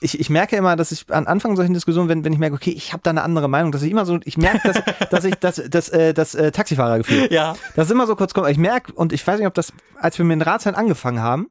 ich, 0.00 0.18
ich 0.18 0.30
merke 0.30 0.56
immer, 0.56 0.76
dass 0.76 0.92
ich 0.92 1.04
an 1.10 1.26
Anfang 1.26 1.56
solchen 1.56 1.74
Diskussionen, 1.74 2.08
wenn, 2.08 2.24
wenn 2.24 2.32
ich 2.32 2.38
merke, 2.38 2.56
okay, 2.56 2.70
ich 2.70 2.92
habe 2.92 3.02
da 3.02 3.10
eine 3.10 3.22
andere 3.22 3.48
Meinung, 3.48 3.70
dass 3.70 3.82
ich 3.82 3.90
immer 3.90 4.06
so, 4.06 4.18
ich 4.24 4.38
merke, 4.38 4.60
dass, 4.64 4.82
dass 5.10 5.24
ich 5.24 5.34
das, 5.36 5.62
das, 5.68 5.88
äh, 5.90 6.14
das 6.14 6.34
äh, 6.34 6.50
Taxifahrergefühl. 6.50 7.28
Ja. 7.30 7.54
Das 7.76 7.86
ist 7.86 7.92
immer 7.92 8.06
so 8.06 8.16
kurz 8.16 8.32
kommt. 8.32 8.48
Ich 8.48 8.58
merke, 8.58 8.92
und 8.92 9.12
ich 9.12 9.26
weiß 9.26 9.38
nicht, 9.38 9.46
ob 9.46 9.54
das, 9.54 9.72
als 10.00 10.18
wir 10.18 10.24
mit 10.24 10.36
den 10.36 10.42
Ratsherren 10.42 10.76
angefangen 10.76 11.20
haben, 11.20 11.50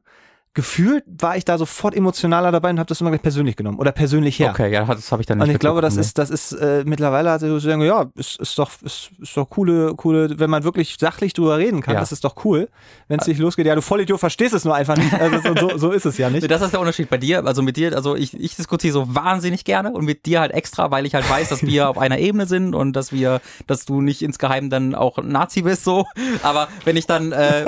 gefühlt 0.52 1.04
war 1.06 1.36
ich 1.36 1.44
da 1.44 1.58
sofort 1.58 1.94
emotionaler 1.94 2.50
dabei 2.50 2.70
und 2.70 2.80
habe 2.80 2.88
das 2.88 3.00
immer 3.00 3.10
gleich 3.10 3.22
persönlich 3.22 3.54
genommen 3.54 3.78
oder 3.78 3.92
persönlich 3.92 4.38
her. 4.40 4.50
Okay, 4.50 4.72
ja, 4.72 4.84
das 4.84 5.12
habe 5.12 5.22
ich 5.22 5.26
dann 5.26 5.38
nicht. 5.38 5.46
Und 5.46 5.54
ich 5.54 5.60
glaube, 5.60 5.80
das 5.80 5.96
ist, 5.96 6.18
das 6.18 6.28
ist 6.28 6.52
äh, 6.52 6.82
mittlerweile 6.84 7.30
also 7.30 7.46
so 7.46 7.58
sagen, 7.60 7.82
ja, 7.82 8.06
ist, 8.16 8.40
ist 8.40 8.58
doch, 8.58 8.70
ist, 8.82 9.10
ist 9.20 9.36
doch 9.36 9.48
coole, 9.48 9.94
coole, 9.94 10.40
wenn 10.40 10.50
man 10.50 10.64
wirklich 10.64 10.96
sachlich 10.98 11.34
drüber 11.34 11.58
reden 11.58 11.82
kann, 11.82 11.94
ja. 11.94 12.00
das 12.00 12.10
ist 12.10 12.24
doch 12.24 12.34
cool, 12.44 12.68
wenn 13.06 13.20
es 13.20 13.28
nicht 13.28 13.38
losgeht. 13.38 13.66
Ja, 13.66 13.76
du 13.76 13.82
Vollidiot 13.82 14.18
verstehst 14.18 14.52
es 14.52 14.64
nur 14.64 14.74
einfach 14.74 14.96
nicht. 14.96 15.14
Also 15.14 15.54
so, 15.54 15.78
so, 15.78 15.90
ist 15.92 16.06
es 16.06 16.18
ja 16.18 16.30
nicht. 16.30 16.40
Das 16.50 16.62
ist 16.62 16.72
der 16.72 16.80
Unterschied 16.80 17.08
bei 17.08 17.16
dir. 17.16 17.46
Also 17.46 17.62
mit 17.62 17.76
dir, 17.76 17.94
also 17.94 18.16
ich, 18.16 18.34
ich 18.34 18.56
diskutiere 18.56 18.92
so 18.92 19.14
wahnsinnig 19.14 19.64
gerne 19.64 19.92
und 19.92 20.04
mit 20.04 20.26
dir 20.26 20.40
halt 20.40 20.50
extra, 20.50 20.90
weil 20.90 21.06
ich 21.06 21.14
halt 21.14 21.28
weiß, 21.30 21.48
dass 21.50 21.62
wir 21.62 21.88
auf 21.88 21.96
einer 21.96 22.18
Ebene 22.18 22.46
sind 22.46 22.74
und 22.74 22.94
dass 22.94 23.12
wir, 23.12 23.40
dass 23.68 23.84
du 23.84 24.00
nicht 24.00 24.20
insgeheim 24.20 24.68
dann 24.68 24.96
auch 24.96 25.18
Nazi 25.22 25.62
bist 25.62 25.84
so. 25.84 26.06
Aber 26.42 26.68
wenn 26.84 26.96
ich 26.96 27.06
dann, 27.06 27.30
äh, 27.30 27.64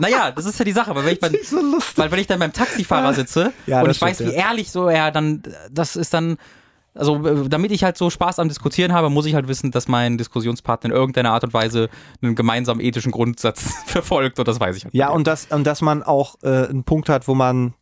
naja, 0.00 0.32
das 0.32 0.44
ist 0.44 0.58
ja 0.58 0.66
die 0.66 0.72
Sache, 0.72 0.94
weil 0.94 1.06
wenn 1.06 1.14
ich, 1.14 1.20
beim, 1.20 1.34
so 1.42 1.56
weil 1.96 2.10
wenn 2.10 2.18
ich 2.18 2.25
dann 2.26 2.38
beim 2.38 2.52
Taxifahrer 2.52 3.14
sitze 3.14 3.52
ja, 3.66 3.82
und 3.82 3.90
ich 3.90 4.00
weiß, 4.00 4.20
wie 4.20 4.32
ehrlich 4.32 4.70
so 4.70 4.88
er 4.88 5.10
dann, 5.10 5.42
das 5.70 5.96
ist 5.96 6.14
dann, 6.14 6.36
also 6.94 7.46
damit 7.48 7.72
ich 7.72 7.84
halt 7.84 7.96
so 7.96 8.10
Spaß 8.10 8.38
am 8.38 8.48
Diskutieren 8.48 8.92
habe, 8.92 9.10
muss 9.10 9.26
ich 9.26 9.34
halt 9.34 9.48
wissen, 9.48 9.70
dass 9.70 9.88
mein 9.88 10.18
Diskussionspartner 10.18 10.90
in 10.90 10.96
irgendeiner 10.96 11.32
Art 11.32 11.44
und 11.44 11.54
Weise 11.54 11.88
einen 12.22 12.34
gemeinsamen 12.34 12.80
ethischen 12.80 13.12
Grundsatz 13.12 13.74
verfolgt 13.86 14.38
und 14.38 14.48
das 14.48 14.60
weiß 14.60 14.76
ich 14.76 14.84
halt. 14.84 14.94
Ja, 14.94 15.10
und, 15.10 15.26
das, 15.26 15.46
und 15.46 15.66
dass 15.66 15.82
man 15.82 16.02
auch 16.02 16.36
äh, 16.42 16.68
einen 16.68 16.84
Punkt 16.84 17.08
hat, 17.08 17.28
wo 17.28 17.34
man, 17.34 17.74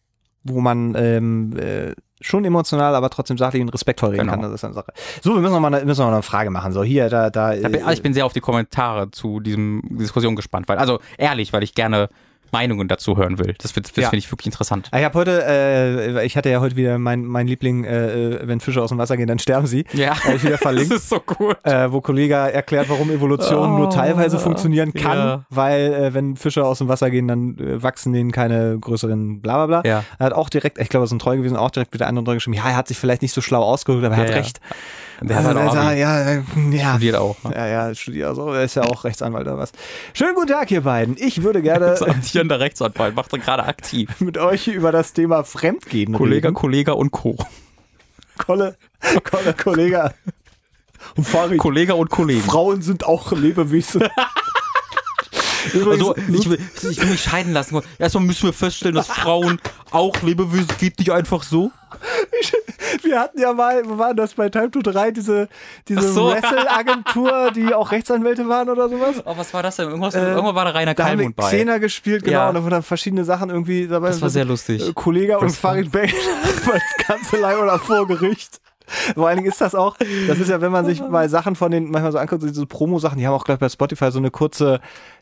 wo 0.43 0.61
man 0.61 0.95
ähm, 0.97 1.57
äh, 1.57 1.93
schon 2.25 2.45
emotional, 2.45 2.95
aber 2.95 3.11
trotzdem 3.11 3.37
sachlich 3.39 3.63
und 3.63 3.69
respektvoll 3.69 4.11
reden 4.11 4.23
genau. 4.23 4.33
kann. 4.33 4.43
Das 4.43 4.53
ist 4.53 4.65
eine 4.65 4.75
Sache. 4.75 4.93
So, 5.23 5.35
wir 5.35 5.41
müssen 5.41 5.53
noch 5.53 5.61
mal 5.61 5.75
eine, 5.75 5.85
müssen 5.85 6.01
noch 6.01 6.07
mal 6.07 6.15
eine 6.15 6.23
Frage 6.23 6.51
machen. 6.51 6.73
So, 6.73 6.83
hier, 6.83 7.11
da, 7.11 7.31
da. 7.31 7.53
Äh, 7.53 7.93
ich 7.93 8.03
bin 8.03 8.15
sehr 8.15 8.25
auf 8.25 8.33
die 8.33 8.41
Kommentare 8.41 9.11
zu 9.11 9.41
diesem 9.41 9.83
Diskussion 9.91 10.35
gespannt, 10.35 10.69
weil, 10.69 10.79
also 10.79 11.01
ehrlich, 11.19 11.53
weil 11.53 11.63
ich 11.63 11.75
gerne 11.75 12.09
Meinungen 12.55 12.87
dazu 12.87 13.17
hören 13.17 13.39
will. 13.41 13.57
Das, 13.59 13.73
das 13.73 13.83
ja. 13.97 14.11
finde 14.11 14.19
ich 14.19 14.31
wirklich 14.31 14.47
interessant. 14.47 14.89
Ich 14.97 15.05
habe 15.05 15.19
heute, 15.19 15.45
äh, 15.45 16.25
ich 16.25 16.37
hatte 16.37 16.51
ja 16.51 16.61
heute 16.61 16.77
wieder 16.77 16.99
mein, 16.99 17.25
mein 17.25 17.49
Liebling, 17.49 17.83
äh, 17.83 18.37
äh 18.37 18.41
wenn 18.47 18.61
Fische 18.61 18.81
aus 18.81 18.91
dem 18.91 18.99
Wasser 18.99 19.17
gehen, 19.17 19.27
dann 19.27 19.41
sterben 19.41 19.67
sie. 19.67 19.85
Ja. 19.93 20.23
Habe 20.23 20.37
ich 20.37 20.45
wieder 20.45 20.59
verlinkt. 20.69 20.93
das 20.93 21.03
ist 21.03 21.09
so 21.09 21.19
gut. 21.19 21.57
Äh, 21.65 21.91
wo 21.91 22.01
Kollege 22.01 22.35
erklärt, 22.35 22.89
warum 22.89 23.11
Evolution 23.11 23.73
oh, 23.73 23.79
nur 23.79 23.91
teilweise 23.91 24.39
funktionieren 24.39 24.93
kann, 24.93 25.19
ja. 25.19 25.45
weil 25.51 25.93
äh, 25.93 26.15
wenn 26.15 26.37
Fische 26.37 26.65
aus 26.65 26.79
dem 26.79 26.87
Wasser 26.89 27.11
gehen, 27.11 27.27
dann 27.27 27.59
äh, 27.59 27.83
wachsen 27.83 28.13
denen 28.13 28.31
keine 28.31 28.79
größeren 28.79 29.41
bla 29.41 29.67
bla 29.67 29.81
bla. 29.81 29.91
Ja. 29.91 30.05
Er 30.19 30.27
hat 30.27 30.33
auch 30.33 30.49
direkt, 30.49 30.79
ich 30.79 30.89
glaube, 30.89 31.05
es 31.05 31.11
ist 31.11 31.17
ein 31.17 31.19
Treu 31.19 31.37
gewesen, 31.37 31.57
auch 31.57 31.71
direkt 31.71 31.93
mit 31.93 32.01
der 32.01 32.09
anderen 32.09 32.25
geschrieben, 32.25 32.57
ja, 32.57 32.69
er 32.69 32.77
hat 32.77 32.87
sich 32.87 32.99
vielleicht 32.99 33.23
nicht 33.23 33.33
so 33.33 33.41
schlau 33.41 33.63
ausgedrückt, 33.63 34.05
aber 34.05 34.15
er 34.15 34.23
hat 34.23 34.31
recht. 34.31 34.61
Der 35.21 35.37
also, 35.37 35.51
hat 35.51 35.57
also, 35.57 35.77
ja, 35.77 36.43
ja, 36.43 36.43
studiert 36.93 37.17
auch. 37.17 37.37
Ne? 37.45 37.53
Ja, 37.55 37.67
ja, 37.67 37.95
studiert 37.95 38.39
auch. 38.39 38.55
Er 38.55 38.65
ist 38.65 38.75
ja 38.75 38.83
auch 38.83 39.05
Rechtsanwalt 39.05 39.47
oder 39.47 39.59
was. 39.59 39.73
Schönen 40.13 40.35
guten 40.35 40.49
Tag, 40.49 40.71
ihr 40.71 40.83
beiden. 40.83 41.17
Ich 41.19 41.43
würde 41.43 41.63
gerne. 41.63 42.01
Amtierender 42.09 42.61
Rechtsanwalt, 42.61 43.15
macht 43.15 43.33
er 43.33 43.39
gerade 43.39 43.65
aktiv. 43.65 44.11
Mit 44.21 44.39
euch 44.39 44.69
über 44.69 44.93
das 44.93 45.13
Thema 45.13 45.45
Fremdgehen 45.45 46.15
Kollege, 46.15 46.49
reden. 46.49 46.55
Kollege 46.55 46.95
und 46.95 47.11
Co. 47.11 47.37
Kolle, 48.39 48.77
Kolle, 49.23 49.55
Kollege. 49.55 50.15
Und 51.17 51.25
Farid. 51.27 51.59
Kollege 51.59 51.95
und 51.95 52.11
Kollegen. 52.11 52.43
Frauen 52.43 52.83
sind 52.83 53.07
auch 53.07 53.33
Lebewesen. 53.33 54.05
Also, 55.73 56.15
ich 56.17 56.49
will, 56.49 56.59
ich 56.91 57.01
will 57.01 57.11
mich 57.11 57.23
scheiden 57.23 57.53
lassen. 57.53 57.81
Erstmal 57.99 58.25
müssen 58.25 58.45
wir 58.45 58.53
feststellen, 58.53 58.95
dass 58.95 59.09
Frauen 59.09 59.61
auch 59.91 60.23
Lebewesen 60.23 60.69
geht 60.79 60.99
nicht 60.99 61.13
einfach 61.13 61.43
so. 61.43 61.71
Wir 63.03 63.21
hatten 63.21 63.41
ja 63.41 63.53
mal, 63.53 63.83
wo 63.89 63.99
war 63.99 64.15
das 64.15 64.35
bei 64.35 64.49
Time 64.49 64.71
to 64.71 64.81
3, 64.81 65.11
diese, 65.13 65.49
diese 65.89 66.13
so. 66.13 66.31
Wrestle-Agentur, 66.31 67.51
die 67.53 67.75
auch 67.75 67.93
Rechtsanwälte 67.93 68.49
waren 68.49 68.69
oder 68.69 68.89
sowas. 68.89 69.23
Oh, 69.25 69.35
was 69.37 69.53
war 69.55 69.63
das 69.63 69.77
denn? 69.77 69.89
Irgendwas, 69.89 70.15
äh, 70.15 70.21
irgendwann 70.21 70.55
war 70.55 70.65
da 70.65 70.71
Rainer 70.73 70.95
da 70.95 71.05
Kalmund 71.05 71.37
bei. 71.37 71.49
Xena 71.49 71.79
gespielt, 71.79 72.25
genau, 72.25 72.39
ja. 72.39 72.49
und 72.49 72.55
da 72.55 72.65
wurden 72.65 72.83
verschiedene 72.83 73.25
Sachen 73.25 73.51
irgendwie 73.51 73.87
dabei. 73.87 74.09
Das 74.09 74.23
war 74.23 74.31
sehr 74.31 74.45
lustig. 74.45 74.89
Äh, 74.89 74.93
Kollege 74.93 75.39
und 75.39 75.51
Farid 75.51 75.91
Bang, 75.91 76.11
das 76.67 77.07
ganze 77.07 77.37
oder 77.39 77.79
vor 77.79 78.07
Gericht. 78.07 78.61
Vor 79.15 79.29
allen 79.29 79.39
Dingen 79.39 79.49
ist 79.49 79.61
das 79.61 79.75
auch, 79.75 79.97
das 80.29 80.39
ist 80.39 80.51
ja, 80.51 80.61
wenn 80.61 80.71
man 80.71 80.85
sich 80.85 81.01
mal 81.01 81.29
Sachen 81.29 81.57
von 81.57 81.71
den, 81.71 81.91
manchmal 81.91 82.13
so 82.13 82.19
anguckt, 82.19 82.43
diese 82.43 82.67
Promo-Sachen, 82.67 83.19
die 83.19 83.27
haben 83.27 83.33
auch, 83.33 83.45
glaube 83.45 83.57
ich, 83.57 83.61
bei 83.61 83.69
Spotify 83.71 84.11
so 84.11 84.19
eine 84.19 84.31
kurze 84.31 84.81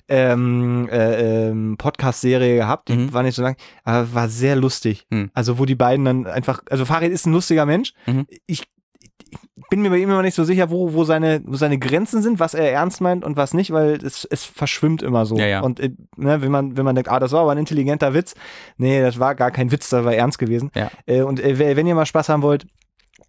ähm, 0.09 0.89
äh, 0.91 1.49
ähm, 1.49 1.77
Podcast-Serie 1.79 2.57
gehabt, 2.57 2.89
die 2.89 2.95
mhm. 2.95 3.13
war 3.13 3.23
nicht 3.23 3.35
so 3.35 3.43
lang, 3.43 3.57
aber 3.85 4.13
war 4.15 4.29
sehr 4.29 4.57
lustig. 4.57 5.07
Mhm. 5.11 5.31
Also, 5.35 5.59
wo 5.59 5.65
die 5.65 5.75
beiden 5.75 6.05
dann 6.05 6.27
einfach, 6.27 6.63
also 6.71 6.85
Farid 6.85 7.13
ist 7.13 7.27
ein 7.27 7.33
lustiger 7.33 7.67
Mensch. 7.67 7.93
Mhm. 8.07 8.27
Ich 8.47 8.65
bin 9.71 9.81
mir 9.81 9.91
bei 9.91 9.97
ihm 9.97 10.11
immer 10.11 10.23
nicht 10.23 10.35
so 10.35 10.45
sicher, 10.45 10.71
wo, 10.71 10.93
wo, 10.93 11.05
seine, 11.05 11.41
wo 11.47 11.57
seine 11.57 11.79
Grenzen 11.79 12.23
sind, 12.23 12.41
was 12.41 12.55
er 12.55 12.71
ernst 12.71 13.01
meint 13.01 13.25
und 13.25 13.37
was 13.37 13.55
nicht, 13.55 13.71
weil 13.71 13.95
es, 14.05 14.27
es 14.27 14.45
verschwimmt 14.45 15.03
immer 15.03 15.25
so. 15.25 15.37
Ja, 15.39 15.47
ja. 15.47 15.61
Und 15.61 15.81
äh, 15.81 15.91
ne, 16.17 16.43
wenn 16.43 16.51
man, 16.51 16.77
wenn 16.77 16.85
man 16.85 16.95
denkt, 16.95 17.11
ah, 17.11 17.19
das 17.19 17.33
war 17.33 17.41
aber 17.41 17.53
ein 17.53 17.59
intelligenter 17.59 18.13
Witz, 18.15 18.35
nee, 18.77 19.01
das 19.01 19.19
war 19.19 19.35
gar 19.35 19.51
kein 19.51 19.73
Witz, 19.73 19.89
das 19.89 20.05
war 20.05 20.15
ernst 20.15 20.39
gewesen. 20.39 20.71
Ja. 20.75 20.91
Äh, 21.07 21.23
und 21.23 21.41
äh, 21.41 21.77
wenn 21.77 21.87
ihr 21.87 21.95
mal 21.95 22.07
Spaß 22.07 22.29
haben 22.29 22.43
wollt, 22.43 22.67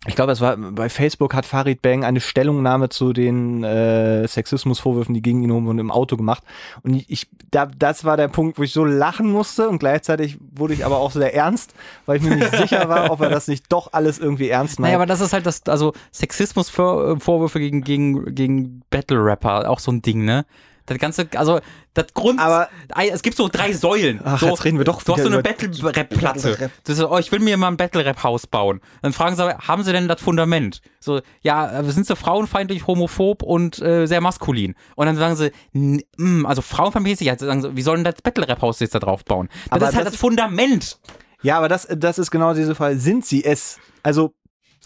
ich 0.05 0.15
glaube, 0.15 0.33
es 0.33 0.41
war 0.41 0.57
bei 0.57 0.89
Facebook 0.89 1.33
hat 1.33 1.45
Farid 1.45 1.81
Bang 1.81 2.03
eine 2.03 2.19
Stellungnahme 2.19 2.89
zu 2.89 3.13
den 3.13 3.63
äh, 3.63 4.27
Sexismusvorwürfen, 4.27 5.13
die 5.13 5.21
gegen 5.21 5.43
ihn 5.43 5.65
wurden, 5.65 5.79
im 5.79 5.91
Auto 5.91 6.17
gemacht. 6.17 6.43
Und 6.83 7.05
ich, 7.07 7.29
da, 7.51 7.67
das 7.67 8.03
war 8.03 8.17
der 8.17 8.27
Punkt, 8.27 8.57
wo 8.57 8.63
ich 8.63 8.73
so 8.73 8.83
lachen 8.83 9.31
musste 9.31 9.69
und 9.69 9.79
gleichzeitig 9.79 10.37
wurde 10.53 10.73
ich 10.73 10.85
aber 10.85 10.97
auch 10.97 11.11
sehr 11.11 11.33
ernst, 11.33 11.73
weil 12.05 12.17
ich 12.17 12.23
mir 12.23 12.35
nicht 12.35 12.51
sicher 12.57 12.89
war, 12.89 13.11
ob 13.11 13.21
er 13.21 13.29
das 13.29 13.47
nicht 13.47 13.71
doch 13.71 13.93
alles 13.93 14.19
irgendwie 14.19 14.49
ernst 14.49 14.79
meint. 14.79 14.89
Naja, 14.89 14.97
aber 14.97 15.05
das 15.05 15.21
ist 15.21 15.31
halt 15.31 15.45
das, 15.45 15.61
also 15.67 15.93
Sexismusvorwürfe 16.11 17.59
gegen, 17.59 17.81
gegen, 17.83 18.35
gegen 18.35 18.81
Battle-Rapper, 18.89 19.69
auch 19.69 19.79
so 19.79 19.91
ein 19.91 20.01
Ding, 20.01 20.25
ne? 20.25 20.45
Das 20.85 20.97
ganze, 20.97 21.27
also 21.35 21.61
das 21.93 22.07
Grund, 22.13 22.39
aber 22.39 22.67
es 22.95 23.21
gibt 23.21 23.37
so 23.37 23.47
drei 23.47 23.71
Säulen. 23.73 24.19
Ach, 24.23 24.39
so, 24.39 24.47
jetzt 24.47 24.65
reden 24.65 24.77
wir 24.77 24.85
doch. 24.85 25.01
Du 25.01 25.13
hast 25.13 25.21
so 25.21 25.29
eine 25.29 25.41
Battle-Rap-Platte. 25.41 26.69
Battle 26.85 27.09
oh, 27.09 27.17
ich 27.17 27.31
will 27.31 27.39
mir 27.39 27.55
mal 27.55 27.69
ein 27.69 27.77
Battle-Rap-Haus 27.77 28.47
bauen. 28.47 28.81
Dann 29.01 29.13
fragen 29.13 29.35
sie, 29.35 29.43
haben 29.43 29.83
sie 29.83 29.93
denn 29.93 30.07
das 30.07 30.21
Fundament? 30.21 30.81
So, 30.99 31.21
ja, 31.41 31.83
sind 31.83 32.05
sie 32.05 32.15
frauenfeindlich, 32.15 32.85
homophob 32.87 33.43
und 33.43 33.81
äh, 33.81 34.07
sehr 34.07 34.19
maskulin? 34.19 34.75
Und 34.95 35.05
dann 35.05 35.15
sagen 35.15 35.35
sie, 35.35 35.51
mh, 35.71 36.01
mm, 36.17 36.45
also 36.45 36.61
frauenfeindlich, 36.61 37.19
ja, 37.21 37.37
sagen 37.37 37.61
sie, 37.61 37.75
wie 37.75 37.81
sollen 37.81 38.03
das 38.03 38.15
Battle-Rap-Haus 38.21 38.79
jetzt 38.81 38.95
da 38.95 38.99
drauf 38.99 39.23
bauen? 39.23 39.47
Das 39.65 39.71
aber 39.71 39.89
ist 39.89 39.95
halt 39.95 40.05
das, 40.07 40.13
das 40.13 40.19
Fundament. 40.19 40.99
Ja, 41.43 41.57
aber 41.57 41.69
das, 41.69 41.87
das 41.89 42.17
ist 42.17 42.31
genau 42.31 42.53
diese 42.53 42.75
Fall. 42.75 42.97
Sind 42.97 43.25
sie 43.25 43.43
es? 43.43 43.77
Also 44.01 44.33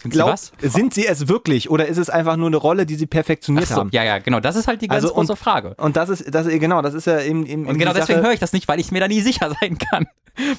sind 0.00 0.12
Glaub, 0.12 0.28
sie 0.28 0.32
was? 0.32 0.52
Sind 0.72 0.94
sie 0.94 1.06
es 1.06 1.26
wirklich 1.26 1.70
oder 1.70 1.86
ist 1.86 1.98
es 1.98 2.08
einfach 2.08 2.36
nur 2.36 2.46
eine 2.46 2.56
Rolle, 2.56 2.86
die 2.86 2.94
sie 2.94 3.06
perfektioniert 3.06 3.66
so, 3.66 3.74
haben? 3.76 3.90
Ja, 3.92 4.04
ja, 4.04 4.18
genau. 4.18 4.38
Das 4.38 4.54
ist 4.54 4.68
halt 4.68 4.80
die 4.80 4.86
ganz 4.86 5.02
also, 5.02 5.14
große 5.14 5.32
und, 5.32 5.38
Frage. 5.38 5.74
Und 5.76 5.96
das 5.96 6.08
ist, 6.08 6.32
das 6.32 6.46
genau, 6.46 6.82
das 6.82 6.94
ist 6.94 7.06
ja 7.06 7.20
eben. 7.20 7.44
eben 7.46 7.66
und 7.66 7.78
genau 7.78 7.92
deswegen 7.92 8.20
höre 8.20 8.32
ich 8.32 8.38
das 8.38 8.52
nicht, 8.52 8.68
weil 8.68 8.78
ich 8.78 8.92
mir 8.92 9.00
da 9.00 9.08
nie 9.08 9.20
sicher 9.20 9.52
sein 9.60 9.76
kann. 9.76 10.06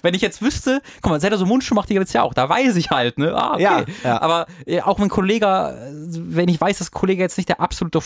Wenn 0.02 0.14
ich 0.14 0.22
jetzt 0.22 0.42
wüsste, 0.42 0.82
guck 1.02 1.12
mal, 1.12 1.22
Zelda 1.22 1.38
so 1.38 1.46
Mundschuh 1.46 1.74
macht 1.74 1.90
die 1.90 1.94
jetzt 1.94 2.14
ja 2.14 2.24
auch, 2.24 2.34
da 2.34 2.50
weiß 2.50 2.76
ich 2.76 2.90
halt, 2.90 3.18
ne? 3.18 3.34
Ah, 3.34 3.54
okay. 3.54 3.64
Ja, 3.64 3.86
ja. 4.04 4.22
Aber 4.22 4.48
äh, 4.66 4.82
auch 4.82 5.00
wenn 5.00 5.08
Kollege, 5.08 5.74
wenn 6.10 6.50
ich 6.50 6.60
weiß, 6.60 6.80
dass 6.80 6.92
Kollege 6.92 7.22
jetzt 7.22 7.38
nicht 7.38 7.48
der 7.48 7.62
absolute 7.62 8.00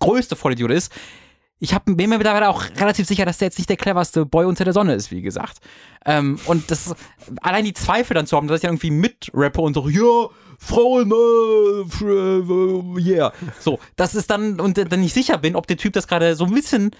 größte 0.00 0.36
Vollidiot 0.36 0.70
ist, 0.70 0.90
ich 1.62 1.74
hab, 1.74 1.84
bin 1.84 1.96
mir 1.96 2.16
mittlerweile 2.16 2.48
auch 2.48 2.64
relativ 2.78 3.06
sicher, 3.06 3.26
dass 3.26 3.38
der 3.38 3.46
jetzt 3.46 3.58
nicht 3.58 3.68
der 3.68 3.76
cleverste 3.76 4.24
Boy 4.24 4.46
unter 4.46 4.64
der 4.64 4.72
Sonne 4.72 4.94
ist, 4.94 5.10
wie 5.10 5.20
gesagt. 5.20 5.58
Ähm, 6.06 6.38
und 6.46 6.70
das 6.70 6.94
allein 7.42 7.66
die 7.66 7.74
Zweifel 7.74 8.14
dann 8.14 8.26
zu 8.26 8.36
haben, 8.36 8.48
dass 8.48 8.56
ich 8.56 8.62
dann 8.62 8.72
irgendwie 8.72 8.90
mitrappe 8.90 9.60
und 9.60 9.74
so, 9.74 9.86
ja, 9.88 10.28
Frauen, 10.58 11.10
äh, 11.10 13.00
yeah. 13.00 13.32
So, 13.60 13.78
das 13.96 14.14
ist 14.14 14.30
dann, 14.30 14.58
und 14.58 14.78
dann 14.78 15.00
nicht 15.00 15.12
sicher 15.12 15.36
bin, 15.36 15.54
ob 15.54 15.66
der 15.66 15.76
Typ 15.76 15.92
das 15.92 16.08
gerade 16.08 16.34
so 16.34 16.46
ein 16.46 16.54
bisschen, 16.54 16.92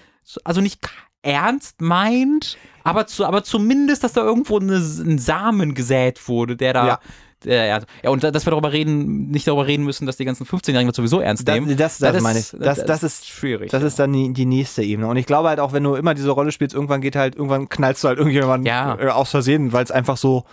also 0.43 0.61
nicht 0.61 0.79
ernst 1.23 1.81
meint, 1.81 2.57
aber, 2.83 3.07
zu, 3.07 3.25
aber 3.25 3.43
zumindest, 3.43 4.03
dass 4.03 4.13
da 4.13 4.21
irgendwo 4.21 4.59
eine, 4.59 4.75
ein 4.75 5.17
Samen 5.17 5.73
gesät 5.73 6.27
wurde, 6.27 6.55
der 6.55 6.73
da, 6.73 6.87
ja. 6.87 6.99
Ja, 7.43 7.65
ja, 7.65 7.79
ja, 8.03 8.09
und 8.09 8.23
dass 8.23 8.45
wir 8.45 8.51
darüber 8.51 8.71
reden, 8.71 9.29
nicht 9.29 9.47
darüber 9.47 9.65
reden 9.65 9.83
müssen, 9.83 10.05
dass 10.05 10.17
die 10.17 10.25
ganzen 10.25 10.45
15-Jährigen 10.45 10.87
das 10.87 10.95
sowieso 10.95 11.19
ernst 11.19 11.47
nehmen. 11.47 11.67
Das, 11.67 11.77
das, 11.77 11.97
das, 11.97 12.13
das 12.13 12.23
meine 12.23 12.39
ich. 12.39 12.55
Das, 12.57 12.83
das, 12.85 13.03
ist 13.03 13.27
schwierig. 13.27 13.71
Das 13.71 13.81
ja. 13.81 13.87
ist 13.87 13.97
dann 13.99 14.13
die, 14.13 14.31
die, 14.33 14.45
nächste 14.45 14.83
Ebene. 14.83 15.07
Und 15.07 15.17
ich 15.17 15.25
glaube 15.25 15.49
halt 15.49 15.59
auch, 15.59 15.73
wenn 15.73 15.83
du 15.83 15.95
immer 15.95 16.13
diese 16.13 16.29
Rolle 16.29 16.51
spielst, 16.51 16.75
irgendwann 16.75 17.01
geht 17.01 17.15
halt, 17.15 17.35
irgendwann 17.35 17.69
knallst 17.69 18.03
du 18.03 18.09
halt 18.09 18.19
irgendjemanden 18.19 18.67
ja. 18.67 18.97
Äh, 18.99 19.07
aus 19.07 19.31
Versehen, 19.31 19.73
weil 19.73 19.83
es 19.83 19.91
einfach 19.91 20.17
so 20.17 20.45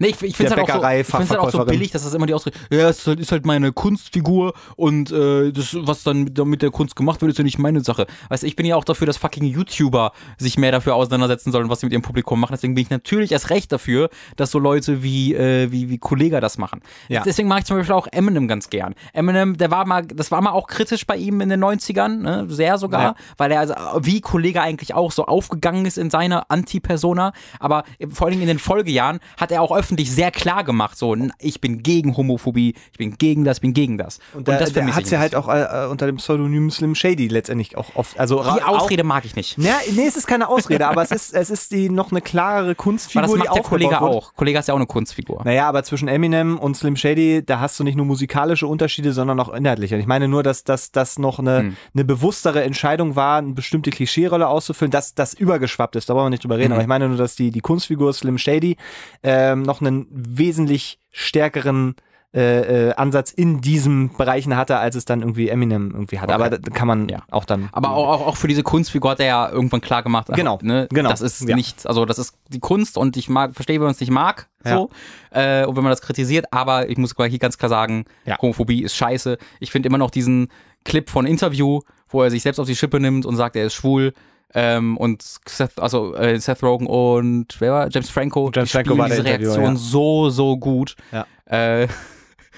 Nee, 0.00 0.08
ich, 0.08 0.22
ich 0.22 0.34
finde 0.34 0.52
es 0.52 0.56
halt, 0.56 1.12
halt, 1.12 1.38
auch 1.38 1.50
so 1.50 1.62
billig, 1.66 1.90
dass 1.90 2.04
das 2.04 2.14
immer 2.14 2.24
die 2.24 2.32
Ausrede 2.32 2.56
ja, 2.70 2.88
es 2.88 3.00
ist 3.00 3.06
halt, 3.06 3.20
ist 3.20 3.32
halt 3.32 3.44
meine 3.44 3.70
Kunstfigur 3.70 4.54
und 4.76 5.12
äh, 5.12 5.52
das, 5.52 5.76
was 5.78 6.04
dann 6.04 6.24
mit, 6.24 6.42
mit, 6.46 6.62
der 6.62 6.70
Kunst 6.70 6.96
gemacht 6.96 7.20
wird, 7.20 7.32
ist 7.32 7.36
ja 7.36 7.44
nicht 7.44 7.58
meine 7.58 7.82
Sache. 7.82 8.06
Weißt 8.30 8.42
du, 8.42 8.46
ich 8.46 8.56
bin 8.56 8.64
ja 8.64 8.76
auch 8.76 8.84
dafür, 8.84 9.06
dass 9.06 9.18
fucking 9.18 9.44
YouTuber 9.44 10.12
sich 10.38 10.56
mehr 10.56 10.72
dafür 10.72 10.94
auseinandersetzen 10.94 11.52
sollen, 11.52 11.68
was 11.68 11.80
sie 11.80 11.86
mit 11.86 11.92
ihrem 11.92 12.00
Publikum 12.00 12.40
machen. 12.40 12.54
Deswegen 12.54 12.74
bin 12.74 12.82
ich 12.82 12.88
natürlich 12.88 13.30
erst 13.30 13.50
recht 13.50 13.72
dafür, 13.72 14.08
dass 14.36 14.50
so 14.50 14.58
Leute 14.58 15.02
wie, 15.02 15.34
äh, 15.34 15.70
wie, 15.70 15.90
wie 15.90 15.98
Kollega 15.98 16.40
das 16.40 16.56
machen. 16.56 16.80
Ja. 17.08 17.22
Deswegen 17.22 17.48
mag 17.48 17.58
ich 17.58 17.64
zum 17.66 17.76
Beispiel 17.76 17.94
auch 17.94 18.08
Eminem 18.10 18.48
ganz 18.48 18.70
gern. 18.70 18.94
Eminem, 19.12 19.58
der 19.58 19.70
war 19.70 19.84
mal, 19.84 20.06
das 20.06 20.30
war 20.30 20.40
mal 20.40 20.52
auch 20.52 20.66
kritisch 20.66 21.06
bei 21.06 21.16
ihm 21.16 21.42
in 21.42 21.50
den 21.50 21.62
90ern, 21.62 22.22
ne? 22.22 22.46
sehr 22.48 22.78
sogar, 22.78 23.02
ja. 23.02 23.14
weil 23.36 23.52
er 23.52 23.60
also, 23.60 23.74
wie 24.00 24.22
Kollega 24.22 24.62
eigentlich 24.62 24.94
auch 24.94 25.12
so 25.12 25.26
aufgegangen 25.26 25.84
ist 25.84 25.98
in 25.98 26.08
seiner 26.08 26.50
Anti-Persona, 26.50 27.34
aber 27.58 27.84
vor 28.10 28.26
allen 28.26 28.32
Dingen 28.32 28.42
in 28.44 28.48
den 28.48 28.58
Folgejahren 28.58 29.20
hat 29.36 29.52
er 29.52 29.60
auch 29.60 29.76
öfter 29.76 29.89
öffentlich 29.90 30.12
sehr 30.12 30.30
klar 30.30 30.62
gemacht, 30.62 30.96
so, 30.96 31.16
ich 31.38 31.60
bin 31.60 31.82
gegen 31.82 32.16
Homophobie, 32.16 32.74
ich 32.92 32.98
bin 32.98 33.18
gegen 33.18 33.44
das, 33.44 33.56
ich 33.56 33.62
bin 33.62 33.74
gegen 33.74 33.98
das. 33.98 34.20
Und, 34.34 34.46
da, 34.46 34.52
und 34.52 34.60
das 34.60 34.94
hat 34.94 35.06
sie 35.06 35.18
halt 35.18 35.34
auch 35.34 35.48
äh, 35.48 35.88
unter 35.90 36.06
dem 36.06 36.16
Pseudonym 36.16 36.70
Slim 36.70 36.94
Shady 36.94 37.26
letztendlich 37.26 37.76
auch 37.76 37.96
oft. 37.96 38.18
Also 38.20 38.42
die 38.42 38.62
Ausrede 38.62 39.02
auch, 39.02 39.06
mag 39.06 39.24
ich 39.24 39.34
nicht. 39.34 39.58
Ja, 39.58 39.78
nee, 39.92 40.06
es 40.06 40.16
ist 40.16 40.26
keine 40.26 40.48
Ausrede, 40.48 40.86
aber 40.86 41.02
es 41.02 41.10
ist, 41.10 41.34
es 41.34 41.50
ist 41.50 41.72
die 41.72 41.90
noch 41.90 42.12
eine 42.12 42.20
klarere 42.20 42.74
Kunstfigur. 42.74 43.24
Aber 43.24 43.36
das 43.36 43.46
macht 43.46 43.56
der 43.56 43.64
Kollege 43.64 44.00
auch. 44.00 44.34
Kollege 44.34 44.58
ist 44.58 44.68
ja 44.68 44.74
auch 44.74 44.78
eine 44.78 44.86
Kunstfigur. 44.86 45.42
Naja, 45.44 45.68
aber 45.68 45.82
zwischen 45.82 46.06
Eminem 46.06 46.58
und 46.58 46.76
Slim 46.76 46.96
Shady, 46.96 47.42
da 47.44 47.58
hast 47.58 47.80
du 47.80 47.84
nicht 47.84 47.96
nur 47.96 48.06
musikalische 48.06 48.66
Unterschiede, 48.66 49.12
sondern 49.12 49.40
auch 49.40 49.52
inhaltliche. 49.52 49.96
Ich 49.96 50.06
meine 50.06 50.28
nur, 50.28 50.44
dass 50.44 50.62
das 50.64 51.18
noch 51.18 51.40
eine, 51.40 51.58
hm. 51.58 51.76
eine 51.94 52.04
bewusstere 52.04 52.62
Entscheidung 52.62 53.16
war, 53.16 53.38
eine 53.38 53.52
bestimmte 53.52 53.90
Klischeerolle 53.90 54.46
auszufüllen, 54.46 54.92
dass 54.92 55.14
das 55.14 55.34
übergeschwappt 55.34 55.96
ist. 55.96 56.08
Da 56.08 56.14
wollen 56.14 56.26
wir 56.26 56.30
nicht 56.30 56.44
drüber 56.44 56.58
reden. 56.58 56.68
Mhm. 56.68 56.74
Aber 56.74 56.82
ich 56.82 56.88
meine 56.88 57.08
nur, 57.08 57.16
dass 57.16 57.34
die, 57.34 57.50
die 57.50 57.60
Kunstfigur 57.60 58.12
Slim 58.12 58.38
Shady 58.38 58.76
ähm, 59.22 59.62
noch 59.62 59.79
einen 59.80 60.06
wesentlich 60.10 60.98
stärkeren 61.10 61.96
äh, 62.32 62.90
äh, 62.90 62.94
Ansatz 62.94 63.32
in 63.32 63.60
diesen 63.60 64.16
Bereichen 64.16 64.56
hatte, 64.56 64.76
als 64.76 64.94
es 64.94 65.04
dann 65.04 65.20
irgendwie 65.20 65.48
Eminem 65.48 65.90
irgendwie 65.90 66.20
hatte. 66.20 66.32
Okay. 66.32 66.44
Aber 66.44 66.58
da 66.58 66.70
kann 66.70 66.86
man 66.86 67.08
ja. 67.08 67.24
auch 67.28 67.44
dann. 67.44 67.68
Aber 67.72 67.90
auch, 67.90 68.24
auch 68.24 68.36
für 68.36 68.46
diese 68.46 68.62
Kunstfigur 68.62 69.10
hat 69.10 69.18
er 69.18 69.26
ja 69.26 69.50
irgendwann 69.50 69.80
klar 69.80 70.04
gemacht. 70.04 70.28
Genau. 70.32 70.60
Ne, 70.62 70.86
genau. 70.90 71.10
Das 71.10 71.22
ist 71.22 71.48
ja. 71.48 71.56
nichts, 71.56 71.86
also 71.86 72.04
das 72.04 72.20
ist 72.20 72.36
die 72.46 72.60
Kunst 72.60 72.96
und 72.96 73.16
ich 73.16 73.28
mag, 73.28 73.54
verstehe, 73.54 73.80
wenn 73.80 73.86
man 73.86 73.94
es 73.94 73.98
nicht 74.00 74.12
mag. 74.12 74.48
So. 74.62 74.90
Ja. 75.34 75.62
Äh, 75.62 75.66
und 75.66 75.74
wenn 75.74 75.82
man 75.82 75.90
das 75.90 76.02
kritisiert, 76.02 76.46
aber 76.52 76.88
ich 76.88 76.98
muss 76.98 77.16
hier 77.16 77.38
ganz 77.40 77.58
klar 77.58 77.68
sagen. 77.68 78.04
Homophobie 78.40 78.84
ist 78.84 78.94
scheiße. 78.94 79.36
Ich 79.58 79.72
finde 79.72 79.88
immer 79.88 79.98
noch 79.98 80.12
diesen 80.12 80.50
Clip 80.84 81.10
von 81.10 81.26
Interview, 81.26 81.80
wo 82.10 82.22
er 82.22 82.30
sich 82.30 82.42
selbst 82.42 82.58
auf 82.58 82.66
die 82.66 82.76
Schippe 82.76 83.00
nimmt 83.00 83.26
und 83.26 83.36
sagt, 83.36 83.56
er 83.56 83.66
ist 83.66 83.74
schwul. 83.74 84.12
Ähm, 84.52 84.96
und 84.96 85.22
Seth, 85.46 85.78
also 85.78 86.14
äh, 86.16 86.38
Seth 86.40 86.62
Rogen 86.62 86.86
und 86.88 87.60
wer 87.60 87.72
war 87.72 87.88
James 87.88 88.10
Franco, 88.10 88.50
James 88.52 88.72
Franco 88.72 88.98
war 88.98 89.08
diese 89.08 89.24
Reaktion 89.24 89.64
ja. 89.64 89.76
so 89.76 90.28
so 90.28 90.56
gut. 90.56 90.96
Ja. 91.12 91.24
Äh, 91.46 91.86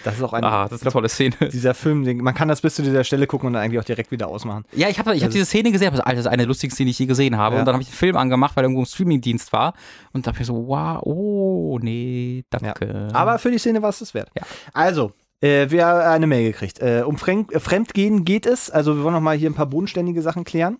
Das 0.04 0.16
ist 0.16 0.22
auch 0.22 0.32
eine, 0.32 0.46
ah, 0.50 0.64
das 0.64 0.80
ist 0.80 0.82
eine 0.82 0.92
tolle 0.92 1.08
Szene. 1.08 1.34
Dieser 1.52 1.74
Film, 1.74 2.04
den, 2.04 2.18
man 2.18 2.34
kann 2.34 2.48
das 2.48 2.60
bis 2.60 2.74
zu 2.74 2.82
dieser 2.82 3.04
Stelle 3.04 3.26
gucken 3.26 3.48
und 3.48 3.52
dann 3.54 3.62
eigentlich 3.62 3.80
auch 3.80 3.84
direkt 3.84 4.10
wieder 4.10 4.28
ausmachen. 4.28 4.64
Ja, 4.72 4.88
ich 4.88 4.98
habe 4.98 5.14
ich 5.14 5.22
hab 5.22 5.30
diese 5.30 5.44
Szene 5.44 5.70
gesehen, 5.70 5.90
also, 5.90 6.02
Alter, 6.02 6.16
das 6.16 6.26
ist 6.26 6.32
eine 6.32 6.44
lustigste 6.44 6.76
Szene, 6.76 6.86
die 6.86 6.92
ich 6.92 6.98
je 6.98 7.06
gesehen 7.06 7.36
habe. 7.36 7.56
Ja. 7.56 7.60
Und 7.60 7.66
dann 7.66 7.74
habe 7.74 7.82
ich 7.82 7.88
den 7.88 7.96
Film 7.96 8.16
angemacht, 8.16 8.56
weil 8.56 8.64
er 8.64 8.66
irgendwo 8.66 8.82
im 8.82 8.86
Streamingdienst 8.86 9.52
war. 9.52 9.74
Und 10.12 10.26
dachte 10.26 10.40
mir 10.40 10.44
so, 10.44 10.66
wow, 10.66 11.00
oh, 11.02 11.78
nee, 11.80 12.44
danke. 12.50 13.08
Ja. 13.10 13.14
Aber 13.14 13.38
für 13.38 13.50
die 13.50 13.58
Szene 13.58 13.82
war 13.82 13.90
es 13.90 14.00
das 14.00 14.14
wert. 14.14 14.30
Ja. 14.36 14.42
Also, 14.72 15.12
äh, 15.42 15.70
wir 15.70 15.84
haben 15.84 16.00
eine 16.00 16.26
Mail 16.26 16.52
gekriegt. 16.52 16.78
Äh, 16.80 17.02
um 17.04 17.18
Fremd, 17.18 17.52
äh, 17.52 17.60
Fremdgehen 17.60 18.24
geht 18.24 18.46
es. 18.46 18.70
Also 18.70 18.96
wir 18.96 19.04
wollen 19.04 19.14
noch 19.14 19.20
mal 19.20 19.36
hier 19.36 19.50
ein 19.50 19.54
paar 19.54 19.66
bodenständige 19.66 20.22
Sachen 20.22 20.44
klären. 20.44 20.78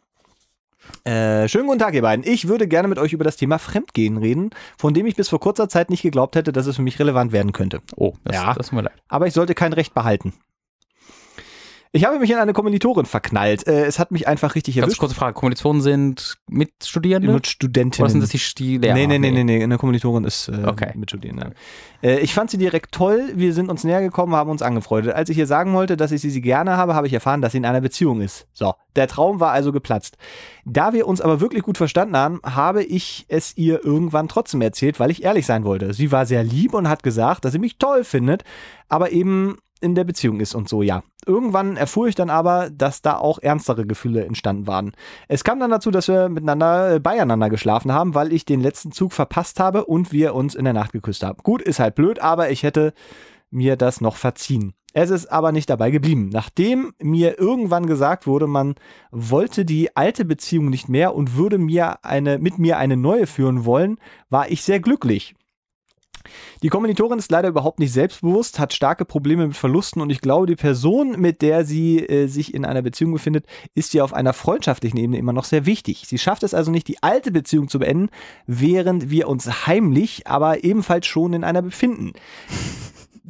Äh, 1.05 1.49
schönen 1.49 1.67
guten 1.67 1.79
Tag, 1.79 1.95
ihr 1.95 2.03
beiden. 2.03 2.25
Ich 2.27 2.49
würde 2.49 2.67
gerne 2.67 2.89
mit 2.89 2.99
euch 2.99 3.13
über 3.13 3.25
das 3.25 3.37
Thema 3.37 3.59
Fremdgehen 3.59 4.17
reden, 4.17 4.51
von 4.79 4.95
dem 4.95 5.07
ich 5.07 5.17
bis 5.17 5.29
vor 5.29 5.41
kurzer 5.41 5.69
Zeit 5.69 5.91
nicht 5.91 6.03
geglaubt 6.03 6.35
hätte, 6.37 6.53
dass 6.53 6.67
es 6.67 6.77
für 6.77 6.83
mich 6.83 6.99
relevant 6.99 7.33
werden 7.33 7.53
könnte. 7.53 7.81
Oh, 7.97 8.15
das, 8.25 8.37
ja, 8.37 8.55
das 8.55 8.69
tut 8.69 8.77
mir 8.77 8.83
leid. 8.83 9.03
Aber 9.09 9.27
ich 9.27 9.35
sollte 9.35 9.55
kein 9.55 9.73
Recht 9.73 9.95
behalten. 9.95 10.33
Ich 11.95 12.07
habe 12.07 12.19
mich 12.19 12.31
in 12.31 12.39
eine 12.39 12.55
Kommilitorin 12.55 13.05
verknallt. 13.05 13.67
Äh, 13.67 13.85
es 13.85 13.99
hat 13.99 14.13
mich 14.13 14.27
einfach 14.27 14.55
richtig 14.55 14.79
erwischt. 14.79 14.93
Ganz 14.93 14.99
kurze 14.99 15.15
Frage. 15.15 15.35
Kommilitonen 15.35 15.83
sind 15.83 16.39
Mitstudierende? 16.49 17.31
Mitstudentinnen. 17.31 18.03
Oder 18.03 18.11
sind 18.11 18.23
das 18.23 18.31
die, 18.31 18.55
die 18.55 18.79
Lehrer? 18.79 18.95
Nee, 18.95 19.07
nee, 19.07 19.19
nee, 19.19 19.31
nee, 19.31 19.45
nee. 19.45 19.63
Eine 19.63 19.77
Kommilitorin 19.77 20.25
ist 20.25 20.49
äh, 20.49 20.65
okay. 20.67 20.93
Mitstudierende. 20.95 21.53
Äh, 22.03 22.21
ich 22.21 22.33
fand 22.33 22.51
sie 22.51 22.57
direkt 22.57 22.93
toll. 22.93 23.33
Wir 23.35 23.53
sind 23.53 23.69
uns 23.69 23.85
näher 23.85 24.01
gekommen, 24.01 24.35
haben 24.35 24.49
uns 24.49 24.63
angefreundet. 24.63 25.15
Als 25.15 25.29
ich 25.29 25.37
ihr 25.37 25.47
sagen 25.47 25.75
wollte, 25.75 25.99
dass 25.99 26.13
ich 26.13 26.23
sie, 26.23 26.31
sie 26.31 26.41
gerne 26.41 26.79
habe, 26.79 26.95
habe 26.95 27.07
ich 27.07 27.13
erfahren, 27.13 27.43
dass 27.43 27.53
sie 27.53 27.59
in 27.59 27.67
einer 27.67 27.83
Beziehung 27.83 28.23
ist. 28.23 28.47
So. 28.55 28.73
Der 28.97 29.07
Traum 29.07 29.39
war 29.39 29.53
also 29.53 29.71
geplatzt. 29.71 30.17
Da 30.65 30.95
wir 30.95 31.07
uns 31.07 31.21
aber 31.21 31.43
wirklich 31.43 31.63
gut 31.63 31.77
verstanden 31.77 32.17
haben, 32.17 32.41
habe 32.43 32.83
ich 32.83 33.27
es 33.29 33.55
ihr 33.59 33.85
irgendwann 33.85 34.29
trotzdem 34.29 34.63
erzählt, 34.63 34.99
weil 34.99 35.11
ich 35.11 35.25
ehrlich 35.25 35.45
sein 35.45 35.65
wollte. 35.65 35.93
Sie 35.93 36.11
war 36.11 36.25
sehr 36.25 36.43
lieb 36.43 36.73
und 36.73 36.89
hat 36.89 37.03
gesagt, 37.03 37.45
dass 37.45 37.53
sie 37.53 37.59
mich 37.59 37.77
toll 37.77 38.05
findet, 38.05 38.45
aber 38.89 39.13
eben 39.13 39.59
in 39.83 39.95
der 39.95 40.05
Beziehung 40.05 40.41
ist 40.41 40.55
und 40.55 40.69
so, 40.69 40.83
ja. 40.83 41.03
Irgendwann 41.27 41.77
erfuhr 41.77 42.09
ich 42.09 42.15
dann 42.15 42.31
aber, 42.31 42.71
dass 42.71 43.03
da 43.03 43.17
auch 43.17 43.39
ernstere 43.41 43.87
Gefühle 43.87 44.25
entstanden 44.25 44.67
waren. 44.67 44.93
Es 45.29 45.45
kam 45.45 45.61
dann 45.61 45.71
dazu, 45.71 45.91
dass 45.91 46.09
wir 46.09 46.29
miteinander 46.29 46.95
äh, 46.95 47.01
beieinander 47.01 47.51
geschlafen 47.51 47.93
haben, 47.93 48.15
weil 48.15 48.33
ich 48.33 48.45
den 48.45 48.61
letzten 48.61 48.93
Zug 48.93 49.13
verpasst 49.13 49.61
habe 49.61 49.85
und 49.85 50.13
wir 50.13 50.35
uns 50.35 50.55
in 50.55 50.65
der 50.65 50.75
Nacht 50.75 50.93
geküsst 50.93 51.23
haben. 51.23 51.39
Gut, 51.43 51.63
ist 51.63 51.81
halt 51.81 51.95
blöd, 51.95 52.21
aber 52.21 52.51
ich 52.51 52.63
hätte 52.63 52.93
mir 53.51 53.77
das 53.77 54.01
noch 54.01 54.17
verziehen. 54.17 54.75
Es 54.95 55.11
ist 55.11 55.27
aber 55.33 55.53
nicht 55.53 55.71
dabei 55.71 55.91
geblieben. 55.91 56.29
Nachdem 56.33 56.93
mir 57.01 57.39
irgendwann 57.39 57.87
gesagt 57.87 58.27
wurde, 58.27 58.47
man 58.47 58.75
wollte 59.11 59.65
die 59.65 59.97
alte 59.97 60.25
Beziehung 60.25 60.69
nicht 60.69 60.89
mehr 60.89 61.15
und 61.15 61.37
würde 61.37 61.59
mir 61.59 62.05
eine, 62.05 62.39
mit 62.39 62.59
mir 62.59 62.79
eine 62.79 62.97
neue 62.97 63.27
führen 63.27 63.65
wollen, 63.65 63.99
war 64.29 64.51
ich 64.51 64.63
sehr 64.63 64.81
glücklich. 64.81 65.35
Die 66.63 66.69
Kommilitorin 66.69 67.19
ist 67.19 67.31
leider 67.31 67.49
überhaupt 67.49 67.79
nicht 67.79 67.93
selbstbewusst, 67.93 68.59
hat 68.59 68.73
starke 68.73 69.05
Probleme 69.05 69.47
mit 69.47 69.57
Verlusten 69.57 70.01
und 70.01 70.11
ich 70.11 70.21
glaube, 70.21 70.47
die 70.47 70.57
Person, 70.57 71.21
mit 71.21 71.43
der 71.43 71.65
sie 71.65 71.99
äh, 71.99 72.27
sich 72.27 72.55
in 72.55 72.65
einer 72.65 72.83
Beziehung 72.83 73.13
befindet, 73.13 73.47
ist 73.75 73.95
ihr 73.95 74.05
auf 74.05 74.13
einer 74.13 74.33
freundschaftlichen 74.33 74.99
Ebene 74.99 75.19
immer 75.19 75.33
noch 75.33 75.45
sehr 75.45 75.67
wichtig. 75.67 76.05
Sie 76.07 76.19
schafft 76.19 76.43
es 76.43 76.55
also 76.55 76.71
nicht, 76.71 76.89
die 76.89 77.03
alte 77.03 77.31
Beziehung 77.31 77.69
zu 77.69 77.79
beenden, 77.79 78.09
während 78.47 79.11
wir 79.11 79.29
uns 79.29 79.67
heimlich, 79.67 80.27
aber 80.27 80.65
ebenfalls 80.65 81.07
schon 81.07 81.33
in 81.33 81.45
einer 81.45 81.63
befinden 81.63 82.13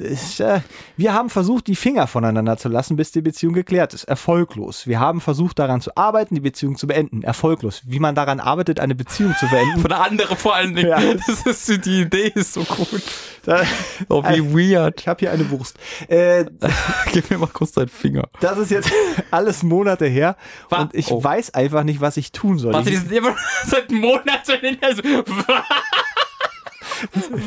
äh, 0.00 0.60
wir 0.96 1.12
haben 1.12 1.30
versucht, 1.30 1.66
die 1.66 1.76
Finger 1.76 2.06
voneinander 2.06 2.56
zu 2.56 2.68
lassen, 2.68 2.96
bis 2.96 3.12
die 3.12 3.20
Beziehung 3.20 3.52
geklärt 3.52 3.94
ist. 3.94 4.04
Erfolglos. 4.04 4.86
Wir 4.86 5.00
haben 5.00 5.20
versucht, 5.20 5.58
daran 5.58 5.80
zu 5.80 5.96
arbeiten, 5.96 6.34
die 6.34 6.40
Beziehung 6.40 6.76
zu 6.76 6.86
beenden. 6.86 7.22
Erfolglos. 7.22 7.82
Wie 7.84 7.98
man 7.98 8.14
daran 8.14 8.40
arbeitet, 8.40 8.80
eine 8.80 8.94
Beziehung 8.94 9.34
zu 9.38 9.46
beenden. 9.48 9.80
Von 9.80 9.90
der 9.90 10.02
andere 10.02 10.36
vor 10.36 10.54
allen 10.54 10.74
Dingen. 10.74 10.88
Ja. 10.88 11.00
Das 11.26 11.46
ist, 11.68 11.86
die 11.86 12.02
Idee 12.02 12.32
ist 12.34 12.54
so 12.54 12.62
gut. 12.64 13.02
Da, 13.44 13.62
oh, 14.08 14.22
wie 14.24 14.38
äh, 14.38 14.74
weird. 14.74 15.00
Ich 15.00 15.08
habe 15.08 15.20
hier 15.20 15.30
eine 15.30 15.48
Wurst. 15.50 15.78
Äh, 16.08 16.46
Gib 17.12 17.30
mir 17.30 17.38
mal 17.38 17.48
kurz 17.48 17.72
deinen 17.72 17.88
Finger. 17.88 18.28
Das 18.40 18.58
ist 18.58 18.70
jetzt 18.70 18.90
alles 19.30 19.62
Monate 19.62 20.06
her 20.06 20.36
Was? 20.68 20.80
und 20.80 20.94
ich 20.94 21.10
oh. 21.10 21.22
weiß 21.22 21.54
einfach 21.54 21.84
nicht, 21.84 22.00
was 22.00 22.16
ich 22.16 22.32
tun 22.32 22.58
soll. 22.58 22.72
Warte, 22.72 22.90
die 22.90 22.96
sind 22.96 23.12
immer 23.12 23.34
seit 23.66 23.90
Monaten 23.90 24.64
in 24.64 24.78
der... 24.80 24.96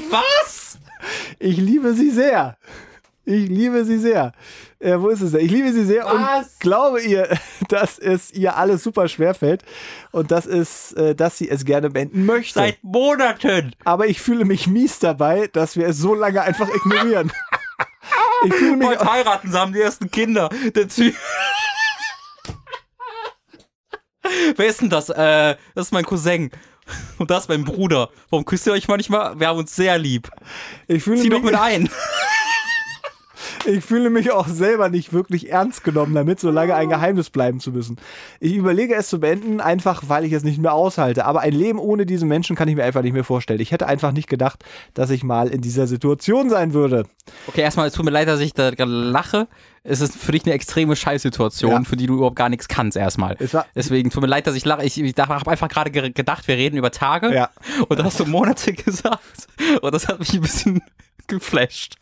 Was? 0.10 0.55
Ich 1.40 1.58
liebe 1.58 1.94
sie 1.94 2.12
sehr. 2.12 2.58
Ich 3.26 3.50
liebe 3.50 3.84
sie 3.86 3.98
sehr. 3.98 4.34
Äh, 4.80 5.00
wo 5.00 5.10
ist 5.10 5.22
es 5.22 5.32
denn? 5.32 5.44
Ich 5.44 5.50
liebe 5.52 5.74
sie 5.74 5.84
sehr 5.84 6.06
Was? 6.06 6.54
und 6.54 6.60
glaube 6.60 7.02
ihr, 7.02 7.28
dass 7.70 7.98
es 7.98 8.32
ihr 8.32 8.56
alles 8.56 8.84
super 8.84 9.08
schwer 9.08 9.34
fällt 9.34 9.64
und 10.12 10.30
dass, 10.30 10.46
es, 10.46 10.94
äh, 10.94 11.16
dass 11.16 11.40
sie 11.40 11.50
es 11.50 11.66
gerne 11.66 11.90
beenden 11.90 12.26
möchte. 12.26 12.60
Seit 12.60 12.84
Monaten. 12.84 13.74
Aber 13.84 14.06
ich 14.08 14.22
fühle 14.22 14.46
mich 14.46 14.68
mies 14.68 15.00
dabei, 15.00 15.48
dass 15.48 15.76
wir 15.76 15.88
es 15.88 15.98
so 15.98 16.14
lange 16.14 16.44
einfach 16.44 16.70
ignorieren. 16.70 17.32
ich 18.46 18.54
fühle 18.54 18.78
mich. 18.78 18.88
Bald 18.88 19.04
heiraten, 19.04 19.52
sie 19.52 19.58
haben 19.58 19.74
die 19.74 19.82
ersten 19.82 20.12
Kinder. 20.12 20.50
Der. 20.76 20.86
Wer 24.56 24.68
ist 24.68 24.82
denn 24.82 24.90
das? 24.90 25.10
Äh, 25.10 25.56
das 25.74 25.88
ist 25.88 25.92
mein 25.92 26.06
Cousin. 26.06 26.52
Und 27.18 27.32
das 27.32 27.48
mein 27.48 27.64
Bruder. 27.64 28.10
Warum 28.30 28.46
küsst 28.46 28.68
ihr 28.68 28.74
euch 28.74 28.88
manchmal? 28.88 29.40
Wir 29.40 29.48
haben 29.48 29.60
uns 29.60 29.76
sehr 29.76 29.98
lieb. 29.98 30.30
Ich 30.88 31.04
fühle 31.04 31.22
Zieh 31.22 31.30
mich, 31.30 31.40
doch 31.40 31.44
mit 31.44 31.56
ein. 31.56 31.90
ich 33.66 33.84
fühle 33.84 34.10
mich 34.10 34.32
auch 34.32 34.48
selber 34.48 34.90
nicht 34.90 35.14
wirklich 35.14 35.50
ernst 35.50 35.84
genommen 35.84 36.14
damit, 36.14 36.40
so 36.40 36.52
lange 36.52 36.76
ein 36.76 36.90
Geheimnis 36.90 37.30
bleiben 37.30 37.60
zu 37.60 37.72
müssen. 37.72 37.98
Ich 38.40 38.56
überlege 38.56 38.96
es 38.96 39.10
zu 39.10 39.20
beenden, 39.20 39.62
einfach 39.62 40.04
weil 40.08 40.26
ich 40.26 40.34
es 40.34 40.44
nicht 40.44 40.60
mehr 40.60 40.74
aushalte. 40.74 41.26
Aber 41.26 41.42
ein 41.42 41.54
Leben 41.54 41.80
ohne 41.80 42.06
diesen 42.06 42.28
Menschen 42.28 42.56
kann 42.56 42.68
ich 42.68 42.76
mir 42.76 42.84
einfach 42.84 43.02
nicht 43.02 43.14
mehr 43.14 43.24
vorstellen. 43.24 43.60
Ich 43.60 43.72
hätte 43.72 43.88
einfach 43.88 44.12
nicht 44.12 44.30
gedacht, 44.30 44.64
dass 44.94 45.10
ich 45.10 45.24
mal 45.24 45.48
in 45.48 45.62
dieser 45.62 45.88
Situation 45.88 46.50
sein 46.50 46.74
würde. 46.74 47.06
Okay, 47.48 47.62
erstmal, 47.62 47.88
es 47.88 47.94
tut 47.94 48.06
mir 48.06 48.12
leid, 48.12 48.28
dass 48.28 48.40
ich 48.40 48.54
da 48.54 48.72
gerade 48.72 48.92
lache. 48.92 49.48
Es 49.84 50.02
ist 50.02 50.16
für 50.16 50.32
dich 50.32 50.46
eine 50.46 50.56
extreme 50.56 50.96
Scheißsituation, 50.96 51.72
ja. 51.72 51.84
für 51.84 51.96
die 51.96 52.08
du 52.08 52.16
überhaupt 52.16 52.36
gar 52.36 52.50
nichts 52.50 52.68
kannst 52.68 52.98
erstmal. 52.98 53.38
Deswegen 53.76 54.10
tut 54.10 54.22
mir 54.22 54.28
leid, 54.28 54.48
dass 54.48 54.56
ich 54.56 54.66
lache. 54.66 54.84
Ich, 54.84 55.00
ich 55.00 55.14
habe 55.18 55.52
einfach 55.52 55.70
gerade 55.70 55.92
gedacht, 55.92 56.48
wir 56.48 56.58
reden 56.58 56.78
über 56.78 56.92
Tage. 56.92 57.34
Ja. 57.34 57.50
Und 57.88 58.00
da 58.00 58.04
hast 58.04 58.20
du 58.20 58.26
Monate 58.26 58.74
gesagt. 58.74 59.48
Und 59.82 59.94
das 59.94 60.08
hat 60.08 60.20
mich 60.20 60.34
ein 60.34 60.42
bisschen 60.42 60.82
geflasht. 61.28 61.96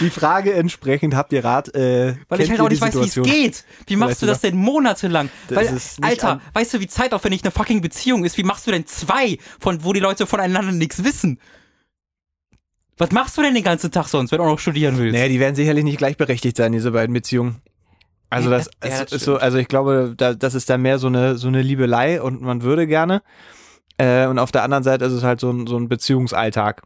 Die 0.00 0.10
Frage 0.10 0.52
entsprechend 0.54 1.14
habt 1.14 1.32
ihr 1.32 1.44
Rat. 1.44 1.74
Äh, 1.74 2.16
Weil 2.28 2.40
ich 2.40 2.50
halt 2.50 2.60
auch 2.60 2.68
nicht 2.68 2.80
weiß, 2.80 2.94
wie 2.96 3.00
es 3.00 3.14
geht. 3.14 3.64
Wie 3.86 3.96
machst 3.96 4.12
weißt 4.12 4.22
du 4.22 4.26
das 4.26 4.40
denn 4.40 4.56
monatelang? 4.56 5.30
Weil, 5.48 5.78
Alter, 6.02 6.40
weißt 6.52 6.74
du, 6.74 6.80
wie 6.80 6.86
zeitaufwendig 6.86 7.42
eine 7.42 7.50
fucking 7.50 7.80
Beziehung 7.80 8.24
ist? 8.24 8.36
Wie 8.38 8.44
machst 8.44 8.66
du 8.66 8.70
denn 8.70 8.86
zwei, 8.86 9.38
von 9.60 9.84
wo 9.84 9.92
die 9.92 10.00
Leute 10.00 10.26
voneinander 10.26 10.72
nichts 10.72 11.04
wissen? 11.04 11.38
Was 12.96 13.10
machst 13.10 13.36
du 13.36 13.42
denn 13.42 13.54
den 13.54 13.64
ganzen 13.64 13.90
Tag 13.90 14.06
sonst, 14.06 14.30
wenn 14.30 14.38
du 14.38 14.44
auch 14.44 14.50
noch 14.50 14.58
studieren 14.58 14.96
willst? 14.98 15.14
Naja, 15.14 15.28
die 15.28 15.40
werden 15.40 15.56
sicherlich 15.56 15.84
nicht 15.84 15.98
gleichberechtigt 15.98 16.56
sein, 16.56 16.72
diese 16.72 16.92
beiden 16.92 17.12
Beziehungen. 17.12 17.60
Also 18.30 18.50
das, 18.50 18.68
ja, 18.82 19.02
das 19.02 19.12
ist 19.12 19.24
so, 19.24 19.36
also 19.36 19.58
ich 19.58 19.68
glaube, 19.68 20.14
da, 20.16 20.34
das 20.34 20.54
ist 20.54 20.68
da 20.68 20.76
mehr 20.76 20.98
so 20.98 21.06
eine 21.06 21.36
so 21.36 21.46
eine 21.46 21.62
Liebelei 21.62 22.20
und 22.20 22.42
man 22.42 22.62
würde 22.62 22.86
gerne. 22.86 23.22
Äh, 23.96 24.26
und 24.26 24.38
auf 24.38 24.50
der 24.50 24.64
anderen 24.64 24.82
Seite 24.82 25.04
ist 25.04 25.12
es 25.12 25.22
halt 25.22 25.40
so 25.40 25.50
ein, 25.50 25.66
so 25.66 25.76
ein 25.76 25.88
Beziehungsalltag. 25.88 26.82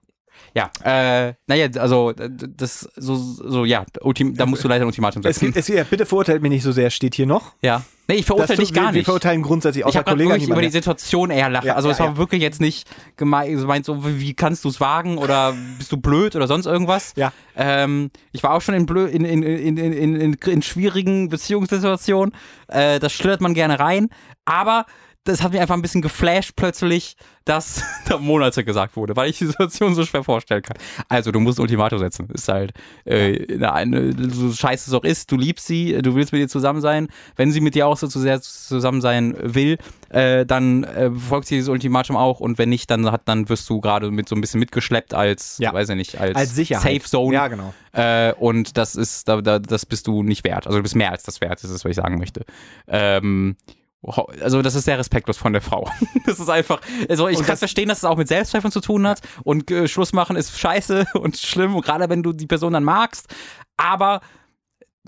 Ja, 0.55 0.71
äh, 0.83 1.35
naja, 1.47 1.69
also 1.79 2.13
das 2.13 2.89
so, 2.97 3.17
so 3.17 3.65
ja, 3.65 3.85
Ultim, 4.01 4.35
da 4.35 4.47
musst 4.47 4.65
du 4.65 4.69
leider 4.69 4.85
ein 4.85 4.87
Ultimatum 4.87 5.23
setzen. 5.23 5.51
Es, 5.51 5.69
es, 5.69 5.69
ja, 5.69 5.85
bitte 5.85 6.07
verurteilt 6.07 6.43
mich 6.43 6.51
nicht 6.51 6.63
so 6.63 6.73
sehr, 6.73 6.91
steht 6.91 7.15
hier 7.15 7.27
noch. 7.27 7.55
Ja. 7.63 7.83
Nee, 8.11 8.17
ich 8.17 8.27
verurteile 8.27 8.59
dich 8.59 8.73
gar 8.73 8.85
wir, 8.85 8.87
nicht. 8.89 8.95
Wir 8.95 9.05
verurteilen 9.05 9.43
grundsätzlich 9.43 9.85
auch 9.85 9.91
Ich 9.91 9.97
habe 9.97 10.19
wirklich 10.19 10.49
über 10.49 10.63
die 10.63 10.71
Situation 10.71 11.31
eher 11.31 11.51
lachen. 11.51 11.67
Ja, 11.67 11.75
also 11.75 11.89
ja, 11.89 11.93
es 11.93 12.01
war 12.01 12.07
ja. 12.07 12.17
wirklich 12.17 12.41
jetzt 12.41 12.59
nicht 12.59 12.89
gemeint, 13.17 13.85
so 13.85 14.03
wie 14.03 14.33
kannst 14.33 14.65
du 14.65 14.71
es 14.71 14.81
wagen 14.81 15.19
oder 15.19 15.55
bist 15.77 15.93
du 15.93 15.99
blöd 15.99 16.35
oder 16.35 16.47
sonst 16.47 16.65
irgendwas. 16.65 17.13
Ja. 17.17 17.33
Ähm, 17.55 18.11
ich 18.33 18.43
war 18.43 18.53
auch 18.55 18.63
schon 18.63 18.75
in, 18.75 18.87
blö 18.87 19.05
in, 19.05 19.27
in, 19.27 19.43
in, 19.43 19.77
in, 19.77 20.17
in, 20.17 20.33
in 20.33 20.63
schwierigen 20.63 21.29
Beziehungssituationen. 21.29 22.35
Äh, 22.69 22.99
das 22.99 23.13
schlittert 23.13 23.43
man 23.43 23.53
gerne 23.53 23.79
rein. 23.79 24.09
Aber 24.47 24.87
das 25.29 25.43
hat 25.43 25.53
mich 25.53 25.61
einfach 25.61 25.75
ein 25.75 25.83
bisschen 25.83 26.01
geflasht 26.01 26.53
plötzlich, 26.57 27.17
dass 27.45 27.83
da 28.09 28.19
Monate 28.19 28.65
gesagt 28.65 28.97
wurde, 28.97 29.15
weil 29.15 29.31
ich 29.31 29.39
die 29.39 29.47
Situation 29.47 29.95
so 29.95 30.05
schwer 30.05 30.25
vorstellen 30.25 30.63
kann. 30.63 30.77
Also, 31.09 31.31
du 31.33 31.41
musst 31.41 31.59
ein 31.59 31.63
Ultimatum 31.63 31.99
setzen. 31.99 32.29
Ist 32.33 32.49
halt, 32.49 32.73
äh, 33.05 33.63
eine, 33.63 34.15
so 34.31 34.53
scheiße 34.53 34.91
es 34.91 34.95
auch 34.95 35.05
ist, 35.05 35.31
du 35.31 35.37
liebst 35.37 35.67
sie, 35.67 36.01
du 36.01 36.15
willst 36.15 36.33
mit 36.33 36.41
ihr 36.41 36.49
zusammen 36.49 36.81
sein. 36.81 37.09
Wenn 37.37 37.53
sie 37.53 37.61
mit 37.61 37.75
dir 37.75 37.87
auch 37.87 37.97
so 37.97 38.09
zu 38.09 38.21
sehr 38.21 38.41
zusammen 38.41 39.01
sein 39.01 39.37
will, 39.41 39.79
äh, 40.09 40.47
dann 40.47 40.85
äh, 40.85 41.11
folgt 41.11 41.49
sie 41.49 41.57
dieses 41.57 41.69
Ultimatum 41.69 42.17
auch 42.17 42.41
und 42.41 42.57
wenn 42.57 42.71
nicht, 42.71 42.91
dann 42.91 43.11
hat, 43.11 43.23
dann 43.27 43.49
wirst 43.49 43.69
du 43.69 43.81
gerade 43.81 44.11
mit 44.11 44.29
so 44.29 44.35
ein 44.35 44.41
bisschen 44.41 44.61
mitgeschleppt 44.61 45.13
als, 45.13 45.59
ja. 45.59 45.73
weiß 45.73 45.91
ich 45.91 45.97
nicht, 45.97 46.19
als, 46.19 46.37
als 46.37 46.55
Sicherheit. 46.55 46.95
Safe 46.95 47.05
Zone. 47.05 47.35
Ja, 47.35 47.49
genau. 47.49 47.75
Äh, 47.93 48.33
und 48.35 48.79
das 48.79 48.95
ist, 48.95 49.29
da, 49.29 49.43
da, 49.43 49.59
das 49.59 49.85
bist 49.85 50.07
du 50.07 50.23
nicht 50.23 50.45
wert. 50.45 50.67
Also 50.67 50.79
du 50.79 50.83
bist 50.83 50.97
mehr 50.97 51.13
als 51.13 51.23
das 51.25 51.41
wert, 51.43 51.63
das 51.63 51.71
ist, 51.71 51.85
was 51.85 51.91
ich 51.91 51.97
sagen 51.97 52.19
möchte. 52.19 52.45
Ähm, 52.87 53.57
also 54.03 54.63
das 54.63 54.75
ist 54.75 54.85
sehr 54.85 54.99
respektlos 54.99 55.37
von 55.37 55.53
der 55.53 55.63
Frau. 55.63 55.91
Das 56.27 56.39
ist 56.39 56.49
einfach, 56.49 56.81
also 57.09 57.29
ich 57.29 57.39
und 57.39 57.47
kann 57.47 57.57
verstehen, 57.57 57.89
dass 57.89 57.99
es 57.99 58.05
auch 58.05 58.17
mit 58.17 58.29
Selbstzweifeln 58.29 58.71
zu 58.71 58.81
tun 58.81 59.07
hat 59.07 59.21
und 59.45 59.71
äh, 59.71 59.89
Schluss 59.89 60.13
machen 60.13 60.37
ist 60.37 60.59
scheiße 60.59 61.07
und 61.15 61.37
schlimm, 61.37 61.75
und 61.75 61.85
gerade 61.85 62.09
wenn 62.09 62.23
du 62.23 62.33
die 62.33 62.47
Person 62.47 62.75
dann 62.75 62.85
magst, 62.85 63.29
aber 63.77 64.21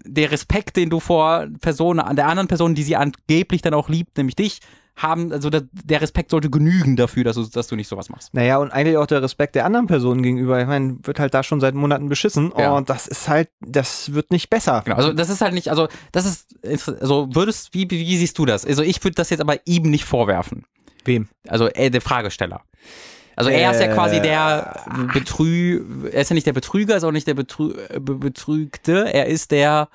der 0.04 0.30
Respekt, 0.30 0.76
den 0.76 0.90
du 0.90 0.98
vor 0.98 1.46
Personen, 1.60 2.00
an 2.00 2.16
der 2.16 2.26
anderen 2.26 2.48
Person, 2.48 2.74
die 2.74 2.82
sie 2.82 2.96
angeblich 2.96 3.60
dann 3.60 3.74
auch 3.74 3.88
liebt, 3.88 4.16
nämlich 4.16 4.36
dich, 4.36 4.60
haben, 5.02 5.32
also 5.32 5.50
der, 5.50 5.62
der 5.72 6.00
Respekt 6.00 6.30
sollte 6.30 6.50
genügen 6.50 6.96
dafür, 6.96 7.24
dass 7.24 7.36
du, 7.36 7.44
dass 7.44 7.68
du 7.68 7.76
nicht 7.76 7.88
sowas 7.88 8.08
machst. 8.08 8.34
Naja, 8.34 8.58
und 8.58 8.70
eigentlich 8.70 8.96
auch 8.96 9.06
der 9.06 9.22
Respekt 9.22 9.54
der 9.54 9.64
anderen 9.64 9.86
Personen 9.86 10.22
gegenüber. 10.22 10.60
Ich 10.60 10.66
meine, 10.66 10.98
wird 11.02 11.18
halt 11.18 11.34
da 11.34 11.42
schon 11.42 11.60
seit 11.60 11.74
Monaten 11.74 12.08
beschissen 12.08 12.52
ja. 12.58 12.72
und 12.72 12.90
das 12.90 13.06
ist 13.06 13.28
halt, 13.28 13.48
das 13.60 14.12
wird 14.12 14.30
nicht 14.30 14.50
besser. 14.50 14.82
Genau, 14.84 14.96
also 14.96 15.12
das 15.12 15.30
ist 15.30 15.40
halt 15.40 15.54
nicht, 15.54 15.68
also 15.68 15.88
das 16.12 16.46
ist, 16.62 16.88
also 16.88 17.28
würdest, 17.32 17.72
wie, 17.72 17.90
wie 17.90 18.16
siehst 18.16 18.38
du 18.38 18.46
das? 18.46 18.66
Also 18.66 18.82
ich 18.82 19.02
würde 19.02 19.14
das 19.14 19.30
jetzt 19.30 19.40
aber 19.40 19.56
ihm 19.66 19.84
nicht 19.84 20.04
vorwerfen. 20.04 20.64
Wem? 21.04 21.28
Also 21.48 21.68
äh, 21.68 21.90
der 21.90 22.00
Fragesteller. 22.00 22.62
Also 23.36 23.50
er 23.50 23.70
ist 23.70 23.80
ja 23.80 23.88
quasi 23.88 24.20
der 24.20 24.84
äh, 24.86 25.12
Betrü, 25.14 25.82
er 26.12 26.20
ist 26.20 26.28
ja 26.28 26.34
nicht 26.34 26.46
der 26.46 26.52
Betrüger, 26.52 26.96
ist 26.96 27.04
auch 27.04 27.12
nicht 27.12 27.26
der 27.26 27.34
Betrü 27.34 27.72
Betrügte, 27.98 29.12
er 29.12 29.26
ist 29.26 29.50
der, 29.50 29.88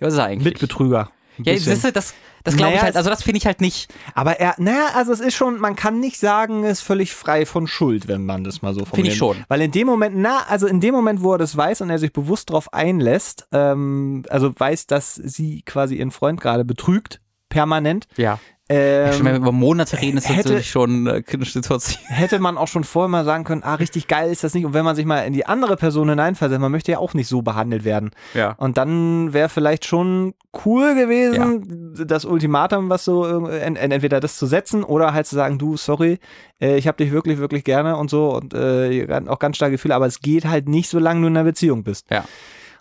was 0.00 0.14
ist 0.14 0.18
er 0.18 0.24
eigentlich? 0.24 0.52
Mitbetrüger. 0.54 1.10
Ja, 1.44 1.54
das, 1.54 1.66
ist, 1.68 1.96
das, 1.96 2.14
das 2.48 2.56
glaube 2.56 2.70
naja, 2.70 2.80
ich 2.80 2.84
halt, 2.84 2.96
also 2.96 3.10
das 3.10 3.22
finde 3.22 3.38
ich 3.38 3.46
halt 3.46 3.60
nicht. 3.60 3.92
Aber 4.14 4.40
er, 4.40 4.54
naja, 4.58 4.88
also 4.94 5.12
es 5.12 5.20
ist 5.20 5.34
schon, 5.34 5.58
man 5.60 5.76
kann 5.76 6.00
nicht 6.00 6.18
sagen, 6.18 6.64
er 6.64 6.70
ist 6.70 6.80
völlig 6.80 7.12
frei 7.12 7.46
von 7.46 7.66
Schuld, 7.66 8.08
wenn 8.08 8.24
man 8.24 8.44
das 8.44 8.62
mal 8.62 8.74
so 8.74 8.80
formuliert. 8.80 8.94
Finde 8.94 9.10
ich 9.10 9.16
schon. 9.16 9.44
Weil 9.48 9.62
in 9.62 9.70
dem 9.70 9.86
Moment, 9.86 10.16
na, 10.16 10.44
also 10.48 10.66
in 10.66 10.80
dem 10.80 10.94
Moment, 10.94 11.22
wo 11.22 11.32
er 11.32 11.38
das 11.38 11.56
weiß 11.56 11.80
und 11.80 11.90
er 11.90 11.98
sich 11.98 12.12
bewusst 12.12 12.50
darauf 12.50 12.72
einlässt, 12.72 13.46
ähm, 13.52 14.24
also 14.28 14.52
weiß, 14.56 14.86
dass 14.86 15.14
sie 15.14 15.62
quasi 15.62 15.96
ihren 15.96 16.10
Freund 16.10 16.40
gerade 16.40 16.64
betrügt, 16.64 17.20
permanent, 17.48 18.06
ja. 18.16 18.38
Ähm, 18.70 19.24
wenn 19.24 19.32
wir 19.32 19.36
über 19.36 19.52
Monate 19.52 20.00
reden, 20.02 20.18
ist 20.18 20.28
hätte, 20.28 20.48
natürlich 20.48 20.70
schon 20.70 21.08
eine 21.08 21.22
kritische 21.22 21.52
Situation. 21.52 22.04
Hätte 22.08 22.38
man 22.38 22.58
auch 22.58 22.68
schon 22.68 22.84
vorher 22.84 23.08
mal 23.08 23.24
sagen 23.24 23.44
können, 23.44 23.62
ah, 23.62 23.76
richtig 23.76 24.08
geil 24.08 24.30
ist 24.30 24.44
das 24.44 24.52
nicht. 24.52 24.66
Und 24.66 24.74
wenn 24.74 24.84
man 24.84 24.94
sich 24.94 25.06
mal 25.06 25.22
in 25.22 25.32
die 25.32 25.46
andere 25.46 25.76
Person 25.76 26.10
hineinversetzt, 26.10 26.60
man 26.60 26.70
möchte 26.70 26.92
ja 26.92 26.98
auch 26.98 27.14
nicht 27.14 27.28
so 27.28 27.40
behandelt 27.40 27.84
werden. 27.84 28.10
Ja. 28.34 28.52
Und 28.58 28.76
dann 28.76 29.32
wäre 29.32 29.48
vielleicht 29.48 29.86
schon 29.86 30.34
cool 30.66 30.94
gewesen, 30.94 31.94
ja. 31.96 32.04
das 32.04 32.26
Ultimatum, 32.26 32.90
was 32.90 33.06
so, 33.06 33.24
entweder 33.24 34.20
das 34.20 34.36
zu 34.36 34.44
setzen 34.44 34.84
oder 34.84 35.14
halt 35.14 35.26
zu 35.26 35.34
sagen, 35.34 35.58
du, 35.58 35.78
sorry, 35.78 36.18
äh, 36.60 36.76
ich 36.76 36.86
habe 36.86 36.98
dich 36.98 37.10
wirklich, 37.10 37.38
wirklich 37.38 37.64
gerne 37.64 37.96
und 37.96 38.10
so 38.10 38.36
und 38.36 38.52
äh, 38.52 39.06
auch 39.28 39.38
ganz 39.38 39.56
starke 39.56 39.72
Gefühle, 39.72 39.94
aber 39.94 40.06
es 40.06 40.20
geht 40.20 40.44
halt 40.44 40.68
nicht, 40.68 40.90
solange 40.90 41.22
du 41.22 41.28
in 41.28 41.36
einer 41.38 41.44
Beziehung 41.44 41.84
bist. 41.84 42.10
Ja. 42.10 42.24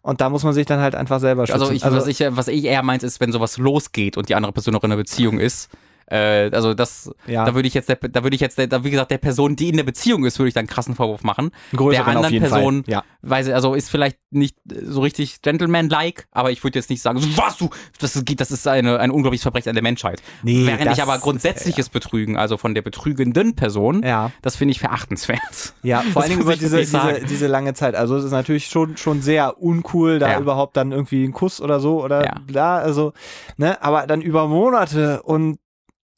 Und 0.02 0.22
da 0.22 0.30
muss 0.30 0.44
man 0.44 0.54
sich 0.54 0.66
dann 0.66 0.80
halt 0.80 0.96
einfach 0.96 1.20
selber 1.20 1.46
schützen. 1.46 1.62
Also, 1.62 1.74
ich, 1.74 1.84
also 1.84 1.98
was, 1.98 2.08
ich, 2.08 2.20
was 2.20 2.48
ich 2.48 2.64
eher 2.64 2.84
meint, 2.84 3.04
ist, 3.04 3.20
wenn 3.20 3.32
sowas 3.32 3.58
losgeht 3.58 4.18
und 4.18 4.30
die 4.30 4.36
andere 4.36 4.52
Person 4.52 4.74
noch 4.74 4.84
in 4.84 4.92
einer 4.92 4.98
Beziehung 5.02 5.40
ist, 5.40 5.70
äh, 6.08 6.50
also 6.54 6.74
das, 6.74 7.12
ja. 7.28 7.46
da 7.46 7.54
würde 7.54 7.68
ich 7.68 7.74
jetzt, 7.74 7.90
der, 7.90 7.98
da 7.98 8.24
würde 8.24 8.36
ich 8.36 8.42
jetzt, 8.42 8.58
der, 8.58 8.68
da, 8.68 8.84
wie 8.84 8.92
gesagt, 8.92 9.12
der 9.12 9.18
Person, 9.18 9.56
die 9.56 9.70
in 9.70 9.78
der 9.78 9.84
Beziehung 9.84 10.26
ist, 10.26 10.40
würde 10.40 10.48
ich 10.48 10.54
dann 10.54 10.68
krassen 10.68 10.96
Vorwurf 10.96 11.24
machen. 11.24 11.52
Größeren 11.76 12.06
der 12.06 12.16
anderen 12.16 12.40
Person, 12.40 12.84
ja. 12.88 13.04
weiß, 13.22 13.50
also 13.50 13.74
ist 13.74 13.90
vielleicht 13.90 14.18
nicht 14.32 14.58
so 14.66 15.02
richtig 15.02 15.42
Gentleman-like, 15.42 16.28
aber 16.32 16.52
ich 16.52 16.64
würde 16.64 16.80
jetzt 16.80 16.90
nicht 16.90 17.02
sagen, 17.02 17.20
so, 17.20 17.28
was 17.38 17.58
du, 17.58 17.70
das 18.00 18.16
ist, 18.16 18.40
das 18.40 18.52
ist 18.52 18.68
eine, 18.68 19.00
ein 19.00 19.12
unglaubliches 19.12 19.44
Verbrechen 19.44 19.70
an 19.70 19.76
der 19.76 19.84
Menschheit. 19.84 20.22
Nee, 20.44 20.66
Während 20.66 20.92
ich 20.94 21.02
aber 21.02 21.18
grundsätzliches 21.18 21.88
ja. 21.88 21.92
Betrügen, 21.92 22.38
also 22.38 22.58
von 22.58 22.74
der 22.74 22.82
betrügenden 22.82 23.56
Person, 23.56 24.02
ja. 24.04 24.32
das 24.42 24.56
finde 24.56 24.72
ich 24.72 24.80
verachtenswert. 24.80 25.74
Ja, 25.84 26.02
vor 26.14 26.22
allen 26.22 26.32
Dingen 26.32 26.42
über 26.42 26.56
diese, 26.56 26.80
diese, 26.80 27.22
diese 27.30 27.48
lange 27.48 27.74
Zeit. 27.74 27.96
Also 27.96 28.16
es 28.16 28.24
ist 28.24 28.32
natürlich 28.32 28.68
schon, 28.68 28.96
schon 28.96 29.22
sehr 29.22 29.62
uncool, 29.62 30.20
da 30.20 30.32
ja. 30.32 30.40
überhaupt 30.40 30.78
dann 30.78 30.94
irgendwie 30.94 31.24
einen 31.24 31.34
Kuss 31.34 31.60
oder 31.60 31.82
so 31.82 32.02
oder 32.02 32.24
ja. 32.24 32.36
bla, 32.46 32.78
also, 32.78 33.12
ne, 33.58 33.82
aber 33.84 34.08
dann 34.08 34.22
über 34.22 34.48
Monate 34.48 35.22
und 35.24 35.60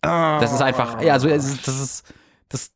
das 0.02 0.54
ist 0.54 0.62
einfach, 0.62 1.02
ja, 1.02 1.14
also 1.14 1.28
das 1.28 1.46
ist, 1.46 2.04
das, 2.50 2.72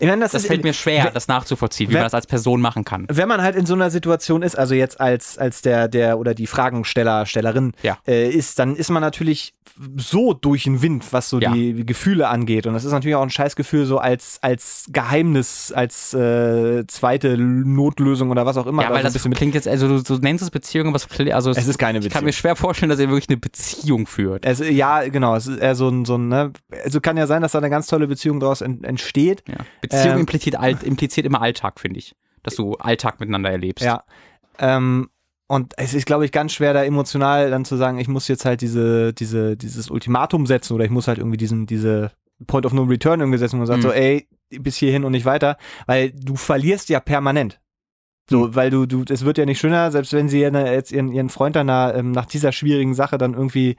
ich 0.00 0.06
meine, 0.06 0.22
das, 0.22 0.32
das 0.32 0.46
fällt 0.46 0.64
mir 0.64 0.72
schwer, 0.72 1.10
das 1.10 1.28
nachzuvollziehen, 1.28 1.90
wie 1.90 1.94
wenn, 1.94 2.00
man 2.00 2.06
das 2.06 2.14
als 2.14 2.26
Person 2.26 2.60
machen 2.60 2.84
kann. 2.84 3.06
Wenn 3.08 3.28
man 3.28 3.42
halt 3.42 3.56
in 3.56 3.66
so 3.66 3.74
einer 3.74 3.90
Situation 3.90 4.42
ist, 4.42 4.58
also 4.58 4.74
jetzt 4.74 5.00
als, 5.00 5.38
als 5.38 5.62
der, 5.62 5.88
der 5.88 6.18
oder 6.18 6.34
die 6.34 6.46
Fragensteller, 6.46 7.26
Stellerin 7.26 7.72
ja. 7.82 7.98
äh, 8.06 8.30
ist, 8.30 8.58
dann 8.58 8.76
ist 8.76 8.90
man 8.90 9.02
natürlich 9.02 9.54
so 9.96 10.34
durch 10.34 10.64
den 10.64 10.82
Wind, 10.82 11.12
was 11.12 11.28
so 11.28 11.40
ja. 11.40 11.52
die 11.52 11.86
Gefühle 11.86 12.28
angeht. 12.28 12.66
Und 12.66 12.74
das 12.74 12.84
ist 12.84 12.92
natürlich 12.92 13.14
auch 13.14 13.22
ein 13.22 13.30
Scheißgefühl, 13.30 13.86
so 13.86 13.98
als, 13.98 14.38
als 14.42 14.86
Geheimnis, 14.90 15.72
als 15.72 16.14
äh, 16.14 16.86
zweite 16.86 17.36
Notlösung 17.38 18.30
oder 18.30 18.46
was 18.46 18.56
auch 18.56 18.66
immer. 18.66 18.82
Ja, 18.82 18.90
weil 18.90 19.02
das 19.02 19.22
klingt 19.22 19.54
jetzt, 19.54 19.68
also 19.68 19.88
du, 19.88 20.02
du 20.02 20.18
nennst 20.18 20.42
es 20.42 20.50
Beziehung, 20.50 20.88
aber 20.88 20.96
es, 20.96 21.08
also 21.32 21.50
es, 21.50 21.58
es 21.58 21.68
ist 21.68 21.78
keine 21.78 21.98
Beziehung. 21.98 22.08
Ich 22.08 22.14
kann 22.14 22.24
mir 22.24 22.32
schwer 22.32 22.56
vorstellen, 22.56 22.90
dass 22.90 22.98
er 22.98 23.08
wirklich 23.08 23.28
eine 23.28 23.38
Beziehung 23.38 24.06
führt. 24.06 24.44
Es, 24.44 24.60
ja, 24.60 25.08
genau. 25.08 25.36
Es 25.36 25.46
ist 25.46 25.58
eher 25.58 25.74
so 25.74 25.88
ein, 25.88 26.04
so 26.04 26.16
ein, 26.16 26.28
ne, 26.28 26.52
also 26.84 27.00
kann 27.00 27.16
ja 27.16 27.26
sein, 27.26 27.42
dass 27.42 27.52
da 27.52 27.58
eine 27.58 27.70
ganz 27.70 27.86
tolle 27.86 28.06
Beziehung 28.08 28.40
daraus 28.40 28.60
entsteht. 28.60 29.44
Ja. 29.48 29.56
Beziehung 29.80 30.14
ähm, 30.14 30.20
impliziert, 30.20 30.56
alt, 30.56 30.82
impliziert 30.82 31.26
immer 31.26 31.40
Alltag, 31.40 31.80
finde 31.80 31.98
ich. 31.98 32.14
Dass 32.42 32.54
du 32.54 32.74
Alltag 32.74 33.20
miteinander 33.20 33.50
erlebst. 33.50 33.84
Ja. 33.84 34.04
Ähm, 34.58 35.08
und 35.48 35.72
es 35.78 35.94
ist, 35.94 36.04
glaube 36.04 36.26
ich, 36.26 36.32
ganz 36.32 36.52
schwer, 36.52 36.74
da 36.74 36.84
emotional 36.84 37.50
dann 37.50 37.64
zu 37.64 37.76
sagen, 37.76 37.98
ich 37.98 38.06
muss 38.06 38.28
jetzt 38.28 38.44
halt 38.44 38.60
diese, 38.60 39.14
diese, 39.14 39.56
dieses 39.56 39.90
Ultimatum 39.90 40.46
setzen 40.46 40.74
oder 40.74 40.84
ich 40.84 40.90
muss 40.90 41.08
halt 41.08 41.18
irgendwie 41.18 41.38
diesen, 41.38 41.66
diese 41.66 42.12
Point 42.46 42.66
of 42.66 42.74
No 42.74 42.82
Return 42.82 43.20
irgendwie 43.20 43.38
setzen 43.38 43.58
und 43.58 43.66
sagen 43.66 43.80
mhm. 43.80 43.86
so, 43.86 43.92
ey, 43.92 44.28
bis 44.50 44.76
hierhin 44.76 45.04
und 45.04 45.12
nicht 45.12 45.24
weiter, 45.24 45.56
weil 45.86 46.12
du 46.12 46.36
verlierst 46.36 46.90
ja 46.90 47.00
permanent. 47.00 47.60
So, 48.28 48.48
mhm. 48.48 48.54
weil 48.54 48.68
du, 48.68 48.84
du, 48.84 49.04
es 49.08 49.24
wird 49.24 49.38
ja 49.38 49.46
nicht 49.46 49.58
schöner, 49.58 49.90
selbst 49.90 50.12
wenn 50.12 50.28
sie 50.28 50.40
jetzt 50.40 50.92
ihren, 50.92 51.10
ihren 51.12 51.30
Freund 51.30 51.56
dann 51.56 51.68
ähm, 51.96 52.10
nach 52.12 52.26
dieser 52.26 52.52
schwierigen 52.52 52.92
Sache 52.92 53.16
dann 53.16 53.32
irgendwie 53.32 53.76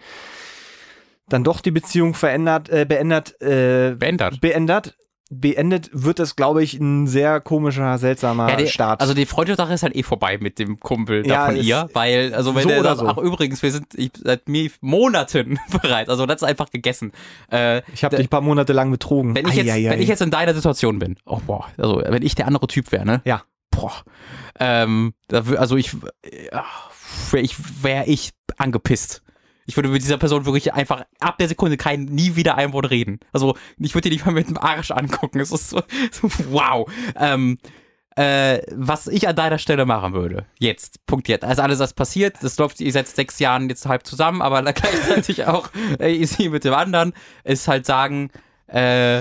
dann 1.28 1.44
doch 1.44 1.62
die 1.62 1.70
Beziehung 1.70 2.16
verändert, 2.16 2.70
äh, 2.70 2.86
beendet, 2.90 3.40
äh, 3.42 3.96
beendet, 3.96 4.42
beendet, 4.42 4.98
beendet, 5.30 5.92
wird 5.94 6.18
das, 6.18 6.36
glaube 6.36 6.64
ich, 6.64 6.74
ein 6.80 7.06
sehr 7.06 7.40
komischer, 7.40 7.98
seltsamer 8.00 8.50
ja, 8.50 8.56
die, 8.56 8.68
Start. 8.68 9.00
Also 9.00 9.14
die 9.14 9.28
Freundschaftssache 9.28 9.74
ist 9.74 9.84
halt 9.84 9.96
eh 9.96 10.02
vorbei 10.02 10.40
mit 10.40 10.58
dem 10.58 10.80
Kumpel 10.80 11.26
ja, 11.26 11.36
da 11.36 11.46
von 11.46 11.56
ihr, 11.56 11.90
weil, 11.94 12.34
also 12.34 12.56
wenn 12.56 12.64
so 12.64 12.70
der 12.70 12.84
sagt, 12.84 13.00
so. 13.00 13.08
ach 13.08 13.18
übrigens, 13.18 13.62
wir 13.62 13.72
sind 13.72 13.88
ich, 13.96 14.12
seit 14.24 14.50
mir 14.50 14.72
Monaten 14.82 15.60
bereit, 15.82 16.10
also 16.10 16.26
das 16.26 16.42
ist 16.42 16.48
einfach 16.48 16.72
gegessen. 16.72 17.12
Äh, 17.52 17.84
ich 17.94 18.04
habe 18.04 18.16
dich 18.16 18.26
ein 18.26 18.30
paar 18.30 18.42
Monate 18.42 18.74
lang 18.74 18.90
betrogen. 18.90 19.36
Wenn 19.36 19.48
ich, 19.48 19.56
jetzt, 19.56 19.68
wenn 19.68 20.02
ich 20.02 20.08
jetzt 20.08 20.22
in 20.22 20.32
deiner 20.32 20.56
Situation 20.56 20.98
bin, 20.98 21.16
oh 21.26 21.40
boah, 21.46 21.68
also 21.78 22.02
wenn 22.04 22.24
ich 22.24 22.34
der 22.34 22.48
andere 22.48 22.66
Typ 22.68 22.92
wäre, 22.92 23.06
ne? 23.06 23.22
Ja. 23.26 23.44
Boah, 23.70 23.94
ähm, 24.60 25.14
also 25.32 25.78
ich, 25.78 25.96
wäre 27.32 27.44
ich, 27.44 27.84
wär 27.84 28.08
ich 28.08 28.32
angepisst. 28.58 29.22
Ich 29.70 29.78
würde 29.78 29.90
mit 29.90 30.02
dieser 30.02 30.18
Person 30.18 30.46
wirklich 30.46 30.74
einfach 30.74 31.06
ab 31.20 31.38
der 31.38 31.48
Sekunde 31.48 31.78
kein, 31.78 32.06
nie 32.06 32.36
wieder 32.36 32.56
ein 32.56 32.74
Wort 32.74 32.90
reden. 32.90 33.20
Also 33.32 33.56
ich 33.78 33.94
würde 33.94 34.10
die 34.10 34.16
nicht 34.16 34.26
mal 34.26 34.32
mit 34.32 34.50
dem 34.50 34.58
Arsch 34.58 34.90
angucken. 34.90 35.40
Es 35.40 35.52
ist 35.52 35.70
so, 35.70 35.84
so 36.12 36.28
wow. 36.50 36.92
Ähm, 37.16 37.60
äh, 38.16 38.64
was 38.72 39.06
ich 39.06 39.28
an 39.28 39.36
deiner 39.36 39.60
Stelle 39.60 39.86
machen 39.86 40.14
würde, 40.14 40.48
jetzt, 40.58 41.06
Punkt 41.06 41.28
jetzt. 41.28 41.46
Also 41.46 41.62
alles, 41.62 41.78
was 41.78 41.94
passiert, 41.94 42.38
das 42.42 42.58
läuft, 42.58 42.82
ihr 42.82 42.92
seid 42.92 43.08
sechs 43.10 43.38
Jahren 43.38 43.70
jetzt 43.70 43.86
halb 43.86 44.08
zusammen, 44.08 44.42
aber 44.42 44.64
gleichzeitig 44.74 45.46
auch 45.46 45.70
äh, 46.00 46.26
sie 46.26 46.50
mit 46.50 46.64
dem 46.64 46.74
anderen, 46.74 47.14
ist 47.44 47.68
halt 47.68 47.86
sagen, 47.86 48.32
äh, 48.66 49.20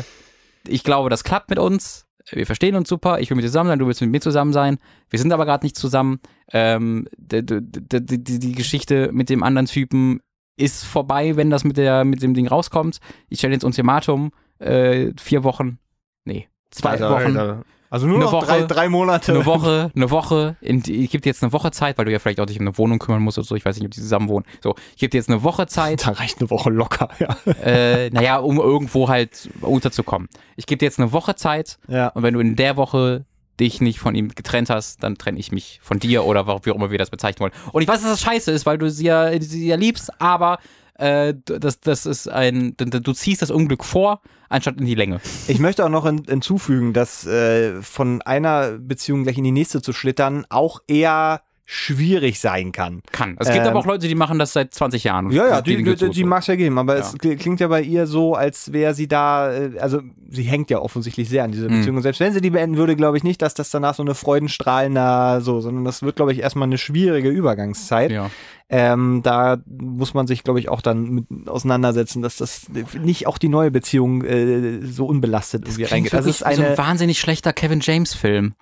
ich 0.67 0.83
glaube, 0.83 1.11
das 1.11 1.25
klappt 1.25 1.51
mit 1.51 1.59
uns. 1.59 2.07
Wir 2.31 2.47
verstehen 2.47 2.75
uns 2.75 2.89
super, 2.89 3.21
ich 3.21 3.29
will 3.29 3.37
mit 3.37 3.45
dir 3.45 3.51
zusammen 3.51 3.69
sein, 3.69 3.79
du 3.79 3.87
willst 3.87 4.01
mit 4.01 4.11
mir 4.11 4.23
zusammen 4.23 4.55
sein. 4.55 4.79
Wir 5.11 5.19
sind 5.19 5.31
aber 5.31 5.45
gerade 5.45 5.67
nicht 5.67 5.77
zusammen. 5.77 6.21
Ähm, 6.51 7.07
die, 7.19 7.45
die, 7.45 8.25
die, 8.25 8.39
die 8.39 8.53
Geschichte 8.53 9.11
mit 9.13 9.29
dem 9.29 9.43
anderen 9.43 9.67
Typen 9.67 10.21
ist 10.59 10.85
vorbei, 10.85 11.37
wenn 11.37 11.51
das 11.51 11.65
mit, 11.65 11.77
der, 11.77 12.05
mit 12.05 12.23
dem 12.23 12.35
Ding 12.35 12.49
rauskommt. 12.49 12.99
Ich 13.29 13.39
stelle 13.39 13.55
jetzt 13.55 13.65
Ultimatum, 13.65 14.33
äh, 14.59 15.13
vier 15.19 15.45
Wochen, 15.45 15.79
nee, 16.25 16.49
zwei 16.71 16.91
Alter, 16.91 17.11
Wochen. 17.11 17.37
Alter. 17.37 17.65
Also 17.91 18.07
nur 18.07 18.17
eine 18.17 18.27
noch 18.27 18.33
Woche, 18.33 18.47
drei, 18.47 18.63
drei 18.63 18.89
Monate. 18.89 19.33
Eine 19.33 19.47
Woche, 19.47 19.91
eine 19.97 20.11
Woche. 20.11 20.57
In, 20.61 20.79
ich 20.79 21.11
gebe 21.11 21.23
dir 21.23 21.31
jetzt 21.31 21.43
eine 21.43 21.53
Woche 21.53 21.71
Zeit, 21.71 21.97
weil 21.97 22.05
du 22.05 22.13
ja 22.13 22.19
vielleicht 22.19 22.39
auch 22.41 22.47
dich 22.47 22.61
um 22.61 22.67
eine 22.67 22.77
Wohnung 22.77 22.99
kümmern 22.99 23.23
musst 23.23 23.39
oder 23.39 23.47
so. 23.47 23.55
Ich 23.55 23.65
weiß 23.65 23.77
nicht, 23.77 23.87
ob 23.87 23.93
die 23.93 24.01
zusammen 24.01 24.29
wohnen. 24.29 24.45
So, 24.63 24.75
ich 24.93 24.99
gebe 24.99 25.11
dir 25.11 25.19
jetzt 25.19 25.31
eine 25.31 25.43
Woche 25.43 25.67
Zeit. 25.67 26.07
Da 26.07 26.11
reicht 26.11 26.41
eine 26.41 26.51
Woche 26.51 26.69
locker, 26.69 27.09
ja. 27.19 27.35
Äh, 27.63 28.11
naja, 28.11 28.39
um 28.39 28.59
irgendwo 28.59 29.09
halt 29.09 29.49
unterzukommen. 29.63 30.29
Ich 30.57 30.67
gebe 30.67 30.79
dir 30.79 30.87
jetzt 30.87 30.99
eine 30.99 31.13
Woche 31.13 31.35
Zeit. 31.35 31.79
Ja. 31.89 32.09
Und 32.09 32.23
wenn 32.23 32.35
du 32.35 32.41
in 32.41 32.57
der 32.57 32.77
Woche 32.77 33.25
dich 33.61 33.81
nicht 33.81 33.99
von 33.99 34.15
ihm 34.15 34.29
getrennt 34.29 34.71
hast, 34.71 35.03
dann 35.03 35.17
trenne 35.17 35.39
ich 35.39 35.53
mich 35.53 35.81
von 35.83 35.99
dir 35.99 36.25
oder 36.25 36.47
wie 36.47 36.71
auch 36.71 36.77
immer 36.77 36.91
wir 36.91 36.99
das 36.99 37.11
bezeichnen 37.11 37.41
wollen. 37.41 37.53
Und 37.73 37.83
ich 37.83 37.89
weiß, 37.89 38.01
dass 38.01 38.11
das 38.11 38.21
scheiße 38.21 38.51
ist, 38.51 38.67
weil 38.67 38.79
du 38.79 38.91
sie 38.91 39.07
ja, 39.07 39.41
sie 39.41 39.67
ja 39.67 39.77
liebst, 39.77 40.11
aber 40.21 40.59
äh, 40.95 41.35
das, 41.45 41.81
das 41.81 42.07
ist 42.07 42.29
ein, 42.29 42.75
du 42.77 43.13
ziehst 43.13 43.43
das 43.43 43.51
Unglück 43.51 43.85
vor, 43.85 44.21
anstatt 44.49 44.79
in 44.79 44.87
die 44.87 44.95
Länge. 44.95 45.21
Ich 45.47 45.59
möchte 45.59 45.85
auch 45.85 45.91
noch 45.91 46.07
hinzufügen, 46.07 46.93
dass 46.93 47.27
äh, 47.27 47.83
von 47.83 48.23
einer 48.23 48.79
Beziehung 48.79 49.23
gleich 49.23 49.39
in 49.39 49.45
die 49.45 49.53
nächste 49.53 49.81
zu 49.81 49.93
schlittern 49.93 50.45
auch 50.49 50.81
eher 50.89 51.43
schwierig 51.71 52.41
sein 52.41 52.73
kann. 52.73 53.03
Kann. 53.13 53.37
Es 53.39 53.51
gibt 53.51 53.61
ähm, 53.61 53.69
aber 53.69 53.81
auch 53.81 53.85
Leute, 53.85 54.09
die 54.09 54.15
machen 54.15 54.39
das 54.39 54.55
seit 54.55 54.73
20 54.73 55.05
Jahren. 55.05 55.31
Ja, 55.31 55.49
ja, 55.49 55.61
die, 55.61 55.77
die, 55.77 55.97
die, 55.97 56.09
die 56.09 56.25
mag 56.25 56.41
es 56.41 56.47
ja 56.47 56.57
geben, 56.57 56.79
aber 56.79 56.97
ja. 56.97 57.01
es 57.01 57.19
klingt 57.19 57.61
ja 57.61 57.69
bei 57.69 57.83
ihr 57.83 58.07
so, 58.07 58.35
als 58.35 58.73
wäre 58.73 58.95
sie 58.95 59.07
da, 59.07 59.53
äh, 59.53 59.79
also 59.79 60.01
sie 60.31 60.45
hängt 60.45 60.71
ja 60.71 60.79
offensichtlich 60.79 61.29
sehr 61.29 61.45
an 61.45 61.53
dieser 61.53 61.69
Beziehung. 61.69 61.91
Mhm. 61.91 61.97
Und 61.97 62.03
selbst 62.05 62.21
wenn 62.21 62.33
sie 62.33 62.41
die 62.41 62.49
beenden 62.49 62.79
würde, 62.79 62.97
glaube 62.97 63.19
ich 63.19 63.23
nicht, 63.23 63.43
dass 63.43 63.53
das 63.53 63.69
danach 63.69 63.95
so 63.95 64.03
eine 64.03 64.15
freudenstrahlender, 64.15 65.43
so, 65.43 65.61
sondern 65.61 65.85
das 65.85 66.01
wird, 66.01 66.17
glaube 66.17 66.33
ich, 66.33 66.39
erstmal 66.39 66.69
eine 66.69 66.79
schwierige 66.79 67.29
Übergangszeit. 67.29 68.13
Ja. 68.13 68.31
Ähm, 68.71 69.21
da 69.23 69.59
muss 69.67 70.15
man 70.15 70.27
sich, 70.27 70.45
glaube 70.45 70.61
ich, 70.61 70.71
auch 70.71 70.81
dann 70.81 71.11
mit 71.11 71.49
auseinandersetzen, 71.49 72.23
dass 72.23 72.39
das 72.39 72.69
nicht 73.03 73.27
auch 73.27 73.37
die 73.37 73.51
neue 73.51 73.71
Beziehung 73.71 74.25
äh, 74.25 74.81
so 74.87 75.05
unbelastet 75.05 75.67
irgendwie 75.67 75.85
reingeht. 75.85 76.15
Das 76.15 76.25
ist 76.25 76.43
eine, 76.43 76.57
so 76.57 76.63
ein 76.63 76.79
wahnsinnig 76.79 77.19
schlechter 77.19 77.53
Kevin 77.53 77.81
James 77.83 78.15
Film 78.15 78.55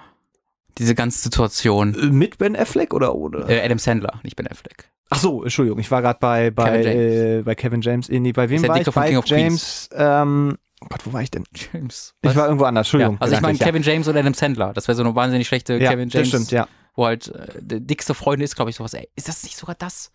diese 0.78 0.94
ganze 0.94 1.20
Situation. 1.20 1.94
Äh, 1.94 2.07
mit 2.07 2.39
Ben 2.39 2.57
Affleck 2.57 2.94
oder 2.94 3.15
ohne? 3.15 3.48
Äh, 3.48 3.65
Adam 3.65 3.78
Sandler, 3.78 4.20
nicht 4.23 4.36
Ben 4.36 4.47
Affleck. 4.47 4.90
Ach 5.09 5.19
so, 5.19 5.43
Entschuldigung, 5.43 5.78
ich 5.78 5.90
war 5.90 6.03
gerade 6.03 6.19
bei 6.20 6.51
bei 6.51 6.82
Kevin 6.82 6.82
James. 6.82 7.15
Äh, 7.15 7.43
bei 7.43 7.55
Kevin 7.55 7.81
James. 7.81 8.09
Nee, 8.09 8.32
bei 8.32 8.51
wem 8.51 8.66
war 8.66 8.81
ich? 8.81 8.90
Bei 8.90 9.20
James. 9.24 9.89
Ähm, 9.93 10.59
oh 10.81 10.86
Gott, 10.89 11.01
wo 11.05 11.12
war 11.12 11.23
ich 11.23 11.31
denn? 11.31 11.44
James. 11.55 12.15
Was? 12.23 12.32
Ich 12.32 12.39
war 12.39 12.47
irgendwo 12.47 12.65
anders. 12.65 12.86
Entschuldigung. 12.86 13.15
Ja, 13.15 13.20
also 13.20 13.35
ich 13.36 13.40
meine 13.40 13.59
Kevin 13.59 13.82
James 13.82 14.09
oder 14.09 14.20
Adam 14.20 14.35
Sandler. 14.35 14.73
Das 14.73 14.89
wäre 14.89 14.97
so 14.97 15.05
eine 15.05 15.15
wahnsinnig 15.15 15.47
schlechte 15.47 15.74
ja, 15.74 15.90
Kevin 15.90 16.09
James. 16.09 16.31
Das 16.31 16.40
stimmt, 16.40 16.51
ja. 16.51 16.66
Wo 16.94 17.07
halt 17.07 17.28
äh, 17.28 17.47
der 17.61 17.81
dickste 17.81 18.15
Freunde 18.15 18.44
ist, 18.44 18.57
glaube 18.57 18.70
ich, 18.70 18.77
sowas. 18.77 18.94
Ey, 18.94 19.09
ist 19.15 19.28
das 19.28 19.44
nicht 19.44 19.57
sogar 19.57 19.77
das? 19.78 20.11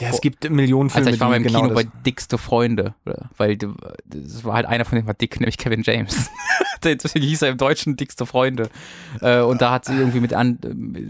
Ja, 0.00 0.08
es 0.08 0.20
gibt 0.20 0.48
Millionen 0.50 0.90
Filme. 0.90 1.06
Also 1.06 1.14
ich 1.14 1.20
war 1.20 1.28
mal 1.28 1.36
im 1.36 1.42
genau 1.42 1.62
Kino 1.62 1.74
bei 1.74 1.84
Dickste 2.04 2.38
Freunde, 2.38 2.94
weil 3.36 3.56
das 3.56 4.44
war 4.44 4.54
halt 4.54 4.66
einer 4.66 4.84
von 4.84 4.96
denen 4.96 5.06
war 5.06 5.14
dick, 5.14 5.38
nämlich 5.38 5.58
Kevin 5.58 5.82
James. 5.82 6.30
Deswegen 6.84 7.24
hieß 7.24 7.42
er 7.42 7.50
im 7.50 7.58
Deutschen 7.58 7.96
Dickste 7.96 8.26
Freunde. 8.26 8.68
Äh, 9.20 9.40
und 9.40 9.62
da 9.62 9.70
hat 9.70 9.84
sie 9.84 9.94
irgendwie 9.94 10.18
mit 10.18 10.34
an, 10.34 10.58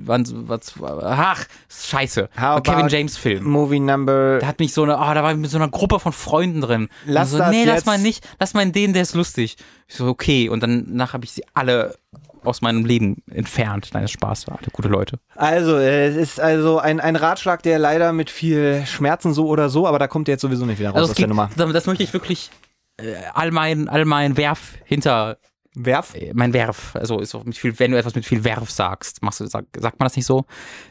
was, 0.05 0.35
was, 0.37 0.75
ach, 1.03 1.47
scheiße. 1.69 2.29
Kevin 2.63 2.89
James 2.89 3.17
Film. 3.17 3.45
Movie 3.45 3.81
Number. 3.81 4.39
Da 4.39 4.47
hat 4.47 4.59
mich 4.59 4.75
so 4.75 4.83
eine, 4.83 4.97
oh, 4.97 5.15
da 5.15 5.23
war 5.23 5.33
ich 5.33 5.39
mit 5.39 5.51
so 5.51 5.57
einer 5.57 5.69
Gruppe 5.69 5.99
von 5.99 6.13
Freunden 6.13 6.61
drin. 6.61 6.89
Lass 7.07 7.31
so, 7.31 7.39
das 7.39 7.51
nee, 7.51 7.61
jetzt. 7.61 7.69
lass 7.69 7.85
mal 7.87 7.99
nicht, 7.99 8.27
lass 8.39 8.53
mal 8.53 8.63
in 8.63 8.73
den, 8.73 8.93
der 8.93 9.03
ist 9.03 9.15
lustig. 9.15 9.57
Ich 9.89 9.95
so, 9.95 10.07
okay. 10.09 10.49
Und 10.49 10.63
danach 10.63 11.15
habe 11.15 11.25
ich 11.25 11.33
sie 11.33 11.45
alle 11.55 11.97
aus 12.45 12.61
meinem 12.61 12.85
Leben 12.85 13.23
entfernt. 13.31 13.91
Nein, 13.93 14.03
das 14.03 14.11
Spaß 14.11 14.49
war. 14.49 14.59
Gute 14.73 14.89
Leute. 14.89 15.19
Also, 15.37 15.77
es 15.77 16.17
ist 16.17 16.41
also 16.41 16.79
ein, 16.79 17.01
ein 17.01 17.17
Ratschlag, 17.17 17.63
der 17.63 17.79
leider 17.79 18.13
mit 18.13 18.31
viel 18.31 18.85
Schmerzen 18.87 19.33
so 19.33 19.47
oder 19.47 19.69
so, 19.69 19.87
aber 19.87 19.99
da 19.99 20.09
kommt 20.09 20.29
jetzt 20.29 20.43
sowieso 20.43 20.67
nicht 20.67 20.79
wieder 20.79 20.91
raus 20.91 20.99
also 20.99 21.11
aus 21.11 21.17
der 21.17 21.29
Nummer. 21.29 21.51
Das 21.57 21.87
möchte 21.87 22.03
ich 22.03 22.13
wirklich 22.13 22.51
äh, 22.99 23.15
all 23.35 23.51
mein, 23.51 23.89
all 23.89 24.05
mein 24.05 24.37
Werf 24.37 24.75
hinter 24.85 25.39
Werf? 25.75 26.15
Äh, 26.15 26.33
mein 26.35 26.53
Werf. 26.53 26.95
Also 26.97 27.19
ist 27.19 27.35
auch 27.35 27.45
mit 27.45 27.57
viel, 27.57 27.79
wenn 27.79 27.93
du 27.93 27.99
etwas 27.99 28.15
mit 28.15 28.27
viel 28.27 28.45
Werf 28.45 28.71
sagst, 28.71 29.23
machst 29.23 29.41
du, 29.41 29.47
sag, 29.47 29.65
sagt 29.79 29.99
man 29.99 30.07
das 30.07 30.17
nicht 30.17 30.27
so? 30.27 30.45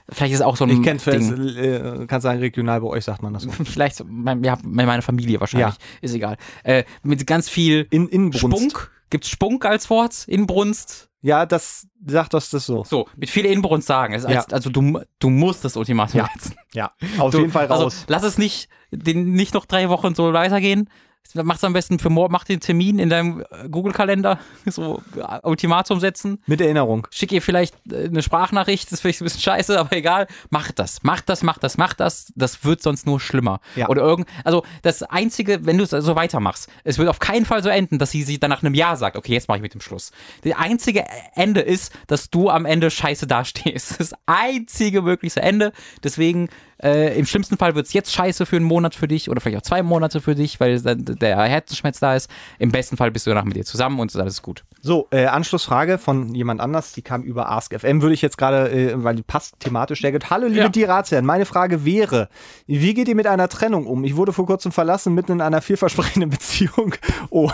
Vielleicht 0.09 0.33
ist 0.33 0.39
es 0.39 0.45
auch 0.45 0.57
so 0.57 0.65
ein. 0.65 0.71
Ich 0.71 0.81
kenn's. 0.81 1.05
Äh, 1.05 2.05
kannst 2.07 2.23
sagen, 2.23 2.39
regional 2.39 2.81
bei 2.81 2.87
euch 2.87 3.05
sagt 3.05 3.21
man 3.21 3.33
das 3.33 3.43
so. 3.43 3.51
Vielleicht, 3.63 4.03
mein, 4.07 4.43
ja, 4.43 4.57
meine 4.63 5.01
Familie 5.01 5.39
wahrscheinlich. 5.39 5.75
Ja. 5.75 5.85
Ist 6.01 6.15
egal. 6.15 6.37
Äh, 6.63 6.83
mit 7.03 7.25
ganz 7.27 7.49
viel 7.49 7.87
In, 7.91 8.07
Inbrunst. 8.07 8.39
Spunk. 8.39 8.91
Gibt's 9.09 9.29
Spunk 9.29 9.65
als 9.65 9.89
Wort? 9.89 10.27
Inbrunst? 10.27 11.09
Ja, 11.21 11.45
das 11.45 11.87
sagt 12.05 12.33
das 12.33 12.49
das 12.49 12.65
so. 12.65 12.83
So, 12.83 13.07
mit 13.15 13.29
viel 13.29 13.45
Inbrunst 13.45 13.87
sagen. 13.87 14.13
Also, 14.13 14.27
ja. 14.27 14.43
also 14.51 14.69
du, 14.69 15.01
du 15.19 15.29
musst 15.29 15.63
das 15.63 15.77
Ultimatum 15.77 16.19
ja. 16.19 16.29
setzen. 16.33 16.55
Ja, 16.73 16.91
auf 17.19 17.31
du, 17.31 17.39
jeden 17.39 17.51
Fall 17.51 17.67
also 17.67 17.83
raus. 17.83 17.93
Also, 17.93 18.05
lass 18.07 18.23
es 18.23 18.37
nicht, 18.37 18.69
den, 18.91 19.33
nicht 19.33 19.53
noch 19.53 19.65
drei 19.65 19.89
Wochen 19.89 20.15
so 20.15 20.33
weitergehen. 20.33 20.89
Mach's 21.33 21.63
am 21.63 21.73
besten 21.73 21.99
für 21.99 22.09
morgen, 22.09 22.33
mach 22.33 22.43
den 22.43 22.59
Termin 22.59 22.99
in 22.99 23.09
deinem 23.09 23.41
äh, 23.41 23.69
Google-Kalender, 23.69 24.39
so 24.65 25.01
äh, 25.15 25.39
Ultimatum 25.43 25.99
setzen. 25.99 26.41
Mit 26.45 26.61
Erinnerung. 26.61 27.07
Schick 27.11 27.31
ihr 27.31 27.41
vielleicht 27.41 27.75
äh, 27.89 28.05
eine 28.05 28.21
Sprachnachricht, 28.21 28.87
das 28.87 28.93
ist 28.93 29.01
vielleicht 29.01 29.21
ein 29.21 29.25
bisschen 29.25 29.41
scheiße, 29.41 29.79
aber 29.79 29.95
egal. 29.95 30.27
Mach 30.49 30.71
das, 30.71 30.99
mach 31.03 31.21
das, 31.21 31.43
mach 31.43 31.57
das, 31.57 31.77
mach 31.77 31.93
das. 31.93 32.31
Das 32.35 32.63
wird 32.65 32.81
sonst 32.83 33.05
nur 33.05 33.19
schlimmer. 33.19 33.61
Ja. 33.75 33.87
Oder 33.89 34.01
irgend, 34.01 34.27
also 34.43 34.63
das 34.81 35.03
Einzige, 35.03 35.65
wenn 35.65 35.77
du 35.77 35.83
es 35.83 35.91
so 35.91 36.15
weitermachst, 36.15 36.69
es 36.83 36.97
wird 36.97 37.07
auf 37.07 37.19
keinen 37.19 37.45
Fall 37.45 37.63
so 37.63 37.69
enden, 37.69 37.97
dass 37.97 38.11
sie 38.11 38.23
sich 38.23 38.39
dann 38.39 38.49
nach 38.49 38.63
einem 38.63 38.73
Jahr 38.73 38.97
sagt, 38.97 39.15
okay, 39.15 39.33
jetzt 39.33 39.47
mache 39.47 39.57
ich 39.57 39.63
mit 39.63 39.73
dem 39.73 39.81
Schluss. 39.81 40.11
Das 40.43 40.53
einzige 40.57 41.05
Ende 41.35 41.61
ist, 41.61 41.93
dass 42.07 42.29
du 42.29 42.49
am 42.49 42.65
Ende 42.65 42.91
scheiße 42.91 43.27
dastehst. 43.27 43.99
Das 44.01 44.15
einzige 44.25 45.03
mögliche 45.03 45.41
Ende. 45.41 45.73
Deswegen 46.03 46.49
äh, 46.83 47.17
Im 47.17 47.25
schlimmsten 47.25 47.57
Fall 47.57 47.75
wird 47.75 47.85
es 47.85 47.93
jetzt 47.93 48.11
scheiße 48.13 48.45
für 48.45 48.55
einen 48.55 48.65
Monat 48.65 48.95
für 48.95 49.07
dich 49.07 49.29
oder 49.29 49.39
vielleicht 49.39 49.57
auch 49.57 49.67
zwei 49.67 49.83
Monate 49.83 50.19
für 50.19 50.35
dich, 50.35 50.59
weil 50.59 50.79
dann 50.81 51.05
der 51.05 51.39
Herzschmerz 51.39 51.99
da 51.99 52.15
ist. 52.15 52.29
Im 52.57 52.71
besten 52.71 52.97
Fall 52.97 53.11
bist 53.11 53.27
du 53.27 53.31
danach 53.31 53.45
mit 53.45 53.55
dir 53.55 53.65
zusammen 53.65 53.99
und 53.99 54.09
ist 54.09 54.17
alles 54.17 54.41
gut. 54.41 54.63
So, 54.81 55.07
äh, 55.11 55.25
Anschlussfrage 55.25 55.99
von 55.99 56.33
jemand 56.33 56.59
anders, 56.59 56.93
die 56.93 57.03
kam 57.03 57.21
über 57.21 57.51
AskFM, 57.51 58.01
würde 58.01 58.13
ich 58.13 58.21
jetzt 58.23 58.37
gerade, 58.37 58.71
äh, 58.71 59.03
weil 59.03 59.15
die 59.15 59.21
passt 59.21 59.59
thematisch 59.59 60.01
sehr 60.01 60.11
gut. 60.11 60.29
Hallo, 60.31 60.47
liebe 60.47 60.59
ja. 60.59 60.69
Tirazian, 60.69 61.25
meine 61.25 61.45
Frage 61.45 61.85
wäre, 61.85 62.29
wie 62.65 62.93
geht 62.95 63.07
ihr 63.07 63.15
mit 63.15 63.27
einer 63.27 63.47
Trennung 63.47 63.85
um? 63.85 64.03
Ich 64.03 64.15
wurde 64.15 64.33
vor 64.33 64.47
kurzem 64.47 64.71
verlassen, 64.71 65.13
mitten 65.13 65.33
in 65.33 65.41
einer 65.41 65.61
vielversprechenden 65.61 66.29
Beziehung. 66.31 66.95
Oh. 67.29 67.51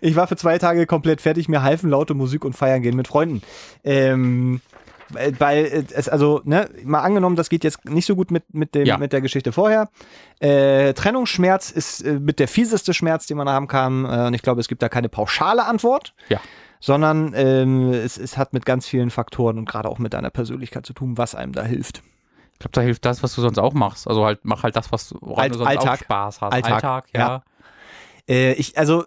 Ich 0.00 0.16
war 0.16 0.26
für 0.26 0.36
zwei 0.36 0.58
Tage 0.58 0.86
komplett 0.86 1.20
fertig, 1.20 1.48
mir 1.48 1.62
halfen 1.62 1.90
laute 1.90 2.14
Musik 2.14 2.44
und 2.44 2.54
feiern 2.54 2.82
gehen 2.82 2.96
mit 2.96 3.08
Freunden. 3.08 3.42
Ähm, 3.84 4.60
weil 5.38 5.86
es 5.94 6.08
also, 6.08 6.40
ne, 6.44 6.68
mal 6.84 7.00
angenommen, 7.00 7.36
das 7.36 7.48
geht 7.48 7.64
jetzt 7.64 7.84
nicht 7.84 8.06
so 8.06 8.16
gut 8.16 8.30
mit, 8.30 8.54
mit, 8.54 8.74
dem, 8.74 8.86
ja. 8.86 8.98
mit 8.98 9.12
der 9.12 9.20
Geschichte 9.20 9.52
vorher. 9.52 9.88
Äh, 10.40 10.92
Trennungsschmerz 10.94 11.70
ist 11.70 12.02
äh, 12.02 12.14
mit 12.14 12.38
der 12.38 12.48
fieseste 12.48 12.94
Schmerz, 12.94 13.26
den 13.26 13.36
man 13.36 13.48
haben 13.48 13.68
kann. 13.68 14.04
Äh, 14.04 14.26
und 14.26 14.34
ich 14.34 14.42
glaube, 14.42 14.60
es 14.60 14.68
gibt 14.68 14.82
da 14.82 14.88
keine 14.88 15.08
pauschale 15.08 15.64
Antwort. 15.64 16.14
Ja. 16.28 16.40
Sondern 16.80 17.32
ähm, 17.34 17.92
es, 17.92 18.18
es 18.18 18.36
hat 18.36 18.52
mit 18.52 18.64
ganz 18.64 18.86
vielen 18.86 19.10
Faktoren 19.10 19.58
und 19.58 19.68
gerade 19.68 19.88
auch 19.88 19.98
mit 19.98 20.14
deiner 20.14 20.30
Persönlichkeit 20.30 20.86
zu 20.86 20.92
tun, 20.92 21.18
was 21.18 21.34
einem 21.34 21.52
da 21.52 21.64
hilft. 21.64 22.02
Ich 22.52 22.60
glaube, 22.60 22.72
da 22.72 22.80
hilft 22.80 23.04
das, 23.04 23.22
was 23.22 23.34
du 23.34 23.40
sonst 23.40 23.58
auch 23.58 23.72
machst. 23.72 24.06
Also 24.06 24.24
halt, 24.24 24.40
mach 24.44 24.62
halt 24.62 24.76
das, 24.76 24.92
was 24.92 25.14
woran 25.20 25.44
Alt, 25.44 25.54
du 25.54 25.58
sonst 25.58 25.70
Alltag. 25.70 26.00
auch 26.00 26.04
Spaß 26.04 26.40
hast. 26.40 26.52
Alltag, 26.52 26.72
Alltag 26.72 27.08
ja. 27.14 27.20
ja. 27.20 27.42
Äh, 28.28 28.52
ich, 28.52 28.78
also, 28.78 29.04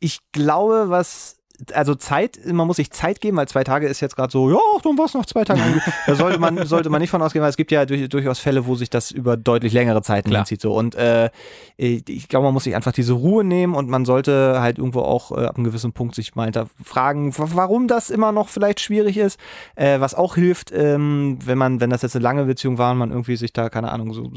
ich 0.00 0.20
glaube, 0.32 0.86
was 0.88 1.37
also 1.72 1.94
Zeit, 1.94 2.38
man 2.46 2.66
muss 2.66 2.76
sich 2.76 2.90
Zeit 2.90 3.20
geben, 3.20 3.36
weil 3.36 3.48
zwei 3.48 3.64
Tage 3.64 3.88
ist 3.88 4.00
jetzt 4.00 4.14
gerade 4.14 4.30
so, 4.30 4.50
ja, 4.50 4.58
dann 4.82 4.96
war 4.96 5.06
es 5.06 5.14
noch 5.14 5.26
zwei 5.26 5.44
Tage. 5.44 5.60
da 6.06 6.14
sollte 6.14 6.38
man, 6.38 6.64
sollte 6.66 6.88
man 6.88 7.00
nicht 7.00 7.10
von 7.10 7.20
ausgehen, 7.20 7.42
weil 7.42 7.50
es 7.50 7.56
gibt 7.56 7.72
ja 7.72 7.84
durch, 7.84 8.08
durchaus 8.08 8.38
Fälle, 8.38 8.66
wo 8.66 8.74
sich 8.76 8.90
das 8.90 9.10
über 9.10 9.36
deutlich 9.36 9.72
längere 9.72 10.02
Zeiten 10.02 10.34
hinzieht. 10.34 10.60
So. 10.60 10.74
Und 10.74 10.94
äh, 10.94 11.30
ich 11.76 12.28
glaube, 12.28 12.44
man 12.44 12.54
muss 12.54 12.64
sich 12.64 12.76
einfach 12.76 12.92
diese 12.92 13.12
Ruhe 13.12 13.44
nehmen 13.44 13.74
und 13.74 13.88
man 13.88 14.04
sollte 14.04 14.60
halt 14.60 14.78
irgendwo 14.78 15.00
auch 15.00 15.32
äh, 15.32 15.46
ab 15.46 15.56
einem 15.56 15.64
gewissen 15.64 15.92
Punkt 15.92 16.14
sich 16.14 16.36
mal 16.36 16.50
fragen, 16.82 17.32
warum 17.36 17.88
das 17.88 18.10
immer 18.10 18.32
noch 18.32 18.48
vielleicht 18.48 18.80
schwierig 18.80 19.16
ist. 19.16 19.38
Äh, 19.74 20.00
was 20.00 20.14
auch 20.14 20.36
hilft, 20.36 20.72
ähm, 20.72 21.38
wenn 21.44 21.58
man, 21.58 21.80
wenn 21.80 21.90
das 21.90 22.02
jetzt 22.02 22.14
eine 22.14 22.22
lange 22.22 22.44
Beziehung 22.44 22.78
war 22.78 22.92
und 22.92 22.98
man 22.98 23.10
irgendwie 23.10 23.36
sich 23.36 23.52
da, 23.52 23.68
keine 23.68 23.90
Ahnung, 23.90 24.12
so, 24.12 24.30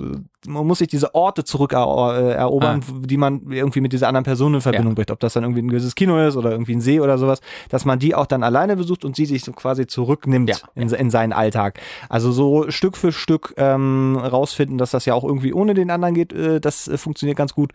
man 0.47 0.65
muss 0.65 0.79
sich 0.79 0.87
diese 0.87 1.13
Orte 1.13 1.43
zurückerobern, 1.43 2.79
äh, 2.79 2.83
ah. 2.83 3.05
die 3.05 3.17
man 3.17 3.51
irgendwie 3.51 3.81
mit 3.81 3.93
dieser 3.93 4.07
anderen 4.07 4.23
Person 4.23 4.55
in 4.55 4.61
Verbindung 4.61 4.91
ja. 4.91 4.95
bringt. 4.95 5.11
Ob 5.11 5.19
das 5.19 5.33
dann 5.33 5.43
irgendwie 5.43 5.61
ein 5.61 5.69
gewisses 5.69 5.95
Kino 5.95 6.17
ist 6.19 6.35
oder 6.35 6.51
irgendwie 6.51 6.75
ein 6.75 6.81
See 6.81 6.99
oder 6.99 7.10
sowas, 7.17 7.39
dass 7.69 7.85
man 7.85 7.99
die 7.99 8.15
auch 8.15 8.25
dann 8.25 8.43
alleine 8.43 8.75
besucht 8.75 9.05
und 9.05 9.15
sie 9.15 9.25
sich 9.25 9.43
so 9.43 9.51
quasi 9.51 9.87
zurücknimmt 9.87 10.49
ja. 10.49 10.57
in, 10.75 10.89
in 10.89 11.09
seinen 11.09 11.33
Alltag. 11.33 11.79
Also 12.09 12.31
so 12.31 12.69
Stück 12.69 12.97
für 12.97 13.11
Stück 13.11 13.53
ähm, 13.57 14.17
rausfinden, 14.17 14.77
dass 14.77 14.91
das 14.91 15.05
ja 15.05 15.13
auch 15.13 15.23
irgendwie 15.23 15.53
ohne 15.53 15.73
den 15.73 15.91
anderen 15.91 16.13
geht, 16.13 16.33
äh, 16.33 16.59
das 16.59 16.87
äh, 16.87 16.97
funktioniert 16.97 17.37
ganz 17.37 17.53
gut. 17.53 17.71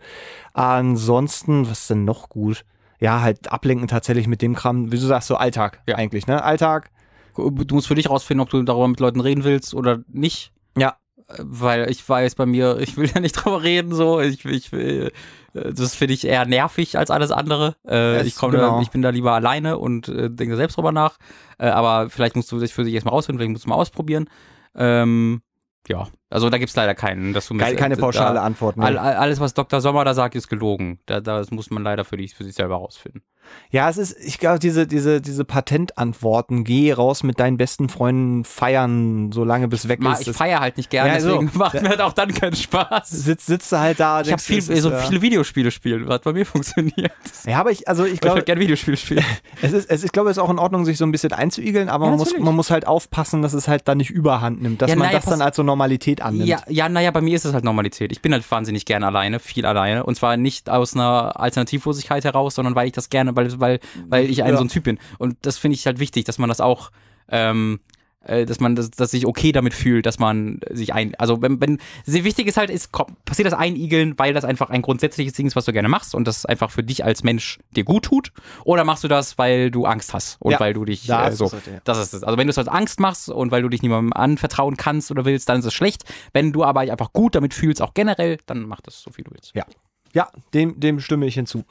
Ansonsten, 0.53 1.69
was 1.69 1.81
ist 1.81 1.89
denn 1.89 2.05
noch 2.05 2.29
gut? 2.29 2.65
Ja, 2.99 3.21
halt 3.21 3.51
ablenken 3.51 3.87
tatsächlich 3.87 4.27
mit 4.27 4.41
dem 4.41 4.55
Kram, 4.55 4.91
wie 4.91 4.97
du 4.97 5.05
sagst, 5.05 5.27
so 5.27 5.35
Alltag 5.35 5.81
ja. 5.87 5.95
eigentlich, 5.95 6.25
ne? 6.27 6.43
Alltag. 6.43 6.89
Du 7.35 7.75
musst 7.75 7.87
für 7.87 7.93
dich 7.93 8.09
rausfinden, 8.09 8.41
ob 8.41 8.49
du 8.49 8.63
darüber 8.63 8.87
mit 8.87 8.99
Leuten 8.99 9.19
reden 9.19 9.43
willst 9.43 9.75
oder 9.75 9.99
nicht. 10.07 10.51
Ja, 10.75 10.95
weil 11.37 11.89
ich 11.89 12.07
weiß 12.07 12.35
bei 12.35 12.45
mir, 12.45 12.77
ich 12.79 12.97
will 12.97 13.09
ja 13.13 13.19
nicht 13.19 13.33
drüber 13.43 13.63
reden, 13.63 13.93
so, 13.93 14.19
ich, 14.19 14.45
ich 14.45 14.71
will, 14.71 15.11
äh, 15.53 15.73
das 15.73 15.95
finde 15.95 16.13
ich 16.13 16.25
eher 16.25 16.45
nervig 16.45 16.97
als 16.97 17.11
alles 17.11 17.31
andere. 17.31 17.75
Äh, 17.87 18.25
ich 18.25 18.35
komme, 18.35 18.53
genau. 18.53 18.81
ich 18.81 18.91
bin 18.91 19.01
da 19.01 19.09
lieber 19.09 19.33
alleine 19.33 19.77
und 19.77 20.07
äh, 20.07 20.29
denke 20.29 20.55
selbst 20.55 20.77
drüber 20.77 20.91
nach. 20.91 21.17
Äh, 21.57 21.67
aber 21.67 22.09
vielleicht 22.09 22.35
musst 22.35 22.51
du 22.51 22.59
das 22.59 22.71
für 22.71 22.83
dich 22.83 22.93
erstmal 22.93 23.13
rausfinden, 23.13 23.39
vielleicht 23.39 23.51
musst 23.51 23.65
du 23.65 23.69
mal 23.69 23.75
ausprobieren. 23.75 24.29
Ähm, 24.75 25.41
ja, 25.87 26.07
also 26.29 26.49
da 26.49 26.57
gibt's 26.57 26.75
leider 26.75 26.93
keinen, 26.93 27.33
dass 27.33 27.47
du 27.47 27.57
keine, 27.57 27.75
keine 27.77 27.95
pauschale 27.95 28.35
da, 28.35 28.43
Antwort. 28.43 28.75
Nee. 28.75 28.83
alles, 28.83 29.39
was 29.39 29.53
Dr. 29.53 29.79
Sommer 29.79 30.03
da 30.03 30.13
sagt, 30.13 30.35
ist 30.35 30.49
gelogen. 30.49 30.99
Da, 31.05 31.21
das 31.21 31.51
muss 31.51 31.69
man 31.69 31.83
leider 31.83 32.03
für, 32.03 32.17
dich, 32.17 32.35
für 32.35 32.43
sich 32.43 32.55
selber 32.55 32.75
rausfinden. 32.75 33.21
Ja, 33.69 33.89
es 33.89 33.97
ist, 33.97 34.17
ich 34.19 34.39
glaube, 34.39 34.59
diese, 34.59 34.87
diese, 34.87 35.19
diese 35.19 35.43
Patentantworten, 35.43 36.63
geh 36.63 36.93
raus 36.93 37.23
mit 37.23 37.39
deinen 37.39 37.57
besten 37.57 37.89
Freunden 37.89 38.45
feiern, 38.45 39.31
solange 39.33 39.67
bis 39.67 39.87
weg 39.87 40.01
ist. 40.03 40.27
Ich 40.27 40.35
feiere 40.35 40.61
halt 40.61 40.77
nicht 40.77 40.89
gerne, 40.89 41.09
ja, 41.09 41.15
deswegen 41.15 41.49
so, 41.49 41.59
macht 41.59 41.81
mir 41.81 41.89
halt 41.89 42.01
auch 42.01 42.13
dann 42.13 42.33
keinen 42.33 42.55
Spaß. 42.55 43.09
Sitz, 43.09 43.45
sitzt 43.45 43.71
du 43.71 43.79
halt 43.79 43.99
da. 43.99 44.21
Ich 44.21 44.31
habe 44.31 44.41
viel, 44.41 44.61
so 44.61 44.89
äh, 44.89 44.99
viele 45.01 45.21
Videospiele 45.21 45.71
spielen, 45.71 46.07
was 46.07 46.21
bei 46.21 46.33
mir 46.33 46.45
funktioniert. 46.45 47.11
Ja, 47.45 47.59
aber 47.59 47.71
ich, 47.71 47.87
also 47.87 48.05
ich 48.05 48.21
glaube. 48.21 48.39
Ich 48.39 48.45
gerne 48.45 48.61
Videospiele 48.61 48.97
spielen. 48.97 49.25
es 49.61 49.73
ist, 49.73 49.89
es, 49.89 50.03
ich 50.03 50.11
glaube, 50.11 50.29
es 50.29 50.37
ist 50.37 50.43
auch 50.43 50.49
in 50.49 50.59
Ordnung, 50.59 50.85
sich 50.85 50.97
so 50.97 51.05
ein 51.05 51.11
bisschen 51.11 51.33
einzuigeln, 51.33 51.89
aber 51.89 52.05
ja, 52.05 52.11
man, 52.11 52.19
muss, 52.19 52.37
man 52.37 52.55
muss 52.55 52.71
halt 52.71 52.87
aufpassen, 52.87 53.41
dass 53.41 53.53
es 53.53 53.67
halt 53.67 53.87
dann 53.87 53.97
nicht 53.97 54.11
überhand 54.11 54.61
nimmt, 54.61 54.81
dass 54.81 54.89
ja, 54.89 54.95
man 54.95 55.07
naja, 55.07 55.19
das 55.19 55.29
dann 55.29 55.41
als 55.41 55.57
so 55.57 55.63
Normalität 55.63 56.16
annimmt. 56.21 56.47
Ja, 56.47 56.61
ja, 56.67 56.89
naja, 56.89 57.11
bei 57.11 57.21
mir 57.21 57.35
ist 57.35 57.45
es 57.45 57.53
halt 57.53 57.63
Normalität. 57.63 58.11
Ich 58.11 58.21
bin 58.21 58.33
halt 58.33 58.49
wahnsinnig 58.49 58.85
gerne 58.85 59.07
alleine, 59.07 59.39
viel 59.39 59.65
alleine. 59.65 60.03
Und 60.03 60.15
zwar 60.15 60.37
nicht 60.37 60.69
aus 60.69 60.95
einer 60.95 61.39
Alternativlosigkeit 61.39 62.23
heraus, 62.23 62.55
sondern 62.55 62.75
weil 62.75 62.87
ich 62.87 62.93
das 62.93 63.09
gerne, 63.09 63.35
weil, 63.35 63.59
weil, 63.59 63.79
weil 64.07 64.29
ich 64.29 64.43
ein 64.43 64.51
ja. 64.51 64.57
so 64.57 64.63
ein 64.63 64.69
Typ 64.69 64.83
bin. 64.83 64.99
Und 65.17 65.37
das 65.41 65.57
finde 65.57 65.75
ich 65.75 65.85
halt 65.85 65.99
wichtig, 65.99 66.25
dass 66.25 66.37
man 66.37 66.49
das 66.49 66.61
auch 66.61 66.91
ähm, 67.29 67.79
äh, 67.79 67.96
dass 68.27 68.59
man 68.59 68.75
das, 68.75 68.91
dass 68.91 69.11
sich 69.11 69.25
okay 69.25 69.51
damit 69.51 69.73
fühlt, 69.73 70.05
dass 70.05 70.19
man 70.19 70.59
sich 70.69 70.93
ein, 70.93 71.15
also 71.15 71.41
wenn, 71.41 71.59
wenn 71.61 71.79
sehr 72.05 72.23
wichtig 72.23 72.47
ist 72.47 72.57
halt, 72.57 72.69
ist 72.69 72.91
passiert 73.25 73.45
das 73.45 73.53
Einigeln, 73.53 74.13
weil 74.17 74.33
das 74.33 74.43
einfach 74.43 74.69
ein 74.69 74.81
grundsätzliches 74.81 75.33
Ding 75.33 75.47
ist, 75.47 75.55
was 75.55 75.65
du 75.65 75.73
gerne 75.73 75.89
machst 75.89 76.15
und 76.15 76.27
das 76.27 76.45
einfach 76.45 76.71
für 76.71 76.83
dich 76.83 77.03
als 77.03 77.23
Mensch 77.23 77.59
dir 77.71 77.83
gut 77.83 78.05
tut, 78.05 78.31
oder 78.63 78.83
machst 78.83 79.03
du 79.03 79.07
das, 79.07 79.37
weil 79.37 79.71
du 79.71 79.85
Angst 79.85 80.13
hast 80.13 80.37
und 80.39 80.51
ja, 80.51 80.59
weil 80.59 80.73
du 80.73 80.85
dich 80.85 81.07
das 81.07 81.33
äh, 81.33 81.35
so, 81.37 81.45
ist 81.45 81.53
es, 81.53 81.65
ja. 81.65 81.79
das 81.83 81.97
ist 81.99 82.13
es. 82.13 82.23
Also 82.23 82.37
wenn 82.37 82.47
du 82.47 82.51
es 82.51 82.57
als 82.57 82.67
Angst 82.67 82.99
machst 82.99 83.29
und 83.29 83.51
weil 83.51 83.61
du 83.61 83.69
dich 83.69 83.81
niemandem 83.81 84.13
anvertrauen 84.13 84.77
kannst 84.77 85.11
oder 85.11 85.25
willst, 85.25 85.49
dann 85.49 85.59
ist 85.59 85.65
es 85.65 85.73
schlecht. 85.73 86.03
Wenn 86.33 86.51
du 86.51 86.63
aber 86.63 86.81
einfach 86.81 87.13
gut 87.13 87.35
damit 87.35 87.53
fühlst, 87.53 87.81
auch 87.81 87.93
generell, 87.93 88.37
dann 88.45 88.63
mach 88.63 88.81
das 88.81 89.01
so 89.01 89.11
viel 89.11 89.23
du 89.23 89.31
willst. 89.31 89.53
Ja. 89.55 89.65
Ja, 90.13 90.29
dem, 90.53 90.79
dem 90.79 90.99
stimme 90.99 91.25
ich 91.25 91.35
hinzu. 91.35 91.65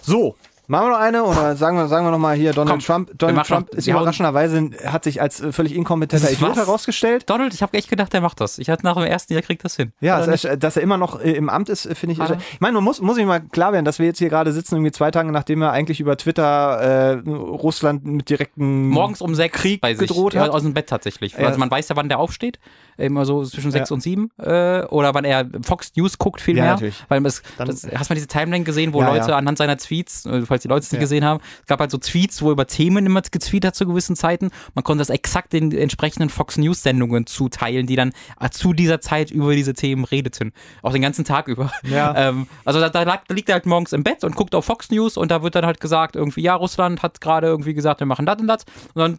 So, 0.00 0.36
Machen 0.68 0.86
wir 0.86 0.90
noch 0.90 0.98
eine 0.98 1.24
oder 1.24 1.56
sagen 1.56 1.76
wir, 1.76 1.88
sagen 1.88 2.06
wir 2.06 2.12
noch 2.12 2.18
mal 2.18 2.36
hier 2.36 2.52
Donald 2.52 2.70
Komm, 2.70 2.80
Trump. 2.80 3.10
Donald 3.18 3.46
Trump 3.46 3.70
ist 3.70 3.88
überraschenderweise 3.88 4.70
hat 4.86 5.04
sich 5.04 5.20
als 5.20 5.40
äh, 5.40 5.52
völlig 5.52 5.74
inkompetenter 5.74 6.30
Idiot 6.30 6.56
herausgestellt. 6.56 7.28
Donald, 7.28 7.52
ich 7.52 7.62
habe 7.62 7.76
echt 7.76 7.90
gedacht, 7.90 8.12
der 8.12 8.20
macht 8.20 8.40
das. 8.40 8.58
Ich 8.58 8.70
hatte 8.70 8.84
nach 8.84 8.94
dem 8.94 9.04
ersten 9.04 9.32
Jahr 9.32 9.42
kriegt 9.42 9.64
das 9.64 9.76
hin. 9.76 9.92
Ja, 10.00 10.24
dass 10.24 10.44
er, 10.44 10.56
dass 10.56 10.76
er, 10.76 10.82
immer 10.82 10.96
noch 10.96 11.20
äh, 11.20 11.32
im 11.32 11.48
Amt 11.48 11.68
ist, 11.68 11.86
äh, 11.86 11.94
finde 11.94 12.14
ich. 12.14 12.20
Ah. 12.20 12.36
Ich 12.52 12.60
meine, 12.60 12.74
man 12.74 12.84
muss 12.84 13.00
muss 13.00 13.18
ich 13.18 13.26
mal 13.26 13.40
klar 13.40 13.72
werden, 13.72 13.84
dass 13.84 13.98
wir 13.98 14.06
jetzt 14.06 14.18
hier 14.18 14.28
gerade 14.28 14.52
sitzen 14.52 14.76
irgendwie 14.76 14.92
zwei 14.92 15.10
Tage 15.10 15.32
nachdem 15.32 15.62
er 15.62 15.72
eigentlich 15.72 16.00
über 16.00 16.16
Twitter 16.16 17.22
äh, 17.24 17.28
Russland 17.28 18.04
mit 18.04 18.30
direkten 18.30 18.88
morgens 18.88 19.20
um 19.20 19.34
sechs 19.34 19.58
Krieg 19.58 19.80
bei 19.80 19.94
sich, 19.94 20.06
gedroht 20.06 20.36
hat. 20.36 20.50
aus 20.50 20.62
dem 20.62 20.74
Bett 20.74 20.88
tatsächlich. 20.88 21.36
Also 21.38 21.58
man 21.58 21.70
weiß 21.70 21.88
ja, 21.88 21.96
wann 21.96 22.08
der 22.08 22.18
aufsteht 22.18 22.58
immer 22.96 23.24
so 23.24 23.44
zwischen 23.44 23.70
sechs 23.70 23.90
ja. 23.90 23.94
und 23.94 24.00
sieben 24.00 24.30
äh, 24.38 24.82
oder 24.86 25.14
wann 25.14 25.24
er 25.24 25.46
Fox 25.62 25.92
News 25.96 26.18
guckt 26.18 26.40
viel 26.40 26.56
ja, 26.56 26.62
mehr. 26.62 26.72
Natürlich. 26.72 27.04
Weil 27.08 27.24
es, 27.26 27.42
das, 27.58 27.68
hast 27.68 28.10
du 28.10 28.12
mal 28.12 28.14
diese 28.14 28.26
Timeline 28.26 28.64
gesehen, 28.64 28.92
wo 28.92 29.00
ja, 29.00 29.12
Leute 29.12 29.34
anhand 29.34 29.58
seiner 29.58 29.76
Tweets, 29.76 30.26
äh, 30.26 30.44
falls 30.52 30.62
die 30.62 30.68
Leute 30.68 30.84
es 30.84 30.92
nicht 30.92 31.00
gesehen 31.00 31.24
haben, 31.24 31.40
es 31.60 31.66
gab 31.66 31.80
halt 31.80 31.90
so 31.90 31.96
Tweets, 31.96 32.42
wo 32.42 32.48
er 32.48 32.52
über 32.52 32.66
Themen 32.66 33.06
immer 33.06 33.22
getweetet 33.22 33.68
hat 33.68 33.74
zu 33.74 33.86
gewissen 33.86 34.16
Zeiten. 34.16 34.50
Man 34.74 34.84
konnte 34.84 35.00
das 35.00 35.08
exakt 35.08 35.54
den 35.54 35.72
entsprechenden 35.72 36.28
Fox 36.28 36.58
News 36.58 36.82
Sendungen 36.82 37.26
zuteilen, 37.26 37.86
die 37.86 37.96
dann 37.96 38.12
äh, 38.38 38.50
zu 38.50 38.74
dieser 38.74 39.00
Zeit 39.00 39.30
über 39.30 39.54
diese 39.54 39.72
Themen 39.72 40.04
redeten. 40.04 40.52
Auch 40.82 40.92
den 40.92 41.00
ganzen 41.00 41.24
Tag 41.24 41.48
über. 41.48 41.72
Ja. 41.84 42.14
ähm, 42.28 42.46
also 42.66 42.80
da, 42.80 42.90
da, 42.90 43.04
da 43.06 43.20
liegt 43.30 43.48
er 43.48 43.54
halt 43.54 43.66
morgens 43.66 43.94
im 43.94 44.02
Bett 44.04 44.24
und 44.24 44.36
guckt 44.36 44.54
auf 44.54 44.66
Fox 44.66 44.90
News 44.90 45.16
und 45.16 45.30
da 45.30 45.42
wird 45.42 45.54
dann 45.54 45.64
halt 45.64 45.80
gesagt, 45.80 46.16
irgendwie, 46.16 46.42
ja, 46.42 46.54
Russland 46.54 47.02
hat 47.02 47.22
gerade 47.22 47.46
irgendwie 47.46 47.72
gesagt, 47.72 48.00
wir 48.00 48.06
machen 48.06 48.26
das 48.26 48.38
und 48.38 48.48
das. 48.48 48.64
Und 48.92 49.00
dann 49.00 49.18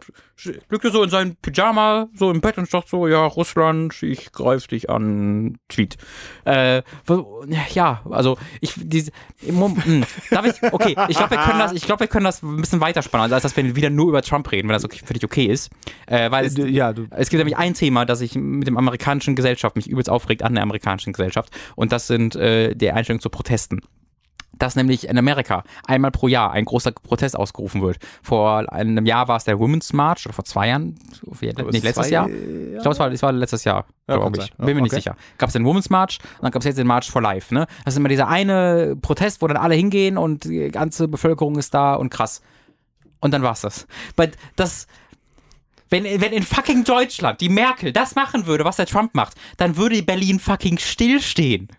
liegt 0.70 0.86
er 0.86 0.92
so 0.92 1.04
in 1.04 1.10
seinem 1.10 1.36
Pyjama, 1.38 2.10
so 2.14 2.30
im 2.30 2.42
Bett 2.42 2.58
und 2.58 2.70
sagt 2.70 2.90
so, 2.90 3.08
ja, 3.08 3.26
Russland, 3.26 4.04
ich 4.04 4.32
greife 4.32 4.68
dich 4.68 4.90
an, 4.90 5.58
Tweet. 5.68 5.98
Äh, 6.46 6.84
ja, 7.74 8.02
also 8.10 8.38
ich, 8.62 8.74
diese, 8.76 9.12
hm, 9.40 10.06
darf 10.30 10.46
ich, 10.46 10.74
okay, 10.74 10.96
ich 11.08 11.20
glaube, 11.28 11.36
wir 11.36 11.52
können 11.52 11.60
das, 11.60 11.72
ich 11.74 11.86
glaube, 11.86 12.00
wir 12.02 12.08
können 12.08 12.26
das 12.26 12.44
ein 12.44 12.58
bisschen 12.58 12.82
weiterspannen, 12.82 13.24
also 13.24 13.36
als 13.36 13.44
dass 13.44 13.56
wir 13.56 13.76
wieder 13.76 13.90
nur 13.90 14.10
über 14.10 14.22
Trump 14.22 14.52
reden, 14.52 14.68
wenn 14.68 14.74
das 14.74 14.86
okay, 14.86 15.00
für 15.04 15.14
dich 15.14 15.24
okay 15.24 15.45
ist. 15.45 15.70
Äh, 16.08 16.32
weil 16.32 16.45
es, 16.45 16.56
ja, 16.58 16.94
es 17.12 17.30
gibt 17.30 17.40
nämlich 17.40 17.58
ein 17.58 17.74
Thema, 17.74 18.06
das 18.06 18.22
ich 18.22 18.36
mit 18.36 18.68
dem 18.68 18.78
amerikanischen 18.78 19.36
Gesellschaft 19.36 19.76
mich 19.76 19.88
übelst 19.88 20.10
aufregt 20.10 20.44
an 20.44 20.54
der 20.54 20.64
amerikanischen 20.64 21.14
Gesellschaft 21.14 21.54
und 21.76 21.91
das 21.91 22.08
sind 22.08 22.36
äh, 22.36 22.76
die 22.76 22.91
Einstellungen 22.91 23.22
zu 23.22 23.30
Protesten 23.30 23.82
dass 24.58 24.76
nämlich 24.76 25.08
in 25.08 25.18
Amerika 25.18 25.64
einmal 25.86 26.12
pro 26.12 26.28
Jahr 26.28 26.52
ein 26.52 26.66
großer 26.66 26.92
Protest 26.92 27.36
ausgerufen 27.36 27.82
wird. 27.82 27.98
Vor 28.22 28.72
einem 28.72 29.06
Jahr 29.06 29.28
war 29.28 29.38
es 29.38 29.44
der 29.44 29.60
Women's 29.60 29.94
March 29.94 30.26
oder 30.26 30.34
vor 30.34 30.46
zwei 30.46 30.70
Jahren, 30.70 30.96
nicht 31.72 31.84
letztes 31.84 32.10
Jahr. 32.10 32.30
Ich 32.30 32.82
glaube, 32.82 32.92
es 32.92 33.00
war, 33.00 33.12
es 33.12 33.22
war 33.22 33.32
letztes 33.32 33.64
Jahr, 33.64 33.86
ja, 34.08 34.18
glaube 34.18 34.40
ich. 34.40 34.54
Bin 34.58 34.76
mir 34.76 34.82
nicht 34.82 34.94
sicher. 34.94 35.16
Gab 35.38 35.50
es 35.50 35.54
den 35.54 35.66
Women's 35.66 35.90
March 35.90 36.20
und 36.38 36.44
dann 36.44 36.52
gab 36.52 36.62
es 36.62 36.66
jetzt 36.66 36.78
den 36.78 36.88
March 36.88 37.10
for 37.10 37.22
Life. 37.22 37.54
Ne? 37.54 37.68
Das 37.86 37.94
ist 37.94 37.98
immer 37.98 38.10
dieser 38.10 38.28
eine 38.28 38.96
Protest, 39.02 39.42
wo 39.42 39.48
dann 39.48 39.58
alle 39.58 39.76
hingehen 39.76 40.18
und 40.18 40.46
die 40.46 40.70
ganze 40.70 41.08
Bevölkerung 41.08 41.58
ist 41.58 41.74
da 41.74 41.96
und 41.96 42.10
krass. 42.10 42.42
Und 43.20 43.32
dann 43.32 43.42
war's 43.42 43.62
das. 43.62 43.88
But 44.16 44.32
das, 44.56 44.88
wenn, 45.90 46.04
wenn 46.04 46.34
in 46.34 46.44
fucking 46.44 46.84
Deutschland 46.84 47.40
die 47.40 47.50
Merkel 47.50 47.94
das 47.94 48.16
machen 48.16 48.48
würde, 48.48 48.66
was 48.66 48.76
der 48.76 48.86
Trump 48.86 49.16
macht, 49.16 49.36
dann 49.58 49.78
würde 49.78 50.04
Berlin 50.04 50.40
fucking 50.40 50.78
stillstehen. 50.78 51.70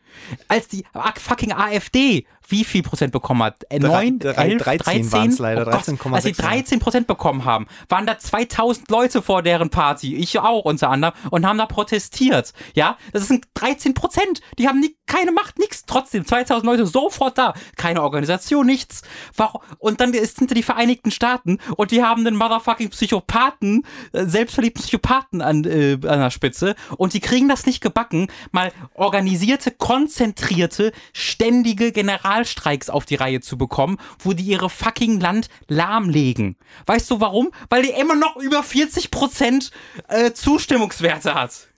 Als 0.49 0.69
die 0.69 0.85
fucking 0.95 1.53
AfD 1.53 2.27
wie 2.49 2.65
viel 2.65 2.83
Prozent 2.83 3.13
bekommen 3.13 3.43
hat? 3.43 3.65
Äh, 3.71 3.79
9, 3.79 4.21
11, 4.21 4.63
13, 4.63 5.11
13? 5.11 5.37
leider. 5.39 5.67
Oh 5.67 5.71
13, 5.71 5.99
als 6.13 6.25
sie 6.25 6.33
13 6.33 6.79
Prozent 6.79 7.07
bekommen 7.07 7.45
haben, 7.45 7.67
waren 7.89 8.07
da 8.07 8.19
2000 8.19 8.91
Leute 8.91 9.23
vor 9.23 9.43
deren 9.43 9.71
Party, 9.71 10.17
ich 10.17 10.39
auch 10.39 10.65
unter 10.65 10.91
anderem, 10.91 11.15
und 11.31 11.47
haben 11.47 11.59
da 11.59 11.67
protestiert. 11.67 12.53
Ja, 12.75 12.99
das 13.13 13.29
sind 13.29 13.47
13 13.55 13.95
Prozent. 13.95 14.41
Die 14.59 14.69
haben 14.69 14.81
nie, 14.81 14.97
keine 15.07 15.33
Macht, 15.33 15.59
nichts. 15.59 15.85
Trotzdem 15.87 16.27
2000 16.27 16.65
Leute 16.65 16.87
sofort 16.87 17.39
da. 17.39 17.55
Keine 17.77 18.03
Organisation, 18.03 18.67
nichts. 18.67 19.03
Warum? 19.37 19.61
Und 19.79 20.01
dann 20.01 20.13
sind 20.13 20.55
die 20.55 20.63
Vereinigten 20.63 21.11
Staaten 21.11 21.59
und 21.77 21.91
die 21.91 22.03
haben 22.03 22.27
einen 22.27 22.37
motherfucking 22.37 22.91
Psychopathen, 22.91 23.85
äh, 24.13 24.25
selbstverliebten 24.27 24.83
Psychopathen 24.83 25.43
an, 25.43 25.65
äh, 25.65 25.95
an 25.95 26.21
der 26.21 26.31
Spitze 26.31 26.75
und 26.97 27.15
die 27.15 27.21
kriegen 27.21 27.49
das 27.49 27.67
nicht 27.67 27.81
gebacken, 27.81 28.29
mal 28.53 28.73
organisierte, 28.95 29.71
konzentrierte, 29.71 30.93
ständige 31.13 31.93
General 31.93 32.34
Generalstreiks 32.35 32.91
auf 32.91 33.05
die 33.05 33.15
Reihe 33.15 33.41
zu 33.41 33.57
bekommen, 33.57 33.99
wo 34.19 34.33
die 34.33 34.45
ihre 34.45 34.69
fucking 34.69 35.21
Land 35.21 35.49
lahmlegen. 35.69 36.57
Weißt 36.87 37.11
du 37.11 37.21
warum? 37.21 37.51
Weil 37.71 37.83
die 37.83 37.91
immer 37.91 38.17
noch 38.17 38.37
über 38.37 38.63
40 38.63 39.11
Prozent 39.11 39.71
äh, 40.09 40.33
Zustimmungswerte 40.33 41.35
hat. 41.35 41.69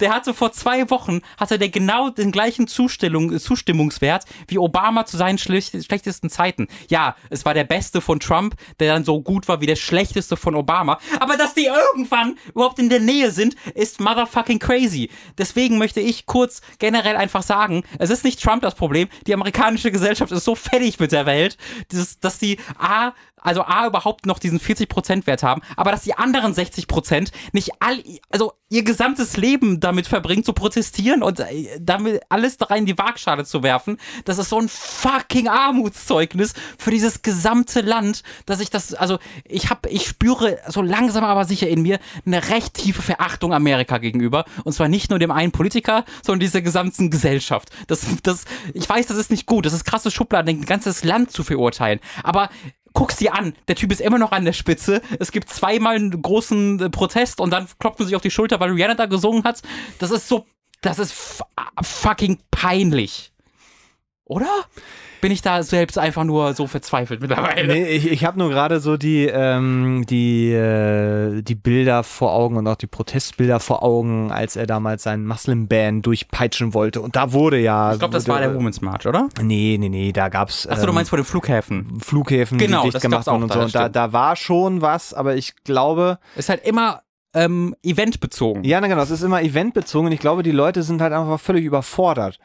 Der 0.00 0.14
hatte 0.14 0.34
vor 0.34 0.52
zwei 0.52 0.88
Wochen, 0.90 1.20
hatte 1.38 1.58
der 1.58 1.68
genau 1.68 2.10
den 2.10 2.32
gleichen 2.32 2.66
Zustimmung, 2.66 3.38
Zustimmungswert 3.38 4.24
wie 4.48 4.58
Obama 4.58 5.06
zu 5.06 5.16
seinen 5.16 5.38
schlechtesten 5.38 6.30
Zeiten. 6.30 6.68
Ja, 6.88 7.16
es 7.30 7.44
war 7.44 7.54
der 7.54 7.64
beste 7.64 8.00
von 8.00 8.20
Trump, 8.20 8.54
der 8.80 8.92
dann 8.92 9.04
so 9.04 9.20
gut 9.20 9.48
war 9.48 9.60
wie 9.60 9.66
der 9.66 9.76
schlechteste 9.76 10.36
von 10.36 10.54
Obama. 10.54 10.98
Aber 11.20 11.36
dass 11.36 11.54
die 11.54 11.66
irgendwann 11.66 12.38
überhaupt 12.48 12.78
in 12.78 12.88
der 12.88 13.00
Nähe 13.00 13.30
sind, 13.30 13.56
ist 13.74 14.00
motherfucking 14.00 14.58
crazy. 14.58 15.10
Deswegen 15.38 15.78
möchte 15.78 16.00
ich 16.00 16.26
kurz 16.26 16.60
generell 16.78 17.16
einfach 17.16 17.42
sagen, 17.42 17.84
es 17.98 18.10
ist 18.10 18.24
nicht 18.24 18.42
Trump 18.42 18.62
das 18.62 18.74
Problem. 18.74 19.08
Die 19.26 19.34
amerikanische 19.34 19.90
Gesellschaft 19.90 20.32
ist 20.32 20.44
so 20.44 20.54
fertig 20.54 20.98
mit 20.98 21.12
der 21.12 21.26
Welt, 21.26 21.56
dass, 21.88 22.18
dass 22.20 22.38
die 22.38 22.58
A, 22.78 23.12
also 23.46 23.62
A 23.62 23.86
überhaupt 23.86 24.26
noch 24.26 24.38
diesen 24.38 24.58
40% 24.58 25.26
Wert 25.26 25.42
haben, 25.42 25.62
aber 25.76 25.92
dass 25.92 26.02
die 26.02 26.14
anderen 26.14 26.52
60% 26.52 27.30
nicht 27.52 27.70
all, 27.80 28.02
also 28.30 28.52
ihr 28.68 28.82
gesamtes 28.82 29.36
Leben 29.36 29.78
damit 29.78 30.08
verbringt, 30.08 30.44
zu 30.44 30.52
protestieren 30.52 31.22
und 31.22 31.38
äh, 31.38 31.78
damit 31.80 32.22
alles 32.28 32.56
da 32.56 32.66
rein 32.66 32.80
in 32.80 32.86
die 32.86 32.98
Waagschale 32.98 33.44
zu 33.44 33.62
werfen, 33.62 33.98
das 34.24 34.38
ist 34.38 34.48
so 34.48 34.58
ein 34.58 34.68
fucking 34.68 35.48
Armutszeugnis 35.48 36.54
für 36.76 36.90
dieses 36.90 37.22
gesamte 37.22 37.80
Land, 37.80 38.24
dass 38.46 38.60
ich 38.60 38.70
das, 38.70 38.94
also 38.94 39.18
ich 39.44 39.70
habe, 39.70 39.88
ich 39.90 40.06
spüre 40.08 40.58
so 40.68 40.82
langsam 40.82 41.22
aber 41.24 41.44
sicher 41.44 41.68
in 41.68 41.82
mir 41.82 42.00
eine 42.24 42.48
recht 42.48 42.74
tiefe 42.74 43.02
Verachtung 43.02 43.52
Amerika 43.52 43.98
gegenüber. 43.98 44.44
Und 44.64 44.72
zwar 44.72 44.88
nicht 44.88 45.10
nur 45.10 45.18
dem 45.20 45.30
einen 45.30 45.52
Politiker, 45.52 46.04
sondern 46.24 46.40
dieser 46.40 46.62
gesamten 46.62 47.10
Gesellschaft. 47.10 47.70
Das, 47.86 48.04
das, 48.22 48.44
ich 48.74 48.88
weiß, 48.88 49.06
das 49.06 49.16
ist 49.16 49.30
nicht 49.30 49.46
gut, 49.46 49.66
das 49.66 49.72
ist 49.72 49.84
krasse 49.84 50.10
Schubladen, 50.10 50.56
ein 50.56 50.64
ganzes 50.64 51.04
Land 51.04 51.30
zu 51.30 51.44
verurteilen, 51.44 52.00
aber 52.24 52.48
guck's 52.96 53.16
dir 53.16 53.34
an, 53.34 53.54
der 53.68 53.76
Typ 53.76 53.92
ist 53.92 54.00
immer 54.00 54.18
noch 54.18 54.32
an 54.32 54.44
der 54.44 54.54
Spitze. 54.54 55.02
Es 55.20 55.30
gibt 55.30 55.50
zweimal 55.50 55.96
einen 55.96 56.22
großen 56.22 56.80
äh, 56.80 56.90
Protest 56.90 57.40
und 57.40 57.50
dann 57.50 57.68
klopfen 57.78 58.04
sie 58.04 58.08
sich 58.08 58.16
auf 58.16 58.22
die 58.22 58.30
Schulter, 58.30 58.58
weil 58.58 58.70
Rihanna 58.70 58.94
da 58.94 59.06
gesungen 59.06 59.44
hat. 59.44 59.62
Das 59.98 60.10
ist 60.10 60.26
so, 60.26 60.46
das 60.80 60.98
ist 60.98 61.14
fucking 61.82 62.38
peinlich. 62.50 63.32
Oder? 64.24 64.48
Bin 65.26 65.32
ich 65.32 65.42
da 65.42 65.60
selbst 65.64 65.98
einfach 65.98 66.22
nur 66.22 66.54
so 66.54 66.68
verzweifelt 66.68 67.20
mittlerweile. 67.20 67.66
Nee, 67.66 67.88
ich, 67.88 68.08
ich 68.08 68.24
habe 68.24 68.38
nur 68.38 68.48
gerade 68.48 68.78
so 68.78 68.96
die, 68.96 69.26
ähm, 69.26 70.04
die, 70.08 70.52
äh, 70.52 71.42
die 71.42 71.56
Bilder 71.56 72.04
vor 72.04 72.32
Augen 72.32 72.56
und 72.56 72.68
auch 72.68 72.76
die 72.76 72.86
Protestbilder 72.86 73.58
vor 73.58 73.82
Augen, 73.82 74.30
als 74.30 74.54
er 74.54 74.68
damals 74.68 75.02
seinen 75.02 75.26
Muslim 75.26 75.66
Ban 75.66 76.00
durchpeitschen 76.00 76.74
wollte. 76.74 77.00
Und 77.00 77.16
da 77.16 77.32
wurde 77.32 77.58
ja. 77.58 77.92
Ich 77.92 77.98
glaube, 77.98 78.14
das 78.14 78.28
war 78.28 78.38
der 78.38 78.54
Women's 78.54 78.80
March, 78.82 79.04
oder? 79.04 79.28
Nee, 79.42 79.78
nee, 79.80 79.88
nee, 79.88 80.12
da 80.12 80.28
gab's. 80.28 80.64
Achso, 80.68 80.82
ähm, 80.82 80.86
du 80.86 80.92
meinst 80.92 81.10
vor 81.10 81.18
den 81.18 81.24
Flughäfen. 81.24 81.98
Flughäfen, 81.98 82.58
genau, 82.58 82.84
die 82.84 82.90
dicht 82.90 83.02
gemacht 83.02 83.26
wurden 83.26 83.42
und 83.42 83.52
so. 83.52 83.58
Und 83.62 83.74
da, 83.74 83.88
da 83.88 84.12
war 84.12 84.36
schon 84.36 84.80
was, 84.80 85.12
aber 85.12 85.34
ich 85.34 85.56
glaube. 85.64 86.20
Ist 86.36 86.50
halt 86.50 86.64
immer 86.64 87.02
ähm, 87.34 87.74
eventbezogen. 87.82 88.62
Ja, 88.62 88.80
na 88.80 88.86
genau, 88.86 89.02
es 89.02 89.10
ist 89.10 89.22
immer 89.22 89.42
eventbezogen 89.42 90.06
und 90.06 90.12
ich 90.12 90.20
glaube, 90.20 90.44
die 90.44 90.52
Leute 90.52 90.84
sind 90.84 91.02
halt 91.02 91.12
einfach 91.12 91.40
völlig 91.40 91.64
überfordert 91.64 92.38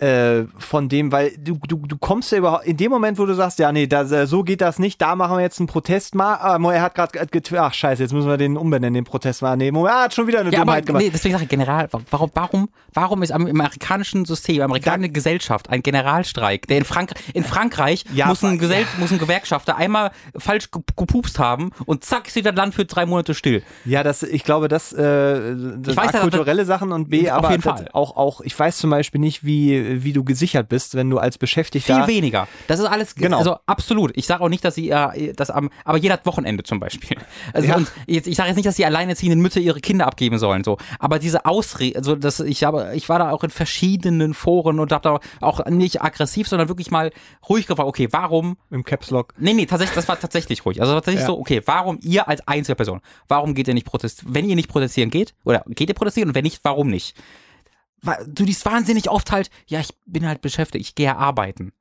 äh, 0.00 0.46
von 0.58 0.88
dem, 0.88 1.12
weil 1.12 1.32
du, 1.38 1.58
du, 1.66 1.76
du 1.86 1.98
kommst 1.98 2.32
ja 2.32 2.38
überhaupt, 2.38 2.64
in 2.64 2.76
dem 2.76 2.90
Moment, 2.90 3.18
wo 3.18 3.26
du 3.26 3.34
sagst, 3.34 3.58
ja, 3.58 3.70
nee, 3.70 3.86
das, 3.86 4.10
äh, 4.12 4.26
so 4.26 4.42
geht 4.42 4.60
das 4.62 4.78
nicht, 4.78 5.00
da 5.00 5.14
machen 5.14 5.36
wir 5.36 5.42
jetzt 5.42 5.60
einen 5.60 5.66
Protest 5.66 6.14
mal, 6.14 6.36
ah, 6.36 6.72
er 6.72 6.82
hat 6.82 6.94
gerade, 6.94 7.28
ach 7.60 7.74
scheiße, 7.74 8.02
jetzt 8.02 8.12
müssen 8.12 8.28
wir 8.28 8.38
den 8.38 8.56
umbenennen, 8.56 8.94
den 8.94 9.04
Protest 9.04 9.42
mal, 9.42 9.56
nee, 9.56 9.70
Moment, 9.70 9.94
er 9.94 10.04
hat 10.04 10.14
schon 10.14 10.26
wieder 10.26 10.40
eine 10.40 10.50
ja, 10.50 10.60
Dummheit 10.60 10.84
aber, 10.84 10.86
gemacht. 10.86 11.02
Nee, 11.02 11.10
deswegen 11.10 11.34
sage 11.34 11.44
ich 11.44 11.50
General, 11.50 11.88
warum, 12.10 12.30
warum, 12.34 12.68
warum 12.94 13.22
ist 13.22 13.30
am, 13.30 13.46
im 13.46 13.60
amerikanischen 13.60 14.24
System, 14.24 14.56
im 14.56 14.62
amerikanischen 14.62 15.12
Gesellschaft 15.12 15.68
ein 15.68 15.82
Generalstreik, 15.82 16.66
der 16.66 16.78
in, 16.78 16.84
Frank 16.84 17.12
in 17.34 17.44
Frankreich 17.44 18.04
ja, 18.14 18.26
muss, 18.26 18.42
ein 18.42 18.58
Gesell 18.58 18.82
ja. 18.82 18.88
muss 18.98 19.12
ein 19.12 19.18
Gewerkschafter 19.18 19.76
einmal 19.76 20.12
falsch 20.36 20.70
gepupst 20.70 21.38
haben 21.38 21.72
und 21.84 22.04
zack, 22.04 22.34
ist 22.34 22.46
das 22.46 22.54
Land 22.54 22.74
für 22.74 22.86
drei 22.86 23.04
Monate 23.04 23.34
still. 23.34 23.62
Ja, 23.84 24.02
das, 24.02 24.22
ich 24.22 24.44
glaube, 24.44 24.68
das, 24.68 24.92
äh, 24.92 24.96
das 24.96 25.88
ich 25.88 25.96
weiß, 25.96 26.20
kulturelle 26.20 26.64
Sachen 26.64 26.92
und 26.92 27.10
B, 27.10 27.28
aber 27.28 27.56
auch, 27.92 28.16
auch, 28.16 28.40
ich 28.40 28.58
weiß 28.58 28.78
zum 28.78 28.90
Beispiel 28.90 29.20
nicht, 29.20 29.44
wie, 29.44 29.89
wie 29.90 30.12
du 30.12 30.24
gesichert 30.24 30.68
bist, 30.68 30.94
wenn 30.94 31.10
du 31.10 31.18
als 31.18 31.38
Beschäftigter. 31.38 32.04
Viel 32.04 32.16
weniger. 32.16 32.48
Das 32.66 32.78
ist 32.78 32.86
alles, 32.86 33.14
genau. 33.14 33.38
also 33.38 33.56
absolut. 33.66 34.12
Ich 34.16 34.26
sage 34.26 34.42
auch 34.42 34.48
nicht, 34.48 34.64
dass 34.64 34.74
sie, 34.74 34.90
äh, 34.90 35.32
das 35.34 35.50
am, 35.50 35.70
aber 35.84 35.98
jeder 35.98 36.14
hat 36.14 36.26
Wochenende 36.26 36.62
zum 36.64 36.80
Beispiel. 36.80 37.16
Also 37.52 37.68
ja. 37.68 37.76
und 37.76 37.90
jetzt, 38.06 38.28
ich 38.28 38.36
sage 38.36 38.48
jetzt 38.48 38.56
nicht, 38.56 38.66
dass 38.66 38.76
die 38.76 38.84
alleinerziehenden 38.84 39.40
Mütter 39.40 39.60
ihre 39.60 39.80
Kinder 39.80 40.06
abgeben 40.06 40.38
sollen, 40.38 40.62
so. 40.62 40.78
Aber 40.98 41.18
diese 41.18 41.46
Ausrede, 41.46 41.98
also 41.98 42.14
das, 42.14 42.40
ich 42.40 42.64
habe, 42.64 42.92
ich 42.94 43.08
war 43.08 43.18
da 43.18 43.30
auch 43.30 43.42
in 43.42 43.50
verschiedenen 43.50 44.34
Foren 44.34 44.78
und 44.78 44.92
habe 44.92 45.02
da 45.02 45.20
auch 45.40 45.64
nicht 45.66 46.02
aggressiv, 46.02 46.48
sondern 46.48 46.68
wirklich 46.68 46.90
mal 46.90 47.10
ruhig 47.48 47.66
gefragt, 47.66 47.88
okay, 47.88 48.08
warum? 48.10 48.56
Im 48.70 48.84
Caps 48.84 49.10
Lock. 49.10 49.34
Nee, 49.38 49.54
nee, 49.54 49.66
tatsächlich, 49.66 49.94
das 49.94 50.08
war 50.08 50.18
tatsächlich 50.18 50.64
ruhig. 50.64 50.80
Also 50.80 50.94
tatsächlich 50.94 51.22
ja. 51.22 51.26
so, 51.26 51.38
okay, 51.38 51.62
warum 51.64 51.98
ihr 52.02 52.28
als 52.28 52.46
Einzelperson, 52.46 53.00
warum 53.28 53.54
geht 53.54 53.68
ihr 53.68 53.74
nicht 53.74 53.86
protestieren? 53.86 54.34
Wenn 54.34 54.48
ihr 54.48 54.56
nicht 54.56 54.68
protestieren 54.68 55.10
geht, 55.10 55.34
oder 55.44 55.64
geht 55.68 55.88
ihr 55.88 55.94
protestieren 55.94 56.30
und 56.30 56.34
wenn 56.34 56.44
nicht, 56.44 56.60
warum 56.62 56.88
nicht? 56.88 57.16
Du 58.26 58.44
liest 58.44 58.64
wahnsinnig 58.64 59.10
oft 59.10 59.30
halt, 59.32 59.50
ja, 59.66 59.80
ich 59.80 59.90
bin 60.06 60.26
halt 60.26 60.40
beschäftigt, 60.40 60.86
ich 60.86 60.94
gehe 60.94 61.16
arbeiten. 61.16 61.72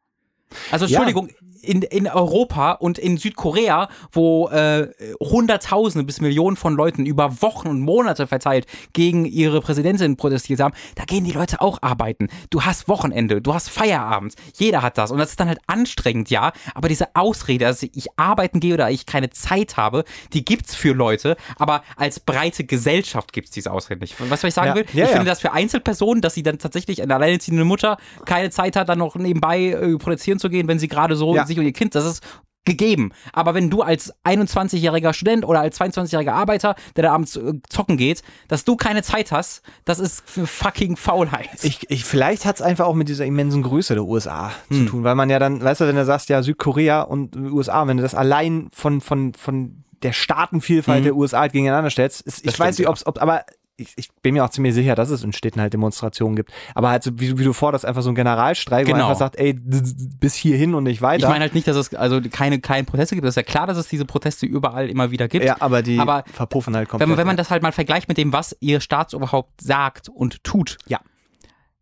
Also 0.71 0.85
Entschuldigung, 0.85 1.27
ja 1.27 1.35
in, 1.61 1.81
in 1.81 2.07
Europa 2.07 2.73
und 2.73 2.97
in 2.97 3.17
Südkorea, 3.17 3.89
wo 4.11 4.49
äh, 4.49 4.88
Hunderttausende 5.19 6.05
bis 6.05 6.21
Millionen 6.21 6.57
von 6.57 6.76
Leuten 6.76 7.05
über 7.05 7.41
Wochen 7.41 7.67
und 7.67 7.81
Monate 7.81 8.27
verteilt 8.27 8.65
gegen 8.93 9.26
ihre 9.26 9.61
Präsidentin 9.61 10.17
protestiert 10.17 10.59
haben, 10.59 10.73
da 10.95 11.05
gehen 11.05 11.23
die 11.23 11.31
Leute 11.31 11.61
auch 11.61 11.80
arbeiten. 11.81 12.27
Du 12.49 12.63
hast 12.63 12.88
Wochenende, 12.88 13.41
du 13.41 13.53
hast 13.53 13.69
Feierabend, 13.69 14.35
jeder 14.55 14.81
hat 14.81 14.97
das 14.97 15.11
und 15.11 15.17
das 15.17 15.31
ist 15.31 15.39
dann 15.39 15.47
halt 15.47 15.59
anstrengend, 15.67 16.30
ja, 16.30 16.51
aber 16.73 16.88
diese 16.88 17.15
Ausrede, 17.15 17.65
dass 17.65 17.84
ich 17.84 18.07
arbeiten 18.15 18.59
gehe 18.59 18.73
oder 18.73 18.89
ich 18.89 19.05
keine 19.05 19.30
Zeit 19.30 19.77
habe, 19.77 20.03
die 20.34 20.45
gibt's 20.45 20.76
für 20.76 20.93
Leute, 20.93 21.38
aber 21.57 21.84
als 21.95 22.19
breite 22.19 22.63
Gesellschaft 22.63 23.34
gibt's 23.34 23.51
diese 23.51 23.71
Ausrede 23.71 24.01
nicht. 24.01 24.15
Was 24.30 24.43
ich 24.43 24.53
sagen 24.53 24.69
ja, 24.69 24.76
will? 24.76 24.85
Ja, 24.93 25.05
ich 25.05 25.11
finde 25.11 25.26
das 25.26 25.41
für 25.41 25.51
Einzelpersonen, 25.51 26.21
dass 26.21 26.34
sie 26.34 26.43
dann 26.43 26.57
tatsächlich 26.57 27.01
eine 27.01 27.15
alleinerziehende 27.15 27.65
Mutter 27.65 27.97
keine 28.26 28.49
Zeit 28.49 28.76
hat, 28.76 28.89
dann 28.89 28.99
noch 28.99 29.15
nebenbei 29.15 29.67
äh, 29.67 29.97
zu 30.39 30.49
gehen, 30.49 30.67
wenn 30.67 30.79
sie 30.79 30.87
gerade 30.87 31.15
so 31.15 31.35
Ja. 31.35 31.45
sich 31.45 31.57
um 31.59 31.65
ihr 31.65 31.73
Kind, 31.73 31.93
das 31.95 32.05
ist 32.05 32.23
gegeben. 32.65 33.11
Aber 33.33 33.53
wenn 33.55 33.69
du 33.69 33.81
als 33.81 34.13
21-jähriger 34.25 35.13
Student 35.13 35.45
oder 35.45 35.61
als 35.61 35.79
22-jähriger 35.79 36.33
Arbeiter, 36.33 36.75
der 36.95 37.03
da 37.03 37.13
abends 37.13 37.35
äh, 37.35 37.53
zocken 37.69 37.97
geht, 37.97 38.21
dass 38.47 38.63
du 38.65 38.75
keine 38.75 39.01
Zeit 39.01 39.31
hast, 39.31 39.63
das 39.85 39.97
ist 39.99 40.23
für 40.29 40.45
fucking 40.45 40.95
Faulheit. 40.97 41.49
Ich, 41.63 41.89
ich, 41.89 42.03
vielleicht 42.05 42.45
hat 42.45 42.57
es 42.57 42.61
einfach 42.61 42.85
auch 42.85 42.95
mit 42.95 43.07
dieser 43.09 43.25
immensen 43.25 43.63
Größe 43.63 43.93
der 43.95 44.03
USA 44.03 44.51
Hm. 44.67 44.77
zu 44.77 44.85
tun, 44.91 45.03
weil 45.03 45.15
man 45.15 45.29
ja 45.29 45.39
dann, 45.39 45.63
weißt 45.63 45.81
du, 45.81 45.87
wenn 45.87 45.95
du 45.95 46.05
sagst, 46.05 46.29
ja, 46.29 46.43
Südkorea 46.43 47.01
und 47.01 47.35
USA, 47.35 47.87
wenn 47.87 47.97
du 47.97 48.03
das 48.03 48.13
allein 48.13 48.69
von, 48.73 49.01
von, 49.01 49.33
von 49.33 49.83
der 50.03 50.13
Staatenvielfalt 50.13 50.99
Mhm. 51.01 51.03
der 51.05 51.15
USA 51.15 51.39
halt 51.39 51.53
gegeneinander 51.53 51.89
stellst, 51.89 52.21
ist, 52.21 52.37
ich 52.39 52.43
Das 52.43 52.59
weiß 52.59 52.75
stimmt, 52.75 52.79
nicht, 52.79 52.89
ob's, 52.89 53.05
ob, 53.05 53.21
aber 53.21 53.43
ich, 53.80 53.93
ich 53.95 54.10
bin 54.22 54.34
mir 54.34 54.43
auch 54.45 54.49
ziemlich 54.49 54.73
sicher, 54.73 54.95
dass 54.95 55.10
es 55.10 55.23
in 55.23 55.34
Städten 55.34 55.61
halt 55.61 55.73
Demonstrationen 55.73 56.35
gibt. 56.35 56.51
Aber 56.76 56.89
halt 56.89 57.03
so, 57.03 57.11
wie, 57.19 57.38
wie 57.39 57.43
du 57.43 57.53
forderst, 57.53 57.85
einfach 57.85 58.01
so 58.01 58.10
ein 58.10 58.15
Generalstreik, 58.15 58.88
wo 58.88 58.91
Genau. 58.91 59.06
einfach 59.07 59.18
sagt, 59.19 59.38
ey, 59.38 59.53
bis 59.53 60.35
hierhin 60.35 60.76
und 60.76 60.84
nicht 60.84 61.01
weiter. 61.01 61.23
Ich 61.23 61.30
meine 61.30 61.41
halt 61.41 61.53
nicht, 61.56 61.68
dass 61.68 61.76
es 61.77 61.93
also 61.93 62.19
keine, 62.30 62.60
keine 62.60 62.84
Proteste 62.84 63.15
gibt. 63.15 63.26
Es 63.26 63.31
ist 63.31 63.35
ja 63.38 63.43
klar, 63.43 63.68
dass 63.68 63.77
es 63.77 63.88
diese 63.88 64.06
Proteste 64.06 64.45
überall 64.45 64.89
immer 64.89 65.11
wieder 65.11 65.27
gibt. 65.27 65.45
ja, 65.45 65.57
aber 65.60 65.81
die 65.81 65.97
aber 65.99 66.23
verpuffen 66.34 66.76
halt 66.76 66.89
komplett. 66.89 67.01
wenn 67.07 67.10
man, 67.10 67.18
wenn 67.18 67.27
man 67.27 67.38
das 67.38 67.49
halt 67.49 67.64
mal 67.64 67.72
vergleicht 67.72 68.07
mit 68.07 68.18
dem, 68.18 68.34
was 68.34 68.56
ihr 68.60 68.81
Staatsoberhaupt 68.81 69.61
sagt 69.61 70.10
und 70.10 70.43
tut, 70.43 70.77
Ja. 70.88 70.99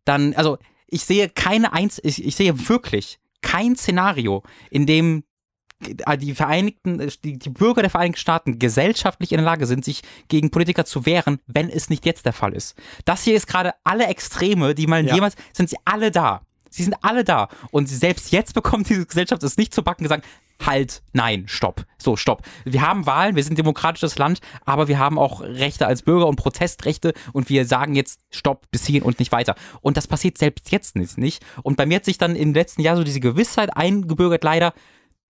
dann, 0.06 0.34
also 0.36 0.58
ich 0.88 1.04
sehe 1.04 1.30
keine 1.30 1.74
eins, 1.74 2.00
ich, 2.04 2.24
ich 2.26 2.36
sehe 2.36 2.70
wirklich 2.70 3.20
kein 3.42 3.76
Szenario, 3.76 4.44
in 4.70 4.86
dem 4.86 5.24
die 5.80 6.34
Vereinigten, 6.34 7.00
äh, 7.00 7.10
die, 7.24 7.38
die 7.38 7.50
Bürger 7.50 7.82
der 7.82 7.92
Vereinigten 7.92 8.20
Staaten 8.20 8.60
gesellschaftlich 8.60 9.32
in 9.32 9.38
der 9.38 9.46
Lage 9.46 9.66
sind, 9.66 9.86
sich 9.86 10.02
gegen 10.28 10.50
Politiker 10.50 10.86
zu 10.86 11.06
wehren, 11.06 11.40
wenn 11.48 11.70
es 11.70 11.90
nicht 11.90 12.06
jetzt 12.06 12.26
der 12.26 12.34
Fall 12.34 12.54
ist. 12.54 12.76
Das 13.06 13.24
hier 13.24 13.36
ist 13.36 13.48
gerade 13.48 13.74
alle 13.84 14.08
Extreme, 14.08 14.76
die 14.76 14.88
mal 14.88 15.06
Ja. 15.06 15.16
jemals, 15.16 15.36
sind 15.54 15.70
sie 15.70 15.78
alle 15.86 16.12
da. 16.12 16.42
Sie 16.70 16.84
sind 16.84 16.96
alle 17.02 17.24
da. 17.24 17.48
Und 17.72 17.88
selbst 17.88 18.32
jetzt 18.32 18.54
bekommt 18.54 18.90
diese 18.90 19.06
Gesellschaft 19.06 19.42
es 19.44 19.58
nicht 19.58 19.74
zu 19.74 19.84
backen, 19.84 20.04
gesagt, 20.04 20.26
halt, 20.66 21.02
nein, 21.14 21.46
stopp. 21.48 21.86
So, 21.98 22.16
stopp. 22.16 22.42
Wir 22.66 22.82
haben 22.82 23.06
Wahlen, 23.06 23.36
wir 23.36 23.44
sind 23.44 23.54
ein 23.54 23.58
demokratisches 23.58 24.18
Land, 24.18 24.40
aber 24.66 24.88
wir 24.88 24.98
haben 25.00 25.20
auch 25.20 25.42
Rechte 25.42 25.86
als 25.88 26.02
Bürger 26.02 26.28
und 26.28 26.36
Protestrechte 26.36 27.14
und 27.32 27.50
wir 27.50 27.66
sagen 27.66 27.96
jetzt 27.96 28.22
stopp 28.32 28.66
bis 28.72 28.86
hierhin 28.86 29.04
und 29.04 29.20
nicht 29.20 29.32
weiter. 29.32 29.56
Und 29.82 29.98
das 29.98 30.08
passiert 30.08 30.38
selbst 30.38 30.72
jetzt 30.72 30.96
nicht. 30.96 31.18
nicht. 31.18 31.46
Und 31.62 31.78
bei 31.78 31.86
mir 31.86 31.98
hat 31.98 32.06
sich 32.06 32.18
dann 32.18 32.36
im 32.36 32.54
letzten 32.54 32.82
Jahr 32.82 32.98
so 32.98 33.04
diese 33.04 33.20
Gewissheit 33.20 33.76
eingebürgert, 33.78 34.44
leider, 34.44 34.74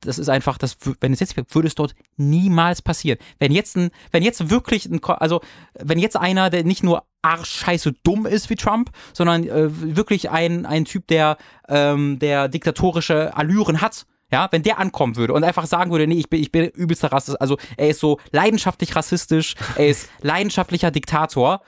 das 0.02 0.19
ist 0.19 0.30
einfach, 0.30 0.57
das, 0.57 0.78
wenn 0.99 1.14
es 1.14 1.19
jetzt 1.19 1.36
wäre, 1.36 1.48
würde 1.52 1.68
es 1.68 1.76
dort 1.76 1.95
niemals 2.18 2.82
passieren. 2.82 3.18
Wenn 3.40 3.52
jetzt 3.52 3.76
ein, 3.76 3.90
wenn 4.11 4.24
jetzt 4.24 4.49
wirklich 4.49 4.86
ein, 4.86 5.03
also 5.03 5.41
wenn 5.74 5.99
jetzt 5.99 6.15
einer, 6.15 6.49
der 6.49 6.64
nicht 6.64 6.84
nur 6.84 7.03
arschscheiße 7.22 7.94
dumm 8.03 8.26
ist 8.26 8.49
wie 8.49 8.56
Trump, 8.56 8.91
sondern 9.14 9.48
äh, 9.48 9.95
wirklich 9.95 10.30
ein, 10.30 10.65
ein 10.65 10.86
Typ, 10.86 11.07
der, 11.07 11.38
ähm, 11.68 12.19
der 12.19 12.48
diktatorische 12.48 13.36
Allüren 13.36 13.82
hat, 13.82 14.06
ja, 14.32 14.48
wenn 14.52 14.64
der 14.64 14.78
ankommen 14.78 15.15
würde 15.15 15.34
und 15.34 15.44
einfach 15.44 15.65
sagen 15.65 15.91
würde, 15.91 16.06
nee, 16.06 16.19
ich 16.19 16.30
bin, 16.30 16.41
ich 16.41 16.52
bin 16.52 16.65
übelster 16.69 17.11
Rassist, 17.11 17.40
also 17.40 17.57
er 17.78 17.90
ist 17.90 17.99
so 17.99 18.19
leidenschaftlich 18.32 18.95
rassistisch, 18.95 19.56
er 19.76 19.88
ist 19.88 20.10
leidenschaftlicher 20.22 20.91
Diktator, 20.91 21.61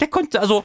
der 0.00 0.08
könnte, 0.08 0.40
also, 0.40 0.64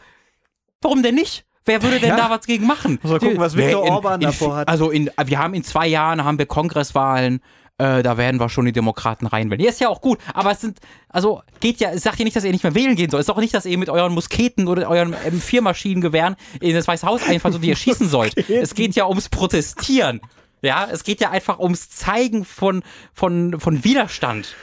warum 0.81 1.01
denn 1.01 1.15
nicht? 1.15 1.45
Wer 1.65 1.83
würde 1.83 1.99
denn 1.99 2.09
Ja. 2.09 2.17
da 2.17 2.29
was 2.29 2.45
gegen 2.45 2.65
machen? 2.65 2.99
Muss 3.01 3.11
mal 3.11 3.19
gucken, 3.19 3.37
was 3.39 3.55
Viktor 3.55 3.85
In- 3.85 3.91
Orban 3.91 4.21
in- 4.21 4.27
davor 4.27 4.55
hat. 4.55 4.67
Also 4.67 4.89
in, 4.91 5.09
wir 5.25 5.39
haben 5.39 5.53
in 5.53 5.63
zwei 5.63 5.87
Jahren 5.87 6.23
haben 6.23 6.37
wir 6.39 6.45
Kongresswahlen, 6.47 7.41
äh, 7.77 8.01
da 8.03 8.17
werden 8.17 8.39
wir 8.39 8.49
schon 8.49 8.65
die 8.65 8.71
Demokraten 8.71 9.25
reinwählen. 9.27 9.61
Ja, 9.61 9.69
ist 9.69 9.79
ja 9.79 9.87
auch 9.89 10.01
gut, 10.01 10.19
aber 10.33 10.51
es 10.51 10.61
sind, 10.61 10.79
also 11.09 11.41
geht 11.59 11.79
ja, 11.79 11.91
es 11.91 12.03
sagt 12.03 12.17
ja 12.19 12.25
nicht, 12.25 12.35
dass 12.35 12.43
ihr 12.43 12.51
nicht 12.51 12.63
mehr 12.63 12.75
wählen 12.75 12.95
gehen 12.95 13.09
sollt. 13.09 13.21
Es 13.21 13.27
ist 13.27 13.33
auch 13.33 13.39
nicht, 13.39 13.53
dass 13.53 13.65
ihr 13.65 13.77
mit 13.77 13.89
euren 13.89 14.13
Musketen 14.13 14.67
oder 14.67 14.89
euren 14.89 15.13
M4-Maschinengewehren 15.15 16.35
in 16.61 16.73
das 16.75 16.87
Weiße 16.87 17.05
Haus 17.07 17.21
einfallt 17.27 17.55
und 17.55 17.63
ihr 17.63 17.75
schießen 17.75 18.07
sollt. 18.09 18.37
Es 18.49 18.73
geht 18.73 18.95
ja 18.95 19.07
ums 19.07 19.29
Protestieren. 19.29 20.21
Ja, 20.61 20.87
es 20.91 21.03
geht 21.05 21.21
ja 21.21 21.29
einfach 21.29 21.59
ums 21.59 21.89
Zeigen 21.89 22.43
von, 22.43 22.83
von, 23.13 23.59
von 23.59 23.83
Widerstand. 23.85 24.55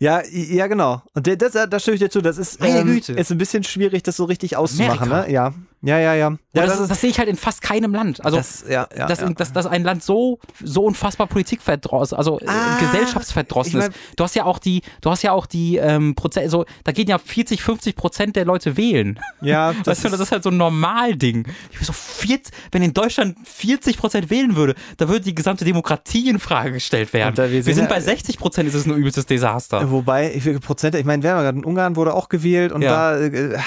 Ja, 0.00 0.20
ja, 0.28 0.66
genau. 0.66 1.02
Und 1.14 1.28
das, 1.28 1.52
das, 1.52 1.70
da 1.70 1.78
stimme 1.78 1.94
ich 1.94 2.00
dir 2.00 2.10
zu. 2.10 2.20
Das 2.20 2.38
ist, 2.38 2.58
ähm, 2.60 2.86
Güte. 2.86 3.12
ist 3.12 3.30
ein 3.30 3.38
bisschen 3.38 3.62
schwierig, 3.62 4.02
das 4.02 4.16
so 4.16 4.24
richtig 4.24 4.56
auszumachen, 4.56 5.12
Amerika. 5.12 5.26
ne? 5.28 5.32
Ja. 5.32 5.54
Ja, 5.84 5.98
ja, 5.98 6.14
ja. 6.14 6.36
Ja 6.54 6.66
das, 6.66 6.80
ist, 6.80 6.90
das 6.90 7.00
sehe 7.00 7.10
ich 7.10 7.18
halt 7.18 7.28
in 7.28 7.36
fast 7.36 7.60
keinem 7.62 7.92
Land. 7.92 8.24
Also, 8.24 8.36
das, 8.38 8.64
ja, 8.68 8.88
ja, 8.96 9.06
dass, 9.06 9.22
dass, 9.34 9.52
dass 9.52 9.66
ein 9.66 9.82
Land 9.84 10.02
so, 10.02 10.38
so 10.62 10.84
unfassbar 10.84 11.26
politikverdrossen, 11.26 12.16
also 12.16 12.38
äh, 12.40 12.46
Ah, 12.46 12.78
gesellschaftsverdrossen 12.80 13.72
ich 13.72 13.78
mein- 13.78 13.90
ist. 13.90 13.98
Du 14.16 14.24
hast 14.24 14.34
ja 14.34 14.44
auch 14.44 14.58
die, 14.58 14.82
du 15.00 15.10
hast 15.10 15.22
ja 15.22 15.32
auch 15.32 15.46
die 15.46 15.76
ähm, 15.76 16.14
Prozent, 16.14 16.44
also 16.44 16.64
da 16.84 16.92
gehen 16.92 17.08
ja 17.08 17.18
40, 17.18 17.62
50 17.62 17.96
Prozent 17.96 18.36
der 18.36 18.44
Leute 18.44 18.76
wählen. 18.76 19.18
ja, 19.42 19.72
das 19.84 19.86
Weißt 19.86 20.04
du, 20.04 20.08
das 20.10 20.20
ist 20.20 20.32
halt 20.32 20.42
so 20.42 20.50
ein 20.50 20.56
Normalding. 20.56 21.46
Ich 21.72 21.78
bin 21.78 21.84
so 21.86 21.92
40, 21.92 22.54
wenn 22.72 22.82
in 22.82 22.94
Deutschland 22.94 23.36
40 23.44 23.98
Prozent 23.98 24.30
wählen 24.30 24.56
würde, 24.56 24.74
da 24.96 25.08
würde 25.08 25.20
die 25.22 25.34
gesamte 25.34 25.64
Demokratie 25.64 26.28
in 26.30 26.38
Frage 26.38 26.72
gestellt 26.72 27.12
werden. 27.12 27.34
Da 27.34 27.44
wir 27.44 27.52
wir, 27.52 27.62
sind 27.62 27.74
sind 27.74 27.84
ja- 27.84 27.90
bei 27.90 28.00
60 28.00 28.38
Prozent, 28.38 28.68
ist 28.68 28.74
es 28.74 28.86
ein 28.86 28.94
übelstes 28.94 29.26
Desaster. 29.26 29.90
Wobei, 29.90 30.32
wie 30.34 30.40
viele 30.40 30.60
Prozent, 30.60 30.94
ich 30.94 31.04
meine, 31.04 31.22
wer 31.22 31.34
war 31.36 31.42
gerade 31.42 31.58
in 31.58 31.64
Ungarn 31.64 31.96
wurde 31.96 32.14
auch 32.14 32.28
gewählt 32.28 32.72
und 32.72 32.80
da, 32.82 33.18
äh, 33.18 33.58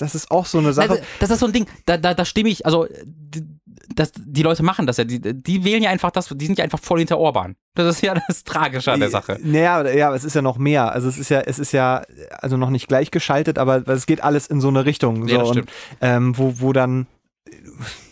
das 0.00 0.14
ist 0.14 0.30
auch 0.30 0.46
so 0.46 0.58
eine 0.58 0.72
Sache. 0.72 0.90
Also, 0.90 1.02
das 1.18 1.30
ist 1.30 1.40
so 1.40 1.46
ein 1.46 1.52
Ding, 1.52 1.66
da, 1.86 1.96
da, 1.96 2.14
da 2.14 2.24
stimme 2.24 2.48
ich, 2.48 2.64
also 2.66 2.86
das, 3.94 4.12
die 4.16 4.42
Leute 4.42 4.62
machen 4.62 4.86
das 4.86 4.96
ja, 4.96 5.04
die, 5.04 5.20
die 5.20 5.64
wählen 5.64 5.82
ja 5.82 5.90
einfach 5.90 6.10
das, 6.10 6.28
die 6.28 6.46
sind 6.46 6.58
ja 6.58 6.64
einfach 6.64 6.78
voll 6.78 6.98
hinter 6.98 7.18
Orban. 7.18 7.56
Das 7.74 7.96
ist 7.96 8.02
ja 8.02 8.14
das 8.28 8.44
Tragische 8.44 8.92
an 8.92 9.00
der 9.00 9.10
Sache. 9.10 9.38
Naja, 9.42 9.88
ja, 9.90 10.08
aber 10.08 10.16
es 10.16 10.24
ist 10.24 10.34
ja 10.34 10.42
noch 10.42 10.58
mehr. 10.58 10.92
Also 10.92 11.08
es 11.08 11.18
ist 11.18 11.28
ja, 11.28 11.40
es 11.40 11.58
ist 11.58 11.72
ja, 11.72 12.02
also 12.30 12.56
noch 12.56 12.70
nicht 12.70 12.88
gleichgeschaltet, 12.88 13.58
aber 13.58 13.86
es 13.88 14.06
geht 14.06 14.22
alles 14.22 14.46
in 14.46 14.60
so 14.60 14.68
eine 14.68 14.84
Richtung. 14.84 15.26
Ja, 15.26 15.34
so, 15.34 15.38
das 15.38 15.48
und, 15.48 15.54
stimmt. 15.54 15.70
ähm, 16.00 16.38
wo, 16.38 16.54
wo 16.56 16.72
dann 16.72 17.06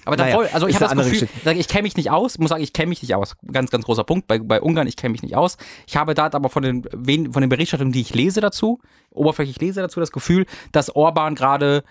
Aber 0.05 0.16
da 0.16 0.24
Naja, 0.24 0.36
voll, 0.36 0.48
also 0.52 0.66
ich 0.66 0.81
habe 0.81 0.94
das 0.94 1.10
Gefühl, 1.10 1.28
sag 1.44 1.56
ich, 1.56 1.69
kenne 1.69 1.82
mich 1.82 1.97
nicht 1.97 2.10
aus, 2.10 2.39
muss 2.39 2.51
sagen, 2.51 2.62
ich 2.62 2.73
kenne 2.73 2.89
mich 2.89 3.02
nicht 3.02 3.15
aus. 3.15 3.36
Ganz, 3.52 3.70
ganz 3.70 3.85
großer 3.85 4.05
Punkt. 4.05 4.27
Bei, 4.27 4.39
bei 4.39 4.60
Ungarn, 4.60 4.86
ich 4.86 4.97
kenne 4.97 5.12
mich 5.12 5.23
nicht 5.23 5.36
aus. 5.36 5.56
Ich 5.86 5.97
habe 5.97 6.15
da 6.15 6.31
aber 6.32 6.48
von 6.48 6.62
den, 6.62 6.82
von 6.82 7.40
den 7.40 7.48
Berichterstattungen, 7.48 7.93
die 7.93 8.01
ich 8.01 8.15
lese 8.15 8.40
dazu, 8.40 8.81
oberflächlich 9.10 9.60
lese 9.60 9.81
dazu, 9.81 10.01
das 10.01 10.12
Gefühl, 10.12 10.47
dass 10.73 10.94
Orban 10.94 11.35
gerade 11.35 11.85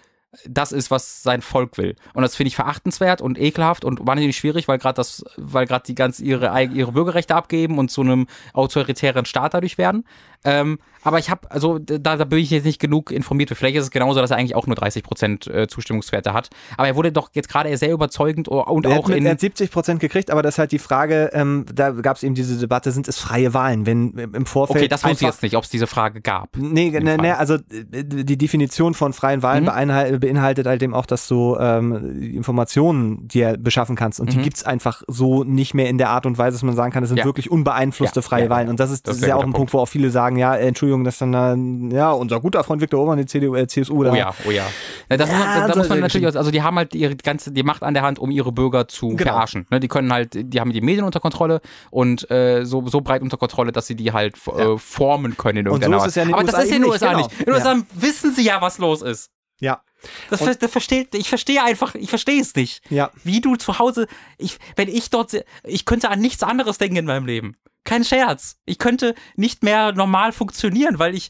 das 0.45 0.71
ist, 0.71 0.91
was 0.91 1.23
sein 1.23 1.41
Volk 1.41 1.77
will. 1.77 1.95
Und 2.13 2.21
das 2.21 2.35
finde 2.35 2.49
ich 2.49 2.55
verachtenswert 2.55 3.21
und 3.21 3.39
ekelhaft 3.39 3.85
und 3.85 4.05
wahnsinnig 4.05 4.37
schwierig, 4.37 4.67
weil 4.67 4.77
gerade 4.77 4.95
das, 4.95 5.23
weil 5.37 5.65
gerade 5.65 5.85
die 5.87 5.95
ganz 5.95 6.19
ihre, 6.19 6.61
ihre 6.63 6.91
Bürgerrechte 6.91 7.33
abgeben 7.33 7.77
und 7.79 7.89
zu 7.89 8.01
einem 8.01 8.27
autoritären 8.53 9.25
Staat 9.25 9.53
dadurch 9.53 9.77
werden. 9.77 10.05
Ähm, 10.47 10.79
aber 11.03 11.19
ich 11.19 11.29
habe, 11.29 11.49
also 11.51 11.77
da, 11.79 12.17
da 12.17 12.25
bin 12.25 12.39
ich 12.39 12.49
jetzt 12.49 12.65
nicht 12.65 12.79
genug 12.79 13.11
informiert. 13.11 13.49
Vielleicht 13.55 13.77
ist 13.77 13.83
es 13.83 13.91
genauso, 13.91 14.19
dass 14.19 14.31
er 14.31 14.37
eigentlich 14.37 14.55
auch 14.55 14.67
nur 14.67 14.75
30 14.75 15.03
Prozent 15.03 15.47
äh, 15.47 15.67
Zustimmungswerte 15.67 16.33
hat. 16.33 16.49
Aber 16.75 16.87
er 16.87 16.95
wurde 16.95 17.11
doch 17.13 17.29
jetzt 17.33 17.47
gerade 17.49 17.75
sehr 17.77 17.91
überzeugend 17.93 18.47
und 18.49 18.85
er 18.85 18.91
auch 18.99 19.07
mit, 19.07 19.17
in. 19.19 19.25
er 19.25 19.31
hat 19.33 19.39
70 19.39 19.71
Prozent 19.71 19.99
gekriegt, 20.01 20.31
aber 20.31 20.41
das 20.41 20.55
ist 20.55 20.59
halt 20.59 20.71
die 20.73 20.79
Frage, 20.79 21.29
ähm, 21.33 21.65
da 21.73 21.91
gab 21.91 22.17
es 22.17 22.23
eben 22.23 22.35
diese 22.35 22.57
Debatte, 22.57 22.91
sind 22.91 23.07
es 23.07 23.17
freie 23.19 23.53
Wahlen, 23.53 23.85
wenn 23.85 24.17
äh, 24.17 24.23
im 24.33 24.45
Vorfeld 24.45 24.77
Okay, 24.79 24.87
das 24.89 25.03
wusste 25.03 25.15
ich 25.15 25.21
jetzt 25.21 25.43
nicht, 25.43 25.55
ob 25.55 25.63
es 25.63 25.69
diese 25.69 25.87
Frage 25.87 26.19
gab. 26.21 26.57
Nee, 26.57 26.91
dem 26.91 27.03
ne, 27.03 27.11
Fall. 27.15 27.21
ne, 27.25 27.37
also 27.37 27.57
die 27.69 28.37
Definition 28.37 28.93
von 28.93 29.13
freien 29.13 29.43
Wahlen 29.43 29.63
Mhm. 29.63 29.67
beinhalt, 29.67 30.19
beinhaltet 30.19 30.67
halt 30.67 30.81
eben 30.83 30.93
auch, 30.93 31.05
dass 31.05 31.27
du 31.27 31.55
ähm, 31.59 32.19
die 32.19 32.35
Informationen 32.35 33.27
dir 33.27 33.57
beschaffen 33.57 33.95
kannst. 33.95 34.19
Und 34.19 34.33
die 34.33 34.37
Mhm. 34.37 34.43
gibt's 34.43 34.63
einfach 34.63 35.03
so 35.07 35.43
nicht 35.43 35.73
mehr 35.73 35.89
in 35.89 35.97
der 35.97 36.09
Art 36.09 36.25
und 36.25 36.37
Weise, 36.37 36.55
dass 36.55 36.63
man 36.63 36.75
sagen 36.75 36.91
kann, 36.91 37.03
das 37.03 37.09
sind 37.09 37.19
Ja. 37.19 37.25
wirklich 37.25 37.49
unbeeinflusste 37.51 38.21
freie 38.21 38.45
ja, 38.45 38.49
Wahlen. 38.49 38.69
Und 38.69 38.79
das 38.79 38.91
ist, 38.91 39.07
Das 39.07 39.17
ist 39.17 39.25
ja 39.25 39.35
auch 39.35 39.43
ein 39.43 39.53
Punkt, 39.53 39.73
wo 39.73 39.79
auch 39.79 39.85
viele 39.87 40.09
sagen, 40.09 40.36
ja, 40.37 40.55
äh, 40.55 40.67
Entschuldigung, 40.67 41.03
dass 41.03 41.17
dann, 41.17 41.91
ja, 41.91 42.11
unser 42.11 42.39
guter 42.39 42.63
Freund 42.63 42.81
Viktor 42.81 42.99
Orban, 42.99 43.17
die 43.17 43.25
CDU, 43.25 43.55
äh, 43.55 43.67
CSU, 43.67 44.03
da 44.03 44.11
Oh 44.11 44.15
ja, 44.15 44.33
oh 44.47 44.51
ja. 44.51 44.65
ja 45.09 45.17
das 45.17 45.29
Ja, 45.29 45.67
da 45.67 45.75
muss 45.75 45.89
man 45.89 45.99
natürlich, 45.99 46.35
also 46.35 46.51
die 46.51 46.61
haben 46.61 46.77
halt 46.77 46.95
ihre 46.95 47.15
ganze, 47.15 47.51
die 47.51 47.63
Macht 47.63 47.83
an 47.83 47.93
der 47.93 48.03
Hand, 48.03 48.19
um 48.19 48.31
ihre 48.31 48.51
Bürger 48.51 48.87
zu 48.87 49.09
Genau. 49.09 49.23
verarschen. 49.31 49.65
Ne, 49.69 49.79
die 49.79 49.87
können 49.87 50.11
halt, 50.11 50.31
die 50.33 50.59
haben 50.59 50.71
die 50.71 50.81
Medien 50.81 51.03
unter 51.05 51.19
Kontrolle 51.19 51.61
und 51.91 52.29
äh, 52.31 52.63
so, 52.65 52.87
so 52.87 53.01
breit 53.01 53.21
unter 53.21 53.37
Kontrolle, 53.37 53.71
dass 53.71 53.87
sie 53.87 53.95
die 53.95 54.11
halt 54.13 54.35
äh, 54.47 54.77
formen 54.77 55.37
können 55.37 55.59
in 55.59 55.67
Und 55.67 55.83
so 55.83 55.89
irgendeiner 55.91 56.07
es 56.07 56.15
ja 56.15 56.23
in 56.23 56.33
Aber 56.33 56.43
das 56.43 56.53
USA 56.53 56.61
ist 56.63 56.69
ja 56.69 56.75
in 56.75 56.81
den 56.83 56.91
USA 56.91 57.13
nicht, 57.15 57.29
nicht. 57.29 57.45
genau. 57.45 57.57
In 57.57 57.63
den 57.63 57.77
USA 57.77 57.85
wissen 57.95 58.33
sie 58.33 58.43
ja, 58.43 58.61
was 58.61 58.77
los 58.77 59.01
ist. 59.01 59.31
Ja, 59.59 59.81
Das, 60.29 60.43
ver 60.43 60.53
das 60.53 60.69
versteht, 60.71 61.15
ich 61.15 61.27
verstehe 61.29 61.63
einfach, 61.63 61.95
ich 61.95 62.09
verstehe 62.09 62.39
es 62.39 62.53
nicht. 62.55 62.81
ja. 62.91 63.09
Wie 63.23 63.41
du 63.41 63.55
zu 63.55 63.79
Hause, 63.79 64.05
ich, 64.37 64.59
wenn 64.75 64.87
ich 64.87 65.09
dort, 65.09 65.35
ich 65.63 65.85
könnte 65.85 66.09
an 66.09 66.19
nichts 66.19 66.43
anderes 66.43 66.77
denken 66.77 66.97
in 66.97 67.05
meinem 67.05 67.25
Leben. 67.25 67.55
Kein 67.87 68.03
Scherz. 68.03 68.57
Ich 68.65 68.79
könnte 68.79 69.15
nicht 69.37 69.63
mehr 69.63 69.93
normal 69.93 70.33
funktionieren, 70.33 70.99
weil 70.99 71.15
ich, 71.15 71.29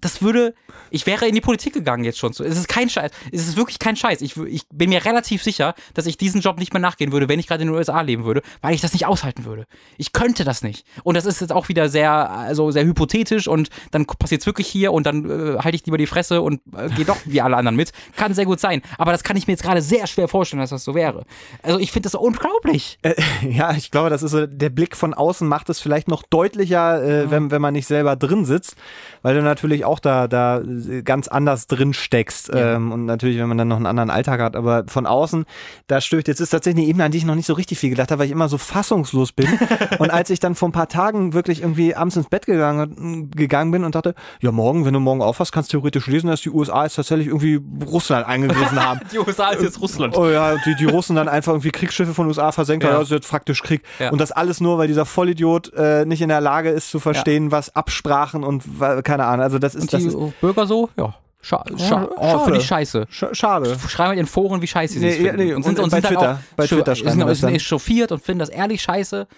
das 0.00 0.22
würde, 0.22 0.54
ich 0.90 1.06
wäre 1.06 1.26
in 1.26 1.34
die 1.34 1.40
Politik 1.40 1.72
gegangen 1.72 2.04
jetzt 2.04 2.18
schon. 2.18 2.30
Es 2.30 2.38
ist 2.38 2.68
kein 2.68 2.88
Scheiß. 2.88 3.10
Es 3.32 3.48
ist 3.48 3.56
wirklich 3.56 3.80
kein 3.80 3.96
Scheiß. 3.96 4.20
Ich, 4.20 4.36
ich 4.36 4.68
bin 4.72 4.90
mir 4.90 5.04
relativ 5.04 5.42
sicher, 5.42 5.74
dass 5.94 6.06
ich 6.06 6.16
diesen 6.16 6.40
Job 6.40 6.60
nicht 6.60 6.72
mehr 6.72 6.78
nachgehen 6.80 7.10
würde, 7.10 7.28
wenn 7.28 7.40
ich 7.40 7.48
gerade 7.48 7.62
in 7.62 7.68
den 7.70 7.76
USA 7.76 8.00
leben 8.00 8.24
würde, 8.24 8.42
weil 8.60 8.76
ich 8.76 8.80
das 8.80 8.92
nicht 8.92 9.06
aushalten 9.06 9.44
würde. 9.44 9.66
Ich 9.96 10.12
könnte 10.12 10.44
das 10.44 10.62
nicht. 10.62 10.86
Und 11.02 11.16
das 11.16 11.26
ist 11.26 11.40
jetzt 11.40 11.52
auch 11.52 11.68
wieder 11.68 11.88
sehr, 11.88 12.30
also 12.30 12.70
sehr 12.70 12.84
hypothetisch 12.84 13.48
und 13.48 13.68
dann 13.90 14.06
passiert 14.06 14.42
es 14.42 14.46
wirklich 14.46 14.68
hier 14.68 14.92
und 14.92 15.04
dann 15.04 15.28
äh, 15.28 15.58
halte 15.58 15.74
ich 15.74 15.84
lieber 15.84 15.98
die 15.98 16.06
Fresse 16.06 16.42
und 16.42 16.60
äh, 16.76 16.90
gehe 16.90 17.06
doch 17.06 17.18
wie 17.24 17.40
alle 17.40 17.56
anderen 17.56 17.74
mit. 17.74 17.90
Kann 18.14 18.34
sehr 18.34 18.44
gut 18.44 18.60
sein. 18.60 18.82
Aber 18.98 19.10
das 19.10 19.24
kann 19.24 19.36
ich 19.36 19.48
mir 19.48 19.54
jetzt 19.54 19.64
gerade 19.64 19.82
sehr 19.82 20.06
schwer 20.06 20.28
vorstellen, 20.28 20.60
dass 20.60 20.70
das 20.70 20.84
so 20.84 20.94
wäre. 20.94 21.24
Also 21.60 21.80
ich 21.80 21.90
finde 21.90 22.06
das 22.06 22.14
unglaublich. 22.14 23.00
Äh, 23.02 23.16
ja, 23.50 23.72
ich 23.72 23.90
glaube, 23.90 24.10
das 24.10 24.22
ist 24.22 24.30
so, 24.30 24.46
der 24.46 24.70
Blick 24.70 24.96
von 24.96 25.12
außen 25.12 25.48
macht 25.48 25.68
es 25.70 25.80
vielleicht 25.88 26.08
noch 26.08 26.22
deutlicher, 26.22 27.02
äh, 27.02 27.22
ja. 27.22 27.30
wenn, 27.30 27.50
wenn 27.50 27.62
man 27.62 27.72
nicht 27.72 27.86
selber 27.86 28.14
drin 28.14 28.44
sitzt, 28.44 28.76
weil 29.22 29.34
du 29.34 29.42
natürlich 29.42 29.86
auch 29.86 30.00
da, 30.00 30.28
da 30.28 30.60
ganz 31.02 31.28
anders 31.28 31.66
drin 31.66 31.94
steckst. 31.94 32.48
Ja. 32.48 32.74
Ähm, 32.74 32.92
und 32.92 33.06
natürlich, 33.06 33.38
wenn 33.38 33.48
man 33.48 33.56
dann 33.56 33.68
noch 33.68 33.76
einen 33.76 33.86
anderen 33.86 34.10
Alltag 34.10 34.38
hat, 34.42 34.54
aber 34.54 34.84
von 34.86 35.06
außen, 35.06 35.46
da 35.86 36.02
stößt 36.02 36.28
jetzt 36.28 36.40
ist 36.40 36.50
tatsächlich 36.50 36.82
eine 36.84 36.90
Ebene, 36.90 37.04
an 37.04 37.10
die 37.10 37.16
ich 37.16 37.24
noch 37.24 37.36
nicht 37.36 37.46
so 37.46 37.54
richtig 37.54 37.78
viel 37.78 37.88
gedacht 37.88 38.10
habe, 38.10 38.18
weil 38.18 38.26
ich 38.26 38.32
immer 38.32 38.50
so 38.50 38.58
fassungslos 38.58 39.32
bin. 39.32 39.48
und 39.98 40.10
als 40.10 40.28
ich 40.28 40.40
dann 40.40 40.54
vor 40.54 40.68
ein 40.68 40.72
paar 40.72 40.88
Tagen 40.88 41.32
wirklich 41.32 41.62
irgendwie 41.62 41.94
abends 41.94 42.16
ins 42.16 42.28
Bett 42.28 42.44
gegangen, 42.44 43.30
gegangen 43.30 43.70
bin 43.70 43.82
und 43.82 43.94
dachte, 43.94 44.14
ja, 44.42 44.52
morgen, 44.52 44.84
wenn 44.84 44.92
du 44.92 45.00
morgen 45.00 45.22
aufwachst, 45.22 45.52
kannst 45.52 45.72
du 45.72 45.78
theoretisch 45.78 46.06
lesen, 46.06 46.26
dass 46.26 46.42
die 46.42 46.50
USA 46.50 46.84
jetzt 46.84 46.96
tatsächlich 46.96 47.28
irgendwie 47.28 47.60
Russland 47.86 48.26
eingegriffen 48.26 48.84
haben. 48.84 49.00
die 49.12 49.18
USA 49.18 49.52
ist 49.52 49.62
jetzt 49.62 49.80
Russland. 49.80 50.18
Oh 50.18 50.28
ja, 50.28 50.56
die, 50.66 50.74
die 50.74 50.84
Russen 50.84 51.16
dann 51.16 51.28
einfach 51.28 51.52
irgendwie 51.52 51.70
Kriegsschiffe 51.70 52.12
von 52.12 52.26
USA 52.26 52.52
versenkt 52.52 52.84
ja. 52.84 52.90
haben, 52.90 52.98
also 52.98 53.14
jetzt 53.14 53.26
faktisch 53.26 53.62
Krieg. 53.62 53.80
Ja. 53.98 54.10
Und 54.10 54.20
das 54.20 54.32
alles 54.32 54.60
nur, 54.60 54.76
weil 54.76 54.88
dieser 54.88 55.06
Vollidiot 55.06 55.72
äh, 55.78 56.04
nicht 56.04 56.20
in 56.20 56.28
der 56.28 56.40
Lage 56.40 56.70
ist 56.70 56.90
zu 56.90 57.00
verstehen, 57.00 57.46
ja. 57.46 57.52
was 57.52 57.74
Absprachen 57.74 58.44
und 58.44 58.64
keine 59.04 59.24
Ahnung. 59.24 59.42
Also 59.42 59.58
das 59.58 59.74
ist 59.74 59.82
und 59.82 59.92
das 59.92 60.02
die 60.02 60.08
ist, 60.08 60.40
Bürger 60.40 60.66
so, 60.66 60.90
ja. 60.96 61.14
Scha 61.40 61.64
scha 61.76 62.08
oh, 62.16 62.40
finde 62.40 62.58
ich 62.58 62.66
scheiße. 62.66 63.06
Sch 63.08 63.24
schade. 63.32 63.78
Schreiben 63.88 64.12
in 64.12 64.18
den 64.18 64.26
Foren, 64.26 64.60
wie 64.60 64.66
scheiße 64.66 64.94
sie 64.94 65.00
nee, 65.00 65.28
es 65.28 65.36
nee, 65.36 65.54
und, 65.54 65.62
sind, 65.62 65.78
und, 65.78 65.84
und 65.84 65.90
bei, 65.90 66.00
sind 66.00 66.08
Twitter, 66.08 66.32
auch, 66.32 66.56
bei 66.56 66.66
Twitter 66.66 66.96
schreiben 66.96 67.20
sind, 67.20 67.34
sind 67.36 67.54
echauffiert 67.54 68.10
und 68.10 68.22
finden 68.22 68.40
das 68.40 68.48
ehrlich 68.48 68.82
scheiße. 68.82 69.28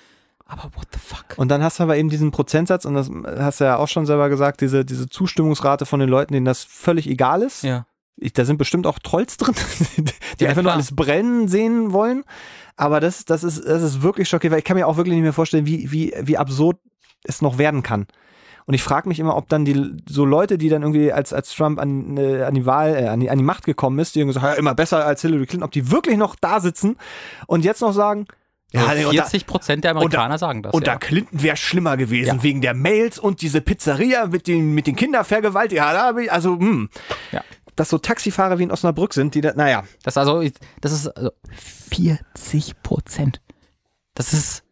Aber 0.46 0.64
what 0.74 0.88
the 0.92 0.98
fuck? 0.98 1.24
Und 1.36 1.48
dann 1.48 1.62
hast 1.62 1.78
du 1.78 1.84
aber 1.84 1.96
eben 1.96 2.08
diesen 2.08 2.32
Prozentsatz, 2.32 2.84
und 2.84 2.94
das 2.94 3.10
hast 3.38 3.60
du 3.60 3.64
ja 3.64 3.76
auch 3.76 3.86
schon 3.86 4.06
selber 4.06 4.28
gesagt, 4.28 4.62
diese, 4.62 4.84
diese 4.84 5.08
Zustimmungsrate 5.08 5.86
von 5.86 6.00
den 6.00 6.08
Leuten, 6.08 6.32
denen 6.32 6.46
das 6.46 6.64
völlig 6.64 7.06
egal 7.06 7.42
ist. 7.42 7.62
Ja. 7.62 7.86
Ich, 8.16 8.32
da 8.32 8.44
sind 8.44 8.56
bestimmt 8.58 8.86
auch 8.86 8.98
Trolls 8.98 9.36
drin, 9.36 9.54
die 9.96 10.04
ja, 10.44 10.50
einfach 10.50 10.62
klar. 10.62 10.62
nur 10.62 10.72
alles 10.72 10.94
brennen 10.94 11.48
sehen 11.48 11.92
wollen. 11.92 12.24
Aber 12.80 12.98
das, 12.98 13.26
das, 13.26 13.44
ist, 13.44 13.62
das 13.66 13.82
ist 13.82 14.00
wirklich 14.00 14.26
schockierend, 14.26 14.52
weil 14.52 14.60
ich 14.60 14.64
kann 14.64 14.74
mir 14.74 14.86
auch 14.86 14.96
wirklich 14.96 15.14
nicht 15.14 15.22
mehr 15.22 15.34
vorstellen, 15.34 15.66
wie, 15.66 15.92
wie, 15.92 16.14
wie 16.22 16.38
absurd 16.38 16.78
es 17.24 17.42
noch 17.42 17.58
werden 17.58 17.82
kann. 17.82 18.06
Und 18.64 18.72
ich 18.72 18.82
frage 18.82 19.06
mich 19.06 19.20
immer, 19.20 19.36
ob 19.36 19.50
dann 19.50 19.66
die 19.66 19.96
so 20.08 20.24
Leute, 20.24 20.56
die 20.56 20.70
dann 20.70 20.80
irgendwie 20.80 21.12
als, 21.12 21.34
als 21.34 21.54
Trump 21.54 21.78
an, 21.78 22.16
äh, 22.16 22.42
an 22.42 22.54
die 22.54 22.64
Wahl, 22.64 22.94
äh, 22.94 23.08
an, 23.08 23.20
die, 23.20 23.28
an 23.28 23.36
die 23.36 23.44
Macht 23.44 23.64
gekommen 23.64 23.98
ist, 23.98 24.14
die 24.14 24.20
irgendwie 24.20 24.40
so, 24.40 24.46
ja, 24.46 24.54
immer 24.54 24.74
besser 24.74 25.04
als 25.04 25.20
Hillary 25.20 25.44
Clinton, 25.44 25.64
ob 25.64 25.72
die 25.72 25.90
wirklich 25.90 26.16
noch 26.16 26.36
da 26.40 26.58
sitzen 26.58 26.96
und 27.46 27.66
jetzt 27.66 27.82
noch 27.82 27.92
sagen, 27.92 28.26
ja, 28.72 28.86
also 28.86 29.10
40 29.10 29.46
Prozent 29.46 29.84
der 29.84 29.90
Amerikaner 29.90 30.34
da, 30.34 30.38
sagen 30.38 30.62
das. 30.62 30.72
Und 30.72 30.86
ja. 30.86 30.94
da 30.94 30.98
Clinton 30.98 31.42
wäre 31.42 31.56
schlimmer 31.58 31.98
gewesen, 31.98 32.36
ja. 32.36 32.42
wegen 32.42 32.62
der 32.62 32.72
Mails 32.72 33.18
und 33.18 33.42
diese 33.42 33.60
Pizzeria 33.60 34.26
mit 34.26 34.46
den, 34.46 34.72
mit 34.72 34.86
den 34.86 34.96
Kindervergewaltigungen. 34.96 35.86
Ja, 35.86 35.92
da 35.92 36.06
habe 36.06 36.24
ich, 36.24 36.32
also, 36.32 36.58
hm. 36.58 36.88
Ja. 37.32 37.42
Dass 37.80 37.88
so 37.88 37.96
Taxifahrer 37.96 38.58
wie 38.58 38.64
in 38.64 38.70
Osnabrück 38.70 39.14
sind, 39.14 39.34
die 39.34 39.40
da, 39.40 39.54
naja. 39.54 39.84
Das 40.02 40.18
also, 40.18 40.42
das 40.82 40.92
ist 40.92 41.08
also 41.08 41.30
40 41.88 42.82
Prozent. 42.82 43.40
Das 44.12 44.34
ist 44.34 44.64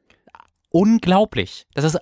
unglaublich. 0.69 1.67
Das 1.73 1.85
ist 1.85 1.99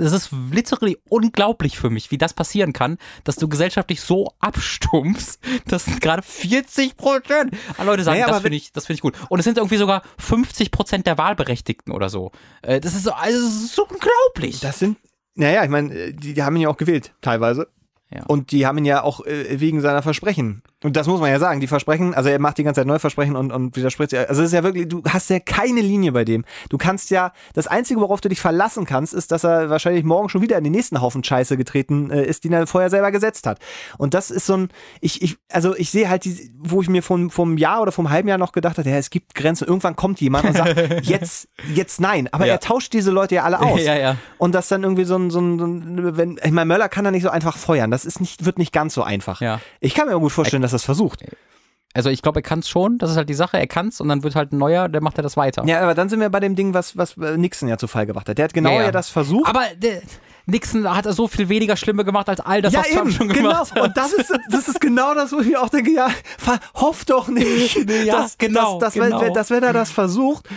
es 0.00 0.12
ist 0.12 0.30
literally 0.50 0.96
unglaublich 1.10 1.78
für 1.78 1.90
mich, 1.90 2.10
wie 2.10 2.16
das 2.16 2.32
passieren 2.32 2.72
kann, 2.72 2.96
dass 3.24 3.36
du 3.36 3.46
gesellschaftlich 3.46 4.00
so 4.00 4.32
abstumpfst, 4.38 5.38
dass 5.66 5.84
gerade 6.00 6.22
40 6.22 6.96
Prozent 6.96 7.54
Leute 7.84 8.02
sagen, 8.02 8.18
naja, 8.18 8.32
das 8.32 8.40
finde 8.40 8.56
ich, 8.56 8.72
das 8.72 8.86
finde 8.86 8.94
ich 8.94 9.02
gut. 9.02 9.16
Und 9.28 9.40
es 9.40 9.44
sind 9.44 9.58
irgendwie 9.58 9.76
sogar 9.76 10.00
50 10.16 10.70
Prozent 10.70 11.06
der 11.06 11.18
Wahlberechtigten 11.18 11.92
oder 11.92 12.08
so. 12.08 12.32
Äh, 12.62 12.80
das 12.80 12.94
ist 12.94 13.04
so, 13.04 13.12
also 13.12 13.38
das 13.38 13.54
ist 13.54 13.74
so 13.74 13.82
unglaublich. 13.86 14.60
Das 14.60 14.78
sind, 14.78 14.96
naja, 15.34 15.62
ich 15.62 15.68
meine, 15.68 16.14
die, 16.14 16.32
die 16.32 16.42
haben 16.42 16.56
ihn 16.56 16.62
ja 16.62 16.70
auch 16.70 16.78
gewählt, 16.78 17.12
teilweise. 17.20 17.68
Ja. 18.10 18.24
Und 18.26 18.52
die 18.52 18.66
haben 18.66 18.78
ihn 18.78 18.84
ja 18.84 19.02
auch 19.02 19.24
äh, 19.26 19.60
wegen 19.60 19.80
seiner 19.80 20.02
Versprechen 20.02 20.62
und 20.84 20.94
das 20.94 21.08
muss 21.08 21.18
man 21.18 21.28
ja 21.28 21.40
sagen, 21.40 21.58
die 21.58 21.66
Versprechen, 21.66 22.14
also 22.14 22.28
er 22.28 22.38
macht 22.38 22.56
die 22.56 22.62
ganze 22.62 22.80
Zeit 22.80 22.86
neue 22.86 23.00
Versprechen 23.00 23.34
und, 23.34 23.50
und 23.50 23.74
widerspricht 23.74 24.10
sich. 24.10 24.18
Also 24.20 24.42
es 24.42 24.48
ist 24.48 24.52
ja 24.52 24.62
wirklich, 24.62 24.86
du 24.86 25.02
hast 25.08 25.28
ja 25.28 25.40
keine 25.40 25.80
Linie 25.80 26.12
bei 26.12 26.24
dem. 26.24 26.44
Du 26.68 26.78
kannst 26.78 27.10
ja, 27.10 27.32
das 27.52 27.66
Einzige, 27.66 28.00
worauf 28.00 28.20
du 28.20 28.28
dich 28.28 28.40
verlassen 28.40 28.84
kannst, 28.84 29.12
ist, 29.12 29.32
dass 29.32 29.42
er 29.42 29.70
wahrscheinlich 29.70 30.04
morgen 30.04 30.28
schon 30.28 30.40
wieder 30.40 30.56
in 30.56 30.62
den 30.62 30.72
nächsten 30.72 31.00
Haufen 31.00 31.24
Scheiße 31.24 31.56
getreten 31.56 32.10
äh, 32.10 32.24
ist, 32.24 32.44
den 32.44 32.52
er 32.52 32.68
vorher 32.68 32.90
selber 32.90 33.10
gesetzt 33.10 33.48
hat. 33.48 33.58
Und 33.98 34.14
das 34.14 34.30
ist 34.30 34.46
so 34.46 34.56
ein, 34.56 34.68
ich, 35.00 35.20
ich, 35.20 35.36
also 35.50 35.74
ich 35.74 35.90
sehe 35.90 36.08
halt, 36.08 36.24
die, 36.24 36.52
wo 36.56 36.80
ich 36.80 36.88
mir 36.88 37.02
vom, 37.02 37.30
vom 37.30 37.58
Jahr 37.58 37.82
oder 37.82 37.90
vom 37.90 38.10
halben 38.10 38.28
Jahr 38.28 38.38
noch 38.38 38.52
gedacht 38.52 38.78
habe, 38.78 38.88
ja, 38.88 38.98
es 38.98 39.10
gibt 39.10 39.34
Grenzen. 39.34 39.66
Irgendwann 39.66 39.96
kommt 39.96 40.20
jemand 40.20 40.44
und 40.44 40.56
sagt, 40.56 40.76
jetzt, 41.02 41.48
jetzt 41.74 42.00
nein. 42.00 42.28
Aber 42.30 42.46
ja. 42.46 42.52
er 42.52 42.60
tauscht 42.60 42.92
diese 42.92 43.10
Leute 43.10 43.34
ja 43.36 43.42
alle 43.42 43.60
aus. 43.60 43.80
Ja, 43.88 43.96
ja. 43.96 44.16
Und 44.36 44.54
das 44.54 44.68
dann 44.68 44.82
irgendwie 44.82 45.04
so 45.04 45.16
ein, 45.16 45.30
so 45.30 45.40
ein, 45.40 45.58
so 45.58 45.64
ein 45.64 46.16
wenn, 46.16 46.38
ich 46.44 46.50
meine, 46.50 46.66
Möller 46.66 46.90
kann 46.90 47.04
da 47.04 47.10
nicht 47.10 47.22
so 47.22 47.30
einfach 47.30 47.56
feuern. 47.56 47.90
Das 47.90 48.04
ist 48.04 48.20
nicht, 48.20 48.44
wird 48.44 48.58
nicht 48.58 48.72
ganz 48.72 48.92
so 48.92 49.02
einfach. 49.02 49.40
Ja. 49.40 49.60
Ich 49.80 49.94
kann 49.94 50.08
mir 50.08 50.18
gut 50.18 50.30
vorstellen, 50.30 50.60
dass 50.72 50.82
das 50.82 50.84
versucht. 50.84 51.24
Also 51.94 52.10
ich 52.10 52.22
glaube, 52.22 52.40
er 52.40 52.42
kann 52.42 52.58
es 52.60 52.68
schon, 52.68 52.98
das 52.98 53.10
ist 53.10 53.16
halt 53.16 53.28
die 53.28 53.34
Sache, 53.34 53.58
er 53.58 53.66
kann 53.66 53.88
es 53.88 54.00
und 54.00 54.08
dann 54.08 54.22
wird 54.22 54.36
halt 54.36 54.52
ein 54.52 54.58
neuer, 54.58 54.88
der 54.88 55.00
macht 55.00 55.18
er 55.18 55.22
das 55.22 55.36
weiter. 55.36 55.64
Ja, 55.66 55.80
aber 55.80 55.94
dann 55.94 56.08
sind 56.08 56.20
wir 56.20 56.28
bei 56.28 56.40
dem 56.40 56.54
Ding, 56.54 56.74
was, 56.74 56.96
was 56.96 57.16
äh, 57.16 57.36
Nixon 57.36 57.68
ja 57.68 57.78
zu 57.78 57.88
Fall 57.88 58.06
gebracht 58.06 58.28
hat. 58.28 58.38
Der 58.38 58.44
hat 58.44 58.54
genau 58.54 58.70
ja, 58.70 58.82
ja. 58.82 58.92
das 58.92 59.08
versucht. 59.08 59.48
Aber 59.48 59.64
der, 59.76 60.02
Nixon 60.46 60.94
hat 60.94 61.06
er 61.06 61.12
so 61.12 61.28
viel 61.28 61.48
weniger 61.48 61.76
Schlimme 61.76 62.04
gemacht 62.04 62.28
als 62.28 62.40
all 62.40 62.62
das, 62.62 62.72
ja, 62.72 62.80
was 62.80 62.88
Trump 62.88 63.02
eben, 63.02 63.12
schon 63.12 63.28
genau. 63.28 63.50
gemacht 63.50 63.74
hat. 63.74 63.82
Und 63.82 63.96
das 63.96 64.12
ist, 64.12 64.32
das 64.50 64.68
ist 64.68 64.80
genau 64.80 65.14
das, 65.14 65.32
wo 65.32 65.40
ich 65.40 65.48
mir 65.48 65.60
auch 65.60 65.68
denke, 65.68 65.92
ja, 65.92 66.08
hoff 66.74 67.04
doch 67.04 67.28
nicht, 67.28 67.76
ja, 68.04 68.20
dass, 68.20 68.38
genau, 68.38 68.78
dass, 68.78 68.94
dass, 68.94 69.04
genau. 69.04 69.20
Wenn, 69.20 69.34
dass 69.34 69.50
wenn 69.50 69.62
er 69.62 69.72
das 69.72 69.90
versucht, 69.90 70.48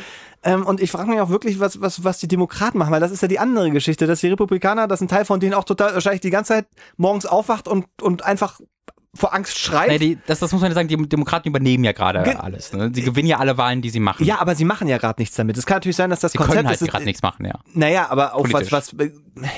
ähm, 0.43 0.65
und 0.65 0.81
ich 0.81 0.91
frage 0.91 1.09
mich 1.09 1.19
auch 1.19 1.29
wirklich, 1.29 1.59
was, 1.59 1.81
was, 1.81 2.03
was 2.03 2.19
die 2.19 2.27
Demokraten 2.27 2.77
machen, 2.77 2.91
weil 2.91 2.99
das 2.99 3.11
ist 3.11 3.21
ja 3.21 3.27
die 3.27 3.39
andere 3.39 3.69
Geschichte, 3.69 4.07
dass 4.07 4.21
die 4.21 4.27
Republikaner, 4.27 4.87
dass 4.87 5.01
ein 5.01 5.07
Teil 5.07 5.25
von 5.25 5.39
denen 5.39 5.53
auch 5.53 5.65
total 5.65 5.93
wahrscheinlich 5.93 6.21
die 6.21 6.29
ganze 6.29 6.53
Zeit 6.53 6.67
morgens 6.97 7.25
aufwacht 7.25 7.67
und, 7.67 7.85
und 8.01 8.23
einfach 8.23 8.59
vor 9.13 9.33
Angst 9.33 9.59
schreit. 9.59 9.89
Nee, 9.89 9.97
die, 9.99 10.17
das, 10.25 10.39
das 10.39 10.51
muss 10.53 10.61
man 10.61 10.71
ja 10.71 10.75
sagen, 10.75 10.87
die 10.87 10.95
Demokraten 10.95 11.49
übernehmen 11.49 11.83
ja 11.83 11.91
gerade 11.91 12.39
alles. 12.41 12.71
Ne? 12.71 12.91
Sie 12.93 13.01
gewinnen 13.01 13.27
ja 13.27 13.39
alle 13.39 13.57
Wahlen, 13.57 13.81
die 13.81 13.89
sie 13.89 13.99
machen. 13.99 14.25
Ja, 14.25 14.39
aber 14.39 14.55
sie 14.55 14.63
machen 14.63 14.87
ja 14.87 14.97
gerade 14.97 15.21
nichts 15.21 15.35
damit. 15.35 15.57
Es 15.57 15.65
kann 15.65 15.77
natürlich 15.77 15.97
sein, 15.97 16.09
dass 16.09 16.21
das 16.21 16.31
sie 16.31 16.37
Konzept 16.37 16.57
können 16.57 16.69
halt 16.69 16.79
gerade 16.79 17.03
nichts 17.03 17.21
machen, 17.21 17.45
ja. 17.45 17.59
Naja, 17.73 18.07
aber 18.09 18.35
auch 18.35 18.47
was, 18.51 18.71
was 18.71 18.95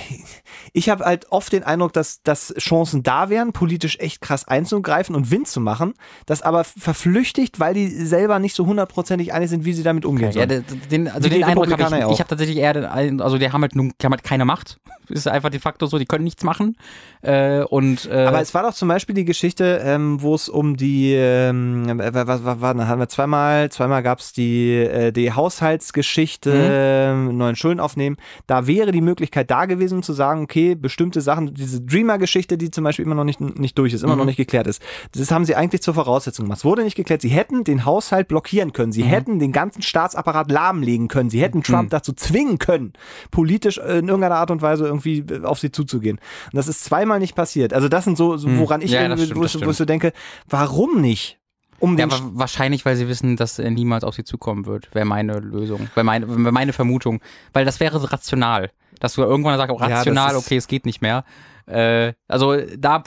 ich 0.74 0.90
habe 0.90 1.06
halt 1.06 1.32
oft 1.32 1.54
den 1.54 1.64
Eindruck, 1.64 1.94
dass, 1.94 2.24
dass 2.24 2.54
Chancen 2.58 3.04
da 3.04 3.30
wären, 3.30 3.54
politisch 3.54 3.98
echt 4.00 4.22
krass 4.22 4.48
einzugreifen 4.48 5.16
und 5.16 5.30
Wind 5.30 5.48
zu 5.48 5.60
machen, 5.60 5.94
das 6.26 6.42
aber 6.42 6.64
verflüchtigt, 6.64 7.60
weil 7.60 7.76
die 7.76 7.90
selber 7.90 8.40
nicht 8.40 8.56
so 8.56 8.66
hundertprozentig 8.66 9.34
einig 9.34 9.50
sind, 9.50 9.66
wie 9.66 9.74
sie 9.74 9.84
damit 9.84 10.06
umgehen 10.06 10.32
sollen. 10.32 10.50
Ja, 10.50 10.62
den, 10.90 11.08
also 11.08 11.30
den 11.30 11.44
Eindruck 11.44 11.72
habe 11.72 11.98
ich, 11.98 12.12
ich 12.12 12.20
habe 12.20 12.28
tatsächlich 12.28 12.58
eher, 12.58 12.74
den, 12.74 13.22
also 13.22 13.38
die 13.38 13.52
haben 13.52 13.62
halt, 13.62 13.76
nun, 13.76 13.94
die 14.02 14.06
haben 14.06 14.14
halt 14.14 14.24
keine 14.24 14.46
Macht. 14.46 14.80
Ist 15.10 15.28
einfach 15.28 15.50
de 15.50 15.60
facto 15.60 15.86
so, 15.86 16.00
die 16.00 16.06
können 16.06 16.24
nichts 16.24 16.44
machen. 16.44 16.78
Äh, 17.22 17.64
und, 17.64 18.06
äh, 18.06 18.26
aber 18.26 18.42
es 18.42 18.54
war 18.54 18.64
doch 18.64 18.74
zum 18.74 18.88
Beispiel 18.88 19.14
die 19.14 19.26
Geschichte, 19.26 19.43
ähm, 19.60 20.22
wo 20.22 20.36
es 20.36 20.50
um 20.50 20.78
die, 20.78 21.14
ähm, 21.14 21.86
was, 21.88 22.28
was, 22.28 22.62
was, 22.62 22.78
haben 22.78 23.00
wir 23.00 23.10
zweimal, 23.10 23.70
zweimal 23.70 24.02
gab 24.04 24.20
es 24.20 24.34
die, 24.34 24.76
äh, 24.76 25.12
die 25.12 25.32
Haushaltsgeschichte, 25.32 27.14
mhm. 27.16 27.30
äh, 27.30 27.34
neuen 27.34 27.56
Schulden 27.56 27.80
aufnehmen. 27.80 28.18
Da 28.48 28.68
wäre 28.68 28.92
die 28.92 29.02
Möglichkeit 29.02 29.52
da 29.52 29.66
gewesen 29.66 30.04
zu 30.04 30.14
sagen, 30.14 30.44
okay, 30.44 30.76
bestimmte 30.76 31.22
Sachen, 31.22 31.54
diese 31.54 31.82
Dreamer-Geschichte, 31.82 32.58
die 32.58 32.72
zum 32.72 32.84
Beispiel 32.84 33.06
immer 33.06 33.16
noch 33.16 33.24
nicht, 33.24 33.42
nicht 33.42 33.78
durch 33.78 33.94
ist, 33.94 34.04
immer 34.04 34.14
mhm. 34.14 34.20
noch 34.20 34.26
nicht 34.26 34.38
geklärt 34.38 34.68
ist, 34.68 34.82
das 35.12 35.32
haben 35.32 35.46
sie 35.46 35.56
eigentlich 35.56 35.82
zur 35.82 35.94
Voraussetzung 35.94 36.46
gemacht. 36.46 36.60
Es 36.60 36.66
wurde 36.66 36.84
nicht 36.84 36.96
geklärt. 36.96 37.22
Sie 37.22 37.30
hätten 37.30 37.64
den 37.64 37.86
Haushalt 37.86 38.28
blockieren 38.28 38.74
können. 38.74 38.92
Sie 38.92 39.04
mhm. 39.04 39.08
hätten 39.08 39.40
den 39.40 39.52
ganzen 39.52 39.82
Staatsapparat 39.82 40.50
lahmlegen 40.52 41.08
können. 41.08 41.30
Sie 41.30 41.42
hätten 41.42 41.64
Trump 41.64 41.86
mhm. 41.86 41.90
dazu 41.90 42.14
zwingen 42.14 42.60
können, 42.60 42.94
politisch 43.32 43.78
in 43.78 44.08
irgendeiner 44.08 44.36
Art 44.36 44.52
und 44.52 44.62
Weise 44.62 44.86
irgendwie 44.86 45.26
auf 45.44 45.60
sie 45.60 45.72
zuzugehen. 45.72 46.18
Und 46.18 46.56
das 46.56 46.68
ist 46.68 46.84
zweimal 46.84 47.20
nicht 47.20 47.36
passiert. 47.36 47.74
Also 47.74 47.90
das 47.90 48.06
sind 48.06 48.18
so, 48.18 48.38
so 48.38 48.48
mhm. 48.48 48.60
woran 48.60 48.82
ich, 48.82 48.92
ja, 48.92 49.02
stimmt, 49.48 49.64
wo, 49.64 49.68
wo 49.68 49.72
ich 49.72 49.78
so 49.78 49.86
denke, 49.86 50.14
warum 50.48 51.02
nicht? 51.02 51.40
Um 51.80 51.98
ja, 51.98 52.08
wahrscheinlich, 52.10 52.86
weil 52.86 52.96
sie 52.96 53.10
wissen, 53.10 53.36
dass 53.36 53.60
er 53.60 53.70
niemals 53.70 54.06
auf 54.06 54.16
sie 54.16 54.24
zukommen 54.24 54.66
wird, 54.66 54.94
wäre 54.96 55.06
meine 55.06 55.40
Lösung, 55.40 55.90
wäre 55.96 56.06
meine, 56.06 56.30
wär 56.30 56.52
meine 56.52 56.72
Vermutung. 56.72 57.20
Weil 57.52 57.66
das 57.66 57.82
wäre 57.82 58.12
rational 58.12 58.72
dass 59.04 59.16
du 59.16 59.22
irgendwann 59.22 59.58
sagst, 59.58 59.80
rational, 59.80 60.32
ja, 60.32 60.38
okay, 60.38 60.56
es 60.56 60.68
geht 60.68 60.86
nicht 60.86 61.02
mehr. 61.02 61.26
Äh, 61.66 62.14
also 62.28 62.58
da 62.78 63.04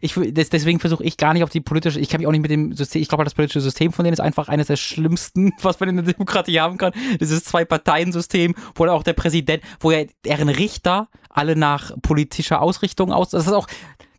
ich 0.00 0.14
deswegen 0.14 0.80
versuche 0.80 1.02
ich 1.04 1.16
gar 1.16 1.32
nicht 1.32 1.42
auf 1.42 1.50
die 1.50 1.60
politische, 1.60 2.00
ich 2.00 2.08
kann 2.08 2.20
mich 2.20 2.26
auch 2.28 2.32
nicht 2.32 2.42
mit 2.42 2.50
dem 2.50 2.72
System, 2.72 3.02
ich 3.02 3.08
glaube 3.08 3.24
das 3.24 3.34
politische 3.34 3.60
System 3.60 3.92
von 3.92 4.04
denen 4.04 4.12
ist 4.12 4.20
einfach 4.20 4.48
eines 4.48 4.68
der 4.68 4.76
schlimmsten, 4.76 5.52
was 5.62 5.80
man 5.80 5.88
in 5.88 5.96
der 5.96 6.04
Demokratie 6.04 6.60
haben 6.60 6.76
kann. 6.76 6.92
Dieses 7.20 7.42
Zwei-Parteien-System, 7.44 8.54
wo 8.74 8.86
auch 8.86 9.02
der 9.02 9.12
Präsident, 9.12 9.62
wo 9.80 9.90
er 9.90 10.06
deren 10.24 10.48
Richter 10.48 11.08
alle 11.28 11.56
nach 11.56 11.92
politischer 12.02 12.62
Ausrichtung 12.62 13.12
aus, 13.12 13.30
das 13.30 13.46
ist 13.46 13.52
auch 13.52 13.66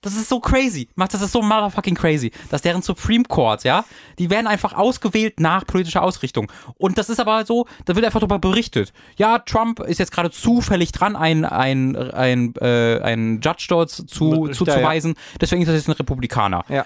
Das 0.01 0.15
ist 0.15 0.29
so 0.29 0.39
crazy. 0.39 0.89
Macht 0.95 1.13
das 1.13 1.21
ist 1.21 1.31
so 1.31 1.41
motherfucking 1.41 1.95
crazy. 1.95 2.31
Dass 2.49 2.63
deren 2.63 2.81
Supreme 2.81 3.23
Court, 3.23 3.63
ja, 3.63 3.85
die 4.17 4.29
werden 4.31 4.47
einfach 4.47 4.73
ausgewählt 4.73 5.39
nach 5.39 5.65
politischer 5.65 6.01
Ausrichtung. 6.01 6.51
Und 6.77 6.97
das 6.97 7.09
ist 7.09 7.19
aber 7.19 7.45
so, 7.45 7.67
da 7.85 7.95
wird 7.95 8.05
einfach 8.05 8.19
darüber 8.19 8.39
berichtet. 8.39 8.93
Ja, 9.17 9.39
Trump 9.39 9.79
ist 9.79 9.99
jetzt 9.99 10.11
gerade 10.11 10.31
zufällig 10.31 10.91
dran, 10.91 11.15
ein, 11.15 11.45
ein, 11.45 11.95
ein, 11.95 12.55
äh, 12.55 12.99
ein 13.01 13.41
Judge 13.41 13.65
dort 13.69 13.91
zu, 13.91 14.47
zuzuweisen. 14.47 15.13
Ja. 15.13 15.37
Deswegen 15.39 15.61
ist 15.61 15.67
das 15.67 15.75
jetzt 15.75 15.87
ein 15.87 15.93
Republikaner. 15.93 16.65
Ja. 16.67 16.85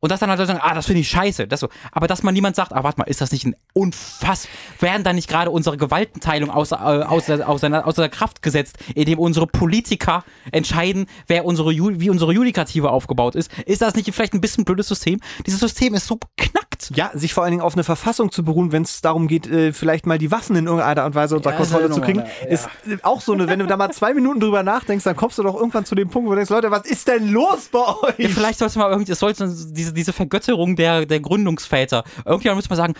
Und 0.00 0.12
das 0.12 0.20
dann 0.20 0.30
halt 0.30 0.38
sagen, 0.38 0.60
ah, 0.62 0.74
das 0.74 0.86
finde 0.86 1.00
ich 1.00 1.08
scheiße. 1.08 1.48
Das 1.48 1.60
so. 1.60 1.68
Aber 1.90 2.06
dass 2.06 2.22
man 2.22 2.32
niemand 2.32 2.54
sagt, 2.54 2.72
ah, 2.72 2.84
warte 2.84 3.00
mal, 3.00 3.04
ist 3.04 3.20
das 3.20 3.32
nicht 3.32 3.44
ein 3.44 3.56
unfass, 3.72 4.48
werden 4.80 5.02
da 5.02 5.12
nicht 5.12 5.28
gerade 5.28 5.50
unsere 5.50 5.76
Gewaltenteilung 5.76 6.50
außer, 6.50 6.76
äh, 6.76 7.04
außer, 7.04 7.48
außer, 7.48 7.86
außer 7.86 8.08
Kraft 8.08 8.42
gesetzt, 8.42 8.78
indem 8.94 9.18
unsere 9.18 9.46
Politiker 9.46 10.24
entscheiden, 10.52 11.06
wer 11.26 11.44
unsere, 11.44 11.70
wie 11.70 12.10
unsere 12.10 12.32
Judikative 12.32 12.90
aufgebaut 12.90 13.34
ist? 13.34 13.50
Ist 13.66 13.82
das 13.82 13.94
nicht 13.94 14.12
vielleicht 14.12 14.34
ein 14.34 14.40
bisschen 14.40 14.62
ein 14.62 14.64
blödes 14.66 14.88
System? 14.88 15.20
Dieses 15.46 15.60
System 15.60 15.94
ist 15.94 16.06
so 16.06 16.18
knackt. 16.36 16.92
Ja, 16.94 17.10
sich 17.14 17.34
vor 17.34 17.42
allen 17.42 17.52
Dingen 17.52 17.62
auf 17.62 17.74
eine 17.74 17.84
Verfassung 17.84 18.30
zu 18.30 18.44
beruhen, 18.44 18.70
wenn 18.70 18.82
es 18.82 19.00
darum 19.00 19.26
geht, 19.26 19.48
äh, 19.48 19.72
vielleicht 19.72 20.06
mal 20.06 20.18
die 20.18 20.30
Waffen 20.30 20.54
in 20.54 20.66
irgendeiner 20.66 21.02
Art 21.02 21.08
und 21.08 21.14
Weise 21.16 21.36
unter 21.36 21.50
ja, 21.50 21.56
Kontrolle 21.56 21.90
zu 21.90 22.00
kriegen, 22.00 22.20
ja. 22.20 22.48
ist 22.48 22.68
auch 23.02 23.20
so 23.20 23.32
eine, 23.32 23.48
wenn 23.48 23.58
du 23.58 23.66
da 23.66 23.76
mal 23.76 23.90
zwei 23.90 24.14
Minuten 24.14 24.38
drüber 24.38 24.62
nachdenkst, 24.62 25.04
dann 25.04 25.16
kommst 25.16 25.38
du 25.38 25.42
doch 25.42 25.56
irgendwann 25.56 25.84
zu 25.84 25.96
dem 25.96 26.08
Punkt, 26.08 26.28
wo 26.28 26.32
du 26.32 26.36
denkst, 26.36 26.50
Leute, 26.50 26.70
was 26.70 26.86
ist 26.86 27.08
denn 27.08 27.28
los 27.28 27.68
bei 27.72 27.80
euch? 27.80 28.18
Ja, 28.18 28.28
vielleicht 28.28 28.60
sollte 28.60 28.78
mal 28.78 28.90
irgendwie, 28.90 29.10
es 29.10 29.18
sollte 29.18 29.48
diese 29.48 29.87
diese, 29.88 29.94
diese 29.94 30.12
Vergötterung 30.12 30.76
der, 30.76 31.06
der 31.06 31.20
Gründungsväter. 31.20 32.04
Irgendjemand 32.24 32.56
muss 32.56 32.70
mal 32.70 32.76
sagen, 32.76 32.94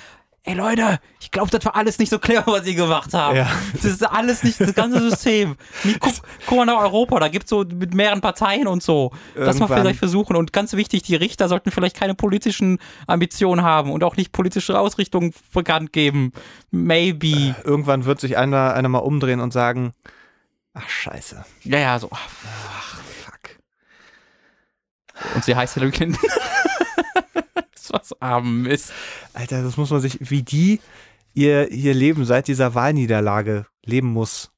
ey 0.44 0.54
Leute, 0.54 0.98
ich 1.20 1.30
glaube, 1.30 1.50
das 1.50 1.64
war 1.64 1.76
alles 1.76 1.98
nicht 1.98 2.10
so 2.10 2.18
clever, 2.18 2.46
was 2.46 2.64
sie 2.64 2.74
gemacht 2.74 3.12
haben. 3.12 3.36
Ja. 3.36 3.50
Das 3.74 3.84
ist 3.84 4.02
alles 4.02 4.42
nicht, 4.42 4.60
das 4.60 4.74
ganze 4.74 5.00
System. 5.10 5.56
guck, 6.00 6.14
guck 6.46 6.58
mal 6.58 6.64
nach 6.64 6.80
Europa, 6.80 7.20
da 7.20 7.28
gibt's 7.28 7.50
so 7.50 7.64
mit 7.64 7.94
mehreren 7.94 8.20
Parteien 8.20 8.66
und 8.66 8.82
so. 8.82 9.12
Das 9.34 9.58
mal 9.58 9.68
vielleicht 9.68 9.98
versuchen. 9.98 10.36
Und 10.36 10.52
ganz 10.52 10.72
wichtig, 10.72 11.02
die 11.02 11.16
Richter 11.16 11.48
sollten 11.48 11.70
vielleicht 11.70 11.96
keine 11.96 12.14
politischen 12.14 12.78
Ambitionen 13.06 13.62
haben 13.62 13.92
und 13.92 14.02
auch 14.04 14.16
nicht 14.16 14.32
politische 14.32 14.78
Ausrichtungen 14.78 15.34
bekannt 15.52 15.92
geben. 15.92 16.32
Maybe. 16.70 17.54
Irgendwann 17.64 18.04
wird 18.06 18.20
sich 18.20 18.38
einer, 18.38 18.74
einer 18.74 18.88
mal 18.88 18.98
umdrehen 18.98 19.40
und 19.40 19.52
sagen, 19.52 19.92
ach 20.72 20.88
scheiße. 20.88 21.44
Ja, 21.64 21.78
ja, 21.78 21.98
so. 21.98 22.08
Ach, 22.10 23.00
fuck. 23.24 23.58
Und 25.34 25.44
sie 25.44 25.54
heißt 25.54 25.74
Hillary 25.74 25.92
Clinton. 25.92 26.18
was 27.92 28.20
arm 28.20 28.66
ist. 28.66 28.92
Alter, 29.34 29.62
das 29.62 29.76
muss 29.76 29.90
man 29.90 30.00
sich, 30.00 30.18
wie 30.30 30.42
die 30.42 30.80
ihr, 31.34 31.70
ihr 31.70 31.94
Leben 31.94 32.24
seit 32.24 32.48
dieser 32.48 32.74
Wahlniederlage 32.74 33.66
leben 33.84 34.08
muss. 34.08 34.50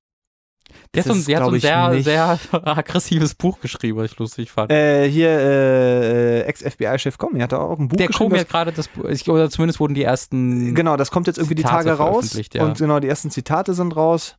Der, 0.94 1.04
hat 1.04 1.08
so 1.08 1.14
ein 1.14 1.60
sehr, 1.60 2.02
sehr 2.02 2.38
aggressives 2.52 3.34
Buch 3.34 3.60
geschrieben, 3.60 3.98
was 3.98 4.12
ich 4.12 4.18
lustig 4.18 4.50
fand. 4.50 4.70
Äh, 4.72 5.08
hier, 5.08 5.28
äh, 5.28 6.40
Ex-FBI-Chef 6.42 7.18
Comey 7.18 7.40
hat 7.40 7.54
auch 7.54 7.78
ein 7.78 7.88
Buch 7.88 7.96
der 7.96 8.08
geschrieben. 8.08 8.30
Der 8.30 8.44
Comey 8.44 8.70
hat 8.70 8.70
gerade 8.70 8.72
das, 8.72 9.28
oder 9.28 9.50
zumindest 9.50 9.80
wurden 9.80 9.94
die 9.94 10.02
ersten. 10.02 10.74
Genau, 10.74 10.96
das 10.96 11.10
kommt 11.10 11.26
jetzt 11.26 11.38
irgendwie 11.38 11.56
Zitate 11.56 11.82
die 11.82 11.88
Tage 11.88 11.98
raus. 11.98 12.40
Ja. 12.52 12.64
Und 12.64 12.78
genau, 12.78 13.00
die 13.00 13.08
ersten 13.08 13.30
Zitate 13.30 13.74
sind 13.74 13.94
raus. 13.96 14.36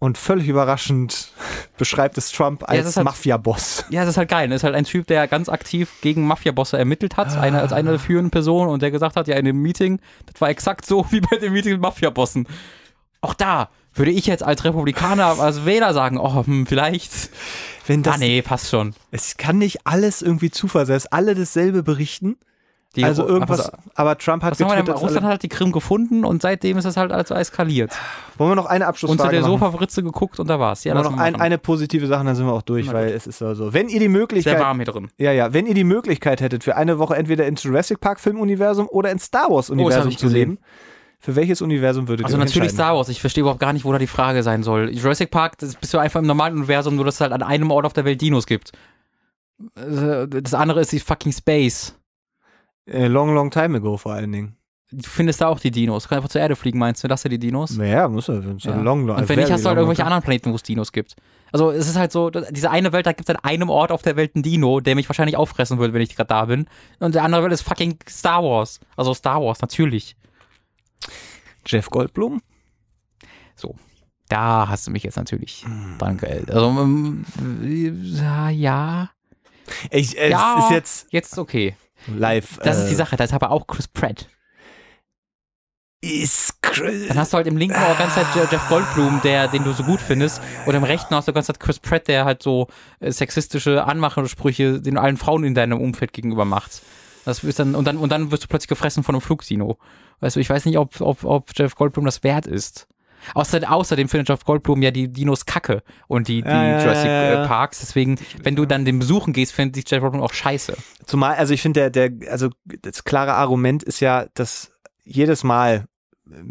Und 0.00 0.16
völlig 0.16 0.48
überraschend 0.48 1.28
beschreibt 1.78 2.18
es 2.18 2.32
Trump 2.32 2.68
als 2.68 2.78
ja, 2.78 2.96
halt, 2.96 3.04
Mafia-Boss. 3.04 3.84
Ja, 3.90 4.00
das 4.00 4.10
ist 4.10 4.16
halt 4.16 4.30
geil. 4.30 4.48
Das 4.48 4.56
ist 4.56 4.64
halt 4.64 4.74
ein 4.74 4.84
Typ, 4.84 5.06
der 5.06 5.28
ganz 5.28 5.50
aktiv 5.50 5.90
gegen 6.00 6.26
Mafia-Bosse 6.26 6.78
ermittelt 6.78 7.18
hat, 7.18 7.28
ah. 7.36 7.40
eine, 7.40 7.60
als 7.60 7.72
eine 7.72 7.90
der 7.90 7.98
führenden 7.98 8.30
Personen 8.30 8.70
und 8.70 8.80
der 8.80 8.90
gesagt 8.90 9.16
hat, 9.16 9.28
ja, 9.28 9.36
in 9.36 9.44
dem 9.44 9.60
Meeting, 9.60 10.00
das 10.32 10.40
war 10.40 10.48
exakt 10.48 10.86
so 10.86 11.06
wie 11.10 11.20
bei 11.20 11.36
dem 11.36 11.52
Meeting 11.52 11.72
mit 11.72 11.82
Mafia-Bossen. 11.82 12.48
Auch 13.20 13.34
da 13.34 13.68
würde 13.92 14.10
ich 14.10 14.26
jetzt 14.26 14.42
als 14.42 14.64
Republikaner, 14.64 15.38
als 15.38 15.66
Wähler 15.66 15.92
sagen, 15.92 16.18
oh, 16.18 16.46
hm, 16.46 16.66
vielleicht. 16.66 17.30
Wenn 17.86 18.02
das, 18.02 18.14
ah, 18.14 18.18
nee, 18.18 18.40
passt 18.40 18.70
schon. 18.70 18.94
Es 19.10 19.36
kann 19.36 19.58
nicht 19.58 19.86
alles 19.86 20.22
irgendwie 20.22 20.50
Zufall 20.50 20.86
sein, 20.86 20.94
dass 20.94 21.06
alle 21.06 21.34
dasselbe 21.34 21.82
berichten. 21.82 22.38
Die 22.96 23.04
also 23.04 23.24
irgendwas, 23.24 23.68
aber, 23.68 23.78
aber 23.94 24.18
Trump 24.18 24.42
hat 24.42 24.58
getwittert. 24.58 24.88
Mal, 24.88 24.94
Russland 24.94 25.22
hat 25.22 25.30
halt 25.30 25.42
die 25.44 25.48
Krim 25.48 25.70
gefunden 25.70 26.24
und 26.24 26.42
seitdem 26.42 26.76
ist 26.76 26.86
es 26.86 26.96
halt 26.96 27.12
also 27.12 27.34
eskaliert. 27.34 27.92
Wollen 28.36 28.50
wir 28.50 28.56
noch 28.56 28.66
eine 28.66 28.88
Abschlussfrage 28.88 29.22
Unter 29.22 29.32
der 29.32 29.44
Sofa-Fritze 29.44 30.02
geguckt 30.02 30.40
und 30.40 30.48
da 30.48 30.58
war's. 30.58 30.82
Ja, 30.82 30.94
noch 30.94 31.16
ein, 31.16 31.36
eine 31.36 31.58
positive 31.58 32.08
Sache, 32.08 32.24
dann 32.24 32.34
sind 32.34 32.46
wir 32.46 32.52
auch 32.52 32.62
durch, 32.62 32.86
Na, 32.86 32.94
weil 32.94 33.06
gut. 33.06 33.16
es 33.16 33.28
ist 33.28 33.40
ja 33.40 33.54
so. 33.54 33.72
Wenn 33.72 33.88
ihr 33.88 34.00
die 34.00 34.08
Möglichkeit. 34.08 34.56
Sehr 34.56 34.64
warm 34.64 34.78
hier 34.78 34.86
drin. 34.86 35.08
Ja, 35.18 35.30
ja. 35.30 35.52
Wenn 35.52 35.66
ihr 35.66 35.74
die 35.74 35.84
Möglichkeit 35.84 36.40
hättet, 36.40 36.64
für 36.64 36.76
eine 36.76 36.98
Woche 36.98 37.14
entweder 37.14 37.46
ins 37.46 37.62
Jurassic 37.62 38.00
Park 38.00 38.18
Filmuniversum 38.18 38.88
oder 38.88 39.12
ins 39.12 39.24
Star 39.24 39.50
Wars 39.50 39.70
Universum 39.70 40.10
oh, 40.12 40.16
zu 40.16 40.26
leben, 40.26 40.58
für 41.20 41.36
welches 41.36 41.62
Universum 41.62 42.08
würdet 42.08 42.26
also 42.26 42.36
ihr 42.36 42.40
Also 42.40 42.50
natürlich 42.52 42.72
Star 42.72 42.96
Wars. 42.96 43.08
Ich 43.08 43.20
verstehe 43.20 43.42
überhaupt 43.42 43.60
gar 43.60 43.72
nicht, 43.72 43.84
wo 43.84 43.92
da 43.92 43.98
die 43.98 44.08
Frage 44.08 44.42
sein 44.42 44.64
soll. 44.64 44.90
Jurassic 44.90 45.30
Park, 45.30 45.58
das 45.58 45.76
bist 45.76 45.94
du 45.94 45.98
einfach 45.98 46.18
im 46.18 46.26
normalen 46.26 46.56
Universum, 46.56 46.96
nur 46.96 47.04
dass 47.04 47.16
es 47.16 47.20
halt 47.20 47.32
an 47.32 47.44
einem 47.44 47.70
Ort 47.70 47.86
auf 47.86 47.92
der 47.92 48.04
Welt 48.04 48.20
Dinos 48.20 48.46
gibt. 48.46 48.72
Äh, 49.76 50.26
das 50.26 50.54
andere 50.54 50.80
ist 50.80 50.90
die 50.90 50.98
fucking 50.98 51.32
Space. 51.32 51.94
Äh, 52.90 53.06
long, 53.06 53.34
long 53.34 53.50
time 53.50 53.78
ago 53.78 53.96
vor 53.96 54.12
allen 54.12 54.32
Dingen. 54.32 54.56
Du 54.92 55.08
findest 55.08 55.40
da 55.40 55.46
auch 55.46 55.60
die 55.60 55.70
Dinos. 55.70 56.02
Du 56.02 56.08
kannst 56.08 56.18
einfach 56.18 56.30
zur 56.30 56.40
Erde 56.40 56.56
fliegen, 56.56 56.78
meinst 56.78 57.04
du? 57.04 57.08
Das 57.08 57.22
sind 57.22 57.30
die 57.30 57.38
Dinos? 57.38 57.76
Naja, 57.76 58.08
muss 58.08 58.28
er. 58.28 58.42
Ja. 58.58 58.74
Long, 58.74 59.06
long, 59.06 59.18
Und 59.18 59.28
wenn 59.28 59.38
nicht, 59.38 59.52
hast 59.52 59.64
du 59.64 59.68
halt 59.68 59.78
irgendwelche 59.78 60.04
anderen 60.04 60.22
Planeten, 60.22 60.50
wo 60.50 60.56
es 60.56 60.64
Dinos 60.64 60.90
gibt. 60.90 61.14
Also 61.52 61.70
es 61.70 61.88
ist 61.88 61.96
halt 61.96 62.10
so, 62.10 62.30
diese 62.30 62.70
eine 62.70 62.92
Welt, 62.92 63.06
da 63.06 63.12
gibt 63.12 63.28
es 63.28 63.34
an 63.34 63.40
einem 63.44 63.70
Ort 63.70 63.92
auf 63.92 64.02
der 64.02 64.16
Welt 64.16 64.34
einen 64.34 64.42
Dino, 64.42 64.80
der 64.80 64.96
mich 64.96 65.08
wahrscheinlich 65.08 65.36
auffressen 65.36 65.78
würde, 65.78 65.94
wenn 65.94 66.02
ich 66.02 66.16
gerade 66.16 66.28
da 66.28 66.44
bin. 66.44 66.66
Und 66.98 67.14
der 67.14 67.22
andere 67.22 67.44
Welt 67.44 67.52
ist 67.52 67.62
fucking 67.62 67.98
Star 68.08 68.42
Wars. 68.42 68.80
Also 68.96 69.14
Star 69.14 69.40
Wars, 69.40 69.60
natürlich. 69.60 70.16
Jeff 71.64 71.88
Goldblum? 71.88 72.42
So. 73.54 73.76
Da 74.28 74.68
hast 74.68 74.88
du 74.88 74.90
mich 74.90 75.04
jetzt 75.04 75.16
natürlich. 75.16 75.64
Hm. 75.64 75.96
Danke. 75.98 76.44
Also, 76.48 76.66
ähm, 76.66 77.24
ja. 78.52 79.10
Ich, 79.90 80.18
es 80.18 80.30
ja, 80.30 80.58
ist 80.58 80.70
jetzt. 80.70 81.06
Jetzt 81.12 81.38
okay 81.38 81.76
live. 82.06 82.58
Das 82.62 82.78
äh, 82.78 82.82
ist 82.82 82.88
die 82.88 82.94
äh, 82.94 82.98
Sache, 82.98 83.16
da 83.16 83.24
ist 83.24 83.32
aber 83.32 83.50
auch 83.50 83.66
Chris 83.66 83.88
Pratt. 83.88 84.28
Ist 86.02 86.62
Chris. 86.62 87.08
Dann 87.08 87.18
hast 87.18 87.32
du 87.32 87.36
halt 87.36 87.46
im 87.46 87.58
linken 87.58 87.76
Ohr 87.76 87.94
ganz 87.98 88.16
halt 88.16 88.26
Jeff 88.50 88.68
Goldblum, 88.68 89.20
der, 89.22 89.48
den 89.48 89.64
du 89.64 89.72
so 89.72 89.82
gut 89.82 90.00
findest, 90.00 90.40
und 90.64 90.74
im 90.74 90.82
rechten 90.82 91.14
hast 91.14 91.28
du 91.28 91.32
ganz 91.32 91.48
halt 91.48 91.60
Chris 91.60 91.78
Pratt, 91.78 92.08
der 92.08 92.24
halt 92.24 92.42
so 92.42 92.68
äh, 93.00 93.12
sexistische 93.12 93.84
Anmachensprüche 93.84 94.80
den 94.80 94.96
allen 94.96 95.18
Frauen 95.18 95.44
in 95.44 95.54
deinem 95.54 95.78
Umfeld 95.78 96.12
gegenüber 96.12 96.46
macht. 96.46 96.82
Das 97.26 97.44
ist 97.44 97.58
dann, 97.58 97.74
und 97.74 97.84
dann, 97.86 97.98
und 97.98 98.10
dann 98.10 98.30
wirst 98.30 98.44
du 98.44 98.48
plötzlich 98.48 98.68
gefressen 98.68 99.02
von 99.04 99.14
einem 99.14 99.20
Flugsino. 99.20 99.76
Weißt 100.20 100.36
du, 100.36 100.40
ich 100.40 100.48
weiß 100.48 100.64
nicht, 100.64 100.78
ob, 100.78 101.00
ob, 101.00 101.24
ob 101.24 101.50
Jeff 101.54 101.74
Goldblum 101.74 102.06
das 102.06 102.22
wert 102.22 102.46
ist. 102.46 102.86
Außerdem, 103.34 103.68
außerdem 103.68 104.08
findet 104.08 104.28
Jeff 104.28 104.44
Goldblum 104.44 104.82
ja 104.82 104.90
die 104.90 105.12
Dinos 105.12 105.46
kacke 105.46 105.82
und 106.08 106.28
die, 106.28 106.42
die 106.42 106.48
ja, 106.48 106.80
Jurassic 106.82 107.06
ja, 107.06 107.32
ja, 107.32 107.46
Parks. 107.46 107.80
Deswegen, 107.80 108.16
wenn 108.42 108.56
du 108.56 108.66
dann 108.66 108.84
den 108.84 108.98
besuchen 108.98 109.32
gehst, 109.32 109.52
findet 109.52 109.76
sich 109.76 109.90
Jeff 109.90 110.00
Goldblum 110.00 110.22
auch 110.22 110.32
scheiße. 110.32 110.76
Zumal, 111.06 111.36
also 111.36 111.54
ich 111.54 111.62
finde, 111.62 111.90
der, 111.90 112.08
der, 112.08 112.32
also 112.32 112.50
das 112.82 113.04
klare 113.04 113.34
Argument 113.34 113.82
ist 113.82 114.00
ja, 114.00 114.26
dass 114.34 114.72
jedes 115.04 115.44
Mal 115.44 115.86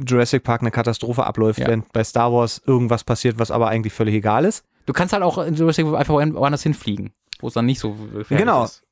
Jurassic 0.05 0.43
Park 0.43 0.61
eine 0.61 0.71
Katastrophe 0.71 1.25
abläuft, 1.25 1.59
während 1.59 1.91
bei 1.93 2.03
Star 2.03 2.33
Wars 2.33 2.61
irgendwas 2.65 3.03
passiert, 3.03 3.39
was 3.39 3.51
aber 3.51 3.69
eigentlich 3.69 3.93
völlig 3.93 4.15
egal 4.15 4.45
ist. 4.45 4.65
Du 4.85 4.93
kannst 4.93 5.13
halt 5.13 5.23
auch 5.23 5.37
in 5.37 5.55
Jurassic 5.55 5.85
Park 5.85 5.99
einfach 5.99 6.15
woanders 6.15 6.63
hinfliegen, 6.63 7.13
wo 7.39 7.47
es 7.47 7.53
dann 7.53 7.65
nicht 7.65 7.79
so 7.79 7.95
genau. 8.27 8.65
ist. 8.65 8.81
Genau. 8.81 8.89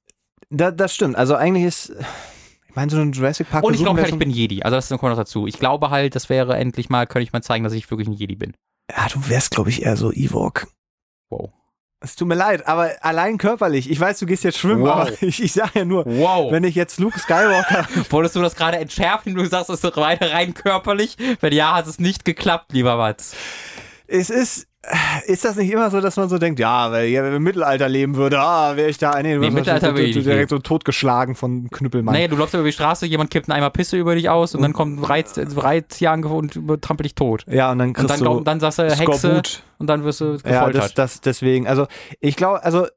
Da, 0.50 0.72
das 0.72 0.96
stimmt. 0.96 1.18
Also 1.18 1.36
eigentlich 1.36 1.66
ist 1.66 1.94
meine, 2.78 2.92
so 2.92 2.98
ein 2.98 3.12
Jurassic 3.12 3.50
Park. 3.50 3.64
Und 3.66 3.74
ich 3.74 3.82
glaube 3.82 4.00
halt, 4.00 4.12
ich 4.12 4.20
bin 4.20 4.30
Jedi. 4.30 4.62
Also 4.62 4.76
das 4.76 4.88
kommt 4.88 5.04
noch 5.04 5.18
dazu. 5.18 5.48
Ich 5.48 5.60
glaube 5.60 5.90
halt, 5.90 6.16
das 6.16 6.30
wäre 6.30 6.56
endlich 6.56 6.90
mal, 6.90 7.08
könnte 7.08 7.24
ich 7.24 7.34
mal 7.34 7.42
zeigen, 7.42 7.64
dass 7.64 7.74
ich 7.74 7.90
wirklich 7.92 8.08
ein 8.08 8.14
Jedi 8.14 8.36
bin. 8.36 8.54
Ja, 8.90 9.08
du 9.12 9.28
wärst, 9.28 9.52
glaube 9.52 9.70
ich, 9.70 9.84
eher 9.84 9.98
so 9.98 10.14
Ewok. 10.14 10.68
Wow. 11.30 11.52
Es 12.00 12.16
tut 12.16 12.28
mir 12.28 12.36
leid, 12.36 12.68
aber 12.68 12.92
allein 13.02 13.40
körperlich. 13.40 13.90
Ich 13.90 14.00
weiß, 14.00 14.20
du 14.20 14.28
gehst 14.28 14.44
jetzt 14.44 14.60
schwimmen, 14.60 14.84
wow. 14.84 14.92
aber 14.92 15.12
ich, 15.24 15.42
ich 15.42 15.52
sage 15.52 15.80
ja 15.80 15.86
nur, 15.86 16.06
wow. 16.06 16.52
wenn 16.52 16.64
ich 16.64 16.76
jetzt 16.76 17.00
Luke 17.00 17.20
Skywalker. 17.20 17.88
Wolltest 18.12 18.36
du 18.36 18.42
das 18.42 18.56
gerade 18.56 18.78
entschärfen? 18.78 19.34
Du 19.34 19.44
sagst, 19.46 19.72
es 19.72 19.84
ist 19.84 19.98
weiter 19.98 20.32
rein 20.32 20.54
körperlich? 20.54 21.18
Wenn 21.42 21.54
ja, 21.54 21.76
hat 21.76 21.88
es 21.88 22.00
nicht 22.00 22.24
geklappt, 22.24 22.74
lieber 22.74 22.96
Mats. 22.96 23.36
Es 24.06 24.30
ist, 24.30 24.67
ist 25.26 25.44
das 25.44 25.56
nicht 25.56 25.72
immer 25.72 25.90
so, 25.92 26.02
dass 26.02 26.16
man 26.16 26.30
so 26.30 26.38
denkt, 26.38 26.60
ja, 26.60 26.92
wenn 26.92 27.08
ich 27.08 27.16
im 27.16 27.44
Mittelalter 27.44 27.90
leben 27.90 28.16
würde, 28.16 28.40
ah, 28.40 28.76
wäre 28.76 28.90
ich 28.90 28.98
da, 28.98 29.22
nee, 29.22 29.38
nee 29.38 29.50
Mittelalter 29.50 29.96
so, 29.96 29.98
so, 29.98 30.22
direkt 30.22 30.50
so 30.50 30.60
totgeschlagen 30.60 31.36
von 31.36 31.70
Knüppelmann. 31.70 32.16
Nee, 32.16 32.28
du 32.28 32.36
läufst 32.36 32.54
über 32.54 32.64
die 32.64 32.72
Straße, 32.72 33.06
jemand 33.06 33.30
kippt 33.30 33.50
einen 33.50 33.58
Eimer 33.58 33.70
Pisse 33.70 33.98
über 33.98 34.16
dich 34.16 34.30
aus 34.30 34.54
und, 34.54 34.60
und 34.60 34.64
dann 34.64 34.74
kommt 34.74 35.00
ein 35.00 35.04
Reiz, 35.04 35.38
Reizjagen 35.38 36.24
und 36.26 36.54
trampelt 36.82 37.06
dich 37.06 37.16
tot. 37.16 37.46
Ja, 37.48 37.72
und 37.72 37.80
dann 37.80 37.94
kriegst 37.94 38.12
und 38.12 38.28
dann, 38.28 38.38
du 38.38 38.44
dann 38.44 38.60
sagst 38.60 38.80
du 38.80 38.84
Hexe 38.84 39.18
Skorbut. 39.18 39.64
und 39.78 39.88
dann 39.88 40.04
wirst 40.04 40.22
du 40.22 40.34
gefoltert. 40.38 40.74
Ja, 40.76 40.82
das, 40.82 40.94
das 40.94 41.22
deswegen, 41.22 41.68
also 41.68 41.88
ich 42.20 42.36
glaube, 42.36 42.64
also 42.64 42.88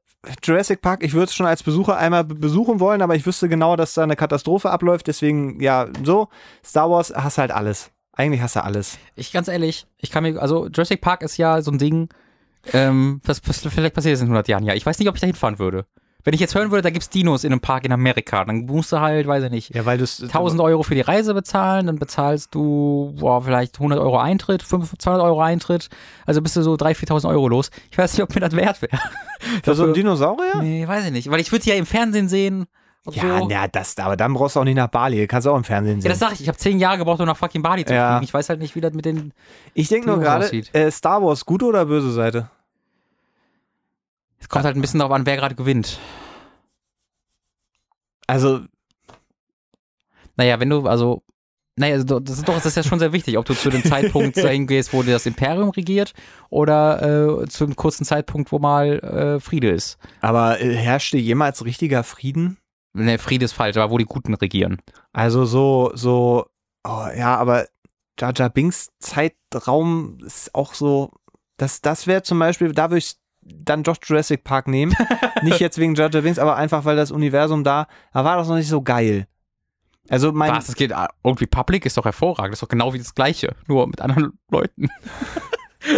Jurassic 0.43 0.81
Park, 0.81 1.03
ich 1.03 1.13
würde 1.13 1.25
es 1.25 1.33
schon 1.33 1.47
als 1.47 1.63
Besucher 1.63 1.97
einmal 1.97 2.23
besuchen 2.23 2.79
wollen, 2.79 3.01
aber 3.01 3.15
ich 3.15 3.25
wüsste 3.25 3.49
genau, 3.49 3.75
dass 3.75 3.95
da 3.95 4.03
eine 4.03 4.15
Katastrophe 4.15 4.69
abläuft, 4.69 5.07
deswegen, 5.07 5.59
ja, 5.61 5.87
so, 6.03 6.29
Star 6.63 6.89
Wars 6.89 7.11
hast 7.15 7.37
halt 7.37 7.51
alles. 7.51 7.91
Eigentlich 8.13 8.41
hast 8.41 8.55
du 8.55 8.63
alles. 8.63 8.97
Ich 9.15 9.31
ganz 9.31 9.47
ehrlich, 9.47 9.87
ich 9.97 10.11
kann 10.11 10.23
mir, 10.23 10.41
also 10.41 10.67
Jurassic 10.67 11.01
Park 11.01 11.23
ist 11.23 11.37
ja 11.37 11.61
so 11.61 11.71
ein 11.71 11.77
Ding, 11.77 12.09
ähm, 12.73 13.21
was, 13.23 13.41
was 13.47 13.61
vielleicht 13.61 13.95
passiert 13.95 14.13
ist 14.13 14.21
in 14.21 14.27
100 14.27 14.47
Jahren. 14.47 14.63
Ja, 14.63 14.73
ich 14.73 14.85
weiß 14.85 14.99
nicht, 14.99 15.07
ob 15.07 15.15
ich 15.15 15.21
da 15.21 15.27
hinfahren 15.27 15.59
würde. 15.59 15.85
Wenn 16.23 16.35
ich 16.35 16.39
jetzt 16.39 16.53
hören 16.53 16.69
würde, 16.69 16.83
da 16.83 16.91
gibt's 16.91 17.09
Dinos 17.09 17.43
in 17.43 17.51
einem 17.51 17.61
Park 17.61 17.83
in 17.83 17.91
Amerika, 17.91 18.45
dann 18.45 18.65
musst 18.65 18.91
du 18.91 18.99
halt, 18.99 19.25
weiß 19.25 19.45
ich 19.45 19.49
nicht, 19.49 19.75
Ja, 19.75 19.85
weil 19.85 19.97
du 19.97 20.03
1000 20.03 20.61
Euro 20.61 20.83
für 20.83 20.93
die 20.93 21.01
Reise 21.01 21.33
bezahlen, 21.33 21.87
dann 21.87 21.97
bezahlst 21.97 22.53
du 22.53 23.15
boah, 23.19 23.41
vielleicht 23.41 23.77
100 23.77 23.99
Euro 23.99 24.19
Eintritt, 24.19 24.61
500, 24.61 25.01
200 25.01 25.25
Euro 25.25 25.41
Eintritt, 25.41 25.89
also 26.27 26.41
bist 26.43 26.55
du 26.55 26.61
so 26.61 26.75
3.000, 26.75 27.07
4.000 27.07 27.29
Euro 27.29 27.47
los. 27.47 27.71
Ich 27.89 27.97
weiß 27.97 28.13
nicht, 28.13 28.21
ob 28.21 28.35
mir 28.35 28.41
das 28.41 28.55
wert 28.55 28.81
wäre. 28.83 28.99
Für 29.63 29.73
so 29.73 29.85
einen 29.85 29.95
Dinosaurier? 29.95 30.61
Nee, 30.61 30.87
weiß 30.87 31.05
ich 31.05 31.11
nicht, 31.11 31.31
weil 31.31 31.39
ich 31.39 31.51
würde 31.51 31.63
sie 31.63 31.71
ja 31.71 31.75
im 31.75 31.87
Fernsehen 31.87 32.29
sehen. 32.29 32.67
Ja, 33.09 33.39
so. 33.39 33.47
na, 33.47 33.67
das, 33.67 33.97
aber 33.97 34.15
dann 34.15 34.33
brauchst 34.33 34.55
du 34.55 34.59
auch 34.59 34.63
nicht 34.63 34.75
nach 34.75 34.87
Bali. 34.87 35.25
Kannst 35.27 35.47
du 35.47 35.51
auch 35.51 35.57
im 35.57 35.63
Fernsehen 35.63 35.97
Ja, 35.97 36.01
sehen. 36.01 36.09
das 36.11 36.19
sag 36.19 36.33
ich. 36.33 36.41
Ich 36.41 36.47
habe 36.47 36.57
zehn 36.57 36.77
Jahre 36.79 36.99
gebraucht, 36.99 37.19
um 37.19 37.25
nach 37.25 37.35
fucking 37.37 37.61
Bali 37.63 37.83
zu 37.83 37.93
Ja. 37.93 38.11
fliegen. 38.11 38.23
Ich 38.23 38.33
weiß 38.33 38.49
halt 38.49 38.59
nicht, 38.59 38.75
wie 38.75 38.81
das 38.81 38.93
mit 38.93 39.05
den. 39.05 39.33
ich 39.73 39.87
denke 39.87 40.07
nur 40.07 40.19
gerade, 40.19 40.45
äh, 40.73 40.91
Star 40.91 41.23
Wars, 41.23 41.45
gute 41.45 41.65
oder 41.65 41.85
böse 41.85 42.11
Seite? 42.11 42.49
Es 44.39 44.49
kommt 44.49 44.65
halt 44.65 44.75
ein 44.75 44.81
bisschen 44.81 44.99
darauf 44.99 45.13
an, 45.15 45.25
wer 45.25 45.35
gerade 45.37 45.55
gewinnt. 45.55 45.99
Also, 48.27 48.61
Naja, 50.37 50.59
wenn 50.59 50.69
du, 50.69 50.87
also, 50.87 51.23
naja, 51.75 51.95
also 51.95 52.19
das 52.19 52.37
ist 52.37 52.47
doch, 52.47 52.55
das 52.55 52.65
ist 52.65 52.77
ja 52.77 52.83
schon 52.83 52.99
sehr 52.99 53.13
wichtig, 53.13 53.37
ob 53.37 53.45
du 53.45 53.53
zu 53.53 53.69
dem 53.69 53.83
Zeitpunkt 53.83 54.37
dahin 54.37 54.65
gehst, 54.67 54.93
wo 54.93 55.03
das 55.03 55.25
Imperium 55.25 55.69
regiert 55.69 56.13
oder 56.49 57.41
äh, 57.41 57.47
zu 57.47 57.65
einem 57.65 57.75
kurzen 57.75 58.05
Zeitpunkt, 58.05 58.51
wo 58.51 58.59
mal 58.59 58.99
äh, 58.99 59.39
Friede 59.39 59.69
ist. 59.69 59.97
aber 60.21 60.61
äh, 60.61 60.73
herrschte 60.75 61.17
jemals 61.17 61.65
richtiger 61.65 62.03
Frieden? 62.03 62.57
Ne, 62.93 63.17
Friede 63.17 63.45
ist 63.45 63.53
falsch, 63.53 63.77
aber 63.77 63.91
wo 63.91 63.97
die 63.97 64.05
Guten 64.05 64.33
regieren. 64.33 64.81
Also 65.13 65.45
so, 65.45 65.91
so, 65.93 66.47
oh, 66.83 67.07
ja, 67.15 67.37
aber 67.37 67.67
Jar 68.19 68.33
Jar 68.35 68.49
Binks 68.49 68.89
Zeitraum 68.99 70.17
ist 70.25 70.53
auch 70.53 70.73
so, 70.73 71.11
das, 71.57 71.81
das 71.81 72.07
wäre 72.07 72.23
zum 72.23 72.39
Beispiel, 72.39 72.73
da 72.73 72.89
würde 72.89 72.99
ich 72.99 73.15
dann 73.41 73.83
doch 73.83 73.97
Jurassic 74.03 74.43
Park 74.43 74.67
nehmen. 74.67 74.93
nicht 75.41 75.59
jetzt 75.59 75.77
wegen 75.77 75.95
Jar 75.95 76.11
Jar 76.11 76.21
Binks, 76.21 76.39
aber 76.39 76.55
einfach, 76.55 76.85
weil 76.85 76.95
das 76.97 77.11
Universum 77.11 77.63
da, 77.63 77.87
da 78.13 78.25
war 78.25 78.37
das 78.37 78.47
noch 78.47 78.57
nicht 78.57 78.67
so 78.67 78.81
geil. 78.81 79.27
Also 80.09 80.31
mein, 80.31 80.51
Was, 80.51 80.65
das 80.67 80.75
geht, 80.75 80.91
ah, 80.91 81.09
irgendwie 81.23 81.45
Public 81.45 81.85
ist 81.85 81.95
doch 81.95 82.05
hervorragend, 82.05 82.51
das 82.51 82.57
ist 82.57 82.63
doch 82.63 82.67
genau 82.67 82.93
wie 82.93 82.97
das 82.97 83.15
Gleiche, 83.15 83.55
nur 83.67 83.87
mit 83.87 84.01
anderen 84.01 84.37
Leuten. 84.49 84.89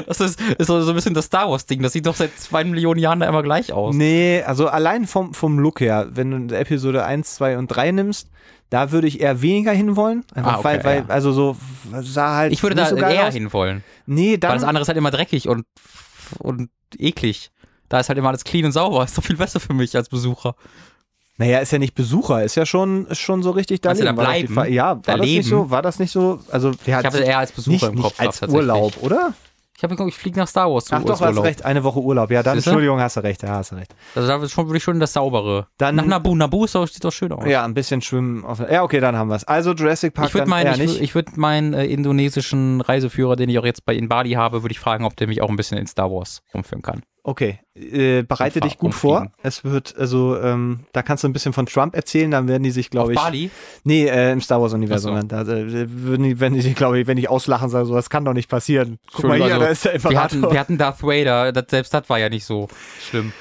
Das 0.08 0.20
ist, 0.22 0.40
ist 0.42 0.68
so 0.68 0.78
ein 0.88 0.96
bisschen 0.96 1.14
das 1.14 1.26
Star 1.26 1.50
Wars-Ding. 1.50 1.82
Das 1.82 1.94
sieht 1.94 2.06
doch 2.06 2.16
seit 2.16 2.38
zwei 2.40 2.64
Millionen 2.64 3.00
Jahren 3.00 3.20
da 3.20 3.28
immer 3.28 3.44
gleich 3.44 3.74
aus. 3.74 3.94
Nee, 3.96 4.42
also 4.46 4.68
allein 4.68 5.06
vom, 5.08 5.34
vom 5.34 5.60
Look 5.60 5.82
her, 5.82 6.08
wenn 6.12 6.48
du 6.48 6.56
Episode 6.58 7.04
1, 7.06 7.36
2 7.36 7.58
und 7.58 7.68
3 7.68 7.92
nimmst, 7.92 8.30
da 8.70 8.92
würde 8.92 9.08
ich 9.08 9.22
eher 9.22 9.42
weniger 9.42 9.72
hinwollen. 9.72 10.24
Einfach 10.34 10.54
Ah, 10.54 10.60
okay, 10.60 10.64
weil, 10.66 10.84
weil, 10.84 10.98
ja. 11.00 11.06
also 11.10 11.32
so, 11.32 11.58
sah 12.02 12.36
halt. 12.38 12.54
Ich 12.54 12.64
würde 12.64 12.76
nicht 12.76 12.92
da 12.92 12.96
so 12.96 13.02
eher 13.04 13.28
aus. 13.28 13.34
hinwollen. 13.34 13.84
Nee, 14.06 14.32
Weil 14.32 14.38
dann. 14.38 14.54
das 14.56 14.64
andere 14.64 14.82
ist 14.84 14.88
halt 14.88 14.98
immer 14.98 15.12
dreckig 15.12 15.48
und, 15.50 15.66
und 16.40 16.70
eklig. 16.98 17.52
Da 17.90 18.00
ist 18.00 18.10
halt 18.10 18.18
immer 18.18 18.30
alles 18.30 18.44
clean 18.44 18.66
und 18.66 18.72
sauber. 18.72 19.04
Ist 19.04 19.18
doch 19.18 19.24
viel 19.24 19.36
besser 19.38 19.60
für 19.60 19.74
mich 19.74 19.96
als 19.96 20.10
Besucher. 20.10 20.56
Naja, 21.38 21.60
ist 21.60 21.72
ja 21.72 21.80
nicht 21.80 21.96
Besucher, 21.96 22.44
ist 22.44 22.56
ja 22.56 22.66
schon, 22.66 23.08
ist 23.08 23.20
schon 23.20 23.42
so 23.44 23.52
richtig 23.52 23.82
da 23.82 23.90
Kannst 23.90 24.02
du 24.02 24.06
leben. 24.06 24.18
da 24.18 24.24
War 24.24 24.32
das 24.34 24.40
bleiben? 24.42 24.54
Fa- 24.54 24.66
Ja, 24.68 24.86
war 24.90 24.96
Da 24.98 25.12
das 25.18 25.22
nicht 25.22 25.30
leben? 25.36 25.48
so? 25.50 25.70
War 25.70 25.82
das 25.82 26.00
nicht 26.00 26.12
so? 26.12 26.40
Also, 26.52 26.72
der 26.72 26.78
Ich 26.88 26.94
hat 26.94 27.06
habe 27.06 27.18
es 27.20 27.24
eher 27.28 27.38
als 27.40 27.52
Besucher 27.52 27.88
nicht, 27.88 27.96
im 27.98 28.02
Kopf 28.02 28.20
nicht 28.20 28.42
als. 28.44 28.54
Urlaub, 28.54 28.94
oder? 29.02 29.34
Ich 29.84 29.86
habe 29.86 29.98
geguckt, 29.98 30.14
ich 30.16 30.18
fliege 30.18 30.40
nach 30.40 30.48
Star 30.48 30.72
Wars 30.72 30.86
zu 30.86 30.96
Ach 30.96 31.04
doch, 31.04 31.20
hast 31.20 31.44
recht, 31.44 31.66
eine 31.66 31.84
Woche 31.84 32.00
Urlaub. 32.00 32.32
Ja, 32.32 32.42
dann, 32.42 32.56
Siehste? 32.56 32.70
Entschuldigung, 32.70 33.02
hast 33.02 33.18
du 33.18 33.20
recht, 33.20 33.44
ja, 33.44 33.50
hast 33.50 33.74
du 33.74 33.76
recht. 33.76 33.94
Also 34.16 34.30
da 34.30 34.48
schon, 34.48 34.68
würde 34.68 34.78
ich 34.78 34.84
schon 34.84 34.98
das 35.02 35.12
Saubere. 35.12 35.68
Dann- 35.78 35.96
nach 35.96 36.06
Nabu. 36.06 36.34
Nabu 36.38 36.64
ist 36.64 36.74
doch, 36.74 36.88
sieht 36.88 37.04
doch 37.04 37.12
schön 37.12 37.34
aus. 37.34 37.46
Ja, 37.46 37.66
ein 37.66 37.74
bisschen 37.74 38.02
schwimmen. 38.02 38.46
Auf, 38.46 38.60
ja, 38.62 38.82
okay, 38.84 39.02
dann 39.02 39.18
haben 39.18 39.28
wir 39.28 39.36
es. 39.36 39.44
Also 39.44 39.74
Jurassic 39.74 40.14
Park 40.14 40.30
Ich 40.30 40.36
würde 40.36 40.50
dann 40.50 40.52
meinen, 40.52 40.80
ich, 40.80 41.02
ich 41.02 41.16
würde 41.16 41.34
meinen 41.36 41.74
äh, 41.74 41.84
indonesischen 41.84 42.80
Reiseführer, 42.80 43.36
den 43.36 43.50
ich 43.50 43.60
auch 43.60 43.66
jetzt 43.66 43.84
bei 43.84 43.94
in 43.94 44.08
Bali 44.08 44.32
habe, 44.32 44.64
würde 44.64 44.72
ich 44.72 44.80
fragen, 44.80 45.04
ob 45.04 45.18
der 45.18 45.28
mich 45.28 45.42
auch 45.42 45.50
ein 45.50 45.58
bisschen 45.58 45.78
in 45.78 45.86
Star 45.86 46.10
Wars 46.10 46.44
rumführen 46.54 46.82
kann. 46.82 47.04
Okay, 47.26 47.60
äh, 47.76 48.24
bereite 48.24 48.60
dich 48.60 48.78
gut 48.78 48.94
vor. 48.94 49.32
Es 49.44 49.64
wird, 49.64 49.96
also, 49.98 50.38
ähm, 50.38 50.82
da 50.92 51.02
kannst 51.04 51.24
du 51.24 51.30
ein 51.30 51.34
bisschen 51.34 51.54
von 51.54 51.66
Trump 51.66 51.96
erzählen, 51.96 52.30
dann 52.30 52.50
werden 52.50 52.64
die 52.64 52.72
sich, 52.72 52.90
glaube 52.90 53.14
ich. 53.14 53.18
Bali? 53.20 53.50
Nee, 53.86 54.08
äh, 54.08 54.34
im 54.34 54.42
Star 54.42 54.62
Wars-Universum. 54.62 55.22
So. 55.22 55.28
Da 55.28 55.44
äh, 55.44 55.88
würden 55.90 56.24
die, 56.24 56.40
wenn 56.42 56.54
die 56.54 56.60
sich, 56.60 56.76
glaube 56.76 57.00
ich, 57.00 57.08
wenn 57.08 57.18
ich 57.18 57.30
auslachen, 57.30 57.70
sagen 57.70 57.86
so, 57.86 57.94
das 57.96 58.10
kann 58.10 58.26
doch 58.26 58.34
nicht 58.34 58.50
passieren. 58.50 59.00
Guck 59.14 59.24
mal 59.24 59.38
hier, 59.38 59.46
Entschuldigung, 59.46 59.60
da 59.66 59.72
ist 59.72 59.86
der 59.86 59.92
Wir 59.94 59.96
Imperator. 59.96 60.22
hatten, 60.42 60.52
wir 60.54 60.60
hatten 60.60 60.78
Darth 60.78 61.02
Vader, 61.02 61.52
das, 61.54 61.66
selbst 61.70 61.94
das 61.94 62.10
war 62.10 62.20
ja 62.20 62.28
nicht 62.28 62.44
so 62.44 62.68
schlimm. 63.10 63.32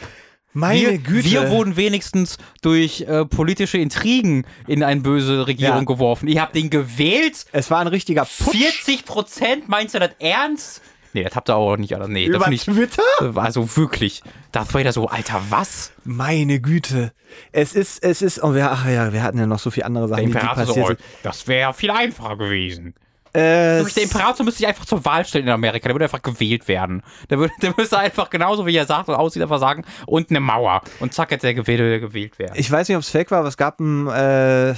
Meine 0.54 0.80
wir, 0.82 0.98
Güte. 0.98 1.30
wir 1.30 1.50
wurden 1.50 1.76
wenigstens 1.76 2.36
durch 2.60 3.00
äh, 3.00 3.24
politische 3.24 3.78
Intrigen 3.78 4.44
in 4.68 4.82
eine 4.84 5.00
böse 5.00 5.46
Regierung 5.46 5.78
Ja. 5.78 5.84
geworfen. 5.84 6.28
Ihr 6.28 6.42
habt 6.42 6.54
den 6.54 6.68
gewählt? 6.70 7.46
es 7.52 7.70
war 7.70 7.80
ein 7.80 7.86
richtiger 7.86 8.26
Putsch 8.26 8.56
40 8.58 9.04
Prozent? 9.06 9.68
Meinst 9.68 9.94
du 9.94 9.98
das 9.98 10.10
ernst? 10.18 10.82
Nee, 11.12 11.24
das 11.24 11.34
habt 11.36 11.50
ihr 11.50 11.56
auch 11.56 11.76
nicht. 11.76 11.96
Nee, 12.08 12.28
das 12.28 12.36
über 12.36 12.48
nicht. 12.48 12.64
Twitter. 12.64 13.02
Also 13.34 13.76
wirklich. 13.76 14.22
Darth 14.50 14.72
Vader 14.74 14.92
so, 14.92 15.08
Alter, 15.08 15.42
was? 15.50 15.92
Meine 16.04 16.60
Güte. 16.60 17.12
Es 17.52 17.74
ist, 17.74 18.02
es 18.02 18.22
ist, 18.22 18.42
oh, 18.42 18.54
wir, 18.54 18.70
ach 18.70 18.86
ja, 18.88 19.12
wir 19.12 19.22
hatten 19.22 19.38
ja 19.38 19.46
noch 19.46 19.58
so 19.58 19.70
viele 19.70 19.86
andere 19.86 20.08
Sachen, 20.08 20.26
die, 20.26 20.32
die 20.32 20.38
passiert 20.38 20.86
sind. 20.86 21.00
das 21.22 21.48
wäre 21.48 21.74
viel 21.74 21.90
einfacher 21.90 22.36
gewesen. 22.36 22.94
Äh, 23.34 23.82
Der 23.84 24.02
Imperator 24.02 24.44
müsste 24.44 24.58
sich 24.58 24.66
einfach 24.66 24.84
zur 24.84 25.04
Wahl 25.04 25.24
stellen 25.24 25.46
in 25.46 25.52
Amerika. 25.52 25.88
Der 25.88 25.94
würde 25.94 26.04
einfach 26.04 26.20
gewählt 26.22 26.68
werden. 26.68 27.02
Der, 27.30 27.38
würde, 27.38 27.52
der 27.62 27.72
müsste 27.76 27.98
einfach 27.98 28.28
genauso, 28.30 28.66
wie 28.66 28.76
er 28.76 28.84
sagt 28.86 29.08
und 29.08 29.14
aussieht, 29.14 29.42
einfach 29.42 29.58
sagen, 29.58 29.84
und 30.06 30.30
eine 30.30 30.40
Mauer. 30.40 30.82
Und 31.00 31.14
zack, 31.14 31.30
hätte 31.30 31.46
der 31.46 31.54
gewählt, 31.54 32.00
gewählt 32.02 32.38
werden. 32.38 32.52
ich 32.56 32.70
weiß 32.70 32.88
nicht, 32.88 32.96
ob 32.96 33.02
es 33.02 33.08
fake 33.10 33.30
war, 33.30 33.38
aber 33.38 33.48
es 33.48 33.56
gab 33.56 33.80
ein, 33.80 34.06
äh, 34.08 34.74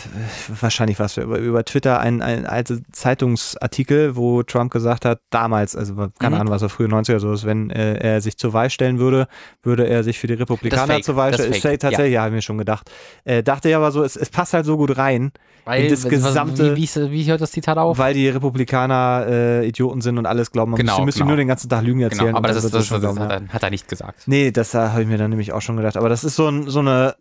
wahrscheinlich 0.60 0.99
was 1.00 1.16
über, 1.16 1.39
über 1.39 1.65
Twitter 1.65 1.99
ein, 2.00 2.23
ein 2.23 2.47
alter 2.47 2.78
Zeitungsartikel, 2.92 4.16
wo 4.16 4.42
Trump 4.42 4.73
gesagt 4.73 5.05
hat, 5.05 5.20
damals, 5.31 5.74
also 5.76 5.94
keine 6.18 6.36
Mhm. 6.36 6.41
Ahnung, 6.42 6.52
was 6.52 6.62
er 6.62 6.68
frühe 6.68 6.86
90er 6.89 7.18
so 7.18 7.33
ist, 7.33 7.44
wenn 7.47 7.70
äh, 7.70 7.94
er 7.94 8.20
sich 8.20 8.36
zur 8.36 8.52
Wahl 8.52 8.70
stellen 8.70 8.99
würde, 8.99 9.26
würde 9.62 9.86
er 9.89 10.05
sich 10.05 10.18
für 10.18 10.26
die 10.26 10.34
Republikaner 10.34 11.02
zur 11.02 11.16
Wahl 11.16 11.31
Das 11.33 11.41
stellen. 11.41 11.55
Ist 11.55 11.62
fake. 11.62 11.81
tatsächlich, 11.81 12.12
ja, 12.15 12.20
habe 12.20 12.31
ich 12.31 12.34
mir 12.36 12.42
schon 12.42 12.58
gedacht. 12.58 12.91
Äh, 13.24 13.42
dachte 13.42 13.68
ich 13.68 13.76
aber 13.76 13.91
so, 13.91 14.02
es, 14.05 14.16
es 14.16 14.31
passt 14.31 14.52
halt 14.52 14.66
so 14.66 14.76
gut 14.76 14.97
rein, 14.97 15.33
Weil 15.65 15.89
das 15.89 16.05
was- 16.05 16.10
gesamte- 16.10 16.73
Wie, 16.73 16.76
wie, 16.76 16.84
ist- 16.84 17.10
wie 17.10 17.24
hört 17.24 17.41
das 17.41 17.50
Zitat 17.52 17.78
auf? 17.78 17.99
weil 17.99 18.15
die 18.15 18.28
Republikaner 18.28 18.43
äh, 18.52 19.66
Idioten 19.66 20.00
sind 20.00 20.18
und 20.18 20.26
alles 20.26 20.50
glauben, 20.50 20.73
man 20.73 20.78
Genau, 20.78 20.92
müsste, 20.92 21.05
müsste 21.05 21.18
genau. 21.20 21.28
nur 21.28 21.36
den 21.36 21.48
ganzen 21.48 21.68
Tag 21.68 21.82
Lügen 21.82 22.00
erzählen. 22.00 22.26
Genau, 22.26 22.39
aber 22.39 22.48
das, 22.48 22.58
ist, 22.58 22.74
das, 22.74 22.89
das, 22.89 23.00
glauben, 23.00 23.20
hat, 23.20 23.31
er, 23.31 23.48
hat 23.48 23.62
er 23.62 23.70
nicht 23.70 23.89
gesagt. 23.89 24.23
Nee, 24.26 24.50
das 24.50 24.74
äh, 24.74 24.78
habe 24.78 25.02
ich 25.02 25.08
mir 25.08 25.18
dann 25.18 25.31
nämlich 25.31 25.52
auch 25.52 25.62
schon 25.62 25.76
gedacht. 25.76 25.97
Aber 25.97 26.08
das 26.08 26.24
ist 26.24 26.36
so, 26.36 26.48
ein, 26.48 26.68
so 26.68 26.81
eine, 26.81 27.14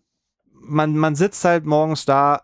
man, 0.61 0.95
man 0.97 1.15
sitzt 1.15 1.43
halt 1.45 1.65
morgens 1.65 2.05
da 2.05 2.41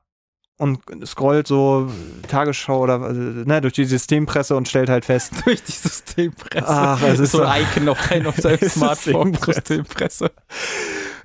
und 0.57 0.81
scrollt 1.05 1.47
so 1.47 1.89
Tagesschau 2.27 2.81
oder 2.81 2.99
ne, 3.13 3.61
durch 3.61 3.73
die 3.73 3.85
Systempresse 3.85 4.55
und 4.55 4.67
stellt 4.67 4.89
halt 4.89 5.05
fest, 5.05 5.33
Durch 5.45 5.63
die 5.63 5.71
Systempresse. 5.71 6.67
Ach, 6.67 7.01
es 7.01 7.19
ist 7.19 7.31
so 7.31 7.43
ein 7.43 7.63
Icon 7.63 7.87
auf, 7.89 7.97
dein, 8.09 8.27
auf 8.27 8.35
seinem 8.35 8.59
Smartphone. 8.69 9.33
Systempresse. 9.33 9.61
Systempresse. 9.61 10.31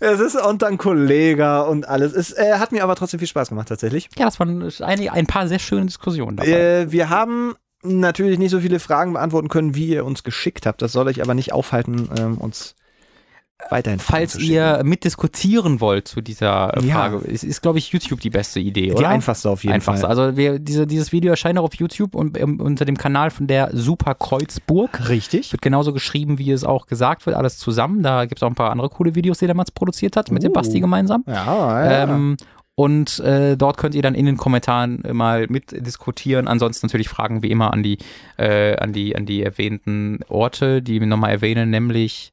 Es 0.00 0.20
ist 0.20 0.36
und 0.36 0.62
dann 0.62 0.78
Kollege 0.78 1.64
und 1.64 1.88
alles. 1.88 2.12
Es 2.12 2.32
äh, 2.32 2.54
hat 2.58 2.72
mir 2.72 2.82
aber 2.82 2.94
trotzdem 2.96 3.18
viel 3.18 3.28
Spaß 3.28 3.48
gemacht 3.48 3.68
tatsächlich. 3.68 4.08
Ja, 4.16 4.26
das 4.26 4.38
waren 4.40 4.70
einige, 4.80 5.12
ein 5.12 5.26
paar 5.26 5.48
sehr 5.48 5.58
schöne 5.58 5.86
Diskussionen 5.86 6.36
dabei. 6.36 6.50
Äh, 6.50 6.92
wir 6.92 7.10
haben 7.10 7.54
natürlich 7.82 8.38
nicht 8.38 8.50
so 8.50 8.60
viele 8.60 8.80
Fragen 8.80 9.12
beantworten 9.12 9.48
können, 9.48 9.74
wie 9.74 9.88
ihr 9.88 10.04
uns 10.04 10.22
geschickt 10.22 10.66
habt. 10.66 10.82
Das 10.82 10.92
soll 10.92 11.06
euch 11.06 11.22
aber 11.22 11.34
nicht 11.34 11.52
aufhalten, 11.52 12.08
ähm, 12.18 12.38
uns 12.38 12.74
weiterhin 13.70 13.98
Falls 13.98 14.36
ihr 14.38 14.82
mitdiskutieren 14.84 15.80
wollt 15.80 16.08
zu 16.08 16.20
dieser 16.20 16.76
äh, 16.76 16.84
Ja. 16.86 16.94
Frage, 16.94 17.16
ist, 17.26 17.44
ist 17.44 17.62
glaube 17.62 17.78
ich, 17.78 17.90
YouTube 17.90 18.20
die 18.20 18.30
beste 18.30 18.60
Idee, 18.60 18.86
die 18.88 18.92
oder? 18.92 19.08
einfachste 19.08 19.48
auf 19.50 19.62
jeden 19.62 19.74
Einfachste. 19.74 20.06
Fall. 20.06 20.18
Also 20.18 20.36
wir, 20.36 20.58
diese, 20.58 20.86
dieses 20.86 21.12
Video 21.12 21.30
erscheint 21.30 21.58
auch 21.58 21.64
auf 21.64 21.74
YouTube 21.74 22.14
und 22.14 22.38
ähm, 22.38 22.60
unter 22.60 22.84
dem 22.84 22.96
Kanal 22.98 23.30
von 23.30 23.46
der 23.46 23.70
Super 23.72 24.14
Kreuzburg. 24.14 25.08
Richtig. 25.08 25.52
Wird 25.52 25.62
genauso 25.62 25.92
geschrieben, 25.92 26.38
wie 26.38 26.50
es 26.50 26.64
auch 26.64 26.86
gesagt 26.86 27.26
wird, 27.26 27.36
alles 27.36 27.56
zusammen. 27.58 28.02
Da 28.02 28.26
gibt 28.26 28.38
es 28.38 28.42
auch 28.42 28.48
ein 28.48 28.54
paar 28.54 28.70
andere 28.70 28.88
coole 28.90 29.14
Videos, 29.14 29.38
die 29.38 29.46
der 29.46 29.54
Mats 29.54 29.70
produziert 29.70 30.16
hat, 30.16 30.30
mit 30.30 30.42
dem 30.42 30.50
Oh. 30.50 30.54
Basti 30.54 30.80
gemeinsam. 30.80 31.24
Ja, 31.26 31.84
ja. 31.84 32.02
Ähm, 32.04 32.36
und 32.76 33.20
äh, 33.20 33.56
dort 33.56 33.76
könnt 33.76 33.94
ihr 33.94 34.02
dann 34.02 34.16
in 34.16 34.26
den 34.26 34.36
Kommentaren 34.36 35.00
mal 35.12 35.46
mitdiskutieren. 35.48 36.48
Ansonsten 36.48 36.86
natürlich 36.86 37.08
Fragen 37.08 37.42
wie 37.42 37.50
immer 37.52 37.72
an 37.72 37.84
die, 37.84 37.98
äh, 38.36 38.76
an 38.76 38.92
die, 38.92 39.14
an 39.14 39.26
die 39.26 39.42
erwähnten 39.44 40.20
Orte, 40.28 40.82
die 40.82 40.98
wir 41.00 41.06
nochmal 41.06 41.30
erwähnen, 41.30 41.70
nämlich 41.70 42.32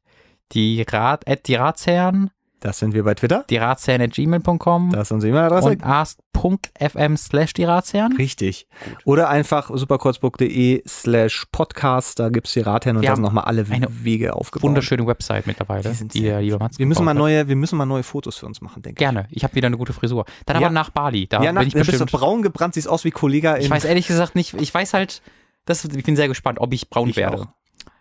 die 0.53 0.81
Rat, 0.89 1.27
at 1.27 1.47
die 1.47 1.55
Ratsherren, 1.55 2.29
das 2.59 2.77
sind 2.77 2.93
wir 2.93 3.03
bei 3.03 3.15
Twitter. 3.15 3.43
die 3.49 3.57
Ratsherren 3.57 4.01
at 4.03 4.11
gmail.com 4.11 4.91
Das 4.91 5.07
ist 5.07 5.11
unsere 5.11 5.31
E-Mail-Adresse. 5.31 5.69
und 5.69 5.83
ask.fm 5.83 7.17
slash 7.17 7.53
die 7.53 7.63
Ratsherren. 7.63 8.15
Richtig. 8.17 8.67
Oder 9.03 9.29
einfach 9.29 9.71
superkreuzburg.de 9.73 10.83
slash 10.87 11.47
podcast, 11.51 12.19
da 12.19 12.29
gibt's 12.29 12.53
die 12.53 12.59
Ratherren 12.59 12.97
und 12.97 13.05
da 13.05 13.15
sind 13.15 13.23
nochmal 13.23 13.45
alle 13.45 13.65
Wege 13.67 14.35
aufgebaut. 14.35 14.67
Wunderschöne 14.69 15.07
Website 15.07 15.47
mittlerweile, 15.47 15.83
Die 15.83 16.07
die, 16.07 16.29
sind 16.29 16.59
Mats 16.59 16.77
Wir 16.77 16.85
müssen 16.85 17.03
mal 17.03 17.13
neue, 17.15 17.47
wir 17.47 17.55
müssen 17.55 17.77
mal 17.77 17.85
neue 17.87 18.03
Fotos 18.03 18.37
für 18.37 18.45
uns 18.45 18.61
machen, 18.61 18.83
denke 18.83 18.99
Gerne, 18.99 19.27
ich 19.31 19.43
habe 19.43 19.55
wieder 19.55 19.65
eine 19.67 19.77
gute 19.77 19.93
Frisur. 19.93 20.25
Dann 20.45 20.59
Ja. 20.61 20.67
aber 20.67 20.73
nach 20.73 20.91
Bali, 20.91 21.25
da 21.27 21.39
ich. 21.39 21.45
Ja, 21.45 21.53
nach, 21.53 21.61
bin 21.61 21.67
ich 21.69 21.73
du 21.73 21.79
bist 21.79 21.97
so 21.97 22.05
bestimmt. 22.05 22.11
braun 22.21 22.41
gebrannt, 22.43 22.75
siehst 22.75 22.87
aus 22.87 23.03
wie 23.05 23.11
Kollege 23.11 23.57
Ich 23.59 23.69
weiß 23.71 23.85
ehrlich 23.85 24.05
gesagt 24.07 24.35
nicht, 24.35 24.53
ich 24.53 24.71
weiß 24.71 24.93
halt, 24.93 25.21
das, 25.65 25.83
ich 25.85 26.03
bin 26.03 26.15
sehr 26.15 26.27
gespannt, 26.27 26.59
ob 26.59 26.73
ich 26.73 26.89
braun 26.89 27.09
Ich 27.09 27.15
werde. 27.17 27.37
auch. 27.41 27.47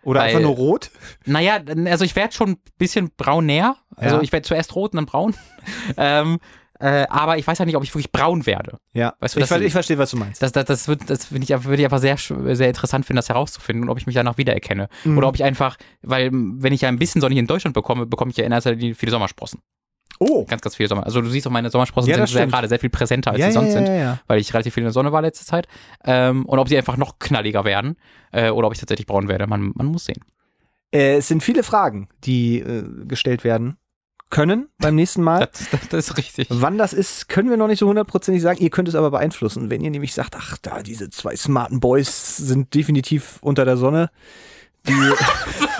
Oder 0.03 0.21
weil- 0.21 0.27
einfach 0.29 0.41
nur 0.41 0.55
rot. 0.55 0.91
Naja, 1.25 1.59
also 1.85 2.05
ich 2.05 2.15
werde 2.15 2.33
schon 2.33 2.51
ein 2.51 2.57
bisschen 2.77 3.11
braun 3.17 3.45
näher. 3.45 3.75
Also 3.95 4.17
Ja. 4.17 4.21
ich 4.21 4.31
werde 4.31 4.47
zuerst 4.47 4.75
rot 4.75 4.93
und 4.93 4.97
dann 4.97 5.05
braun. 5.05 5.35
ähm, 5.97 6.39
äh, 6.79 7.05
aber 7.09 7.37
ich 7.37 7.45
weiß 7.45 7.59
ja 7.59 7.65
nicht, 7.65 7.75
ob 7.75 7.83
ich 7.83 7.93
wirklich 7.93 8.11
braun 8.11 8.47
werde. 8.47 8.77
Ja, 8.93 9.13
Weißt 9.19 9.35
du, 9.35 9.39
ich, 9.39 9.51
ich 9.51 9.71
verstehe, 9.71 9.99
was 9.99 10.09
du 10.09 10.17
meinst. 10.17 10.41
Das, 10.41 10.51
das, 10.51 10.65
das, 10.65 10.87
wird, 10.87 11.07
das 11.11 11.25
finde 11.25 11.43
ich, 11.43 11.63
würde 11.63 11.77
ich 11.79 11.85
einfach 11.85 11.99
sehr, 11.99 12.17
sehr 12.17 12.67
interessant 12.69 13.05
finden, 13.05 13.17
das 13.17 13.29
herauszufinden 13.29 13.83
und 13.83 13.89
ob 13.89 13.99
ich 13.99 14.07
mich 14.07 14.15
danach 14.15 14.39
wiedererkenne. 14.39 14.89
Mhm. 15.03 15.15
Oder 15.17 15.27
ob 15.27 15.35
ich 15.35 15.43
einfach, 15.43 15.77
weil 16.01 16.31
wenn 16.33 16.73
ich 16.73 16.81
ja 16.81 16.89
ein 16.89 16.97
bisschen 16.97 17.21
Sonne 17.21 17.33
hier 17.33 17.41
in 17.41 17.47
Deutschland 17.47 17.75
bekomme, 17.75 18.07
bekomme 18.07 18.31
ich 18.31 18.37
ja 18.37 18.45
in 18.45 18.51
erster 18.51 18.73
Linie 18.73 18.95
viele 18.95 19.11
Sommersprossen. 19.11 19.59
Oh. 20.23 20.45
Ganz, 20.45 20.61
ganz 20.61 20.75
viele 20.75 20.87
Sommer. 20.87 21.03
Also 21.03 21.19
du 21.19 21.29
siehst 21.29 21.47
auch, 21.47 21.51
meine 21.51 21.71
Sommersprossen 21.71 22.11
ja, 22.11 22.27
sind 22.27 22.51
gerade 22.51 22.67
sehr 22.67 22.77
viel 22.77 22.91
präsenter, 22.91 23.31
als 23.31 23.39
ja, 23.39 23.47
sie 23.47 23.53
sonst 23.53 23.73
ja, 23.73 23.83
sind, 23.83 24.19
weil 24.27 24.39
ich 24.39 24.53
relativ 24.53 24.75
viel 24.75 24.81
in 24.81 24.85
der 24.85 24.93
Sonne 24.93 25.11
war 25.11 25.23
letzte 25.23 25.47
Zeit. 25.47 25.67
Ähm, 26.05 26.45
und 26.45 26.59
ob 26.59 26.69
sie 26.69 26.77
einfach 26.77 26.95
noch 26.95 27.17
knalliger 27.17 27.65
werden 27.65 27.97
äh, 28.31 28.51
oder 28.51 28.67
ob 28.67 28.73
ich 28.73 28.79
tatsächlich 28.79 29.07
braun 29.07 29.27
werde, 29.27 29.47
man, 29.47 29.71
man 29.73 29.87
muss 29.87 30.05
sehen. 30.05 30.23
Äh, 30.93 31.15
es 31.15 31.27
sind 31.27 31.41
viele 31.41 31.63
Fragen, 31.63 32.07
die 32.23 32.59
äh, 32.59 32.83
gestellt 33.07 33.43
werden 33.43 33.77
können 34.29 34.69
beim 34.77 34.93
nächsten 34.93 35.23
Mal. 35.23 35.49
Das, 35.51 35.69
das, 35.71 35.87
das, 35.89 36.09
ist 36.09 36.17
richtig. 36.17 36.47
Wann 36.51 36.77
das 36.77 36.93
ist, 36.93 37.27
können 37.27 37.49
wir 37.49 37.57
noch 37.57 37.67
nicht 37.67 37.79
so 37.79 37.87
hundertprozentig 37.87 38.43
sagen. 38.43 38.61
Ihr 38.61 38.69
könnt 38.69 38.89
es 38.89 38.95
aber 38.95 39.09
beeinflussen. 39.09 39.71
Wenn 39.71 39.81
ihr 39.81 39.89
nämlich 39.89 40.13
sagt, 40.13 40.35
ach, 40.37 40.59
da, 40.61 40.83
diese 40.83 41.09
zwei 41.09 41.35
smarten 41.35 41.79
Boys 41.79 42.37
sind 42.37 42.75
definitiv 42.75 43.39
unter 43.41 43.65
der 43.65 43.75
Sonne. 43.75 44.11
Die 44.87 44.93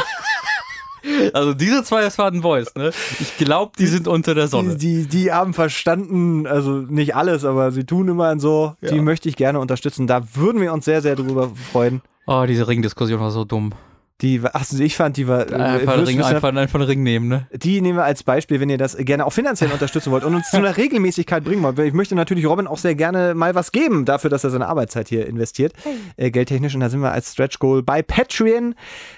Also 1.33 1.53
diese 1.53 1.83
zwei 1.83 2.09
smarten 2.09 2.41
Boys, 2.41 2.75
ne? 2.75 2.91
Ich 3.19 3.37
glaube, 3.37 3.73
die 3.77 3.87
sind 3.87 4.07
unter 4.07 4.35
der 4.35 4.47
Sonne. 4.47 4.75
Die, 4.75 5.03
die, 5.03 5.07
die, 5.07 5.31
haben 5.31 5.53
verstanden, 5.53 6.47
also 6.47 6.71
nicht 6.71 7.15
alles, 7.15 7.45
aber 7.45 7.71
sie 7.71 7.85
tun 7.85 8.07
immer 8.07 8.39
so. 8.39 8.75
Ja. 8.81 8.91
Die 8.91 8.99
möchte 8.99 9.29
ich 9.29 9.35
gerne 9.35 9.59
unterstützen. 9.59 10.07
Da 10.07 10.23
würden 10.35 10.61
wir 10.61 10.73
uns 10.73 10.85
sehr, 10.85 11.01
sehr 11.01 11.15
drüber 11.15 11.51
freuen. 11.71 12.01
Oh, 12.27 12.45
diese 12.47 12.67
Ringdiskussion 12.67 13.19
war 13.19 13.31
so 13.31 13.45
dumm. 13.45 13.73
Die, 14.21 14.39
ach, 14.43 14.65
ich 14.71 14.95
fand, 14.95 15.17
die 15.17 15.27
war. 15.27 15.49
Äh, 15.51 15.55
einfach, 15.55 16.05
Ring, 16.05 16.21
einfach, 16.21 16.53
einfach 16.53 16.79
einen 16.79 16.87
Ring 16.87 17.01
nehmen, 17.01 17.27
ne? 17.27 17.47
Die 17.53 17.81
nehmen 17.81 17.97
wir 17.97 18.03
als 18.03 18.21
Beispiel, 18.21 18.59
wenn 18.59 18.69
ihr 18.69 18.77
das 18.77 18.95
gerne 18.97 19.25
auch 19.25 19.33
finanziell 19.33 19.71
unterstützen 19.71 20.11
wollt 20.11 20.23
und 20.23 20.35
uns 20.35 20.51
zu 20.51 20.57
einer 20.57 20.77
Regelmäßigkeit 20.77 21.43
bringen 21.43 21.63
wollt. 21.63 21.79
Ich 21.79 21.93
möchte 21.93 22.13
natürlich 22.13 22.45
Robin 22.45 22.67
auch 22.67 22.77
sehr 22.77 22.93
gerne 22.93 23.33
mal 23.33 23.55
was 23.55 23.71
geben 23.71 24.05
dafür, 24.05 24.29
dass 24.29 24.43
er 24.43 24.51
seine 24.51 24.67
Arbeitszeit 24.67 25.07
hier 25.07 25.25
investiert, 25.25 25.73
äh, 26.17 26.29
geldtechnisch. 26.29 26.75
Und 26.75 26.81
da 26.81 26.89
sind 26.89 27.01
wir 27.01 27.11
als 27.11 27.31
Stretch 27.31 27.57
Goal 27.57 27.81
bei 27.81 28.03
Patreon 28.03 28.75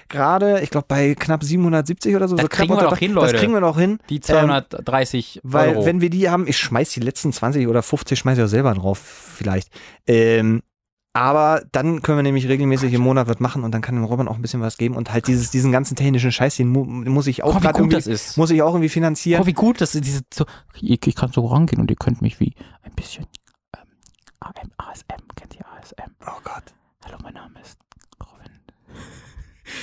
gerade, 0.08 0.60
ich 0.60 0.70
glaube, 0.70 0.86
bei 0.88 1.14
knapp 1.14 1.44
770 1.44 2.16
oder 2.16 2.26
so. 2.26 2.36
Das 2.36 2.44
so 2.44 2.48
kriegen 2.48 2.74
wir 2.74 2.82
noch 2.82 2.96
hin, 2.96 3.12
Leute. 3.12 3.32
Das 3.32 3.40
kriegen 3.40 3.52
wir 3.52 3.60
noch 3.60 3.78
hin. 3.78 3.98
Die 4.08 4.20
230 4.20 5.36
ähm, 5.36 5.40
Weil, 5.44 5.68
Euro. 5.70 5.86
wenn 5.86 6.00
wir 6.00 6.08
die 6.08 6.30
haben, 6.30 6.46
ich 6.46 6.56
schmeiß 6.56 6.90
die 6.90 7.00
letzten 7.00 7.32
20 7.32 7.68
oder 7.68 7.82
50, 7.82 8.18
schmeiß 8.18 8.38
ich 8.38 8.44
auch 8.44 8.48
selber 8.48 8.72
drauf, 8.72 8.98
vielleicht. 8.98 9.68
Ähm, 10.06 10.62
aber 11.14 11.62
dann 11.70 12.02
können 12.02 12.18
wir 12.18 12.22
nämlich 12.24 12.48
regelmäßig 12.48 12.92
im 12.92 13.00
Monat 13.00 13.28
was 13.28 13.38
machen 13.38 13.62
und 13.62 13.72
dann 13.72 13.80
kann 13.80 13.94
dem 13.94 14.04
Robin 14.04 14.26
auch 14.26 14.34
ein 14.34 14.42
bisschen 14.42 14.60
was 14.60 14.76
geben 14.76 14.96
und 14.96 15.12
halt 15.12 15.28
dieses, 15.28 15.50
diesen 15.50 15.70
ganzen 15.70 15.94
technischen 15.94 16.32
Scheiß, 16.32 16.56
den 16.56 16.68
mu 16.68 16.84
muss 16.84 17.28
ich 17.28 17.44
auch 17.44 17.54
oh, 17.56 17.60
gerade 17.60 17.78
irgendwie, 17.78 17.96
muss 18.36 18.50
ich 18.50 18.62
auch 18.62 18.72
irgendwie 18.72 18.88
finanzieren. 18.88 19.40
Oh, 19.40 19.46
wie 19.46 19.52
gut 19.52 19.80
das 19.80 19.94
ist, 19.94 20.04
diese, 20.04 20.22
so, 20.32 20.44
ich, 20.74 21.06
ich 21.06 21.14
kann 21.14 21.30
so 21.30 21.46
rangehen 21.46 21.80
und 21.80 21.88
ihr 21.88 21.96
könnt 21.96 22.20
mich 22.20 22.40
wie 22.40 22.54
ein 22.82 22.92
bisschen 22.96 23.26
ähm, 23.76 23.88
AM, 24.40 24.70
ASM, 24.76 25.22
kennt 25.36 25.54
ihr 25.54 25.64
ASM? 25.78 26.10
Oh 26.26 26.40
Gott. 26.42 26.74
Hallo, 27.04 27.18
mein 27.22 27.34
Name 27.34 27.60
ist 27.62 27.83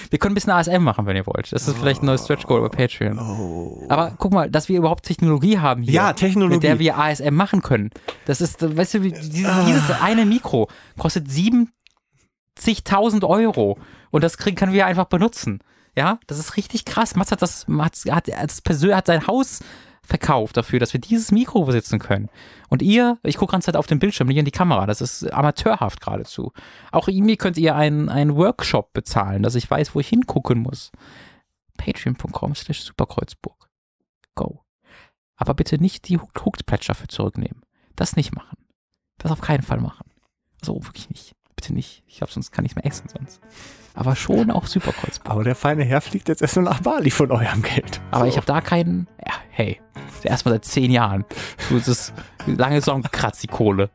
wir 0.10 0.20
können 0.20 0.34
ein 0.34 0.36
bisschen 0.36 0.54
ASM 0.54 0.84
machen, 0.84 1.06
wenn 1.06 1.16
ihr 1.16 1.26
wollt. 1.28 1.52
Das 1.52 1.68
ist 1.68 1.78
vielleicht 1.78 2.04
ein 2.04 2.06
neues 2.06 2.24
Stretch 2.24 2.46
Goal 2.46 2.62
bei 2.62 2.70
Patreon. 2.70 3.20
Oh. 3.20 3.86
Aber 3.90 4.14
guck 4.18 4.34
mal, 4.34 4.50
dass 4.50 4.70
wir 4.70 4.78
überhaupt 4.78 5.06
Technologie 5.06 5.60
haben 5.60 5.84
hier. 5.84 5.94
Ja, 5.94 6.14
Technologie. 6.14 6.56
Mit 6.56 6.64
der 6.64 6.80
wir 6.80 6.98
ASM 6.98 7.34
machen 7.34 7.62
können. 7.62 7.90
Das 8.26 8.42
ist, 8.42 8.62
weißt 8.62 8.96
du, 8.96 9.00
dieses, 9.00 9.46
ah. 9.46 9.66
dieses 9.66 10.02
eine 10.02 10.26
Mikro 10.26 10.70
kostet 10.98 11.28
70.000 11.28 13.28
Euro. 13.28 13.78
Und 14.12 14.24
das 14.24 14.38
kriegen, 14.38 14.56
können 14.56 14.74
wir 14.74 14.86
einfach 14.86 15.06
benutzen. 15.06 15.60
Ja, 15.96 16.20
das 16.28 16.40
ist 16.40 16.58
richtig 16.58 16.86
krass. 16.86 17.16
Mats 17.16 17.32
hat 17.32 17.42
das, 17.42 17.68
Mats 17.68 18.06
hat, 18.10 18.32
als 18.32 18.62
Persön 18.62 18.96
hat 18.96 19.08
sein 19.08 19.28
Haus 19.28 19.60
verkauft 20.12 20.58
dafür, 20.58 20.78
dass 20.78 20.92
wir 20.92 21.00
dieses 21.00 21.32
Mikro 21.32 21.64
besitzen 21.64 21.98
können. 21.98 22.30
Und 22.68 22.82
ihr, 22.82 23.18
ich 23.24 23.38
gucke 23.38 23.54
ganz 23.54 23.64
Zeit 23.64 23.78
auf 23.78 23.88
den 23.88 24.00
Bildschirm, 24.00 24.28
nicht 24.28 24.38
in 24.38 24.46
die 24.46 24.52
Kamera, 24.52 24.86
das 24.86 25.00
ist 25.00 25.32
amateurhaft 25.32 26.02
geradezu. 26.02 26.52
Auch 26.92 27.08
mir 27.08 27.38
könnt 27.38 27.58
ihr 27.58 27.76
einen, 27.76 28.10
einen 28.10 28.36
Workshop 28.36 28.92
bezahlen, 28.92 29.42
dass 29.42 29.56
ich 29.56 29.72
weiß, 29.72 29.96
wo 29.96 30.02
ich 30.02 30.10
hingucken 30.10 30.60
muss. 30.60 30.92
Patreon.com 31.78 32.56
slash 32.56 32.82
Superkreuzburg. 32.82 33.70
Go. 34.36 34.60
Aber 35.38 35.54
bitte 35.54 35.82
nicht 35.82 36.10
die 36.10 36.18
Hooked-Pledge 36.18 36.88
dafür 36.88 37.08
zurücknehmen. 37.08 37.62
Das 37.96 38.18
nicht 38.18 38.36
machen. 38.36 38.58
Das 39.18 39.32
auf 39.32 39.40
keinen 39.40 39.64
Fall 39.64 39.80
machen. 39.80 40.12
So, 40.62 40.84
wirklich 40.86 41.10
nicht. 41.10 41.36
Bitte 41.62 41.74
nicht. 41.74 42.04
Ich 42.08 42.18
glaube, 42.18 42.34
sonst 42.34 42.52
kann 42.52 42.66
ich 42.66 42.76
mehr 42.76 42.86
essen 42.86 43.08
sonst 43.08 43.40
aber 43.94 44.16
schon 44.16 44.52
auch 44.52 44.66
Superkreuzburg. 44.66 45.32
Aber 45.32 45.44
der 45.44 45.56
feine 45.56 45.84
Herr 45.84 46.02
fliegt 46.02 46.30
jetzt 46.30 46.42
erstmal 46.42 46.66
nach 46.66 46.82
Bali 46.82 47.12
von 47.12 47.32
eurem 47.32 47.62
Geld. 47.62 48.02
Aber 48.12 48.24
so. 48.24 48.30
ich 48.30 48.38
habe 48.38 48.46
da 48.46 48.62
keinen, 48.62 49.08
ja, 49.26 49.34
hey, 49.50 49.80
erstmal 50.24 50.56
seit 50.56 50.66
zehn 50.66 50.92
Jahren. 50.92 51.26
So 51.70 51.78
ist 51.78 51.88
es, 51.88 52.14
lange 52.46 52.82
Song 52.82 53.04
kratzt 53.04 53.44
die 53.44 53.48
Kohle. 53.48 53.90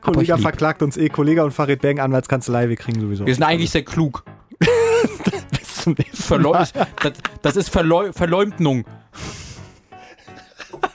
Kollege 0.00 0.36
verklagt 0.38 0.82
uns 0.82 0.96
eh, 0.96 1.08
Kollege 1.08 1.44
und 1.44 1.52
Farid 1.52 1.80
Bang, 1.80 1.98
Anwaltskanzlei, 1.98 2.68
wir 2.68 2.76
kriegen 2.76 3.00
sowieso. 3.00 3.26
Wir 3.26 3.34
sind 3.34 3.44
eigentlich 3.44 3.70
sehr 3.70 3.84
klug. 3.84 4.24
Bis 5.50 5.76
zum 5.82 5.94
nächsten 5.94 6.42
Mal. 6.42 6.66
Das, 7.02 7.12
das 7.40 7.56
ist 7.56 7.70
Verleu 7.70 8.12
Verleumdung. 8.12 8.84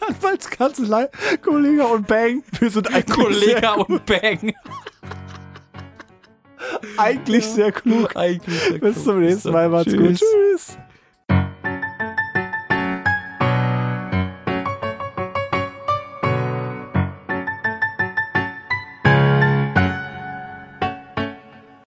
Anwaltskanzlei, 0.08 1.10
Kollege 1.42 1.86
und 1.88 2.06
Bang, 2.08 2.44
wir 2.60 2.70
sind 2.70 2.94
ein 2.94 3.06
Kollege 3.06 3.74
und 3.76 4.06
Bang. 4.06 4.54
Eigentlich 6.98 7.46
sehr 7.46 7.72
klug. 7.72 8.16
Eigentlich 8.16 8.60
sehr 8.60 8.80
klug. 8.80 8.94
Bis 8.94 9.04
zum 9.04 9.22
nächsten 9.22 9.52
Mal. 9.52 9.70
Macht's 9.70 9.96
gut. 9.96 10.16
Tschüss. 10.16 10.78